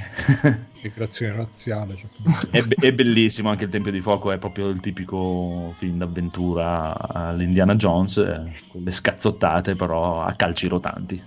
Migrazione 0.82 1.34
razziale. 1.34 1.96
Cioè, 1.96 2.50
è, 2.50 2.62
be- 2.62 2.76
è 2.80 2.92
bellissimo 2.92 3.50
anche 3.50 3.64
il 3.64 3.70
Tempio 3.70 3.92
di 3.92 4.00
Fuoco, 4.00 4.30
è 4.30 4.38
proprio 4.38 4.68
il 4.68 4.80
tipico 4.80 5.74
film 5.78 5.98
d'avventura 5.98 6.96
all'Indiana 7.08 7.74
Jones, 7.74 8.16
eh, 8.18 8.52
con 8.68 8.82
le 8.82 8.90
scazzottate 8.90 9.74
però 9.74 10.22
a 10.22 10.32
calci 10.34 10.68
rotanti, 10.68 11.20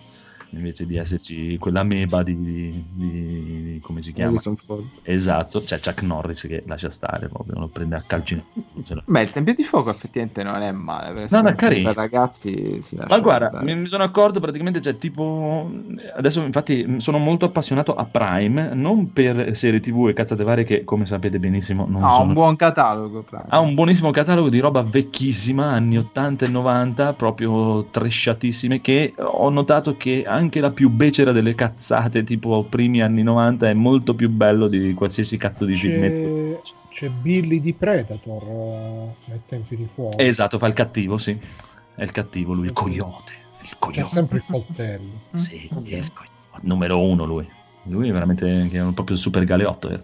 invece 0.52 0.86
di 0.86 0.98
esserci 0.98 1.58
quella 1.58 1.84
meba 1.84 2.24
di, 2.24 2.40
di- 2.42 2.84
di- 2.94 3.80
come 3.82 4.02
si 4.02 4.14
chiama? 4.14 4.40
Esatto, 5.04 5.62
c'è 5.64 5.80
Chuck 5.80 6.02
Norris 6.04 6.42
che 6.42 6.64
lascia 6.66 6.90
stare 6.90 7.28
proprio, 7.28 7.60
lo 7.60 7.68
prende 7.68 7.96
a 7.96 8.04
calci. 8.06 8.42
Beh, 9.06 9.22
il 9.22 9.32
Tempio 9.32 9.54
di 9.54 9.64
Fuoco 9.64 9.90
effettivamente 9.90 10.44
non 10.44 10.62
è 10.62 10.72
male. 10.72 11.28
No, 11.30 11.42
no, 11.42 11.54
carino. 11.54 11.94
Ragazzi 11.94 12.80
Ma 13.08 13.20
guarda, 13.20 13.62
mi 13.62 13.76
mi 13.76 13.88
sono 13.88 14.04
accorto 14.04 14.40
praticamente, 14.40 14.82
cioè, 14.82 14.98
tipo, 14.98 15.70
adesso 16.16 16.42
infatti 16.44 17.00
sono 17.00 17.18
molto 17.18 17.46
appassionato 17.46 17.94
a 17.94 18.06
Prime, 18.06 18.74
non 18.74 19.12
per 19.12 19.56
serie 19.56 19.80
tv 19.80 20.10
e 20.10 20.14
cazzate 20.14 20.44
varie 20.44 20.64
che, 20.64 20.84
come 20.84 21.06
sapete 21.06 21.40
benissimo, 21.40 21.86
non 21.88 22.04
Ha 22.04 22.14
sono 22.14 22.28
un 22.28 22.34
buon 22.34 22.56
catalogo, 22.56 23.22
Prime. 23.22 23.46
ha 23.48 23.60
un 23.60 23.74
buonissimo 23.74 24.12
catalogo 24.12 24.50
di 24.50 24.60
roba 24.60 24.82
vecchissima, 24.82 25.68
anni 25.72 25.98
80 25.98 26.46
e 26.46 26.50
90, 26.50 27.14
proprio 27.14 27.86
tresciatissime, 27.86 28.82
che 28.82 29.14
ho 29.18 29.50
notato 29.50 29.96
che 29.98 30.24
anche 30.26 30.41
la 30.60 30.72
più 30.72 30.90
becera 30.90 31.32
delle 31.32 31.56
cazzate, 31.56 32.24
tipo 32.24 32.64
primi 32.64 33.02
anni 33.02 33.24
90, 33.24 33.70
è 33.70 33.74
molto 33.74 34.14
più 34.16 34.30
bello 34.30 34.68
di 34.68 34.94
qualsiasi 34.94 35.38
cazzo 35.38 35.66
di 35.66 35.76
c'è, 35.76 36.60
c'è 36.90 37.10
Billy 37.10 37.60
di 37.60 37.74
Predator 37.74 38.42
eh, 38.44 39.16
nei 39.26 39.42
tempi 39.48 39.76
di 39.76 39.88
fuoco. 39.94 40.18
Esatto, 40.18 40.58
fa 40.58 40.68
il 40.68 40.74
cattivo, 40.74 41.18
sì. 41.18 41.38
È 41.96 42.04
il 42.04 42.12
cattivo 42.12 42.54
lui, 42.54 42.68
il 42.68 42.74
coyote. 42.74 43.32
Il 43.62 43.70
C'è 43.70 43.76
coyote. 43.78 44.10
sempre 44.10 44.38
il 44.38 44.44
coltello. 44.48 45.10
Sì, 45.34 45.68
è 45.96 45.98
il 45.98 46.12
coyote. 46.14 46.30
Numero 46.62 47.04
uno 47.04 47.26
lui. 47.26 47.48
Lui 47.84 48.10
è 48.10 48.12
veramente 48.12 48.68
che 48.72 48.80
è 48.80 48.92
proprio 48.94 49.16
il 49.16 49.22
super 49.22 49.44
galeotto. 49.44 49.90
eh. 49.90 50.00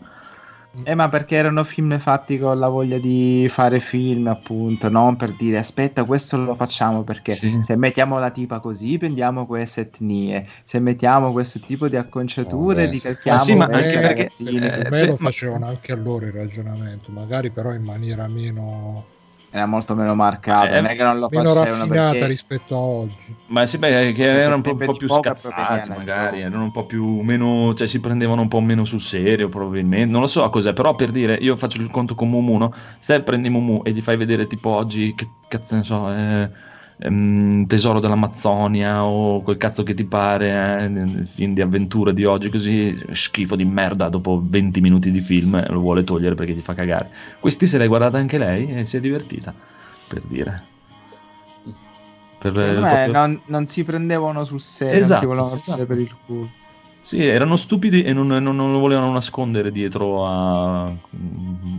Eh, 0.84 0.96
ma 0.96 1.08
perché 1.08 1.36
erano 1.36 1.64
film 1.64 1.98
fatti 2.00 2.38
con 2.38 2.58
la 2.60 2.70
voglia 2.70 2.98
di 2.98 3.48
fare 3.50 3.80
film, 3.80 4.28
appunto, 4.28 4.90
non 4.90 5.16
per 5.16 5.32
dire 5.32 5.58
aspetta, 5.58 6.04
questo 6.04 6.38
lo 6.38 6.56
facciamo 6.56 7.04
perché 7.04 7.34
Sì. 7.34 7.60
se 7.62 7.76
mettiamo 7.76 8.20
la 8.20 8.30
tipa 8.32 8.60
così 8.60 8.98
prendiamo 8.98 9.46
queste 9.46 9.82
etnie, 9.82 10.46
se 10.64 10.80
mettiamo 10.80 11.32
questo 11.32 11.60
tipo 11.60 11.88
di 11.88 11.96
acconciature 11.96 12.84
Vabbè, 12.86 12.90
ricalchiamo 12.92 13.38
Ma 13.38 13.44
sì, 13.44 13.56
ma 13.56 13.66
anche 13.66 14.00
perché- 14.00 14.08
ragazzini. 14.08 14.68
eh, 14.68 14.88
me 14.90 15.06
lo 15.06 15.16
facevano 15.16 15.68
anche 15.68 15.96
loro 15.96 16.26
il 16.26 16.32
ragionamento, 16.32 17.12
magari 17.12 17.50
però 17.50 17.74
in 17.74 17.84
maniera 17.84 18.28
meno, 18.28 19.06
Era 19.50 19.66
molto 19.66 19.96
meno 19.96 20.14
marcato, 20.14 20.74
Eh, 20.74 20.82
non 20.82 20.86
è 20.88 20.96
che 20.96 21.04
non 21.04 21.20
lo 21.20 21.30
meno 21.32 21.54
raffinata 21.54 22.12
perché 22.12 22.28
rispetto 22.28 22.76
a 22.76 22.80
oggi. 22.80 23.34
Ma 23.48 23.66
sì, 23.66 23.78
beh, 23.78 24.12
che 24.14 24.26
erano 24.26 24.56
un 24.56 24.62
po', 24.62 24.72
un 24.72 24.78
po' 24.78 24.94
più 24.94 25.08
scazzati, 25.08 25.90
magari, 25.90 26.42
erano 26.42 26.64
un 26.64 26.72
po' 26.72 26.86
più 26.86 27.22
meno, 27.22 27.74
cioè 27.74 27.88
si 27.88 28.02
prendevano 28.02 28.42
un 28.42 28.50
po' 28.50 28.60
meno 28.60 28.84
sul 28.84 29.00
serio, 29.00 29.48
probabilmente. 29.48 30.06
Non 30.06 30.20
lo 30.22 30.28
so 30.28 30.44
a 30.44 30.50
cos'è, 30.50 30.74
però 30.74 30.96
per 30.96 31.12
dire, 31.12 31.36
io 31.36 31.56
faccio 31.56 31.80
il 31.82 31.90
conto 31.90 32.14
con 32.14 32.30
Mumu, 32.30 32.58
no? 32.58 32.74
Se 33.00 33.22
prendi 33.22 33.50
Mumu 33.50 33.82
e 33.86 33.92
gli 33.92 34.02
fai 34.02 34.18
vedere 34.18 34.48
tipo 34.48 34.70
oggi, 34.70 35.16
che 35.16 35.30
cazzo 35.48 35.76
ne 35.76 35.84
so, 35.84 36.12
eh, 36.12 36.50
ehm, 37.00 37.66
Tesoro 37.68 38.00
dell'Amazzonia 38.00 39.04
o 39.06 39.42
quel 39.42 39.58
cazzo 39.58 39.84
che 39.84 39.94
ti 39.94 40.04
pare, 40.06 40.86
eh, 40.86 41.26
film 41.26 41.54
di 41.54 41.62
avventura 41.62 42.12
di 42.12 42.26
oggi, 42.26 42.50
così 42.50 42.98
schifo 43.12 43.56
di 43.56 43.66
merda 43.66 44.10
dopo 44.10 44.42
20 44.44 44.82
minuti 44.82 45.12
di 45.12 45.20
film 45.22 45.56
eh, 45.56 45.68
lo 45.70 45.80
vuole 45.80 46.04
togliere 46.04 46.36
perché 46.36 46.54
gli 46.54 46.62
fa 46.62 46.74
cagare. 46.74 47.10
Questi 47.40 47.68
se 47.68 47.78
l'hai 47.78 47.88
guardata 47.88 48.18
anche 48.18 48.38
lei 48.38 48.74
e 48.74 48.86
si 48.86 48.98
è 48.98 49.00
divertita, 49.00 49.54
per 50.08 50.22
dire. 50.28 50.64
Per, 52.40 52.60
eh, 52.60 52.74
proprio- 52.74 53.12
non, 53.12 53.42
non 53.46 53.68
si 53.68 53.84
prendevano 53.84 54.44
sul 54.44 54.62
serio, 54.62 54.94
non 54.94 55.04
Esatto, 55.06 55.20
ti 55.22 55.26
volevano 55.26 55.56
esatto. 55.56 55.86
per 55.86 55.98
il 55.98 56.16
culo. 56.26 56.50
Sì, 57.02 57.26
erano 57.26 57.56
stupidi 57.56 58.04
e 58.04 58.12
non, 58.12 58.28
non- 58.28 58.56
non 58.56 58.72
lo 58.72 58.80
volevano 58.80 59.12
nascondere 59.14 59.72
dietro 59.72 60.26
a 60.28 60.94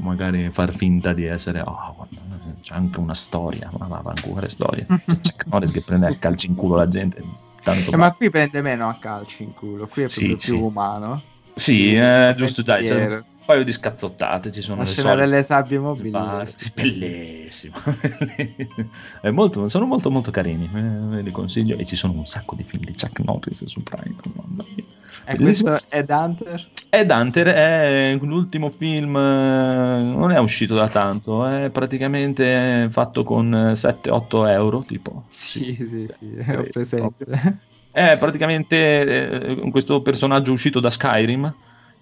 magari 0.00 0.48
far 0.50 0.72
finta 0.72 1.12
di 1.12 1.26
essere. 1.26 1.60
Oh, 1.60 1.94
guarda, 1.94 2.37
c'è 2.68 2.74
anche 2.74 3.00
una 3.00 3.14
storia. 3.14 3.70
Ma 3.78 3.86
va, 3.86 4.02
ancora 4.14 4.48
storia. 4.48 4.84
C'è 4.86 4.96
Chuck 4.96 5.46
Norris 5.46 5.72
che 5.72 5.80
prende 5.80 6.06
a 6.06 6.14
calci 6.18 6.46
in 6.46 6.54
culo 6.54 6.76
la 6.76 6.88
gente. 6.88 7.22
Tanto 7.62 7.92
Eh, 7.92 7.96
ma 7.96 8.12
qui 8.12 8.28
prende 8.30 8.60
meno 8.60 8.88
a 8.88 8.96
calci 9.00 9.44
in 9.44 9.54
culo, 9.54 9.86
qui 9.86 10.02
è 10.02 10.08
Sì, 10.08 10.26
proprio 10.26 10.36
più 10.36 10.54
sì. 10.56 10.62
umano. 10.62 11.22
Sì, 11.54 11.94
eh, 11.96 12.34
giusto, 12.36 12.62
dai. 12.62 12.84
C'è 12.86 13.22
paio 13.48 13.64
di 13.64 13.72
scazzottate. 13.72 14.52
Ci 14.52 14.60
sono 14.60 14.82
La 14.82 14.84
scena 14.84 15.08
solite. 15.12 15.24
delle 15.28 15.42
sabbie 15.42 15.78
mobili. 15.78 16.10
Basta, 16.10 16.70
bellissimo. 16.74 17.76
È 19.22 19.30
molto, 19.30 19.68
sono 19.70 19.86
molto 19.86 20.10
molto 20.10 20.30
carini, 20.30 20.68
eh, 20.74 20.80
ve 20.80 21.22
li 21.22 21.30
consiglio 21.30 21.76
e 21.78 21.86
ci 21.86 21.96
sono 21.96 22.12
un 22.12 22.26
sacco 22.26 22.54
di 22.54 22.62
film 22.62 22.84
di 22.84 22.92
Chuck 22.92 23.20
Norris 23.20 23.64
su 23.64 23.82
Prime. 23.82 24.14
mamma 24.34 24.64
mia. 24.74 24.84
E 25.24 25.34
Bellissimo. 25.34 25.70
questo 25.70 25.86
è 25.94 26.04
Hunter? 26.08 26.68
Ed 26.90 27.10
Hunter 27.10 27.46
è 27.48 28.18
l'ultimo 28.20 28.70
film, 28.70 29.16
eh, 29.16 30.02
non 30.02 30.30
è 30.30 30.38
uscito 30.38 30.74
da 30.74 30.88
tanto, 30.88 31.46
è 31.46 31.70
praticamente 31.70 32.88
fatto 32.90 33.24
con 33.24 33.52
eh, 33.54 33.72
7-8 33.76 34.48
euro, 34.50 34.82
tipo. 34.86 35.24
Sì, 35.28 35.74
sì, 35.88 36.06
sì, 36.08 36.34
Eh, 36.36 36.56
ho 36.56 36.66
presente. 36.70 37.26
È 37.90 38.16
praticamente 38.18 38.76
eh, 39.56 39.70
questo 39.70 40.02
personaggio 40.02 40.52
uscito 40.52 40.78
da 40.80 40.90
Skyrim 40.90 41.52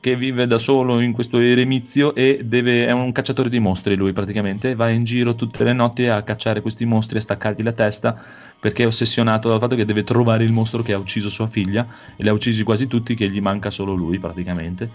che 0.01 0.15
vive 0.15 0.47
da 0.47 0.59
solo 0.59 1.01
in 1.01 1.13
questo 1.13 1.39
eremizio 1.39 2.15
e 2.15 2.41
deve, 2.43 2.87
è 2.87 2.93
un 2.93 3.13
cacciatore 3.13 3.49
di 3.49 3.59
mostri 3.59 3.97
lui 3.97 4.13
praticamente, 4.13 4.75
va 4.75 4.89
in 4.89 5.05
giro 5.05 5.35
tutte 5.35 5.65
le 5.65 5.73
notti 5.73 6.07
a 6.07 6.23
cacciare 6.23 6.61
questi 6.61 6.85
mostri, 6.85 7.19
a 7.19 7.21
staccargli 7.21 7.63
la 7.63 7.73
testa 7.73 8.23
perché 8.59 8.85
è 8.85 8.87
ossessionato 8.87 9.49
dal 9.49 9.59
fatto 9.59 9.77
che 9.77 9.85
deve 9.85 10.05
trovare 10.05 10.45
il 10.45 10.53
mostro 10.53 10.83
che 10.83 10.93
ha 10.93 10.99
ucciso 10.99 11.29
sua 11.29 11.49
figlia 11.49 11.87
e 12.17 12.23
li 12.23 12.29
ha 12.29 12.33
uccisi 12.33 12.63
quasi 12.63 12.87
tutti 12.87 13.15
che 13.15 13.29
gli 13.29 13.41
manca 13.41 13.71
solo 13.71 13.95
lui 13.95 14.19
praticamente. 14.19 14.89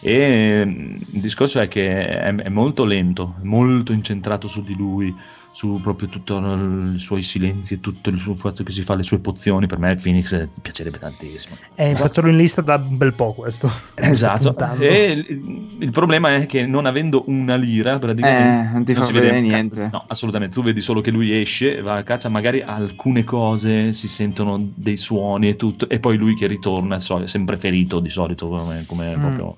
E 0.00 0.62
mm, 0.66 0.90
il 1.12 1.20
discorso 1.20 1.60
è 1.60 1.68
che 1.68 2.06
è, 2.06 2.34
è 2.34 2.48
molto 2.48 2.84
lento, 2.84 3.36
molto 3.42 3.92
incentrato 3.92 4.48
su 4.48 4.62
di 4.62 4.74
lui, 4.74 5.14
su 5.54 5.80
proprio 5.80 6.08
tutti 6.08 6.32
i 6.32 6.98
suoi 6.98 7.22
silenzi 7.22 7.74
e 7.74 7.80
tutto 7.80 8.10
il 8.10 8.18
suo 8.18 8.34
fatto 8.34 8.64
che 8.64 8.72
si 8.72 8.82
fa 8.82 8.96
le 8.96 9.04
sue 9.04 9.20
pozioni. 9.20 9.68
Per 9.68 9.78
me 9.78 9.94
Phoenix 9.94 10.32
eh, 10.32 10.48
piacerebbe 10.60 10.98
tantissimo. 10.98 11.54
Eh, 11.76 11.94
faccio 11.94 12.26
in 12.26 12.36
lista 12.36 12.60
da 12.60 12.74
un 12.74 12.96
bel 12.96 13.14
po' 13.14 13.34
questo. 13.34 13.70
Esatto. 13.94 14.48
Puntando. 14.52 14.82
E 14.82 15.12
il, 15.12 15.76
il 15.78 15.90
problema 15.92 16.34
è 16.34 16.46
che 16.46 16.66
non 16.66 16.86
avendo 16.86 17.22
una 17.28 17.54
lira, 17.54 18.00
praticamente 18.00 18.68
Eh, 18.68 18.72
non 18.72 18.84
ti 18.84 18.94
fa 18.94 19.04
si 19.04 19.12
vede 19.12 19.26
vedere 19.30 19.46
cazzo. 19.46 19.54
niente. 19.74 19.88
No, 19.92 20.04
assolutamente. 20.08 20.54
Tu 20.56 20.62
vedi 20.64 20.80
solo 20.80 21.00
che 21.00 21.12
lui 21.12 21.32
esce, 21.40 21.80
va 21.82 21.94
a 21.94 22.02
caccia, 22.02 22.28
magari 22.28 22.60
alcune 22.60 23.22
cose 23.22 23.92
si 23.92 24.08
sentono 24.08 24.60
dei 24.74 24.96
suoni 24.96 25.50
e 25.50 25.54
tutto, 25.56 25.88
e 25.88 26.00
poi 26.00 26.16
lui 26.16 26.34
che 26.34 26.48
ritorna, 26.48 26.98
so- 26.98 27.28
sempre 27.28 27.58
ferito 27.58 28.00
di 28.00 28.10
solito, 28.10 28.48
come, 28.48 28.84
come 28.88 29.16
Mm. 29.16 29.20
proprio 29.20 29.56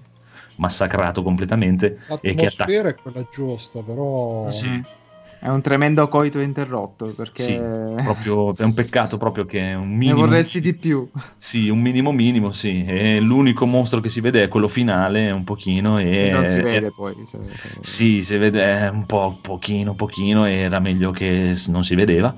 massacrato 0.56 1.22
completamente. 1.22 2.00
E 2.20 2.34
che 2.34 2.46
attacca. 2.46 2.70
L'atmosfera 2.70 2.88
è 2.90 2.94
quella 3.00 3.26
giusta, 3.30 3.80
però 3.80 4.46
Sì. 4.50 4.82
È 5.38 5.48
un 5.48 5.60
tremendo 5.60 6.08
coito 6.08 6.40
interrotto 6.40 7.06
perché 7.06 7.42
Sì, 7.42 7.54
proprio, 8.02 8.56
è 8.56 8.62
un 8.62 8.74
peccato 8.74 9.16
proprio 9.16 9.44
che 9.44 9.74
un 9.74 9.90
ne 9.90 9.96
minimo... 9.96 10.16
vorresti 10.16 10.60
di 10.60 10.74
più. 10.74 11.08
Sì, 11.38 11.68
un 11.68 11.80
minimo 11.80 12.10
minimo, 12.12 12.50
sì. 12.52 12.84
E 12.84 13.20
l'unico 13.20 13.66
mostro 13.66 14.00
che 14.00 14.08
si 14.08 14.20
vede 14.20 14.42
è 14.42 14.48
quello 14.48 14.68
finale, 14.68 15.30
un 15.30 15.44
pochino, 15.44 15.98
e... 15.98 16.30
non 16.32 16.46
si 16.46 16.60
vede 16.60 16.90
poi. 16.90 17.14
se- 17.26 17.38
Sì, 17.80 18.22
si 18.22 18.36
vede 18.36 18.88
un 18.88 19.06
po', 19.06 19.38
pochino, 19.40 19.94
pochino, 19.94 20.46
e 20.46 20.52
era 20.54 20.80
meglio 20.80 21.10
che 21.10 21.54
non 21.68 21.84
si 21.84 21.94
vedeva. 21.94 22.34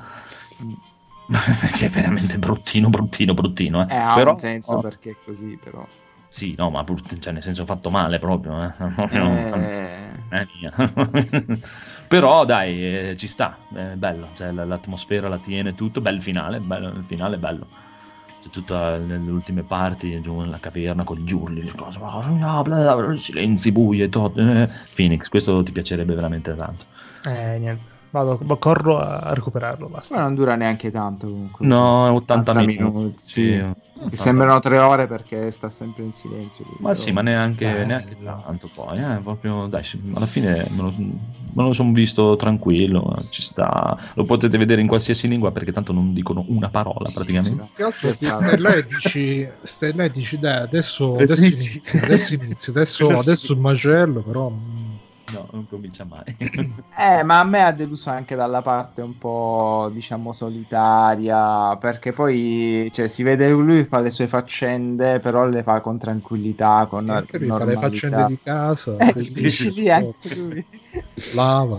Perché 1.61 1.87
è 1.87 1.91
veramente 1.91 2.39
bruttino, 2.39 2.89
bruttino, 2.89 3.35
bruttino. 3.35 3.87
Eh. 3.87 3.95
Eh, 3.95 3.97
ha 3.97 4.15
Però, 4.15 4.33
un 4.33 4.39
senso 4.39 4.79
perché 4.81 5.11
è 5.11 5.17
così, 5.25 5.59
però. 5.63 5.87
Sì, 6.31 6.55
no, 6.57 6.71
ma 6.71 6.83
brut- 6.85 7.19
cioè, 7.19 7.33
nel 7.33 7.43
senso 7.43 7.65
fatto 7.65 7.91
male 7.91 8.19
proprio. 8.19 8.63
Eh. 8.63 8.73
Eh, 10.31 10.47
eh. 10.63 11.59
Però 12.09 12.45
dai, 12.47 13.11
eh, 13.11 13.17
ci 13.19 13.27
sta, 13.27 13.57
è 13.75 13.83
bello, 13.95 14.29
cioè, 14.35 14.51
l'atmosfera 14.51 15.29
la 15.29 15.37
tiene 15.39 15.75
tutto, 15.75 16.01
bel 16.01 16.23
finale, 16.23 16.59
bello, 16.59 16.89
il 16.89 17.05
finale 17.07 17.37
è 17.37 17.39
bello. 17.39 17.67
C'è 18.43 18.49
tutta 18.51 18.97
nelle 18.97 19.31
ultime 19.31 19.63
parti, 19.63 20.21
giù 20.23 20.39
nella 20.41 20.59
caverna 20.59 21.05
con 21.05 21.19
gli 21.19 21.33
urli, 21.33 21.63
le 21.63 21.73
cose, 21.77 21.99
bla, 21.99 22.23
bla, 22.25 22.63
bla, 22.63 22.97
bla, 22.97 23.17
silenzi 23.17 23.71
bui 23.73 24.01
e 24.01 24.09
tutto. 24.09 24.41
eh. 24.41 24.69
Phoenix, 24.95 25.29
questo 25.29 25.63
ti 25.63 25.73
piacerebbe 25.73 26.15
veramente 26.15 26.57
tanto. 26.57 26.85
Eh, 27.25 27.59
niente. 27.59 27.98
Vado, 28.11 28.39
corro 28.59 28.99
a 28.99 29.35
recuperarlo, 29.35 29.89
basta. 29.89 30.17
ma 30.17 30.23
non 30.23 30.35
dura 30.35 30.55
neanche 30.57 30.91
tanto 30.91 31.27
comunque. 31.29 31.67
No, 31.67 32.05
Cioè, 32.07 32.17
80 32.17 32.55
minuti. 32.55 33.23
sì. 33.23 33.41
Sì, 33.43 33.51
Mi 33.51 33.73
80. 34.05 34.17
sembrano 34.17 34.61
tre 34.61 34.79
ore 34.79 35.07
perché 35.09 35.51
sta 35.51 35.69
sempre 35.69 36.05
in 36.05 36.13
silenzio. 36.13 36.65
Ma 36.79 36.91
però- 36.91 37.03
sì, 37.03 37.11
ma 37.13 37.21
neanche, 37.21 37.67
Eh, 37.67 37.85
neanche 37.85 38.17
no. 38.21 38.41
tanto 38.45 38.69
poi, 38.69 38.99
eh, 38.99 39.21
proprio, 39.23 39.67
dai, 39.67 39.83
sì, 39.83 40.01
alla 40.15 40.27
fine 40.27 40.67
me 40.71 40.83
lo, 40.83 40.95
me 40.97 41.65
lo 41.65 41.73
sono 41.73 41.93
visto 41.93 42.37
tranquillo, 42.37 43.25
ci 43.29 43.43
sta, 43.43 43.99
lo 44.15 44.25
potete 44.25 44.57
vedere 44.57 44.81
in 44.81 44.87
qualsiasi 44.87 45.27
lingua 45.27 45.51
perché 45.51 45.73
tanto 45.73 45.93
non 45.93 46.13
dicono 46.13 46.45
una 46.49 46.71
parola 46.71 47.11
praticamente. 47.11 47.71
Che 47.75 47.83
altro 47.83 48.15
ti 48.15 48.25
Peccato. 48.25 48.43
stai 48.45 48.59
là 48.59 48.75
e 48.75 48.87
dici, 48.87 49.49
stai 49.63 49.93
là 49.95 50.05
e 50.05 50.11
dici 50.11 50.39
dai, 50.39 50.63
adesso, 50.63 51.19
Eh, 51.19 51.23
adesso, 51.23 51.35
sì, 51.35 51.51
sì. 51.51 51.81
inizia, 51.81 52.03
adesso 52.03 52.35
inizia, 52.35 52.73
adesso, 52.73 53.07
sì. 53.09 53.13
adesso 53.31 53.53
il 53.53 53.59
macello, 53.59 54.23
però 54.23 54.49
No, 55.33 55.49
non 55.53 55.67
comincia 55.67 56.05
mai. 56.05 56.25
Eh, 56.99 57.23
ma 57.23 57.39
a 57.39 57.45
me 57.45 57.63
ha 57.63 57.71
deluso 57.73 58.11
anche 58.11 58.35
dalla 58.35 58.61
parte 58.61 59.03
un 59.03 59.17
po', 59.17 59.89
diciamo, 59.93 60.33
solitaria, 60.33 61.77
perché 61.77 62.13
poi, 62.13 62.91
cioè, 62.93 63.07
si 63.07 63.23
vede 63.23 63.49
lui 63.51 63.85
fa 63.85 64.01
le 64.01 64.11
sue 64.11 64.27
faccende, 64.27 65.21
però 65.21 65.47
le 65.47 65.63
fa 65.63 65.81
con 65.81 65.97
tranquillità, 65.97 66.87
con 66.89 67.09
anche 67.09 67.39
lui 67.39 67.53
fa 67.53 67.65
le 67.65 67.77
normalità. 67.77 67.87
faccende 67.89 68.25
di 68.27 68.41
casa, 68.43 68.97
Eh, 68.97 69.13
bellissimo, 69.13 69.71
sì, 69.71 69.71
sì, 69.73 69.89
anche 69.91 70.35
lui. 70.35 70.67
lava. 71.35 71.79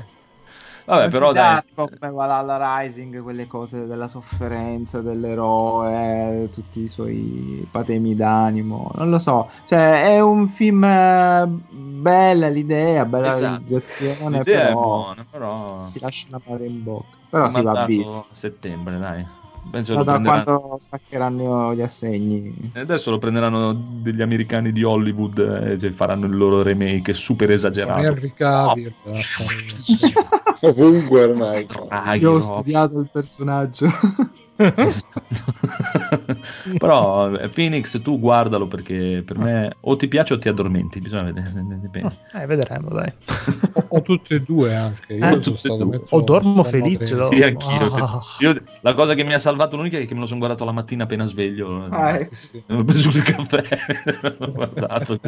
Vabbè, 0.89 1.09
però 1.09 1.31
dai, 1.31 1.61
Tipo 1.67 1.87
come 1.87 2.11
Valhalla 2.11 2.79
Rising, 2.79 3.21
quelle 3.21 3.45
cose 3.45 3.85
della 3.85 4.07
sofferenza 4.07 5.01
dell'eroe, 5.01 6.49
tutti 6.51 6.81
i 6.81 6.87
suoi 6.87 7.67
patemi 7.69 8.15
d'animo, 8.15 8.89
non 8.95 9.11
lo 9.11 9.19
so, 9.19 9.51
cioè 9.65 10.05
è 10.05 10.19
un 10.19 10.47
film 10.49 10.83
eh, 10.83 11.45
bella 11.45 12.49
l'idea, 12.49 13.05
bella 13.05 13.29
Esatto. 13.29 13.63
realizzazione, 13.67 14.37
l'idea 14.39 14.65
però 14.65 14.81
buona, 14.81 15.25
però... 15.29 15.89
ti 15.93 15.99
lascia 15.99 16.25
una 16.29 16.41
mare 16.43 16.65
in 16.65 16.83
bocca. 16.83 17.17
Però 17.29 17.49
si 17.49 17.61
va 17.61 17.71
a 17.83 17.87
settembre, 18.33 18.97
dai. 18.97 19.38
Penso 19.69 19.93
da 19.95 20.03
prenderanno... 20.03 20.43
quando 20.43 20.77
staccheranno 20.79 21.75
gli 21.75 21.81
assegni. 21.81 22.71
E 22.73 22.79
Adesso 22.79 23.11
lo 23.11 23.17
prenderanno 23.17 23.73
degli 23.73 24.21
americani 24.21 24.71
di 24.71 24.83
Hollywood 24.83 25.37
e 25.39 25.77
cioè, 25.77 25.91
faranno 25.91 26.25
il 26.25 26.35
loro 26.35 26.61
remake 26.61 27.13
super 27.13 27.51
esagerato. 27.51 28.01
Henry 28.01 28.33
Cavill, 28.33 28.93
Oh. 29.03 29.17
Ovunque 30.69 31.23
ormai. 31.23 31.67
Ah, 31.87 32.15
Io 32.15 32.33
ho 32.33 32.39
studiato 32.39 32.99
il 32.99 33.09
personaggio. 33.11 33.87
Esatto. 34.59 35.21
Però 36.77 37.31
eh, 37.33 37.47
Phoenix 37.47 38.01
tu 38.01 38.19
guardalo 38.19 38.67
perché 38.67 39.23
per 39.25 39.37
me 39.37 39.73
o 39.81 39.95
ti 39.95 40.07
piace 40.09 40.33
o 40.33 40.39
ti 40.39 40.49
addormenti, 40.49 40.99
bisogna 40.99 41.23
vedere, 41.23 41.51
dipende. 41.55 42.15
Eh, 42.33 42.45
vedremo, 42.45 42.89
dai. 42.89 43.11
o, 43.73 43.85
o 43.87 44.01
tutte 44.01 44.35
e 44.35 44.41
due 44.41 44.75
anche. 44.75 45.13
Io 45.13 45.25
Eh, 45.25 45.29
sono 45.29 45.39
tutte 45.39 45.57
stato 45.57 45.75
due. 45.77 45.85
mezzo- 45.85 46.15
O 46.15 46.21
dormo 46.21 46.63
felice? 46.63 47.23
Sì, 47.23 47.41
anch'io. 47.41 47.93
Ah. 47.95 48.21
Io- 48.39 48.61
la 48.81 48.93
cosa 48.93 49.13
che 49.13 49.23
mi 49.23 49.33
ha 49.33 49.39
salvato 49.39 49.77
l'unica 49.77 49.97
è 49.97 50.05
che 50.05 50.13
me 50.13 50.19
lo 50.21 50.25
sono 50.25 50.39
guardato 50.39 50.65
la 50.65 50.71
mattina 50.73 51.03
appena 51.03 51.25
sveglio. 51.25 51.85
Ah, 51.89 52.17
ecco. 52.17 52.35
Ho 52.73 52.83
preso 52.83 53.09
il 53.09 53.23
caffè, 53.23 53.63
l'ho 54.39 54.51
guardato 54.51 55.19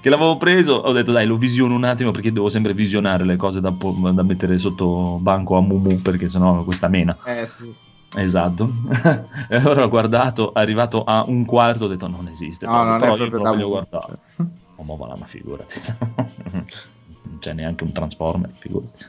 che 0.00 0.08
l'avevo 0.10 0.36
preso, 0.36 0.74
ho 0.74 0.92
detto 0.92 1.12
dai 1.12 1.26
lo 1.26 1.36
visiono 1.36 1.74
un 1.74 1.84
attimo 1.84 2.10
perché 2.10 2.30
devo 2.30 2.50
sempre 2.50 2.74
visionare 2.74 3.24
le 3.24 3.36
cose 3.36 3.60
da, 3.60 3.70
da 3.70 4.22
mettere 4.22 4.58
sotto 4.58 5.18
banco 5.20 5.56
a 5.56 5.60
Mumu 5.62 6.00
perché 6.02 6.28
sennò 6.28 6.62
questa 6.64 6.88
mena. 6.88 7.16
Eh 7.24 7.46
sì. 7.46 7.72
Esatto. 8.16 8.70
e 9.48 9.56
allora 9.56 9.84
ho 9.84 9.88
guardato, 9.88 10.52
arrivato 10.52 11.04
a 11.04 11.24
un 11.26 11.44
quarto, 11.44 11.84
ho 11.84 11.88
detto 11.88 12.08
non 12.08 12.28
esiste. 12.28 12.66
No, 12.66 12.82
non 12.82 12.98
però 12.98 13.14
è 13.14 13.18
io 13.18 13.28
da 13.28 13.50
voglio. 13.50 13.86
Oh, 14.76 14.84
ma 14.84 15.14
ma 15.18 15.26
figurati. 15.26 15.80
non 16.52 17.38
c'è 17.38 17.52
neanche 17.52 17.84
un 17.84 17.92
Transformer, 17.92 18.50
figurati. 18.54 19.04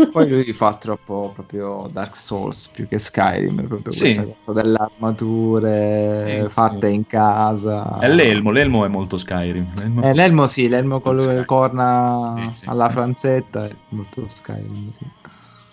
Poi 0.12 0.28
lui 0.28 0.52
fa 0.52 0.74
troppo 0.74 1.30
proprio 1.34 1.88
Dark 1.92 2.16
Souls 2.16 2.68
più 2.68 2.88
che 2.88 2.98
Skyrim, 2.98 3.66
proprio 3.66 3.92
Sì. 3.92 4.14
questa 4.14 4.34
cosa 4.44 4.62
delle 4.62 4.76
armature 4.78 6.44
Sì, 6.46 6.52
fatte 6.54 6.88
sì. 6.88 6.94
in 6.94 7.06
casa. 7.06 7.98
È 7.98 8.08
l'elmo, 8.08 8.50
l'elmo 8.50 8.84
è 8.84 8.88
molto 8.88 9.18
Skyrim. 9.18 9.66
L'elmo- 9.74 10.02
Eh, 10.02 10.14
l'elmo 10.14 10.46
sì, 10.46 10.68
l'elmo 10.68 11.00
con 11.00 11.16
le 11.16 11.44
corna 11.44 12.50
sì. 12.52 12.64
alla 12.66 12.88
franzetta 12.88 13.66
è 13.66 13.70
molto 13.90 14.24
Skyrim, 14.26 14.90
sì. 14.92 15.04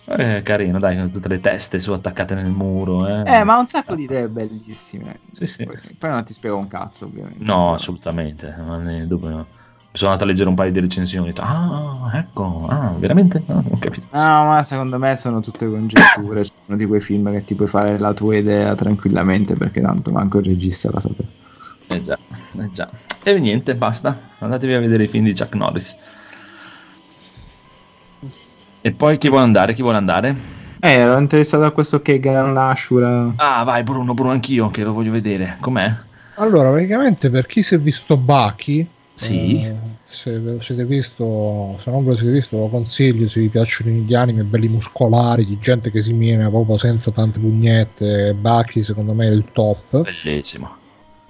È 0.08 0.40
carino, 0.42 0.78
dai, 0.78 0.96
con 0.96 1.10
tutte 1.12 1.28
le 1.28 1.40
teste 1.40 1.78
su 1.78 1.92
attaccate 1.92 2.34
nel 2.34 2.48
muro. 2.50 3.06
Eh, 3.06 3.38
Eh, 3.40 3.44
ma 3.44 3.58
un 3.58 3.66
sacco 3.66 3.94
di 3.94 4.04
idee 4.04 4.26
bellissime. 4.28 5.18
Sì, 5.32 5.46
sì. 5.46 5.64
Poi, 5.64 5.76
poi 5.98 6.10
non 6.10 6.24
ti 6.24 6.32
spiego 6.32 6.56
un 6.56 6.66
cazzo, 6.66 7.04
ovviamente. 7.04 7.44
No, 7.44 7.74
assolutamente. 7.74 8.54
ma 8.66 8.76
ne- 8.78 9.06
dopo 9.06 9.28
no. 9.28 9.46
Sono 9.92 10.10
andato 10.12 10.28
a 10.28 10.32
leggere 10.32 10.48
un 10.48 10.54
paio 10.54 10.70
di 10.72 10.80
recensioni. 10.80 11.32
Ah, 11.36 12.10
ecco, 12.14 12.66
ah, 12.68 12.92
veramente? 12.98 13.42
No, 13.46 13.62
ho 13.68 13.78
capito. 13.78 14.06
No, 14.10 14.44
ma 14.46 14.62
secondo 14.62 14.98
me 14.98 15.16
sono 15.16 15.40
tutte 15.40 15.68
congetture. 15.68 16.44
Sono 16.44 16.76
di 16.78 16.86
quei 16.86 17.00
film 17.00 17.30
che 17.32 17.44
ti 17.44 17.54
puoi 17.54 17.68
fare 17.68 17.98
la 17.98 18.12
tua 18.14 18.36
idea 18.36 18.74
tranquillamente 18.74 19.54
perché 19.54 19.80
tanto 19.80 20.10
manco 20.12 20.38
il 20.38 20.44
regista 20.44 20.90
la 20.92 21.00
sapeva. 21.00 21.28
Eh 21.88 22.02
già, 22.02 22.18
eh 22.58 22.70
già. 22.70 22.88
E 23.22 23.38
niente, 23.38 23.74
basta. 23.74 24.16
Andatevi 24.38 24.74
a 24.74 24.78
vedere 24.80 25.04
i 25.04 25.08
film 25.08 25.24
di 25.24 25.34
Chuck 25.34 25.54
Norris. 25.54 25.96
E 28.88 28.92
poi 28.92 29.18
chi 29.18 29.28
vuole 29.28 29.44
andare? 29.44 29.74
Chi 29.74 29.82
vuole 29.82 29.98
andare? 29.98 30.34
Eh, 30.80 30.92
ero 30.92 31.18
interessato 31.18 31.64
a 31.64 31.72
questo 31.72 32.00
Kegan 32.00 32.56
Ashura. 32.56 33.34
Ah, 33.36 33.62
vai 33.62 33.82
Bruno, 33.82 34.14
Bruno, 34.14 34.30
anch'io 34.30 34.68
che 34.68 34.82
lo 34.82 34.94
voglio 34.94 35.12
vedere. 35.12 35.58
Com'è? 35.60 35.94
Allora, 36.36 36.70
praticamente 36.70 37.28
per 37.28 37.44
chi 37.44 37.62
si 37.62 37.74
è 37.74 37.78
visto 37.78 38.16
Baki, 38.16 38.88
Sì. 39.12 39.62
eh, 39.62 39.74
se 40.08 40.38
ve 40.38 40.52
lo 40.52 40.60
siete 40.62 40.86
visto, 40.86 41.78
se 41.82 41.90
non 41.90 42.02
ve 42.02 42.12
lo 42.12 42.16
siete 42.16 42.32
visto, 42.32 42.56
ve 42.56 42.62
lo 42.62 42.68
consiglio 42.68 43.28
se 43.28 43.40
vi 43.40 43.48
piacciono 43.48 43.90
gli 43.90 44.14
anime 44.14 44.42
belli 44.44 44.68
muscolari, 44.68 45.44
di 45.44 45.58
gente 45.60 45.90
che 45.90 46.00
si 46.00 46.14
mena 46.14 46.48
proprio 46.48 46.78
senza 46.78 47.10
tante 47.10 47.38
pugnette. 47.40 48.32
Baki, 48.32 48.82
secondo 48.82 49.12
me, 49.12 49.26
è 49.26 49.32
il 49.32 49.44
top. 49.52 50.00
Bellissimo. 50.00 50.76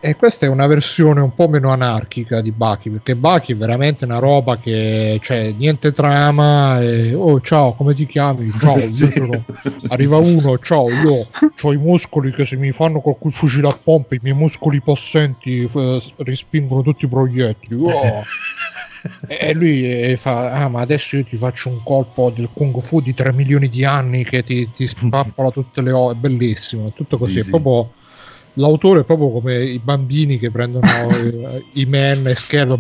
E 0.01 0.15
questa 0.15 0.47
è 0.47 0.49
una 0.49 0.69
versione 0.69 1.21
un 1.21 1.35
po' 1.35 1.49
meno 1.49 1.71
anarchica 1.71 2.41
di 2.41 2.53
Baki, 2.53 2.89
perché 2.89 3.17
Baki 3.17 3.53
è 3.53 3.57
veramente 3.57 4.05
una 4.05 4.21
roba 4.21 4.57
che 4.57 5.19
c'è 5.21 5.51
niente 5.51 5.93
trama. 5.93 6.81
E, 6.81 7.15
oh, 7.15 7.41
ciao, 7.41 7.73
come 7.75 7.95
ti 7.95 8.07
chiami? 8.07 8.49
Ciao, 8.61 8.79
io 8.79 8.89
Sì. 8.89 9.11
sono- 9.11 9.45
arriva 9.89 10.19
uno, 10.19 10.57
ciao, 10.61 10.89
io 10.89 11.27
ho 11.61 11.73
i 11.73 11.77
muscoli 11.77 12.31
che 12.33 12.45
se 12.47 12.55
mi 12.57 12.71
fanno 12.71 13.01
con 13.01 13.19
quel 13.19 13.33
fucile 13.33 13.67
a 13.69 13.77
pompa, 13.77 14.15
i 14.15 14.21
miei 14.23 14.37
muscoli 14.37 14.81
possenti 14.81 15.69
eh, 15.75 16.03
respingono 16.19 16.83
tutti 16.83 17.05
i 17.05 17.09
proiettili. 17.09 17.83
Oh. 17.83 18.23
E 19.29 19.55
lui 19.55 20.17
fa: 20.17 20.51
Ah, 20.51 20.69
ma 20.69 20.81
adesso 20.81 21.17
io 21.17 21.25
ti 21.25 21.37
faccio 21.37 21.69
un 21.69 21.81
colpo 21.85 22.33
del 22.35 22.49
Kung 22.53 22.81
Fu 22.81 23.01
di 23.01 23.15
3 23.15 23.33
milioni 23.33 23.69
di 23.69 23.85
anni 23.85 24.25
che 24.25 24.43
ti, 24.43 24.69
ti 24.75 24.89
spappola 24.89 25.51
tutte 25.51 25.81
le 25.83 25.93
ore. 25.93 26.15
È 26.15 26.19
bellissimo, 26.19 26.91
tutto 26.93 27.17
così. 27.17 27.35
Sì, 27.35 27.39
è 27.39 27.43
sì. 27.43 27.51
proprio 27.51 27.93
l'autore 28.59 29.01
è 29.01 29.05
proprio 29.05 29.31
come 29.31 29.65
i 29.65 29.79
bambini 29.83 30.39
che 30.39 30.51
prendono 30.51 30.87
eh, 31.11 31.65
i 31.75 31.85
men 31.87 32.27
e 32.27 32.35
scherzo 32.35 32.79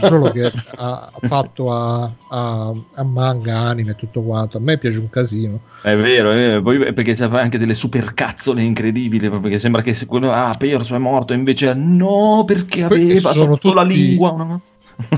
solo 0.00 0.30
che 0.30 0.50
ha 0.76 1.10
ha 1.12 1.28
fatto 1.28 1.72
a, 1.72 2.10
a, 2.28 2.72
a 2.94 3.02
manga, 3.04 3.58
anime 3.58 3.92
e 3.92 3.96
tutto 3.96 4.22
quanto. 4.22 4.56
A 4.58 4.60
me 4.60 4.78
piace 4.78 4.98
un 4.98 5.08
casino. 5.10 5.60
È 5.82 5.94
vero, 5.96 6.30
è 6.30 6.34
vero. 6.34 6.62
Poi 6.62 6.92
perché 6.92 7.14
c'è 7.14 7.28
anche 7.30 7.58
delle 7.58 7.74
supercazzole 7.74 8.62
incredibili, 8.62 9.28
proprio 9.28 9.50
che 9.50 9.58
sembra 9.58 9.82
che 9.82 9.94
se 9.94 10.06
quello 10.06 10.32
ha 10.32 10.54
perso, 10.58 10.94
è 10.94 10.98
morto, 10.98 11.32
invece 11.32 11.72
no, 11.74 12.44
perché 12.46 12.82
aveva 12.84 13.32
sotto 13.32 13.72
la 13.72 13.82
tutti- 13.82 13.94
lingua. 13.94 14.30
no? 14.32 14.60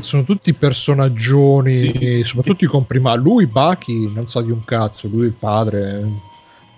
Sono 0.01 0.25
tutti 0.25 0.53
personaggioni, 0.55 1.77
Sì, 1.77 1.93
sì. 2.01 2.23
soprattutto 2.25 2.65
i 2.65 2.69
comprima. 2.69 3.15
Lui, 3.15 3.47
Baki, 3.47 4.13
non 4.15 4.29
sa 4.29 4.41
di 4.41 4.51
un 4.51 4.65
cazzo, 4.65 5.09
lui 5.09 5.27
il 5.27 5.33
padre. 5.33 6.09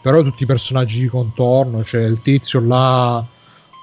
Però 0.06 0.22
tutti 0.22 0.44
i 0.44 0.46
personaggi 0.46 1.00
di 1.00 1.08
contorno, 1.08 1.80
c'è 1.80 2.00
il 2.00 2.20
tizio 2.22 2.60
là, 2.60 3.26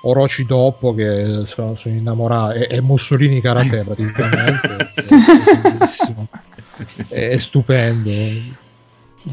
Orochi 0.04 0.46
dopo, 0.46 0.94
che 0.94 1.44
sono, 1.46 1.76
sono 1.76 1.96
innamorato. 1.96 2.54
È, 2.54 2.68
è 2.68 2.80
Mussolini 2.80 3.42
Karate 3.42 3.84
praticamente. 3.84 4.90
è, 5.04 5.58
bellissimo. 5.62 6.30
è 7.10 7.38
stupendo. 7.38 8.10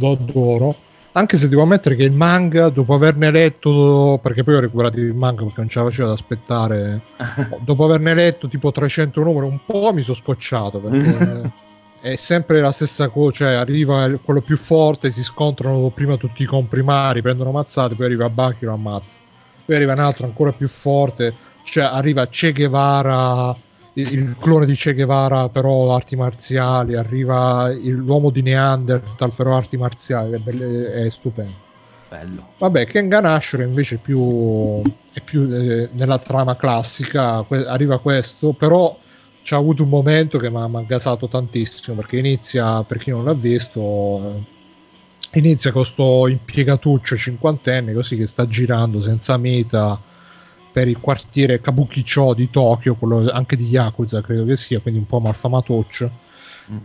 lo 0.00 0.10
adoro. 0.10 0.74
Anche 1.12 1.36
se 1.36 1.48
devo 1.48 1.62
ammettere 1.62 1.94
che 1.94 2.02
il 2.02 2.12
manga, 2.12 2.70
dopo 2.70 2.92
averne 2.92 3.30
letto, 3.30 4.18
perché 4.20 4.42
poi 4.42 4.54
ho 4.54 4.60
recuperato 4.60 4.98
il 4.98 5.14
manga 5.14 5.44
perché 5.44 5.60
non 5.60 5.68
ce 5.68 5.78
la 5.78 5.84
facevo 5.84 6.08
ad 6.08 6.14
aspettare, 6.14 7.02
dopo 7.62 7.84
averne 7.84 8.14
letto 8.14 8.48
tipo 8.48 8.72
300 8.72 9.22
numeri, 9.22 9.46
un 9.46 9.60
po' 9.64 9.92
mi 9.92 10.02
sono 10.02 10.16
scocciato 10.16 10.80
perché 10.80 11.52
è 12.00 12.16
sempre 12.16 12.60
la 12.60 12.72
stessa 12.72 13.08
cosa, 13.08 13.30
cioè 13.30 13.52
arriva 13.52 14.10
quello 14.22 14.40
più 14.40 14.56
forte, 14.56 15.12
si 15.12 15.22
scontrano 15.22 15.88
prima 15.90 16.16
tutti 16.16 16.42
i 16.42 16.46
comprimari, 16.46 17.20
prendono 17.20 17.50
mazzate, 17.50 17.94
poi 17.94 18.06
arriva 18.06 18.28
Baki 18.28 18.64
lo 18.64 18.72
ammazza. 18.72 19.18
Poi 19.64 19.76
arriva 19.76 19.92
un 19.92 19.98
altro 19.98 20.26
ancora 20.26 20.52
più 20.52 20.68
forte, 20.68 21.34
cioè 21.64 21.84
arriva 21.84 22.26
Che 22.26 22.52
Guevara, 22.52 23.54
il, 23.94 24.34
clone 24.40 24.64
di 24.64 24.74
Che 24.74 24.94
Guevara 24.94 25.48
però 25.48 25.94
arti 25.94 26.16
marziali, 26.16 26.96
arriva 26.96 27.70
l'uomo 27.82 28.30
di 28.30 28.42
Neanderthal 28.42 29.32
però 29.32 29.56
arti 29.56 29.76
marziali, 29.76 30.32
è, 30.32 30.38
belle- 30.38 30.92
è 30.92 31.10
stupendo. 31.10 31.68
Bello. 32.08 32.48
Vabbè, 32.58 32.86
Kengan 32.86 33.24
Ashura 33.24 33.62
invece 33.62 33.96
è 33.96 33.98
più, 33.98 34.82
è 35.12 35.20
più 35.20 35.42
eh, 35.42 35.90
nella 35.92 36.18
trama 36.18 36.56
classica, 36.56 37.42
que- 37.42 37.66
arriva 37.66 38.00
questo, 38.00 38.52
però 38.52 38.96
c'ha 39.42 39.56
avuto 39.56 39.82
un 39.82 39.88
momento 39.88 40.38
che 40.38 40.50
mi 40.50 40.56
ha 40.58 40.68
mi 40.68 40.76
ha 40.76 40.82
gasato 40.82 41.28
tantissimo, 41.28 41.96
perché 41.96 42.18
inizia, 42.18 42.82
per 42.84 42.98
chi 42.98 43.10
non 43.10 43.24
l'ha 43.24 43.34
visto, 43.34 44.44
eh, 45.32 45.38
inizia 45.38 45.72
con 45.72 45.84
sto 45.84 46.26
impiegatuccio 46.28 47.16
cinquantenne 47.16 47.92
così 47.94 48.16
che 48.16 48.26
sta 48.26 48.46
girando 48.46 49.00
senza 49.00 49.36
meta 49.36 50.00
per 50.72 50.88
il 50.88 50.98
quartiere 51.00 51.60
Kabukicho 51.60 52.34
di 52.34 52.48
Tokyo, 52.50 52.94
quello 52.94 53.28
anche 53.30 53.56
di 53.56 53.66
Yakuza 53.66 54.20
credo 54.20 54.44
che 54.44 54.56
sia, 54.56 54.80
quindi 54.80 55.00
un 55.00 55.06
po' 55.06 55.20
malfamatoccio. 55.20 56.10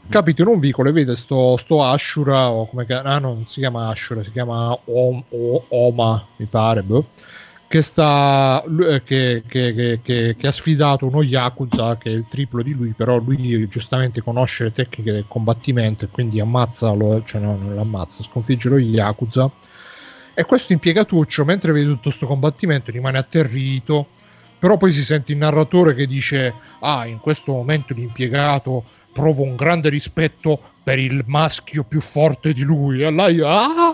Capita 0.07 0.41
in 0.43 0.47
un 0.47 0.59
vicolo 0.59 0.89
e 0.89 0.91
vede 0.91 1.15
sto, 1.15 1.57
sto 1.57 1.83
Ashura 1.83 2.49
o 2.49 2.67
come 2.67 2.85
ah, 2.87 3.19
no, 3.19 3.33
non 3.33 3.47
si 3.47 3.59
chiama 3.59 3.89
Ashura 3.89 4.23
si 4.23 4.31
chiama 4.31 4.71
Om- 4.85 5.23
O- 5.29 5.65
Oma 5.69 6.27
mi 6.37 6.45
pare 6.45 6.83
boh, 6.83 7.05
che 7.75 7.81
sta 7.81 8.63
eh, 8.63 9.03
che, 9.03 9.43
che- 9.45 9.99
che- 10.01 10.47
ha 10.47 10.51
sfidato 10.53 11.07
uno 11.07 11.21
Yakuza 11.21 11.97
che 11.97 12.09
è 12.09 12.13
il 12.13 12.25
triplo 12.29 12.61
di 12.61 12.71
lui 12.71 12.93
però 12.95 13.17
lui 13.17 13.67
giustamente 13.67 14.21
conosce 14.21 14.63
le 14.63 14.71
tecniche 14.71 15.11
del 15.11 15.25
combattimento 15.27 16.05
e 16.05 16.07
quindi 16.07 16.39
ammazza 16.39 16.93
lo, 16.93 17.21
cioè 17.25 17.41
no, 17.41 17.57
non 17.57 17.75
l'ammazza 17.75 18.23
sconfigge 18.23 18.69
lo 18.69 18.77
Yakuza 18.77 19.51
e 20.33 20.45
questo 20.45 20.71
impiegatuccio 20.71 21.43
mentre 21.43 21.73
vede 21.73 21.87
tutto 21.87 22.03
questo 22.03 22.25
combattimento 22.27 22.91
rimane 22.91 23.17
atterrito 23.17 24.07
però 24.57 24.77
poi 24.77 24.93
si 24.93 25.03
sente 25.03 25.33
il 25.33 25.39
narratore 25.39 25.95
che 25.95 26.07
dice 26.07 26.53
ah 26.79 27.05
in 27.05 27.17
questo 27.17 27.51
momento 27.51 27.93
l'impiegato 27.93 28.85
provo 29.11 29.41
un 29.41 29.57
grande 29.57 29.89
rispetto 29.89 30.61
per 30.81 30.97
il 30.97 31.25
maschio 31.27 31.83
più 31.83 31.99
forte 31.99 32.53
di 32.53 32.61
lui 32.61 33.01
e 33.03 33.11
lei 33.11 33.41
ah! 33.43 33.93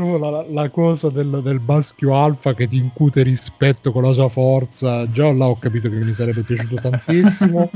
La, 0.00 0.46
la 0.48 0.68
cosa 0.70 1.10
del, 1.10 1.40
del 1.42 1.60
maschio 1.64 2.16
alfa 2.16 2.54
che 2.54 2.66
ti 2.66 2.78
incute 2.78 3.22
rispetto 3.22 3.92
con 3.92 4.02
la 4.02 4.12
sua 4.12 4.28
forza. 4.28 5.10
Già 5.10 5.30
là 5.32 5.46
ho 5.46 5.58
capito 5.58 5.90
che 5.90 5.96
mi 5.96 6.14
sarebbe 6.14 6.42
piaciuto 6.42 6.76
tantissimo. 6.80 7.70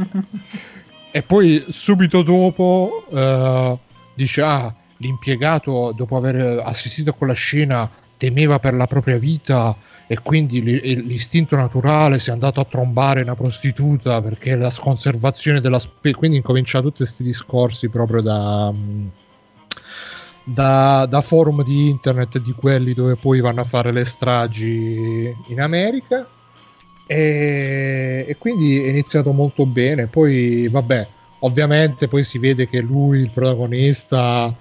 E 1.10 1.22
poi 1.22 1.64
subito 1.68 2.22
dopo 2.22 3.04
eh, 3.10 3.78
dice 4.14 4.42
ah 4.42 4.74
l'impiegato 4.98 5.92
dopo 5.94 6.16
aver 6.16 6.62
assistito 6.64 7.10
a 7.10 7.12
quella 7.12 7.32
scena 7.34 7.90
temeva 8.16 8.58
per 8.58 8.74
la 8.74 8.86
propria 8.86 9.18
vita 9.18 9.76
e 10.06 10.18
quindi 10.18 10.62
l'i- 10.62 11.04
l'istinto 11.04 11.56
naturale 11.56 12.20
si 12.20 12.30
è 12.30 12.32
andato 12.32 12.60
a 12.60 12.64
trombare 12.64 13.22
una 13.22 13.34
prostituta 13.34 14.20
perché 14.22 14.56
la 14.56 14.72
conservazione 14.76 15.60
della 15.60 15.78
specie 15.78 16.16
quindi 16.16 16.36
incomincia 16.38 16.80
tutti 16.80 16.98
questi 16.98 17.22
discorsi 17.22 17.88
proprio 17.88 18.20
da, 18.20 18.72
mm, 18.72 19.06
da, 20.44 21.06
da 21.06 21.20
forum 21.22 21.64
di 21.64 21.88
internet 21.88 22.38
di 22.38 22.52
quelli 22.52 22.92
dove 22.92 23.16
poi 23.16 23.40
vanno 23.40 23.62
a 23.62 23.64
fare 23.64 23.90
le 23.90 24.04
stragi 24.04 25.34
in 25.46 25.60
America. 25.60 26.28
E, 27.06 28.24
e 28.28 28.36
quindi 28.38 28.82
è 28.82 28.88
iniziato 28.88 29.32
molto 29.32 29.66
bene. 29.66 30.06
Poi 30.06 30.68
vabbè 30.68 31.08
ovviamente 31.40 32.08
poi 32.08 32.24
si 32.24 32.38
vede 32.38 32.68
che 32.68 32.80
lui 32.80 33.20
il 33.20 33.30
protagonista 33.30 34.54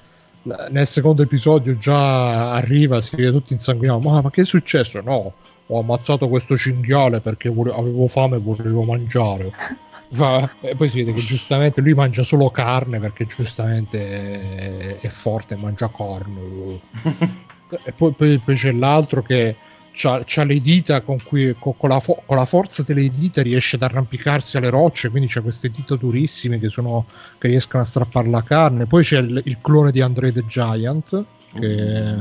nel 0.69 0.87
secondo 0.87 1.21
episodio 1.21 1.77
già 1.77 2.51
arriva 2.51 2.99
si 2.99 3.15
vede 3.15 3.31
tutti 3.31 3.53
insanguinato 3.53 3.99
ma, 3.99 4.21
ma 4.21 4.29
che 4.29 4.41
è 4.41 4.45
successo? 4.45 4.99
No 5.01 5.33
ho 5.67 5.79
ammazzato 5.79 6.27
questo 6.27 6.57
cinghiale 6.57 7.21
perché 7.21 7.47
vole- 7.47 7.71
avevo 7.71 8.07
fame 8.07 8.35
e 8.35 8.39
volevo 8.39 8.83
mangiare 8.83 9.51
Fa- 10.13 10.49
e 10.61 10.75
poi 10.75 10.89
si 10.89 10.99
vede 10.99 11.13
che 11.13 11.21
giustamente 11.21 11.81
lui 11.81 11.95
mangia 11.95 12.23
solo 12.23 12.49
carne 12.51 12.99
perché 12.99 13.25
giustamente 13.25 14.99
è, 14.99 14.99
è 14.99 15.07
forte 15.07 15.55
e 15.55 15.57
mangia 15.57 15.89
carne 15.89 16.79
e 17.83 17.91
poi, 17.93 18.13
poi- 18.13 18.37
poi 18.37 18.55
c'è 18.55 18.71
l'altro 18.71 19.23
che 19.23 19.55
c'ha 19.95 20.43
le 20.43 20.59
dita 20.59 21.01
con 21.01 21.21
cui 21.23 21.55
co- 21.57 21.73
con, 21.73 21.89
la 21.89 21.99
fo- 21.99 22.21
con 22.25 22.35
la 22.35 22.45
forza 22.45 22.81
delle 22.83 23.09
dita 23.09 23.41
riesce 23.43 23.75
ad 23.75 23.83
arrampicarsi 23.83 24.57
alle 24.57 24.69
rocce 24.69 25.09
quindi 25.09 25.29
c'ha 25.29 25.41
queste 25.41 25.69
dita 25.69 25.95
durissime 25.95 26.59
che, 26.59 26.69
sono, 26.69 27.05
che 27.37 27.47
riescono 27.47 27.83
a 27.83 27.85
strappare 27.85 28.27
la 28.29 28.41
carne. 28.41 28.85
Poi 28.85 29.03
c'è 29.03 29.19
il, 29.19 29.41
il 29.45 29.57
clone 29.61 29.91
di 29.91 30.01
Andre 30.01 30.31
the 30.31 30.45
Giant 30.47 31.23
che, 31.53 32.15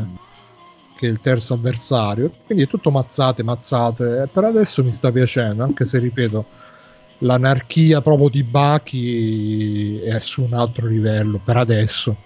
che 0.97 1.07
è 1.07 1.11
il 1.11 1.21
terzo 1.21 1.55
avversario. 1.55 2.31
Quindi 2.45 2.65
è 2.65 2.67
tutto 2.67 2.91
mazzate 2.91 3.43
mazzate. 3.43 4.29
Per 4.31 4.45
adesso 4.45 4.85
mi 4.85 4.93
sta 4.93 5.11
piacendo 5.11 5.63
anche 5.63 5.87
se 5.87 5.99
ripeto 5.99 6.45
l'anarchia 7.23 8.01
proprio 8.01 8.29
di 8.29 8.43
Baki 8.43 9.99
è 10.01 10.21
su 10.21 10.43
un 10.43 10.53
altro 10.53 10.87
livello 10.87 11.41
per 11.43 11.57
adesso. 11.57 12.17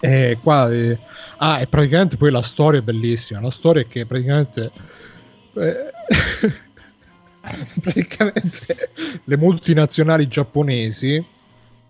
E 0.00 0.38
qua 0.42 0.70
eh, 0.70 0.98
ah 1.38 1.60
e 1.60 1.66
praticamente 1.66 2.16
poi 2.16 2.30
la 2.30 2.42
storia 2.42 2.78
è 2.78 2.82
bellissima 2.84 3.40
la 3.40 3.50
storia 3.50 3.82
è 3.82 3.88
che 3.88 4.06
praticamente 4.06 4.70
eh, 5.54 5.92
praticamente 7.80 8.90
le 9.24 9.36
multinazionali 9.36 10.28
giapponesi 10.28 11.24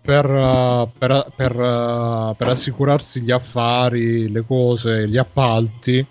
per, 0.01 0.27
uh, 0.27 0.89
per, 0.97 1.31
per, 1.35 1.55
uh, 1.55 2.35
per 2.35 2.47
assicurarsi 2.47 3.21
gli 3.21 3.31
affari, 3.31 4.31
le 4.31 4.41
cose, 4.41 5.07
gli 5.07 5.17
appalti, 5.17 6.03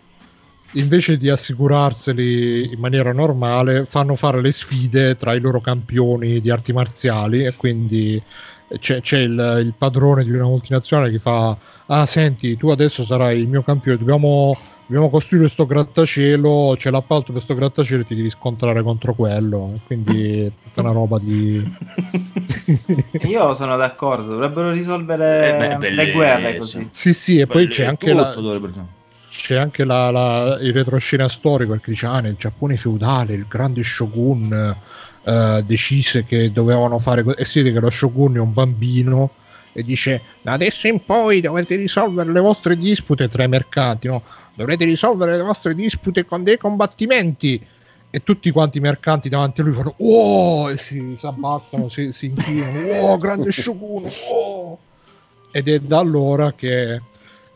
invece 0.73 1.17
di 1.17 1.29
assicurarseli 1.31 2.73
in 2.73 2.79
maniera 2.79 3.13
normale, 3.13 3.85
fanno 3.85 4.15
fare 4.15 4.41
le 4.41 4.51
sfide 4.53 5.17
tra 5.17 5.35
i 5.35 5.41
loro 5.41 5.61
campioni 5.61 6.41
di 6.41 6.51
arti 6.51 6.73
marziali 6.73 7.45
e 7.45 7.55
quindi 7.57 8.23
c'è, 8.79 9.01
c'è 9.01 9.19
il, 9.19 9.61
il 9.65 9.73
padrone 9.77 10.25
di 10.25 10.31
una 10.31 10.45
multinazionale 10.45 11.11
che 11.11 11.19
fa 11.19 11.57
ah 11.87 12.05
senti 12.05 12.55
tu 12.59 12.69
adesso 12.69 13.03
sarai 13.03 13.41
il 13.41 13.49
mio 13.49 13.63
campione 13.63 13.97
dobbiamo, 13.97 14.55
dobbiamo 14.85 15.09
costruire 15.09 15.49
sto 15.49 15.65
grattacielo 15.65 16.75
c'è 16.77 16.91
l'appalto 16.91 17.33
per 17.33 17.41
sto 17.41 17.55
grattacielo 17.55 18.03
e 18.03 18.07
ti 18.07 18.15
devi 18.15 18.29
scontrare 18.29 18.83
contro 18.83 19.15
quello. 19.15 19.73
Quindi 19.87 20.41
è 20.43 20.53
tutta 20.63 20.83
una 20.83 20.93
roba 20.93 21.19
di 21.19 21.65
Io 23.27 23.55
sono 23.55 23.77
d'accordo, 23.79 24.33
dovrebbero 24.33 24.71
risolvere 24.71 25.71
Eh, 25.73 25.77
beh, 25.77 25.91
le 25.91 26.13
guerre 26.13 26.57
così. 26.59 26.87
sì 26.91 27.15
sì 27.15 27.39
e 27.39 27.47
poi 27.47 27.69
c'è 27.69 27.85
anche 27.87 28.13
la, 28.13 28.35
dovrebbe- 28.35 28.97
c'è 29.41 29.57
anche 29.57 29.85
la, 29.85 30.11
la- 30.11 30.59
il 30.61 30.73
retroscena 30.73 31.29
storico 31.29 31.71
perché 31.71 31.93
dice 31.93 32.07
ah 32.07 32.21
nel 32.21 32.35
Giappone 32.37 32.77
feudale 32.77 33.35
il 33.35 33.47
grande 33.49 33.83
shogun 33.85 34.75
eh, 35.23 35.63
decise 35.65 36.25
che 36.25 36.51
dovevano 36.51 36.99
fare 36.99 37.25
e 37.37 37.45
si 37.45 37.61
vede 37.61 37.73
che 37.73 37.81
lo 37.81 37.89
shogun 37.89 38.37
è 38.37 38.41
un 38.41 38.53
bambino 38.53 39.31
e 39.73 39.85
dice 39.85 40.21
da 40.43 40.53
adesso 40.53 40.89
in 40.89 41.05
poi 41.05 41.41
dovete 41.41 41.77
risolvere 41.77 42.33
le 42.33 42.41
vostre 42.41 42.77
dispute 42.77 43.29
tra 43.29 43.45
i 43.45 43.49
mercanti 43.49 44.09
no? 44.09 44.23
dovrete 44.55 44.85
risolvere 44.85 45.37
le 45.37 45.43
vostre 45.43 45.73
dispute 45.73 46.25
con 46.25 46.43
dei 46.43 46.59
combattimenti 46.59 47.65
e 48.11 48.23
tutti 48.25 48.51
quanti 48.51 48.79
i 48.79 48.81
mercanti 48.81 49.29
davanti 49.29 49.61
a 49.61 49.65
lui 49.65 49.75
fanno 49.75 49.95
oh 49.99 50.69
e 50.71 50.79
si, 50.79 51.17
si 51.19 51.27
abbassano 51.27 51.89
si, 51.89 52.13
si 52.13 52.27
inchinano 52.27 53.07
oh 53.07 53.19
grande 53.19 53.53
shogun 53.53 54.05
oh 54.31 54.79
ed 55.53 55.69
è 55.69 55.79
da 55.79 55.99
allora 56.01 56.53
che 56.55 57.01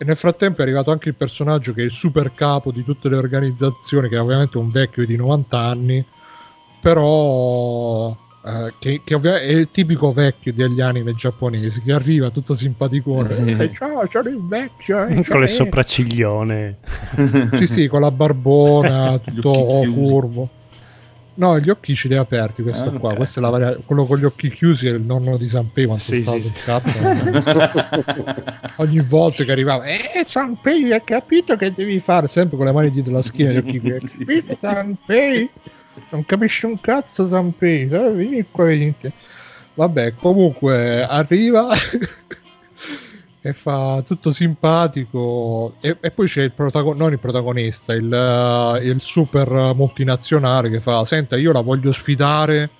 e 0.02 0.05
nel 0.05 0.16
frattempo 0.16 0.58
è 0.58 0.62
arrivato 0.64 0.90
anche 0.90 1.10
il 1.10 1.14
personaggio 1.14 1.72
che 1.72 1.82
è 1.82 1.84
il 1.84 1.92
super 1.92 2.32
capo 2.34 2.72
di 2.72 2.82
tutte 2.82 3.08
le 3.08 3.14
organizzazioni, 3.14 4.08
che 4.08 4.16
è 4.16 4.20
ovviamente 4.20 4.58
un 4.58 4.68
vecchio 4.68 5.06
di 5.06 5.14
90 5.14 5.56
anni, 5.56 6.05
però 6.81 8.10
eh, 8.44 8.72
che, 8.81 9.02
che 9.05 9.14
ovvia- 9.14 9.39
è 9.39 9.47
il 9.52 9.70
tipico 9.70 10.10
vecchio 10.10 10.52
degli 10.52 10.81
anime 10.81 11.14
giapponesi, 11.14 11.82
che 11.82 11.92
arriva 11.92 12.31
tutto 12.31 12.56
simpaticone, 12.56 13.31
Sì. 13.31 13.44
e 13.56 13.70
ciao, 13.72 14.05
sono 14.10 14.28
il 14.28 14.44
vecchio, 14.44 15.06
eh, 15.06 15.24
con 15.24 15.39
le 15.39 15.47
eh." 15.47 15.48
sopracciglione. 15.48 16.78
Sì, 17.52 17.68
sì, 17.68 17.86
con 17.86 18.00
la 18.00 18.10
barbona, 18.10 19.20
tutto 19.22 19.52
curvo. 19.52 20.48
No, 21.35 21.59
gli 21.59 21.70
occhi 21.70 21.94
ce 21.94 22.09
li 22.09 22.17
ha 22.17 22.20
aperti 22.20 22.62
questo 22.62 22.91
Ah, 22.91 22.99
qua. 22.99 23.15
Questo 23.15 23.39
è 23.39 23.43
la 23.43 23.49
varia- 23.49 23.77
quello 23.86 24.05
con 24.05 24.19
gli 24.19 24.25
occhi 24.25 24.51
chiusi 24.51 24.86
è 24.86 24.91
il 24.91 25.01
nonno 25.01 25.39
di 25.39 25.49
Sanpei 25.49 25.86
quando 25.86 26.02
Sì, 26.02 26.23
stava 26.23 26.41
sì, 26.41 26.49
sì. 26.49 26.52
Ogni 28.77 29.01
volta 29.01 29.43
che 29.44 29.52
arrivava, 29.52 29.85
eh 29.85 30.25
Sanpei, 30.27 30.93
hai 30.93 31.02
capito 31.05 31.57
che 31.57 31.73
devi 31.73 31.99
fare? 32.01 32.28
Sempre 32.28 32.57
con 32.59 32.67
le 32.67 32.73
mani 32.73 32.91
dietro 32.91 33.12
la 33.15 33.23
schiena, 33.23 33.52
gli 33.52 33.57
occhi 33.59 33.81
chiusi. 33.81 34.19
Capito, 34.25 34.57
Sanpei? 34.61 35.49
Non 36.11 36.25
capisci 36.27 36.67
un 36.67 36.78
cazzo 36.81 37.27
Sanpei, 37.28 37.89
eh, 37.89 38.12
vieni 38.12 38.44
qua, 38.51 38.67
vieni. 38.67 38.94
Vabbè, 39.75 40.12
comunque 40.15 41.02
arriva 41.02 41.69
e 43.43 43.53
fa 43.53 44.03
tutto 44.07 44.33
simpatico. 44.33 45.75
E, 45.81 45.97
e 46.01 46.11
poi 46.12 46.27
c'è 46.29 46.43
il 46.43 46.53
protagonista 46.53 47.03
non 47.03 47.12
il 47.12 47.19
protagonista 47.19 47.93
il, 47.93 48.12
eh, 48.12 48.87
il 48.87 49.01
super 49.01 49.73
multinazionale 49.75 50.71
che 50.71 50.81
fa 50.81 51.05
senta 51.05 51.37
io 51.37 51.53
la 51.53 51.61
voglio 51.61 51.91
sfidare 51.93 52.71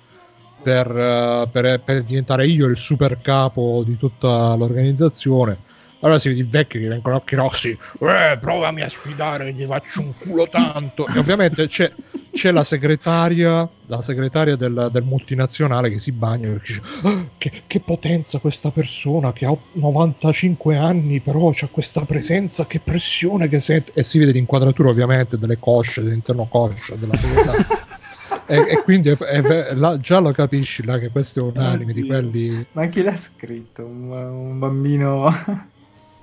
per, 0.61 0.89
eh, 0.89 1.47
per- 1.51 1.81
per 1.81 2.03
diventare 2.03 2.47
io 2.47 2.67
il 2.67 2.77
super 2.77 3.17
capo 3.21 3.83
di 3.85 3.97
tutta 3.97 4.55
l'organizzazione 4.55 5.57
allora 6.03 6.19
si 6.19 6.29
vede 6.29 6.41
i 6.41 6.47
vecchi 6.49 6.79
che 6.79 6.87
vengono 6.87 7.15
occhi 7.15 7.35
rossi 7.35 7.69
eh, 7.69 8.37
provami 8.39 8.81
a 8.81 8.89
sfidare 8.89 9.51
gli 9.53 9.65
faccio 9.65 10.01
un 10.01 10.13
culo 10.17 10.47
tanto 10.47 11.07
e 11.07 11.17
ovviamente 11.17 11.67
c'è, 11.67 11.91
c'è 12.31 12.51
la 12.51 12.63
segretaria 12.63 13.67
la 13.87 14.01
segretaria 14.01 14.55
del, 14.55 14.89
del 14.91 15.03
multinazionale 15.03 15.89
che 15.89 15.99
si 15.99 16.11
bagna 16.11 16.49
perché 16.49 16.73
dice 16.73 16.81
"Ah, 17.03 17.25
che, 17.37 17.51
che 17.67 17.79
potenza 17.79 18.39
questa 18.39 18.69
persona 18.71 19.33
che 19.33 19.45
ha 19.45 19.55
95 19.73 20.75
anni 20.77 21.19
però 21.19 21.49
c'ha 21.53 21.67
questa 21.67 22.01
presenza 22.05 22.65
che 22.65 22.79
pressione 22.79 23.47
che 23.47 23.59
sente 23.59 23.91
e 23.93 24.03
si 24.03 24.17
vede 24.19 24.31
l'inquadratura 24.31 24.89
ovviamente 24.89 25.37
delle 25.37 25.57
cosce 25.59 26.01
dell'interno 26.03 26.45
coscia 26.45 26.95
della 26.95 27.15
segretaria 27.17 27.65
e, 28.45 28.55
e 28.57 28.81
quindi 28.83 29.09
è- 29.09 29.17
è- 29.17 29.73
là- 29.75 29.97
già 29.99 30.19
lo 30.19 30.31
capisci 30.31 30.83
là 30.83 30.97
che 30.99 31.09
questo 31.09 31.39
è 31.39 31.43
un 31.43 31.57
anime 31.63 31.93
di 31.93 32.01
Oddio. 32.01 32.13
quelli 32.13 32.65
Ma 32.73 32.87
chi 32.87 33.01
l'ha 33.03 33.15
scritto? 33.15 33.85
Un, 33.85 34.09
un 34.11 34.59
bambino. 34.59 35.31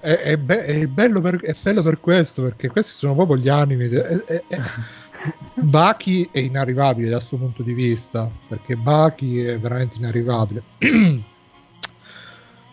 È, 0.00 0.12
è 0.16 0.36
be- 0.36 0.64
è 0.64 0.86
bello 0.86 1.20
per, 1.20 1.40
è 1.40 1.54
bello 1.60 1.82
per 1.82 2.00
questo 2.00 2.42
perché 2.42 2.68
questi 2.68 2.92
sono 2.92 3.14
proprio 3.14 3.36
gli 3.36 3.48
anime 3.48 3.88
de- 3.88 4.24
Baki 5.54 6.30
è 6.32 6.38
inarrivabile 6.38 7.10
da 7.10 7.16
questo 7.16 7.36
punto 7.36 7.62
di 7.62 7.74
vista 7.74 8.28
perché 8.48 8.76
Baki 8.76 9.44
è 9.44 9.58
veramente 9.58 9.98
inarrivabile. 9.98 10.62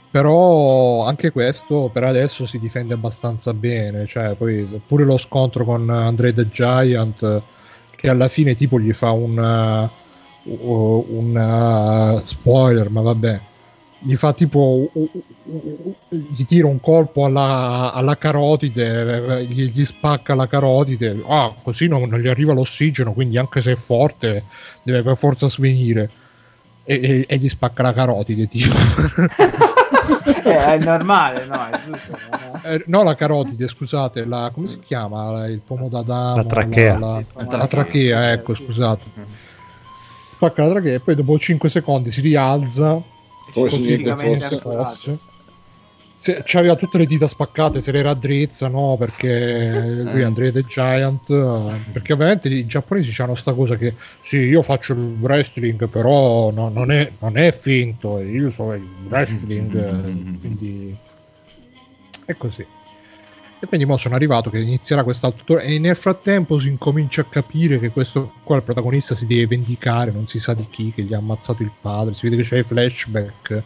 Però 0.10 1.06
anche 1.06 1.32
questo 1.32 1.90
per 1.92 2.06
adesso 2.06 2.48
si 2.48 2.60
difende 2.60 2.94
abbastanza 2.94 3.54
bene 3.54 4.06
cioè 4.06 4.36
poi 4.36 4.66
pure 4.88 5.04
lo 5.04 5.18
scontro 5.18 5.66
con 5.66 5.90
Andre 5.90 6.34
the 6.34 6.48
Giant 6.48 7.42
che 7.92 8.10
alla 8.10 8.30
fine 8.30 8.56
tipo 8.56 8.80
gli 8.80 8.94
fa 8.94 9.12
un 9.12 9.38
uh, 10.44 11.06
un 11.10 11.36
uh, 11.36 12.26
spoiler 12.26 12.90
ma 12.90 13.02
vabbè 13.02 13.40
gli 14.00 14.16
fa 14.16 14.32
tipo 14.34 14.92
gli 16.10 16.46
tira 16.46 16.68
un 16.68 16.80
colpo 16.80 17.26
alla, 17.26 17.92
alla 17.94 18.16
carotide 18.18 19.44
gli, 19.50 19.70
gli 19.72 19.86
spacca 19.86 20.36
la 20.36 20.48
carotide 20.48 21.20
ah 21.28 21.52
così 21.64 21.88
non, 21.88 22.04
non 22.08 22.20
gli 22.20 22.28
arriva 22.28 22.54
l'ossigeno 22.54 23.14
quindi 23.14 23.38
anche 23.38 23.62
se 23.62 23.72
è 23.72 23.76
forte 23.76 24.44
deve 24.84 25.02
per 25.02 25.18
forza 25.18 25.50
svenire 25.50 26.10
e, 26.84 26.94
e- 27.02 27.26
e 27.28 27.38
gli 27.38 27.50
spacca 27.50 27.82
la 27.84 27.94
carotide 27.94 28.48
tipo 28.48 28.76
Eh, 30.44 30.66
è 30.66 30.78
normale, 30.80 31.46
no? 31.46 31.66
È 31.68 31.80
giusto. 31.86 32.18
no? 32.32 32.62
Eh, 32.64 32.84
no 32.88 33.04
la 33.04 33.16
carotide 33.16 33.68
scusate 33.68 34.26
la, 34.26 34.50
come 34.54 34.68
si 34.68 34.80
chiama 34.80 35.32
La- 35.32 35.48
il 35.48 35.60
pomo 35.60 35.90
d'Adamo 35.90 36.36
La 36.38 36.44
trachea. 36.44 36.98
la, 36.98 37.18
Sì, 37.18 37.26
la 37.36 37.46
trachea. 37.48 37.68
trachea 37.68 38.32
ecco 38.32 38.54
Sì. 38.54 38.64
scusate 38.64 39.04
spacca 40.32 40.64
la 40.66 40.70
trachea 40.72 40.94
e 40.94 41.00
poi 41.00 41.16
dopo 41.16 41.38
5 41.38 41.68
secondi 41.70 42.12
si 42.12 42.22
rialza 42.22 43.02
Come 43.58 43.70
se 43.70 43.76
così 43.78 43.96
niente 43.98 44.16
fosse. 44.16 44.58
fosse. 44.60 45.18
Se, 46.20 46.42
c'aveva 46.44 46.76
tutte 46.76 46.98
le 46.98 47.06
dita 47.06 47.28
spaccate, 47.28 47.80
se 47.80 47.92
le 47.92 48.02
raddrizza, 48.02 48.68
no? 48.68 48.96
Perché 48.98 50.02
lui 50.04 50.22
Eh. 50.22 50.24
Andre 50.24 50.52
the 50.52 50.64
Giant. 50.66 51.30
eh, 51.30 51.92
Perché 51.92 52.14
ovviamente 52.14 52.50
i 52.50 52.66
giapponesi 52.66 53.20
hanno 53.22 53.36
sta 53.36 53.54
cosa 53.54 53.76
che 53.78 53.94
sì, 54.24 54.38
io 54.38 54.62
faccio 54.64 54.94
il 54.94 55.16
wrestling, 55.20 55.88
però 55.90 56.52
no- 56.52 56.70
non, 56.70 56.92
è, 56.92 57.12
non 57.20 57.38
è 57.38 57.52
finto, 57.52 58.20
io 58.20 58.50
so 58.52 58.74
il 58.74 58.88
wrestling, 59.10 59.76
eh, 59.76 60.40
quindi 60.40 60.96
è 62.26 62.36
così. 62.36 62.66
E 63.60 63.66
quindi 63.66 63.86
mo 63.88 63.98
sono 63.98 64.16
arrivato 64.16 64.52
che 64.52 64.60
inizierà 64.60 65.04
quest'altro 65.04 65.44
tour 65.44 65.62
e 65.62 65.80
nel 65.80 65.96
frattempo 65.96 66.60
si 66.60 66.68
incomincia 66.68 67.22
a 67.22 67.26
capire 67.26 67.80
che 67.80 67.90
questo 67.90 68.34
qua 68.44 68.58
il 68.58 68.64
protagonista 68.64 69.16
si 69.16 69.26
deve 69.26 69.48
vendicare, 69.48 70.12
non 70.12 70.28
si 70.28 70.40
sa 70.40 70.54
di 70.54 70.68
chi, 70.70 70.92
che 70.94 71.02
gli 71.02 71.14
ha 71.14 71.18
ammazzato 71.18 71.64
il 71.64 71.72
padre, 71.82 72.14
si 72.14 72.30
vede 72.30 72.44
che 72.44 72.48
c'è 72.48 72.58
i 72.60 72.64
flashback 72.64 73.64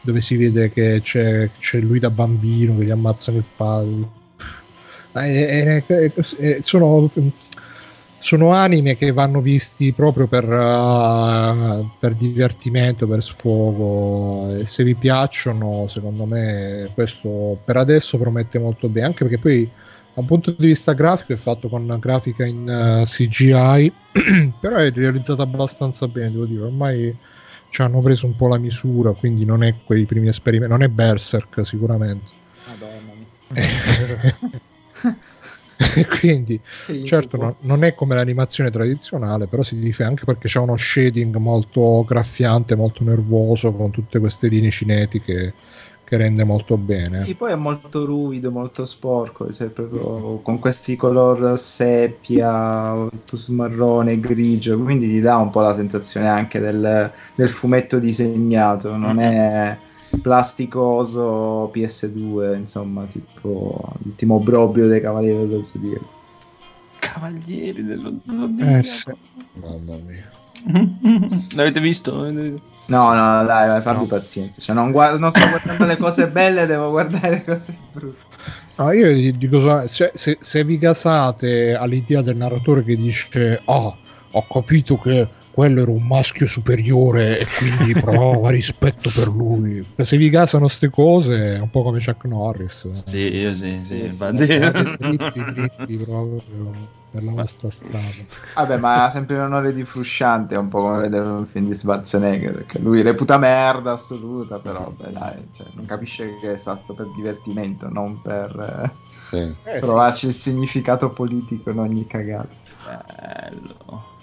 dove 0.00 0.20
si 0.20 0.36
vede 0.36 0.70
che 0.70 1.00
c'è, 1.02 1.50
c'è 1.58 1.78
lui 1.78 1.98
da 1.98 2.10
bambino 2.10 2.76
che 2.76 2.84
gli 2.84 2.90
ammazzano 2.90 3.38
il 3.38 3.44
padre. 3.54 4.18
Eh, 5.12 5.82
eh, 5.84 5.84
eh, 5.86 6.12
eh, 6.38 6.60
sono, 6.64 7.10
sono 8.20 8.50
anime 8.50 8.96
che 8.96 9.12
vanno 9.12 9.40
visti 9.40 9.92
proprio 9.92 10.26
per, 10.26 10.44
uh, 10.44 11.90
per 11.98 12.14
divertimento, 12.14 13.06
per 13.08 13.22
sfogo. 13.22 14.54
E 14.54 14.66
se 14.66 14.84
vi 14.84 14.94
piacciono, 14.94 15.86
secondo 15.88 16.26
me 16.26 16.90
questo 16.94 17.58
per 17.64 17.78
adesso 17.78 18.18
promette 18.18 18.58
molto 18.58 18.88
bene, 18.88 19.06
anche 19.06 19.24
perché 19.24 19.38
poi 19.38 19.64
da 20.12 20.20
un 20.20 20.26
punto 20.26 20.50
di 20.50 20.66
vista 20.66 20.92
grafico 20.92 21.32
è 21.32 21.36
fatto 21.36 21.68
con 21.68 21.96
grafica 21.98 22.44
in 22.44 22.68
uh, 22.68 23.04
CGI, 23.06 23.92
però 24.60 24.76
è 24.76 24.92
realizzato 24.92 25.40
abbastanza 25.40 26.06
bene, 26.06 26.32
devo 26.32 26.44
dire. 26.44 26.62
Ormai 26.64 27.16
ci 27.70 27.80
hanno 27.80 28.00
preso 28.00 28.26
un 28.26 28.36
po' 28.36 28.48
la 28.48 28.58
misura, 28.58 29.12
quindi 29.12 29.46
non 29.46 29.64
è 29.64 29.74
quei 29.82 30.04
primi 30.04 30.28
esperimenti, 30.28 30.72
non 30.72 30.82
è 30.82 30.88
Berserk 30.88 31.64
sicuramente. 31.64 32.26
Madonna. 32.66 34.58
quindi 36.20 36.60
certo 37.04 37.36
no- 37.36 37.56
non 37.60 37.84
è 37.84 37.94
come 37.94 38.14
l'animazione 38.14 38.70
tradizionale 38.70 39.46
però 39.46 39.62
si 39.62 39.76
difende 39.78 40.10
anche 40.10 40.24
perché 40.24 40.48
c'è 40.48 40.58
uno 40.60 40.76
shading 40.76 41.36
molto 41.36 42.04
graffiante 42.06 42.74
molto 42.74 43.02
nervoso 43.04 43.72
con 43.72 43.90
tutte 43.90 44.18
queste 44.18 44.48
linee 44.48 44.70
cinetiche 44.70 45.54
che 46.10 46.16
rende 46.16 46.42
molto 46.42 46.76
bene. 46.76 47.24
Sì, 47.24 47.36
poi 47.36 47.52
è 47.52 47.54
molto 47.54 48.04
ruvido, 48.04 48.50
molto 48.50 48.84
sporco, 48.84 49.52
cioè 49.52 49.68
proprio 49.68 50.40
con 50.42 50.58
questi 50.58 50.96
color 50.96 51.56
seppia, 51.56 52.92
marrone, 53.46 54.18
grigio, 54.18 54.76
quindi 54.80 55.06
ti 55.06 55.20
dà 55.20 55.36
un 55.36 55.50
po' 55.50 55.60
la 55.60 55.72
sensazione 55.72 56.26
anche 56.28 56.58
del, 56.58 57.12
del 57.32 57.48
fumetto 57.48 58.00
disegnato, 58.00 58.96
non 58.96 59.20
è 59.20 59.78
plasticoso 60.22 61.70
PS2, 61.72 62.56
insomma, 62.56 63.04
tipo 63.04 63.80
l'ultimo 64.02 64.34
obbrobrio 64.36 64.88
dei 64.88 65.00
Cavalieri 65.00 65.48
dello 65.48 65.62
Zodiaco. 65.62 66.18
Cavalieri 66.98 67.84
dello 67.84 68.12
Eh, 68.58 68.82
sì. 68.82 69.12
Mamma 69.54 69.96
mia. 70.06 70.28
L'avete 71.54 71.80
visto? 71.80 72.12
No, 72.22 73.14
no, 73.14 73.44
dai, 73.44 73.68
vai, 73.68 73.80
farvi 73.80 74.06
pazienza, 74.06 74.60
cioè 74.60 74.74
non, 74.74 74.90
guardo, 74.90 75.18
non 75.18 75.30
sto 75.30 75.48
guardando 75.48 75.86
le 75.86 75.96
cose 75.96 76.26
belle, 76.28 76.66
devo 76.66 76.90
guardare 76.90 77.30
le 77.30 77.44
cose 77.44 77.76
brutte. 77.92 78.28
No, 78.76 78.92
io 78.92 79.32
dico 79.32 79.60
so- 79.60 79.86
se, 79.86 80.38
se- 80.40 80.64
vi 80.64 80.76
gasate 80.78 81.74
all'idea 81.74 82.20
del 82.22 82.36
narratore 82.36 82.82
che 82.82 82.96
dice 82.96 83.60
ah 83.64 83.94
ho 84.32 84.46
capito 84.50 84.96
che 84.98 85.28
quello 85.50 85.82
era 85.82 85.90
un 85.90 86.06
maschio 86.06 86.46
superiore 86.46 87.38
e 87.40 87.46
quindi 87.58 87.92
provava 88.00 88.50
rispetto 88.50 89.10
per 89.14 89.28
lui 89.28 89.84
se 89.96 90.16
vi 90.16 90.30
gasano 90.30 90.68
ste 90.68 90.90
cose 90.90 91.56
è 91.56 91.58
un 91.60 91.70
po' 91.70 91.82
come 91.82 91.98
Chuck 92.02 92.24
Norris 92.24 92.84
eh. 92.84 92.94
Sì, 92.94 93.34
io 93.36 93.54
sì, 93.54 93.80
sì, 93.82 94.08
Sì. 94.10 94.22
Andate 94.22 94.96
dritti 94.98 95.44
dritti 95.44 95.96
proprio 95.96 96.98
per 97.10 97.24
la 97.24 97.32
vostra 97.32 97.70
strada 97.70 97.98
Vabbè, 98.54 98.76
ma 98.78 99.04
ha 99.04 99.10
sempre 99.10 99.36
un 99.36 99.42
onore 99.42 99.74
di 99.74 99.84
frusciante, 99.84 100.54
è 100.54 100.58
un 100.58 100.68
po' 100.68 100.80
come 100.82 101.00
vedere 101.00 101.26
un 101.26 101.46
film 101.46 101.66
di 101.66 101.74
Schwarzenegger, 101.74 102.52
perché 102.52 102.78
lui 102.78 103.02
reputa 103.02 103.36
merda 103.38 103.92
assoluta, 103.92 104.58
però 104.58 104.92
beh, 104.96 105.10
dai, 105.10 105.48
cioè, 105.56 105.66
non 105.74 105.86
capisce 105.86 106.36
che 106.40 106.54
è 106.54 106.56
fatto 106.56 106.92
per 106.94 107.06
divertimento, 107.16 107.88
non 107.88 108.20
per 108.22 108.84
eh, 108.84 108.90
Sì. 109.08 109.36
Eh, 109.38 109.54
sì. 109.74 109.80
trovarci 109.80 110.26
il 110.26 110.34
significato 110.34 111.10
politico 111.10 111.70
in 111.70 111.78
ogni 111.78 112.06
cagata. 112.06 112.48
Bello. 112.84 114.18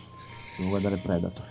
Devo 0.58 0.70
guardare 0.70 0.98
Predator. 0.98 1.44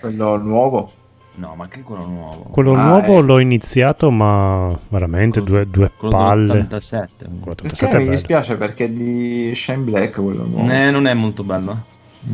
Quello 0.00 0.36
nuovo? 0.38 0.90
No, 1.34 1.54
ma 1.54 1.68
che 1.68 1.82
quello 1.82 2.04
nuovo? 2.06 2.42
Quello 2.50 2.72
Ah, 2.74 2.82
nuovo 2.82 3.18
eh. 3.18 3.22
l'ho 3.22 3.38
iniziato, 3.38 4.10
ma 4.10 4.76
veramente 4.88 5.40
due, 5.42 5.68
due 5.68 5.90
Quello 5.96 6.16
palle. 6.16 6.52
dell'87. 6.66 7.08
Quello 7.18 7.54
Perché 7.54 7.66
87 7.66 7.86
è 7.86 7.98
mi 7.98 8.04
bello. 8.04 8.10
dispiace 8.10 8.56
perché 8.56 8.84
è 8.86 8.88
di 8.90 9.52
Shane 9.54 9.82
Black 9.82 10.20
quello 10.20 10.44
nuovo. 10.44 10.70
Eh, 10.70 10.90
non 10.90 11.06
è 11.06 11.14
molto 11.14 11.44
bello. 11.44 11.76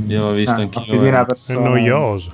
Io 0.07 0.25
ho 0.25 0.33
visto 0.33 0.53
Ah, 0.53 0.61
anch'io. 0.63 0.83
più 0.83 1.01
di 1.01 1.07
una 1.09 1.27
eh. 1.27 1.53
È 1.53 1.59
noioso. 1.59 2.33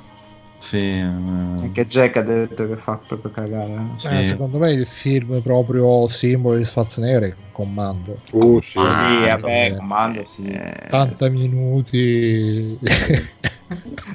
Sì, 0.60 0.76
eh, 0.76 1.00
Anche 1.00 1.86
Jack 1.86 2.16
ha 2.16 2.22
detto 2.22 2.68
che 2.68 2.76
fa 2.76 2.96
proprio 2.98 3.30
cagare. 3.30 3.72
eh. 3.72 3.98
sì. 3.98 4.06
Eh, 4.08 4.24
secondo 4.26 4.58
me 4.58 4.70
il 4.72 4.86
film 4.86 5.40
proprio 5.40 6.06
simbolo 6.08 6.56
di 6.58 6.64
Schwarzenegger 6.64 7.22
è 7.22 7.26
il 7.26 7.36
comando 7.50 8.20
Uh, 8.32 8.60
sì. 8.60 8.72
Sì, 8.72 8.78
Ah, 8.78 9.36
vabbè, 9.36 9.40
vabbè. 9.40 9.76
comando, 9.76 10.24
sì. 10.24 10.42
Eh, 10.44 10.72
80 10.86 11.28
minuti 11.30 12.78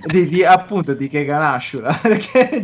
di, 0.10 0.26
di- 0.28 0.44
appunto 0.46 0.94
di 0.94 1.08
perché 2.02 2.64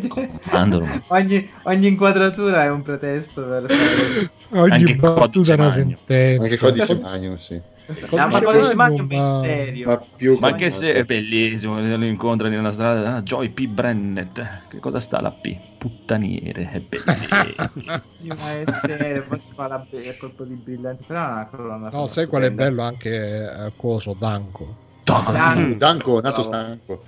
Mandalo. 0.52 0.88
ogni, 1.08 1.50
ogni 1.64 1.88
inquadratura 1.88 2.64
è 2.64 2.70
un 2.70 2.82
pretesto 2.82 3.46
per 3.48 3.66
fare 3.68 4.30
Ogni 4.54 4.72
Anche 4.74 4.96
battuta 4.96 5.54
è 5.54 5.56
una 5.56 5.72
sentenza. 5.72 6.44
Anche 6.44 6.58
codice 6.58 7.00
Magnum, 7.02 7.38
sì. 7.38 7.62
Ah, 7.88 8.28
ma 8.28 8.40
Magnum 8.40 8.76
Magnum, 8.76 9.10
è 9.10 9.18
ma- 9.18 9.40
serio 9.42 9.88
Ma 9.88 9.98
più 9.98 10.38
Ma 10.40 10.56
che 10.56 10.70
se 10.70 10.94
è 10.94 11.04
bellissimo, 11.04 11.80
lo 11.80 12.06
incontra 12.06 12.48
nella 12.48 12.72
strada, 12.72 13.16
ah, 13.16 13.22
Joy 13.22 13.50
P. 13.50 13.68
Brennett, 13.68 14.40
che 14.70 14.80
cosa 14.80 15.00
sta 15.00 15.20
la 15.20 15.32
P? 15.32 15.58
Puttaniere, 15.78 16.70
è 16.72 16.80
bellissimo. 16.80 18.36
È 18.48 18.64
serio 18.86 19.24
poi 19.24 19.40
si 19.40 19.52
fa 19.54 19.68
la 19.68 19.86
be- 19.90 20.16
colpo 20.18 20.44
di 20.44 20.54
brillante 20.54 21.04
però 21.06 21.28
è 21.28 21.32
una 21.32 21.48
colonna 21.48 21.90
No, 21.92 22.08
sai 22.08 22.28
qual 22.28 22.44
è 22.44 22.52
bello 22.52 22.84
anche 22.84 23.10
eh, 23.10 23.72
Coso. 23.76 24.16
Danko. 24.18 24.90
Danko, 25.04 26.22
nato 26.22 26.44
stanco. 26.44 27.04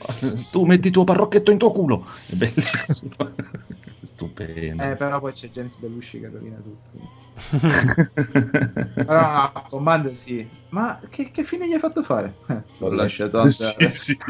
tu 0.52 0.66
metti 0.66 0.88
il 0.88 0.94
tuo 0.94 1.04
parrocchetto 1.04 1.52
in 1.52 1.58
tuo 1.58 1.72
culo, 1.72 2.06
è 2.28 2.34
bellissimo. 2.36 3.14
Stupendo. 4.02 4.84
Eh, 4.84 4.96
però 4.96 5.20
poi 5.20 5.32
c'è 5.32 5.48
James 5.50 5.76
Belushi 5.78 6.20
che 6.20 6.30
rovina 6.30 6.58
tutto. 6.58 7.23
Però 8.96 9.22
no, 9.22 9.52
Commander 9.70 10.16
sì. 10.16 10.48
Ma 10.70 11.00
che, 11.10 11.32
che 11.32 11.44
fine 11.44 11.68
gli 11.68 11.74
hai 11.74 11.80
fatto 11.80 12.04
fare? 12.04 12.36
Eh, 12.48 12.58
l'ho 12.78 12.92
lasciato 12.92 13.38
andare. 13.38 13.54
sì, 13.54 13.90
sì. 13.90 14.18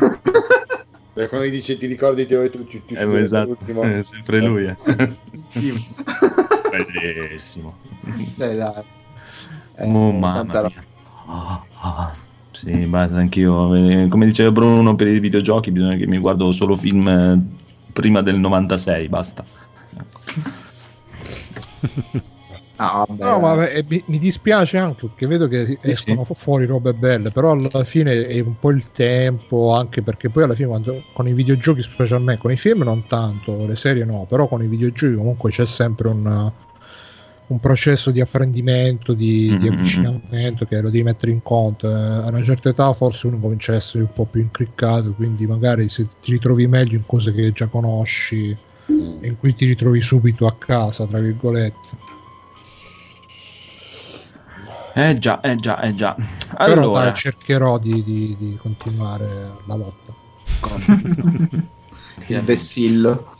Beh, 1.13 1.27
quando 1.27 1.45
gli 1.45 1.51
dice 1.51 1.77
ti 1.77 1.85
ricordi 1.85 2.25
te 2.25 2.49
tu 2.49 2.65
ci 2.67 2.81
ti 2.83 2.95
Eh, 2.95 3.19
esatto, 3.19 3.55
è 3.81 4.01
sempre 4.01 4.41
lui. 4.41 4.65
Eh. 4.65 4.75
Bellissimo. 6.71 7.77
Dai, 8.35 8.55
dai. 8.55 8.81
Eh, 9.75 9.85
Oh, 9.85 10.11
mamma 10.11 10.43
mia. 10.43 10.71
Ah, 11.25 11.63
ah. 11.81 12.15
Sì, 12.51 12.71
basta, 12.87 13.17
anch'io. 13.17 13.73
Eh, 13.75 14.07
Come 14.09 14.25
diceva 14.25 14.51
Bruno, 14.51 14.95
per 14.95 15.07
i 15.07 15.19
videogiochi 15.19 15.71
bisogna 15.71 15.95
che 15.95 16.07
mi 16.07 16.17
guardo 16.17 16.51
solo 16.51 16.75
film 16.75 17.07
eh, 17.07 17.39
prima 17.91 18.21
del 18.21 18.39
96, 18.39 19.07
basta. 19.09 19.43
No, 19.89 20.05
vabbè, 23.07 23.23
No, 23.23 23.39
ma 23.39 23.55
mi, 23.87 24.03
mi 24.07 24.17
dispiace 24.17 24.77
anche 24.77 25.07
perché 25.07 25.27
vedo 25.27 25.47
che 25.47 25.77
Sì, 25.79 25.89
escono 25.89 26.23
fuori 26.25 26.65
robe 26.65 26.93
belle, 26.93 27.31
però 27.31 27.51
alla 27.51 27.83
fine 27.83 28.25
è 28.27 28.39
un 28.41 28.57
po' 28.59 28.71
il 28.71 28.91
tempo, 28.91 29.71
anche 29.73 30.01
perché 30.03 30.29
poi 30.29 30.43
alla 30.43 30.55
fine 30.55 30.67
quando, 30.67 31.05
con 31.13 31.27
i 31.27 31.33
videogiochi 31.33 31.81
specialmente, 31.81 32.41
con 32.41 32.51
i 32.51 32.57
film 32.57 32.81
non 32.83 33.05
tanto, 33.07 33.65
le 33.65 33.75
serie 33.75 34.03
no, 34.05 34.25
però 34.27 34.47
con 34.47 34.61
i 34.63 34.67
videogiochi 34.67 35.15
comunque 35.15 35.51
c'è 35.51 35.65
sempre 35.65 36.09
un, 36.09 36.53
un 37.45 37.59
processo 37.59 38.11
di 38.11 38.19
apprendimento, 38.21 39.13
di, 39.13 39.55
di 39.57 39.67
Mhm. 39.67 39.67
avvicinamento 39.67 40.65
che 40.65 40.81
lo 40.81 40.89
devi 40.89 41.03
mettere 41.03 41.31
in 41.31 41.41
conto. 41.41 41.89
Eh, 41.89 41.93
a 41.93 42.27
una 42.27 42.41
certa 42.43 42.69
età 42.69 42.91
forse 42.93 43.27
uno 43.27 43.39
comincia 43.39 43.73
a 43.73 43.75
essere 43.75 44.03
un 44.03 44.11
po' 44.11 44.25
più 44.25 44.41
incriccato, 44.41 45.13
quindi 45.13 45.45
magari 45.45 45.89
se 45.89 46.07
ti 46.19 46.31
ritrovi 46.31 46.67
meglio 46.67 46.97
in 46.97 47.05
cose 47.05 47.33
che 47.33 47.51
già 47.51 47.67
conosci 47.67 48.57
e 49.19 49.27
in 49.27 49.37
cui 49.37 49.53
ti 49.53 49.65
ritrovi 49.65 50.01
subito 50.01 50.47
a 50.47 50.57
casa, 50.57 51.05
tra 51.07 51.19
virgolette. 51.19 52.02
Eh 54.95 55.17
già, 55.17 55.41
eh 55.41 55.55
già, 55.55 55.79
eh 55.81 55.93
già. 55.95 56.15
Però 56.15 56.63
Allora, 56.65 57.03
dai, 57.05 57.13
cercherò 57.15 57.77
di, 57.79 58.03
di- 58.03 58.35
di 58.37 58.55
continuare 58.61 59.51
la 59.65 59.75
lotta. 59.75 60.13
il 62.27 62.41
vessillo. 62.41 63.31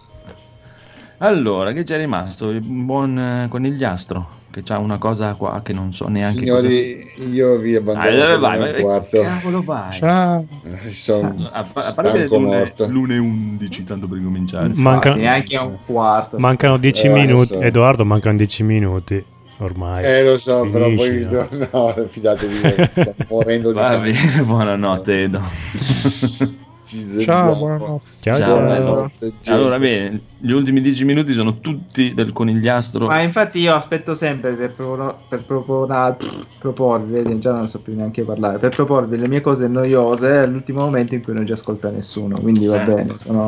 allora, 1.20 1.72
che 1.72 1.84
c'è 1.84 1.98
rimasto? 1.98 2.50
Il 2.50 2.62
buon 2.62 3.18
eh, 3.18 3.48
conigliastro, 3.50 4.28
che 4.52 4.64
c'ha 4.64 4.80
una 4.80 4.98
cosa 4.98 5.34
qua 5.36 5.62
che 5.64 5.74
non 5.74 5.94
so 5.94 6.08
neanche 6.10 6.40
Signori, 6.40 7.12
io 7.32 7.58
vi 7.58 7.76
cosa... 7.76 7.92
abbandono 7.92 8.24
Ah, 8.34 8.38
vai, 8.40 8.58
un 8.60 8.72
vai, 8.72 8.82
quarto. 8.82 9.22
cavolo 9.22 9.62
vai. 9.64 9.92
Ciao. 9.94 10.46
Eh, 10.84 10.90
Sono 10.90 11.50
A, 11.52 11.60
a 11.60 11.64
parte 11.64 11.92
stanco 11.92 12.38
l'une, 12.38 12.58
morto. 12.58 12.88
l'une 12.88 13.18
11, 13.20 13.84
tanto 13.84 14.08
per 14.08 14.22
cominciare. 14.24 14.72
Manca- 14.74 15.14
Neanche 15.16 15.56
a 15.56 15.64
un 15.64 15.78
quarto. 15.86 16.38
mancano 16.40 16.78
10 16.78 17.06
Eh, 17.06 17.10
minuti. 17.12 17.54
adesso- 17.54 17.68
Edoardo, 17.68 18.04
mancano 18.06 18.36
10 18.38 18.64
minuti. 18.64 19.26
Ormai. 19.64 20.04
Eh 20.04 20.24
lo 20.24 20.38
so, 20.38 20.68
però 20.70 20.86
Finisci, 20.90 21.26
poi 21.26 21.48
no? 21.52 21.68
no, 21.72 22.08
fidatevi, 22.08 22.90
sto 22.92 23.16
morendo 23.30 23.72
di 23.72 23.80
Va 23.80 23.92
fame. 23.92 24.12
bene, 24.12 24.42
buonanotte 24.44 25.22
Edo. 25.24 25.42
Ci 26.86 27.00
Ciao, 27.00 27.08
sentiamo. 27.08 27.56
buonanotte. 27.56 28.06
Ciao, 28.20 28.38
Ciao, 28.38 28.50
ciao. 28.50 29.12
gente. 29.20 29.52
Allora, 29.52 29.80
bene, 29.80 30.22
gli 30.38 30.52
ultimi 30.52 30.82
10 30.82 31.06
minuti 31.06 31.32
sono 31.34 31.60
tutti 31.60 32.14
del 32.14 32.34
conigliastro. 32.34 33.06
Ma 33.08 33.22
infatti 33.22 33.60
io 33.60 33.74
aspetto 33.74 34.14
sempre 34.16 34.52
per, 34.54 34.72
pro- 34.74 35.18
per 35.30 35.44
propor- 35.46 36.18
proporvi, 36.60 37.40
già 37.40 37.52
non 37.54 37.68
so 37.68 37.80
più 37.82 37.96
neanche 37.96 38.24
parlare, 38.24 38.58
per 38.58 38.76
proporvi 38.76 39.18
le 39.18 39.28
mie 39.28 39.42
cose 39.42 39.68
noiose 39.68 40.38
all'ultimo 40.40 40.82
momento 40.82 41.16
in 41.16 41.24
cui 41.24 41.34
non 41.34 41.46
ci 41.46 41.54
ascolta 41.54 41.90
nessuno, 41.90 42.38
quindi 42.40 42.66
va 42.66 42.82
Eh. 42.82 42.86
bene, 42.86 43.18
sono 43.18 43.48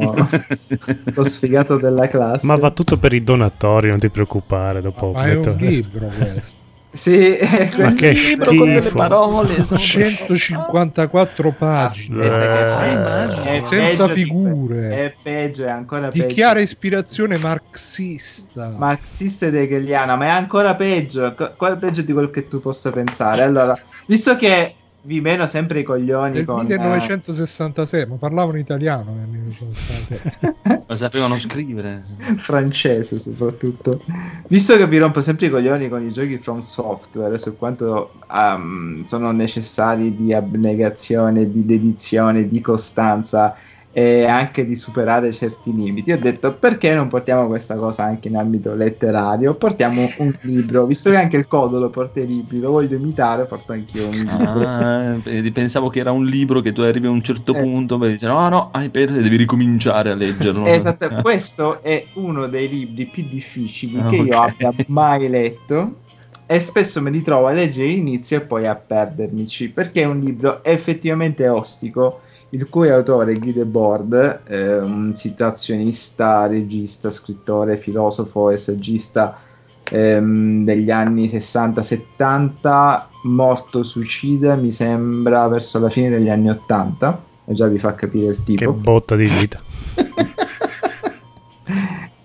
lo 1.03 1.23
sfigato 1.23 1.77
della 1.77 2.07
classe. 2.07 2.45
Ma 2.45 2.55
va 2.55 2.71
tutto 2.71 2.97
per 2.97 3.11
i 3.13 3.23
donatori, 3.23 3.89
non 3.89 3.99
ti 3.99 4.09
preoccupare. 4.09 4.81
Dopo 4.81 5.11
Ma 5.11 5.25
è 5.25 5.35
un 5.35 5.39
metto- 5.45 5.55
libro 5.59 6.07
questo. 6.07 6.53
Sì, 6.95 7.31
è 7.35 7.69
Ma 7.77 7.93
questo 7.93 7.95
che 7.95 8.11
libro 8.11 8.45
con 8.55 8.57
delle 8.67 8.79
schifo. 8.81 8.95
parole. 8.95 9.53
sopra. 9.63 9.77
154 9.77 11.51
pagine. 11.51 12.23
Aspetta 12.25 12.79
che 12.79 12.91
Eh. 12.91 12.95
poi 12.95 13.57
è 13.57 13.61
Senza 13.65 14.03
peggio 14.05 14.07
di- 14.07 14.23
figure. 14.23 14.89
È 15.05 15.13
peggio, 15.21 15.65
è 15.65 15.69
ancora 15.69 16.07
peggio. 16.09 16.25
Dichiara 16.27 16.59
ispirazione 16.59 17.37
marxista. 17.37 18.69
marxista 18.77 19.45
ed 19.47 19.55
hegeliana, 19.55 20.15
ma 20.15 20.25
è 20.25 20.29
ancora 20.29 20.75
peggio, 20.75 21.33
co- 21.35 21.53
qua- 21.57 21.75
peggio 21.75 22.01
di 22.01 22.13
quel 22.13 22.31
che 22.31 22.47
tu 22.47 22.59
possa 22.61 22.91
pensare. 22.91 23.43
Allora, 23.43 23.77
visto 24.05 24.35
che 24.35 24.75
vi 25.05 25.21
meno 25.21 25.45
sempre 25.45 25.79
i 25.79 25.83
coglioni 25.83 26.33
Del 26.33 26.45
con... 26.45 26.65
1966, 26.65 28.07
ma 28.07 28.15
parlavano 28.15 28.57
italiano 28.57 29.13
nel 29.13 29.27
1966. 29.27 30.83
Lo 30.87 30.95
sapevano 30.97 31.37
scrivere. 31.39 32.03
eh, 32.17 32.35
francese 32.37 33.19
soprattutto, 33.19 34.01
visto 34.47 34.75
che 34.75 34.87
vi 34.87 34.97
rompo 34.97 35.21
sempre 35.21 35.45
i 35.45 35.49
coglioni 35.49 35.89
con 35.89 36.01
i 36.01 36.11
giochi 36.11 36.37
from 36.39 36.59
software 36.59 37.37
su 37.37 37.55
quanto 37.55 38.13
ehm, 38.31 39.05
sono 39.05 39.31
necessari 39.31 40.15
di 40.15 40.33
abnegazione, 40.33 41.49
di 41.51 41.65
dedizione, 41.65 42.47
di 42.47 42.59
costanza 42.61 43.55
e 43.97 44.25
anche 44.25 44.65
di 44.65 44.75
superare 44.75 45.31
certi 45.31 45.73
limiti. 45.73 46.11
Ho 46.11 46.19
detto 46.19 46.53
perché 46.57 46.93
non 46.93 47.07
portiamo 47.07 47.47
questa 47.47 47.75
cosa 47.77 48.03
anche 48.03 48.27
in 48.27 48.35
ambito 48.35 48.73
letterario? 48.75 49.55
Portiamo 49.55 50.15
un 50.17 50.35
libro, 50.43 50.85
visto 50.85 51.09
che 51.11 51.15
anche 51.17 51.37
il 51.37 51.47
codolo 51.47 51.89
porta 51.89 52.19
i 52.19 52.27
libri, 52.27 52.59
lo 52.59 52.71
voglio 52.71 52.97
imitare, 52.97 53.45
porto 53.45 53.71
anch'io 53.71 54.09
un 54.09 54.21
libro. 54.23 54.67
Ah, 54.67 55.21
eh, 55.23 55.51
pensavo 55.51 55.89
che 55.89 55.99
era 55.99 56.11
un 56.11 56.25
libro 56.25 56.59
che 56.61 56.71
tu 56.73 56.81
arrivi 56.81 57.07
a 57.07 57.09
un 57.09 57.21
certo 57.21 57.53
Eh. 57.53 57.57
punto 57.57 58.03
e 58.03 58.11
dici 58.13 58.25
no, 58.25 58.47
no, 58.49 58.69
hai 58.71 58.89
perso 58.89 59.17
e 59.17 59.21
devi 59.21 59.37
ricominciare 59.37 60.11
a 60.11 60.15
leggerlo. 60.15 60.63
Esatto, 60.75 61.11
questo 61.21 61.81
è 61.83 62.09
uno 62.13 62.47
dei 62.47 62.67
libri 62.67 63.05
più 63.07 63.23
difficili 63.27 64.01
Ah, 64.01 64.05
che 64.05 64.17
io 64.17 64.37
ok. 64.37 64.43
abbia 64.43 64.73
mai 64.87 65.29
letto 65.29 66.01
e 66.47 66.59
spesso 66.59 67.01
me 67.01 67.09
li 67.11 67.21
trovo 67.21 67.47
a 67.47 67.51
leggere 67.51 67.87
l'inizio 67.87 68.37
e 68.37 68.41
poi 68.41 68.65
a 68.67 68.75
perdermici 68.75 69.69
perché 69.71 70.01
è 70.01 70.05
un 70.05 70.19
libro 70.19 70.63
effettivamente 70.63 71.47
ostico 71.47 72.21
il 72.49 72.69
cui 72.69 72.89
autore 72.89 73.37
Guy 73.37 73.53
Debord, 73.53 74.41
eh, 74.47 74.77
un 74.77 75.13
situazionista, 75.15 76.45
regista, 76.47 77.09
scrittore, 77.09 77.77
filosofo 77.77 78.49
e 78.49 78.57
saggista 78.57 79.37
ehm, 79.83 80.63
degli 80.63 80.89
anni 80.91 81.25
60-70, 81.27 83.01
morto 83.23 83.83
suicida 83.83 84.55
mi 84.55 84.71
sembra 84.71 85.47
verso 85.47 85.79
la 85.79 85.89
fine 85.89 86.09
degli 86.09 86.29
anni 86.29 86.49
80 86.49 87.23
e 87.45 87.53
già 87.53 87.67
vi 87.67 87.79
fa 87.79 87.93
capire 87.93 88.27
il 88.31 88.37
Che 88.37 88.43
tipo. 88.43 88.71
botta 88.73 89.15
di 89.15 89.25
vita. 89.25 89.59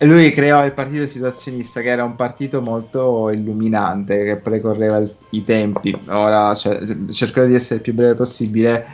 Lui 0.02 0.30
creò 0.32 0.64
il 0.64 0.72
partito 0.72 1.04
situazionista, 1.04 1.82
che 1.82 1.88
era 1.88 2.04
un 2.04 2.16
partito 2.16 2.62
molto 2.62 3.28
illuminante, 3.28 4.24
che 4.24 4.36
precorreva 4.36 4.96
il- 4.96 5.14
i 5.30 5.44
tempi. 5.44 5.94
Ora 6.08 6.54
cioè, 6.54 6.80
cercherò 7.10 7.46
di 7.46 7.54
essere 7.54 7.76
il 7.76 7.80
più 7.82 7.92
breve 7.92 8.14
possibile. 8.14 8.86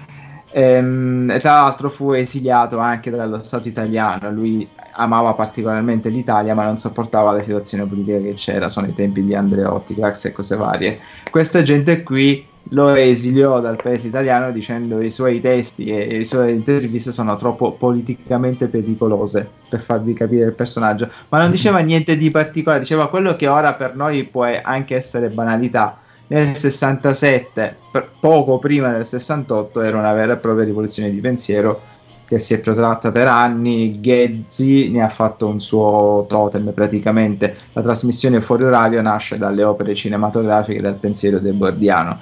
Ehm, 0.59 1.39
tra 1.39 1.53
l'altro 1.53 1.91
fu 1.91 2.13
esiliato 2.13 2.79
anche 2.79 3.11
dallo 3.11 3.41
Stato 3.41 3.69
italiano. 3.69 4.31
Lui 4.31 4.67
amava 4.93 5.35
particolarmente 5.35 6.09
l'Italia, 6.09 6.55
ma 6.55 6.65
non 6.65 6.79
sopportava 6.79 7.31
la 7.33 7.43
situazione 7.43 7.85
politica 7.85 8.19
che 8.21 8.33
c'era. 8.33 8.71
Sono 8.71 8.87
i 8.87 8.95
tempi 8.95 9.23
di 9.23 9.35
Andreotti, 9.35 9.95
Crax 9.95 10.25
e 10.25 10.33
cose 10.33 10.57
varie. 10.57 10.99
Questa 11.31 11.63
gente 11.63 12.03
qui 12.03 12.47
lo 12.71 12.95
esiliò 12.95 13.61
dal 13.61 13.77
paese 13.77 14.09
italiano 14.09 14.51
dicendo 14.51 15.03
i 15.03 15.11
suoi 15.11 15.43
testi 15.43 15.89
e 15.89 16.17
le 16.17 16.25
sue 16.25 16.51
interviste 16.53 17.13
sono 17.13 17.37
troppo 17.37 17.73
politicamente 17.73 18.67
pericolose 18.67 19.49
per 19.69 19.83
farvi 19.83 20.15
capire 20.15 20.47
il 20.47 20.55
personaggio, 20.55 21.09
ma 21.29 21.39
non 21.39 21.51
diceva 21.51 21.81
niente 21.81 22.17
di 22.17 22.31
particolare, 22.31 22.81
diceva 22.81 23.11
quello 23.11 23.37
che 23.37 23.47
ora 23.47 23.75
per 23.75 23.95
noi 23.95 24.25
può 24.25 24.49
anche 24.63 24.97
essere 24.97 25.29
banalità. 25.29 25.99
Nel 26.29 26.57
67, 26.57 27.77
per- 27.91 28.11
poco 28.19 28.59
prima 28.59 28.93
del 28.93 29.07
68, 29.07 29.81
era 29.81 29.99
una 29.99 30.13
vera 30.13 30.35
e 30.35 30.37
propria 30.37 30.65
rivoluzione 30.65 31.11
di 31.11 31.21
pensiero 31.21 31.81
che 32.25 32.39
si 32.41 32.55
è 32.55 32.61
protratta 32.61 33.13
per 33.13 33.29
anni. 33.29 34.01
Ghezzi 34.01 34.91
ne 34.91 35.03
ha 35.03 35.09
fatto 35.09 35.47
un 35.47 35.61
suo 35.61 36.27
totem 36.29 36.73
praticamente. 36.73 37.57
La 37.73 37.83
trasmissione 37.83 38.41
fuori 38.41 38.65
orario 38.65 39.01
nasce 39.03 39.39
dalle 39.39 39.63
opere 39.63 39.95
cinematografiche 39.95 40.79
e 40.79 40.83
dal 40.83 40.97
pensiero 40.99 41.39
debordiano 41.39 42.19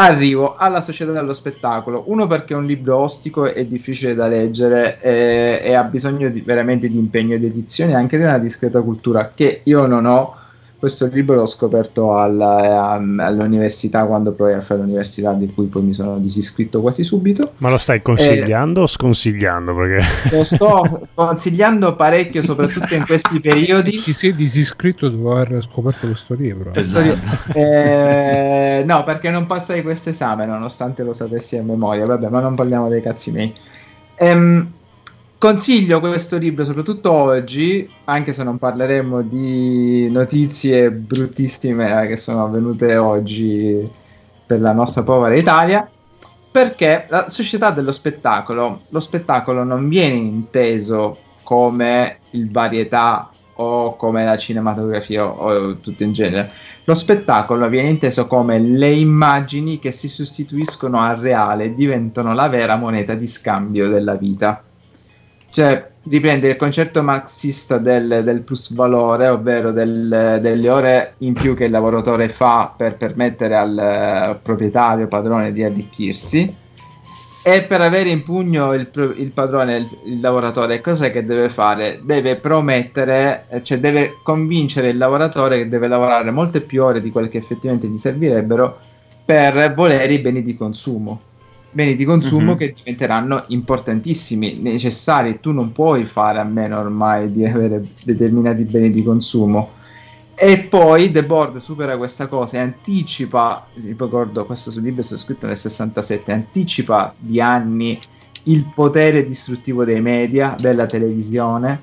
Arrivo 0.00 0.54
alla 0.54 0.80
società 0.80 1.10
dello 1.10 1.32
spettacolo. 1.32 2.04
Uno 2.06 2.28
perché 2.28 2.54
è 2.54 2.56
un 2.56 2.64
libro 2.64 2.98
ostico 2.98 3.52
e 3.52 3.66
difficile 3.66 4.14
da 4.14 4.28
leggere 4.28 5.00
e, 5.00 5.60
e 5.60 5.74
ha 5.74 5.82
bisogno 5.82 6.28
di- 6.30 6.40
veramente 6.40 6.86
di 6.86 6.96
impegno 6.96 7.34
ed 7.34 7.42
edizione 7.42 7.92
e 7.92 7.94
anche 7.96 8.16
di 8.16 8.22
una 8.22 8.38
discreta 8.38 8.80
cultura 8.80 9.32
che 9.34 9.62
io 9.64 9.86
non 9.86 10.06
ho. 10.06 10.36
Questo 10.78 11.08
libro 11.08 11.34
l'ho 11.34 11.46
scoperto 11.46 12.16
alla- 12.16 12.94
ehm, 12.96 13.18
all'università 13.18 14.04
quando 14.04 14.30
provai 14.30 14.54
a 14.54 14.60
fare 14.60 14.80
l'università 14.80 15.32
di 15.32 15.52
cui 15.52 15.66
poi 15.66 15.82
mi 15.82 15.92
sono 15.92 16.18
disiscritto 16.18 16.80
quasi 16.80 17.02
subito. 17.02 17.54
Ma 17.56 17.68
lo 17.70 17.78
stai 17.78 18.00
consigliando 18.00 18.82
o 18.82 18.86
sconsigliando? 18.86 19.74
Perché... 19.74 20.06
Lo 20.36 20.44
sto 20.44 21.08
consigliando 21.14 21.96
parecchio, 21.96 22.42
soprattutto 22.42 22.94
in 22.94 23.04
questi 23.04 23.40
periodi. 23.40 24.00
Ti 24.00 24.12
sei 24.12 24.32
disiscritto 24.36 25.08
dopo 25.08 25.34
aver 25.34 25.66
scoperto 25.68 26.06
questo 26.06 26.34
libro. 26.34 26.70
Ri- 26.72 27.20
eh, 27.54 28.84
no, 28.86 29.02
perché 29.02 29.30
non 29.30 29.46
passai 29.46 29.82
questo 29.82 30.10
esame, 30.10 30.46
nonostante 30.46 31.02
lo 31.02 31.12
sapessi 31.12 31.56
a 31.56 31.62
memoria. 31.64 32.04
Vabbè, 32.06 32.28
ma 32.28 32.38
non 32.38 32.54
parliamo 32.54 32.88
dei 32.88 33.02
cazzi 33.02 33.32
miei. 33.32 33.52
Ehm, 34.14 34.72
consiglio 35.38 36.00
questo 36.00 36.36
libro, 36.36 36.64
soprattutto 36.64 37.12
oggi, 37.12 37.88
anche 38.04 38.32
se 38.32 38.42
non 38.42 38.58
parleremo 38.58 39.22
di 39.22 40.10
notizie 40.10 40.90
bruttissime 40.90 42.02
eh, 42.02 42.08
che 42.08 42.16
sono 42.16 42.44
avvenute 42.44 42.96
oggi 42.96 43.88
per 44.44 44.60
la 44.60 44.72
nostra 44.72 45.02
povera 45.02 45.36
Italia. 45.36 45.88
Perché 46.50 47.06
la 47.08 47.30
società 47.30 47.70
dello 47.70 47.92
spettacolo, 47.92 48.82
lo 48.88 49.00
spettacolo 49.00 49.62
non 49.64 49.88
viene 49.88 50.14
inteso 50.14 51.16
come 51.44 52.18
il 52.30 52.50
varietà 52.50 53.30
o 53.60 53.96
come 53.96 54.24
la 54.24 54.36
cinematografia 54.36 55.26
o, 55.26 55.52
o 55.52 55.76
tutto 55.76 56.02
in 56.02 56.12
genere. 56.12 56.50
Lo 56.84 56.94
spettacolo 56.94 57.68
viene 57.68 57.90
inteso 57.90 58.26
come 58.26 58.58
le 58.58 58.90
immagini 58.90 59.78
che 59.78 59.92
si 59.92 60.08
sostituiscono 60.08 61.00
al 61.00 61.18
reale 61.18 61.64
e 61.64 61.74
diventano 61.74 62.32
la 62.34 62.48
vera 62.48 62.76
moneta 62.76 63.14
di 63.14 63.26
scambio 63.26 63.88
della 63.88 64.14
vita. 64.14 64.62
Cioè, 65.50 65.90
riprende 66.08 66.48
il 66.48 66.56
concetto 66.56 67.02
marxista 67.02 67.78
del, 67.78 68.20
del 68.22 68.42
plus 68.42 68.72
valore, 68.72 69.28
ovvero 69.28 69.72
del- 69.72 70.38
delle 70.40 70.70
ore 70.70 71.14
in 71.18 71.34
più 71.34 71.54
che 71.54 71.64
il 71.64 71.70
lavoratore 71.70 72.28
fa 72.28 72.72
per 72.76 72.96
permettere 72.96 73.56
al 73.56 73.78
eh, 73.78 74.38
proprietario, 74.42 75.06
padrone 75.06 75.52
di 75.52 75.62
arricchirsi. 75.62 76.54
E 77.40 77.62
per 77.62 77.80
avere 77.80 78.10
in 78.10 78.22
pugno 78.22 78.74
il, 78.74 78.90
il 79.16 79.32
padrone, 79.32 79.76
il, 79.76 79.98
il 80.04 80.20
lavoratore, 80.20 80.80
cos'è 80.80 81.10
che 81.10 81.24
deve 81.24 81.48
fare? 81.48 82.00
Deve 82.02 82.36
promettere, 82.36 83.46
eh, 83.48 83.62
cioè 83.62 83.78
deve 83.78 84.20
convincere 84.22 84.88
il 84.88 84.98
lavoratore 84.98 85.58
che 85.58 85.68
deve 85.68 85.88
lavorare 85.88 86.30
molte 86.30 86.60
più 86.60 86.82
ore 86.84 87.00
di 87.00 87.10
quelle 87.10 87.28
che 87.28 87.38
effettivamente 87.38 87.86
gli 87.86 87.96
servirebbero 87.96 88.78
per 89.24 89.72
volere 89.74 90.12
i 90.12 90.18
beni 90.18 90.42
di 90.42 90.56
consumo. 90.56 91.22
Beni 91.70 91.96
di 91.96 92.04
consumo 92.04 92.52
Mhm. 92.52 92.56
che 92.56 92.74
diventeranno 92.74 93.44
importantissimi, 93.48 94.58
necessari. 94.60 95.38
Tu 95.40 95.52
non 95.52 95.72
puoi 95.72 96.06
fare 96.06 96.38
a 96.38 96.44
meno 96.44 96.78
ormai 96.78 97.30
di 97.30 97.44
avere 97.44 97.82
determinati 98.04 98.62
beni 98.64 98.90
di 98.90 99.02
consumo. 99.02 99.76
E 100.34 100.60
poi 100.60 101.10
The 101.10 101.24
Board 101.24 101.56
supera 101.56 101.96
questa 101.96 102.28
cosa 102.28 102.56
e 102.56 102.60
anticipa, 102.60 103.66
ricordo 103.74 104.44
questo 104.44 104.70
sul 104.70 104.82
libro 104.82 105.00
è 105.00 105.04
stato 105.04 105.20
scritto 105.20 105.46
nel 105.46 105.56
67, 105.56 106.32
anticipa 106.32 107.12
di 107.18 107.40
anni 107.40 107.98
il 108.44 108.64
potere 108.72 109.26
distruttivo 109.26 109.84
dei 109.84 110.00
media, 110.00 110.56
della 110.58 110.86
televisione, 110.86 111.80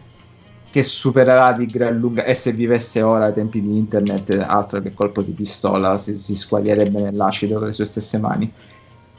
che 0.71 0.83
supererà 0.83 1.51
di 1.51 1.65
gran 1.65 1.97
lunga, 1.99 2.23
e 2.23 2.33
se 2.33 2.53
vivesse 2.53 3.01
ora 3.01 3.25
ai 3.25 3.33
tempi 3.33 3.61
di 3.61 3.77
internet, 3.77 4.41
altro 4.45 4.81
che 4.81 4.93
colpo 4.93 5.21
di 5.21 5.31
pistola, 5.31 5.97
si, 5.97 6.15
si 6.15 6.35
squaglierebbe 6.35 7.01
nell'acido 7.01 7.57
con 7.59 7.67
le 7.67 7.73
sue 7.73 7.85
stesse 7.85 8.17
mani. 8.17 8.51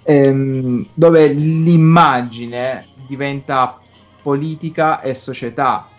Ehm, 0.09 0.91
dove 0.95 1.27
l'immagine 1.29 2.91
diventa 2.95 3.85
politica 4.21 5.01
e 5.01 5.15
società. 5.15 5.91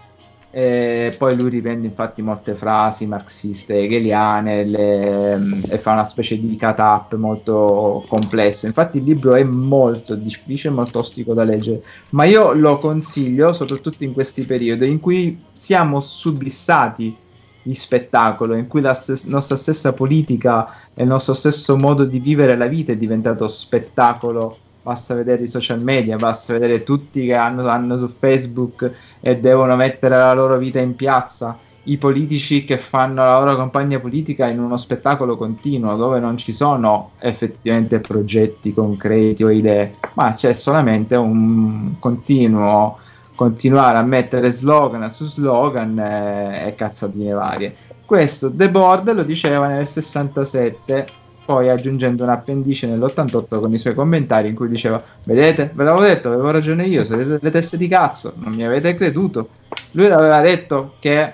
E 0.50 1.14
poi 1.18 1.36
lui 1.36 1.50
riprende 1.50 1.88
infatti 1.88 2.22
molte 2.22 2.56
frasi 2.56 3.06
marxiste 3.06 3.78
hegeliane 3.80 4.64
le- 4.64 5.62
e 5.70 5.78
fa 5.78 5.92
una 5.92 6.06
specie 6.06 6.40
di 6.40 6.58
cut-up 6.58 7.16
molto 7.16 8.06
complesso. 8.08 8.66
Infatti 8.66 8.98
il 9.00 9.04
libro 9.04 9.36
è 9.36 9.44
molto 9.44 10.16
difficile, 10.16 10.74
molto 10.74 11.00
ostico 11.00 11.34
da 11.34 11.44
leggere, 11.44 11.84
ma 12.12 12.24
io 12.24 12.54
lo 12.54 12.80
consiglio 12.80 13.52
soprattutto 13.54 14.04
in 14.06 14.14
questi 14.14 14.46
periodi 14.46 14.88
in 14.90 15.00
cui 15.02 15.48
siamo 15.52 16.00
subissati 16.00 17.27
di 17.68 17.74
spettacolo, 17.76 18.56
in 18.56 18.68
cui 18.68 18.82
la 18.82 18.94
stes- 18.94 19.26
nostra 19.26 19.58
stessa 19.58 19.92
politica 19.94 20.66
e 20.94 21.04
il 21.04 21.10
nostro 21.10 21.34
stesso 21.34 21.76
modo 21.76 22.06
di 22.06 22.20
vivere 22.20 22.56
la 22.56 22.68
vita 22.68 22.94
è 22.94 22.98
diventato 22.98 23.48
spettacolo. 23.48 24.58
Basta 24.82 25.16
vedere 25.16 25.44
i 25.44 25.48
social 25.48 25.82
media, 25.82 26.16
basta 26.16 26.54
vedere 26.54 26.84
tutti 26.84 27.26
che 27.26 27.36
hanno, 27.36 27.68
hanno 27.68 27.98
su 27.98 28.10
Facebook 28.18 28.90
e 29.20 29.38
devono 29.38 29.76
mettere 29.76 30.16
la 30.16 30.32
loro 30.32 30.58
vita 30.58 30.80
in 30.80 30.96
piazza. 30.96 31.58
I 31.84 31.98
politici 31.98 32.64
che 32.64 32.78
fanno 32.78 33.24
la 33.24 33.40
loro 33.40 33.58
campagna 33.58 34.00
politica 34.00 34.48
in 34.48 34.60
uno 34.60 34.78
spettacolo 34.78 35.36
continuo 35.36 35.96
dove 35.96 36.20
non 36.20 36.38
ci 36.38 36.54
sono 36.54 37.12
effettivamente 37.20 38.00
progetti 38.00 38.74
concreti 38.74 39.44
o 39.44 39.50
idee, 39.50 39.94
ma 40.14 40.32
c'è 40.32 40.54
solamente 40.54 41.16
un 41.16 41.96
continuo 42.00 42.98
continuare 43.38 44.00
a 44.00 44.02
mettere 44.02 44.50
slogan 44.50 45.08
su 45.12 45.24
slogan 45.24 46.00
eh, 46.00 46.66
e 46.66 46.76
cazzatine 46.76 47.34
varie. 47.34 47.76
Questo 48.04 48.52
The 48.52 48.68
Board 48.72 49.14
lo 49.14 49.22
diceva 49.22 49.68
nel 49.68 49.86
67, 49.86 51.06
poi 51.46 51.70
aggiungendo 51.70 52.24
un 52.24 52.30
appendice 52.32 52.88
nell'88 52.88 53.60
con 53.60 53.72
i 53.72 53.78
suoi 53.78 53.94
commentari 53.94 54.48
in 54.48 54.56
cui 54.56 54.68
diceva 54.68 55.02
vedete, 55.26 55.70
ve 55.72 55.84
l'avevo 55.84 56.04
detto, 56.08 56.30
avevo 56.30 56.50
ragione 56.50 56.88
io, 56.88 57.04
siete 57.04 57.38
le 57.40 57.52
teste 57.52 57.78
di 57.78 57.88
cazzo, 57.88 58.34
non 58.38 58.54
mi 58.54 58.66
avete 58.66 58.96
creduto. 58.96 59.50
Lui 59.92 60.08
aveva 60.08 60.42
detto 60.42 60.96
che 61.00 61.32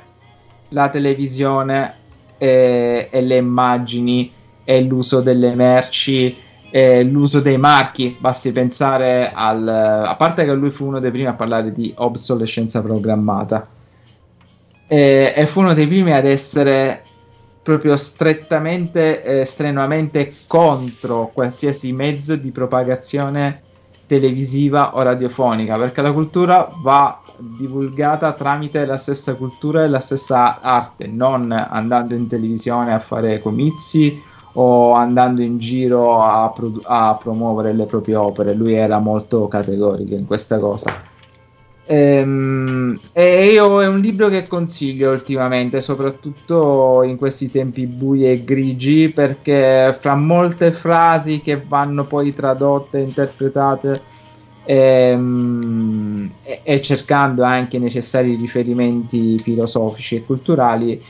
la 0.69 0.89
televisione 0.89 1.95
e, 2.37 3.07
e 3.09 3.21
le 3.21 3.37
immagini 3.37 4.29
e 4.65 4.81
l'uso 4.81 5.21
delle 5.21 5.55
merci 5.55 6.35
e 6.75 7.03
l'uso 7.03 7.39
dei 7.39 7.59
marchi, 7.59 8.17
basti 8.17 8.51
pensare 8.51 9.31
al... 9.31 9.67
a 9.67 10.15
parte 10.15 10.43
che 10.43 10.53
lui 10.53 10.71
fu 10.71 10.87
uno 10.87 10.99
dei 10.99 11.11
primi 11.11 11.27
a 11.27 11.35
parlare 11.35 11.71
di 11.71 11.93
obsolescenza 11.97 12.81
programmata. 12.81 13.67
E, 14.87 15.33
e 15.35 15.45
fu 15.45 15.59
uno 15.59 15.75
dei 15.75 15.85
primi 15.85 16.13
ad 16.13 16.25
essere 16.25 17.03
proprio 17.61 17.95
strettamente, 17.95 19.23
eh, 19.23 19.45
strenuamente 19.45 20.33
contro 20.47 21.29
qualsiasi 21.31 21.91
mezzo 21.91 22.35
di 22.35 22.49
propagazione 22.49 23.61
televisiva 24.07 24.95
o 24.95 25.03
radiofonica, 25.03 25.77
perché 25.77 26.01
la 26.01 26.11
cultura 26.11 26.73
va 26.81 27.21
divulgata 27.37 28.31
tramite 28.31 28.83
la 28.87 28.97
stessa 28.97 29.35
cultura 29.35 29.83
e 29.83 29.89
la 29.89 29.99
stessa 29.99 30.59
arte, 30.59 31.05
non 31.05 31.51
andando 31.51 32.15
in 32.15 32.27
televisione 32.27 32.93
a 32.93 32.99
fare 32.99 33.39
comizi 33.39 34.31
o 34.53 34.93
andando 34.93 35.41
in 35.41 35.57
giro 35.57 36.21
a, 36.21 36.49
produ- 36.49 36.83
a 36.85 37.17
promuovere 37.21 37.73
le 37.73 37.85
proprie 37.85 38.15
opere. 38.15 38.53
Lui 38.53 38.73
era 38.73 38.99
molto 38.99 39.47
categorico 39.47 40.15
in 40.15 40.25
questa 40.25 40.59
cosa. 40.59 41.11
Ehm, 41.85 42.97
e 43.11 43.47
io 43.47 43.81
è 43.81 43.87
un 43.87 43.99
libro 43.99 44.29
che 44.29 44.47
consiglio 44.47 45.11
ultimamente, 45.11 45.81
soprattutto 45.81 47.03
in 47.03 47.17
questi 47.17 47.51
tempi 47.51 47.85
bui 47.85 48.25
e 48.25 48.43
grigi, 48.43 49.09
perché 49.09 49.95
fra 49.99 50.15
molte 50.15 50.71
frasi 50.71 51.41
che 51.41 51.61
vanno 51.67 52.05
poi 52.05 52.33
tradotte 52.33 52.99
interpretate 52.99 54.01
ehm, 54.63 56.31
e, 56.43 56.61
e 56.63 56.81
cercando 56.81 57.43
anche 57.43 57.77
i 57.77 57.81
necessari 57.81 58.35
riferimenti 58.35 59.37
filosofici 59.39 60.15
e 60.15 60.23
culturali, 60.23 61.01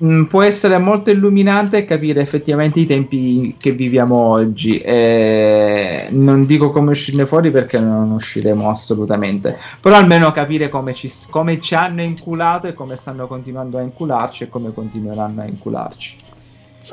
mh, 0.00 0.24
può 0.24 0.42
essere 0.42 0.78
molto 0.78 1.10
illuminante 1.10 1.84
capire 1.84 2.20
effettivamente 2.20 2.80
i 2.80 2.86
tempi 2.86 3.54
che 3.58 3.72
viviamo 3.72 4.16
oggi. 4.16 4.78
E 4.78 6.08
non 6.10 6.46
dico 6.46 6.70
come 6.70 6.90
uscirne 6.90 7.26
fuori 7.26 7.50
perché 7.50 7.78
non 7.78 8.10
usciremo 8.10 8.68
assolutamente, 8.68 9.56
però 9.80 9.96
almeno 9.96 10.32
capire 10.32 10.68
come 10.68 10.94
ci, 10.94 11.10
come 11.30 11.60
ci 11.60 11.74
hanno 11.74 12.02
inculato 12.02 12.66
e 12.66 12.74
come 12.74 12.96
stanno 12.96 13.26
continuando 13.26 13.78
a 13.78 13.82
incularci 13.82 14.44
e 14.44 14.48
come 14.48 14.72
continueranno 14.72 15.42
a 15.42 15.46
incularci. 15.46 16.16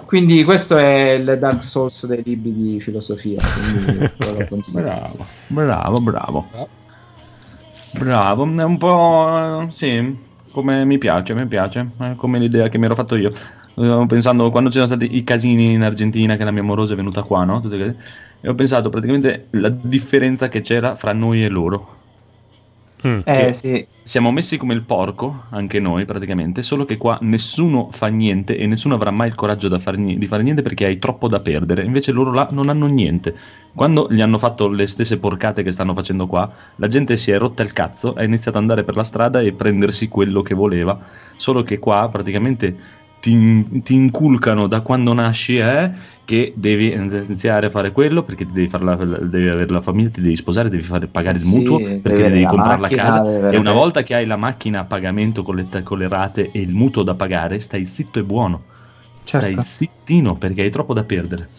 Quindi 0.05 0.43
questo 0.43 0.77
è 0.77 1.11
il 1.11 1.37
Dark 1.39 1.63
Souls 1.63 2.05
dei 2.05 2.21
libri 2.23 2.53
di 2.53 2.79
filosofia. 2.79 3.41
Quindi 3.41 3.97
ve 4.17 4.37
lo 4.37 4.45
consiglio. 4.47 4.83
Bravo, 4.83 5.25
bravo, 5.47 5.99
bravo. 5.99 6.47
Bravo, 7.91 8.43
è 8.43 8.63
un 8.63 8.77
po'... 8.77 9.67
sì, 9.73 10.25
come 10.57 10.85
mi 10.85 10.97
piace, 10.97 11.35
mi 11.35 11.45
piace, 11.45 11.87
è 11.99 12.15
come 12.15 12.39
l'idea 12.39 12.67
che 12.67 12.79
mi 12.79 12.85
ero 12.85 12.95
fatto 12.95 13.15
io. 13.15 13.31
Stavo 13.69 14.07
pensando 14.07 14.49
quando 14.49 14.71
c'erano 14.71 14.87
stati 14.87 15.15
i 15.15 15.23
casini 15.23 15.73
in 15.73 15.83
Argentina 15.83 16.35
che 16.35 16.43
la 16.43 16.49
mia 16.49 16.63
amorosa 16.63 16.93
è 16.93 16.95
venuta 16.95 17.21
qua, 17.21 17.43
no? 17.43 17.61
E 18.41 18.49
ho 18.49 18.55
pensato 18.55 18.89
praticamente 18.89 19.49
la 19.51 19.69
differenza 19.69 20.49
che 20.49 20.61
c'era 20.61 20.95
fra 20.95 21.13
noi 21.13 21.43
e 21.43 21.49
loro. 21.49 21.96
Mm. 23.05 23.19
Eh 23.25 23.53
sì, 23.53 23.85
Siamo 24.07 24.31
messi 24.31 24.55
come 24.55 24.73
il 24.73 24.83
porco, 24.83 25.43
anche 25.49 25.79
noi 25.79 26.05
praticamente, 26.05 26.63
solo 26.63 26.85
che 26.85 26.95
qua 26.95 27.17
nessuno 27.21 27.89
fa 27.91 28.07
niente 28.07 28.57
e 28.57 28.65
nessuno 28.65 28.95
avrà 28.95 29.11
mai 29.11 29.27
il 29.27 29.35
coraggio 29.35 29.67
da 29.67 29.79
fare 29.79 29.97
ni- 29.97 30.17
di 30.17 30.27
fare 30.27 30.43
niente 30.43 30.61
perché 30.61 30.85
hai 30.85 30.97
troppo 30.97 31.27
da 31.27 31.41
perdere. 31.41 31.83
Invece 31.83 32.13
loro 32.13 32.31
là 32.31 32.47
non 32.51 32.69
hanno 32.69 32.85
niente. 32.87 33.35
Quando 33.75 34.07
gli 34.09 34.21
hanno 34.21 34.37
fatto 34.37 34.69
le 34.69 34.87
stesse 34.87 35.19
porcate 35.19 35.61
che 35.61 35.71
stanno 35.71 35.93
facendo 35.93 36.25
qua, 36.25 36.49
la 36.75 36.87
gente 36.87 37.17
si 37.17 37.31
è 37.31 37.37
rotta 37.37 37.63
il 37.63 37.73
cazzo, 37.73 38.13
ha 38.13 38.23
iniziato 38.23 38.57
ad 38.57 38.63
andare 38.63 38.83
per 38.83 38.95
la 38.95 39.03
strada 39.03 39.41
e 39.41 39.51
prendersi 39.51 40.07
quello 40.07 40.41
che 40.41 40.55
voleva. 40.55 40.97
Solo 41.35 41.63
che 41.63 41.77
qua 41.77 42.07
praticamente 42.09 42.75
ti, 43.19 43.81
ti 43.83 43.93
inculcano 43.93 44.67
da 44.67 44.79
quando 44.81 45.13
nasci 45.13 45.57
eh, 45.57 45.91
che 46.27 46.51
devi 46.57 46.91
iniziare 46.91 47.67
a 47.67 47.69
fare 47.69 47.91
quello 47.93 48.21
perché 48.23 48.45
devi, 48.45 48.69
la, 48.83 48.95
devi 48.95 49.47
avere 49.47 49.71
la 49.71 49.81
famiglia, 49.81 50.09
ti 50.09 50.21
devi 50.21 50.35
sposare, 50.35 50.69
devi 50.69 50.83
fare 50.83 51.07
pagare 51.07 51.37
il 51.37 51.45
Sì, 51.45 51.45
mutuo 51.45 51.79
perché 52.01 52.23
devi 52.23 52.41
la 52.41 52.51
comprare 52.51 52.81
la 52.81 52.89
macchina, 52.89 53.01
casa 53.01 53.19
devi 53.21 53.47
e 53.47 53.57
una 53.57 53.71
volta 53.71 54.03
che 54.03 54.13
hai 54.13 54.25
la 54.25 54.35
macchina 54.35 54.81
a 54.81 54.85
pagamento 54.85 55.41
con 55.43 55.55
le, 55.55 55.67
con 55.83 55.97
le 55.97 56.07
rate 56.09 56.51
e 56.51 56.59
il 56.59 56.73
mutuo 56.73 57.03
da 57.03 57.15
pagare, 57.15 57.59
stai 57.61 57.85
zitto 57.85 58.19
e 58.19 58.23
buono. 58.23 58.65
certo. 59.23 59.49
Stai 59.53 59.57
zittino 59.59 60.37
perché 60.37 60.63
hai 60.63 60.69
troppo 60.69 60.93
da 60.93 61.03
perdere. 61.05 61.49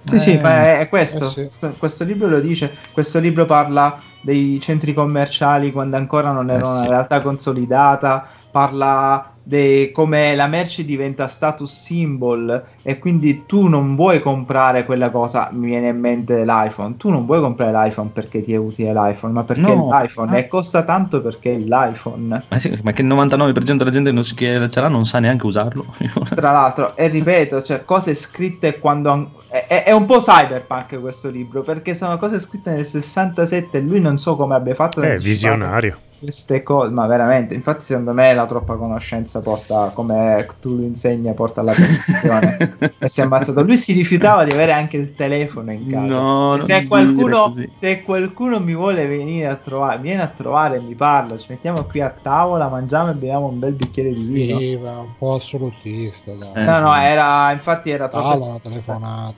Sì, 0.00 0.18
sì, 0.18 0.38
Eh, 0.38 0.40
ma 0.40 0.64
è, 0.64 0.78
è 0.80 0.88
questo. 0.88 1.24
eh 1.24 1.24
sì. 1.24 1.42
Questo- 1.46 1.76
Questo 1.76 2.04
libro 2.04 2.28
lo 2.28 2.40
dice. 2.40 2.74
Questo 2.90 3.18
libro 3.18 3.44
parla 3.44 4.02
dei 4.20 4.58
centri 4.60 4.94
commerciali 4.94 5.70
quando 5.70 5.96
ancora 5.96 6.30
non 6.32 6.50
era 6.50 6.60
Eh 6.60 6.64
una 6.66 6.86
sì. 6.86 6.86
realtà 6.86 7.20
consolidata. 7.20 8.26
Parla 8.50 9.37
di 9.48 9.90
come 9.94 10.34
la 10.36 10.46
merce 10.46 10.84
diventa 10.84 11.26
status 11.26 11.72
symbol 11.72 12.62
e 12.82 12.98
quindi 12.98 13.44
tu 13.46 13.66
non 13.66 13.96
vuoi 13.96 14.20
comprare 14.20 14.84
quella 14.84 15.08
cosa. 15.08 15.48
Mi 15.52 15.68
viene 15.68 15.88
in 15.88 15.98
mente 15.98 16.44
l'iPhone. 16.44 16.96
Tu 16.98 17.08
non 17.08 17.24
vuoi 17.24 17.40
comprare 17.40 17.72
l'iPhone 17.72 18.10
perché 18.12 18.42
ti 18.42 18.52
è 18.52 18.56
utile 18.56 18.92
l'iPhone, 18.92 19.32
ma 19.32 19.44
perché 19.44 19.62
No. 19.62 19.90
è 19.96 20.02
l'iPhone 20.02 20.36
e 20.38 20.46
costa 20.48 20.82
tanto 20.84 21.22
perché 21.22 21.52
è 21.52 21.56
l'iPhone. 21.56 22.42
Ma, 22.46 22.58
sì, 22.58 22.78
ma 22.82 22.92
che 22.92 23.00
il 23.00 23.08
99% 23.08 23.78
della 23.78 23.90
gente 23.90 24.12
non 24.12 24.22
si- 24.24 24.34
che 24.34 24.68
ce 24.70 24.80
l'ha 24.82 24.88
non 24.88 25.06
sa 25.06 25.18
neanche 25.18 25.46
usarlo. 25.46 25.86
Tra 26.34 26.50
l'altro, 26.52 26.94
e 26.94 27.08
ripeto, 27.08 27.62
cioè 27.62 27.84
cose 27.86 28.12
scritte 28.14 28.78
quando. 28.78 29.10
an- 29.10 29.28
È, 29.48 29.84
è- 29.84 29.92
un 29.92 30.04
po' 30.04 30.18
cyberpunk 30.18 31.00
questo 31.00 31.30
libro 31.30 31.62
perché 31.62 31.94
sono 31.94 32.18
cose 32.18 32.38
scritte 32.38 32.70
nel 32.70 32.84
67 32.84 33.78
e 33.78 33.80
lui 33.80 33.98
non 33.98 34.18
so 34.18 34.36
come 34.36 34.54
abbia 34.54 34.74
fatto. 34.74 35.00
È 35.00 35.08
anticipare 35.12 35.26
visionario. 35.30 35.98
Queste 36.18 36.64
cose, 36.64 36.90
ma 36.92 37.06
veramente, 37.06 37.54
infatti, 37.54 37.84
secondo 37.84 38.12
me 38.12 38.34
la 38.34 38.44
troppa 38.44 38.74
conoscenza 38.74 39.37
porta, 39.40 39.90
come 39.94 40.44
Cthulhu 40.48 40.82
insegna, 40.82 41.32
porta 41.32 41.60
alla 41.60 41.72
perfezione. 41.72 42.76
e 42.98 43.08
si 43.08 43.20
è 43.20 43.24
ammazzato. 43.24 43.62
Lui 43.62 43.76
si 43.76 43.92
rifiutava 43.92 44.44
di 44.44 44.50
avere 44.50 44.72
anche 44.72 44.96
il 44.96 45.14
telefono 45.14 45.72
in 45.72 45.88
casa. 45.88 46.06
No, 46.06 46.56
E 46.56 46.60
se 46.60 46.86
qualcuno, 46.86 47.54
se 47.78 48.02
qualcuno 48.02 48.60
mi 48.60 48.74
vuole 48.74 49.06
venire 49.06 49.46
a 49.48 49.54
trovare, 49.56 49.98
viene 49.98 50.22
a 50.22 50.26
trovare 50.28 50.76
e 50.76 50.80
mi 50.80 50.94
parla, 50.94 51.36
ci 51.38 51.46
mettiamo 51.48 51.82
qui 51.84 52.00
a 52.00 52.14
tavola, 52.20 52.68
mangiamo 52.68 53.10
e 53.10 53.14
beviamo 53.14 53.46
un 53.46 53.58
bel 53.58 53.72
bicchiere 53.72 54.12
di 54.12 54.22
vino. 54.24 54.58
Sì, 54.58 54.76
ma 54.82 54.98
un 55.00 55.16
po' 55.18 55.34
assolutista, 55.34 56.32
dai. 56.32 56.50
Eh, 56.54 56.62
no, 56.62 56.80
no, 56.80 56.94
era 56.96 57.52
infatti 57.52 57.90
era 57.90 58.08
troppo 58.08 58.28
Dalla 58.28 58.44
una 58.44 58.58
telefonata. 58.60 59.34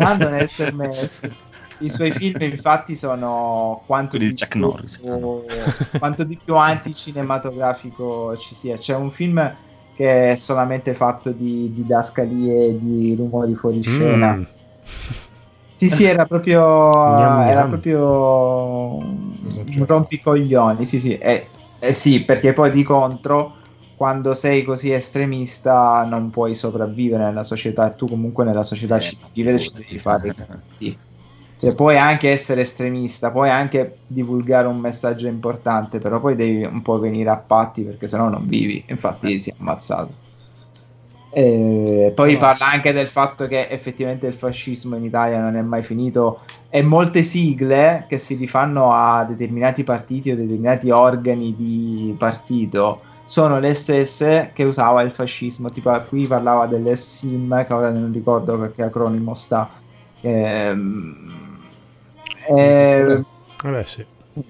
Manda 0.00 0.26
un 0.28 0.46
SMS. 0.46 1.20
I 1.80 1.90
suoi 1.90 2.10
film, 2.10 2.40
infatti, 2.40 2.96
sono 2.96 3.82
quanto 3.86 4.16
Quelli 4.16 4.26
di, 4.26 4.32
di 4.32 4.38
Chuck 4.38 4.52
più, 4.52 4.60
Norris. 4.60 5.00
quanto 5.98 6.24
di 6.24 6.38
più 6.42 6.56
anti-cinematografico 6.56 8.36
ci 8.36 8.54
sia. 8.54 8.76
C'è 8.76 8.94
un 8.96 9.10
film 9.10 9.54
che 9.94 10.32
è 10.32 10.36
solamente 10.36 10.92
fatto 10.94 11.30
di 11.30 11.72
didascalie 11.72 12.66
e 12.66 12.78
di 12.78 13.14
rumori 13.16 13.54
fuori 13.54 13.82
scena. 13.82 14.34
Mm. 14.34 14.42
Sì, 15.74 15.88
sì, 15.88 16.04
era 16.04 16.24
proprio, 16.24 16.60
Gnam, 16.60 17.40
era 17.40 17.60
gnam. 17.60 17.68
proprio 17.68 18.96
un 18.96 19.84
rompicoglioni. 19.86 20.84
Sì, 20.84 20.98
sì, 20.98 21.16
eh, 21.16 21.46
eh 21.78 21.94
sì, 21.94 22.24
perché 22.24 22.52
poi 22.52 22.72
di 22.72 22.82
contro, 22.82 23.54
quando 23.96 24.34
sei 24.34 24.64
così 24.64 24.92
estremista, 24.92 26.04
non 26.08 26.30
puoi 26.30 26.56
sopravvivere 26.56 27.24
nella 27.24 27.44
società. 27.44 27.90
E 27.90 27.94
tu, 27.94 28.06
comunque, 28.08 28.44
nella 28.44 28.64
società 28.64 28.98
vivere, 29.32 29.58
ci 29.60 29.70
devi 29.72 29.98
fare. 29.98 30.34
Sì. 30.78 30.98
Cioè, 31.58 31.74
puoi 31.74 31.98
anche 31.98 32.30
essere 32.30 32.60
estremista, 32.60 33.30
puoi 33.30 33.50
anche 33.50 33.98
divulgare 34.06 34.68
un 34.68 34.78
messaggio 34.78 35.26
importante, 35.26 35.98
però 35.98 36.20
poi 36.20 36.36
devi 36.36 36.62
un 36.64 36.82
po' 36.82 36.98
venire 36.98 37.30
a 37.30 37.36
patti 37.36 37.82
perché 37.82 38.06
sennò 38.06 38.28
non 38.28 38.46
vivi. 38.46 38.84
Infatti, 38.86 39.38
si 39.40 39.50
è 39.50 39.54
ammazzato. 39.58 40.26
E 41.30 42.12
poi 42.14 42.36
parla 42.36 42.70
anche 42.70 42.92
del 42.92 43.06
fatto 43.08 43.46
che 43.46 43.68
effettivamente 43.68 44.26
il 44.26 44.34
fascismo 44.34 44.96
in 44.96 45.04
Italia 45.04 45.40
non 45.40 45.56
è 45.56 45.60
mai 45.60 45.82
finito 45.82 46.40
e 46.70 46.80
molte 46.82 47.22
sigle 47.22 48.06
che 48.08 48.16
si 48.18 48.34
rifanno 48.34 48.92
a 48.92 49.24
determinati 49.24 49.84
partiti 49.84 50.30
o 50.30 50.36
determinati 50.36 50.90
organi 50.90 51.54
di 51.54 52.14
partito 52.16 53.02
sono 53.26 53.58
le 53.58 53.74
stesse 53.74 54.52
che 54.54 54.64
usava 54.64 55.02
il 55.02 55.10
fascismo. 55.10 55.70
Tipo 55.70 55.92
qui 56.08 56.26
parlava 56.26 56.66
dell'SIM, 56.66 57.66
che 57.66 57.72
ora 57.74 57.90
non 57.90 58.10
ricordo 58.10 58.58
perché 58.58 58.82
acronimo 58.82 59.34
sta. 59.34 59.68
Ehm, 60.22 61.47
eh, 62.56 63.22
Vabbè, 63.62 63.84
sì. 63.84 64.04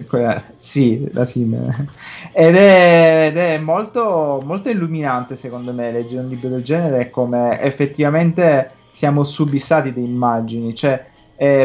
quella- 0.07 0.43
sì, 0.57 1.09
la 1.13 1.25
SIM. 1.25 1.87
Ed 2.33 2.55
è, 2.55 3.27
ed 3.29 3.37
è 3.37 3.57
molto, 3.59 4.41
molto 4.45 4.69
illuminante, 4.69 5.35
secondo 5.35 5.73
me, 5.73 5.91
leggere 5.91 6.21
un 6.23 6.29
libro 6.29 6.49
del 6.49 6.63
genere 6.63 7.09
come 7.09 7.59
effettivamente 7.61 8.71
siamo 8.91 9.23
subissati 9.23 9.93
di 9.93 10.03
immagini, 10.03 10.75
cioè 10.75 11.05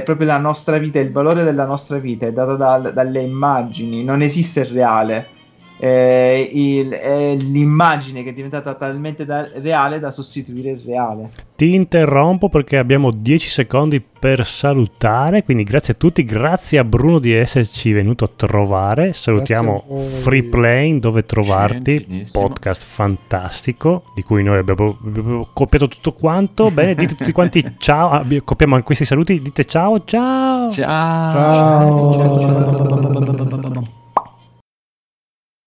proprio 0.05 0.27
la 0.29 0.39
nostra 0.39 0.79
vita, 0.79 1.01
il 1.01 1.11
valore 1.11 1.43
della 1.43 1.65
nostra 1.67 1.99
vita 1.99 2.27
è 2.27 2.33
dato 2.33 2.55
dal- 2.57 2.93
dalle 2.93 3.23
immagini, 3.23 4.05
non 4.05 4.23
esiste 4.23 4.61
il 4.61 4.67
reale. 4.67 5.34
È, 5.77 6.49
il- 6.53 6.91
è 6.91 7.35
l'immagine 7.35 8.23
che 8.23 8.31
è 8.31 8.33
diventata 8.33 8.75
talmente 8.75 9.25
da- 9.25 9.47
reale 9.61 9.99
da 9.99 10.11
sostituire 10.11 10.71
il 10.71 10.83
reale. 10.87 11.31
Ti 11.57 11.75
interrompo 11.75 12.49
perché 12.49 12.79
abbiamo 12.79 13.11
10 13.15 13.49
secondi 13.49 14.01
per 14.01 14.47
salutare, 14.47 15.43
quindi 15.45 15.63
grazie 15.65 15.95
a 15.95 15.97
tutti, 15.97 16.25
grazie 16.25 16.79
a 16.79 16.85
Bruno 16.85 17.19
di 17.19 17.33
esserci 17.33 17.93
venuto 17.93 18.25
a 18.25 18.31
trovare, 18.35 19.13
salutiamo 19.13 19.85
Grazie 19.87 19.95
a 19.95 20.11
voi. 20.11 20.21
Free 20.21 20.43
Plane 20.45 20.99
dove 21.01 21.25
trovarti, 21.25 22.27
podcast 22.33 22.85
fantastico 22.85 24.05
di 24.15 24.23
cui 24.23 24.43
noi 24.43 24.59
abbiamo, 24.59 24.97
abbiamo 25.05 25.47
copiato 25.53 25.87
tutto 25.89 26.13
quanto, 26.13 26.71
bene, 26.71 26.95
dite 26.95 27.15
tutti 27.15 27.33
quanti 27.33 27.63
ciao, 27.79 28.25
copiamo 28.45 28.75
anche 28.75 28.87
questi 28.87 29.05
saluti, 29.05 29.41
dite 29.43 29.65
ciao 29.65 30.03
ciao! 30.05 30.71
Ciao. 30.71 32.13
Ciao. 32.13 34.04